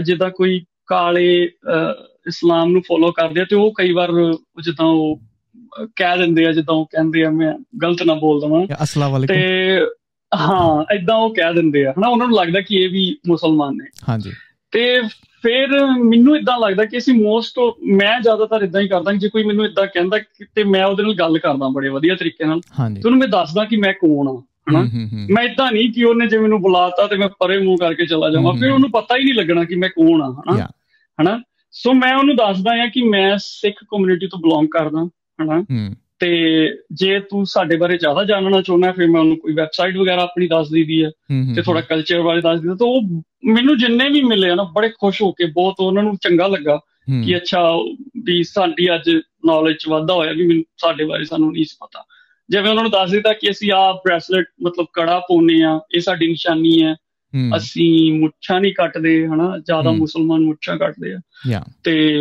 ਜਿੱਦਾਂ 0.00 0.30
ਕੋਈ 0.30 0.64
ਕਾਲੇ 0.86 1.50
ਇਸਲਾਮ 2.26 2.70
ਨੂੰ 2.70 2.82
ਫੋਲੋ 2.82 3.12
ਕਰਦੇ 3.12 3.40
ਆ 3.40 3.44
ਤੇ 3.50 3.56
ਉਹ 3.56 3.72
ਕਈ 3.78 3.92
ਵਾਰ 3.92 4.12
ਜਿੱਦਾਂ 4.64 4.86
ਉਹ 4.86 5.20
ਕਹਿ 5.96 6.18
ਦਿੰਦੇ 6.18 6.46
ਆ 6.46 6.52
ਜਿੱਦਾਂ 6.52 6.74
ਉਹ 6.74 6.86
ਕਹਿੰਦੇ 6.86 7.24
ਆ 7.24 7.30
ਮੈਂ 7.30 7.52
ਗਲਤ 7.82 8.02
ਨਾ 8.02 8.14
ਬੋਲ 8.14 8.40
ਦਵਾਂ। 8.40 8.66
ਅਸਲਾਮ 8.82 9.12
ਵਾਲੇਕੁਮ 9.12 9.36
ਤੇ 9.36 9.80
ਹਾਂ 10.36 10.94
ਇਦਾਂ 10.94 11.16
ਉਹ 11.16 11.34
ਕਹਿ 11.34 11.54
ਦਿੰਦੇ 11.54 11.86
ਆ। 11.86 11.94
ਹਨਾ 11.98 12.08
ਉਹਨਾਂ 12.08 12.26
ਨੂੰ 12.26 12.36
ਲੱਗਦਾ 12.36 12.60
ਕਿ 12.60 12.76
ਇਹ 12.76 12.88
ਵੀ 12.88 13.16
ਮੁਸਲਮਾਨ 13.26 13.74
ਨੇ। 13.74 13.86
ਹਾਂਜੀ। 14.08 14.32
ਤੇ 14.70 15.00
ਫਿਰ 15.42 15.68
ਮੈਨੂੰ 16.04 16.36
ਇਦਾਂ 16.36 16.58
ਲੱਗਦਾ 16.58 16.84
ਕਿ 16.84 16.98
ਅਸੀਂ 16.98 17.14
ਮੋਸਟ 17.14 17.58
ਮੈਂ 17.84 18.20
ਜ਼ਿਆਦਾਤਰ 18.20 18.62
ਇਦਾਂ 18.62 18.80
ਹੀ 18.80 18.88
ਕਰਦਾ 18.88 19.12
ਜੇ 19.12 19.28
ਕੋਈ 19.28 19.44
ਮੈਨੂੰ 19.44 19.64
ਇਦਾਂ 19.64 19.86
ਕਹਿੰਦਾ 19.86 20.18
ਤੇ 20.54 20.64
ਮੈਂ 20.64 20.84
ਉਹਦੇ 20.84 21.02
ਨਾਲ 21.02 21.14
ਗੱਲ 21.14 21.38
ਕਰਦਾ 21.38 21.68
ਬੜੇ 21.68 21.88
ਵਧੀਆ 21.88 22.14
ਤਰੀਕੇ 22.14 22.44
ਨਾਲ। 22.44 22.60
ਤੇ 22.94 23.02
ਉਹਨੂੰ 23.06 23.20
ਮੈਂ 23.20 23.28
ਦੱਸਦਾ 23.28 23.64
ਕਿ 23.64 23.76
ਮੈਂ 23.76 23.92
ਕੌਣ 23.92 24.28
ਆ 24.28 24.42
ਹਨਾ। 24.70 24.82
ਮੈਂ 25.30 25.42
ਇਦਾਂ 25.42 25.72
ਨਹੀਂ 25.72 25.92
ਕਿ 25.92 26.04
ਉਹਨੇ 26.04 26.26
ਜੇ 26.26 26.38
ਮੈਨੂੰ 26.38 26.62
ਬੁਲਾਤਾ 26.62 27.06
ਤੇ 27.06 27.16
ਮੈਂ 27.16 27.28
ਪਰੇ 27.28 27.58
ਮੂੰਹ 27.58 27.78
ਕਰਕੇ 27.78 28.06
ਚਲਾ 28.06 28.30
ਜਾਵਾਂ। 28.30 28.52
ਫਿਰ 28.60 28.70
ਉਹਨੂੰ 28.70 28.90
ਪਤਾ 28.90 29.16
ਹੀ 29.16 29.24
ਨਹੀਂ 29.24 29.34
ਲੱਗਣਾ 29.34 29.64
ਕਿ 29.64 29.74
ਮੈਂ 29.74 29.88
ਕੌਣ 29.88 30.22
ਆ 30.22 30.30
ਹਨਾ। 30.30 30.56
ਹਨਾ। 31.22 31.42
ਸੋ 31.70 31.92
ਮੈਂ 31.92 32.14
ਉਹਨੂੰ 32.14 32.36
ਦੱਸਦਾ 32.36 32.70
ਆ 32.82 32.86
ਕਿ 32.86 33.02
ਮੈਂ 33.02 33.38
ਸਿੱਖ 33.38 33.84
ਕਮਿਊਨਿਟੀ 33.84 34.26
ਤੋਂ 34.26 34.38
ਬਿਲੋਂਗ 34.38 34.66
ਕਰਦਾ 34.66 35.08
ਹਨਾ। 35.42 35.64
ਤੇ 36.24 36.72
ਜੇ 36.92 37.20
ਤੂੰ 37.20 37.46
ਸਾਡੇ 37.46 37.76
ਬਾਰੇ 37.76 37.98
ਜ਼ਿਆਦਾ 37.98 38.24
ਜਾਣਨਾ 38.24 38.62
ਚਾਹੁੰਦਾ 38.62 38.92
ਫਿਰ 38.92 39.06
ਮੈਂ 39.06 39.20
ਉਹਨੂੰ 39.20 39.36
ਕੋਈ 39.36 39.52
ਵੈਬਸਾਈਟ 39.54 39.96
ਵਗੈਰਾ 39.96 40.22
ਆਪਣੀ 40.22 40.46
ਦੱਸ 40.46 40.68
ਦਈਦੀ 40.68 41.04
ਹੈ 41.04 41.10
ਤੇ 41.54 41.62
ਥੋੜਾ 41.62 41.80
ਕਲਚਰ 41.80 42.22
ਬਾਰੇ 42.22 42.40
ਦੱਸ 42.40 42.60
ਦਿੰਦਾ 42.60 42.74
ਤਾਂ 42.74 42.86
ਉਹ 42.86 43.02
ਮੈਨੂੰ 43.52 43.78
ਜਿੰਨੇ 43.78 44.08
ਵੀ 44.08 44.22
ਮਿਲੇ 44.22 44.54
ਨਾ 44.54 44.62
ਬੜੇ 44.62 44.88
ਖੁਸ਼ 44.88 45.22
ਹੋ 45.22 45.32
ਕੇ 45.32 45.44
ਬਹੁਤ 45.44 45.74
ਉਹਨਾਂ 45.80 46.02
ਨੂੰ 46.02 46.16
ਚੰਗਾ 46.16 46.46
ਲੱਗਾ 46.46 46.80
ਕਿ 47.24 47.36
ਅੱਛਾ 47.36 47.76
ਵੀ 48.24 48.42
ਸਾਡੀ 48.42 48.94
ਅੱਜ 48.94 49.10
ਨੌਲੇਜ 49.46 49.76
ਚ 49.76 49.88
ਵਾਧਾ 49.88 50.14
ਹੋਇਆ 50.14 50.32
ਵੀ 50.32 50.46
ਮੈਨੂੰ 50.46 50.64
ਸਾਡੇ 50.76 51.04
ਬਾਰੇ 51.04 51.24
ਸਾਨੂੰ 51.24 51.52
ਨਹੀਂ 51.52 51.64
ਪਤਾ। 51.80 52.04
ਜਿਵੇਂ 52.50 52.70
ਉਹਨਾਂ 52.70 52.82
ਨੂੰ 52.82 52.92
ਦੱਸ 52.92 53.10
ਦਿੱਤਾ 53.10 53.32
ਕਿ 53.32 53.50
ਅਸੀਂ 53.50 53.72
ਆ 53.72 53.92
ਬ੍ਰੈਸਲੇਟ 53.92 54.46
ਮਤਲਬ 54.62 54.86
ਕੜਾ 54.92 55.18
ਪਾਉਨੇ 55.18 55.62
ਆ 55.62 55.80
ਇਹ 55.94 56.00
ਸਾਡੀ 56.00 56.28
ਨਿਸ਼ਾਨੀ 56.28 56.82
ਹੈ 56.82 56.94
ਅਸੀਂ 57.56 58.20
ਮੁੱਛਾਂ 58.20 58.60
ਨਹੀਂ 58.60 58.74
ਕੱਟਦੇ 58.74 59.26
ਹਨਾ? 59.26 59.58
ਜ਼ਿਆਦਾ 59.58 59.92
ਮੁਸਲਮਾਨ 59.92 60.40
ਮੁੱਛਾਂ 60.40 60.76
ਕੱਟਦੇ 60.76 61.14
ਆ। 61.14 61.18
ਤੇ 61.84 62.18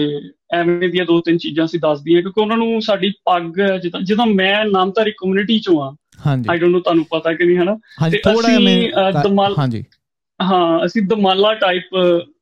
ਐਵੇਂ 0.54 0.90
ਦੀਆਂ 0.90 1.06
ਦੋ 1.06 1.22
ਤਿੰਨ 1.22 1.38
ਚੀਜ਼ਾਂ 1.38 1.66
ਅਸੀਂ 1.66 1.80
ਦੱਸਦੀ 1.80 2.22
ਕਿਉਂਕਿ 2.22 2.42
ਉਹਨਾਂ 2.42 2.58
ਨੂੰ 2.58 2.82
ਸਾਡੀ 2.82 3.10
ਪੱਗ 3.10 3.78
ਜਿੱਦਾਂ 3.82 4.02
ਜਦੋਂ 4.02 4.26
ਮੈਂ 4.26 4.66
ਨਾਮਧਾਰੀ 4.66 5.12
ਕਮਿਊਨਿਟੀ 5.12 5.60
ਚੋਂ 5.60 5.82
ਆ 5.82 5.96
ਹਾਂਜੀ। 6.26 6.44
ਆਈ 6.50 6.58
ਡੋਨਟ 6.58 6.74
ਨੋ 6.74 6.80
ਤੁਹਾਨੂੰ 6.80 7.06
ਪਤਾ 7.06 7.34
ਕਿ 7.34 7.44
ਨਹੀਂ 7.46 7.58
ਹਨਾ? 7.58 7.76
ਤੇ 8.10 8.18
ਥੋੜਾ 8.18 9.22
ਦਮਾਲ 9.24 9.56
ਹਾਂਜੀ। 9.60 9.84
ਹਾਂ 10.42 10.86
ਅਸੀਂ 10.86 11.02
ਦਮਾਲਾ 11.02 11.54
ਟਾਈਪ 11.54 11.84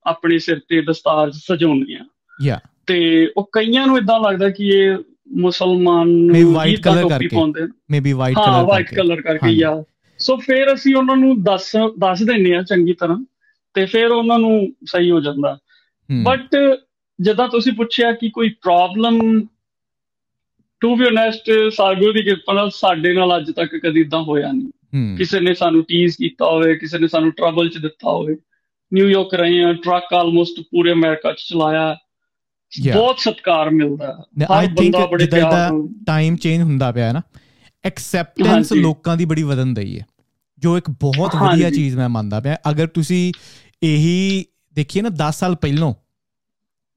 ਆਪਣੇ 0.05 0.39
ਸਿਰ 0.39 0.59
ਤੇ 0.67 0.81
ਦਸਤਾਰ 0.81 1.31
ਸਜਾਉਂਦੇ 1.31 1.95
ਆ। 1.95 2.05
ਯਾ। 2.43 2.59
ਤੇ 2.87 3.29
ਉਹ 3.37 3.49
ਕਈਆਂ 3.51 3.87
ਨੂੰ 3.87 3.97
ਇਦਾਂ 3.97 4.19
ਲੱਗਦਾ 4.19 4.49
ਕਿ 4.49 4.67
ਇਹ 4.67 4.97
ਮੁਸਲਮਾਨ 5.31 6.09
ਨੂੰ 6.09 6.53
ਵਾਈਟ 6.53 6.79
ਕਲਰ 6.79 7.09
ਕਰਕੇ। 7.09 7.29
ਮੇਬੀ 7.91 8.13
ਵਾਈਟ 8.13 8.35
ਕਲਰ 8.35 8.47
ਹਾਂ 8.47 8.63
ਵਾਈਟ 8.63 8.95
ਕਲਰ 8.95 9.21
ਕਰਕੇ। 9.21 9.49
ਯਾ 9.49 9.83
ਸੋ 10.21 10.37
ਫਿਰ 10.37 10.73
ਅਸੀਂ 10.73 10.95
ਉਹਨਾਂ 10.95 11.15
ਨੂੰ 11.15 11.43
ਦੱਸ 11.43 11.71
ਦੱਸ 11.99 12.23
ਦਿੰਨੇ 12.23 12.55
ਆ 12.55 12.61
ਚੰਗੀ 12.61 12.93
ਤਰ੍ਹਾਂ 12.93 13.25
ਤੇ 13.73 13.85
ਫਿਰ 13.85 14.05
ਉਹਨਾਂ 14.05 14.39
ਨੂੰ 14.39 14.75
ਸਹੀ 14.85 15.11
ਹੋ 15.11 15.19
ਜਾਂਦਾ। 15.19 15.57
ਬਟ 16.23 16.55
ਜਦੋਂ 17.21 17.47
ਤੁਸੀਂ 17.47 17.73
ਪੁੱਛਿਆ 17.73 18.11
ਕਿ 18.11 18.29
ਕੋਈ 18.29 18.49
ਪ੍ਰੋਬਲਮ 18.49 19.47
ਟੂ 20.79 20.95
ਬੀ 20.95 21.05
ਓਨੈਸਟ 21.05 21.73
ਸਾਗੂ 21.73 22.13
ਦੀ 22.13 22.23
ਕਿਰਪਾ 22.23 22.53
ਨਾਲ 22.53 22.69
ਸਾਡੇ 22.69 23.13
ਨਾਲ 23.13 23.37
ਅੱਜ 23.37 23.51
ਤੱਕ 23.51 23.75
ਕਦੀ 23.75 24.01
ਇਦਾਂ 24.01 24.21
ਹੋਇਆ 24.21 24.51
ਨਹੀਂ। 24.51 24.67
ਕਿਸੇ 25.17 25.39
ਨੇ 25.39 25.53
ਸਾਨੂੰ 25.53 25.83
ਟੀਜ਼ 25.83 26.17
ਕੀਤਾ 26.17 26.45
ਹੋਵੇ 26.45 26.75
ਕਿਸੇ 26.75 26.97
ਨੇ 26.97 27.07
ਸਾਨੂੰ 27.07 27.31
ਟਰਬਲ 27.31 27.69
ਚ 27.69 27.77
ਦਿੱਤਾ 27.77 28.11
ਹੋਵੇ। 28.11 28.35
ਨਿਊਯਾਰਕ 28.93 29.33
ਰਹੇ 29.33 29.63
ਆ 29.63 29.73
ਟਰੱਕ 29.73 30.13
ਆਲਮੋਸਟ 30.13 30.61
ਪੂਰੇ 30.61 30.91
ਅਮਰੀਕਾ 30.91 31.31
ਚ 31.31 31.37
ਚਲਾਇਆ। 31.37 31.97
ਬਹੁਤ 32.93 33.19
ਸਤਿਕਾਰ 33.19 33.69
ਮਿਲਦਾ। 33.69 34.25
ਹਰ 34.43 34.67
ਬੰਦਾ 34.67 35.05
ਬੜੇ 35.05 35.25
ਪਿਆਰ 35.25 35.71
ਟਾਈਮ 36.07 36.35
ਚੇਂਜ 36.35 36.61
ਹੁੰਦਾ 36.61 36.91
ਪਿਆ 36.91 37.07
ਹੈ 37.07 37.13
ਨਾ 37.13 37.21
ਐਕਸੈਪਟੈਂਸ 37.83 38.73
ਲੋਕਾਂ 38.73 39.17
ਦੀ 39.17 39.25
ਬੜੀ 39.25 39.43
ਵਧਨ 39.43 39.73
ਦਈ 39.73 39.99
ਹੈ। 39.99 40.05
ਜੋ 40.61 40.77
ਇੱਕ 40.77 40.89
ਬਹੁਤ 40.89 41.35
ਵਧੀਆ 41.35 41.69
ਚੀਜ਼ 41.69 41.95
ਮੈਂ 41.95 42.09
ਮੰਨਦਾ 42.09 42.39
ਪਿਆ। 42.39 42.57
ਅਗਰ 42.69 42.87
ਤੁਸੀਂ 42.87 43.33
ਇਹੀ 43.83 44.45
ਦੇਖੀਏ 44.73 45.01
ਨਾ 45.01 45.09
10 45.09 45.31
ਸਾਲ 45.31 45.55
ਪਹਿਲਾਂ 45.55 45.93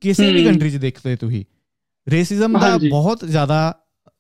ਕਿਸੇ 0.01 0.33
ਵੀ 0.33 0.45
ਕੰਟਰੀ 0.45 0.71
'ਚ 0.71 0.77
ਦੇਖਦੇ 0.77 1.17
ਤੁਸੀਂ 1.17 1.45
ਰੇਸਿਜ਼ਮ 2.09 2.59
ਦਾ 2.61 2.79
ਬਹੁਤ 2.91 3.25
ਜ਼ਿਆਦਾ 3.25 3.75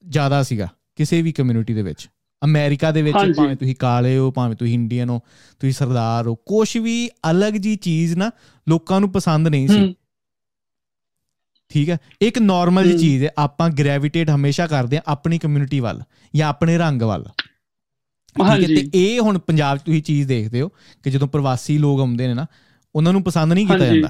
ਜ਼ਿਆਦਾ 0.08 0.42
ਸੀਗਾ 0.42 0.68
ਕਿਸੇ 0.96 1.22
ਵੀ 1.22 1.32
ਕਮਿਊਨਿਟੀ 1.32 1.74
ਦੇ 1.74 1.82
ਵਿੱਚ। 1.82 2.08
ਅਮਰੀਕਾ 2.44 2.90
ਦੇ 2.90 3.02
ਵਿੱਚ 3.02 3.16
ਭਾਵੇਂ 3.36 3.56
ਤੁਸੀਂ 3.56 3.74
ਕਾਲੇ 3.76 4.16
ਹੋ 4.18 4.30
ਭਾਵੇਂ 4.30 4.56
ਤੁਸੀਂ 4.56 4.74
ਇੰਡੀਅਨ 4.74 5.10
ਹੋ 5.10 5.20
ਤੁਸੀਂ 5.60 5.72
ਸਰਦਾਰ 5.72 6.26
ਹੋ 6.26 6.34
ਕੁਝ 6.34 6.76
ਵੀ 6.78 7.10
ਅਲੱਗ 7.30 7.52
ਜੀ 7.52 7.76
ਚੀਜ਼ 7.76 8.14
ਨਾ 8.14 8.30
ਲੋਕਾਂ 8.68 9.00
ਨੂੰ 9.00 9.12
ਪਸੰਦ 9.12 9.48
ਨਹੀਂ 9.48 9.68
ਸੀ। 9.68 9.94
ਠੀਕ 11.68 11.90
ਹੈ? 11.90 11.98
ਇੱਕ 12.22 12.38
ਨਾਰਮਲ 12.38 12.92
ਜੀ 12.92 12.98
ਚੀਜ਼ 12.98 13.24
ਹੈ 13.24 13.30
ਆਪਾਂ 13.38 13.70
ਗ੍ਰੈਵਿਟੇਟ 13.70 14.30
ਹਮੇਸ਼ਾ 14.30 14.66
ਕਰਦੇ 14.66 14.96
ਆ 14.96 15.02
ਆਪਣੀ 15.06 15.38
ਕਮਿਊਨਿਟੀ 15.38 15.80
ਵੱਲ 15.80 16.02
ਜਾਂ 16.34 16.48
ਆਪਣੇ 16.48 16.78
ਰੰਗ 16.78 17.02
ਵੱਲ। 17.02 17.24
ਠੀਕ 18.38 18.70
ਹੈ 18.70 18.76
ਤੇ 18.76 18.90
ਇਹ 18.94 19.20
ਹੁਣ 19.20 19.38
ਪੰਜਾਬ 19.38 19.78
'ਚ 19.78 19.82
ਤੁਸੀਂ 19.82 20.02
ਚੀਜ਼ 20.02 20.28
ਦੇਖਦੇ 20.28 20.60
ਹੋ 20.60 20.68
ਕਿ 21.02 21.10
ਜਦੋਂ 21.10 21.28
ਪ੍ਰਵਾਸੀ 21.28 21.78
ਲੋਕ 21.78 22.00
ਆਉਂਦੇ 22.00 22.26
ਨੇ 22.26 22.34
ਨਾ 22.34 22.46
ਉਹਨਾਂ 22.94 23.12
ਨੂੰ 23.12 23.22
ਪਸੰਦ 23.22 23.52
ਨਹੀਂ 23.52 23.66
ਕੀਤਾ 23.66 23.86
ਜਾਂਦਾ। 23.86 24.08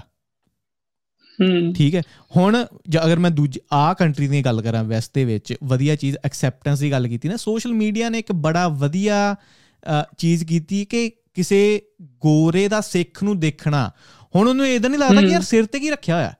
ਹੂੰ। 1.40 1.74
ਠੀਕ 1.74 1.94
ਹੈ। 1.94 2.02
ਹੁਣ 2.36 2.66
ਅਗਰ 3.04 3.18
ਮੈਂ 3.18 3.30
ਦੂਜੀ 3.30 3.60
ਆ 3.72 3.94
ਕੰਟਰੀ 3.94 4.28
ਦੀ 4.28 4.44
ਗੱਲ 4.44 4.62
ਕਰਾਂ 4.62 4.84
ਵੈਸਟ 4.84 5.10
ਦੇ 5.14 5.24
ਵਿੱਚ 5.24 5.54
ਵਧੀਆ 5.64 5.96
ਚੀਜ਼ 5.96 6.16
ਐਕਸੈਪਟੈਂਸ 6.24 6.78
ਦੀ 6.78 6.90
ਗੱਲ 6.90 7.08
ਕੀਤੀ 7.08 7.28
ਨਾ 7.28 7.36
ਸੋਸ਼ਲ 7.36 7.72
ਮੀਡੀਆ 7.72 8.08
ਨੇ 8.08 8.18
ਇੱਕ 8.18 8.32
ਬੜਾ 8.32 8.68
ਵਧੀਆ 8.68 9.36
ਚੀਜ਼ 10.18 10.44
ਕੀਤੀ 10.44 10.84
ਕਿ 10.84 11.10
ਕਿਸੇ 11.34 11.82
ਗੋਰੇ 12.02 12.68
ਦਾ 12.68 12.80
ਸਿੱਖ 12.80 13.24
ਨੂੰ 13.24 13.40
ਦੇਖਣਾ। 13.40 13.90
ਹੁਣ 14.34 14.48
ਉਹਨੂੰ 14.48 14.66
ਇਹਦਾ 14.68 14.88
ਨਹੀਂ 14.88 14.98
ਲੱਗਦਾ 14.98 15.20
ਕਿ 15.20 15.26
ਯਾਰ 15.26 15.42
ਸਿਰ 15.42 15.66
ਤੇ 15.66 15.80
ਕੀ 15.80 15.90
ਰੱਖਿਆ 15.90 16.16
ਹੋਇਆ? 16.16 16.34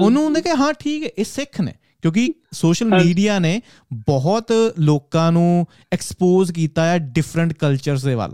ਉਹਨੂੰ 0.00 0.24
ਹੁੰਦਾ 0.24 0.40
ਕਿ 0.40 0.50
ਹਾਂ 0.50 0.72
ਠੀਕ 0.72 1.04
ਹੈ 1.04 1.08
ਇਹ 1.18 1.24
ਸਿੱਖ 1.24 1.60
ਨੇ। 1.60 1.74
ਕਿਉਂਕਿ 2.04 2.34
ਸੋਸ਼ਲ 2.52 2.86
ਮੀਡੀਆ 2.86 3.38
ਨੇ 3.38 3.62
ਬਹੁਤ 3.92 4.52
ਲੋਕਾਂ 4.78 5.32
ਨੂੰ 5.32 5.66
ਐਕਸਪੋਜ਼ 5.92 6.52
ਕੀਤਾ 6.52 6.86
ਹੈ 6.86 6.98
ਡਿਫਰੈਂਟ 6.98 7.52
ਕਲਚਰਸ 7.52 8.04
ਦੇ 8.04 8.14
ਵੱਲ। 8.14 8.32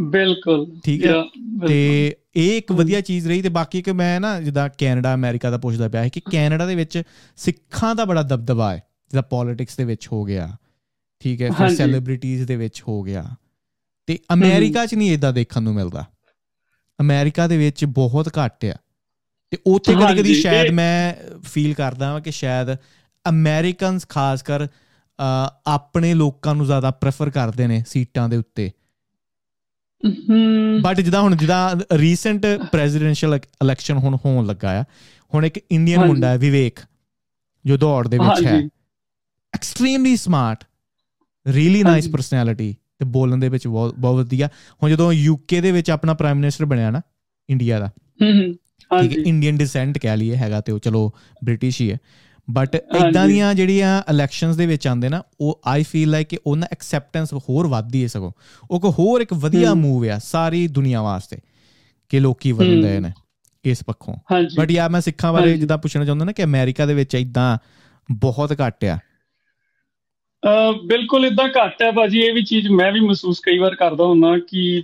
ਬਿਲਕੁਲ। 0.00 0.80
ਠੀਕ 0.84 1.06
ਹੈ? 1.06 1.12
ਤੇ 1.68 2.16
ਇਹ 2.36 2.58
ਇੱਕ 2.58 2.72
ਵਧੀਆ 2.72 3.00
ਚੀਜ਼ 3.00 3.28
ਰਹੀ 3.28 3.42
ਤੇ 3.42 3.48
ਬਾਕੀ 3.48 3.82
ਕਿ 3.82 3.92
ਮੈਂ 3.92 4.20
ਨਾ 4.20 4.40
ਜਿੱਦਾਂ 4.40 4.68
ਕੈਨੇਡਾ 4.78 5.14
ਅਮਰੀਕਾ 5.14 5.50
ਦਾ 5.50 5.58
ਪੁੱਛਦਾ 5.58 5.88
ਪਿਆ 5.88 6.02
ਹੈ 6.02 6.08
ਕਿ 6.08 6.20
ਕੈਨੇਡਾ 6.20 6.66
ਦੇ 6.66 6.74
ਵਿੱਚ 6.74 7.02
ਸਿੱਖਾਂ 7.36 7.94
ਦਾ 7.94 8.04
ਬੜਾ 8.04 8.22
ਦਬਦਬਾ 8.22 8.70
ਹੈ 8.70 8.76
ਜਿੱਦਾਂ 8.76 9.22
ਪੋਲਿਟਿਕਸ 9.22 9.76
ਦੇ 9.76 9.84
ਵਿੱਚ 9.84 10.08
ਹੋ 10.12 10.24
ਗਿਆ 10.24 10.56
ਠੀਕ 11.20 11.42
ਹੈ? 11.42 11.50
ਫਿਰ 11.50 11.68
ਸੈਲੀਬ੍ਰਿਟੀਜ਼ 11.74 12.44
ਦੇ 12.44 12.56
ਵਿੱਚ 12.56 12.82
ਹੋ 12.88 13.02
ਗਿਆ। 13.02 13.34
ਤੇ 14.06 14.18
ਅਮਰੀਕਾ 14.32 14.86
'ਚ 14.86 14.94
ਨਹੀਂ 14.94 15.12
ਇਦਾਂ 15.12 15.32
ਦੇਖਣ 15.32 15.62
ਨੂੰ 15.62 15.74
ਮਿਲਦਾ। 15.74 16.04
ਅਮਰੀਕਾ 17.00 17.46
ਦੇ 17.46 17.56
ਵਿੱਚ 17.56 17.84
ਬਹੁਤ 17.84 18.28
ਘੱਟ 18.28 18.64
ਆ। 18.64 18.74
ਤੇ 19.50 19.58
ਉੱਥੇ 19.66 19.94
ਕਦੀ 19.94 20.16
ਕਦੀ 20.18 20.34
ਸ਼ਾਇਦ 20.34 20.70
ਮੈਂ 20.70 21.14
ਫੀਲ 21.44 21.74
ਕਰਦਾ 21.74 22.06
ਹਾਂ 22.06 22.20
ਕਿ 22.20 22.30
ਸ਼ਾਇਦ 22.30 22.74
ਅਮਰੀਕਨਸ 23.24 24.08
ਖਾਸ 24.08 24.42
ਕਰ 24.42 24.66
ਆਪਣੇ 25.66 26.14
ਲੋਕਾਂ 26.14 26.54
ਨੂੰ 26.54 26.66
ਜ਼ਿਆਦਾ 26.66 26.90
ਪ੍ਰੈਫਰ 26.90 27.30
ਕਰਦੇ 27.30 27.66
ਨੇ 27.66 27.82
ਸੀਟਾਂ 27.88 28.28
ਦੇ 28.28 28.36
ਉੱਤੇ। 28.36 28.70
ਬਟ 30.82 31.00
ਜਿੱਦਾਂ 31.00 31.20
ਹੁਣ 31.20 31.36
ਜਿੱਦਾਂ 31.36 31.76
ਰੀਸੈਂਟ 31.92 32.46
ਪ੍ਰੈਜ਼ੀਡੈਂਸ਼ੀਅਲ 32.72 33.34
ਇਲੈਕਸ਼ਨ 33.34 33.96
ਹੁਣ 33.96 34.16
ਹੋਣ 34.24 34.46
ਲੱਗਾ 34.46 34.80
ਆ 34.80 34.84
ਹੁਣ 35.34 35.46
ਇੱਕ 35.46 35.60
ਇੰਡੀਅਨ 35.70 36.04
ਮੁੰਡਾ 36.04 36.28
ਹੈ 36.28 36.38
ਵਿਵੇਕ 36.38 36.80
ਜੋ 37.64 37.76
ਦੌੜ 37.76 38.08
ਦੇ 38.08 38.18
ਵਿੱਚ 38.18 38.44
ਹੈ। 38.46 38.58
Extremely 39.54 40.16
smart 40.16 40.64
really 41.46 41.82
nice 41.82 42.08
personality 42.08 42.76
ਤੇ 42.98 43.04
ਬੋਲਣ 43.04 43.36
ਦੇ 43.36 43.48
ਵਿੱਚ 43.48 43.66
ਬਹੁਤ 43.66 43.94
ਬਹੁਤ 43.94 44.24
ਵਧੀਆ। 44.24 44.48
ਹੁਣ 44.82 44.90
ਜਦੋਂ 44.90 45.12
ਯੂਕੇ 45.12 45.60
ਦੇ 45.60 45.72
ਵਿੱਚ 45.72 45.90
ਆਪਣਾ 45.90 46.14
ਪ੍ਰਾਈਮ 46.14 46.36
ਮਿਨਿਸਟਰ 46.36 46.64
ਬਣਿਆ 46.64 46.90
ਨਾ 46.90 47.00
ਇੰਡੀਆ 47.48 47.78
ਦਾ। 47.78 47.90
ਠੀਕ 48.90 49.18
ਹੈ 49.18 49.22
ਇੰਡੀਅਨ 49.26 49.56
ਡਿਸੈਂਟ 49.56 49.98
ਕਹਿ 49.98 50.16
ਲਈਏ 50.16 50.36
ਹੈਗਾ 50.36 50.60
ਤੇ 50.60 50.72
ਉਹ 50.72 50.78
ਚਲੋ 50.78 51.10
ਬ੍ਰਿਟਿਸ਼ 51.44 51.80
ਹੀ 51.80 51.90
ਹੈ। 51.92 51.98
ਬਟ 52.48 52.74
ਇਦਾਂ 52.74 53.26
ਦੀਆਂ 53.28 53.54
ਜਿਹੜੀਆਂ 53.54 54.02
ਇਲੈਕਸ਼ਨਸ 54.10 54.56
ਦੇ 54.56 54.66
ਵਿੱਚ 54.66 54.86
ਆਉਂਦੇ 54.86 55.08
ਨਾ 55.08 55.22
ਉਹ 55.40 55.60
ਆਈ 55.66 55.82
ਫੀਲ 55.82 56.10
ਲਾਈਕ 56.10 56.28
ਕਿ 56.28 56.38
ਉਹਨਾਂ 56.46 56.68
ਐਕਸੈਪਟੈਂਸ 56.72 57.32
ਹੋਰ 57.48 57.66
ਵੱਧਦੀ 57.66 58.02
ਹੈ 58.02 58.08
ਸਗੋਂ। 58.08 58.32
ਉਹ 58.70 58.80
ਕੋ 58.80 58.90
ਹੋਰ 58.98 59.20
ਇੱਕ 59.20 59.34
ਵਧੀਆ 59.34 59.74
ਮੂਵ 59.74 60.08
ਆ 60.10 60.18
ਸਾਰੀ 60.18 60.66
ਦੁਨੀਆ 60.68 61.02
ਵਾਸਤੇ 61.02 61.38
ਕਿ 62.08 62.20
ਲੋਕੀ 62.20 62.52
ਵਧਦੇ 62.52 63.00
ਨੇ 63.00 63.12
ਇਸ 63.64 63.78
ਪੱਖੋਂ। 63.86 64.14
ਬਟ 64.56 64.70
ਯਾ 64.70 64.88
ਮੈਂ 64.88 65.00
ਸਿੱਖਾਂ 65.00 65.32
ਬਾਰੇ 65.32 65.56
ਜਿੱਦਾਂ 65.58 65.78
ਪੁੱਛਣਾ 65.78 66.04
ਚਾਹੁੰਦਾ 66.04 66.24
ਨਾ 66.24 66.32
ਕਿ 66.32 66.44
ਅਮਰੀਕਾ 66.44 66.86
ਦੇ 66.86 66.94
ਵਿੱਚ 66.94 67.14
ਇਦਾਂ 67.14 67.58
ਬਹੁਤ 68.12 68.52
ਘੱਟ 68.66 68.84
ਆ। 68.84 68.98
ਬਿਲਕੁਲ 70.86 71.26
ਇਦਾਂ 71.26 71.48
ਘੱਟ 71.48 71.82
ਹੈ 71.82 71.90
ਬਾਜੀ 71.90 72.20
ਇਹ 72.20 72.34
ਵੀ 72.34 72.42
ਚੀਜ਼ 72.44 72.68
ਮੈਂ 72.68 72.92
ਵੀ 72.92 73.00
ਮਹਿਸੂਸ 73.00 73.40
ਕਈ 73.40 73.58
ਵਾਰ 73.58 73.74
ਕਰਦਾ 73.74 74.04
ਹੁੰਦਾ 74.04 74.38
ਕਿ 74.38 74.82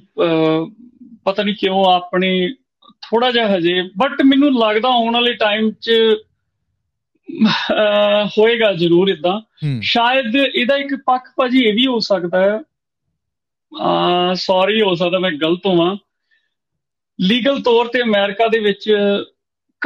ਪਤਾ 1.25 1.43
ਨਹੀਂ 1.43 1.55
ਕਿਉਂ 1.55 1.85
ਆਪਣੇ 1.85 2.55
ਥੋੜਾ 3.03 3.31
ਜਿਹਾ 3.31 3.57
ਹਜੇ 3.57 3.83
ਬਟ 3.83 4.23
ਮੈਨੂੰ 4.23 4.59
ਲੱਗਦਾ 4.61 4.89
ਆਉਣ 4.89 5.15
ਵਾਲੇ 5.15 5.33
ਟਾਈਮ 5.33 5.71
'ਚ 5.71 5.91
ਹੋਏਗਾ 8.27 8.73
ਜ਼ਰੂਰ 8.73 9.09
ਇਦਾਂ 9.09 9.41
ਸ਼ਾਇਦ 9.81 10.37
ਇਹਦਾ 10.37 10.77
ਇੱਕ 10.77 10.95
ਪੱਖ 10.95 11.33
ਭਾਜੀ 11.37 11.59
ਇਹ 11.59 11.75
ਵੀ 11.75 11.87
ਹੋ 11.87 11.99
ਸਕਦਾ 11.99 12.41
ਹੈ। 12.41 12.61
ਆ 13.81 14.35
ਸੌਰੀ 14.35 14.83
ਹੋ 14.83 14.95
ਸਕਦਾ 14.95 15.19
ਮੈਂ 15.19 15.33
ਗਲਤ 15.33 15.67
ਹੋਵਾਂ। 15.67 15.97
ਲੀਗਲ 17.21 17.63
ਤੌਰ 17.63 17.87
ਤੇ 17.87 18.03
ਅਮਰੀਕਾ 18.03 18.49
ਦੇ 18.49 18.59
ਵਿੱਚ 18.59 18.95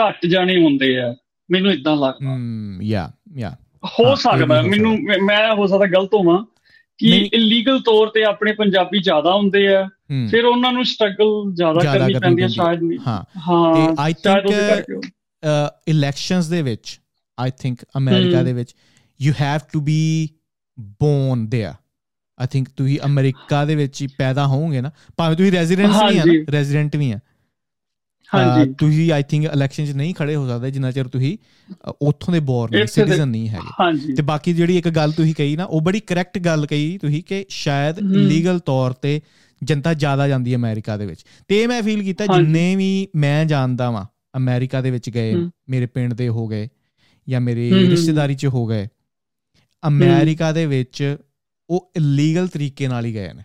ਘੱਟ 0.01 0.27
ਜਾਣੇ 0.27 0.65
ਹੁੰਦੇ 0.65 0.99
ਆ। 0.99 1.15
ਮੈਨੂੰ 1.51 1.73
ਇਦਾਂ 1.73 1.97
ਲੱਗਦਾ। 1.97 2.37
ਹਮ 2.37 2.83
ਯਾ 2.83 3.11
ਯਾ 3.37 3.57
ਹੋ 3.85 4.15
ਸਕਦਾ। 4.15 4.63
ਮੈਨੂੰ 4.63 4.99
ਮੈਂ 5.23 5.55
ਹੋ 5.55 5.67
ਸਕਦਾ 5.67 5.87
ਗਲਤ 5.87 6.15
ਹੋਵਾਂ। 6.15 6.45
ਕਿ 6.98 7.30
ਇਲੀਗਲ 7.34 7.80
ਤੌਰ 7.80 8.08
ਤੇ 8.08 8.24
ਆਪਣੇ 8.24 8.52
ਪੰਜਾਬੀ 8.52 9.00
ਜ਼ਿਆਦਾ 9.00 9.34
ਹੁੰਦੇ 9.34 9.76
ਆ 9.76 9.90
ਫਿਰ 10.32 10.46
ਉਹਨਾਂ 10.46 10.72
ਨੂੰ 10.72 10.86
ਸਟਰਗਲ 10.86 11.54
ਜ਼ਿਆਦਾ 11.54 11.98
ਕਰਨੀ 11.98 12.14
ਪੈਂਦੀ 12.14 12.44
ਹੈ 12.44 12.48
ਸ਼ਾਇਦ 12.48 12.84
ਨਹੀਂ 12.84 13.00
ਹਾਂ 13.08 13.24
ਹਾਂ 13.48 13.96
ਆਈ 14.00 14.14
ਥਿੰਕ 14.14 15.06
ਇਲੈਕਸ਼ਨਸ 15.88 16.48
ਦੇ 16.48 16.62
ਵਿੱਚ 16.62 17.00
ਆਈ 17.40 17.52
ਥਿੰਕ 17.60 17.80
ਅਮਰੀਕਾ 17.98 18.44
ਦੇ 18.44 18.54
ਵਿੱਚ 18.54 18.76
you 19.22 19.34
have 19.42 19.60
to 19.74 19.82
be 19.82 20.30
born 20.80 21.48
there 21.56 21.74
I 22.40 22.48
think 22.48 22.68
ਤੁਸੀਂ 22.78 23.00
ਅਮਰੀਕਾ 23.06 23.66
ਦੇ 23.66 23.76
ਵਿੱਚ 23.76 24.02
ਹੀ 24.02 24.08
ਪੈਦਾ 24.08 24.48
ਹੋਵੋਗੇ 24.48 24.82
ਨਾ 24.82 24.92
ਭਾਵੇਂ 25.18 25.38
ਤੁਸੀਂ 25.38 25.52
ਰੈਜ਼ੀਡੈਂਟ 25.52 25.90
ਵੀ 25.90 26.18
ਆ 26.18 26.24
ਨਾ 26.26 26.34
ਰੈਜ਼ੀਡੈਂਟ 26.52 26.96
ਵੀ 26.96 27.12
ਆ 27.12 27.20
ਹਾਂਜੀ। 28.35 28.73
ਤੁਸੀਂ 28.79 29.13
ਆਈ 29.13 29.23
ਥਿੰਕ 29.23 29.45
ਇਲੈਕਸ਼ਨ 29.45 29.87
'ਚ 29.87 29.91
ਨਹੀਂ 29.91 30.15
ਖੜੇ 30.15 30.37
ਹੋ 30.37 30.49
ਸਕਦੇ 30.49 30.71
ਜਿੰਨਾ 30.71 30.91
ਚਿਰ 30.93 31.09
ਤੁਸੀਂ 31.09 31.37
ਉੱਥੋਂ 32.03 32.33
ਦੇ 32.33 32.41
ਬੋਰਨ 32.41 32.87
ਸਿਟੀਜ਼ਨ 32.87 33.29
ਨਹੀਂ 33.29 33.49
ਹੈਗੇ। 33.49 33.71
ਤੇ 34.17 34.23
ਬਾਕੀ 34.23 34.53
ਜਿਹੜੀ 34.53 34.79
ਇੱਕ 34.79 34.89
ਗੱਲ 34.89 35.13
ਤੁਸੀਂ 35.13 35.35
ਕਹੀ 35.35 35.57
ਨਾ 35.57 35.65
ਉਹ 35.65 35.81
ਬੜੀ 35.81 36.01
ਕਰੈਕਟ 36.01 36.39
ਗੱਲ 36.39 36.67
ਕਹੀ 36.67 36.99
ਤੁਸੀਂ 36.99 37.23
ਕਿ 37.23 37.45
ਸ਼ਾਇਦ 37.49 37.99
ਲੀਗਲ 38.01 38.59
ਤੌਰ 38.59 38.93
ਤੇ 38.93 39.21
ਜਨਤਾ 39.65 39.95
ਜ਼ਿਆਦਾ 39.95 40.29
ਜਾਂਦੀ 40.29 40.53
ਹੈ 40.53 40.57
ਅਮਰੀਕਾ 40.57 40.97
ਦੇ 40.97 41.07
ਵਿੱਚ। 41.07 41.25
ਤੇ 41.49 41.67
ਮੈਂ 41.67 41.83
ਫੀਲ 41.83 42.03
ਕੀਤਾ 42.03 42.27
ਜਿੰਨੇ 42.27 42.77
ਵੀ 42.77 43.09
ਮੈਂ 43.17 43.45
ਜਾਣਦਾ 43.45 43.91
ਵਾਂ 43.91 44.05
ਅਮਰੀਕਾ 44.37 44.81
ਦੇ 44.81 44.91
ਵਿੱਚ 44.91 45.11
ਗਏ 45.11 45.35
ਮੇਰੇ 45.69 45.87
ਪਿੰਡ 45.87 46.15
ਦੇ 46.15 46.29
ਹੋ 46.29 46.47
ਗਏ 46.47 46.69
ਜਾਂ 47.29 47.41
ਮੇਰੇ 47.41 47.71
ਰਿਸ਼ਤੇਦਾਰੀ 47.89 48.35
'ਚ 48.35 48.47
ਹੋ 48.47 48.67
ਗਏ 48.67 48.89
ਅਮਰੀਕਾ 49.89 50.53
ਦੇ 50.53 50.67
ਵਿੱਚ 50.67 51.17
ਉਹ 51.71 51.93
ਇਲੀਗਲ 51.97 52.49
ਤਰੀਕੇ 52.49 52.89
ਨਾਲ 52.89 53.05
ਹੀ 53.05 53.15
ਗਏ 53.15 53.33
ਨੇ। 53.33 53.43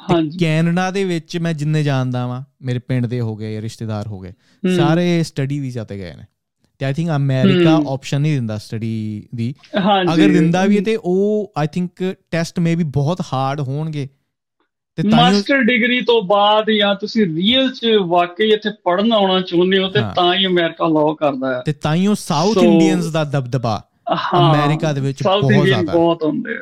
ਹਾਂਜੀ। 0.00 0.38
ਕੈਨੇਡਾ 0.38 0.90
ਦੇ 0.90 1.04
ਵਿੱਚ 1.04 1.38
ਮੈਂ 1.38 1.52
ਜਿੰਨੇ 1.52 1.82
ਜਾਣਦਾ 1.82 2.26
ਵਾਂ 2.26 2.42
ਮੇਰੇ 2.62 2.78
ਪਿੰਡ 2.78 3.06
ਦੇ 3.06 3.20
ਹੋ 3.20 3.36
ਗਏ 3.36 3.60
ਰਿਸ਼ਤੇਦਾਰ 3.60 4.06
ਹੋ 4.06 4.20
ਗਏ 4.20 4.32
ਸਾਰੇ 4.76 5.22
ਸਟੱਡੀ 5.22 5.58
ਵੀਜ਼ਾ 5.60 5.84
ਤੇ 5.84 5.98
ਗਏ 5.98 6.14
ਨੇ। 6.14 6.24
ਤੇ 6.78 6.86
ਆਈ 6.86 6.92
ਥਿੰਕ 6.92 7.10
ਅਮਰੀਕਾ 7.16 7.80
ਆਪਸ਼ਨ 7.92 8.20
ਨਹੀਂ 8.20 8.34
ਦਿੰਦਾ 8.34 8.58
ਸਟੱਡੀ 8.58 9.28
ਦੀ। 9.34 9.54
ਅਗਰ 10.14 10.28
ਦਿੰਦਾ 10.28 10.64
ਵੀ 10.64 10.80
ਤੇ 10.80 10.96
ਉਹ 10.96 11.52
ਆਈ 11.58 11.66
ਥਿੰਕ 11.66 12.14
ਟੈਸਟ 12.30 12.58
ਮੇ 12.58 12.74
ਵੀ 12.74 12.84
ਬਹੁਤ 12.84 13.20
ਹਾਰਡ 13.32 13.60
ਹੋਣਗੇ। 13.60 14.08
ਤੇ 14.96 15.08
ਮਾਸਟਰ 15.08 15.62
ਡਿਗਰੀ 15.62 16.00
ਤੋਂ 16.00 16.22
ਬਾਅਦ 16.22 16.70
ਜਾਂ 16.70 16.94
ਤੁਸੀਂ 16.94 17.26
ਰੀਅਲ 17.26 17.70
ਚ 17.70 17.86
ਵਾਕਈ 18.06 18.50
ਇੱਥੇ 18.50 18.70
ਪੜਨ 18.84 19.12
ਆਉਣਾ 19.12 19.40
ਚਾਹੁੰਦੇ 19.40 19.78
ਹੋ 19.78 19.88
ਤੇ 19.88 20.00
ਤਾਂ 20.16 20.34
ਹੀ 20.34 20.46
ਅਮਰੀਕਾ 20.46 20.88
ਲਾਅ 20.88 21.14
ਕਰਦਾ 21.14 21.54
ਹੈ। 21.56 21.62
ਤੇ 21.66 21.72
ਤਾਂ 21.72 21.94
ਹੀ 21.94 22.06
ਉਹ 22.06 22.14
ਸਾਊਥ 22.14 22.58
ਇੰਡੀਅਨਸ 22.58 23.06
ਦਾ 23.06 23.24
ਦਬਦਬਾ 23.24 23.82
ਅਮਰੀਕਾ 24.38 24.92
ਦੇ 24.92 25.00
ਵਿੱਚ 25.00 25.22
ਬਹੁਤ 25.22 25.64
ਜ਼ਿਆਦਾ 25.64 25.92
ਬਹੁਤ 25.92 26.24
ਹੁੰਦੇ 26.24 26.56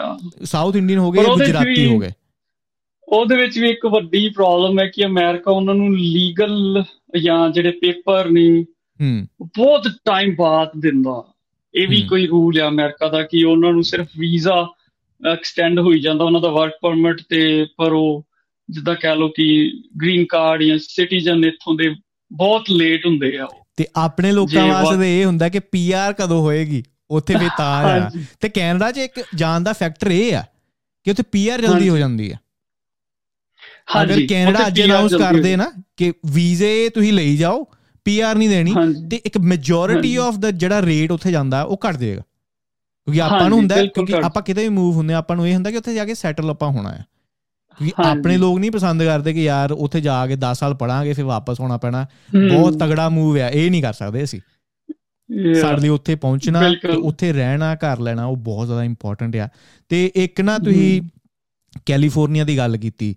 ਆ। 0.00 0.18
ਸਾਊਥ 0.44 0.76
ਇੰਡੀਅਨ 0.76 0.98
ਹੋ 0.98 1.10
ਗਏ 1.10 1.24
ਗੁਜਰਾਤੀ 1.24 1.86
ਹੋ 1.86 1.98
ਗਏ? 1.98 2.10
ਉਹਦੇ 3.12 3.36
ਵਿੱਚ 3.36 3.58
ਵੀ 3.58 3.70
ਇੱਕ 3.70 3.86
ਵੱਡੀ 3.86 4.28
ਪ੍ਰੋਬਲਮ 4.28 4.80
ਹੈ 4.80 4.86
ਕਿ 4.86 5.04
ਅਮਰੀਕਾ 5.04 5.50
ਉਹਨਾਂ 5.50 5.74
ਨੂੰ 5.74 5.98
ਲੀਗਲ 5.98 6.84
ਜਾਂ 7.22 7.50
ਜਿਹੜੇ 7.50 7.70
ਪੇਪਰ 7.70 8.30
ਨੇ 8.30 8.64
ਬਹੁਤ 9.42 9.88
ਟਾਈਮ 10.04 10.34
ਬਾਅਦ 10.34 10.70
ਦਿੰਦਾ। 10.78 11.24
ਇਹ 11.74 11.88
ਵੀ 11.88 12.02
ਕੋਈ 12.02 12.26
ਰੂਲ 12.26 12.60
ਹੈ 12.60 12.68
ਅਮਰੀਕਾ 12.68 13.08
ਦਾ 13.08 13.22
ਕਿ 13.22 13.44
ਉਹਨਾਂ 13.44 13.72
ਨੂੰ 13.72 13.84
ਸਿਰਫ 13.84 14.06
ਵੀਜ਼ਾ 14.18 14.72
ਐਕਸਟੈਂਡ 15.32 15.80
ਹੋਈ 15.80 16.00
ਜਾਂਦਾ 16.00 16.24
ਉਹਨਾਂ 16.24 16.40
ਦਾ 16.40 16.48
ਵਰਕ 16.48 16.72
ਪਰਮਿਟ 16.82 17.16
ਤੇ 17.28 17.66
ਪਰ 17.76 17.92
ਉਹ 17.92 18.26
ਜਿੱਦਾਂ 18.70 18.94
ਕਹਿ 18.94 19.16
ਲੋ 19.16 19.28
ਕਿ 19.28 19.72
ਗ੍ਰੀਨ 20.02 20.24
ਕਾਰਡ 20.24 20.62
ਜਾਂ 20.62 20.78
ਸਿਟੀਜ਼ਨ 20.78 21.44
ਇੱਥੋਂ 21.44 21.74
ਦੇ 21.74 21.94
ਬਹੁਤ 22.32 22.70
ਲੇਟ 22.70 23.06
ਹੁੰਦੇ 23.06 23.38
ਆ 23.38 23.48
ਤੇ 23.76 23.86
ਆਪਣੇ 23.96 24.32
ਲੋਕਾਂ 24.32 24.66
ਵਾਸਤੇ 24.66 25.20
ਇਹ 25.20 25.24
ਹੁੰਦਾ 25.24 25.48
ਕਿ 25.48 25.58
ਪੀਆਰ 25.58 26.12
ਕਦੋਂ 26.12 26.40
ਹੋਏਗੀ? 26.40 26.82
ਉੱਥੇ 27.10 27.34
ਵੀ 27.34 27.46
ਤਾਂ 27.58 27.84
ਆ। 27.84 28.10
ਤੇ 28.40 28.48
ਕੈਨੇਡਾ 28.48 28.92
'ਚ 28.92 28.98
ਇੱਕ 28.98 29.24
ਜਾਣ 29.34 29.60
ਦਾ 29.60 29.72
ਫੈਕਟਰ 29.72 30.10
ਇਹ 30.10 30.36
ਆ 30.36 30.44
ਕਿ 31.04 31.10
ਉੱਥੇ 31.10 31.22
ਪੀਆਰ 31.32 31.60
ਜਲਦੀ 31.60 31.88
ਹੋ 31.88 31.98
ਜਾਂਦੀ 31.98 32.30
ਆ। 32.30 32.34
ਅਗਰ 34.02 34.26
ਕੈਨੇਡਾ 34.28 34.66
ਅੱਜ 34.66 34.82
ਅਨਾਉਂਸ 34.82 35.14
ਕਰਦੇ 35.14 35.56
ਨਾ 35.56 35.72
ਕਿ 35.96 36.12
ਵੀਜ਼ੇ 36.26 36.88
ਤੁਸੀਂ 36.88 37.12
ਲਈ 37.12 37.36
ਜਾਓ 37.36 37.66
ਪੀਆਰ 38.04 38.34
ਨਹੀਂ 38.34 38.48
ਦੇਣੀ 38.48 38.74
ਤੇ 39.10 39.16
ਇੱਕ 39.16 39.38
ਮੈਜੋਰਿਟੀ 39.38 40.16
ਆਫ 40.16 40.36
ਦਾ 40.36 40.50
ਜਿਹੜਾ 40.50 40.82
ਰੇਟ 40.82 41.12
ਉੱਥੇ 41.12 41.30
ਜਾਂਦਾ 41.30 41.62
ਉਹ 41.62 41.80
ਘਟ 41.90 41.96
ਜਾਏਗਾ 41.96 42.22
ਕਿਉਂਕਿ 43.04 43.22
ਆਪਾਂ 43.22 43.48
ਨੂੰ 43.48 43.58
ਹੁੰਦਾ 43.58 43.86
ਕਿਉਂਕਿ 43.86 44.14
ਆਪਾਂ 44.14 44.42
ਕਿਤੇ 44.42 44.62
ਵੀ 44.62 44.68
ਮੂਵ 44.68 44.94
ਹੁੰਦੇ 44.94 45.14
ਆਪਾਂ 45.14 45.36
ਨੂੰ 45.36 45.48
ਇਹ 45.48 45.54
ਹੁੰਦਾ 45.54 45.70
ਕਿ 45.70 45.76
ਉੱਥੇ 45.76 45.94
ਜਾ 45.94 46.04
ਕੇ 46.04 46.14
ਸੈਟਲ 46.14 46.50
ਆਪਾਂ 46.50 46.70
ਹੋਣਾ 46.70 46.90
ਹੈ। 46.90 47.04
ਕਿਉਂਕਿ 47.78 48.08
ਆਪਣੇ 48.08 48.36
ਲੋਕ 48.36 48.58
ਨਹੀਂ 48.58 48.70
ਪਸੰਦ 48.70 49.04
ਕਰਦੇ 49.04 49.32
ਕਿ 49.32 49.42
ਯਾਰ 49.42 49.72
ਉੱਥੇ 49.72 50.00
ਜਾ 50.00 50.26
ਕੇ 50.26 50.34
10 50.34 50.54
ਸਾਲ 50.54 50.74
ਪੜਾਂਗੇ 50.74 51.12
ਫਿਰ 51.12 51.24
ਵਾਪਸ 51.24 51.60
ਹੋਣਾ 51.60 51.76
ਪੈਣਾ। 51.76 52.06
ਬਹੁਤ 52.48 52.78
ਤਗੜਾ 52.78 53.08
ਮੂਵ 53.08 53.36
ਹੈ 53.36 53.50
ਇਹ 53.50 53.70
ਨਹੀਂ 53.70 53.82
ਕਰ 53.82 53.92
ਸਕਦੇ 53.92 54.24
ਅਸੀਂ। 54.24 54.40
ਸਾਡੇ 55.54 55.80
ਲਈ 55.80 55.88
ਉੱਥੇ 55.88 56.14
ਪਹੁੰਚਣਾ 56.14 56.70
ਤੇ 56.70 56.88
ਉੱਥੇ 56.88 57.32
ਰਹਿਣਾ 57.32 57.74
ਘਰ 57.74 58.00
ਲੈਣਾ 58.00 58.24
ਉਹ 58.24 58.36
ਬਹੁਤ 58.36 58.66
ਜ਼ਿਆਦਾ 58.66 58.84
ਇੰਪੋਰਟੈਂਟ 58.84 59.36
ਆ। 59.36 59.48
ਤੇ 59.88 60.12
ਇੱਕ 60.14 60.40
ਨਾ 60.40 60.58
ਤੁਸੀਂ 60.58 61.02
ਕੈਲੀਫੋਰਨੀਆ 61.86 62.44
ਦੀ 62.44 62.56
ਗੱਲ 62.56 62.76
ਕੀਤੀ 62.76 63.16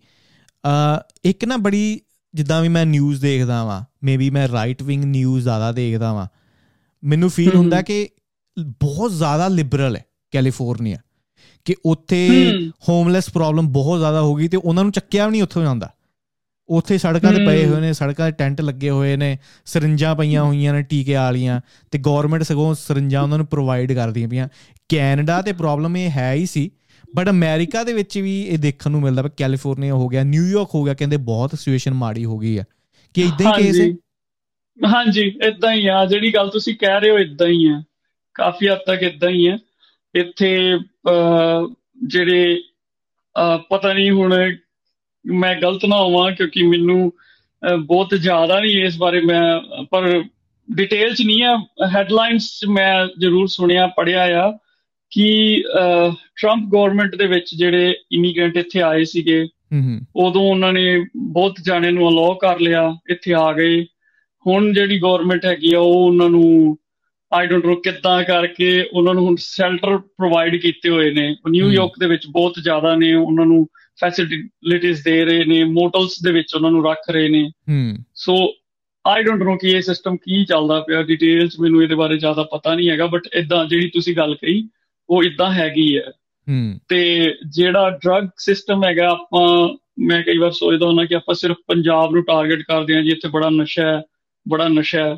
ਇੱਕ 1.24 1.46
ਨਾ 1.46 1.58
ਬੜੀ 1.58 2.02
ਜਿੱਦਾਂ 2.34 2.62
ਵੀ 2.62 2.68
ਮੈਂ 2.68 2.86
ਨਿਊਜ਼ 2.86 3.22
ਦੇਖਦਾ 3.22 3.64
ਵਾਂ 3.64 3.84
ਮੇਬੀ 4.04 4.30
ਮੈਂ 4.30 4.48
ਰਾਈਟ 4.48 4.84
ਵਿੰਗ 4.84 5.04
ਨਿਊਜ਼ 5.04 5.44
ਜ਼ਿਆਦਾ 5.44 5.72
ਦੇਖਦਾ 5.72 6.14
ਵਾਂ 6.14 6.28
ਮੈਨੂੰ 7.04 7.30
ਫੀਲ 7.30 7.56
ਹੁੰਦਾ 7.56 7.82
ਕਿ 7.82 8.10
ਬਹੁਤ 8.60 9.12
ਜ਼ਿਆਦਾ 9.12 9.48
ਲਿਬਰਲ 9.48 9.96
ਹੈ 9.96 10.06
ਕੈਲੀਫੋਰਨੀਆ 10.32 10.98
ਕਿ 11.66 11.76
ਉੱਥੇ 11.86 12.52
ਹੋਮਲੈਸ 12.90 13.30
ਪ੍ਰੋਬਲਮ 13.30 13.68
ਬਹੁਤ 13.68 14.00
ਜ਼ਿਆਦਾ 14.00 14.22
ਹੋ 14.22 14.36
ਗਈ 14.36 14.48
ਤੇ 14.48 14.58
ਉਹਨਾਂ 14.58 14.84
ਨੂੰ 14.84 14.92
ਚੱਕਿਆ 14.92 15.26
ਵੀ 15.26 15.32
ਨਹੀਂ 15.32 15.44
ਉੱਥੋਂ 15.44 15.64
ਜਾਂਦਾ। 15.64 15.90
ਉੱਥੇ 16.70 16.98
ਸੜਕਾਂ 16.98 17.34
ਤੇ 17.34 17.46
ਪਏ 17.46 17.66
ਹੋਏ 17.66 17.82
ਨੇ 17.82 17.94
ਸੜਕਾਂ 17.94 18.26
ਤੇ 18.26 18.32
ਟੈਂਟ 18.32 18.62
ਲੱਗੇ 18.62 18.90
ਹੋਏ 18.90 19.16
ਨੇ 19.16 19.38
ਸਰਿੰਜਾਂ 19.66 20.16
ਪਈਆਂ 20.16 20.44
ਹੋਈਆਂ 20.44 20.74
ਨੇ 20.74 20.82
ਟੀਕੇ 20.82 21.14
ਵਾਲੀਆਂ 21.14 21.62
ਤੇ 21.92 22.00
ਗਵਰਨਮੈਂਟ 22.00 22.44
ਸਗੋਂ 22.44 22.76
ਸਰਿੰਜਾਂ 22.76 23.24
ਉਹਨਾਂ 23.24 23.38
ਨੂੰ 23.38 23.48
ਪ੍ਰੋਵਾਈਡ 23.48 23.94
ਕਰਦੀਆਂ 23.94 24.28
ਪਈਆਂ। 24.30 24.48
ਕੈਨੇਡਾ 24.90 25.42
ਤੇ 25.42 25.54
ਪ੍ਰੋਬਲਮ 25.54 25.98
ਇਹ 25.98 26.10
ਹੈ 26.10 26.34
ਹੀ 26.34 26.46
ਸੀ 26.46 26.72
ਬਟ 27.16 27.30
ਅਮਰੀਕਾ 27.30 27.84
ਦੇ 27.84 27.94
ਵਿੱਚ 27.94 28.18
ਵੀ 28.18 28.42
ਇਹ 28.44 28.58
ਦੇਖਣ 28.58 28.92
ਨੂੰ 28.92 29.02
ਮਿਲਦਾ 29.02 29.22
ਹੈ 29.22 29.30
ਕੈਲੀਫੋਰਨੀਆ 29.38 29.94
ਹੋ 29.94 30.08
ਗਿਆ 30.08 30.24
ਨਿਊਯਾਰਕ 30.24 30.70
ਹੋ 30.76 30.84
ਗਿਆ 30.84 30.94
ਕਹਿੰਦੇ 30.94 31.18
ਬਹੁਤ 31.18 31.52
ਸਿਚੁਏਸ਼ਨ 31.56 31.94
ਮਾੜੀ 31.94 32.26
ਹੋ 32.26 32.38
ਗਈ 32.38 32.58
ਆ। 32.58 32.64
ਕਿ 33.14 33.22
ਇਦਾਂ 33.22 33.58
ਹੀ 33.58 33.64
ਕੇਸ 33.64 33.80
ਹੈ? 33.80 33.88
ਹਾਂਜੀ 34.88 35.28
ਇਦਾਂ 35.48 35.74
ਹੀ 35.74 35.88
ਆ। 35.88 36.06
ਜਿਹੜੀ 36.06 36.34
ਗੱਲ 36.34 36.50
ਤੁਸੀਂ 36.50 36.76
ਕਹਿ 36.76 37.00
ਰਹੇ 37.00 37.10
ਹੋ 37.10 37.20
ਇਦਾਂ 37.20 37.48
ਹੀ 37.48 37.66
ਆ। 37.66 37.84
ਕਾਫੀ 38.34 38.68
ਹੱਦ 38.70 38.80
ਤੱਕ 38.88 39.02
ਇਦਾਂ 39.04 39.30
ਹੀ 39.30 39.48
ਆ। 39.48 39.58
ਇੱਥੇ 40.16 40.80
ਜਿਹੜੇ 42.08 42.62
ਪਤਾ 43.70 43.94
ਨਹੀਂ 43.94 44.12
ਹੁਣ 44.12 44.56
ਮੈਂ 45.26 45.56
ਗਲਤ 45.62 45.86
ਨਾ 45.86 45.98
ਹੋਵਾਂ 45.98 46.32
ਕਿਉਂਕਿ 46.32 46.64
ਮੈਨੂੰ 46.64 47.14
ਬਹੁਤ 47.84 48.10
ਜ਼ਿਆਦਾ 48.10 48.60
ਨਹੀਂ 48.60 48.84
ਇਸ 48.84 48.98
ਬਾਰੇ 48.98 49.22
ਮੈਂ 49.22 49.60
ਪਰ 49.84 50.24
ਡਿਟੇਲ 50.76 51.16
ਚ 51.16 51.22
ਨਹੀਂ 51.22 51.44
ਆ। 51.44 51.68
ਹੈਡਲਾਈਨਸ 51.96 52.60
ਮੈਂ 52.70 53.08
ਜ਼ਰੂਰ 53.20 53.48
ਸੁਣਿਆ 53.48 53.88
ਪੜਿਆ 53.88 54.24
ਆ। 54.24 54.58
ਕਿ 55.10 55.64
ਟਰੰਪ 56.42 56.70
ਗਵਰਨਮੈਂਟ 56.74 57.16
ਦੇ 57.16 57.28
ਵਿੱਚ 57.28 57.56
ਜਿਹੜੇ 57.56 57.96
ਇਮੀਗ੍ਰੈਂਟ 58.12 58.58
ਇੱਥੇ 58.58 58.82
ਆਏ 58.82 59.04
ਸੀਗੇ 59.04 59.48
ਉਦੋਂ 60.16 60.42
ਉਹਨਾਂ 60.42 60.74
ਨੇ 60.74 61.06
ਬਹੁਤ 61.16 61.56
ਜਾਣੇ 61.66 61.92
ਨੂੰ 61.92 62.10
ਅਲਾਉ 62.10 62.36
ਕਰ 62.36 62.60
ਲਿਆ 62.60 62.98
ਇੱਥੇ 63.10 63.34
ਆ 63.34 63.54
ਗਏ। 63.54 63.86
ਹੁਣ 64.48 64.74
ਜਿਹੜੀ 64.74 65.00
ਗਵਰਨਮੈਂਟ 65.02 65.46
ਹੈਗੀ 65.46 65.74
ਆ 65.74 65.80
ਉਹ 65.80 66.06
ਉਹਨਾਂ 66.06 66.30
ਨੂੰ 66.30 66.78
ਆਈ 67.34 67.48
ਡੋਨਟ 67.48 67.66
ਨੋ 67.66 67.76
ਕਿੱਦਾਂ 67.76 68.24
ਕਰਕੇ 68.24 68.86
ਉਹਨਾਂ 68.94 69.14
ਨੂੰ 69.14 69.26
ਹੁਣ 69.26 69.36
ਸ਼ੈਲਟਰ 69.40 69.98
ਪ੍ਰੋਵਾਈਡ 69.98 70.56
ਕੀਤੇ 70.56 70.90
ਹੋਏ 70.90 71.12
ਨੇ। 71.12 71.36
ਨਿਊਯਾਰਕ 71.50 71.94
ਦੇ 72.00 72.08
ਵਿੱਚ 72.08 72.28
ਬਹੁਤ 72.28 72.54
ਜ਼ਿਆਦਾ 72.64 72.96
ਨੇ 72.96 73.14
ਉਹਨਾਂ 73.14 73.46
ਨੂੰ 73.46 73.68
ਫੈਸਿਲਿਟੀਆਂ 74.02 74.94
ਦੇ 75.06 75.26
ਰਹੇ 75.26 75.46
ਨੇ 75.46 75.64
ਮੋਟਲਸ 75.64 76.22
ਦੇ 76.24 76.32
ਵਿੱਚ 76.32 76.56
ਉਹਨਾਂ 76.56 76.72
ਨੂੰ 76.72 76.86
ਰੱਖ 76.86 77.10
ਰਹੇ 77.10 77.30
ਨੇ। 77.30 77.52
ਸੋ 78.14 78.54
ਆਈ 79.08 79.24
ਡੋਨਟ 79.24 79.44
ਨੋ 79.44 79.58
ਕਿ 79.58 79.68
ਇਹ 79.70 79.82
ਸਿਸਟਮ 79.82 80.18
ਕੀ 80.18 80.46
ਚੱਲਦਾ 80.46 80.80
ਪਿਆ 80.80 81.04
ਡਿਟੇਲਸ 81.04 81.60
ਮੈਨੂੰ 81.60 81.84
ਇਹਦੇ 81.84 81.96
ਬਾਰੇ 81.96 82.18
ਜ਼ਿਆਦਾ 82.18 82.44
ਪਤਾ 82.44 82.76
ਨਹੀਂ 82.76 82.90
ਹੈਗਾ 82.90 83.06
ਬਟ 83.06 83.22
ਇਦਾਂ 83.34 83.66
ਜਿਹੜੀ 83.66 83.90
ਤੁਸੀਂ 83.90 84.16
ਗੱਲ 84.16 84.36
ਕਹੀ 84.36 84.70
ਉਹ 85.10 85.24
ਇਦਾਂ 85.24 85.54
ਹੈਗੀ 85.54 85.98
ਹੈ। 85.98 86.12
ਹੂੰ। 86.50 86.80
ਤੇ 86.88 87.32
ਜਿਹੜਾ 87.50 87.90
ਡਰੱਗ 87.90 88.24
ਸਿਸਟਮ 88.38 88.84
ਹੈਗਾ 88.86 89.10
ਆਪਾਂ 89.10 89.78
ਮੈਂ 90.00 90.24
ਕਈ 90.24 90.38
ਵਾਰ 90.38 90.52
ਸੋਚਦਾ 90.52 90.86
ਹੁੰਦਾ 90.86 91.06
ਕਿ 91.06 91.16
ਆਪਾਂ 91.16 91.36
ਸਿਰਫ 91.36 91.56
ਪੰਜਾਬ 91.68 92.14
ਨੂੰ 92.14 92.24
ਟਾਰਗੇਟ 92.24 92.62
ਕਰਦੇ 92.62 92.96
ਹਾਂ 92.96 93.04
ਜੀ 93.04 93.10
ਇੱਥੇ 93.10 93.30
ਬੜਾ 93.30 93.50
ਨਸ਼ਾ 93.50 93.98
ਹੈ 93.98 94.04
ਬੜਾ 94.48 94.68
ਨਸ਼ਾ 94.68 95.04
ਹੈ। 95.04 95.16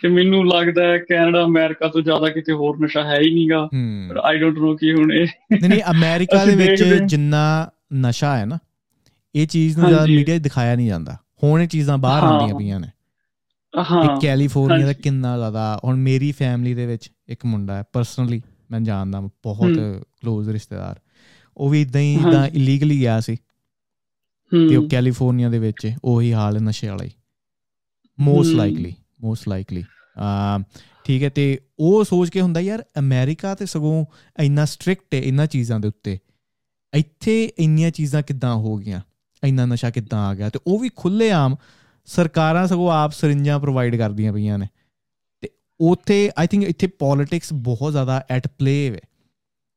ਕਿ 0.00 0.08
ਮੈਨੂੰ 0.08 0.48
ਲੱਗਦਾ 0.48 0.84
ਹੈ 0.84 0.98
ਕੈਨੇਡਾ 0.98 1.44
ਅਮਰੀਕਾ 1.44 1.88
ਤੋਂ 1.88 2.02
ਜ਼ਿਆਦਾ 2.02 2.28
ਕਿਤੇ 2.28 2.52
ਹੋਰ 2.52 2.78
ਨਸ਼ਾ 2.80 3.04
ਹੈ 3.04 3.20
ਹੀ 3.20 3.34
ਨਹੀਂਗਾ। 3.34 3.68
ਪਰ 4.08 4.16
ਆਈ 4.16 4.38
ਡੋਨਟ 4.38 4.58
ਨੋ 4.58 4.76
ਕੀ 4.76 4.92
ਹੁਣ 4.92 5.12
ਇਹ 5.12 5.26
ਨਹੀਂ 5.52 5.68
ਨਹੀਂ 5.68 5.80
ਅਮਰੀਕਾ 5.90 6.44
ਦੇ 6.44 6.56
ਵਿੱਚ 6.56 6.84
ਜਿੰਨਾ 7.06 7.70
ਨਸ਼ਾ 7.94 8.38
ਹੈ 8.38 8.44
ਨਾ 8.44 8.58
ਇਹ 9.34 9.46
ਚੀਜ਼ 9.46 9.78
ਨੂੰ 9.78 9.88
ਜ਼ਿਆਦਾ 9.88 10.06
ਮੀਡੀਆ 10.06 10.38
'ਚ 10.38 10.40
ਦਿਖਾਇਆ 10.40 10.76
ਨਹੀਂ 10.76 10.88
ਜਾਂਦਾ। 10.88 11.16
ਹੁਣ 11.44 11.62
ਇਹ 11.62 11.68
ਚੀਜ਼ਾਂ 11.68 11.98
ਬਾਹਰ 11.98 12.22
ਆਉਂਦੀਆਂ 12.22 12.58
ਪਈਆਂ 12.58 12.80
ਨੇ। 12.80 12.88
ਹਾਂ। 13.78 14.20
ਕੈਲੀਫੋਰਨੀਆ 14.20 14.86
ਦਾ 14.86 14.92
ਕਿੰਨਾ 14.92 15.36
ਜ਼ਿਆਦਾ 15.36 15.80
ਹੁਣ 15.84 15.96
ਮੇਰੀ 15.96 16.32
ਫੈਮਿਲੀ 16.32 16.74
ਦੇ 16.74 16.86
ਵਿੱਚ 16.86 17.10
ਇੱਕ 17.28 17.44
ਮੁੰਡਾ 17.44 17.76
ਹੈ 17.76 17.82
ਪਰਸਨਲੀ 17.92 18.42
ਮੈਂ 18.74 18.80
ਜਾਣਦਾ 18.80 19.20
ਬਹੁਤ 19.20 19.70
ক্লোਜ਼ 19.98 20.50
ਰਿਸ਼ਤੇਦਾਰ। 20.50 21.00
ਉਹ 21.56 21.70
ਵੀ 21.70 21.82
ਇਦਾਂ 21.82 22.00
ਹੀ 22.00 22.14
ਇਦਾਂ 22.14 22.46
ਇਲੀਗਲੀ 22.46 23.00
ਗਿਆ 23.00 23.20
ਸੀ। 23.20 23.36
ਤੇ 24.68 24.76
ਉਹ 24.76 24.88
ਕੈਲੀਫੋਰਨੀਆ 24.88 25.50
ਦੇ 25.50 25.58
ਵਿੱਚ 25.58 25.92
ਉਹੀ 26.04 26.32
ਹਾਲ 26.32 26.62
ਨਸ਼ੇ 26.62 26.88
ਵਾਲਾ 26.88 27.04
ਹੀ। 27.04 27.10
ਮੋਸਟ 28.20 28.50
ਲਾਈਕਲੀ 28.50 28.94
ਮੋਸਟ 29.20 29.48
ਲਾਈਕਲੀ 29.48 29.84
ਠੀਕ 31.04 31.22
ਹੈ 31.22 31.28
ਤੇ 31.28 31.60
ਉਹ 31.78 32.04
ਸੋਚ 32.04 32.28
ਕੇ 32.28 32.40
ਹੁੰਦਾ 32.40 32.60
ਯਾਰ 32.60 32.84
ਅਮਰੀਕਾ 32.98 33.54
ਤੇ 33.54 33.66
ਸਗੋਂ 33.66 34.06
ਇੰਨਾ 34.40 34.64
ਸਟ੍ਰਿਕਟ 34.64 35.14
ਹੈ 35.14 35.20
ਇਹਨਾਂ 35.20 35.46
ਚੀਜ਼ਾਂ 35.46 35.80
ਦੇ 35.80 35.88
ਉੱਤੇ। 35.88 36.18
ਇੱਥੇ 36.94 37.52
ਇੰਨੀਆਂ 37.58 37.90
ਚੀਜ਼ਾਂ 37.90 38.22
ਕਿੱਦਾਂ 38.22 38.54
ਹੋ 38.54 38.76
ਗਈਆਂ? 38.76 39.00
ਇੰਨਾ 39.44 39.66
ਨਸ਼ਾ 39.66 39.90
ਕਿੱਦਾਂ 39.90 40.26
ਆ 40.26 40.34
ਗਿਆ? 40.34 40.48
ਤੇ 40.48 40.58
ਉਹ 40.66 40.78
ਵੀ 40.78 40.90
ਖੁੱਲੇ 40.96 41.30
ਆਮ 41.30 41.56
ਸਰਕਾਰਾਂ 42.06 42.66
ਸਗੋਂ 42.66 42.92
ਆਪ 42.92 43.12
ਸਰਿੰਜਾਂ 43.12 43.60
ਪ੍ਰੋਵਾਈਡ 43.60 43.96
ਕਰਦੀਆਂ 43.96 44.32
ਪਈਆਂ 44.32 44.58
ਨੇ। 44.58 44.66
ਉਥੇ 45.80 46.30
ਆਈ 46.38 46.46
ਥਿੰਕ 46.46 46.64
ਇੱਥੇ 46.64 46.86
ਪੋਲਿਟਿਕਸ 46.86 47.52
ਬਹੁਤ 47.52 47.92
ਜ਼ਿਆਦਾ 47.92 48.24
ਐਟ 48.30 48.48
ਪਲੇ 48.48 48.90
ਹੈ 48.90 49.00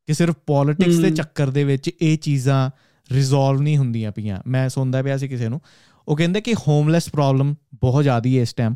ਕਿ 0.05 0.13
ਸਿਰਫ 0.13 0.35
ਪੋਲਿਟਿਕਸ 0.47 0.97
ਦੇ 0.97 1.11
ਚੱਕਰ 1.11 1.49
ਦੇ 1.49 1.63
ਵਿੱਚ 1.63 1.91
ਇਹ 2.01 2.17
ਚੀਜ਼ਾਂ 2.17 2.69
ਰਿਜ਼ੋਲਵ 3.11 3.61
ਨਹੀਂ 3.61 3.77
ਹੁੰਦੀਆਂ 3.77 4.11
ਪਈਆਂ। 4.11 4.41
ਮੈਂ 4.47 4.69
ਸੁਣਦਾ 4.69 5.03
ਪਿਆ 5.03 5.17
ਸੀ 5.17 5.27
ਕਿਸੇ 5.27 5.49
ਨੂੰ। 5.49 5.61
ਉਹ 6.07 6.17
ਕਹਿੰਦੇ 6.17 6.41
ਕਿ 6.41 6.53
ਹੋਮਲੈਸ 6.53 7.09
ਪ੍ਰੋਬਲਮ 7.09 7.55
ਬਹੁਤ 7.73 8.03
ਜ਼ਿਆਦੀ 8.03 8.37
ਹੈ 8.37 8.41
ਇਸ 8.41 8.53
ਟਾਈਮ 8.53 8.75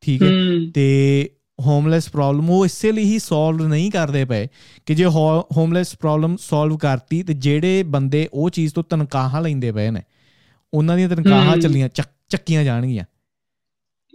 ਠੀਕ 0.00 0.22
ਹੈ? 0.22 0.28
ਤੇ 0.74 1.30
ਹੋਮਲੈਸ 1.60 2.08
ਪ੍ਰੋਬਲਮ 2.08 2.50
ਉਹ 2.50 2.66
ਇਸੇ 2.66 2.92
ਲਈ 2.92 3.04
ਹੀ 3.04 3.18
ਸੋਲਵ 3.18 3.66
ਨਹੀਂ 3.66 3.90
ਕਰਦੇ 3.90 4.24
ਪਏ 4.24 4.48
ਕਿ 4.86 4.94
ਜੇ 4.94 5.06
ਹੋਮਲੈਸ 5.56 5.96
ਪ੍ਰੋਬਲਮ 5.96 6.36
ਸੋਲਵ 6.36 6.78
ਕਰਤੀ 6.78 7.22
ਤੇ 7.22 7.34
ਜਿਹੜੇ 7.34 7.82
ਬੰਦੇ 7.82 8.28
ਉਹ 8.32 8.50
ਚੀਜ਼ 8.50 8.74
ਤੋਂ 8.74 8.82
ਤਨਖਾਹਾਂ 8.82 9.42
ਲੈਂਦੇ 9.42 9.72
ਪਏ 9.72 9.90
ਨੇ 9.90 10.02
ਉਹਨਾਂ 10.74 10.96
ਦੀਆਂ 10.96 11.08
ਤਨਖਾਹਾਂ 11.08 11.56
ਚੱਲੀਆਂ 11.56 11.88
ਚੱਕੀਆਂ 12.28 12.64
ਜਾਣਗੀਆਂ। 12.64 13.04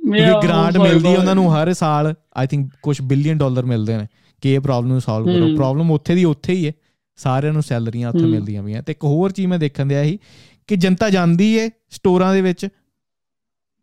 ਕਿਉਂਕਿ 0.02 0.48
ਗ੍ਰਾਂਟ 0.48 0.78
ਮਿਲਦੀ 0.78 1.08
ਹੈ 1.08 1.18
ਉਹਨਾਂ 1.18 1.36
ਨੂੰ 1.36 1.56
ਹਰ 1.56 1.74
ਸਾਲ 1.74 2.14
ਆਈ 2.38 2.48
ਥਿੰਕ 2.48 2.72
ਕੁਝ 2.82 3.02
ਬਿਲੀਅਨ 3.02 3.38
ਡਾਲਰ 3.38 3.66
ਮਿਲਦੇ 3.66 3.98
ਨੇ 3.98 4.08
ਕਿ 4.42 4.54
ਇਹ 4.54 4.60
ਪ੍ਰੋਬਲਮ 4.60 4.92
ਨੂੰ 4.92 5.02
ਸੋਲਵ 5.02 5.26
ਕਰੋ। 5.26 5.56
ਪ੍ਰੋਬਲਮ 5.56 5.92
ਉੱਥੇ 5.92 6.16
ਦੀ 6.16 6.24
ਉੱਥੇ 6.24 6.54
ਹੀ 6.54 6.68
ਹੈ। 6.68 6.72
ਸਾਰਿਆਂ 7.16 7.54
ਨੂੰ 7.54 7.64
ਸੈਲਰੀਆਂ 7.64 8.10
ਉੱਥੇ 8.10 8.26
ਮਿਲਦੀਆਂ 8.26 8.64
ਪਈਆਂ। 8.64 8.84
ਤੇ 8.84 8.92
ਇੱਕ 8.92 9.04
ਹੋਰ 9.04 9.32
ਚੀਜ਼ 9.32 9.48
ਮੈਂ 9.48 9.60
ਦੇਖਣ 9.60 9.86
ਦਿਆ 9.86 10.04
ਸੀ 10.04 10.20
ਕਿ 10.68 10.76
ਜਨਤਾ 10.76 11.10
ਜਾਂਦੀ 11.10 11.54
ਏ 11.58 11.70
ਸਟੋਰਾਂ 11.90 12.34
ਦੇ 12.34 12.42
ਵਿੱਚ 12.42 12.68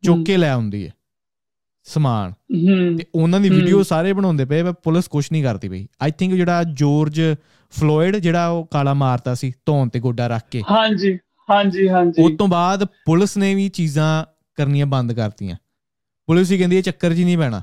ਚੁੱਕ 0.03 0.27
ਕੇ 0.27 0.37
ਲੈ 0.37 0.51
ਆਉਂਦੀ 0.51 0.83
ਏ 0.83 0.91
ਸਮਾਨ। 1.85 2.33
ਤੇ 2.99 3.05
ਉਹਨਾਂ 3.15 3.41
ਦੀ 3.41 3.49
ਵੀਡੀਓ 3.51 3.83
ਸਾਰੇ 3.83 4.13
ਬਣਾਉਂਦੇ 4.13 4.45
ਪਏ 4.45 4.63
ਪਰ 4.63 4.73
ਪੁਲਿਸ 4.73 5.09
ਕੁਝ 5.09 5.29
ਨਹੀਂ 5.33 5.43
ਕਰਦੀ 5.43 5.69
ਪਈ। 5.69 5.87
ਆਈ 6.03 6.11
ਥਿੰਕ 6.11 6.35
ਜਿਹੜਾ 6.35 6.65
ਜੋਰਜ 6.65 7.21
ਫਲੋਇਡ 7.71 8.17
ਜਿਹੜਾ 8.17 8.49
ਉਹ 8.49 8.67
ਕਾਲਾ 8.67 8.95
ਮਾਰਤਾ 8.95 9.35
ਸੀ 9.35 9.53
ਧੌਣ 9.67 9.89
ਤੇ 9.89 10.01
ਗੋਡਾ 10.01 10.27
ਰੱਖ 10.27 10.43
ਕੇ। 10.51 10.63
ਹਾਂਜੀ 10.71 11.19
ਹਾਂਜੀ 11.51 11.89
ਹਾਂਜੀ। 11.89 12.23
ਉਸ 12.23 12.33
ਤੋਂ 12.39 12.49
ਬਾਅਦ 12.49 12.85
ਪੁਲਿਸ 12.85 13.37
ਨੇ 13.37 13.55
ਵੀ 13.55 13.69
ਚੀਜ਼ਾਂ 13.69 14.25
ਕਰਨੀਆਂ 14.57 14.87
ਬੰਦ 14.87 15.13
ਕਰਤੀਆਂ। 15.13 15.57
ਪੁਲਿਸ 16.29 16.51
ਹੀ 16.53 16.59
ਕਹਿੰਦੀ 16.59 16.77
ਇਹ 16.77 16.83
ਚੱਕਰ 16.83 17.13
ਜੀ 17.13 17.25
ਨਹੀਂ 17.25 17.39
ਪੈਣਾ। 17.39 17.63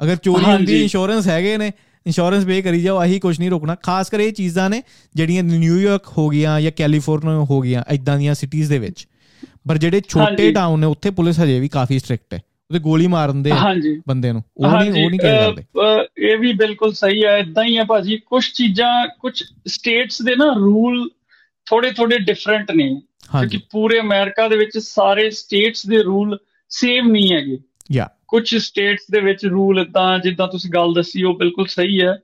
ਅਗਰ 0.00 0.16
ਚੋਰੀ 0.16 0.44
ਹੁੰਦੀ 0.44 0.82
ਇੰਸ਼ੋਰੈਂਸ 0.82 1.26
ਹੈਗੇ 1.28 1.56
ਨੇ 1.56 1.72
ਇੰਸ਼ੋਰੈਂਸ 2.06 2.44
ਪੇ 2.44 2.60
ਕਰੀ 2.62 2.82
ਜਾਓ 2.82 2.96
ਆਹੀ 2.96 3.18
ਕੁਝ 3.20 3.38
ਨਹੀਂ 3.38 3.50
ਰੋਕਣਾ। 3.50 3.74
ਖਾਸ 3.74 4.10
ਕਰ 4.10 4.20
ਇਹ 4.20 4.32
ਚੀਜ਼ਾਂ 4.32 4.68
ਨੇ 4.70 4.82
ਜਿਹੜੀਆਂ 5.14 5.42
ਨਿਊਯਾਰਕ 5.42 6.06
ਹੋ 6.18 6.28
ਗਿਆ 6.28 6.60
ਜਾਂ 6.60 6.72
ਕੈਲੀਫੋਰਨੀਆ 6.76 7.44
ਹੋ 7.50 7.60
ਗਿਆ 7.60 7.84
ਇਦਾਂ 7.90 8.18
ਦੀਆਂ 8.18 8.34
ਸਿਟੀਜ਼ 8.34 8.68
ਦੇ 8.68 8.78
ਵਿੱਚ। 8.78 9.06
ਪਰ 9.68 9.78
ਜਿਹੜੇ 9.78 10.00
ਛੋਟੇ 10.08 10.52
ਟਾਊਨ 10.52 10.80
ਨੇ 10.80 10.86
ਉੱਥੇ 10.86 11.10
ਪੁਲਿਸ 11.10 11.40
ਹਜੇ 11.40 11.58
ਵੀ 11.60 11.68
ਕਾਫੀ 11.68 11.98
ਸਟ੍ਰਿਕਟ 11.98 12.34
ਹੈ। 12.34 12.40
ਉਹਦੇ 12.70 12.78
ਗੋਲੀ 12.78 13.06
ਮਾਰ 13.06 13.30
ਦਿੰਦੇ 13.32 13.50
ਆ 13.50 13.74
ਬੰਦੇ 14.08 14.32
ਨੂੰ। 14.32 14.42
ਉਹ 14.56 14.70
ਨਹੀਂ 14.70 15.04
ਉਹ 15.04 15.10
ਨਹੀਂ 15.10 15.20
ਕਰਦੇ 15.20 15.64
ਇਹ 16.28 16.38
ਵੀ 16.38 16.52
ਬਿਲਕੁਲ 16.52 16.92
ਸਹੀ 16.92 17.24
ਹੈ। 17.24 17.36
ਇਦਾਂ 17.38 17.64
ਹੀ 17.64 17.76
ਹੈ 17.78 17.84
ਭਾਜੀ। 17.84 18.16
ਕੁਝ 18.16 18.44
ਚੀਜ਼ਾਂ 18.52 19.08
ਕੁਝ 19.20 19.42
ਸਟੇਟਸ 19.66 20.22
ਦੇ 20.22 20.36
ਨਾ 20.36 20.52
ਰੂਲ 20.52 21.08
ਥੋੜੇ 21.66 21.90
ਥੋੜੇ 21.90 22.18
ਡਿਫਰੈਂਟ 22.18 22.70
ਨੇ। 22.70 22.88
ਕਿਉਂਕਿ 23.32 23.58
ਪੂਰੇ 23.70 24.00
ਅਮਰੀਕਾ 24.00 24.48
ਦੇ 24.48 24.56
ਵਿੱਚ 24.56 24.78
ਸਾਰੇ 24.78 25.30
ਸਟੇਟਸ 25.30 25.86
ਦੇ 25.86 26.02
ਰੂਲ 26.02 26.38
ਸੇਮ 26.68 27.10
ਨਹੀਂ 27.10 27.32
ਹੈਗੇ। 27.32 27.58
ਯਾ 27.92 28.08
ਕੁਝ 28.28 28.56
ਸਟੇਟਸ 28.56 29.02
ਦੇ 29.10 29.20
ਵਿੱਚ 29.20 29.46
ਰੂਲ 29.46 29.78
ਇਦਾਂ 29.78 30.18
ਜਿੱਦਾਂ 30.18 30.48
ਤੁਸੀਂ 30.48 30.70
ਗੱਲ 30.70 30.94
ਦੱਸੀ 30.94 31.22
ਉਹ 31.22 31.38
ਬਿਲਕੁਲ 31.38 31.66
ਸਹੀ 31.66 32.00
ਹੈ। 32.00 32.16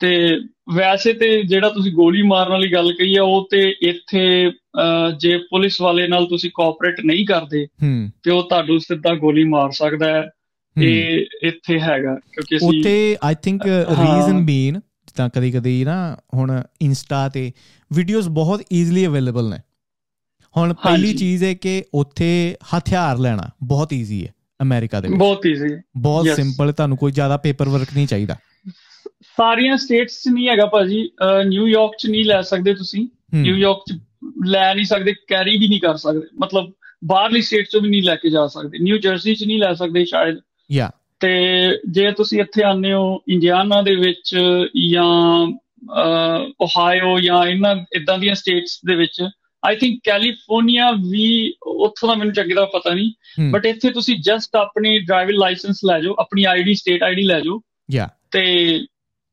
ਤੇ 0.00 0.38
ਵੈਸੇ 0.74 1.12
ਤੇ 1.12 1.42
ਜਿਹੜਾ 1.42 1.68
ਤੁਸੀਂ 1.68 1.92
ਗੋਲੀ 1.92 2.22
ਮਾਰਨ 2.22 2.50
ਵਾਲੀ 2.50 2.72
ਗੱਲ 2.72 2.92
ਕਹੀ 2.92 3.16
ਹੈ 3.16 3.22
ਉਹ 3.22 3.48
ਤੇ 3.50 3.60
ਇੱਥੇ 3.82 4.22
ਜੇ 5.20 5.36
ਪੁਲਿਸ 5.50 5.80
ਵਾਲੇ 5.80 6.06
ਨਾਲ 6.08 6.26
ਤੁਸੀਂ 6.26 6.50
ਕੋਆਪਰੇਟ 6.54 7.00
ਨਹੀਂ 7.04 7.26
ਕਰਦੇ 7.26 7.66
ਤੇ 8.24 8.30
ਉਹ 8.30 8.42
ਤੁਹਾਨੂੰ 8.42 8.80
ਸਿੱਧਾ 8.80 9.14
ਗੋਲੀ 9.14 9.44
ਮਾਰ 9.44 9.70
ਸਕਦਾ 9.70 10.06
ਹੈ। 10.06 10.30
ਇਹ 10.76 11.26
ਇੱਥੇ 11.42 11.80
ਹੈਗਾ 11.80 12.14
ਕਿਉਂਕਿ 12.14 12.56
ਅਸੀਂ 12.56 12.68
ਉੱਥੇ 12.68 13.16
ਆਈ 13.24 13.34
ਥਿੰਕ 13.34 13.66
ਰੀਜ਼ਨ 13.66 14.44
ਬੀਨ 14.46 14.80
ਤਾਂ 15.16 15.28
ਕਦੀ 15.28 15.50
ਕਦੀ 15.52 15.84
ਨਾ 15.84 16.16
ਹੁਣ 16.34 16.62
ਇੰਸਟਾ 16.82 17.28
ਤੇ 17.28 17.50
ਵੀਡੀਓਜ਼ 17.90 18.28
ਬਹੁਤ 18.28 18.62
ਈਜ਼ੀਲੀ 18.72 19.06
ਅਵੇਲੇਬਲ 19.06 19.50
ਨੇ। 19.50 19.58
ਹੁਣ 20.56 20.72
ਪਹਿਲੀ 20.74 21.12
ਚੀਜ਼ 21.14 21.44
ਹੈ 21.44 21.54
ਕਿ 21.54 21.82
ਉੱਥੇ 21.94 22.56
ਹਥਿਆਰ 22.78 23.18
ਲੈਣਾ 23.18 23.50
ਬਹੁਤ 23.62 23.92
ਈਜ਼ੀ 23.92 24.26
ਹੈ। 24.26 24.32
ਅਮਰੀਕਾ 24.62 25.00
ਦੇ 25.00 25.08
ਵਿੱਚ। 25.08 25.18
ਬਹੁਤ 25.18 25.46
ਈਜ਼ੀ 25.46 25.74
ਬਹੁਤ 25.96 26.28
ਸਿੰਪਲ 26.28 26.72
ਤੁਹਾਨੂੰ 26.72 26.96
ਕੋਈ 26.96 27.12
ਜ਼ਿਆਦਾ 27.12 27.36
ਪੇਪਰ 27.36 27.68
ਵਰਕ 27.68 27.88
ਨਹੀਂ 27.94 28.06
ਚਾਹੀਦਾ। 28.06 28.36
ਸਾਰੀਆਂ 29.36 29.76
ਸਟੇਟਸ 29.76 30.22
'ਚ 30.22 30.28
ਨਹੀਂ 30.28 30.48
ਹੈਗਾ 30.48 30.66
ਭਾਜੀ। 30.66 31.10
ਨਿਊਯਾਰਕ 31.48 31.92
'ਚ 31.98 32.06
ਨਹੀਂ 32.06 32.24
ਲੈ 32.24 32.40
ਸਕਦੇ 32.42 32.74
ਤੁਸੀਂ। 32.74 33.06
ਨਿਊਯਾਰਕ 33.34 33.82
'ਚ 33.88 33.98
ਲੈ 34.46 34.74
ਨਹੀਂ 34.74 34.84
ਸਕਦੇ 34.84 35.14
ਕੈਰੀ 35.28 35.56
ਵੀ 35.58 35.68
ਨਹੀਂ 35.68 35.80
ਕਰ 35.80 35.96
ਸਕਦੇ। 35.96 36.26
ਮਤਲਬ 36.40 36.72
ਬਾਹਰਲੀ 37.04 37.42
ਸਟੇਟ 37.42 37.66
'ਚੋਂ 37.66 37.80
ਵੀ 37.80 37.88
ਨਹੀਂ 37.88 38.02
ਲੈ 38.02 38.16
ਕੇ 38.16 38.30
ਜਾ 38.30 38.46
ਸਕਦੇ। 38.46 38.78
ਨਿਊ 38.78 38.96
ਜਰਸੀ 38.96 39.34
'ਚ 39.34 39.44
ਨਹੀਂ 39.44 39.58
ਲੈ 39.58 39.72
ਸਕਦੇ 39.74 40.04
ਸ਼ਾਇਦ। 40.04 40.38
ਯਾ 40.72 40.90
ਤੇ 41.20 41.30
ਜੇ 41.90 42.10
ਤੁਸੀਂ 42.10 42.40
ਇੱਥੇ 42.40 42.62
ਆਨੇ 42.62 42.92
ਹੋ 42.92 43.20
ਇੰਡੀਆਨਾ 43.28 43.82
ਦੇ 43.82 43.94
ਵਿੱਚ 43.94 44.36
ਜਾਂ 44.90 45.46
ਓਹਾਇਓ 46.60 47.18
ਜਾਂ 47.20 47.44
ਇਹਨਾਂ 47.46 47.76
ਇਦਾਂ 47.92 48.18
ਦੀਆਂ 48.18 48.34
ਸਟੇਟਸ 48.34 48.80
ਦੇ 48.86 48.94
ਵਿੱਚ 48.94 49.22
ਆਈ 49.64 49.76
ਥਿੰਕ 49.76 50.00
ਕੈਲੀਫੋਰਨੀਆ 50.04 50.90
ਵੀ 50.90 51.54
ਉੱਥੋਂ 51.66 52.08
ਦਾ 52.08 52.14
ਮੈਨੂੰ 52.14 52.32
ਚੰਗੀ 52.34 52.54
ਤਰ੍ਹਾਂ 52.54 52.66
ਪਤਾ 52.66 52.94
ਨਹੀਂ 52.94 53.50
ਬਟ 53.50 53.66
ਇੱਥੇ 53.66 53.90
ਤੁਸੀਂ 53.90 54.16
ਜਸਟ 54.20 54.56
ਆਪਣੀ 54.56 54.98
ਡਰਾਈਵਿੰਗ 54.98 55.38
ਲਾਇਸੈਂਸ 55.38 55.80
ਲੈ 55.84 56.00
ਜਾਓ 56.00 56.14
ਆਪਣੀ 56.18 56.44
ਆਈਡੀ 56.44 56.74
ਸਟੇਟ 56.74 57.02
ਆਈਡੀ 57.02 57.22
ਲੈ 57.22 57.40
ਜਾਓ। 57.40 57.60
ਯਾ 57.90 58.08
ਤੇ 58.30 58.42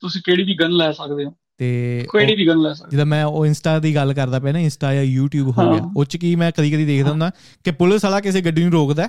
ਤੁਸੀਂ 0.03 0.21
ਕਿਹੜੀ 0.25 0.43
ਵੀ 0.43 0.55
ਗਨ 0.55 0.71
ਲੈ 0.71 0.91
ਸਕਦੇ 0.91 1.25
ਹੋ। 1.25 1.33
ਤੇ 1.57 2.07
ਕਿਹੜੀ 2.11 2.35
ਵੀ 2.35 2.47
ਗਨ 2.47 2.61
ਲੈ 2.61 2.73
ਸਕਦੇ 2.73 2.95
ਜਦੋਂ 2.95 3.05
ਮੈਂ 3.05 3.23
ਉਹ 3.25 3.45
ਇੰਸਟਾ 3.45 3.77
ਦੀ 3.79 3.95
ਗੱਲ 3.95 4.13
ਕਰਦਾ 4.13 4.39
ਪਿਆ 4.39 4.51
ਨਾ 4.51 4.59
ਇੰਸਟਾ 4.59 4.93
ਜਾਂ 4.93 5.03
YouTube 5.03 5.51
ਹੋ 5.57 5.71
ਗਿਆ 5.73 5.81
ਉਹ 5.97 6.05
ਚ 6.05 6.17
ਕੀ 6.17 6.35
ਮੈਂ 6.35 6.51
ਕਦੀ 6.51 6.71
ਕਦੀ 6.71 6.85
ਦੇਖਦਾ 6.85 7.09
ਹੁੰਦਾ 7.09 7.31
ਕਿ 7.65 7.71
ਪੁਲਿਸ 7.71 8.03
ਵਾਲਾ 8.05 8.19
ਕਿਸੇ 8.19 8.41
ਗੱਡੀ 8.41 8.63
ਨੂੰ 8.63 8.71
ਰੋਕਦਾ 8.71 9.07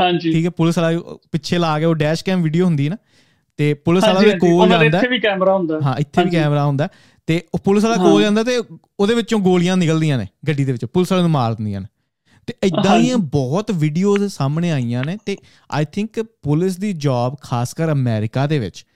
ਹਾਂਜੀ। 0.00 0.32
ਠੀਕ 0.32 0.44
ਹੈ 0.44 0.50
ਪੁਲਿਸ 0.50 0.78
ਵਾਲਾ 0.78 1.00
ਪਿੱਛੇ 1.32 1.58
ਲਾ 1.58 1.78
ਕੇ 1.78 1.84
ਉਹ 1.84 1.94
ਡੈਸ਼ 1.94 2.24
ਕੈਮ 2.24 2.42
ਵੀਡੀਓ 2.42 2.64
ਹੁੰਦੀ 2.64 2.88
ਨਾ 2.88 2.96
ਤੇ 3.58 3.72
ਪੁਲਿਸ 3.74 4.04
ਵਾਲਾ 4.04 4.20
ਦੇ 4.20 4.38
ਕੋਲ 4.38 4.68
ਜਾਂਦਾ 4.68 4.84
ਇੱਥੇ 4.86 5.08
ਵੀ 5.08 5.18
ਕੈਮਰਾ 5.20 5.54
ਹੁੰਦਾ। 5.54 5.80
ਹਾਂ 5.84 5.94
ਇੱਥੇ 5.98 6.24
ਵੀ 6.24 6.30
ਕੈਮਰਾ 6.30 6.64
ਹੁੰਦਾ 6.64 6.88
ਤੇ 7.28 7.42
ਉਹ 7.54 7.58
ਪੁਲਿਸ 7.64 7.84
ਵਾਲਾ 7.84 7.96
ਕੋਲ 7.96 8.22
ਜਾਂਦਾ 8.22 8.42
ਤੇ 8.42 8.58
ਉਹਦੇ 9.00 9.14
ਵਿੱਚੋਂ 9.14 9.38
ਗੋਲੀਆਂ 9.40 9.76
ਨਿਕਲਦੀਆਂ 9.76 10.18
ਨੇ 10.18 10.26
ਗੱਡੀ 10.48 10.64
ਦੇ 10.64 10.72
ਵਿੱਚ। 10.72 10.84
ਪੁਲਿਸ 10.84 11.12
ਵਾਲੇ 11.12 11.22
ਨੂੰ 11.22 11.30
ਮਾਰ 11.30 11.54
ਦਿੰਦੀਆਂ 11.54 11.80
ਨੇ। 11.80 11.86
ਤੇ 12.46 12.54
ਇਦਾਂ 12.62 12.98
ਦੀਆਂ 13.00 13.16
ਬਹੁਤ 13.18 13.70
ਵੀਡੀਓਜ਼ 13.70 14.34
ਸਾਹਮਣੇ 14.34 14.70
ਆਈਆਂ 14.70 15.04
ਨੇ 15.04 15.18
ਤੇ 15.26 15.36
ਆਈ 15.72 15.84
ਥਿੰਕ 15.84 16.20
ਪੁਲਿਸ 16.20 16.76
ਦੀ 16.76 16.92
ਜੌਬ 16.92 17.36
ਖਾਸ 17.40 17.74
ਕਰ 17.74 17.92
ਅਮਰੀਕਾ 17.92 18.46
ਦੇ 18.46 18.58
ਵਿੱਚ 18.58 18.86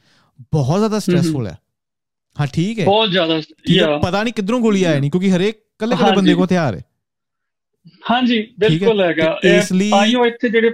ਬਹੁਤ 0.53 0.79
ਜ਼ਿਆਦਾ 0.79 0.99
ਸਟ੍ਰੈਸਫੁਲ 0.99 1.47
ਹੈ। 1.47 1.59
ਹਾਂ। 2.41 2.47
ਠੀਕ 2.47 2.81
ਹੈ। 2.81 2.85
ਬਹੁਤ 2.85 3.11
ਜ਼ਿਆਦਾ 3.11 3.41
ਯਾ 3.71 3.99
ਪਤਾ 3.99 4.23
ਨਹੀਂ 4.23 4.35
ਕਿੱਧਰੋਂ 4.35 4.61
ਗੋਲੀ 4.61 4.85
ਆਏ 4.85 5.01
ਨਹੀਂ 5.01 5.11
ਕਿਉਂਕਿ 5.11 5.33
ਹਰੇਕ 5.33 5.57
ਕੱਲੇ 5.79 5.97
ਕੱਲੇ 5.97 6.13
ਬੰਦੇ 6.17 6.35
ਕੋਲ 6.35 6.47
ਹਥਿਆਰ 6.47 6.75
ਹੈ। 6.75 6.81
ਹਾਂਜੀ 8.11 8.55
ਬਿਲਕੁਲ 8.61 9.01
ਹੈਗਾ। 9.01 9.39
ਇਸ 9.45 9.73
ਲਈ 9.73 9.91
ਆਈਓ 9.95 10.27
ਇੱਥੇ 10.27 10.49
ਜਿਹੜੇ 10.49 10.71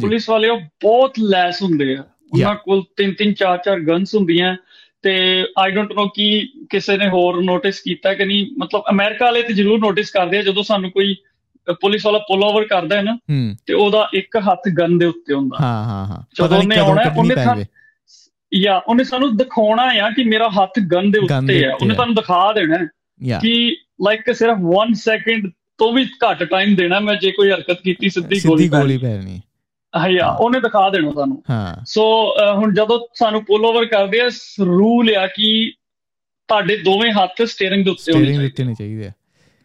ਪੁਲਿਸ 0.00 0.28
ਵਾਲੇ 0.28 0.48
ਉਹ 0.48 0.60
ਬਹੁਤ 0.60 1.14
ਲੈਸ 1.20 1.62
ਹੁੰਦੇ 1.62 1.96
ਆ। 1.96 2.04
ਉਹਨਾਂ 2.32 2.54
ਕੋਲ 2.54 2.82
ਤਿੰਨ 2.96 3.14
ਤਿੰਨ 3.14 3.32
ਚਾਰ 3.32 3.58
ਚਾਰ 3.58 3.80
ਗਨਸ 3.80 4.14
ਹੁੰਦੀਆਂ। 4.14 4.56
ਤੇ 5.02 5.44
ਆਈ 5.58 5.70
ਡੋਨਟ 5.70 5.92
ਨੋ 5.92 6.06
ਕੀ 6.08 6.48
ਕਿਸੇ 6.70 6.96
ਨੇ 6.96 7.08
ਹੋਰ 7.08 7.42
ਨੋਟਿਸ 7.42 7.80
ਕੀਤਾ 7.80 8.14
ਕਿ 8.14 8.24
ਨਹੀਂ? 8.24 8.46
ਮਤਲਬ 8.58 8.82
ਅਮਰੀਕਾ 8.90 9.24
ਵਾਲੇ 9.24 9.42
ਤੇ 9.42 9.52
ਜ਼ਰੂਰ 9.54 9.78
ਨੋਟਿਸ 9.78 10.10
ਕਰਦੇ 10.10 10.38
ਆ 10.38 10.42
ਜਦੋਂ 10.42 10.62
ਸਾਨੂੰ 10.62 10.90
ਕੋਈ 10.90 11.16
ਪੁਲਿਸ 11.80 12.06
ਵਾਲਾ 12.06 12.18
ਪੁੱਲ 12.18 12.42
ਓਵਰ 12.44 12.64
ਕਰਦਾ 12.64 12.96
ਹੈ 12.96 13.02
ਨਾ 13.02 13.18
ਤੇ 13.66 13.74
ਉਹਦਾ 13.74 14.08
ਇੱਕ 14.14 14.36
ਹੱਥ 14.36 14.68
ਗਨ 14.68 14.98
ਦੇ 14.98 15.06
ਉੱਤੇ 15.06 15.34
ਹੁੰਦਾ। 15.34 15.56
ਹਾਂ 15.60 15.84
ਹਾਂ 15.84 16.06
ਹਾਂ। 16.06 16.22
ਜਦੋਂ 16.34 16.58
ਉਹਨੇ 16.58 16.76
ਆਉਣਾ 16.76 17.02
ਉਹਨੇ 17.16 17.34
ਯਾ 18.54 18.76
ਉਹਨੇ 18.88 19.04
ਸਾਨੂੰ 19.04 19.36
ਦਿਖਾਉਣਾ 19.36 19.82
ਆ 19.82 20.10
ਕਿ 20.10 20.24
ਮੇਰਾ 20.24 20.48
ਹੱਥ 20.48 20.78
ਗਨ 20.80 21.10
ਦੇ 21.10 21.18
ਉੱਤੇ 21.18 21.64
ਹੈ 21.64 21.72
ਉਹਨੇ 21.74 21.94
ਤੁਹਾਨੂੰ 21.94 22.14
ਦਿਖਾ 22.14 22.52
ਦੇਣਾ 22.52 22.76
ਕਿ 23.40 23.76
ਲਾਈਕ 24.06 24.32
ਸਿਰਫ 24.32 24.58
1 24.58 24.94
ਸੈਕਿੰਡ 24.94 25.50
ਤੋਂ 25.78 25.92
ਵੀ 25.92 26.04
ਘੱਟ 26.04 26.42
ਟਾਈਮ 26.44 26.74
ਦੇਣਾ 26.74 27.00
ਮੈਂ 27.00 27.14
ਜੇ 27.14 27.30
ਕੋਈ 27.30 27.50
ਹਰਕਤ 27.50 27.80
ਕੀਤੀ 27.80 28.08
ਸਿੱਧੀ 28.08 28.40
ਗੋਲੀ 28.40 28.68
ਪੈਣੀ। 28.98 29.40
ਹਾਂ। 29.96 30.36
ਉਹਨੇ 30.36 30.60
ਦਿਖਾ 30.60 30.90
ਦੇਣਾ 30.90 31.10
ਤੁਹਾਨੂੰ 31.10 31.42
ਹਾਂ। 31.50 31.84
ਸੋ 31.86 32.34
ਹੁਣ 32.54 32.74
ਜਦੋਂ 32.74 33.06
ਸਾਨੂੰ 33.14 33.44
ਪੁੱਲ 33.44 33.64
ਓਵਰ 33.64 33.84
ਕਰਦੇ 33.84 34.20
ਆ 34.20 34.26
ਰੂਲ 34.60 35.14
ਆ 35.14 35.26
ਕਿ 35.26 35.72
ਤੁਹਾਡੇ 36.48 36.76
ਦੋਵੇਂ 36.76 37.12
ਹੱਥ 37.12 37.42
ਸਟੀਅਰਿੰਗ 37.42 37.84
ਦੇ 37.84 37.90
ਉੱਤੇ 37.90 38.12
ਹੋਣੇ 38.12 38.26
ਚਾਹੀਦੇ। 38.32 39.10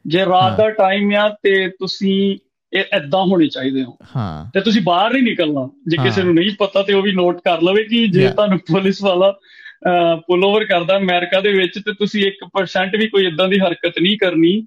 ਜੇ 0.08 0.26
ਰਾਤ 0.26 0.58
ਦਾ 0.58 0.70
ਟਾਈਮ 0.70 1.16
ਆ 1.16 1.36
ਤੇ 1.44 1.68
ਤੁਸੀਂ 1.68 2.38
ਇਹ 2.74 2.84
ਐਦਾਂ 2.94 3.24
ਹੋਣੇ 3.26 3.48
ਚਾਹੀਦੇ 3.48 3.84
ਹੋ। 3.84 3.98
ਹਾਂ। 4.16 4.52
ਤੇ 4.54 4.62
ਤੁਸੀਂ 4.62 4.82
ਬਾਹਰ 4.82 5.14
ਨਹੀਂ 5.14 5.24
ਨਿਕਲਣਾ। 5.24 5.70
ਜੇ 5.88 5.98
ਕਿਸੇ 6.04 6.24
ਨੂੰ 6.24 6.34
ਨਹੀਂ 6.34 6.52
ਪਤਾ 6.60 6.84
ਤੇ 6.84 6.94
ਉਹ 6.94 7.02
ਵੀ 7.02 7.12
ਨੋਟ 7.12 7.38
ਕਰ 7.38 7.62
ਲਵੇ 7.62 7.84
ਕਿ 7.84 8.08
ਜੇ 8.08 8.30
ਤੁਹਾਨੂੰ 8.30 8.60
ਪੁਲਿਸ 8.60 9.04
ਵਾਲਾ 9.04 9.40
ਪੁੱਲ 10.16 10.46
ਓਵਰ 10.46 10.66
ਕਰਦਾ 10.66 10.98
ਅਮਰੀਕਾ 10.98 11.40
ਦੇ 11.42 11.52
ਵਿੱਚ 11.52 11.80
ਤੇ 11.86 11.94
ਤੁਸੀਂ 11.94 12.26
1% 12.26 13.00
ਵੀ 13.00 13.08
ਕੋਈ 13.08 13.28
ਇਦਾਂ 13.28 13.48
ਦੀ 13.48 13.60
ਹਰਕਤ 13.60 13.94
ਨਹੀਂ 14.02 14.18
ਕਰਨੀ 14.18 14.62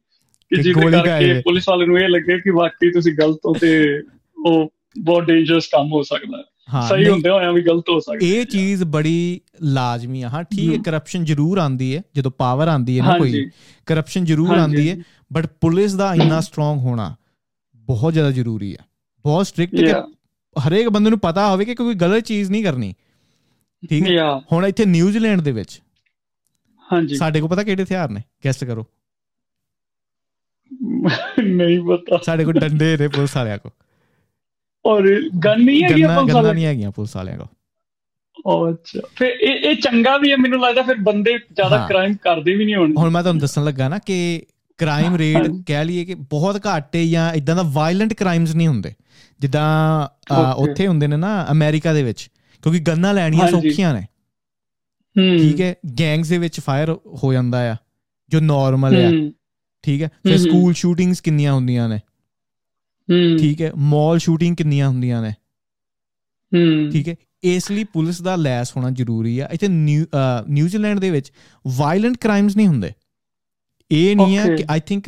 ਕਿ 0.50 0.62
ਜਿਹਦੇ 0.62 0.90
ਕਰਕੇ 0.90 1.40
ਪੁਲਿਸ 1.40 1.68
ਵਾਲੇ 1.68 1.86
ਨੂੰ 1.86 1.98
ਇਹ 1.98 2.08
ਲੱਗੇ 2.08 2.38
ਕਿ 2.38 2.50
ਵਾਕਈ 2.50 2.90
ਤੁਸੀਂ 2.90 3.12
ਗਲਤ 3.18 3.40
ਹੋ 3.46 3.54
ਤੇ 3.54 4.02
ਉਹ 4.46 4.72
ਬਹੁਤ 4.98 5.24
ਡੇਂਜਰਸ 5.24 5.66
ਕੰਮ 5.66 5.92
ਹੋ 5.92 6.02
ਸਕਦਾ 6.02 6.38
ਹੈ। 6.38 6.42
ਸਹੀ 6.88 7.08
ਹੁੰਦੇ 7.08 7.30
ਹੋਇਆ 7.30 7.52
ਵੀ 7.52 7.62
ਗਲਤ 7.62 7.84
ਹੋ 7.90 8.00
ਸਕਦਾ 8.00 8.26
ਇਹ 8.26 8.44
ਚੀਜ਼ 8.46 8.84
ਬੜੀ 8.84 9.40
ਲਾਜ਼ਮੀ 9.62 10.22
ਆ 10.22 10.28
ਹਾਂ 10.28 10.42
ਠੀਕ 10.42 10.72
ਹੈ 10.72 10.78
ਕਰਪਸ਼ਨ 10.82 11.24
ਜ਼ਰੂਰ 11.24 11.58
ਆਂਦੀ 11.58 11.96
ਹੈ 11.96 12.02
ਜਦੋਂ 12.16 12.30
ਪਾਵਰ 12.30 12.68
ਆਂਦੀ 12.68 12.98
ਹੈ 13.00 13.04
ਨਾ 13.04 13.18
ਕੋਈ 13.18 13.50
ਕਰਪਸ਼ਨ 13.86 14.24
ਜ਼ਰੂਰ 14.24 14.56
ਆਂਦੀ 14.56 14.90
ਹੈ 14.90 14.96
ਬਟ 15.32 15.46
ਪੁਲਿਸ 15.46 15.94
ਦਾ 15.94 16.14
ਇੰਨਾ 16.14 16.40
ਸਟਰੋਂਗ 16.40 16.78
ਹੋਣਾ 16.78 17.16
ਬਹੁਤ 17.76 18.12
ਜ਼ਿਆਦਾ 18.12 18.30
ਜ਼ਰੂਰੀ 18.30 18.72
ਹੈ 18.72 18.84
ਬਹੁਤ 19.24 19.46
ਸਟ੍ਰਿਕਟ 19.46 19.76
ਕਿ 19.76 19.92
ਹਰੇਕ 20.68 20.88
ਬੰਦੇ 20.88 21.10
ਨੂੰ 21.10 21.18
ਪਤਾ 21.18 21.50
ਹੋਵੇ 21.50 21.64
ਕਿ 21.64 21.74
ਕੋਈ 21.74 21.94
ਗਲਤ 21.94 22.24
ਚੀਜ਼ 22.24 22.50
ਨਹੀਂ 22.50 22.64
ਕਰਨੀ। 22.64 22.94
ਠੀਕ 23.90 24.10
ਹੈ? 24.10 24.40
ਹੁਣ 24.52 24.66
ਇੱਥੇ 24.66 24.84
ਨਿਊਜ਼ੀਲੈਂਡ 24.84 25.40
ਦੇ 25.40 25.52
ਵਿੱਚ 25.52 25.82
ਹਾਂਜੀ। 26.92 27.16
ਸਾਡੇ 27.16 27.40
ਕੋਲ 27.40 27.50
ਪਤਾ 27.50 27.62
ਕਿਹੜੇ 27.62 27.82
ਹਥਿਆਰ 27.82 28.10
ਨੇ? 28.10 28.22
ਗੈਸਟ 28.44 28.64
ਕਰੋ। 28.64 28.86
ਨਹੀਂ 31.44 31.80
ਪਤਾ। 31.80 32.18
ਸਾਡੇ 32.22 32.44
ਕੋਲ 32.44 32.52
ਡੰਡੇ 32.52 32.96
ਨੇ 32.96 33.08
ਪੁਲਿਸ 33.08 33.36
ਵਾਲਿਆਂ 33.36 33.58
ਕੋ 33.58 33.70
ਔਰ 34.86 35.02
ਗਨ 35.44 35.60
ਨਹੀਂ 35.64 35.82
ਹੈਗੀ 35.84 36.02
ਪੁਲਿਸ 36.02 36.34
ਵਾਲਿਆਂ 36.34 36.54
ਨਹੀਂ 36.54 36.64
ਹੈਗੀਆਂ 36.64 36.90
ਪੁਲਿਸ 36.90 37.16
ਵਾਲਿਆਂ 37.16 37.38
ਕੋ 37.38 37.46
ਉਹ 38.46 38.70
ਅੱਛਾ। 38.72 39.00
ਫਿਰ 39.16 39.28
ਇਹ 39.28 39.70
ਇਹ 39.70 39.76
ਚੰਗਾ 39.76 40.16
ਵੀ 40.18 40.30
ਹੈ 40.30 40.36
ਮੈਨੂੰ 40.36 40.60
ਲੱਗਦਾ 40.60 40.82
ਫਿਰ 40.82 40.96
ਬੰਦੇ 40.96 41.32
ਜ਼ਿਆਦਾ 41.52 41.86
ਕ੍ਰਾਈਮ 41.86 42.14
ਕਰਦੇ 42.14 42.54
ਵੀ 42.56 42.64
ਨਹੀਂ 42.64 42.74
ਹੋਣਗੇ 42.74 42.94
ਹੁਣ 42.98 43.10
ਮੈਂ 43.10 43.22
ਤੁਹਾਨੂੰ 43.22 43.40
ਦੱਸਣ 43.40 43.64
ਲੱਗਾ 43.64 43.88
ਨਾ 43.88 43.98
ਕਿ 43.98 44.42
ਕ੍ਰਾਈਮ 44.78 45.16
ਰੇਟ 45.16 45.46
ਕਹਿ 45.66 45.84
ਲਈਏ 45.84 46.04
ਕਿ 46.04 46.14
ਬਹੁਤ 46.14 46.56
ਘੱਟ 46.66 46.96
ਹੈ 46.96 47.04
ਜਾਂ 47.04 47.32
ਇਦਾਂ 47.34 47.56
ਦਾ 47.56 47.62
ਵਾਇਲੈਂਟ 47.66 48.12
ਕ੍ਰਾਈਮਸ 48.14 48.54
ਨਹੀਂ 48.54 48.68
ਹੁੰਦੇ। 48.68 48.92
ਜਿੱਦਾਂ 49.40 49.64
ਉੱਥੇ 50.56 50.86
ਹੁੰਦੇ 50.86 51.06
ਨੇ 51.06 51.16
ਨਾ 51.16 51.46
ਅਮਰੀਕਾ 51.50 51.92
ਦੇ 51.92 52.02
ਵਿੱਚ 52.02 52.28
ਕਿਉਂਕਿ 52.62 52.80
ਗੰਨਾਂ 52.80 53.14
ਲੈਣੀਆਂ 53.14 53.48
ਸੌਖੀਆਂ 53.48 53.94
ਨੇ। 53.94 54.06
ਠੀਕ 55.38 55.60
ਹੈ? 55.60 55.74
ਗੈਂਗਸ 56.00 56.28
ਦੇ 56.28 56.38
ਵਿੱਚ 56.38 56.60
ਫਾਇਰ 56.60 56.96
ਹੋ 57.24 57.32
ਜਾਂਦਾ 57.32 57.72
ਆ 57.72 57.76
ਜੋ 58.30 58.40
ਨਾਰਮਲ 58.40 58.96
ਆ। 58.96 59.10
ਠੀਕ 59.84 60.02
ਹੈ? 60.02 60.08
ਫਿਰ 60.22 60.38
ਸਕੂਲ 60.38 60.72
ਸ਼ੂਟਿੰਗਸ 60.74 61.20
ਕਿੰਨੀਆਂ 61.20 61.52
ਹੁੰਦੀਆਂ 61.52 61.88
ਨੇ? 61.88 62.00
ਠੀਕ 63.38 63.62
ਹੈ 63.62 63.70
ਮਾਲ 63.76 64.18
ਸ਼ੂਟਿੰਗ 64.18 64.56
ਕਿੰਨੀਆਂ 64.56 64.88
ਹੁੰਦੀਆਂ 64.88 65.22
ਨੇ? 65.22 65.32
ਠੀਕ 66.92 67.08
ਹੈ 67.08 67.14
ਇਸ 67.44 67.70
ਲਈ 67.70 67.84
ਪੁਲਿਸ 67.84 68.20
ਦਾ 68.22 68.34
ਲੈਸ 68.36 68.72
ਹੋਣਾ 68.76 68.90
ਜ਼ਰੂਰੀ 68.90 69.38
ਆ। 69.38 69.48
ਇੱਥੇ 69.52 69.68
ਨਿਊਜ਼ੀਲੈਂਡ 69.68 70.98
ਦੇ 70.98 71.10
ਵਿੱਚ 71.10 71.30
ਵਾਇਲੈਂਟ 71.66 72.16
ਕ੍ਰਾਈਮਸ 72.16 72.56
ਨਹੀਂ 72.56 72.68
ਹੁੰਦੇ। 72.68 72.92
ਇਹ 73.90 74.16
ਨਹੀਂ 74.16 74.36
ਹੈ 74.38 74.54
ਕਿ 74.56 74.64
ਆਈ 74.70 74.80
ਥਿੰਕ 74.80 75.04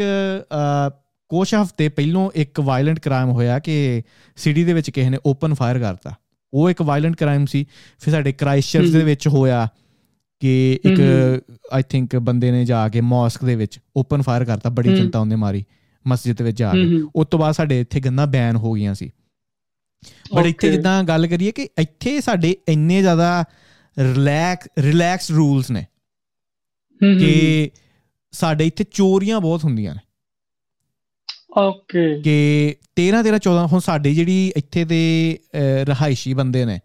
ਕੁਝ 1.31 1.55
ਹਫ਼ਤੇ 1.55 1.89
ਪਹਿਲਾਂ 1.89 2.29
ਇੱਕ 2.35 2.61
ਵਾਇਲੈਂਟ 2.61 2.99
ਕ੍ਰਾਈਮ 3.01 3.31
ਹੋਇਆ 3.31 3.59
ਕਿ 3.59 4.03
ਸਿਟੀ 4.37 4.65
ਦੇ 4.65 4.73
ਵਿੱਚ 4.73 4.91
ਕਿਸੇ 4.91 5.11
ਨੇ 5.11 5.19
ਓਪਨ 5.27 5.55
ਫਾਇਰ 5.55 5.79
ਕਰਤਾ। 5.79 6.15
ਉਹ 6.53 6.71
ਇੱਕ 6.71 6.83
ਵਾਇਲੈਂਟ 6.83 7.17
ਕ੍ਰਾਈਮ 7.17 7.47
ਸੀ। 7.47 7.65
ਫਿਰ 8.01 8.15
ਸਾਡੇ 8.15 8.33
ਕ੍ਰਾਈਸਟਚਰਚ 8.33 8.89
ਦੇ 8.89 9.03
ਵਿੱਚ 9.05 9.29
ਹੋਇਆ 9.29 9.67
ਕਿ 10.43 10.79
ਇੱਕ 10.85 11.01
ਆਈ 11.73 11.83
ਥਿੰਕ 11.89 12.17
ਬੰਦੇ 12.17 12.51
ਨੇ 12.51 12.65
ਜਾ 12.65 12.89
ਕੇ 12.89 13.01
ਮੌਸਕ 13.01 13.45
ਦੇ 13.45 13.57
ਵਿੱਚ 13.57 13.79
ਓਪਨ 13.97 14.23
ਫਾਇਰ 14.23 14.45
ਕਰਤਾ। 14.45 14.71
ਬੜੀ 14.71 14.97
ਚਿੰਤਾ 14.97 15.19
ਉਹਨੇ 15.19 15.37
ਮਾਰੀ। 15.37 15.65
ਮਸਜਿਦ 16.09 16.43
ਵਿੱਚ 16.43 16.59
ਜਾ 16.59 16.73
ਕੇ। 16.73 16.85
ਉਸ 17.17 17.27
ਤੋਂ 17.31 17.39
ਬਾਅਦ 17.39 17.55
ਸਾਡੇ 17.55 17.81
ਇੱਥੇ 17.81 18.01
ਗੰਨਾ 18.01 18.27
ਬੈਨ 18.27 18.57
ਹੋ 18.57 18.73
ਗਈਆਂ 18.73 18.95
ਸੀ। 18.95 19.11
ਬਟ 20.35 20.47
ਇੱਥੇ 20.47 20.71
ਜਿੱਦਾਂ 20.73 21.03
ਗੱਲ 21.05 21.27
ਕਰੀਏ 21.27 21.53
ਕਿ 21.53 21.69
ਇੱਥੇ 21.79 22.21
ਸਾਡੇ 22.21 22.57
ਇੰਨੇ 22.69 23.01
ਜ਼ਿਆਦਾ 23.01 23.45
ਰਿਲੈਕਸ 23.99 24.69
ਰਿਲੈਕਸ 24.79 25.31
ਰੂਲਸ 25.31 25.71
ਨੇ 25.71 25.87
ਕਿ 27.01 27.71
ਸਾਡੇ 28.33 28.67
ਇੱਥੇ 28.67 28.85
ਚੋਰੀਆਂ 28.91 29.41
ਬਹੁਤ 29.41 29.65
ਹੁੰਦੀਆਂ 29.65 29.95
ਨੇ। 29.95 30.01
ਓਕੇ 31.59 32.21
ਕਿ 32.23 32.77
13 32.97 33.23
13 33.23 33.39
14 33.39 33.67
ਹੁਣ 33.67 33.81
ਸਾਡੀ 33.81 34.15
ਜਿਹੜੀ 34.15 34.53
ਇੱਥੇ 34.57 34.85
ਦੇ 34.85 35.03
ਰਹਾਇਸ਼ੀ 35.83 36.35
ਬੰਦੇ 36.35 36.65
ਨੇ 36.65 36.79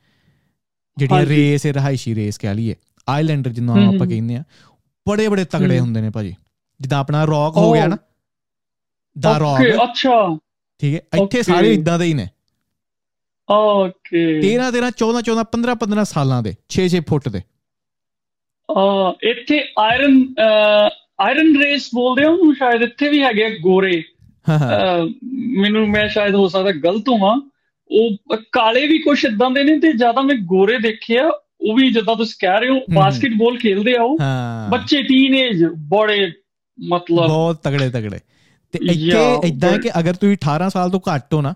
ਜਿਹੜੀ 0.97 1.25
ਰੇਸ 1.25 1.65
ਹੈ 1.65 1.73
ਰਹਾਇਸ਼ੀ 1.73 2.15
ਰੇਸ 2.15 2.37
ਕਹਿ 2.37 2.55
ਲਈਏ 2.55 2.75
ਆਈਲੈਂਡਰ 3.09 3.51
ਜਿੰਨਾ 3.51 3.73
ਆਪਾਂ 3.73 4.07
ਕਹਿੰਦੇ 4.07 4.35
ਆ 4.35 4.43
ਬੜੇ 5.09 5.27
ਬੜੇ 5.27 5.45
ਤਗੜੇ 5.45 5.79
ਹੁੰਦੇ 5.79 6.01
ਨੇ 6.01 6.09
ਭਾਜੀ। 6.09 6.35
ਜਿੱਦਾਂ 6.81 6.99
ਆਪਣਾ 6.99 7.25
ਰੌਕ 7.25 7.57
ਹੋ 7.57 7.71
ਗਿਆ 7.73 7.87
ਨਾ। 7.87 7.97
ਦਾ 9.15 9.37
ਰੌਕ 9.37 9.83
ਅੱਛਾ। 9.83 10.37
ਠੀਕ 10.81 10.93
ਹੈ 10.95 11.23
ਇੱਥੇ 11.23 11.43
ਸਾਰੇ 11.43 11.73
ਇਦਾਂ 11.73 11.99
ਦੇ 11.99 12.05
ਹੀ 12.05 12.13
ਨੇ। 12.13 12.27
ਓਕੇ 13.49 14.23
13 14.41 14.69
13 14.71 14.89
14 15.01 15.21
14 15.21 15.43
15 15.55 15.75
15 15.79 16.03
ਸਾਲਾਂ 16.11 16.41
ਦੇ 16.43 16.53
6 16.75 16.85
6 16.89 17.01
ਫੁੱਟ 17.09 17.29
ਦੇ। 17.29 17.41
ਆ 18.69 18.83
ਇੱਥੇ 19.23 19.59
ਆਇਰਨ 19.79 20.33
ਆਇਰਨ 21.21 21.57
ਰੇਸ 21.63 21.89
ਬੋਲਦੇ 21.95 22.25
ਹੋ? 22.25 22.53
ਸ਼ਾਇਦ 22.53 22.81
ਇੱਥੇ 22.81 23.09
ਵੀ 23.09 23.23
ਹੈਗੇ 23.23 23.49
ਗੋਰੇ। 23.59 24.03
ਮੈਨੂੰ 25.57 25.87
ਮੈਂ 25.89 26.07
ਸ਼ਾਇਦ 26.09 26.35
ਹੋ 26.35 26.47
ਸਕਦਾ 26.47 26.71
ਗਲਤ 26.71 27.09
ਹੋਵਾਂ। 27.09 27.35
ਉਹ 27.91 28.37
ਕਾਲੇ 28.51 28.87
ਵੀ 28.87 28.97
ਕੁਝ 28.99 29.25
ਇਦਾਂ 29.25 29.49
ਦੇ 29.51 29.63
ਨੇ 29.63 29.79
ਤੇ 29.79 29.93
ਜ਼ਿਆਦਾ 29.93 30.21
ਮੈਂ 30.21 30.35
ਗੋਰੇ 30.35 30.77
ਦੇਖਿਆ 30.79 31.27
ਉਹ 31.61 31.75
ਵੀ 31.75 31.89
ਜਿੱਦਾਂ 31.91 32.15
ਤੁਸੀਂ 32.15 32.35
ਕਹਿ 32.39 32.59
ਰਹੇ 32.59 32.69
ਹੋ 32.69 32.79
ਬਾਸਕਟਬਾਲ 32.93 33.57
ਖੇਲਦੇ 33.57 33.95
ਆ 33.95 34.03
ਉਹ। 34.03 34.17
ਬੱਚੇ 34.71 35.01
ਟੀਨੇਜ 35.03 35.63
ਬੜੇ 35.65 36.31
ਮਤਲਬ 36.79 37.27
ਬਹੁਤ 37.27 37.59
ਤਗੜੇ 37.63 37.89
ਤਗੜੇ 37.89 38.19
ਤੇ 38.73 38.79
ਇੱਥੇ 38.91 39.47
ਇਦਾਂ 39.47 39.77
ਕਿ 39.79 39.99
ਅਗਰ 39.99 40.13
ਤੁਸੀਂ 40.13 40.37
18 40.37 40.69
ਸਾਲ 40.69 40.89
ਤੋਂ 40.89 40.99
ਘੱਟ 40.99 41.33
ਹੋ 41.33 41.41
ਨਾ 41.41 41.53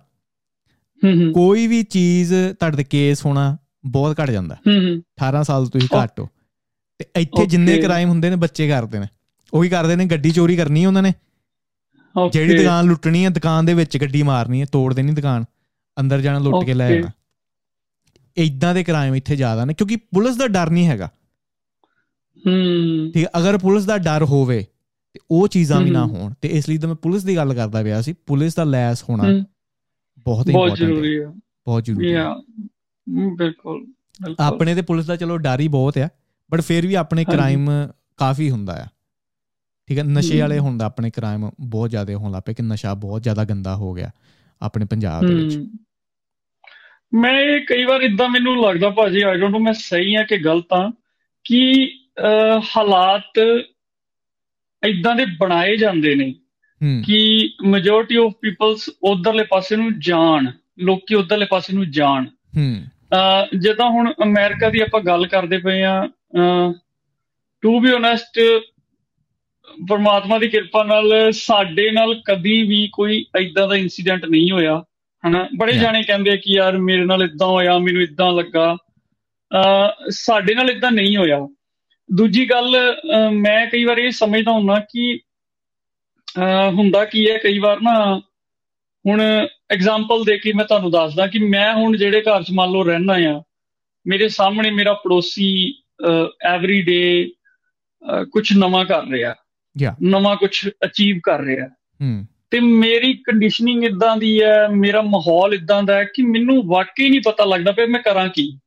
ਕੋਈ 1.34 1.68
ਵੀ 1.68 1.84
ਚੀਜ਼ 1.84 2.34
ਤੁਹਾਡੇ 2.60 2.84
ਕੇਸ 2.84 3.26
ਹੋਣਾ 3.26 3.58
ਬਹੁਤ 3.86 4.16
ਘਟ 4.24 4.32
ਜਾਂਦਾ। 4.32 4.56
18 4.96 5.44
ਸਾਲ 5.44 5.64
ਤੋਂ 5.64 5.72
ਤੁਸੀਂ 5.72 5.90
ਘੱਟ 6.04 6.20
ਹੋ। 6.20 6.30
ਤੇ 6.98 7.06
ਇੱਥੇ 7.16 7.46
ਜਿੰਨੇ 7.46 7.78
ਕ੍ਰਾਈਮ 7.78 8.10
ਹੁੰਦੇ 8.10 8.30
ਨੇ 8.30 8.36
ਬੱਚੇ 8.36 8.70
ਕਰਦੇ 8.70 9.00
ਨੇ। 9.00 9.08
ਉਹੀ 9.54 9.70
ਕਰਦੇ 9.70 9.96
ਨੇ 9.96 10.06
ਗੱਡੀ 10.06 10.32
ਚੋਰੀ 10.32 10.56
ਕਰਨੀ 10.56 10.86
ਉਹਨਾਂ 10.86 11.02
ਨੇ। 11.02 11.14
ਜਿਹੜੀ 12.34 12.58
ਦੁਕਾਨ 12.58 12.86
ਲੁੱਟਣੀ 12.86 13.26
ਹੈ 13.26 13.30
ਦੁਕਾਨ 13.30 13.66
ਦੇ 13.66 13.74
ਵਿੱਚ 13.74 13.98
ਗੱਡੀ 13.98 14.24
ਮਾਰਨੀ 14.24 14.62
ਹੈ 14.62 14.66
ਤੋੜ 14.66 14.94
ਦੇਣੀ 14.94 15.12
ਦੁਕਾਨ। 15.12 15.46
ਅੰਦਰ 16.00 16.22
ਜਾਣਾ 16.22 16.40
ਲੁੱਟ 16.40 16.66
ਕੇ 16.66 16.74
ਲੈ 16.74 16.98
ਆਣਾ 16.98 17.12
ਇਦਾਂ 18.38 18.74
ਦੇ 18.74 18.84
ਕ੍ਰਾਈਮ 18.84 19.16
ਇੱਥੇ 19.16 19.36
ਜ਼ਿਆਦਾ 19.36 19.66
ਨੇ 19.66 19.74
ਕਿਉਂਕਿ 19.74 19.96
ਪੁਲਿਸ 19.96 20.36
ਦਾ 20.36 20.48
ਡਰ 20.48 20.70
ਨਹੀਂ 20.70 20.88
ਹੈਗਾ। 20.88 21.10
ਹੂੰ। 22.48 23.12
ਠੀਕ 23.12 23.28
ਅਗਰ 23.38 23.58
ਪੁਲਿਸ 23.58 23.86
ਦਾ 23.86 23.98
ਡਰ 23.98 24.24
ਹੋਵੇ 24.24 24.66
ਤੇ 25.14 25.20
ਉਹ 25.32 25.48
ਚੀਜ਼ਾਂ 25.48 25.82
ਵੀ 25.82 25.90
ਨਾ 25.90 26.06
ਹੋਣ। 26.06 26.34
ਤੇ 26.42 26.50
ਇਸ 26.50 26.70
ਲਈ 26.70 26.78
ਤਾਂ 26.78 26.90
ਮੈਂ 26.90 26.96
ਪੁਲਿਸ 26.96 27.24
ਦੀ 27.24 27.36
ਗੱਲ 27.36 27.54
ਕਰਦਾ 27.54 27.84
ਪਿਆ 27.84 28.02
ਸੀ। 28.02 28.14
ਪੁਲਿਸ 28.14 28.56
ਦਾ 28.56 28.64
ਲੈਸ 28.64 29.04
ਹੋਣਾ 29.10 29.24
ਬਹੁਤ 30.20 30.48
ਇੰਪੋਰਟੈਂਟ 30.48 30.50
ਹੈ। 30.50 30.54
ਬਹੁਤ 30.54 30.78
ਜ਼ਰੂਰੀ 30.78 31.20
ਹੈ 31.22 31.28
ਬਹੁਤ 31.66 31.86
ਜ਼ਰੂਰੀ 31.86 32.14
ਹੈ। 32.14 32.26
ਬਿਲਕੁਲ 33.36 33.86
ਆਪਣੇ 34.40 34.76
ਤੇ 34.76 34.82
ਪੁਲਿਸ 34.82 35.06
ਦਾ 35.06 35.16
ਚਲੋ 35.16 35.38
ਡਰ 35.38 35.60
ਹੀ 35.60 35.68
ਬਹੁਤ 35.68 35.98
ਆ 35.98 36.10
ਬਟ 36.52 36.62
ਫਿਰ 36.62 36.88
ਵੀ 36.88 36.94
ਆਪਣੇ 36.94 37.26
ਕ੍ਰਾਈਮ 37.26 37.70
ਕਾਫੀ 38.18 38.50
ਹੁੰਦਾ 38.52 38.84
ਆ। 38.84 38.86
ਠੀਕ 39.88 39.98
ਹੈ 39.98 40.04
ਨਸ਼ੇ 40.04 40.40
ਵਾਲੇ 40.42 40.60
ਹੁੰਦਾ 40.60 40.86
ਆਪਣੇ 40.86 41.10
ਕ੍ਰਾਈਮ 41.10 41.50
ਬਹੁਤ 41.60 41.90
ਜ਼ਿਆਦਾ 41.90 42.16
ਹੋਣ 42.16 42.32
ਲੱਪੇ 42.32 42.54
ਕਿ 42.54 42.64
ਨਸ਼ਾ 42.64 42.94
ਬਹੁਤ 42.94 43.24
ਜ਼ਿਆਦਾ 43.24 43.44
ਗੰਦਾ 43.46 43.76
ਹੋ 43.76 43.94
ਗਿਆ 43.94 44.10
ਆਪਣੇ 44.62 44.86
ਪੰਜਾਬ 44.86 45.26
ਦੇ 45.26 45.34
ਵਿੱਚ। 45.34 45.56
ਮੈਂ 47.14 47.60
ਕਈ 47.60 47.84
ਵਾਰ 47.84 48.02
ਇਦਾਂ 48.02 48.30
ਮੈਨੂੰ 48.30 48.62
ਲੱਗਦਾ 48.64 48.90
ਭਾਜੀ 48.90 49.22
ਆਈ 49.22 49.38
ਡੋਨਟ 49.38 49.52
ਨੋ 49.52 49.60
ਮੈਂ 49.60 49.74
ਸਹੀ 49.74 50.16
ਆ 50.16 50.24
ਕਿ 50.24 50.38
ਗਲਤ 50.38 50.74
ਆ 50.74 50.92
ਕਿ 51.44 51.92
ਹਾਲਾਤ 52.78 53.40
ਇਦਾਂ 54.86 55.16
ਦੇ 55.16 55.26
ਬਣਾਏ 55.26 55.78
ਜਾਂਦੇ 55.78 56.16
ਨੇ 56.16 56.36
ਕਿ 57.06 57.50
ਮੈਜੋਰਟੀ 57.66 58.16
ਆਫ 58.16 58.32
ਪੀਪਲਸ 58.42 58.90
ਉਧਰਲੇ 59.04 59.44
ਪਾਸੇ 59.44 59.76
ਨੂੰ 59.76 60.00
ਜਾਣ 60.00 60.52
ਲੋਕੀ 60.80 61.16
ਉਧਰਲੇ 61.16 61.46
ਪਾਸੇ 61.46 61.74
ਨੂੰ 61.74 61.92
ਜਾਣ। 61.92 62.26
ਹੂੰ। 62.26 62.86
ਜਦੋਂ 63.60 63.90
ਹੁਣ 63.90 64.14
ਅਮਰੀਕਾ 64.24 64.70
ਦੀ 64.70 64.80
ਆਪਾਂ 64.80 65.02
ਗੱਲ 65.02 65.28
ਕਰਦੇ 65.28 65.58
ਪਏ 65.58 65.82
ਆ 65.82 66.10
ਟੂ 67.62 67.80
ਬੀ 67.80 67.92
ਓਨੈਸਟ 67.92 68.40
ਪਰਮਾਤਮਾ 69.90 70.40
ਦੀ 70.40 70.48
ਕਿਰਪਾ 70.48 70.84
ਨਾਲ 70.84 71.32
ਸਾਡੇ 71.32 71.92
ਨਾਲ 71.92 72.22
ਕਦੀ 72.26 72.64
ਵੀ 72.64 72.90
ਕੋਈ 72.94 73.26
ਐਦਾਂ 73.40 73.68
ਦਾ 73.68 73.76
ਇਨਸੀਡੈਂਟ 73.76 74.26
ਨਹੀਂ 74.26 74.52
ਹੋਇਆ 74.52 74.84
ਹਨਾ? 75.28 75.50
ਬੜੇ 75.58 75.74
ਜਾਣੇ 75.74 76.04
ਕਹਿੰਦੇ 76.04 76.38
ਕਿ 76.38 76.54
ਯਾਰ 76.54 76.78
ਮੇਰੇ 76.78 77.06
ਨਾਲ 77.06 77.24
ਇਦਾਂ 77.24 77.48
ਹੋਇਆ 77.48 77.78
ਮੈਨੂੰ 77.78 78.02
ਇਦਾਂ 78.02 78.34
ਲੱਗਾ। 78.34 78.78
ਸਾਡੇ 80.10 80.56
ਨਾਲ 80.56 80.70
ਇਦਾਂ 80.70 80.92
ਨਹੀਂ 80.92 81.18
ਹੋਇਆ। 81.18 81.48
ਦੂਜੀ 82.14 82.50
ਗੱਲ 82.50 82.78
ਮੈਂ 83.32 83.68
ਕਈ 83.68 83.84
ਵਾਰ 83.84 83.98
ਇਹ 83.98 84.12
ਸਮਝਦਾ 84.12 84.52
ਹੁੰਨਾ 84.52 84.76
ਕਿ 84.94 85.20
ਹੁੰਦਾ 86.70 87.06
ਕੀ 87.06 87.30
ਹੈ 87.30 87.38
ਕਈ 87.38 87.60
ਵਾਰ 87.60 87.82
ਨਾ 87.82 88.22
ਹੁਣ 89.08 89.22
ਐਗਜ਼ਾਮਪਲ 89.72 90.24
ਦੇ 90.24 90.38
ਕੇ 90.38 90.54
ਮੈਂ 90.54 90.66
ਤੁਹਾਨੂੰ 90.66 90.92
ਦੱਸਦਾ 90.92 91.28
ਕਿ 91.28 91.40
ਮੈਂ 91.40 91.74
ਹੁਣ 91.74 91.98
ਜਿਹੜੇ 91.98 92.22
ਘਰ 92.22 92.44
'ਚ 92.44 92.52
ਮੰਨ 92.54 92.72
ਲਓ 92.72 92.84
ਰਹਿਣਾ 92.84 93.14
ਆ 93.14 93.44
ਮੇਰੇ 94.08 94.30
ਸਾਹਮਣੇ 94.30 94.72
ਮੇਰਾ 94.72 94.94
ਪੜੋਸੀ 94.94 95.76
ਐਵਰੀ 96.42 96.82
ਡੇ 96.82 97.32
ਕੁਝ 98.32 98.58
ਨਵਾਂ 98.58 98.86
ਕਰ 98.86 99.04
ਰਿਹਾ। 99.06 99.36
ਯਾ 99.82 99.96
ਨਵਾਂ 100.04 100.36
ਕੁਝ 100.36 100.70
ਅਚੀਵ 100.86 101.20
ਕਰ 101.24 101.40
ਰਿਹਾ। 101.40 101.68
ਹੂੰ। 101.68 102.28
ਤੇ 102.52 102.60
ਮੇਰੀ 102.60 103.14
ਕੰਡੀਸ਼ਨਿੰਗ 103.14 103.84
ਇਦਾਂ 103.84 104.18
ਦੀ 104.18 104.42
ਹੈ 104.44 104.68
ਮੇਰਾ 104.68 105.02
ਮਾਹੌਲ 105.02 105.54
ਇਦਾਂ 105.54 105.84
ਦਾ 105.84 105.96
ਹੈ 105.96 106.04
ਕਿ 106.04 106.22
ਮੈਨੂੰ 106.22 106.68
ਵਾਕਈ 106.68 107.10
ਨਹੀਂ 107.10 107.22
ਪਤਾ 107.26 107.46
ਲੱਗਦਾ 107.46 107.72
ਪਿਆ 107.72 107.86
ਮੈਂ 107.86 108.02
ਕਰਾਂ 108.02 108.30
ਕੀ 108.30 108.60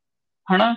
ਹਨਾ? 0.55 0.75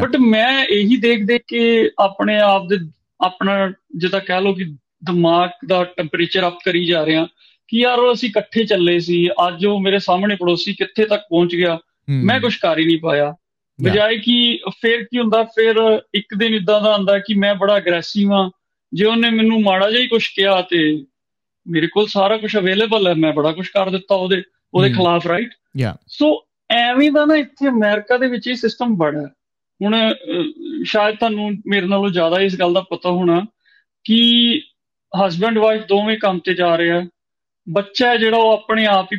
ਬਟ 0.00 0.16
ਮੈਂ 0.16 0.64
ਇਹੀ 0.64 0.96
ਦੇਖ 0.96 1.24
ਦੇਖ 1.24 1.42
ਕੇ 1.48 1.90
ਆਪਣੇ 1.98 2.38
ਆਪ 2.38 2.68
ਦੇ 2.68 2.76
ਆਪਣਾ 3.20 3.72
ਜਿੱਦਾਂ 3.96 4.20
ਕਹਿ 4.20 4.40
ਲਓ 4.40 4.52
ਕਿ 4.52 4.64
ਦਿਮਾਗ 5.04 5.50
ਦਾ 5.68 5.84
ਟੈਂਪਰੇਚਰ 5.84 6.48
ਅਪ 6.48 6.58
ਕਰੀ 6.64 6.84
ਜਾ 6.84 7.06
ਰਿਹਾ 7.06 7.28
ਕਿ 7.68 7.78
ਯਾਰ 7.78 7.98
ਉਹ 7.98 8.12
ਅਸੀਂ 8.12 8.28
ਇਕੱਠੇ 8.28 8.64
ਚੱਲੇ 8.64 9.00
ਸੀ 9.00 9.30
ਅੱਜ 9.48 9.66
ਉਹ 9.66 9.80
ਮੇਰੇ 9.80 9.98
ਸਾਹਮਣੇ 9.98 10.36
ਪੜੋਸੀ 10.36 10.74
ਕਿੱਥੇ 10.74 11.04
ਤੱਕ 11.04 11.22
ਪਹੁੰਚ 11.30 11.54
ਗਿਆ 11.56 11.78
ਮੈਂ 12.08 12.40
ਕੁਝ 12.40 12.56
ਕਰ 12.56 12.78
ਹੀ 12.78 12.84
ਨਹੀਂ 12.84 13.00
ਪਾਇਆ। 13.00 13.34
ਬਜਾਏ 13.82 14.18
ਕਿ 14.18 14.58
ਫਿਰ 14.80 15.02
ਕੀ 15.04 15.18
ਹੁੰਦਾ 15.18 15.42
ਫਿਰ 15.42 16.00
ਇੱਕ 16.14 16.34
ਦਿਨ 16.34 16.54
ਇਦਾਂ 16.54 16.80
ਦਾ 16.80 16.94
ਆਂਦਾ 16.94 17.18
ਕਿ 17.18 17.34
ਮੈਂ 17.34 17.54
ਬੜਾ 17.54 17.76
ਅਗਰੈਸਿਵ 17.76 18.32
ਆ 18.32 18.50
ਜੇ 18.94 19.04
ਉਹਨੇ 19.04 19.30
ਮੈਨੂੰ 19.30 19.62
ਮਾੜਾ 19.62 19.90
ਜਿਹਾ 19.90 20.02
ਹੀ 20.02 20.08
ਕੁਝ 20.08 20.26
ਕਿਹਾ 20.26 20.62
ਤੇ 20.62 21.04
ਮੇਰੇ 21.68 21.86
ਕੋਲ 21.86 22.06
ਸਾਰਾ 22.06 22.36
ਕੁਝ 22.36 22.56
ਅਵੇਲੇਬਲ 22.56 23.08
ਹੈ 23.08 23.14
ਮੈਂ 23.14 23.32
ਬੜਾ 23.32 23.52
ਕੁਝ 23.52 23.68
ਕਰ 23.68 23.90
ਦਿੱਤਾ 23.90 24.14
ਉਹਦੇ 24.14 24.42
ਉਹਦੇ 24.74 24.90
ਖਿਲਾਫ 24.90 25.26
ਰਾਈਟ 25.26 25.50
ਯਾ 25.78 25.96
ਸੋ 26.08 26.44
ਐਵੇਂ 26.70 27.10
ਦਾ 27.10 27.24
ਨਾ 27.24 27.36
ਇੱਥੇ 27.36 27.68
ਅਮਰੀਕਾ 27.68 28.16
ਦੇ 28.16 28.26
ਵਿੱਚ 28.26 28.46
ਇਹ 28.46 28.54
ਸਿਸਟਮ 28.54 28.96
ਬੜਾ 28.96 29.28
ਹੁਣ 29.82 29.96
ਸ਼ਾਇਦ 30.84 31.16
ਤੁਹਾਨੂੰ 31.16 31.50
ਮੇਰੇ 31.66 31.86
ਨਾਲੋਂ 31.86 32.08
ਜ਼ਿਆਦਾ 32.08 32.40
ਇਸ 32.40 32.58
ਗੱਲ 32.58 32.72
ਦਾ 32.72 32.80
ਪਤਾ 32.80 33.10
ਹੋਣਾ 33.10 33.46
ਕਿ 34.04 34.60
ਹਸਬੰਡ 35.26 35.58
ਵਾਈਫ 35.58 35.82
ਦੋਵੇਂ 35.82 36.18
ਕੰਮ 36.18 36.38
ਤੇ 36.38 36.54
ਜਾ 36.54 36.76
ਰਹੇ 36.76 36.90
ਆ 36.90 37.06
ਬੱਚਾ 37.68 38.16
ਜਿਹੜਾ 38.16 38.36
ਉਹ 38.36 38.52
ਆਪਣੇ 38.52 38.86
ਆਪ 38.86 39.06
ਹੀ 39.12 39.18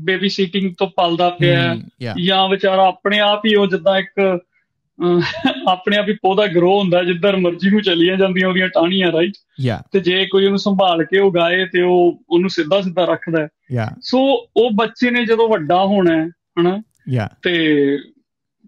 ਬੇਬੀ 0.00 0.28
ਸੀਟਿੰਗ 0.28 0.74
ਤੋਂ 0.78 0.86
ਪਲਦਾ 0.86 1.30
ਪਿਆ 1.30 1.76
ਜਾਂ 2.24 2.48
ਵਿਚਾਰਾ 2.48 2.86
ਆਪਣੇ 2.86 3.18
ਆਪ 3.18 3.46
ਹੀ 3.46 3.54
ਉਹ 3.54 3.66
ਜਿੱਦਾਂ 3.66 3.98
ਇੱਕ 3.98 4.38
ਆਪਣੇ 5.68 5.96
ਆਪ 5.96 6.08
ਹੀ 6.08 6.12
ਪੌਦਾ 6.22 6.46
ਗਰੋ 6.46 6.78
ਹੁੰਦਾ 6.78 7.02
ਜਿੱਧਰ 7.02 7.36
ਮਰਜ਼ੀ 7.36 7.70
ਨੂੰ 7.70 7.82
ਚਲੀਆਂ 7.82 8.16
ਜਾਂਦੀਆਂ 8.16 8.48
ਉਹਦੀਆਂ 8.48 8.68
ਟਾਹਣੀਆਂ 8.68 9.12
ਰਾਈਟ 9.12 9.32
ਤੇ 9.92 10.00
ਜੇ 10.00 10.26
ਕੋਈ 10.26 10.44
ਉਹਨੂੰ 10.44 10.58
ਸੰਭਾਲ 10.58 11.04
ਕੇ 11.04 11.18
ਉਗਾਏ 11.18 11.66
ਤੇ 11.66 11.82
ਉਹ 11.82 12.24
ਉਹਨੂੰ 12.30 12.50
ਸਿੱਧਾ 12.50 12.80
ਸਿੱਧਾ 12.80 13.04
ਰੱਖਦਾ 13.04 13.48
ਸੋ 14.02 14.18
ਉਹ 14.56 14.70
ਬੱਚੇ 14.70 15.10
ਨੇ 15.10 15.24
ਜਦੋਂ 15.24 15.48
ਵੱਡਾ 15.48 15.84
ਹੋਣਾ 15.84 16.16
ਹੈ 16.16 16.28
ਹਨਾ? 16.60 16.82
ਤੇ 17.42 17.98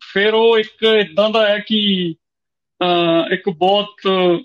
ਫਿਰ 0.02 0.34
ਉਹ 0.34 0.58
ਇੱਕ 0.58 0.82
ਇਦਾਂ 0.82 1.30
ਦਾ 1.30 1.48
ਹੈ 1.48 1.58
ਕਿ 1.58 1.78
ਇੱਕ 3.32 3.50
ਬਹੁਤ 3.50 3.94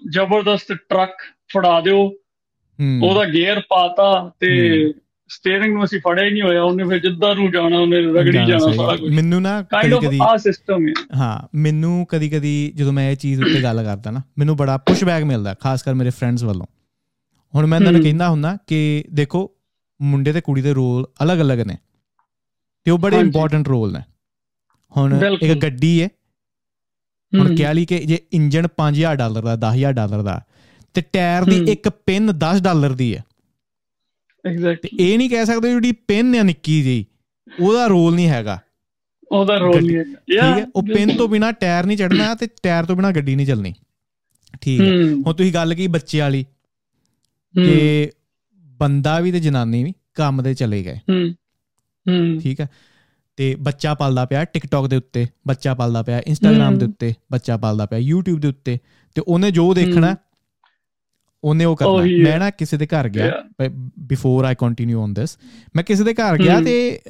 ਜ਼ਬਰਦਸਤ 0.10 0.74
ਟਰੱਕ 0.74 1.18
ਫੜਾ 1.54 1.82
ਦਿਓ। 1.82 2.12
ਉਹਦਾ 3.04 3.26
ਗੇਅਰ 3.26 3.60
ਪਾਤਾ 3.60 4.32
ਤੇ 4.40 4.50
ਸਟੀਅਰਿੰਗ 5.30 5.74
ਨੂੰ 5.74 5.84
ਅਸੀਂ 5.84 6.00
ਫੜਿਆ 6.00 6.26
ਹੀ 6.26 6.32
ਨਹੀਂ 6.32 6.42
ਹੋਇਆ। 6.42 6.64
ਉਹਨੇ 6.64 6.84
ਫਿਰ 6.84 7.00
ਜਿੱਦਾਂ 7.00 7.36
ਨੂੰ 7.36 7.52
ਜਾਣਾ 7.52 7.80
ਉਹਨੇ 7.80 8.02
ਰਗੜੀ 8.02 8.38
ਜਾਣਾ 8.38 8.72
ਸਾਰਾ 8.72 8.96
ਕੁਝ 8.96 9.14
ਮੈਨੂੰ 9.14 9.42
ਨਾ 9.42 9.62
ਕਾਈਂਡ 9.62 9.94
ਆਫ 9.94 10.22
ਆ 10.22 10.38
ਸਿਸਟਮ 10.38 10.88
ਹੈ। 10.88 10.94
ਹਾਂ 11.16 11.58
ਮੈਨੂੰ 11.58 12.06
ਕਦੀ 12.10 12.30
ਕਦੀ 12.30 12.72
ਜਦੋਂ 12.76 12.94
ਮੈਂ 12.94 13.10
ਇਹ 13.12 13.16
ਚੀਜ਼ 13.16 13.42
ਉੱਤੇ 13.42 13.64
ਗੱਲ 13.64 13.84
ਕਰਦਾ 13.84 14.12
ਨਾ 14.12 14.22
ਮੈਨੂੰ 14.38 14.56
ਬੜਾ 14.58 14.78
ਪੁਸ਼ਬੈਕ 14.78 15.24
ਮਿਲਦਾ 15.24 15.54
ਖਾਸ 15.54 15.84
ਕਰ 15.84 15.94
ਮੇਰੇ 15.94 16.10
ਫਰੈਂਡਸ 16.10 16.44
ਵੱਲੋਂ। 16.44 16.66
ਹੁਣ 17.56 17.66
ਮੈਂ 17.66 17.80
ਇਹਨਾਂ 17.80 17.92
ਨੂੰ 17.92 18.02
ਕਹਿੰਦਾ 18.02 18.30
ਹੁੰਦਾ 18.30 18.58
ਕਿ 18.68 19.04
ਦੇਖੋ 19.14 19.52
ਮੁੰਡੇ 20.02 20.34
ਤੇ 20.34 20.42
ਕੁੜੀ 20.42 20.62
ਦੇ 20.62 20.74
ਰੋਲ 20.74 21.08
ਅਲੱਗ-ਅਲੱਗ 21.24 21.60
ਨੇ। 21.60 21.78
ਤੇ 22.84 22.92
ਉਹ 22.92 22.98
ਬੜੇ 22.98 23.20
ਇੰਪੋਰਟੈਂਟ 23.20 23.68
ਰੋਲ 23.68 23.94
ਨੇ। 23.94 24.00
ਹੁਣ 24.98 25.38
ਇੱਕ 25.42 25.54
ਗੱਡੀ 25.54 26.02
ਹੈ 26.02 26.10
ਹੁਣ 27.40 27.56
ਕਹਿ 27.56 27.74
ਲਈ 27.74 27.86
ਕਿ 27.86 28.00
ਜੇ 28.00 28.20
ਇੰਜਨ 28.34 28.68
5000 28.78 29.16
ਡਾਲਰ 29.16 29.56
ਦਾ 29.56 29.74
10000 29.76 29.94
ਡਾਲਰ 29.94 30.22
ਦਾ 30.22 30.42
ਤੇ 30.94 31.02
ਟਾਇਰ 31.02 31.44
ਦੀ 31.44 31.72
ਇੱਕ 31.72 31.90
ਪਿੰਨ 31.90 32.30
10 32.30 32.60
ਡਾਲਰ 32.62 32.90
ਦੀ 32.90 33.16
ਹੈ 33.16 33.24
ਐਗਜ਼ੈਕਟਲੀ 34.46 35.04
ਇਹ 35.04 35.18
ਨਹੀਂ 35.18 35.30
ਕਹਿ 35.30 35.46
ਸਕਦੇ 35.46 35.72
ਜਿਹੜੀ 35.72 35.92
ਪਿੰਨ 35.92 36.36
ਹੈ 36.36 36.44
ਨਿੱਕੀ 36.44 36.84
ਜੀ 36.84 37.06
ਉਹਦਾ 37.60 37.88
ਰੋਲ 37.88 38.16
ਨਹੀਂ 38.16 38.30
ਹੈਗਾ। 38.30 38.60
ਉਹਦਾ 39.32 39.58
ਰੋਲ 39.58 39.86
ਨਹੀਂ 39.86 39.98
ਹੈ 39.98 40.04
ਠੀਕ 40.04 40.42
ਹੈ? 40.42 40.66
ਉਹ 40.76 40.84
ਪਿੰਨ 40.84 41.18
ਤੋਂ 41.18 41.28
ਬਿਨਾ 41.28 41.52
ਟਾਇਰ 41.52 41.86
ਨਹੀਂ 41.86 41.98
ਚੜਨਾ 41.98 42.36
ਤੇ 42.36 42.48
ਟਾਇਰ 42.64 42.86
ਤੋਂ 42.86 42.96
ਬਿਨਾ 42.96 43.12
ਗੱਡੀ 43.12 43.36
ਨਹੀਂ 43.36 43.48
ਚੱਲਣੀ। 43.48 43.74
ਠੀਕ 44.62 44.82
ਹੈ? 44.82 44.88
ਹੁਣ 45.26 45.34
ਤੁਸੀਂ 45.34 45.54
ਗੱਲ 45.54 45.76
ਕੀ 45.76 45.88
ਬੱਚੇ 45.88 46.20
ਵਾਲੀ? 46.20 46.46
ਕਿ 47.66 48.10
ਬੰਦਾ 48.58 49.20
ਵੀ 49.20 49.32
ਤੇ 49.32 49.40
ਜਨਾਨੀ 49.40 49.84
ਵੀ 49.84 49.94
ਕੰਮ 50.14 50.44
ਦੇ 50.44 50.54
ਚਲੇ 50.54 50.84
ਗਏ। 50.84 50.96
ਹੂੰ। 50.96 51.32
ਹੂੰ। 52.10 52.40
ਠੀਕ 52.42 52.62
ਹੈ? 52.62 52.70
ਤੇ 53.42 53.56
ਬੱਚਾ 53.56 53.94
ਪਾਲਦਾ 53.94 54.26
ਪਿਆ 54.26 54.46
ਟਿਕਟੌਕ 54.46 54.88
ਦੇ 54.88 54.96
ਉੱਤੇ 54.96 55.28
ਬੱਚਾ 55.48 55.74
ਪਾਲਦਾ 55.74 56.04
ਪਿਆ 56.04 56.22
ਇੰਸਟਾਗ੍ਰam 56.28 56.78
ਦੇ 56.78 56.86
ਉੱਤੇ 56.86 57.14
ਬੱਚਾ 57.32 57.58
ਪਾਲਦਾ 57.58 57.86
ਪਿਆ 57.86 58.00
YouTube 58.00 58.40
ਦੇ 58.40 58.48
ਉੱਤੇ। 58.48 58.80
ਤੇ 59.16 59.22
ਉਹਨੇ 59.28 59.52
ਜੋ 59.52 59.74
ਦੇਖਣਾ 59.74 60.16
ਉਹਨੇ 61.44 61.66
ਉਹ 61.66 61.76
ਕਰਨਾ। 61.76 62.24
ਮੈਂ 62.24 62.40
ਨਾ 62.40 62.50
ਕਿਸੇ 62.50 62.78
ਦੇ 62.78 62.88
ਘਰ 62.88 63.10
ਗਿਆ 63.10 63.44
before 64.00 64.46
I 64.46 64.56
continue 64.56 65.02
on 65.02 65.14
this 65.14 65.38
ਮੈਂ 65.76 65.84
ਕਿਸੇ 65.84 66.04
ਦੇ 66.04 66.14
ਘਰ 66.14 66.38
ਗਿਆ 66.38 66.62
ਤੇ 66.62 67.02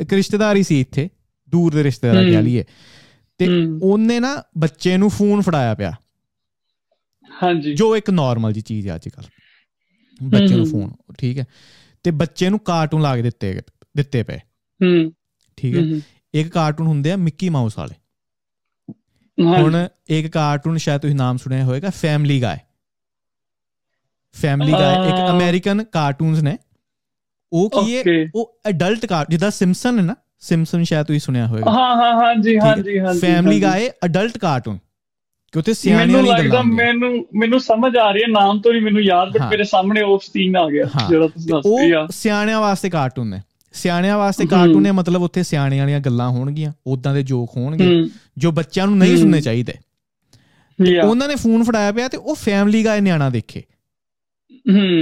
ਇੱਕ 0.00 0.12
ਰਿਸ਼ਤੇਦਾਰ 0.12 0.56
ਹੀ 0.56 0.62
ਸੀ 0.62 0.80
ਇੱਥੇ 0.80 1.08
ਦੂਰ 1.50 1.74
ਦੇ 1.74 1.84
ਰਿਸ਼ਤੇਦਾਰ 1.84 2.24
ਕਹਿ 2.24 2.42
ਲਈਏ। 2.42 2.64
ਤੇ 3.38 3.48
ਉਹਨੇ 3.82 4.20
ਨਾ 4.20 4.42
ਬੱਚੇ 4.58 4.96
ਨੂੰ 4.96 5.10
ਫੋਨ 5.10 5.40
ਫੜਾਇਆ 5.40 5.74
ਪਿਆ। 5.74 5.92
ਹਾਂਜੀ। 7.42 7.74
ਜੋ 7.74 7.96
ਇੱਕ 7.96 8.10
ਨਾਰਮਲ 8.10 8.52
ਜੀ 8.52 8.60
ਚੀਜ਼ 8.60 8.88
ਹੈ 8.88 8.94
ਅੱਜ 8.94 9.08
ਕੱਲ 9.08 9.24
ਬੱਚੇ 10.22 10.56
ਨੂੰ 10.56 10.66
ਫੋਨ 10.66 10.90
ਠੀਕ 11.18 11.38
ਹੈ। 11.38 11.44
ਤੇ 12.02 12.10
ਬੱਚੇ 12.10 12.50
ਨੂੰ 12.50 12.58
ਕਾਰਟੂਨ 12.58 13.02
ਲਾ 13.02 13.16
ਕੇ 13.16 13.22
ਦਿੱਤੇ 13.22 13.60
ਦਿੱਤੇ 13.96 14.22
ਪਏ। 14.22 14.38
ਹੂੰ। 14.82 15.12
ਠੀਕ 15.56 15.76
ਹੈ? 15.76 16.00
ਇੱਕ 16.34 16.48
ਕਾਰਟੂਨ 16.48 16.86
ਹੁੰਦੇ 16.86 17.12
ਆ 17.12 17.16
ਮਿੱਕੀ 17.16 17.48
ਮਾਊਸ 17.48 17.78
ਵਾਲੇ। 17.78 17.94
ਹੁਣ 19.38 19.76
ਇੱਕ 20.08 20.26
ਕਾਰਟੂਨ 20.32 20.76
ਸ਼ਾਇਦ 20.76 21.00
ਤੁਸੀਂ 21.00 21.16
ਨਾਮ 21.16 21.36
ਸੁਣਿਆ 21.36 21.64
ਹੋਵੇਗਾ 21.64 21.90
ਫੈਮਿਲੀ 21.90 22.40
ਗਾਏ 22.42 22.58
ਫੈਮਿਲੀ 24.34 24.72
ਗਾਏ 24.72 25.08
ਇੱਕ 25.08 25.30
ਅਮਰੀਕਨ 25.30 25.82
ਕਾਰਟੂਨਸ 25.84 26.42
ਨੇ। 26.42 26.56
ਉਹ 27.52 27.70
ਕੀ 27.70 27.96
ਹੈ? 27.96 28.02
ਉਹ 28.34 28.58
ਅਡਲਟ 28.68 29.06
ਕਾਰ 29.06 29.26
ਜਿੱਦਾਂ 29.30 29.50
ਸਿੰਪਸਨ 29.50 29.98
ਹੈ 29.98 30.04
ਨਾ? 30.04 30.14
ਸਿੰਪਸਨ 30.40 30.82
ਸ਼ਾਇਦ 30.84 31.06
ਤੁਸੀਂ 31.06 31.20
ਸੁਣਿਆ 31.20 31.46
ਹੋਵੇਗਾ। 31.46 31.70
ਹਾਂ 31.70 31.94
ਹਾਂ 31.96 32.12
ਹਾਂਜੀ 32.14 32.56
ਹਾਂਜੀ 32.58 32.98
ਹਾਂਜੀ 32.98 33.20
ਫੈਮਿਲੀ 33.20 33.62
ਗਾਏ 33.62 33.88
ਅਡਲਟ 34.04 34.38
ਕਾਰਟੂਨ 34.38 34.78
ਕਿ 35.52 35.58
ਉਤੇ 35.58 35.74
ਸਿਆਣੇ 35.74 36.14
ਵਾਲੀ 36.14 36.28
ਗੱਲਾਂ 36.28 36.62
ਮੈਨੂੰ 36.64 37.10
ਮੈਨੂੰ 37.38 37.60
ਸਮਝ 37.60 37.96
ਆ 37.96 38.10
ਰਹੀ 38.10 38.22
ਹੈ 38.22 38.28
ਨਾਮ 38.28 38.60
ਤੋਂ 38.60 38.72
ਨਹੀਂ 38.72 38.82
ਮੈਨੂੰ 38.82 39.02
ਯਾਦ 39.02 39.32
ਬਟ 39.32 39.42
ਮੇਰੇ 39.42 39.64
ਸਾਹਮਣੇ 39.64 40.02
ਉਹ 40.02 40.18
ਸੀਨ 40.22 40.56
ਆ 40.56 40.68
ਗਿਆ 40.70 40.84
ਜਿਹੜਾ 41.08 41.26
ਤੁਸੀਂ 41.28 41.50
ਦੱਸ 41.52 41.66
ਰਹੇ 41.66 41.92
ਆ। 41.92 42.00
ਉਹ 42.00 42.08
ਸਿਆਣਿਆਂ 42.12 42.60
ਵਾਸਤੇ 42.60 42.90
ਕਾਰਟੂਨ 42.90 43.28
ਨੇ। 43.28 43.40
ਸਿਆਣਿਆਂ 43.72 44.18
ਵਾਸਤੇ 44.18 44.46
ਕਾਰਟੂਨ 44.46 44.82
ਨੇ 44.82 44.90
ਮਤਲਬ 44.90 45.22
ਉੱਥੇ 45.22 45.42
ਸਿਆਣੇ 45.42 45.78
ਵਾਲੀਆਂ 45.80 46.00
ਗੱਲਾਂ 46.00 46.28
ਹੋਣਗੀਆਂ 46.30 46.72
ਉਦਾਂ 46.86 47.14
ਦੇ 47.14 47.22
ਜੋਕ 47.22 47.56
ਹੋਣਗੇ 47.56 47.88
ਜੋ 48.38 48.52
ਬੱਚਿਆਂ 48.52 48.86
ਨੂੰ 48.86 48.98
ਨਹੀਂ 48.98 49.16
ਸੁਣਨੇ 49.16 49.40
ਚਾਹੀਦੇ। 49.40 49.74
ਉਹਨਾਂ 51.04 51.28
ਨੇ 51.28 51.34
ਫੋਨ 51.34 51.62
ਫੜਾਇਆ 51.64 51.92
ਪਿਆ 51.92 52.08
ਤੇ 52.08 52.16
ਉਹ 52.16 52.34
ਫੈਮਿਲੀ 52.34 52.84
ਗਾਏ 52.84 53.00
ਨਿਆਣਾ 53.00 53.30
ਦੇਖੇ। 53.30 53.62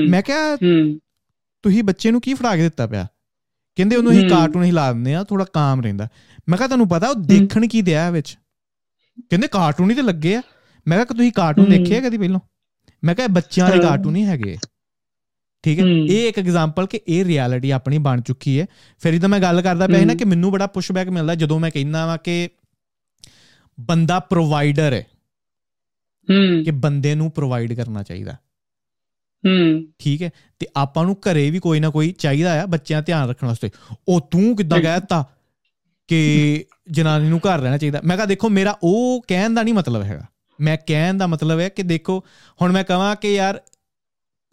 ਮੈਂ 0.09 0.23
ਕਿਹਾ 0.23 0.57
ਤੁਸੀਂ 0.57 1.83
ਬੱਚੇ 1.83 2.11
ਨੂੰ 2.11 2.21
ਕੀ 2.21 2.35
ਫੜਾ 2.35 2.57
ਕੇ 2.57 2.63
ਦਿੱਤਾ 2.63 2.87
ਪਿਆ? 2.87 3.07
ਕਹਿੰਦੇ 3.77 3.97
ਉਹਨੂੰ 3.97 4.13
ਹੀ। 4.13 4.29
ਕਾਰਟੂਨ 4.29 4.65
ਹੀ 4.65 4.71
ਲਾ 4.71 4.93
ਦਿੰਦੇ 4.93 5.15
ਆ 5.15 5.23
ਥੋੜਾ 5.25 5.45
ਕਾਮ 5.45 5.81
ਰਹਿੰਦਾ। 5.81 6.09
ਮੈਂ 6.49 6.59
ਕਿਹਾ 6.59 6.69
ਤੁਹਾਨੂੰ 6.69 6.89
ਪਤਾ 6.89 7.09
ਉਹ 7.09 7.15
ਦੇਖਣ 7.15 7.67
ਕੀ 7.67 7.83
ਦਿਆ 7.83 8.11
ਵਿੱਚ? 8.11 8.37
ਕਹਿੰਦੇ 9.31 9.49
ਕਾਰਟੂਨ 9.49 9.91
ਹੀ 9.91 9.95
ਤੇ 9.95 10.03
ਲੱਗੇ 10.03 10.35
ਆ। 10.37 10.43
ਮੈਂ 10.87 10.97
ਕਿਹਾ 10.97 11.05
ਕਿ 11.05 11.15
ਤੁਸੀਂ 11.15 11.33
ਕਾਰਟੂਨ 11.33 11.71
ਦੇਖੇ 11.71 11.97
ਆ 11.97 12.01
ਕਦੀ 12.01 12.19
ਪਹਿਲਾਂ? 12.19 12.41
ਮੈਂ 13.05 13.15
ਕਿਹਾ 13.15 13.27
ਬੱਚਿਆਂ 13.27 13.69
ਵਾਲੇ 13.69 13.83
ਕਾਰਟੂਨ 13.83 14.17
ਹੀ 14.17 14.25
ਹੈਗੇ 14.25 14.57
ਠੀਕ 15.65 15.79
ਹੈ? 15.79 15.85
ਇਹ 15.85 16.29
ਇੱਕ 16.29 16.39
ਐਗਜ਼ਾਮਪਲ 16.39 16.87
ਕਿ 16.87 17.01
ਇਹ 17.09 17.25
ਰਿਐਲਿਟੀ 17.25 17.71
ਆਪਣੀ 17.71 17.99
ਬਣ 17.99 18.21
ਚੁੱਕੀ 18.21 18.61
ਹੈ। 18.61 18.67
ਫਿਰ 18.99 19.15
ਇਹਦਾ 19.15 19.29
ਮੈਂ 19.29 19.41
ਗੱਲ 19.41 19.63
ਕਰਦਾ 19.63 19.87
ਪਿਆ 19.87 20.05
ਨਾ 20.05 20.15
ਕਿ 20.15 20.25
ਮੈਨੂੰ 20.25 20.53
ਬੜਾ 20.53 20.67
ਪੁਸ਼ਬੈਕ 20.67 21.09
ਮਿਲਦਾ 21.09 21.35
ਜਦੋਂ 21.35 21.61
ਮੈਂ 21.61 21.71
ਕਹਿੰਦਾ 21.71 22.07
ਵਾਂ 22.07 22.19
ਕਿ 22.19 22.49
ਬੰਦਾ 23.81 24.21
ਪ੍ਰੋਵਾਈਡਰ 24.21 24.93
ਹੈ। 24.93 25.07
ਹੂੰ। 26.31 26.65
ਕਿ 26.65 26.71
ਬੰਦੇ 26.71 27.15
ਨੂੰ 27.15 27.31
ਪ੍ਰੋਵਾਈਡ 27.31 27.73
ਕਰਨਾ 27.73 28.03
ਚਾਹੀਦਾ। 28.03 28.33
ਹੂੰ। 29.47 29.89
ਠੀਕ 29.99 30.23
ਹੈ? 30.23 30.31
ਤੇ 30.59 30.67
ਆਪਾਂ 30.77 31.05
ਨੂੰ 31.05 31.15
ਘਰੇ 31.15 31.51
ਵੀ 31.51 31.59
ਕੋਈ 31.59 31.81
ਨਾ 31.81 31.91
ਕੋਈ 31.91 32.13
ਚਾਹੀਦਾ 32.13 32.63
ਆ 32.63 32.67
ਬੱਚਿਆਂ 32.67 33.03
ਧਿਆਨ 33.03 33.29
ਰੱਖਣ 33.29 33.47
ਵਾਸਤੇ। 33.47 33.71
ਉਹ 34.09 34.21
ਤੂੰ 34.21 34.57
ਕਿੱਦਾਂ 34.57 34.81
ਕਹਿਤਾ 34.81 35.27
ਕਿ 36.09 36.65
ਜਨਾਨੀ 36.91 37.29
ਨੂੰ 37.29 37.39
ਘਰ 37.39 37.59
ਰਹਿਣਾ 37.59 37.79
ਚਾਹੀਦਾ? 37.79 38.01
ਮੈਂ 38.05 38.17
ਕਹਾ 38.17 38.27
ਦੇਖੋ 38.27 38.49
ਮੇਰਾ 38.49 38.79
ਉਹ 38.83 39.25
ਕਹਿਣ 39.29 39.55
ਦਾ 39.55 39.63
ਨਹੀਂ 39.63 39.75
ਮਤਲਬ 39.75 40.03
ਹੈਗਾ। 40.03 40.27
ਮੈਂ 40.61 40.79
ਕਹਿਣ 40.87 41.15
ਦਾ 41.15 41.27
ਮਤਲਬ 41.27 41.61
ਹੈ 41.61 41.69
ਕਿ 41.69 41.83
ਦੇਖੋ 41.83 42.25
ਹੁਣ 42.63 42.73
ਮੈਂ 42.73 42.85
ਕਹਾਂ 42.85 43.17
ਕਿ 43.17 43.35
ਯਾਰ 43.35 43.63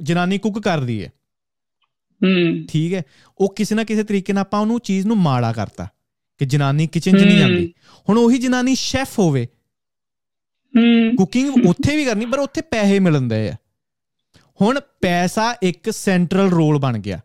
ਜਨਾਨੀ 0.01 0.37
ਕੁੱਕ 0.37 0.59
ਕਰਦੀ 0.59 1.03
ਹੈ 1.03 1.11
ਹੂੰ। 2.23 2.65
ਠੀਕ 2.67 2.93
ਹੈ 2.93 3.03
ਉਹ 3.37 3.55
ਕਿਸੇ 3.55 3.75
ਨਾ 3.75 3.83
ਕਿਸੇ 3.83 4.03
ਤਰੀਕੇ 4.03 4.33
ਨਾਲ 4.33 4.41
ਆਪਾਂ 4.41 4.59
ਉਹਨੂੰ 4.59 4.79
ਚੀਜ਼ 4.79 5.05
ਨੂੰ 5.05 5.17
ਮਾੜਾ 5.17 5.53
ਕਰਤਾ 5.53 5.87
ਕਿ 6.37 6.45
ਜਨਾਨੀ 6.45 6.87
ਕਿਚਨ 6.87 7.17
'ਚ 7.17 7.23
ਨਹੀਂ 7.23 7.39
ਜਾਂਦੀ। 7.39 7.73
ਹੁਣ 8.09 8.17
ਉਹੀ 8.17 8.37
ਜਨਾਨੀ 8.37 8.75
ਸ਼ੈਫ 8.75 9.19
ਹੋਵੇ। 9.19 9.47
ਹੂੰ। 10.77 11.15
ਕੁਕਿੰਗ 11.15 11.65
ਉੱਥੇ 11.67 11.97
ਵੀ 11.97 12.05
ਕਰਨੀ 12.05 12.25
ਪਰ 12.25 12.39
ਉੱਥੇ 12.39 12.61
ਪੈਸੇ 12.61 12.99
ਮਿਲਣਦੇ 12.99 13.49
ਆ। 13.49 13.53
ਹੁਣ 14.61 14.79
ਪੈਸਾ 15.01 15.55
ਇੱਕ 15.63 15.89
ਸੈਂਟਰਲ 15.89 16.49
ਰੋਲ 16.49 16.79
ਬਣ 16.79 16.97
ਗਿਆ 16.97 17.19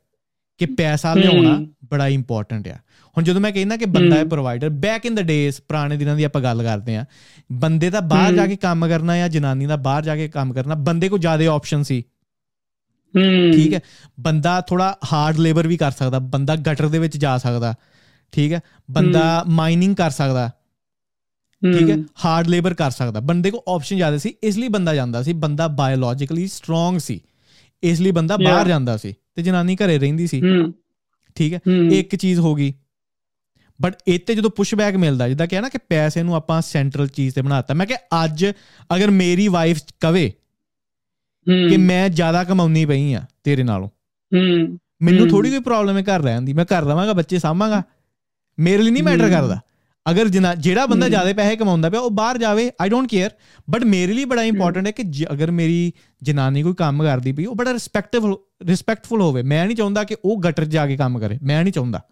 ਕਿ 0.59 0.67
ਪੈਸਾ 0.67 1.15
ਲਿਆਉਣਾ 1.15 1.67
ਬੜਾ 1.85 2.09
ਇੰਪੋਰਟੈਂਟ 2.09 2.69
ਆ। 2.69 2.75
ਹੁਣ 3.17 3.25
ਜਦੋਂ 3.25 3.41
ਮੈਂ 3.41 3.53
ਕਹਿੰਦਾ 3.53 3.77
ਕਿ 3.77 3.85
ਬੰਦਾ 3.85 4.17
ਹੈ। 4.17 4.25
ਪ੍ਰੋਵਾਈਡਰ 4.25 4.69
ਬੈਕ 4.69 5.07
ਇਨ 5.07 5.15
ਦ 5.15 5.21
ਡੇਸ 5.21 5.61
ਪੁਰਾਣੇ 5.61 5.97
ਦਿਨਾਂ 5.97 6.17
ਦੀ 6.17 6.25
ਆਪਾਂ 6.25 6.43
ਗੱਲ 6.43 6.63
ਕਰਦੇ 6.63 6.97
ਆ 6.97 7.05
ਬੰਦੇ 7.53 7.91
ਦਾ 7.91 8.01
ਬਾਹਰ 8.01 8.35
ਜਾ 8.35 8.47
ਕੇ 8.47 8.57
ਕੰਮ 8.57 8.89
ਕਰਨਾ 8.89 9.17
ਜਾਂ 9.17 9.29
ਜਨਾਨੀ 9.29 9.67
ਦਾ 9.67 9.77
ਬਾਹਰ 9.77 10.03
ਜਾ 10.03 10.17
ਕੇ 10.17 10.29
ਕੰਮ 10.29 10.53
ਕਰਨਾ 10.53 10.75
ਬੰਦੇ 10.75 11.09
ਕੋਲ 11.09 11.19
ਜ਼ਿਆਦਾ 11.19 11.47
ਆਪਸ਼ਨ 11.47 11.83
ਸੀ। 11.83 12.05
ਠੀਕ 13.53 13.73
ਹੈ? 13.75 13.81
ਬੰਦਾ 14.21 14.61
ਥੋੜਾ 14.61 14.99
ਹਾਰਡ 15.13 15.39
ਲੇਬਰ 15.39 15.67
ਵੀ 15.67 15.77
ਕਰ 15.77 15.91
ਸਕਦਾ 15.91 16.19
ਬੰਦਾ 16.19 16.57
ਗਟਰ 16.57 16.89
ਦੇ 16.89 16.99
ਵਿੱਚ 16.99 17.17
ਜਾ 17.17 17.39
ਸਕਦਾ 17.39 17.75
ਠੀਕ 18.33 18.53
ਹੈ? 18.53 18.61
ਬੰਦਾ 18.91 19.45
ਮਾਈਨਿੰਗ 19.49 19.97
ਕਰ 19.97 20.11
ਸਕਦਾ 20.11 20.51
ਠੀਕ 21.63 21.91
ਹੈ? 21.91 21.97
ਹਾਰਡ 22.25 22.47
ਲੇਬਰ 22.47 22.75
ਕਰ 22.75 22.91
ਸਕਦਾ। 22.91 23.21
ਬੰਦੇ 23.21 23.51
ਕੋ 23.51 23.65
ਆਪਸ਼ਨ 23.75 23.97
ਜ਼ਿਆਦਾ 23.97 24.19
ਸੀ 24.19 24.35
ਇਸ 24.43 24.59
ਲਈ 24.59 24.69
ਬੰਦਾ 24.69 24.95
ਜਾਂਦਾ 24.95 25.23
ਸੀ 25.23 25.33
ਬੰਦਾ 25.33 25.69
ਬਾਇਓਲੋਜੀਕਲੀ 25.69 26.47
ਸਟਰੋਂਗ 26.47 26.99
ਸੀ 26.99 27.21
ਇਸ 27.83 28.01
ਲਈ 28.01 28.11
ਬੰਦਾ 28.11 28.37
ਬਾਹਰ 28.37 28.69
ਜਾਂਦਾ 28.69 28.97
ਸੀ 28.97 29.15
ਤੇ 29.35 29.43
ਜਨਾਨੀ 29.43 29.77
ਘਰੇ 29.77 29.99
ਰਹਿੰਦੀ 29.99 30.27
ਸੀ। 30.27 30.41
ਠੀਕ 31.35 31.53
ਹੈ? 31.53 31.61
ਇੱਕ 31.93 32.17
ਚੀਜ਼ 32.17 32.41
ਹੋ 32.41 32.55
ਗਈ। 32.55 32.75
ਬਟ 33.83 33.95
ਇੱਥੇ 34.07 34.35
ਜਦੋਂ 34.35 34.51
ਪੁਸ਼ਬੈਕ 34.51 34.95
ਮਿਲਦਾ 34.97 35.29
ਜਿੱਦਾਂ 35.29 35.47
ਕਿਹਾ 35.47 35.61
ਨਾ 35.61 35.69
ਕਿ 35.69 35.79
ਪੈਸੇ 35.79 36.23
ਨੂੰ 36.23 36.35
ਆਪਾਂ 36.35 36.63
ਸੈਂਟਰਲ 36.63 37.09
ਚੀਜ਼ 37.09 37.35
ਤੇ 37.35 37.43
ਬਣਾਤਾ 37.43 37.75
ਮੈਂ 37.75 37.87
ਕਿ 37.87 37.95
ਅੱਜ 38.25 38.47
ਅਗਰ 38.97 39.11
ਮੇਰੀ 39.11 39.49
ਵਾਈਫ 39.49 39.81
ਕਵੇ 40.01 40.33
ਕਿ 41.47 41.77
ਮੈਂ 41.77 42.09
ਜ਼ਿਆਦਾ 42.09 42.45
ਕਮਾਉਣੀ 42.45 42.85
ਪਈ 42.85 43.13
ਆ 43.13 43.23
ਤੇਰੇ 43.45 43.63
ਨਾਲੋਂ। 43.63 43.89
ਮੈਨੂੰ 45.03 45.29
ਥੋੜੀ 45.29 45.51
ਕੋਈ 45.51 45.59
ਪ੍ਰੋਬਲਮ 45.59 45.97
ਹੈ 45.97 46.03
ਘਰ 46.03 46.23
ਰਹਿਣ 46.23 46.43
ਦੀ। 46.43 46.53
ਮੈਂ 46.53 46.65
ਘਰ 46.65 46.83
ਰਵਾਂਗਾ 46.83 47.13
ਬੱਚੇ 47.13 47.39
ਸਾਂਭਾਂਗਾ। 47.39 47.83
ਮੇਰੇ 48.59 48.83
ਲਈ 48.83 48.91
ਨਹੀਂ 48.91 49.03
ਮੈਟਰ 49.03 49.31
ਕਰਦਾ। 49.31 49.61
ਅਗਰ 50.11 50.29
ਜਿਹੜਾ 50.59 50.87
ਬੰਦਾ 50.87 51.09
ਜ਼ਿਆਦਾ 51.09 51.33
ਪੈਸੇ 51.33 51.57
ਕਮਾਉਂਦਾ 51.57 51.91
ਪਿਆ 51.91 52.01
ਉਹ 52.01 52.11
ਬਾਹਰ 52.11 52.39
ਜਾਵੇ 52.39 52.71
ਆਈ 52.81 52.89
ਡੋਨਟ 52.89 53.11
ਕੇਅਰ 53.11 53.31
ਬਟ 53.71 53.85
ਮੇਰੇ 53.85 54.13
ਲਈ 54.13 54.25
ਬੜਾ 54.25 54.43
ਇੰਪੋਰਟੈਂਟ 54.43 54.87
ਹੈ 54.87 54.91
ਕਿ 54.93 55.27
ਅਗਰ 55.33 55.51
ਮੇਰੀ 55.51 55.93
ਜਨਾਨੀ 56.23 56.63
ਕੋਈ 56.63 56.75
ਕੰਮ 56.75 57.03
ਕਰਦੀ 57.03 57.33
ਪਈ 57.33 57.45
ਉਹ 57.45 57.57
ਬੜਾ 57.57 57.73
ਰਿਸਪੈਕਟਫੁਲ 57.73 58.37
ਰਿਸਪੈਕਟਫੁਲ 58.67 59.21
ਹੋਵੇ। 59.21 59.43
ਮੈਂ 59.43 59.67
ਨਹੀਂ 59.67 59.77
ਚਾਹੁੰਦਾ 59.77 60.05
ਕਿ 60.05 60.17
ਉਹ 60.25 60.43
ਗਟਰ 60.43 60.65
ਜਾ 60.65 60.87
ਕੇ 60.87 60.97
ਕੰਮ 60.97 61.19
ਕਰੇ। 61.19 61.39
ਮੈਂ 61.43 61.63
ਨਹੀਂ 61.63 61.73
ਚਾਹੁੰਦਾ। 61.73 62.05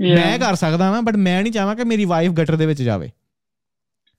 ਮੈਂ 0.00 0.38
ਕਰ 0.38 0.54
ਸਕਦਾ 0.54 0.84
ਹਾਂ 0.84 1.02
ਬਟ 1.02 1.16
ਮੈਂ 1.16 1.42
ਨਹੀਂ 1.42 1.52
ਚਾਹਾਂ 1.52 1.76
ਕਿ 1.76 1.84
ਮੇਰੀ 1.84 2.04
ਵਾਈਫ 2.04 2.32
ਗਟਰ 2.32 2.56
ਦੇ 2.56 2.66
ਵਿੱਚ 2.66 2.82
ਜਾਵੇ। 2.82 3.10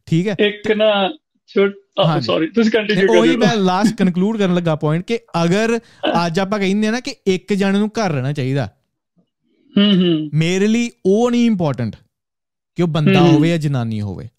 ਠੀਕ 0.06 0.28
ਹੈ? 0.28 0.36
ਇੱਕ 0.40 0.72
ਨਾ 0.72 1.18
ਛੋਟ 1.48 1.74
ਸੌਰੀ 2.22 2.48
ਤੁਸੀਂ 2.48 2.72
ਕੰਟੀਨਿਊ 2.72 3.08
ਕਰੋ 3.08 3.20
ਉਹੀ 3.20 3.38
ਮੈਂ 3.38 3.56
ਲਾਸਟ 3.56 3.96
ਕਨਕਲੂਡ 3.96 4.38
ਕਰਨ 4.38 4.56
ਲੱਗਾ 4.56 4.76
ਪੁਆਇੰਟ 4.76 5.06
ਕਿ 5.06 5.20
ਅਗਰ 5.44 5.80
ਅੱਜ 6.26 6.40
ਆਪਾਂ 6.40 6.60
ਕਹਿੰਦੇ 6.60 6.88
ਆ 6.88 6.92
ਨਾ 6.92 7.00
ਕਿ 7.00 7.16
ਇੱਕ 7.28 7.54
ਜਣੇ 7.54 7.80
ਨੂੰ 7.80 7.88
ਘਰ 7.88 8.12
ਰਹਿਣਾ 8.12 8.34
ਚਾਹੀਦਾ। 8.34 8.74
ਹੂੰ 9.78 9.96
ਹੂੰ। 9.96 10.30
ਮੇਰੇ 10.34 10.68
ਲਈ 10.68 10.92
ਉਹ 11.06 11.32
ਨਹੀਂ 11.32 11.46
ਇੰਪੋਰਟੈਂਟ 11.46 11.96
ਕਿ 12.76 12.84
ਉਹ 12.84 12.88
ਬੰਦਾ 12.88 13.20
ਹੋਵੇ 13.20 13.50
ਜਾਂ 13.50 13.58
ਜਨਾਨੀ 13.58 14.02
ਹੋਵੇ। 14.02 14.30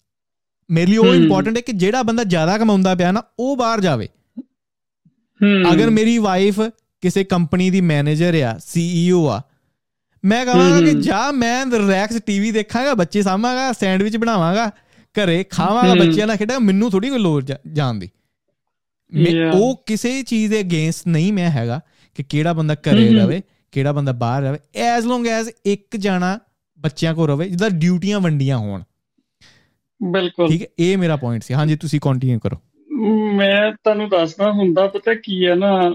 ਮੇਰੇ 0.71 0.91
ਲਈ 0.91 0.97
ਉਹ 0.97 1.15
ਇੰਪੋਰਟੈਂਟ 1.15 1.57
ਹੈ 1.57 1.61
ਕਿ 1.61 1.71
ਜਿਹੜਾ 1.71 2.03
ਬੰਦਾ 2.03 2.23
ਜ਼ਿਆਦਾ 2.23 2.57
ਕਮਾਉਂਦਾ 2.57 2.95
ਪਿਆ 2.95 3.11
ਨਾ 3.11 3.23
ਉਹ 3.39 3.57
ਬਾਹਰ 3.57 3.81
ਜਾਵੇ। 3.81 4.09
ਅਗਰ 5.73 5.89
ਮੇਰੀ 5.89 6.17
ਵਾਈਫ 6.17 6.61
ਕਿਸੇ 7.01 7.23
ਕੰਪਨੀ 7.23 7.69
ਦੀ 7.69 7.81
ਮੈਨੇਜਰ 7.81 8.41
ਆ 8.41 8.59
ਸੀਈਓ 8.65 9.27
ਆ 9.27 9.41
ਮੈਂ 10.25 10.45
ਕਹਾਂਗਾ 10.45 10.81
ਕਿ 10.81 10.93
ਜਾ 10.93 11.31
ਮੈਂ 11.31 11.65
ਰਿਲੈਕਸ 11.65 12.21
ਟੀਵੀ 12.25 12.51
ਦੇਖਾਂਗਾ 12.51 12.93
ਬੱਚੇ 12.93 13.21
ਸਾਂਭਾਂਗਾ 13.21 13.71
ਸੈਂਡਵਿਚ 13.71 14.17
ਬਣਾਵਾਂਗਾ 14.17 14.71
ਘਰੇ 15.17 15.43
ਖਾਵਾਂਗਾ 15.43 15.93
ਬੱਚਿਆਂ 15.95 16.27
ਨਾਲ 16.27 16.37
ਖੇਡਾਂ 16.37 16.59
ਮੈਨੂੰ 16.59 16.91
ਥੋੜੀ 16.91 17.09
ਕੋਈ 17.09 17.19
ਲੋੜ 17.19 17.43
ਜਾਣ 17.73 17.93
ਦੀ। 17.93 18.09
ਉਹ 19.53 19.83
ਕਿਸੇ 19.85 20.23
ਚੀਜ਼ 20.23 20.51
ਦੇ 20.51 20.59
ਅਗੇਂਸਟ 20.59 21.07
ਨਹੀਂ 21.07 21.33
ਮੈਂ 21.33 21.49
ਹੈਗਾ 21.49 21.79
ਕਿ 22.15 22.23
ਕਿਹੜਾ 22.23 22.53
ਬੰਦਾ 22.53 22.73
ਘਰੇ 22.73 23.13
ਰਵੇ 23.13 23.41
ਕਿਹੜਾ 23.71 23.91
ਬੰਦਾ 23.91 24.11
ਬਾਹਰ 24.11 24.43
ਰਵੇ 24.43 24.57
ਐਸ 24.75 25.05
ਲੌਂਗ 25.05 25.27
ਐਸ 25.27 25.49
ਇੱਕ 25.65 25.97
ਜਾਣਾ 25.97 26.39
ਬੱਚਿਆਂ 26.79 27.13
ਕੋ 27.13 27.27
ਰਵੇ 27.27 27.49
ਜਿਹਦਾ 27.49 27.69
ਡਿਊਟੀਆਂ 27.69 28.19
ਵੰਡੀਆਂ 28.19 28.57
ਹੋਣ। 28.57 28.83
ਬਿਲਕੁਲ। 30.03 30.47
ਠੀਕ 30.47 30.61
ਹੈ 30.61 30.67
ਇਹ 30.79 30.97
ਮੇਰਾ 30.97 31.15
ਪੁਆਇੰਟ 31.15 31.43
ਸੀ। 31.43 31.53
ਹਾਂਜੀ 31.53 31.75
ਤੁਸੀਂ 31.75 31.99
ਕੰਟੀਨਿਊ 31.99 32.39
ਕਰੋ। 32.39 32.57
ਮੈਂ 33.33 33.71
ਤੁਹਾਨੂੰ 33.71 34.09
ਦੱਸਦਾ 34.09 34.51
ਹੁੰਦਾ 34.51 34.87
ਪਤਾ 34.87 35.13
ਕੀ 35.13 35.45
ਹੈ 35.45 35.55
ਨਾ 35.55 35.93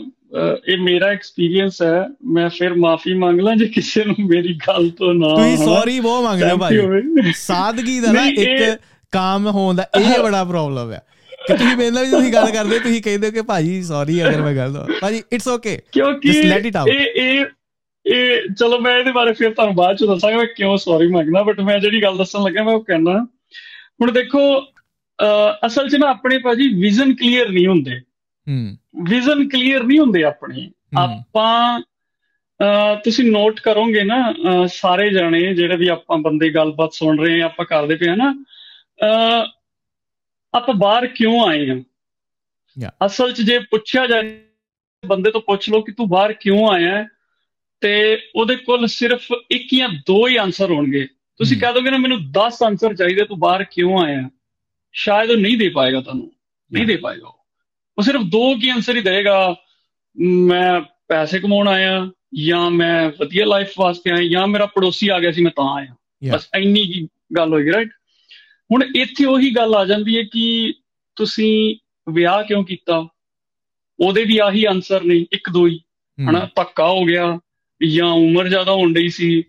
ਇਹ 0.68 0.78
ਮੇਰਾ 0.78 1.06
ਐਕਸਪੀਰੀਅੰਸ 1.06 1.82
ਹੈ 1.82 2.06
ਮੈਂ 2.24 2.48
ਫਿਰ 2.48 2.74
ਮਾਫੀ 2.74 3.14
ਮੰਗ 3.14 3.40
ਲਾਂ 3.40 3.56
ਜੇ 3.56 3.66
ਕਿਸੇ 3.66 4.04
ਨੂੰ 4.04 4.16
ਮੇਰੀ 4.26 4.58
ਗੱਲ 4.68 4.90
ਤੋਂ 4.90 5.14
ਨਾ 5.14 5.28
ਤੁਸੀਂ 5.28 5.56
ਸੌਰੀ 5.56 6.00
ਬਹੁਤ 6.00 6.24
ਮੰਗ 6.24 6.42
ਰਹੇ 6.42 6.50
ਹੋ 6.50 6.56
ਭਾਈ 6.56 7.32
ਸਾਦਗੀ 7.36 8.00
ਦਾ 8.00 8.12
ਨਾ 8.12 8.26
ਇੱਕ 8.26 8.80
ਕੰਮ 9.14 9.46
ਹੋਣ 9.46 9.74
ਦਾ 9.74 9.88
ਇਹ 10.00 10.22
ਬੜਾ 10.22 10.44
ਪ੍ਰੋਬਲਮ 10.44 10.92
ਹੈ 10.92 11.02
ਕਿ 11.46 11.56
ਤੁਸੀਂ 11.56 11.76
ਮੇਰੇ 11.76 11.90
ਨਾਲ 11.90 12.04
ਵੀ 12.04 12.10
ਤੁਸੀਂ 12.10 12.32
ਗੱਲ 12.32 12.50
ਕਰਦੇ 12.50 12.78
ਤੁਸੀਂ 12.78 13.02
ਕਹਿੰਦੇ 13.02 13.30
ਕਿ 13.30 13.42
ਭਾਜੀ 13.42 13.82
ਸੌਰੀ 13.82 14.22
ਅਗਰ 14.22 14.42
ਮੈਂ 14.42 14.56
ਗੱਲ 14.56 14.86
ਭਾਜੀ 15.00 15.22
ਇਟਸ 15.32 15.48
ਓਕੇ 15.48 15.80
ਕਿਉਂਕਿ 15.92 16.28
ਇਹ 16.88 17.22
ਇਹ 17.22 17.44
ਇਹ 18.06 18.54
ਚਲੋ 18.60 18.78
ਮੈਂ 18.78 18.96
ਇਹਦੇ 18.96 19.12
ਬਾਰੇ 19.12 19.32
ਫਿਰ 19.32 19.54
ਤੁਹਾਨੂੰ 19.54 19.74
ਬਾਅਦ 19.74 19.96
ਚ 19.96 20.04
ਦੱਸਾਂਗਾ 20.04 20.36
ਮੈਂ 20.36 20.46
ਕਿਉਂ 20.56 20.76
ਸੌਰੀ 20.76 21.06
ਮੰਗਣਾ 21.06 21.42
ਬਟ 21.42 21.60
ਮੈਂ 21.60 21.78
ਜਿਹੜੀ 21.78 22.02
ਗੱਲ 22.02 22.18
ਦੱਸਣ 22.18 22.42
ਲੱਗਾ 22.42 22.62
ਮੈਂ 22.62 22.74
ਉਹ 22.74 22.84
ਕਹਿਣਾ। 22.84 23.28
ਹੁਣ 24.02 24.12
ਦੇਖੋ 24.12 24.62
ਅਸਲ 25.66 25.88
'ਚ 25.88 25.96
ਨਾ 25.96 26.06
ਆਪਣੇ 26.06 26.38
ਭਾਜੀ 26.38 26.68
ਵਿਜ਼ਨ 26.68 27.14
ਕਲੀਅਰ 27.14 27.48
ਨਹੀਂ 27.48 27.66
ਹੁੰਦੇ। 27.66 28.00
ਹੂੰ। 28.48 28.78
ਵਿਜ਼ਨ 29.10 29.48
ਕਲੀਅਰ 29.48 29.82
ਨਹੀਂ 29.82 29.98
ਹੁੰਦੇ 29.98 30.24
ਆਪਣੇ। 30.24 30.70
ਆਪਾਂ 30.98 31.80
ਤੁਸੀਂ 33.04 33.32
ਨੋਟ 33.32 33.60
ਕਰੋਗੇ 33.60 34.04
ਨਾ 34.04 34.34
ਸਾਰੇ 34.72 35.10
ਜਾਣੇ 35.10 35.54
ਜਿਹੜੇ 35.54 35.76
ਵੀ 35.76 35.88
ਆਪਾਂ 35.88 36.18
ਬੰਦੇ 36.18 36.50
ਗੱਲਬਾਤ 36.50 36.92
ਸੁਣ 36.92 37.18
ਰਹੇ 37.18 37.42
ਆ 37.42 37.44
ਆਪਾਂ 37.44 37.66
ਕਰਦੇ 37.66 37.94
ਪਏ 37.94 38.08
ਆ 38.08 38.14
ਨਾ 38.14 38.44
ਆਪਾਂ 40.54 40.74
ਬਾਹਰ 40.74 41.06
ਕਿਉਂ 41.06 41.48
ਆਏ 41.48 41.70
ਆ 41.70 41.74
ਅਸਲ 43.06 43.32
'ਚ 43.32 43.42
ਜੇ 43.42 43.58
ਪੁੱਛਿਆ 43.58 44.06
ਜਾਏ 44.06 44.40
ਬੰਦੇ 45.06 45.30
ਤੋਂ 45.30 45.40
ਪੁੱਛ 45.40 45.70
ਲਓ 45.70 45.80
ਕਿ 45.80 45.92
ਤੂੰ 45.92 46.08
ਬਾਹਰ 46.08 46.32
ਕਿਉਂ 46.32 46.68
ਆਇਆ 46.70 47.08
ਤੇ 47.80 48.18
ਉਹਦੇ 48.36 48.56
ਕੋਲ 48.56 48.86
ਸਿਰਫ 48.86 49.26
ਇੱਕ 49.50 49.68
ਜਾਂ 49.78 49.88
ਦੋ 49.88 50.28
ਹੀ 50.28 50.36
ਆਨਸਰ 50.36 50.70
ਹੋਣਗੇ। 50.70 51.06
ਤੁਸੀਂ 51.36 51.56
ਕਹ 51.60 51.72
ਦੋਗੇ 51.72 51.90
ਨਾ 51.90 51.96
ਮੈਨੂੰ 51.96 52.18
10 52.30 52.62
ਆਨਸਰ 52.66 52.94
ਚਾਹੀਦੇ 52.94 53.24
ਤੂੰ 53.24 53.38
ਬਾਹਰ 53.38 53.64
ਕਿਉਂ 53.64 53.98
ਆਇਆ 54.04 54.30
ਸ਼ਾਇਦ 54.92 55.30
ਉਹ 55.30 55.36
ਨਹੀਂ 55.36 55.58
ਦੇ 55.58 55.68
ਪਾਏਗਾ 55.68 56.00
ਤੁਹਾਨੂੰ। 56.00 56.30
ਨਹੀਂ 56.72 56.86
ਦੇ 56.86 56.96
ਪਾਏਗਾ 56.96 57.26
ਉਹ। 57.28 58.02
ਸਿਰਫ 58.02 58.22
ਦੋ 58.22 58.54
ਕੀ 58.54 58.68
ਆਨਸਰ 58.68 58.96
ਹੀ 58.96 59.00
ਦੇਗਾ 59.00 59.54
ਮੈਂ 60.18 60.80
ਪੈਸੇ 61.08 61.38
ਕਮਾਉਣ 61.38 61.68
ਆਇਆ 61.68 62.10
ਜਾਂ 62.34 62.70
ਮੈਂ 62.70 63.10
ਵਧੀਆ 63.20 63.46
ਲਾਈਫ 63.46 63.72
ਵਾਸਤੇ 63.78 64.10
ਆਇਆ 64.10 64.28
ਜਾਂ 64.28 64.46
ਮੇਰਾ 64.46 64.66
ਪੜੋਸੀ 64.66 65.08
ਆ 65.08 65.18
ਗਿਆ 65.20 65.32
ਸੀ 65.32 65.42
ਮੈਂ 65.42 65.50
ਤਾਂ 65.50 65.74
ਆਇਆ। 65.76 65.94
ਬਸ 66.32 66.48
ਇੰਨੀ 66.56 66.86
ਕੀ 66.86 67.08
ਗੱਲ 67.36 67.52
ਹੋਈ 67.52 67.72
ਰਾਈਟ 67.72 67.88
ਹੁਣ 68.72 68.82
ਇੱਥੇ 68.96 69.24
ਉਹੀ 69.24 69.50
ਗੱਲ 69.56 69.74
ਆ 69.74 69.84
ਜਾਂਦੀ 69.84 70.18
ਹੈ 70.18 70.22
ਕਿ 70.22 70.74
ਤੁਸੀਂ 71.16 71.76
ਵਿਆਹ 72.12 72.42
ਕਿਉਂ 72.44 72.64
ਕੀਤਾ? 72.64 73.08
ਉਹਦੇ 74.00 74.24
ਵੀ 74.24 74.38
ਆਹੀ 74.38 74.64
ਆਨਸਰ 74.64 75.04
ਨੇ 75.04 75.26
ਇੱਕ 75.32 75.50
ਦੋ 75.50 75.66
ਹੀ। 75.66 75.80
ਹਨਾ 76.30 76.48
ਧੱਕਾ 76.56 76.88
ਹੋ 76.88 77.04
ਗਿਆ 77.04 77.38
ਜਾਂ 77.90 78.06
ਉਮਰ 78.06 78.48
ਜ਼ਿਆਦਾ 78.48 78.72
ਹੋਣ 78.72 78.92
ਡਈ 78.92 79.08
ਸੀ 79.08 79.44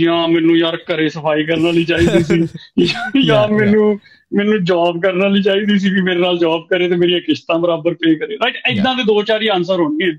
ਜਾਂ 0.00 0.28
ਮੈਨੂੰ 0.28 0.56
ਯਾਰ 0.56 0.76
ਘਰੇ 0.76 1.08
ਸਫ਼ਾਈ 1.08 1.44
ਕਰਨ 1.44 1.62
ਵਾਲੀ 1.62 1.84
ਚਾਹੀਦੀ 1.84 2.22
ਸੀ 2.22 2.46
ਜਾਂ 3.26 3.48
ਮੈਨੂੰ 3.48 4.00
ਮੈਨੂੰ 4.32 4.64
ਜੌਬ 4.64 5.02
ਕਰਨ 5.02 5.22
ਵਾਲੀ 5.22 5.42
ਚਾਹੀਦੀ 5.42 5.78
ਸੀ 5.78 5.90
ਵੀ 5.90 6.02
ਮੇਰੇ 6.02 6.20
ਨਾਲ 6.20 6.38
ਜੌਬ 6.38 6.66
ਕਰੇ 6.70 6.88
ਤੇ 6.88 6.96
ਮੇਰੀਆਂ 6.96 7.20
ਕਿਸ਼ਤਾਂ 7.20 7.58
ਬਰਾਬਰ 7.58 7.94
ਪੇ 7.94 8.14
ਕਰੇ। 8.14 8.36
ਰਾਈਟ 8.36 8.56
ਇਦਾਂ 8.70 8.94
ਦੇ 8.94 9.02
ਦੋ 9.02 9.22
ਚਾਰ 9.22 9.42
ਹੀ 9.42 9.48
ਆਨਸਰ 9.48 9.80
ਹੋਣਗੇ। 9.80 10.12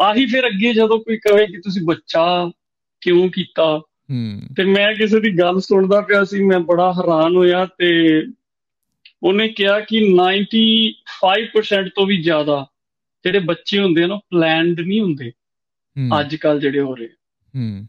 ਆਹੀ 0.00 0.26
ਫਿਰ 0.26 0.46
ਅੱਗੇ 0.46 0.74
ਜਦੋਂ 0.74 0.98
ਕੋਈ 0.98 1.16
ਕਹੇ 1.16 1.46
ਕਿ 1.46 1.56
ਤੁਸੀਂ 1.56 1.82
ਬੱਚਾ 1.84 2.50
ਕਿਉਂ 3.00 3.28
ਕੀਤਾ? 3.28 3.80
ਤੇ 4.56 4.64
ਮੈਂ 4.64 4.94
ਕਿਸੇ 4.94 5.20
ਦੀ 5.20 5.38
ਗੱਲ 5.38 5.60
ਸੁਣਦਾ 5.60 6.00
ਪਿਆ 6.00 6.24
ਸੀ 6.24 6.44
ਮੈਂ 6.44 6.60
ਬੜਾ 6.60 6.92
ਹੈਰਾਨ 6.92 7.36
ਹੋਇਆ 7.36 7.66
ਤੇ 7.78 8.20
ਉਹਨੇ 9.22 9.48
ਕਿਹਾ 9.48 9.80
ਕਿ 9.80 9.98
95% 9.98 11.90
ਤੋਂ 11.94 12.06
ਵੀ 12.06 12.22
ਜ਼ਿਆਦਾ 12.22 12.66
ਜਿਹੜੇ 13.24 13.38
ਬੱਚੇ 13.38 13.80
ਹੁੰਦੇ 13.80 14.06
ਨੇ 14.06 14.20
ਪਲਾਨਡ 14.30 14.80
ਨਹੀਂ 14.80 15.00
ਹੁੰਦੇ। 15.00 15.32
ਅੱਜ 16.20 16.36
ਕੱਲ 16.36 16.60
ਜਿਹੜੇ 16.60 16.80
ਹੋ 16.80 16.94
ਰਹੇ 16.94 17.08
ਹੂੰ। 17.56 17.86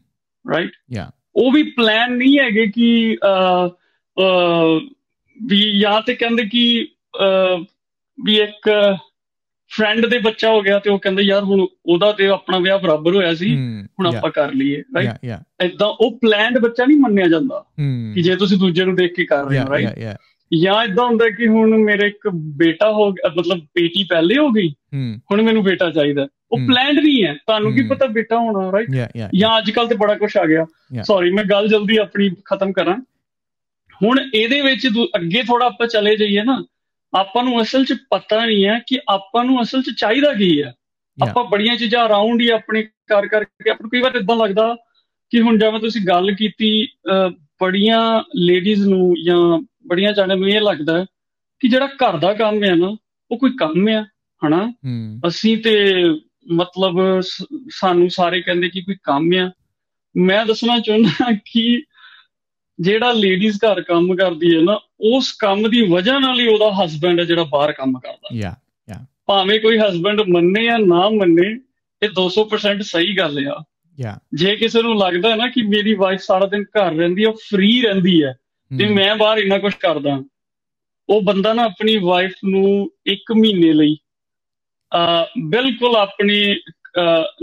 ਰਾਈਟ 0.54 0.70
ਯਾ 0.92 1.10
ਉਹ 1.36 1.52
ਵੀ 1.52 1.62
ਪਲਾਨ 1.62 2.12
ਨਹੀਂ 2.12 2.38
ਹੈਗੇ 2.38 2.66
ਕਿ 2.66 3.18
ਵੀ 5.46 5.80
ਜਾਂ 5.80 6.02
ਤੇ 6.02 6.14
ਕਹਿੰਦੇ 6.14 6.44
ਕਿ 6.44 6.88
ਵੀ 8.24 8.36
ਇੱਕ 8.36 8.70
ਫਰੈਂਡ 9.68 10.06
ਦੇ 10.06 10.18
ਬੱਚਾ 10.18 10.50
ਹੋ 10.50 10.62
ਗਿਆ 10.62 10.78
ਤੇ 10.78 10.90
ਉਹ 10.90 10.98
ਕਹਿੰਦੇ 10.98 11.22
ਯਾਰ 11.22 11.42
ਹੁਣ 11.42 11.66
ਉਹਦਾ 11.86 12.12
ਤੇ 12.12 12.26
ਆਪਣਾ 12.26 12.58
ਵਿਆਹ 12.58 12.78
ਬਰਾਬਰ 12.78 13.14
ਹੋਇਆ 13.14 13.34
ਸੀ 13.34 13.56
ਹੁਣ 13.82 14.06
ਆਪਾਂ 14.06 14.30
ਕਰ 14.30 14.52
ਲਈਏ 14.52 14.82
ਰਾਈਟ 14.96 15.40
ਇਦਾਂ 15.64 15.88
ਉਹ 15.88 16.18
ਪਲਾਨਡ 16.18 16.58
ਬੱਚਾ 16.58 16.84
ਨਹੀਂ 16.84 16.98
ਮੰਨਿਆ 16.98 17.26
ਜਾਂਦਾ 17.26 17.64
ਕਿ 18.14 18.22
ਜੇ 18.22 18.36
ਤੁਸੀਂ 18.36 18.58
ਦੂਜੇ 18.58 18.84
ਨੂੰ 18.84 18.94
ਦੇਖ 18.94 19.14
ਕੇ 19.14 19.24
ਕਰ 19.24 19.44
ਰਹੇ 19.44 19.58
ਹੋ 19.58 19.64
ਰਾਈਟ 19.70 19.88
ਜਾਂ 20.62 20.84
ਇਦਾਂ 20.84 21.06
ਹੁੰਦਾ 21.06 21.28
ਕਿ 21.30 21.46
ਹੁਣ 21.46 21.76
ਮੇਰੇ 21.78 22.06
ਇੱਕ 22.06 22.28
ਬੇਟਾ 22.34 22.90
ਹੋ 22.90 23.12
ਗਿਆ 23.12 23.32
ਮਤਲਬ 23.38 23.58
ਬੇਟੀ 23.58 24.04
ਪਹਿਲੇ 24.04 24.38
ਹੋ 24.38 24.50
ਗਈ 24.50 24.68
ਹੁਣ 25.16 25.42
ਮੈਨੂੰ 25.42 25.64
ਬੇਟਾ 25.64 25.90
ਚਾਹੀਦਾ। 25.90 26.28
ਉਹ 26.50 26.58
ਪਲਾਨਡ 26.58 26.98
ਨਹੀਂ 26.98 27.24
ਹੈ 27.24 27.34
ਤੁਹਾਨੂੰ 27.34 27.74
ਕੀ 27.74 27.82
ਪਤਾ 27.82 28.06
ਬੇਟਾ 28.06 28.36
ਹੋਣਾ 28.36 28.72
ਰਾਈਟ 28.72 28.90
ਜਾਂ 29.34 29.58
ਅੱਜ 29.58 29.70
ਕੱਲ 29.70 29.88
ਤੇ 29.88 29.94
ਬੜਾ 29.94 30.14
ਕੁਝ 30.14 30.36
ਆ 30.36 30.44
ਗਿਆ। 30.44 30.66
ਸੌਰੀ 31.02 31.30
ਮੈਂ 31.30 31.44
ਗੱਲ 31.44 31.68
ਜਲਦੀ 31.68 31.96
ਆਪਣੀ 31.96 32.30
ਖਤਮ 32.44 32.72
ਕਰਾਂ। 32.72 32.96
ਹੁਣ 34.04 34.18
ਇਹਦੇ 34.34 34.60
ਵਿੱਚ 34.60 34.88
ਅੱਗੇ 35.16 35.42
ਥੋੜਾ 35.42 35.66
ਆਪਾਂ 35.66 35.86
ਚਲੇ 35.86 36.16
ਜਾਈਏ 36.16 36.42
ਨਾ 36.42 36.64
ਆਪਾਂ 37.16 37.42
ਨੂੰ 37.42 37.60
ਅਸਲ 37.62 37.84
'ਚ 37.84 37.92
ਪਤਾ 38.10 38.44
ਨਹੀਂ 38.46 38.64
ਹੈ 38.66 38.78
ਕਿ 38.86 38.98
ਆਪਾਂ 39.08 39.44
ਨੂੰ 39.44 39.62
ਅਸਲ 39.62 39.82
'ਚ 39.82 39.90
ਚਾਹੀਦਾ 39.90 40.32
ਕੀ 40.34 40.62
ਹੈ। 40.62 40.72
ਆਪਾਂ 41.18 41.44
ਬੜੀਆਂ 41.44 41.76
ਚੀਜ਼ਾਂ 41.76 42.06
ਅਰਾਊਂਡ 42.06 42.40
ਹੀ 42.40 42.48
ਆਪਣੇ 42.48 42.82
ਕਰ 43.06 43.26
ਕਰਕੇ 43.26 43.70
ਆਪਾਂ 43.70 43.88
ਕਈ 43.90 44.00
ਵਾਰ 44.00 44.14
ਇਦਾਂ 44.14 44.36
ਲੱਗਦਾ 44.36 44.76
ਕਿ 45.32 45.40
ਹੁਣ 45.40 45.58
ਜਿਵੇਂ 45.58 45.80
ਤੁਸੀਂ 45.80 46.00
ਗੱਲ 46.06 46.34
ਕੀਤੀ 46.34 46.88
ਬੜੀਆਂ 47.62 48.00
ਲੇਡੀਜ਼ 48.36 48.86
ਨੂੰ 48.88 49.14
ਜਾਂ 49.24 49.58
ਬੜੀਆਂ 49.86 50.12
ਜਾਣੇ 50.12 50.34
ਨੂੰ 50.34 50.48
ਇਹ 50.48 50.60
ਲੱਗਦਾ 50.60 51.04
ਕਿ 51.60 51.68
ਜਿਹੜਾ 51.68 51.86
ਘਰ 51.86 52.16
ਦਾ 52.16 52.32
ਕੰਮ 52.32 52.64
ਹੈ 52.64 52.74
ਨਾ 52.74 52.96
ਉਹ 53.30 53.38
ਕੋਈ 53.38 53.50
ਕੰਮ 53.56 53.88
ਹੈ 53.88 54.02
ਹਨਾ? 54.42 54.72
ਅਸੀਂ 55.28 55.56
ਤੇ 55.58 55.74
ਮਤਲਬ 56.52 57.20
ਸਾਨੂੰ 57.70 58.10
ਸਾਰੇ 58.10 58.40
ਕਹਿੰਦੇ 58.42 58.68
ਕਿ 58.68 58.80
ਕੋਈ 58.80 58.96
ਕੰਮ 59.02 59.30
ਆ 59.38 59.50
ਮੈਂ 60.16 60.46
ਦੱਸਣਾ 60.46 60.78
ਚਾਹੁੰਦਾ 60.78 61.32
ਕਿ 61.46 61.82
ਜਿਹੜਾ 62.78 63.12
ਲੇਡੀਜ਼ 63.12 63.58
ਘਰ 63.66 63.80
ਕੰਮ 63.82 64.14
ਕਰਦੀ 64.16 64.56
ਹੈ 64.56 64.60
ਨਾ 64.60 64.78
ਉਸ 65.00 65.32
ਕੰਮ 65.32 65.68
ਦੀ 65.70 65.80
ਵਜ੍ਹਾ 65.86 66.18
ਨਾਲ 66.18 66.40
ਹੀ 66.40 66.46
ਉਹਦਾ 66.48 66.70
ਹਸਬੰਡ 66.74 67.20
ਹੈ 67.20 67.24
ਜਿਹੜਾ 67.24 67.44
ਬਾਹਰ 67.44 67.72
ਕੰਮ 67.72 67.98
ਕਰਦਾ। 67.98 68.28
ਯਾ 68.32 68.54
ਯਾ 68.90 69.04
ਭਾਵੇਂ 69.26 69.58
ਕੋਈ 69.60 69.78
ਹਸਬੰਡ 69.78 70.20
ਮੰਨੇ 70.28 70.64
ਜਾਂ 70.64 70.78
ਨਾ 70.78 71.08
ਮੰਨੇ 71.10 71.48
ਇਹ 72.02 72.08
200% 72.10 72.82
ਸਹੀ 72.82 73.16
ਗੱਲ 73.18 73.38
ਆ। 73.48 73.62
ਯਾ 73.98 74.18
ਜੇ 74.34 74.56
ਕਿਸੇ 74.56 74.82
ਨੂੰ 74.82 74.96
ਲੱਗਦਾ 74.98 75.30
ਹੈ 75.30 75.36
ਨਾ 75.36 75.48
ਕਿ 75.48 75.62
ਮੇਰੀ 75.62 75.94
ਵਾਈਫ 75.94 76.20
ਸਾਰਾ 76.20 76.46
ਦਿਨ 76.46 76.62
ਘਰ 76.62 76.94
ਰਹਿੰਦੀ 76.94 77.24
ਹੈ 77.24 77.30
ਫ੍ਰੀ 77.42 77.80
ਰਹਿੰਦੀ 77.82 78.22
ਹੈ। 78.24 78.34
ਤੇ 78.70 78.86
ਮੈਂ 78.86 79.14
ਬਾਹਰ 79.16 79.38
ਇੰਨਾ 79.38 79.58
ਕੁਝ 79.58 79.74
ਕਰਦਾ 79.74 80.22
ਉਹ 81.08 81.20
ਬੰਦਾ 81.22 81.52
ਨਾ 81.52 81.64
ਆਪਣੀ 81.64 81.96
ਵਾਈਫ 81.96 82.32
ਨੂੰ 82.44 82.90
1 83.12 83.34
ਮਹੀਨੇ 83.36 83.72
ਲਈ 83.72 83.96
ਬਿਲਕੁਲ 85.46 85.96
ਆਪਣੀ 85.96 86.60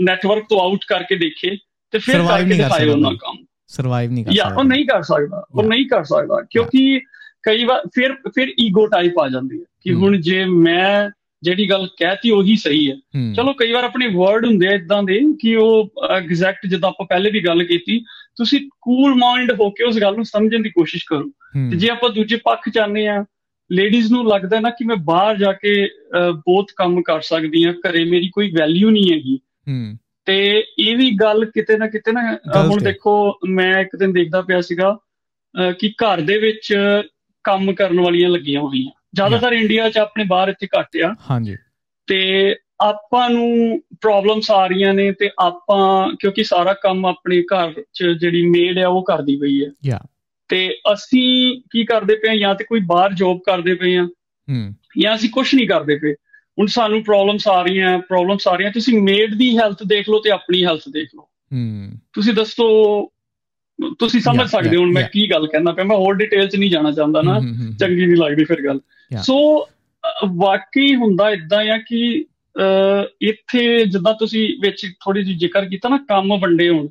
ਨੈਟਵਰਕ 0.00 0.44
ਤੋਂ 0.48 0.60
ਆਊਟ 0.60 0.84
ਕਰਕੇ 0.88 1.16
ਦੇਖੇ 1.16 1.56
ਤੇ 1.92 1.98
ਫਿਰ 1.98 2.22
ਕਰਕੇ 2.22 2.54
ਦਿਖਾਏ 2.54 2.88
ਉਹਨਾਂ 2.88 3.12
ਕੰਮ। 3.14 3.44
ਸਰਵਾਈਵ 3.68 4.10
ਨਹੀਂ 4.10 4.24
ਕਰ 4.24 4.30
ਸਕਦਾ 4.30 4.48
ਯਾ 4.48 4.54
ਉਹ 4.54 4.64
ਨਹੀਂ 4.64 4.84
ਕਰ 4.86 5.02
ਸਕਦਾ 5.02 5.44
ਉਹ 5.54 5.62
ਨਹੀਂ 5.62 5.86
ਕਰ 5.86 6.04
ਸਕਦਾ 6.04 6.40
ਕਿਉਂਕਿ 6.50 7.00
ਕਈ 7.44 7.64
ਵਾਰ 7.64 7.80
ਫਿਰ 7.94 8.14
ਫਿਰ 8.14 8.52
ਈਗੋ 8.60 8.86
ਟਾਈਪ 8.86 9.18
ਆ 9.18 9.28
ਜਾਂਦੀ 9.28 9.58
ਹੈ 9.58 9.64
ਕਿ 9.82 9.92
ਹੁਣ 9.92 10.20
ਜੇ 10.20 10.44
ਮੈਂ 10.44 11.10
ਜਿਹੜੀ 11.42 11.70
ਗੱਲ 11.70 11.86
ਕਹਿਤੀ 11.86 12.30
ਉਹੀ 12.30 12.56
ਸਹੀ 12.56 12.90
ਹੈ। 12.90 12.96
ਚਲੋ 13.34 13.52
ਕਈ 13.52 13.72
ਵਾਰ 13.72 13.84
ਆਪਣੇ 13.84 14.06
ਵਰਡ 14.06 14.46
ਹੁੰਦੇ 14.46 14.66
ਆ 14.68 14.70
ਇਦਾਂ 14.70 15.02
ਦੇ 15.02 15.20
ਕਿ 15.40 15.56
ਉਹ 15.56 15.90
ਐਗਜ਼ੈਕਟ 16.10 16.66
ਜਿੱਦਾਂ 16.66 16.90
ਆਪਾਂ 16.90 17.06
ਪਹਿਲੇ 17.06 17.30
ਵੀ 17.30 17.40
ਗੱਲ 17.40 17.64
ਕੀਤੀ 17.64 17.98
ਤੁਸੀਂ 18.36 18.70
ਕੂਲ 18.80 19.14
ਮਾਈਂਡ 19.14 19.52
ਹੋ 19.52 19.70
ਕੇ 19.70 19.84
ਉਸ 19.84 20.00
ਗੱਲ 20.00 20.14
ਨੂੰ 20.14 20.24
ਸਮਝਣ 20.24 20.62
ਦੀ 20.62 20.70
ਕੋਸ਼ਿਸ਼ 20.70 21.04
ਕਰੋ। 21.08 21.30
ਤੇ 21.70 21.76
ਜੇ 21.76 21.88
ਆਪਾਂ 21.88 22.10
ਦੂਜੇ 22.10 22.36
ਪੱਖ 22.36 22.68
ਚਾਹਨੇ 22.68 23.06
ਆ 23.06 23.24
ਲੇਡੀਜ਼ 23.72 24.12
ਨੂੰ 24.12 24.28
ਲੱਗਦਾ 24.28 24.60
ਨਾ 24.60 24.70
ਕਿ 24.70 24.84
ਮੈਂ 24.84 24.96
ਬਾਹਰ 24.96 25.36
ਜਾ 25.36 25.52
ਕੇ 25.52 25.88
ਬਹੁਤ 26.30 26.66
ਕੰਮ 26.76 27.02
ਕਰ 27.02 27.20
ਸਕਦੀ 27.20 27.64
ਆ 27.64 27.72
ਘਰੇ 27.72 28.04
ਮੇਰੀ 28.04 28.28
ਕੋਈ 28.28 28.50
ਵੈਲਿਊ 28.50 28.90
ਨਹੀਂ 28.90 29.12
ਹੈਗੀ। 29.12 29.40
ਤੇ 30.24 30.64
ਇਹ 30.78 30.96
ਵੀ 30.96 31.10
ਗੱਲ 31.10 31.44
ਕਿਤੇ 31.44 31.76
ਨਾ 31.76 31.86
ਕਿਤੇ 31.86 32.12
ਨਾ 32.12 32.34
ਹੁਣ 32.62 32.82
ਦੇਖੋ 32.82 33.38
ਮੈਂ 33.48 33.80
ਇੱਕ 33.80 33.96
ਦਿਨ 33.96 34.12
ਦੇਖਦਾ 34.12 34.42
ਪਿਆ 34.42 34.60
ਸੀਗਾ 34.60 34.98
ਕਿ 35.78 35.88
ਘਰ 35.88 36.20
ਦੇ 36.20 36.38
ਵਿੱਚ 36.38 36.74
ਕੰਮ 37.44 37.74
ਕਰਨ 37.74 38.00
ਵਾਲੀਆਂ 38.00 38.30
ਲੱਗੀਆਂ 38.30 38.60
ਹੋਈਆਂ। 38.60 38.90
ਜ਼ਿਆਦਾਤਰ 39.14 39.52
ਇੰਡੀਆ 39.52 39.90
'ਚ 39.90 39.98
ਆਪਣੇ 39.98 40.24
ਬਾਹਰ 40.24 40.48
ਇੱਥੇ 40.48 40.68
ਘੱਟ 40.78 40.88
ਆ। 40.96 41.14
ਹਾਂਜੀ। 41.30 41.56
ਤੇ 42.06 42.54
ਆਪਾਂ 42.80 43.30
ਨੂੰ 43.30 43.82
ਪ੍ਰੋਬਲਮਸ 44.00 44.50
ਆ 44.50 44.66
ਰਹੀਆਂ 44.66 44.94
ਨੇ 44.94 45.12
ਤੇ 45.12 45.30
ਆਪਾਂ 45.38 46.08
ਕਿਉਂਕਿ 46.20 46.44
ਸਾਰਾ 46.44 46.72
ਕੰਮ 46.72 47.06
ਆਪਣੇ 47.06 47.42
ਘਰ 47.42 47.82
'ਚ 47.92 48.04
ਜਿਹੜੀ 48.04 48.46
ਮੇਡ 48.46 48.78
ਆ 48.78 48.88
ਉਹ 48.88 49.04
ਕਰਦੀ 49.04 49.36
ਪਈ 49.36 49.64
ਹੈ 49.64 49.70
ਯਾ 49.86 50.00
ਤੇ 50.48 50.78
ਅਸੀਂ 50.92 51.60
ਕੀ 51.70 51.84
ਕਰਦੇ 51.84 52.14
ਪਏ 52.14 52.38
ਜਾਂ 52.38 52.54
ਤੇ 52.54 52.64
ਕੋਈ 52.64 52.80
ਬਾਹਰ 52.80 53.12
ਜੌਬ 53.12 53.38
ਕਰਦੇ 53.46 53.74
ਪਏ 53.74 53.96
ਆ 53.96 54.02
ਹੂੰ। 54.50 54.74
ਜਾਂ 54.98 55.14
ਅਸੀਂ 55.14 55.30
ਕੁਝ 55.30 55.54
ਨਹੀਂ 55.54 55.68
ਕਰਦੇ 55.68 55.96
ਪਏ। 55.96 56.14
ਹੁਣ 56.58 56.66
ਸਾਨੂੰ 56.66 57.04
ਪ੍ਰੋਬਲਮਸ 57.04 57.48
ਆ 57.48 57.62
ਰਹੀਆਂ 57.62 57.98
ਪ੍ਰੋਬਲਮਸ 57.98 58.48
ਆ 58.48 58.56
ਰਹੀਆਂ। 58.56 58.70
ਤੁਸੀਂ 58.70 59.00
ਮੇਡ 59.02 59.34
ਦੀ 59.34 59.58
ਹੈਲਥ 59.58 59.82
ਦੇਖ 59.86 60.08
ਲਓ 60.08 60.18
ਤੇ 60.18 60.30
ਆਪਣੀ 60.30 60.64
ਹੈਲਥ 60.64 60.82
ਦੇਖ 60.88 61.08
ਲਓ। 61.14 61.22
ਹੂੰ। 61.22 61.90
ਤੁਸੀਂ 62.12 62.34
ਦੱਸੋ 62.34 62.66
ਤੁਸੀਂ 63.98 64.20
ਸਮਝ 64.20 64.46
ਸਕਦੇ 64.50 64.76
ਹੋ 64.76 64.84
ਮੈਂ 64.84 65.02
ਕੀ 65.12 65.30
ਗੱਲ 65.30 65.46
ਕਹਿੰਦਾ 65.46 65.72
ਪਿਆ 65.72 65.84
ਮੈਂ 65.84 65.96
ਹੋਰ 65.96 66.14
ਡਿਟੇਲ 66.14 66.48
'ਚ 66.48 66.56
ਨਹੀਂ 66.56 66.70
ਜਾਣਾ 66.70 66.90
ਚਾਹੁੰਦਾ 66.92 67.22
ਨਾ 67.22 67.38
ਚੰਗੀ 67.80 68.06
ਨਹੀਂ 68.06 68.16
ਲੱਗਦੀ 68.16 68.44
ਫਿਰ 68.44 68.64
ਗੱਲ। 68.64 68.80
ਸੋ 69.22 69.68
ਵਾਕਈ 70.36 70.94
ਹੁੰਦਾ 70.94 71.30
ਇਦਾਂ 71.30 71.64
ਆ 71.66 71.78
ਕਿ 71.78 72.24
ਇੱਥੇ 73.22 73.84
ਜਿੱਦਾਂ 73.84 74.14
ਤੁਸੀਂ 74.14 74.48
ਵਿੱਚ 74.60 74.86
ਥੋੜੀ 75.04 75.22
ਜਿਹੀ 75.22 75.36
ਜ਼ਿਕਰ 75.38 75.64
ਕੀਤਾ 75.64 75.88
ਨਾ 75.88 75.96
ਕੰਮ 76.08 76.36
ਵੰਡੇ 76.40 76.68
ਹੋਣ। 76.68 76.88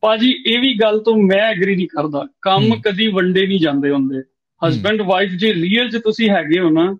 ਪਾਜੀ 0.00 0.30
ਇਹ 0.46 0.58
ਵੀ 0.58 0.74
ਗੱਲ 0.74 0.98
ਤੋਂ 0.98 1.16
ਮੈਂ 1.16 1.40
ਐਗਰੀ 1.42 1.76
ਨਹੀਂ 1.76 1.88
ਕਰਦਾ। 1.88 2.26
ਕੰਮ 2.42 2.74
ਕਦੀ 2.80 3.06
ਵੰਡੇ 3.08 3.46
ਨਹੀਂ 3.46 3.60
ਜਾਂਦੇ 3.60 3.90
ਹੁੰਦੇ। 3.90 4.22
ਹਸਬੰਡ 4.62 5.02
ਵਾਈਫ 5.02 5.30
ਜੇ 5.30 5.52
ਰੀਅਲ 5.54 5.90
'ਚ 5.90 5.96
ਤੁਸੀਂ 5.96 6.30
ਹੈਗੇ 6.30 6.58
ਹੋ 6.60 6.70
ਨਾ 6.70 6.96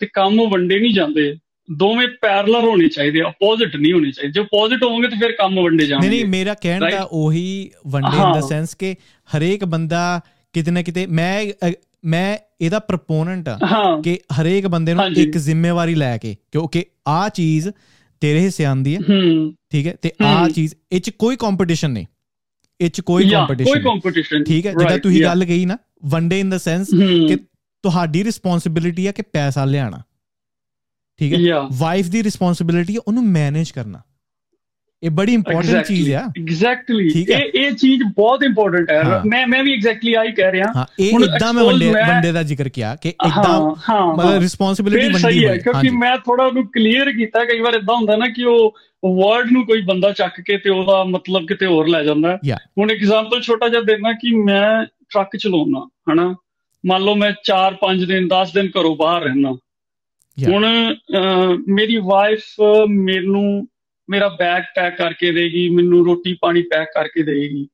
ਤੇ 0.00 0.06
ਕੰਮ 0.12 0.42
ਵੰਡੇ 0.50 0.78
ਨਹੀਂ 0.78 0.94
ਜਾਂਦੇ। 0.94 1.34
ਦੋਵੇਂ 1.70 2.08
ਪੈਰਲਰ 2.20 2.64
ਹੋਣੇ 2.64 2.88
ਚਾਹੀਦੇ 2.88 3.20
ਆਪੋਜ਼ਿਟ 3.20 3.76
ਨਹੀਂ 3.76 3.92
ਹੋਣੇ 3.92 4.10
ਚਾਹੀਦੇ। 4.10 4.32
ਜੇ 4.32 4.40
ਆਪੋਜ਼ਿਟ 4.40 4.84
ਹੋਣਗੇ 4.84 5.08
ਤਾਂ 5.08 5.18
ਫਿਰ 5.18 5.32
ਕੰਮ 5.32 5.60
ਵੰਡੇ 5.60 5.86
ਜਾਣਗੇ 5.86 6.08
ਨਹੀਂ 6.08 6.18
ਨਹੀਂ 6.20 6.30
ਮੇਰਾ 6.30 6.54
ਕਹਿਣ 6.54 6.80
ਦਾ 6.90 7.02
ਉਹੀ 7.02 7.70
ਵੰਡੇ 7.86 8.16
ਇਨ 8.16 8.32
ਦਾ 8.32 8.40
ਸੈਂਸ 8.40 8.74
ਕਿ 8.74 8.94
ਹਰੇਕ 9.36 9.64
ਬੰਦਾ 9.64 10.20
ਕਿਤੇ 10.52 10.70
ਨਾ 10.70 10.82
ਕਿਤੇ 10.82 11.06
ਮੈਂ 11.06 11.46
ਮੈਂ 12.04 12.38
ਇਹਦਾ 12.60 12.78
ਪ੍ਰੋਪੋਨੈਂਟ 12.78 13.48
ਆ 13.48 13.58
ਕਿ 14.04 14.18
ਹਰੇਕ 14.40 14.66
ਬੰਦੇ 14.66 14.94
ਨੂੰ 14.94 15.06
ਇੱਕ 15.06 15.36
ਜ਼ਿੰਮੇਵਾਰੀ 15.38 15.94
ਲੈ 15.94 16.18
ਕੇ 16.18 16.36
ਕਿਉਂਕਿ 16.52 16.84
ਆ 17.08 17.28
ਚੀਜ਼ 17.28 17.68
ਤੇਰੇ 18.20 18.40
ਹਿੱਸੇ 18.40 18.64
ਆਂਦੀ 18.64 18.94
ਹੈ। 18.94 19.00
ਠੀਕ 19.70 19.86
ਹੈ? 19.86 19.94
ਤੇ 20.02 20.12
ਆ 20.22 20.48
ਚੀਜ਼ 20.48 20.74
ਇਹ 20.92 21.00
ਚ 21.00 21.10
ਕੋਈ 21.10 21.36
ਕੰਪੀਟੀਸ਼ਨ 21.36 21.90
ਨਹੀਂ। 21.90 22.06
ਇਹ 22.80 22.90
ਚ 22.90 23.00
ਕੋਈ 23.00 23.28
ਕੰਪੀਟੀਸ਼ਨ 23.30 23.72
ਕੋਈ 23.72 23.82
ਕੰਪੀਟੀਸ਼ਨ 23.82 24.44
ਠੀਕ 24.44 24.66
ਹੈ? 24.66 24.72
ਜਿੱਦਾਂ 24.72 24.98
ਤੁਸੀਂ 24.98 25.22
ਗੱਲ 25.24 25.44
ਕਹੀ 25.44 25.64
ਨਾ 25.64 25.76
ਵਨ 26.04 26.28
ਡੇ 26.28 26.40
ਇਨ 26.40 26.50
ਦਾ 26.50 26.58
ਸੈਂਸ 26.58 26.88
ਕਿ 27.28 27.36
ਤੁਹਾਡੀ 27.82 28.24
ਰਿਸਪੌਂਸਿਬਿਲਟੀ 28.24 29.06
ਹੈ 29.06 29.12
ਕਿ 29.12 29.22
ਪੈਸਾ 29.22 29.64
ਲਿਆਣਾ 29.64 30.02
ਠੀਕ 31.18 31.34
ਹੈ? 31.34 31.60
ਵਾਈਫ 31.72 32.06
ਦੀ 32.06 32.22
ਰਿਸਪੌਂਸਿਬਿਲਟੀ 32.22 32.94
ਹੈ 32.94 33.00
ਉਹਨੂੰ 33.08 33.26
ਮੈਨੇਜ 33.26 33.70
ਕਰਨਾ। 33.70 34.00
ਇਹ 35.02 35.10
ਬੜੀ 35.10 35.32
ਇੰਪੋਰਟੈਂਟ 35.34 35.86
ਚੀਜ਼ 35.86 36.12
ਆ। 36.12 36.20
ਐਗਜ਼ੈਕਟਲੀ 36.38 37.06
ਇਹ 37.06 37.60
ਇਹ 37.60 37.72
ਚੀਜ਼ 37.72 38.02
ਬਹੁਤ 38.16 38.42
ਇੰਪੋਰਟੈਂਟ 38.42 38.90
ਹੈ। 38.90 39.22
ਮੈਂ 39.26 39.46
ਮੈਂ 39.46 39.62
ਵੀ 39.64 39.72
ਐਗਜ਼ੈਕਟਲੀ 39.72 40.14
ਆਈ 40.14 40.32
ਕਹਿ 40.32 40.52
ਰਿਹਾ। 40.52 40.66
ਹਾਂ 40.76 40.84
ਇਹ 41.00 41.18
ਇਦਾਂ 41.24 41.52
ਮੈਂ 41.52 41.64
ਵੰਡੇ 41.64 41.90
ਵੰਡੇ 41.90 42.32
ਦਾ 42.32 42.42
ਜ਼ਿਕਰ 42.42 42.68
ਕੀਤਾ 42.68 42.94
ਕਿ 42.94 43.08
ਇਦਾਂ 43.08 43.60
ਮਤਲਬ 44.16 44.40
ਰਿਸਪੌਂਸਿਬਿਲਟੀ 44.40 45.08
ਵੰਡੀ 45.08 45.46
ਹੋਈ 45.46 45.58
ਕਿਉਂਕਿ 45.58 45.90
ਮੈਂ 45.90 46.16
ਥੋੜਾ 46.18 46.44
ਉਹਨੂੰ 46.44 46.66
ਕਲੀਅਰ 46.66 47.12
ਕੀਤਾ 47.12 47.44
ਕਈ 47.44 47.60
ਵਾਰ 47.60 47.74
ਇਦਾਂ 47.74 47.96
ਹੁੰਦਾ 47.96 48.16
ਨਾ 48.16 48.26
ਕਿ 48.28 48.44
ਉਹ 48.44 48.76
ਵਰਡ 49.04 49.52
ਨੂੰ 49.52 49.66
ਕੋਈ 49.66 49.82
ਬੰਦਾ 49.82 50.10
ਚੱਕ 50.10 50.40
ਕੇ 50.40 50.58
ਤੇ 50.58 50.70
ਉਹਦਾ 50.70 51.04
ਮਤਲਬ 51.04 51.46
ਕਿਤੇ 51.46 51.66
ਹੋਰ 51.66 51.88
ਲੈ 51.88 52.04
ਜਾਂਦਾ। 52.04 52.38
ਹੁਣ 52.78 52.90
ਐਗਜ਼ਾਮਪਲ 52.90 53.40
ਛੋਟਾ 53.40 53.68
ਜਿਹਾ 53.68 53.80
ਦੇਣਾ 53.80 54.12
ਕਿ 54.12 54.36
ਮੈਂ 54.36 54.84
ਟਰੱਕ 54.84 55.36
ਚਲਾਉਣਾ 55.36 55.88
ਹਨਾ? 56.12 56.34
ਮੰਨ 56.86 57.02
ਲਓ 57.02 57.14
ਮੈਂ 57.14 57.32
4-5 57.44 58.04
ਦਿਨ 58.06 58.26
10 58.26 58.52
ਦਿਨ 58.54 58.66
ਘਰੋਂ 58.66 58.96
ਬਾਹਰ 58.96 59.22
ਰਹਿਣਾ 59.22 59.56
ਹੁਣ 60.38 60.66
ਮੇਰੀ 61.68 61.96
ਵਾਈਫ 61.96 62.42
ਮੈਨੂੰ 62.88 63.68
ਮੇਰਾ 64.10 64.28
ਬੈਗ 64.28 64.62
ਪੈਕ 64.76 64.96
ਕਰਕੇ 64.96 65.32
ਦੇਗੀ 65.32 65.68
ਮੈਨੂੰ 65.68 66.04
ਰੋਟੀ 66.04 66.32
ਪਾਣੀ 66.40 66.62
ਪੈਕ 66.62 66.88
ਕਰਕੇ 66.94 67.22
ਦੇਗੀ। 67.22 67.68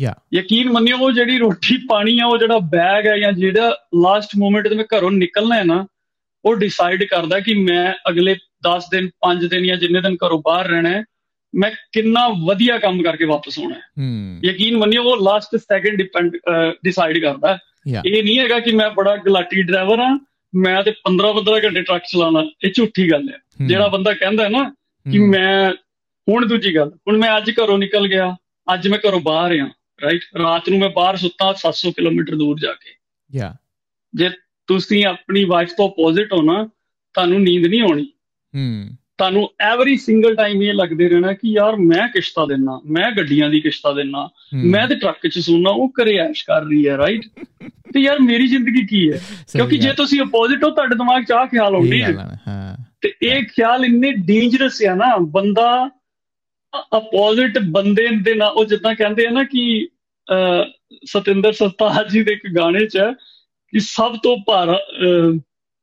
ਯਾ 0.00 0.14
ਯਕੀਨ 0.34 0.70
ਮੰਨਿਓ 0.70 0.98
ਉਹ 0.98 1.12
ਜਿਹੜੀ 1.12 1.38
ਰੋਟੀ 1.38 1.76
ਪਾਣੀ 1.88 2.18
ਆ 2.18 2.26
ਉਹ 2.26 2.38
ਜਿਹੜਾ 2.38 2.58
ਬੈਗ 2.58 3.06
ਹੈ 3.06 3.18
ਜਾਂ 3.18 3.32
ਜਿਹੜਾ 3.32 3.76
ਲਾਸਟ 4.02 4.30
ਮੂਮੈਂਟ 4.38 4.68
ਤੇ 4.68 4.74
ਮੈਂ 4.74 4.84
ਘਰੋਂ 4.84 5.10
ਨਿਕਲਣਾ 5.10 5.56
ਹੈ 5.56 5.64
ਨਾ 5.64 5.86
ਉਹ 6.44 6.56
ਡਿਸਾਈਡ 6.56 7.04
ਕਰਦਾ 7.04 7.40
ਕਿ 7.40 7.54
ਮੈਂ 7.54 7.94
ਅਗਲੇ 8.08 8.36
10 8.68 8.88
ਦਿਨ 8.90 9.10
5 9.28 9.48
ਦਿਨ 9.48 9.66
ਜਾਂ 9.66 9.76
ਜਿੰਨੇ 9.76 10.00
ਦਿਨ 10.00 10.16
ਘਰੋਂ 10.26 10.42
ਬਾਹਰ 10.44 10.68
ਰਹਿਣਾ 10.68 10.88
ਹੈ 10.88 11.04
ਮੈਂ 11.54 11.70
ਕਿੰਨਾ 11.70 12.28
ਵਧੀਆ 12.28 12.78
ਕੰਮ 12.78 13.02
ਕਰਕੇ 13.02 13.24
ਵਾਪਸ 13.24 13.58
ਆਉਣਾ 13.58 13.74
ਹੈ। 13.74 13.82
ਯਕੀਨ 14.44 14.76
ਮੰਨਿਓ 14.76 15.02
ਉਹ 15.02 15.24
ਲਾਸਟ 15.24 15.56
ਸੈਕਿੰਡ 15.56 15.96
ਡਿਪੈਂਡ 15.96 16.36
ਡਿਸਾਈਡ 16.84 17.18
ਕਰਦਾ 17.18 17.58
ਇਹ 18.04 18.22
ਨਹੀਂ 18.24 18.38
ਹੈਗਾ 18.38 18.58
ਕਿ 18.60 18.72
ਮੈਂ 18.72 18.90
ਬੜਾ 18.90 19.16
ਗਲਾਟੀ 19.16 19.62
ਡਰਾਈਵਰ 19.62 19.98
ਆ 19.98 20.18
ਮੈਂ 20.54 20.82
ਤੇ 20.82 20.90
15 20.90 21.32
15 21.32 21.64
ਘੰਟੇ 21.64 21.82
ਟਰੱਕ 21.82 22.04
ਚਲਾਉਣਾ 22.04 22.50
ਇਹ 22.64 22.72
ਝੂਠੀ 22.76 23.10
ਗੱਲ 23.10 23.28
ਹੈ। 23.28 23.38
ਜਿਹੜਾ 23.66 23.88
ਬੰਦਾ 23.88 24.14
ਕਹਿੰਦਾ 24.14 24.44
ਹੈ 24.44 24.48
ਨਾ 24.48 24.74
ਕਿ 25.12 25.18
ਮੈਂ 25.18 25.72
ਹੁਣ 26.28 26.46
ਦੂਜੀ 26.46 26.76
ਗੱਲ 26.76 26.90
ਹੁਣ 27.08 27.16
ਮੈਂ 27.16 27.36
ਅੱਜ 27.36 27.50
ਘਰੋਂ 27.50 27.78
ਨਿਕਲ 27.78 28.08
ਗਿਆ 28.08 28.36
ਅੱਜ 28.74 28.88
ਮੈਂ 28.88 28.98
ਘਰੋਂ 29.08 29.20
ਬਾਹਰ 29.20 29.52
ਆ 29.52 29.70
ਰਾਈਟ 30.02 30.20
ਰਾਤ 30.38 30.68
ਨੂੰ 30.68 30.78
ਮੈਂ 30.78 30.90
ਬਾਹਰ 30.90 31.16
ਸੁੱਤਾ 31.16 31.54
700 31.58 31.90
ਕਿਲੋਮੀਟਰ 31.90 32.34
ਦੂਰ 32.34 32.58
ਜਾ 32.60 32.72
ਕੇ। 32.72 32.94
ਯਾ 33.34 33.54
ਜੇ 34.14 34.30
ਤੁਸੀਂ 34.66 35.04
ਆਪਣੀ 35.04 35.44
ਵਾਈਫ 35.44 35.70
ਤੋਂ 35.76 35.88
ਆਪੋਜ਼ਿਟ 35.88 36.32
ਹੋ 36.32 36.42
ਨਾ 36.42 36.64
ਤੁਹਾਨੂੰ 37.14 37.40
ਨੀਂਦ 37.40 37.66
ਨਹੀਂ 37.66 37.82
ਆਉਣੀ। 37.82 38.04
ਹੂੰ। 38.56 38.96
ਤੁਹਾਨੂੰ 39.22 39.48
ਐਵਰੀ 39.62 39.96
ਸਿੰਗਲ 39.96 40.34
ਟਾਈਮ 40.34 40.62
ਇਹ 40.62 40.72
ਲੱਗਦੇ 40.74 41.08
ਰਹਿਣਾ 41.08 41.32
ਕਿ 41.32 41.48
ਯਾਰ 41.48 41.76
ਮੈਂ 41.78 42.06
ਕਿਸ਼ਤਾ 42.08 42.44
ਦੇਣਾ 42.46 42.78
ਮੈਂ 42.86 43.10
ਗੱਡੀਆਂ 43.10 43.48
ਦੀ 43.50 43.60
ਕਿਸ਼ਤਾ 43.60 43.92
ਦੇਣਾ 43.92 44.28
ਮੈਂ 44.66 44.86
ਤੇ 44.88 44.94
ਟਰੱਕ 44.94 45.26
'ਚ 45.26 45.38
ਸੋਣਾ 45.38 45.70
ਉਹ 45.72 45.88
ਕਰੇ 45.90 46.16
ਐਸ਼ 46.18 46.44
ਕਰ 46.44 46.62
ਰਹੀ 46.62 46.86
ਹੈ 46.88 46.96
ਰਾਈਟ 46.96 47.26
ਤੇ 47.94 48.00
ਯਾਰ 48.00 48.18
ਮੇਰੀ 48.20 48.46
ਜ਼ਿੰਦਗੀ 48.46 48.84
ਕੀ 48.86 49.02
ਹੈ? 49.12 49.18
ਕਿਉਂਕਿ 49.52 49.76
ਜੇ 49.76 49.92
ਤੁਸੀਂ 49.92 50.20
ਆਪੋਜ਼ਿਟ 50.20 50.64
ਹੋ 50.64 50.70
ਤੁਹਾਡੇ 50.70 50.94
ਦਿਮਾਗ 50.94 51.24
'ਚ 51.24 51.32
ਆ 51.32 51.44
ਖਿਆਲ 51.46 51.74
ਆਉਂਦੇ 51.74 52.02
ਹਾਂ 52.02 52.12
ਤੇ 53.02 53.12
ਇਹ 53.22 53.42
ਖਿਆਲ 53.46 53.84
ਇੰਨੇ 53.84 54.12
ਡੇਂਜਰਸ 54.26 54.82
ਆ 54.82 54.94
ਨਾ 54.94 55.16
ਬੰਦਾ 55.30 55.68
ਆਪੋਜ਼ਿਟ 56.92 57.58
ਬੰਦੇ 57.70 58.08
ਦੇ 58.24 58.34
ਨਾਲ 58.34 58.52
ਉਹ 58.52 58.64
ਜਿੱਦਾਂ 58.64 58.94
ਕਹਿੰਦੇ 58.94 59.26
ਆ 59.26 59.30
ਨਾ 59.30 59.44
ਕਿ 59.44 59.88
ਸਤਿੰਦਰ 61.04 61.52
ਸਰਤਾਜ 61.52 62.12
ਜੀ 62.12 62.22
ਦੇ 62.22 62.32
ਇੱਕ 62.32 62.46
ਗਾਣੇ 62.56 62.86
'ਚ 62.86 62.98
ਕਿ 63.72 63.80
ਸਭ 63.80 64.16
ਤੋਂ 64.22 64.36
ਭਾਰਾ 64.46 64.78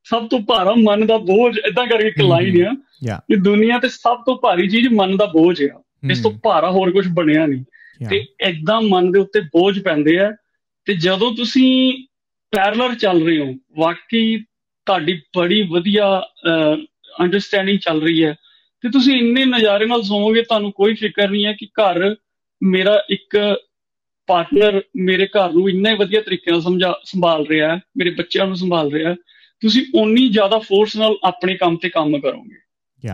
ਸਭ 0.04 0.28
ਤੋਂ 0.28 0.40
ਭਾਰਾ 0.40 0.74
ਮਨ 0.84 1.06
ਦਾ 1.08 1.18
ਬੋਝ 1.18 1.58
ਇਦਾਂ 1.58 1.88
ਕਰਕੇ 1.88 2.08
ਇੱਕ 2.08 2.22
ਲਾਈਨ 2.22 2.68
ਆ 2.68 2.74
ਕਿ 3.16 3.36
ਦੁਨੀਆ 3.36 3.80
ਤੇ 3.80 3.90
ਸਭ 3.90 4.18
ਤੋਂ 4.26 4.38
ਭਾਰੀ 4.38 4.68
ਚੀਜ਼ 4.68 4.88
ਮਨ 4.88 5.18
ਦਾ 5.18 5.26
ਬੋਝ 5.26 5.64
ਆ। 5.64 5.84
ਇਸ 6.12 6.24
ਤੋਂ 6.24 6.32
ਭਾਰਾ 6.44 6.72
ਹੋਰ 6.72 6.92
ਕੁਝ 6.92 7.08
ਬਣਿਆ 7.08 7.46
ਨਹੀਂ। 7.46 7.64
ਤੇ 8.10 8.26
ਇਦਾਂ 8.42 8.82
ਮਨ 8.82 9.12
ਦੇ 9.12 9.20
ਉੱਤੇ 9.20 9.40
ਬੋਝ 9.40 9.80
ਪੈਂਦੇ 9.84 10.20
ਆ। 10.20 10.36
ਤੇ 10.86 10.94
ਜਦੋਂ 10.94 11.36
ਤੁਸੀਂ 11.36 11.94
ਪੈਰਲਰ 12.52 12.96
ਚੱਲ 12.96 13.26
ਰਹੇ 13.26 13.40
ਹੋ 13.40 13.54
ਵਾਕਈ 13.78 14.38
ਤੁਹਾਡੀ 14.86 15.22
ਬੜੀ 15.38 15.62
ਵਧੀਆ 15.62 16.28
ਅੰਡਰਸਟੈਂਡਿੰਗ 17.22 17.80
ਚੱਲ 17.80 18.02
ਰਹੀ 18.02 18.24
ਹੈ। 18.24 18.36
ਤੇ 18.82 18.90
ਤੁਸੀਂ 18.90 19.16
ਇੰਨੇ 19.18 19.46
ਨਜ਼ਾਰੇ 19.46 19.86
ਨਾਲ 19.86 20.02
ਸੋਵੋਗੇ 20.04 20.42
ਤੁਹਾਨੂੰ 20.42 20.72
ਕੋਈ 20.72 20.94
ਫਿਕਰ 20.94 21.30
ਨਹੀਂ 21.30 21.46
ਹੈ 21.46 21.54
ਕਿ 21.54 21.66
ਘਰ 21.66 22.16
ਮੇਰਾ 22.64 23.04
ਇੱਕ 23.10 23.38
ਪਾਰਟਨਰ 24.28 24.82
ਮੇਰੇ 24.98 25.26
ਘਰ 25.26 25.52
ਨੂੰ 25.52 25.70
ਇੰਨੇ 25.70 25.94
ਵਧੀਆ 25.94 26.22
ਤਰੀਕੇ 26.22 26.52
ਨਾਲ 26.52 26.62
ਸਮਝਾ 26.62 27.00
ਸੰਭਾਲ 27.04 27.46
ਰਿਹਾ 27.48 27.76
ਹੈ 27.76 27.82
ਮੇਰੇ 27.98 28.10
ਬੱਚਿਆਂ 28.10 28.46
ਨੂੰ 28.46 28.56
ਸੰਭਾਲ 28.56 28.92
ਰਿਹਾ 28.92 29.10
ਹੈ। 29.10 29.16
ਤੁਸੀਂ 29.62 29.86
ਓਨੀ 29.96 30.30
ਜ਼ਿਆਦਾ 30.30 30.60
ਫੋਰਸ 30.60 30.96
ਨਾਲ 30.96 31.16
ਆਪਣੇ 31.24 31.56
ਕੰਮ 31.56 31.78
ਤੇ 31.78 31.90
ਕੰਮ 31.90 32.20
ਕਰੋਗੇ 32.20 32.56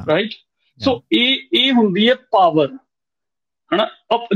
ਰਾਈਟ 0.07 0.30
ਸੋ 0.80 1.03
ਇਹ 1.11 1.38
ਇਹ 1.53 1.72
ਹੁੰਦੀ 1.72 2.09
ਹੈ 2.09 2.15
ਪਾਵਰ 2.15 2.69
ਹਨਾ? 3.73 3.88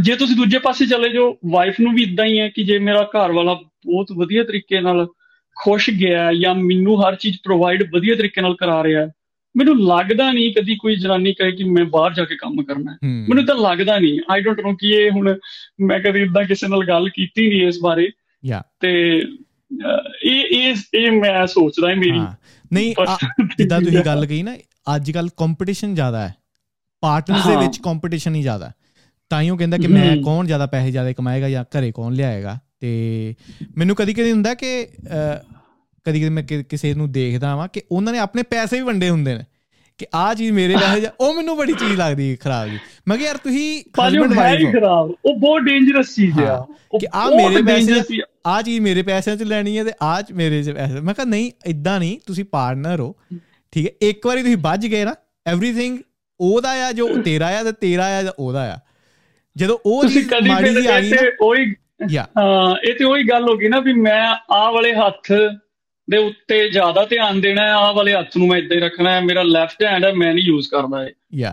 ਜੇ 0.02 0.16
ਤੁਸੀਂ 0.16 0.36
ਦੂਜੇ 0.36 0.60
ਪਾਸੇ 0.60 0.86
ਚਲੇ 0.86 1.10
ਜਾਓ 1.10 1.38
ਵਾਈਫ 1.50 1.80
ਨੂੰ 1.80 1.94
ਵੀ 1.94 2.04
ਇਦਾਂ 2.04 2.26
ਹੀ 2.26 2.40
ਹੈ 2.40 2.50
ਕਿ 2.50 2.64
ਜੇ 2.64 2.80
ਮੇਰਾ 2.80 3.04
ਘਰ 3.04 3.32
ਵਾਲਾ 3.32 3.54
ਬਹੁਤ 3.54 4.08
ਵਧੀਆ 4.16 4.44
ਤਰੀਕੇ 4.44 4.82
ਨਾਲ 4.82 5.08
ਖੁਸ਼ 5.56 5.90
ਗਿਆ 5.90 6.34
ਜਾਂ 6.34 6.56
ਮੈਨੂੰ 6.56 7.08
ਹਰ 7.08 7.16
ਚੀਜ਼ 7.16 7.38
ਪ੍ਰੋਵਾਈਡ 7.44 7.92
ਵਧੀਆ 7.94 8.16
ਤਰੀਕੇ 8.16 8.42
ਨਾਲ 8.42 8.56
ਕਰਾ 8.56 8.84
ਰਿਹਾ 8.84 9.02
ਹੈ 9.02 9.12
ਮੈਨੂੰ 9.58 9.88
ਲੱਗਦਾ 9.88 10.32
ਨਹੀਂ 10.32 10.54
ਕਦੀ 10.54 10.76
ਕੋਈ 10.76 10.96
ਜਨਾਨੀ 10.96 11.34
ਕਹੇ 11.34 11.52
ਕਿ 11.52 11.64
ਮੈਂ 11.64 11.86
ਬਾਹਰ 11.86 12.14
ਜਾ 12.14 12.26
ਕੇ 12.26 12.36
ਕੰਮ 12.36 12.64
ਕਰਨਾ 12.64 12.92
ਹੈ। 12.92 12.98
ਮੈਨੂੰ 13.30 13.46
ਤਾਂ 13.46 13.56
ਲੱਗਦਾ 13.56 14.00
ਨਹੀਂ। 14.00 14.20
ਆਈ 14.32 14.42
ਡੋਨਟ 14.42 14.60
ਨੋ 14.60 14.76
ਕਿ 14.76 14.88
ਇਹ 14.90 15.12
ਹੁਣ 15.12 15.38
ਮੈਂ 15.82 16.00
ਕਦੀ 16.00 16.22
ਇਦਾਂ 16.22 16.44
ਕਿਸੇ 16.44 16.68
ਨਾਲ 16.68 16.88
ਗੱਲ 16.88 17.10
ਕੀਤੀ 17.10 17.50
ਨਹੀਂ 17.50 17.68
ਇਸ 17.68 17.80
ਬਾਰੇ। 17.82 18.12
ਯਾ 18.46 18.64
ਤੇ 18.80 19.22
ਇਹ 20.24 20.44
ਇਹ 20.52 20.76
ਇਹ 20.94 21.12
ਮੈਂ 21.12 21.48
ਸੋਚਦਾ 21.48 21.88
ਮੇਰੀ। 21.88 22.20
ਨਹੀਂ 22.74 22.96
ਜਿੱਦਾਂ 23.58 23.82
ਤੁਸੀਂ 23.82 24.00
ਗੱਲ 24.06 24.26
ਕਹੀ 24.26 24.44
ਨਾ 24.44 24.56
ਅੱਜ 24.96 25.12
ਕੱਲ 25.12 25.30
ਕੰਪੀਟੀਸ਼ਨ 25.38 25.96
ਜ਼ਿਆਦਾ 25.96 26.28
ਹੈ। 26.28 26.36
ਪਾਰਟਨਰਸ 27.02 27.48
ਦੇ 27.48 27.56
ਵਿੱਚ 27.56 27.78
ਕੰਪੀਟੀਸ਼ਨ 27.78 28.36
ਹੀ 28.36 28.42
ਜ਼ਿਆਦਾ 28.42 28.72
ਤਾਂ 29.30 29.42
ਹੀ 29.42 29.50
ਉਹ 29.50 29.58
ਕਹਿੰਦਾ 29.58 29.78
ਕਿ 29.78 29.88
ਮੈਂ 29.88 30.18
ਕੌਣ 30.18 30.46
ਜ਼ਿਆਦਾ 30.46 30.66
ਪੈਸੇ 30.66 30.92
ਜ਼ਿਆਦਾ 30.92 31.14
ਕਮਾਏਗਾ 31.14 31.50
ਜਾਂ 31.50 31.64
ਘਰੇ 31.64 31.92
ਕੌਣ 31.92 32.14
ਲਿਆਏਗਾ। 32.14 32.60
ਤੇ 32.80 33.36
ਮੈਨੂੰ 33.78 33.96
ਕਦੀ 33.96 34.14
ਕਦੀ 34.14 34.32
ਹੁੰਦਾ 34.32 34.54
ਕਿ 34.54 34.88
ਕਦੀ 36.04 36.22
ਕਦੀ 36.22 36.30
ਮੈਂ 36.30 36.44
ਕਿਸੇ 36.44 36.94
ਨੂੰ 36.94 37.12
ਦੇਖਦਾ 37.12 37.56
ਵਾਂ 37.56 37.68
ਕਿ 37.68 37.82
ਉਹਨਾਂ 37.92 38.14
ਨੇ 38.14 38.20
ਆਪਣੇ 38.20 38.44
ਪੈਸੇ 38.44 38.76
ਵੀ 38.76 38.82
ਵੰਡੇ 38.82 39.10
ਹੁੰਦੇ 39.10 39.36
ਨੇ। 39.36 39.44
ਕਿ 40.00 40.06
ਆ 40.16 40.34
ਚੀਜ਼ 40.34 40.52
ਮੇਰੇ 40.52 40.74
ਵਾਸਤੇ 40.74 41.08
ਉਹ 41.20 41.34
ਮੈਨੂੰ 41.34 41.58
ਬੜੀ 41.58 41.74
ਚੀਜ਼ 41.74 41.94
ਲੱਗਦੀ 41.98 42.36
ਖਰਾਬ 42.36 42.68
ਜੀ। 42.70 42.80
ਮੈਂ 43.08 43.18
ਕਿ 43.18 43.24
ਯਾਰ 43.24 43.38
ਤੁਸੀਂ 43.38 43.82
ਹਸਬੰਡ 43.82 44.34
ਵਾਈਫ 44.34 44.72
ਖਰਾਬ 44.72 45.14
ਉਹ 45.26 45.40
ਬਹੁਤ 45.40 45.62
ਡੇਂਜਰਸ 45.62 46.16
ਚੀਜ਼ 46.16 46.40
ਆ। 46.40 46.66
ਕਿ 47.00 47.08
ਆ 47.14 47.30
ਮੇਰੇ 47.30 47.62
ਪੈਸੇ 47.62 48.22
ਆ। 48.48 48.62
ਚੀਜ਼ 48.62 48.80
ਮੇਰੇ 48.80 49.02
ਪੈਸਿਆਂ 49.02 49.36
'ਚ 49.38 49.44
ਲੈਣੀ 49.44 49.78
ਹੈ 49.78 49.84
ਤੇ 49.84 49.92
ਆ 50.02 50.22
ਮੇਰੇ 50.34 50.64
'ਚ 50.64 50.72
ਪੈਸੇ। 50.72 51.00
ਮੈਂ 51.00 51.14
ਕਿਹਾ 51.14 51.26
ਨਹੀਂ 51.26 51.52
ਇਦਾਂ 51.66 52.00
ਨਹੀਂ 52.00 52.18
ਤੁਸੀਂ 52.28 52.46
ਪਾਰਟਨਰ 52.46 53.00
ਹੋ। 53.00 53.16
ਠੀਕ 53.72 53.88
ਹੈ 53.88 53.92
ਇੱਕ 54.02 54.28
ਵਾਰੀ 54.28 54.42
ਤੁਸੀਂ 54.42 54.58
ਵੱਜ 54.58 54.88
ਗਏ 54.88 55.04
ਨਾ 55.06 55.16
ਐਵਰੀਥਿੰਗ 55.48 55.98
ਉਹਦਾ 56.40 56.70
ਆ 56.88 56.92
ਜੋ 56.92 57.08
ਤੇਰਾ 57.22 57.48
ਆ 57.48 57.64
ਤੇ 57.64 57.72
ਤੇਰਾ 57.72 58.06
ਆ 58.06 58.24
ਜਾਂ 58.24 58.32
ਉਹਦਾ 58.40 58.74
ਆ। 58.74 58.78
ਜਦੋਂ 59.58 59.78
ਉਹ 59.86 60.06
ਚੀਜ਼ 60.06 60.34
ਮਾੜੀ 60.48 60.88
ਆ 60.88 61.00
ਗਈ 61.02 61.10
ਨਾ 61.10 61.22
ਉਹੀ 61.42 61.76
ਯਾ 62.12 62.28
ਇਹ 62.90 62.94
ਤੇ 62.94 63.06
ਉਹੀ 63.06 63.24
ਗੱਲ 63.24 63.44
ਹੋ 63.44 63.58
ਗਈ 63.58 63.68
ਨਾ 63.68 63.80
ਵੀ 63.80 63.94
ਮੈਂ 63.94 64.36
ਆ 64.52 64.72
ਵਾਲੇ 64.72 64.94
ਹੱਥ 64.94 65.32
ਦੇ 66.10 66.18
ਉੱਤੇ 66.18 66.70
ਜ਼ਿਆਦਾ 66.70 67.04
ਧਿਆਨ 67.06 67.42
ਦੇਣਾ 67.42 67.62
ਹੈ 67.62 67.72
ਆਹ 67.74 67.94
ਵਾਲੇ 67.94 68.14
ਹੱਥ 68.14 68.38
ਨੂੰ 68.38 68.48
ਮੈਂ 68.48 68.58
ਇਦਾਂ 68.58 68.78
ਹੀ 68.78 68.82
ਰੱਖਣਾ 68.82 69.12
ਹੈ 69.12 69.20
ਮੇਰਾ 69.22 69.42
ਲੈਫਟ 69.44 69.84
ਹੈਂਡ 69.84 70.06
ਹੈ 70.06 70.12
ਮੈਂ 70.14 70.34
ਨਹੀਂ 70.34 70.44
ਯੂਜ਼ 70.46 70.70
ਕਰਦਾ 70.70 71.04
ਇਹ। 71.08 71.12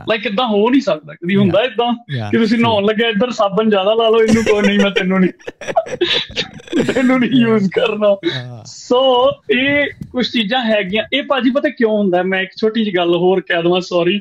ਲਾਈਕ 0.08 0.26
ਇਦਾਂ 0.26 0.46
ਹੋ 0.46 0.68
ਨਹੀਂ 0.70 0.80
ਸਕਦਾ 0.80 1.14
ਕਦੀ 1.14 1.36
ਹੁੰਦਾ 1.36 1.62
ਇਦਾਂ 1.62 1.92
ਕਿ 2.30 2.38
ਤੁਸੀਂ 2.38 2.58
ਨਹਾਉਣ 2.58 2.84
ਲੱਗੇ 2.84 3.08
ਇੱਧਰ 3.08 3.30
ਸਾਬਣ 3.30 3.68
ਜ਼ਿਆਦਾ 3.70 3.94
ਲਾ 3.94 4.08
ਲਓ 4.08 4.20
ਇਹਨੂੰ 4.22 4.44
ਕੋਈ 4.44 4.62
ਨਹੀਂ 4.66 4.78
ਮੈਂ 4.78 4.90
ਤੈਨੂੰ 4.90 5.20
ਨਹੀਂ 5.20 5.32
ਤੈਨੂੰ 6.94 7.18
ਨਹੀਂ 7.20 7.40
ਯੂਜ਼ 7.40 7.68
ਕਰਨਾ। 7.70 8.14
ਸੋ 8.66 9.00
ਇਹ 9.50 9.90
ਕੁਝ 10.12 10.26
ਚੀਜ਼ਾਂ 10.32 10.60
ਹੈਗੀਆਂ। 10.64 11.04
ਇਹ 11.12 11.22
ਭਾਜੀ 11.22 11.50
ਪਤਾ 11.50 11.68
ਕਿਉਂ 11.68 11.96
ਹੁੰਦਾ? 11.98 12.22
ਮੈਂ 12.22 12.40
ਇੱਕ 12.42 12.50
ਛੋਟੀ 12.60 12.84
ਜਿਹੀ 12.84 12.96
ਗੱਲ 12.96 13.14
ਹੋਰ 13.16 13.40
ਕਹਿ 13.40 13.62
ਦਵਾਂ 13.62 13.80
ਸੌਰੀ 13.80 14.20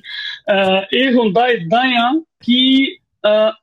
ਇਹ 0.93 1.11
ਹੁੰਦਾ 1.13 1.47
ਇਦਾਂ 1.47 1.83
ਆ 2.01 2.11
ਕਿ 2.43 2.95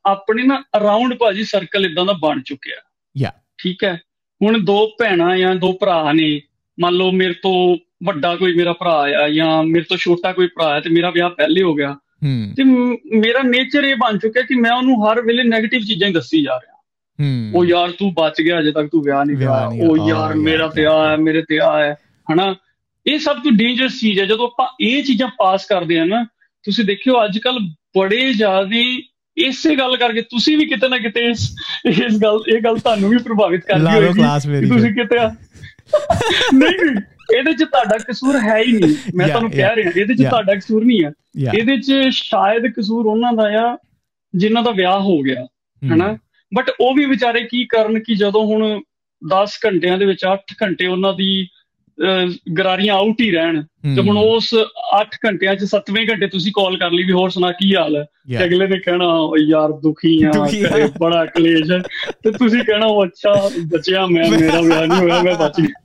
ਆਪਣੇ 0.07 0.43
ਨਾ 0.43 0.62
ਅਰਾਊਂਡ 0.77 1.15
ਭਾਜੀ 1.15 1.44
ਸਰਕਲ 1.44 1.85
ਇਦਾਂ 1.86 2.05
ਦਾ 2.05 2.12
ਬਣ 2.23 2.40
ਚੁੱਕਿਆ। 2.47 2.77
ਯਾ 3.16 3.32
ਠੀਕ 3.59 3.85
ਹੈ? 3.85 3.94
ਹੁਣ 4.40 4.59
ਦੋ 4.65 4.86
ਭੈਣਾਂ 4.99 5.36
ਜਾਂ 5.39 5.55
ਦੋ 5.55 5.73
ਭਰਾ 5.73 6.12
ਨੇ 6.12 6.40
ਮੰਨ 6.81 6.94
ਲਓ 6.94 7.11
ਮੇਰੇ 7.12 7.32
ਤੋਂ 7.32 7.77
ਵੱਡਾ 8.05 8.35
ਕੋਈ 8.36 8.55
ਮੇਰਾ 8.55 8.73
ਭਰਾ 8.73 8.93
ਆ 9.24 9.28
ਜਾਂ 9.28 9.62
ਮੇਰੇ 9.62 9.85
ਤੋਂ 9.85 9.97
ਛੋਟਾ 9.97 10.32
ਕੋਈ 10.32 10.47
ਭਰਾ 10.47 10.74
ਹੈ 10.74 10.81
ਤੇ 10.81 10.90
ਮੇਰਾ 10.90 11.11
ਵਿਆਹ 11.11 11.31
ਪਹਿਲੇ 11.31 11.62
ਹੋ 11.62 11.74
ਗਿਆ 11.74 11.97
ਤੇ 12.57 12.65
ਮੇਰਾ 13.19 13.43
ਨੇਚਰ 13.43 13.85
ਇਹ 13.85 13.97
ਬਣ 13.97 14.19
ਚੁੱਕਿਆ 14.19 14.43
ਕਿ 14.43 14.55
ਮੈਂ 14.55 14.70
ਉਹਨੂੰ 14.73 15.07
ਹਰ 15.07 15.20
ਵੇਲੇ 15.23 15.43
네ਗੇਟਿਵ 15.43 15.81
ਚੀਜ਼ਾਂ 15.81 16.09
ਹੀ 16.09 16.12
ਦੱਸੀ 16.15 16.43
ਜਾ 16.43 16.57
ਰਿਹਾ। 16.57 16.70
ਉਹ 17.55 17.65
ਯਾਰ 17.65 17.90
ਤੂੰ 17.90 18.12
ਬਚ 18.15 18.40
ਗਿਆ 18.43 18.59
ਅਜੇ 18.61 18.73
ਤੱਕ 18.73 18.89
ਤੂੰ 18.89 19.03
ਵਿਆਹ 19.03 19.24
ਨਹੀਂ 19.24 19.36
ਵਿਆਹ 19.36 19.70
ਉਹ 19.89 20.09
ਯਾਰ 20.09 20.35
ਮੇਰਾ 20.35 20.69
ਤੇ 20.69 20.86
ਆ 20.86 21.11
ਹੈ 21.11 21.16
ਮੇਰੇ 21.16 21.43
ਤੇ 21.43 21.59
ਆ 21.61 21.73
ਹੈ 21.78 21.94
ਹਨਾ? 22.32 22.55
ਇਹ 23.07 23.19
ਸਭ 23.19 23.36
ਤੋਂ 23.36 23.53
ਡੇਂਜਰਸ 23.53 24.01
ਚੀਜ਼ 24.01 24.20
ਹੈ। 24.20 24.24
ਜਦੋਂ 24.24 24.47
ਆਪਾਂ 24.47 24.66
ਇਹ 24.81 25.03
ਚੀਜ਼ਾਂ 25.05 25.28
ਪਾਸ 25.39 25.66
ਕਰਦੇ 25.66 25.99
ਆ 25.99 26.05
ਨਾ 26.05 26.24
ਤੁਸੀਂ 26.65 26.85
ਦੇਖਿਓ 26.85 27.24
ਅੱਜ 27.24 27.39
ਕੱਲ 27.39 27.59
ਬੜੇ 27.99 28.32
ਜ਼ਿਆਦਾ 28.32 28.82
ਇਸੇ 29.36 29.74
ਗੱਲ 29.77 29.97
ਕਰਕੇ 29.97 30.23
ਤੁਸੀਂ 30.23 30.57
ਵੀ 30.59 30.66
ਕਿਤੇ 30.66 30.89
ਨਾ 30.89 30.99
ਕਿਤੇ 30.99 31.20
ਇਸ 31.31 31.49
ਇਸ 31.86 32.19
ਗੱਲ 32.23 32.40
ਇਹ 32.49 32.61
ਗੱਲ 32.61 32.78
ਤੁਹਾਨੂੰ 32.78 33.11
ਵੀ 33.11 33.19
ਪ੍ਰਭਾਵਿਤ 33.19 33.65
ਕਰਦੀ 33.65 33.85
ਹੋਵੇਗੀ 33.94 34.20
ਤੁਸੀਂ 34.69 34.90
ਕਿਤੇ 34.94 35.19
ਨਹੀਂ 36.55 36.94
ਇਹਦੇ 37.36 37.53
'ਚ 37.53 37.65
ਤੁਹਾਡਾ 37.65 37.97
ਕਸੂਰ 37.99 38.36
ਹੈ 38.36 38.59
ਹੀ 38.59 38.73
ਨਹੀਂ। 38.73 38.94
ਮੈਂ 39.15 39.27
ਤੁਹਾਨੂੰ 39.28 39.51
ਕਹਿ 39.51 39.77
ਰਿਹਾ 39.77 39.90
ਇਹਦੇ 39.97 40.15
'ਚ 40.15 40.23
ਤੁਹਾਡਾ 40.28 40.55
ਕਸੂਰ 40.55 40.85
ਨਹੀਂ 40.85 41.05
ਹੈ 41.05 41.12
ਇਹਦੇ 41.59 41.77
'ਚ 41.77 41.93
ਸ਼ਾਇਦ 42.11 42.66
ਕਸੂਰ 42.66 43.07
ਉਹਨਾਂ 43.07 43.32
ਦਾ 43.32 43.49
ਆ 43.61 43.77
ਜਿਨ੍ਹਾਂ 44.35 44.62
ਦਾ 44.65 44.70
ਵਿਆਹ 44.70 45.01
ਹੋ 45.01 45.19
ਗਿਆ 45.23 45.47
ਹਨਾ? 45.82 46.16
ਬਟ 46.55 46.70
ਉਹ 46.81 46.94
ਵੀ 46.94 47.05
ਵਿਚਾਰੇ 47.05 47.40
ਕੀ 47.40 47.65
ਕਰਨ 47.65 47.99
ਕਿ 47.99 48.15
ਜਦੋਂ 48.15 48.44
ਹੁਣ 48.47 48.81
10 49.23 49.59
ਘੰਟਿਆਂ 49.66 49.99
ਦੇ 49.99 50.05
ਵਿੱਚ 50.07 50.24
8 50.24 50.55
ਘੰਟੇ 50.62 50.86
ਉਹਨਾਂ 50.86 51.12
ਦੀ 51.12 51.47
ਗਰਾਰੀਆਂ 52.59 52.94
ਆਊਟ 52.94 53.20
ਹੀ 53.20 53.31
ਰਹਿਣ 53.31 53.62
ਤੇ 53.97 54.03
ਹੁਣ 54.03 54.19
ਉਸ 54.19 54.55
8 54.99 55.05
ਘੰਟਿਆਂ 55.27 55.55
ਚ 55.55 55.65
7ਵੇਂ 55.65 56.07
ਘੰਟੇ 56.09 56.27
ਤੁਸੀਂ 56.27 56.53
ਕਾਲ 56.53 56.77
ਕਰ 56.77 56.90
ਲਈ 56.90 57.03
ਵੀ 57.03 57.12
ਹੋਰ 57.12 57.31
ਸੁਣਾ 57.31 57.51
ਕੀ 57.53 57.74
ਹਾਲ 57.74 57.97
ਹੈ? 57.97 58.05
ਤੇ 58.39 58.44
ਅਗਲੇ 58.44 58.66
ਨੇ 58.66 58.78
ਕਹਿਣਾ 58.78 59.07
ਯਾਰ 59.49 59.73
ਦੁਖੀ 59.73 60.23
ਆ 60.23 60.31
ਬੜਾ 61.01 61.24
ਕਲੇਸ਼ 61.27 61.70
ਹੈ। 61.70 61.78
ਤੇ 62.24 62.31
ਤੁਸੀਂ 62.31 62.65
ਕਹਿਣਾ 62.65 62.86
ਅੱਛਾ 63.05 63.51
ਬਚਿਆ 63.73 64.07
ਮੈਂ 64.07 64.31
ਮੇਰਾ 64.31 64.61
ਵਿਆਹ 64.61 64.86
ਨਹੀਂ 64.86 64.99
ਹੋਇਆ 65.01 65.23
ਮੈਂ 65.23 65.35
ਬਚ 65.35 65.61
ਗਿਆ। 65.61 65.82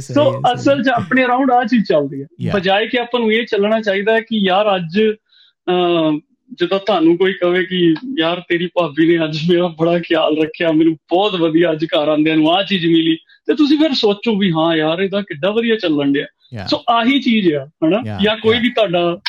ਸੋ 0.00 0.40
ਅਸਲ 0.54 0.82
'ਚ 0.82 0.88
ਆਪਣੇ 0.88 1.24
ਅਰਾਊਂਡ 1.24 1.50
ਆ 1.50 1.64
ਚੀਜ਼ 1.64 1.84
ਚੱਲਦੀ 1.84 2.22
ਹੈ। 2.22 2.26
ਬਜਾਏ 2.54 2.86
ਕਿ 2.86 2.98
ਆਪਾਂ 2.98 3.20
ਨੂੰ 3.20 3.32
ਇਹ 3.32 3.46
ਚੱਲਣਾ 3.46 3.80
ਚਾਹੀਦਾ 3.80 4.14
ਹੈ 4.14 4.20
ਕਿ 4.20 4.36
ਯਾਰ 4.36 4.76
ਅੱਜ 4.76 5.00
ਜਦੋਂ 6.60 6.78
ਤੁਹਾਨੂੰ 6.78 7.16
ਕੋਈ 7.18 7.32
ਕਹੇ 7.32 7.64
ਕਿ 7.64 7.94
ਯਾਰ 8.18 8.40
ਤੇਰੀ 8.40 8.66
ਭਾਬੀ 8.66 9.06
ਨੇ 9.06 9.24
ਅੱਜ 9.24 9.38
ਮੇਰਾ 9.50 9.66
ਬੜਾ 9.68 9.98
ਖਿਆਲ 9.98 10.36
ਰੱਖਿਆ 10.42 10.72
ਮੈਨੂੰ 10.72 10.96
ਬਹੁਤ 11.10 11.34
ਵਧੀਆ 11.34 11.72
ਅੱਜ 11.72 11.84
ਘਰ 11.84 12.08
ਆਂਦਿਆਂ 12.08 12.36
ਨੂੰ 12.36 12.52
ਆ 12.54 12.62
ਚੀਜ਼ 12.62 12.86
ਮਿਲੀ 12.86 13.16
ਤੇ 13.46 13.54
ਤੁਸੀਂ 13.54 13.78
ਫਿਰ 13.78 13.92
ਸੋਚੋ 13.92 14.36
ਵੀ 14.36 14.52
ਹਾਂ 14.52 14.76
ਯਾਰ 14.76 15.00
ਇਹਦਾ 15.00 15.20
ਕਿੱਡਾ 15.20 15.50
ਵਧੀਆ 15.50 15.76
ਚੱਲਣ 15.76 16.12
ਡਿਆ। 16.12 16.26
ਸੋ 16.66 16.82
ਆਹੀ 16.88 17.20
ਚੀਜ਼ 17.20 17.54
ਆ 17.54 17.66
ਹਨਾ? 17.84 18.02
ਜਾਂ 18.24 18.36
ਕੋਈ 18.36 18.58
ਵੀ 18.58 18.70
ਤੁਹਾਡਾ 18.70 19.20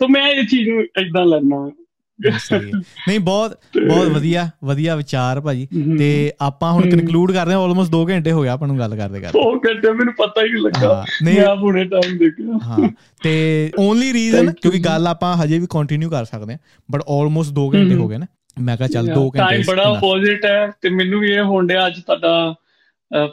ਸੋ 0.00 0.08
ਮੈਂ 0.08 0.28
ਇਹ 0.28 0.46
ਚੀਜ਼ 0.46 0.68
ਨੂੰ 0.68 0.82
ਇਦਾਂ 0.82 1.24
ਲੈਣਾ 1.26 1.70
ਨਹੀਂ 2.20 3.18
ਬਹੁਤ 3.20 3.56
ਬਹੁਤ 3.88 4.08
ਵਧੀਆ 4.08 4.48
ਵਧੀਆ 4.64 4.96
ਵਿਚਾਰ 4.96 5.40
ਭਾਜੀ। 5.40 5.66
ਤੇ 5.98 6.32
ਆਪਾਂ 6.40 6.72
ਹੁਣ 6.72 6.90
ਕਨਕਲੂਡ 6.90 7.32
ਕਰਦੇ 7.32 7.52
ਹਾਂ 7.52 7.60
ਆਲਮੋਸਟ 7.60 7.92
2 7.92 8.04
ਘੰਟੇ 8.08 8.32
ਹੋ 8.32 8.42
ਗਿਆ 8.42 8.52
ਆਪਾਂ 8.52 8.68
ਨੂੰ 8.68 8.78
ਗੱਲ 8.78 8.96
ਕਰਦੇ 8.96 9.20
ਕਰਦੇ। 9.20 9.38
2 9.38 9.58
ਘੰਟੇ 9.66 9.92
ਮੈਨੂੰ 9.92 10.14
ਪਤਾ 10.14 10.42
ਹੀ 10.42 10.52
ਨਹੀਂ 10.52 10.62
ਲੱਗਾ। 10.62 11.04
ਮੈਂ 11.24 11.38
ਆ 11.46 11.54
ਹੁਣੇ 11.54 11.84
ਟਾਈਮ 11.84 12.16
ਦੇਖਿਆ। 12.18 12.58
ਹਾਂ 12.62 12.88
ਤੇ 13.22 13.34
ਓਨਲੀ 13.78 14.12
ਰੀਜ਼ਨ 14.12 14.52
ਕਿਉਂਕਿ 14.52 14.78
ਗੱਲ 14.78 15.06
ਆਪਾਂ 15.06 15.36
ਹਜੇ 15.36 15.58
ਵੀ 15.58 15.66
ਕੰਟੀਨਿਊ 15.70 16.10
ਕਰ 16.10 16.24
ਸਕਦੇ 16.24 16.52
ਹਾਂ 16.52 16.58
ਬਟ 16.88 17.02
ਆਲਮੋਸਟ 17.10 17.54
2 17.54 17.68
ਘੰਟੇ 17.74 17.94
ਹੋ। 17.94 18.08
ਗਏ 18.08 18.18
ਨਾ। 18.18 18.26
ਮੈਂ 18.56 18.76
ਕਿਹਾ 18.76 18.88
ਚੱਲ 18.88 19.06
2 19.06 19.22
ਘੰਟੇ 19.26 19.38
ਟਾਈਮ 19.38 19.62
ਬੜਾ 19.66 19.92
ਅਪੋਜ਼ਿਟ 19.92 20.44
ਹੈ 20.44 20.66
ਤੇ 20.82 20.88
ਮੈਨੂੰ 20.90 21.20
ਵੀ 21.20 21.32
ਇਹ 21.32 21.42
ਹੋਣ 21.42 21.66
ਡਿਆ 21.66 21.86
ਅੱਜ 21.86 22.00
ਤੁਹਾਡਾ 22.00 22.54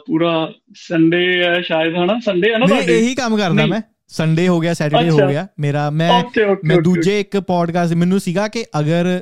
ਪੂਰਾ 0.06 0.32
ਸੰਡੇ 0.76 1.18
ਹੈ 1.44 1.60
ਸ਼ਾਇਦ 1.62 1.94
ਹਨਾ? 1.94 2.18
ਸੰਡੇ 2.24 2.52
ਹੈ 2.52 2.58
ਨਾ 2.58 2.66
ਤੁਹਾਡੇ? 2.66 2.98
ਇਹੀ 2.98 3.14
ਕੰਮ 3.14 3.36
ਕਰਦਾ 3.36 3.66
ਮੈਂ। 3.66 3.80
ਸੰਡੇ 4.12 4.46
ਹੋ 4.48 4.58
ਗਿਆ 4.60 4.74
ਸੈਟਰਡੇ 4.74 5.10
ਹੋ 5.10 5.28
ਗਿਆ। 5.28 5.46
ਮੇਰਾ 5.60 5.88
ਮੈਂ 5.90 6.22
ਮੈਂ 6.64 6.76
ਦੂਜੇ 6.82 7.20
ਇੱਕ 7.20 7.38
ਪੋਡਕਾਸਟ 7.40 7.94
ਮੈਨੂੰ 7.94 8.20
ਸੀਗਾ 8.20 8.48
ਕਿ 8.48 8.64
ਅਗਰ 8.78 9.20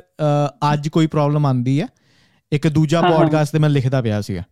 ਅੱਜ 0.73 0.87
ਕੋਈ 0.87 1.07
ਪ੍ਰੋਬਲਮ 1.07 1.45
ਆਂਦੀ 1.45 1.81
ਹੈ 1.81 1.87
ਇੱਕ 2.51 2.67
ਦੂਜਾ 2.67 3.01
ਪੋਡਕਾਸਟ 3.01 3.51
ਤੇ 3.51 3.59
ਮੈਂ 3.59 3.69
ਲਿਖਦਾ 3.69 4.01
ਪਿਆ 4.01 4.21
ਸੀਗਾ। 4.21 4.43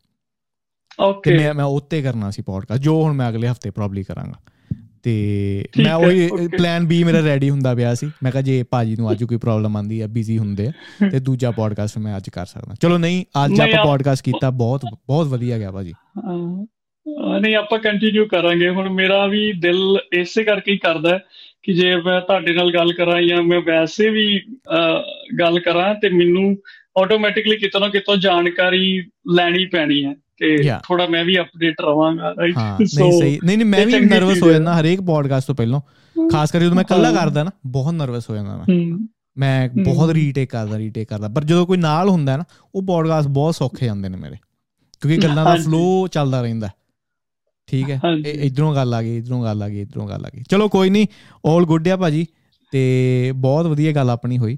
ਓਕੇ 1.00 1.38
ਮੈਂ 1.38 1.54
ਮੈਂ 1.54 1.66
ਉੱਤੇ 1.66 2.02
ਕਰਨਾ 2.02 2.30
ਸੀ 2.32 2.42
ਪੋਡਕਾਸਟ 2.42 2.82
ਜੋ 2.82 3.02
ਹੁਣ 3.04 3.14
ਮੈਂ 3.14 3.30
ਅਗਲੇ 3.30 3.48
ਹਫ਼ਤੇ 3.48 3.70
ਪ੍ਰੋਬਬਲੀ 3.72 4.04
ਕਰਾਂਗਾ। 4.04 4.40
ਤੇ 5.04 5.14
ਮੈਂ 5.78 5.94
ਉਹ 5.94 6.50
ਪਲਾਨ 6.50 6.86
ਬੀ 6.88 7.04
ਮੇਰਾ 7.04 7.20
ਰੈਡੀ 7.20 7.50
ਹੁੰਦਾ 7.50 7.74
ਪਿਆ 7.76 7.94
ਸੀ। 7.96 8.10
ਮੈਂ 8.24 8.32
ਕਿਹਾ 8.32 8.42
ਜੇ 8.42 8.64
ਭਾਜੀ 8.64 8.96
ਨੂੰ 8.96 9.12
ਅੱਜ 9.12 9.24
ਕੋਈ 9.24 9.38
ਪ੍ਰੋਬਲਮ 9.38 9.78
ਆਂਦੀ 9.78 10.02
ਹੈ 10.02 10.08
ਬਿਜ਼ੀ 10.08 10.38
ਹੁੰਦੇ 10.38 10.68
ਆ 10.68 10.72
ਤੇ 11.12 11.20
ਦੂਜਾ 11.20 11.52
ਪੋਡਕਾਸਟ 11.52 11.98
ਮੈਂ 11.98 12.18
ਅੱਜ 12.18 12.30
ਕਰ 12.30 12.46
ਸਕਦਾ। 12.46 12.74
ਚਲੋ 12.82 12.98
ਨਹੀਂ 12.98 13.24
ਅੱਜ 13.46 13.60
ਆਪਾਂ 13.62 13.86
ਪੋਡਕਾਸਟ 13.86 14.24
ਕੀਤਾ 14.24 14.50
ਬਹੁਤ 14.50 14.86
ਬਹੁਤ 14.86 15.28
ਵਧੀਆ 15.28 15.58
ਗਿਆ 15.58 15.72
ਭਾਜੀ। 15.72 15.94
ਨਹੀਂ 17.42 17.56
ਆਪਾਂ 17.56 17.80
ਕੰਟੀਨਿਊ 17.80 18.26
ਕਰਾਂਗੇ। 18.26 18.70
ਹੁਣ 18.70 18.90
ਮੇਰਾ 18.90 19.28
ਵੀ 19.28 19.54
ਦਿਲ 19.54 19.98
ਇਸੇ 20.14 20.44
ਕਰਕੇ 20.44 20.72
ਹੀ 20.72 20.78
ਕਰਦਾ 20.78 21.20
ਕਿ 21.64 21.74
ਜੇ 21.74 21.96
ਮੈਂ 21.96 22.22
ਤੁਹਾਡੇ 22.22 22.54
ਨਾਲ 22.54 22.74
ਗੱਲ 22.74 22.94
ਕਰਾਂ 22.94 23.22
ਜਾਂ 23.22 23.44
ਮੈਂ 23.44 23.62
ਵੈਸੇ 23.62 24.10
ਵੀ 24.10 24.42
ਗੱਲ 25.40 25.60
ਕਰਾਂ 25.60 25.96
ਤੇ 25.96 26.10
ਮੈਨੂੰ 26.10 26.58
ਆਟੋਮੈਟਿਕਲੀ 27.02 27.58
ਕਿਤੋਂ 27.58 27.82
ਨਾ 27.82 27.88
ਕਿਤੋਂ 27.88 28.18
ਜਾਣਕਾਰੀ 28.18 29.08
ਲੈਣੀ 29.36 29.66
ਪੈਣੀ 29.66 30.06
ਹੈ 30.06 30.16
ਤੇ 30.38 30.58
ਥੋੜਾ 30.84 31.08
ਮੈਂ 31.08 31.26
ਵੀ 31.26 31.40
ਅਪਡੇਟ 31.40 31.76
ਰਵਾਂਗਾ 31.82 32.34
ਰਾਈਟ 32.40 32.56
ਨਹੀਂ 32.82 33.22
ਸਹੀ। 33.22 33.40
ਨਹੀਂ 33.44 33.58
ਨਹੀਂ 33.58 33.66
ਮੈਂ 33.66 33.86
ਵੀ 33.86 34.00
ਨਰਵਸ 34.00 34.44
ਹੋ 34.44 34.52
ਜਾਂਦਾ 34.52 34.82
ਹਰੇਕ 34.82 35.02
ਪੋਡਕਾਸਟ 35.02 35.48
ਤੋਂ 35.48 35.56
ਪਹਿਲਾਂ। 35.56 35.82
ਖਾਸ 36.30 36.52
ਕਰਕੇ 36.52 36.66
ਜਦੋਂ 36.66 36.76
ਮੈਂ 36.76 36.84
ਇਕੱਲਾ 36.84 37.12
ਕਰਦਾ 37.12 37.44
ਨਾ 37.44 37.52
ਬਹੁਤ 37.66 37.94
ਨਰਵਸ 37.94 38.30
ਹੋ 38.30 38.36
ਜਾਂਦਾ 38.36 38.58
ਮੈਂ। 38.58 38.98
ਮੈਂ 39.38 39.70
ਬਹੁਤ 39.84 40.10
ਰੀਟੇਕ 40.10 40.50
ਕਰਦਾ 40.50 40.78
ਰੀਟੇਕ 40.78 41.10
ਕਰਦਾ। 41.10 41.28
ਪਰ 41.28 41.44
ਜਦੋਂ 41.44 41.68
ਕੋਈ 41.68 41.78
ਨਾਲ 41.78 42.10
ਹੁੰਦਾ 42.10 42.38
ਨਾ 42.38 42.44
ਉਹ 42.76 42.84
ਪੋਡਕਾਸਟ 42.84 43.28
ਬਹੁਤ 43.28 43.56
ਸੌਖੇ 43.56 43.86
ਜਾਂਦੇ 43.86 44.10
ਨੇ 44.10 44.18
ਮੇਰੇ। 44.18 44.36
ਕਿਉਂਕਿ 45.02 45.18
ਗੱਲਾਂ 45.18 45.46
ਦਾ 45.46 45.56
ਫਲੋ 45.56 46.08
ਚੱਲਦਾ 46.08 46.42
ਰਹਿੰਦਾ। 46.42 46.70
ਠੀਕ 47.72 47.90
ਹੈ। 47.90 48.02
ਇਧਰੋਂ 48.28 48.76
ਗੱਲ 48.76 48.94
ਆ 48.94 49.02
ਗਈ 49.02 49.18
ਇਧਰੋਂ 49.18 49.44
ਗੱਲ 49.44 49.64
ਆ 49.64 49.70
ਗਈ 49.70 49.82
ਇਧਰੋਂ 49.82 50.08
ਗੱਲ 50.08 50.26
ਆ 50.26 50.30
ਗਈ। 50.36 50.44
ਚਲੋ 50.50 50.68
ਕੋਈ 50.70 50.90
ਨਹੀਂ 50.90 51.08
올 51.58 51.66
ਗੁੱਡ 51.66 51.88
ਆ 51.88 51.98
ਭਾਜੀ। 51.98 52.26
ਤੇ 52.72 53.32
ਬਹੁਤ 53.36 53.66
ਵਧੀਆ 53.66 53.92
ਗੱਲ 53.92 54.10
ਆਪਣੀ 54.10 54.38
ਹੋਈ। 54.38 54.58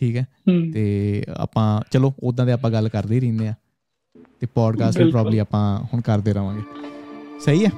ਠੀਕ 0.00 0.16
ਹੈ। 0.16 0.26
ਤੇ 0.72 1.24
ਆਪਾਂ 1.36 1.82
ਚਲੋ 1.90 2.12
ਉਦਾਂ 2.22 2.46
ਦੇ 2.46 2.52
ਆਪਾਂ 2.52 2.70
ਗੱਲ 2.70 2.88
ਕਰਦੇ 2.88 3.14
ਹੀ 3.14 3.20
ਰਹਿੰਦੇ 3.20 3.48
ਆ 3.48 3.54
ਤੇ 4.40 4.46
ਪੋਡਕਾਸਟ 4.46 4.98
ਵੀ 4.98 5.10
ਪ੍ਰੋਬਬਲੀ 5.10 5.38
ਆਪਾਂ 5.38 5.80
ਹੁਣ 5.84 6.00
ਕਰਦੇ 6.00 6.32
ਰਵਾਂਗੇ। 6.32 6.62
ਸਹੀ 7.40 7.64
ਹੈ? 7.64 7.70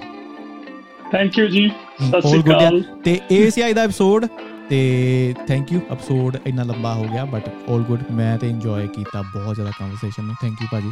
ਥੈਂਕ 1.12 1.38
ਯੂ 1.38 1.46
ਜੀ। 1.46 1.68
ਸਤਿ 2.08 2.28
ਸ਼੍ਰੀ 2.28 2.40
ਅਕਾਲ। 2.40 2.82
ਤੇ 3.04 3.20
ਇਹ 3.30 3.50
ਸੀ 3.50 3.66
ਅੱਜ 3.66 3.72
ਦਾ 3.72 3.82
ਐਪੀਸੋਡ 3.82 4.26
ਤੇ 4.68 5.34
ਥੈਂਕ 5.46 5.72
ਯੂ 5.72 5.80
ਐਪੀਸੋਡ 5.90 6.36
ਇੰਨਾ 6.46 6.62
ਲੰਬਾ 6.62 6.94
ਹੋ 6.94 7.02
ਗਿਆ 7.02 7.24
ਬਟ 7.24 7.50
올 7.70 7.78
ਗੁੱਡ 7.78 8.02
ਮੈਂ 8.10 8.38
ਤੇ 8.38 8.50
ਇੰਜੋਏ 8.50 8.86
ਕੀਤਾ 8.86 9.22
ਬਹੁਤ 9.22 9.54
ਜ਼ਿਆਦਾ 9.54 9.72
ਕਨਵਰਸੇਸ਼ਨ 9.78 10.24
ਨੂੰ। 10.24 10.34
ਥੈਂਕ 10.42 10.62
ਯੂ 10.62 10.68
ਭਾਜੀ। 10.72 10.90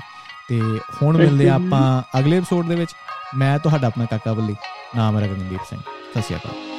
ਤੇ 0.49 0.61
ਹੁਣ 1.03 1.17
ਮਿਲਦੇ 1.17 1.49
ਆਪਾਂ 1.49 2.19
ਅਗਲੇ 2.19 2.37
ਐਪੀਸੋਡ 2.37 2.67
ਦੇ 2.67 2.75
ਵਿੱਚ। 2.75 2.95
ਮੈਂ 3.37 3.59
ਤੁਹਾਡਾ 3.59 3.87
ਆਪਣਾ 3.87 4.05
ਕਾਕਾ 4.05 4.33
ਬੱਲੀ 4.33 4.57
ਨਾਮ 4.97 5.17
ਹੈ 5.17 5.25
ਰਗਨਦੀਪ 5.25 5.61
ਸਿੰਘ। 5.71 5.81
ਸਤਿ 5.81 6.23
ਸ਼੍ਰੀ 6.23 6.37
ਅਕਾਲ। 6.37 6.74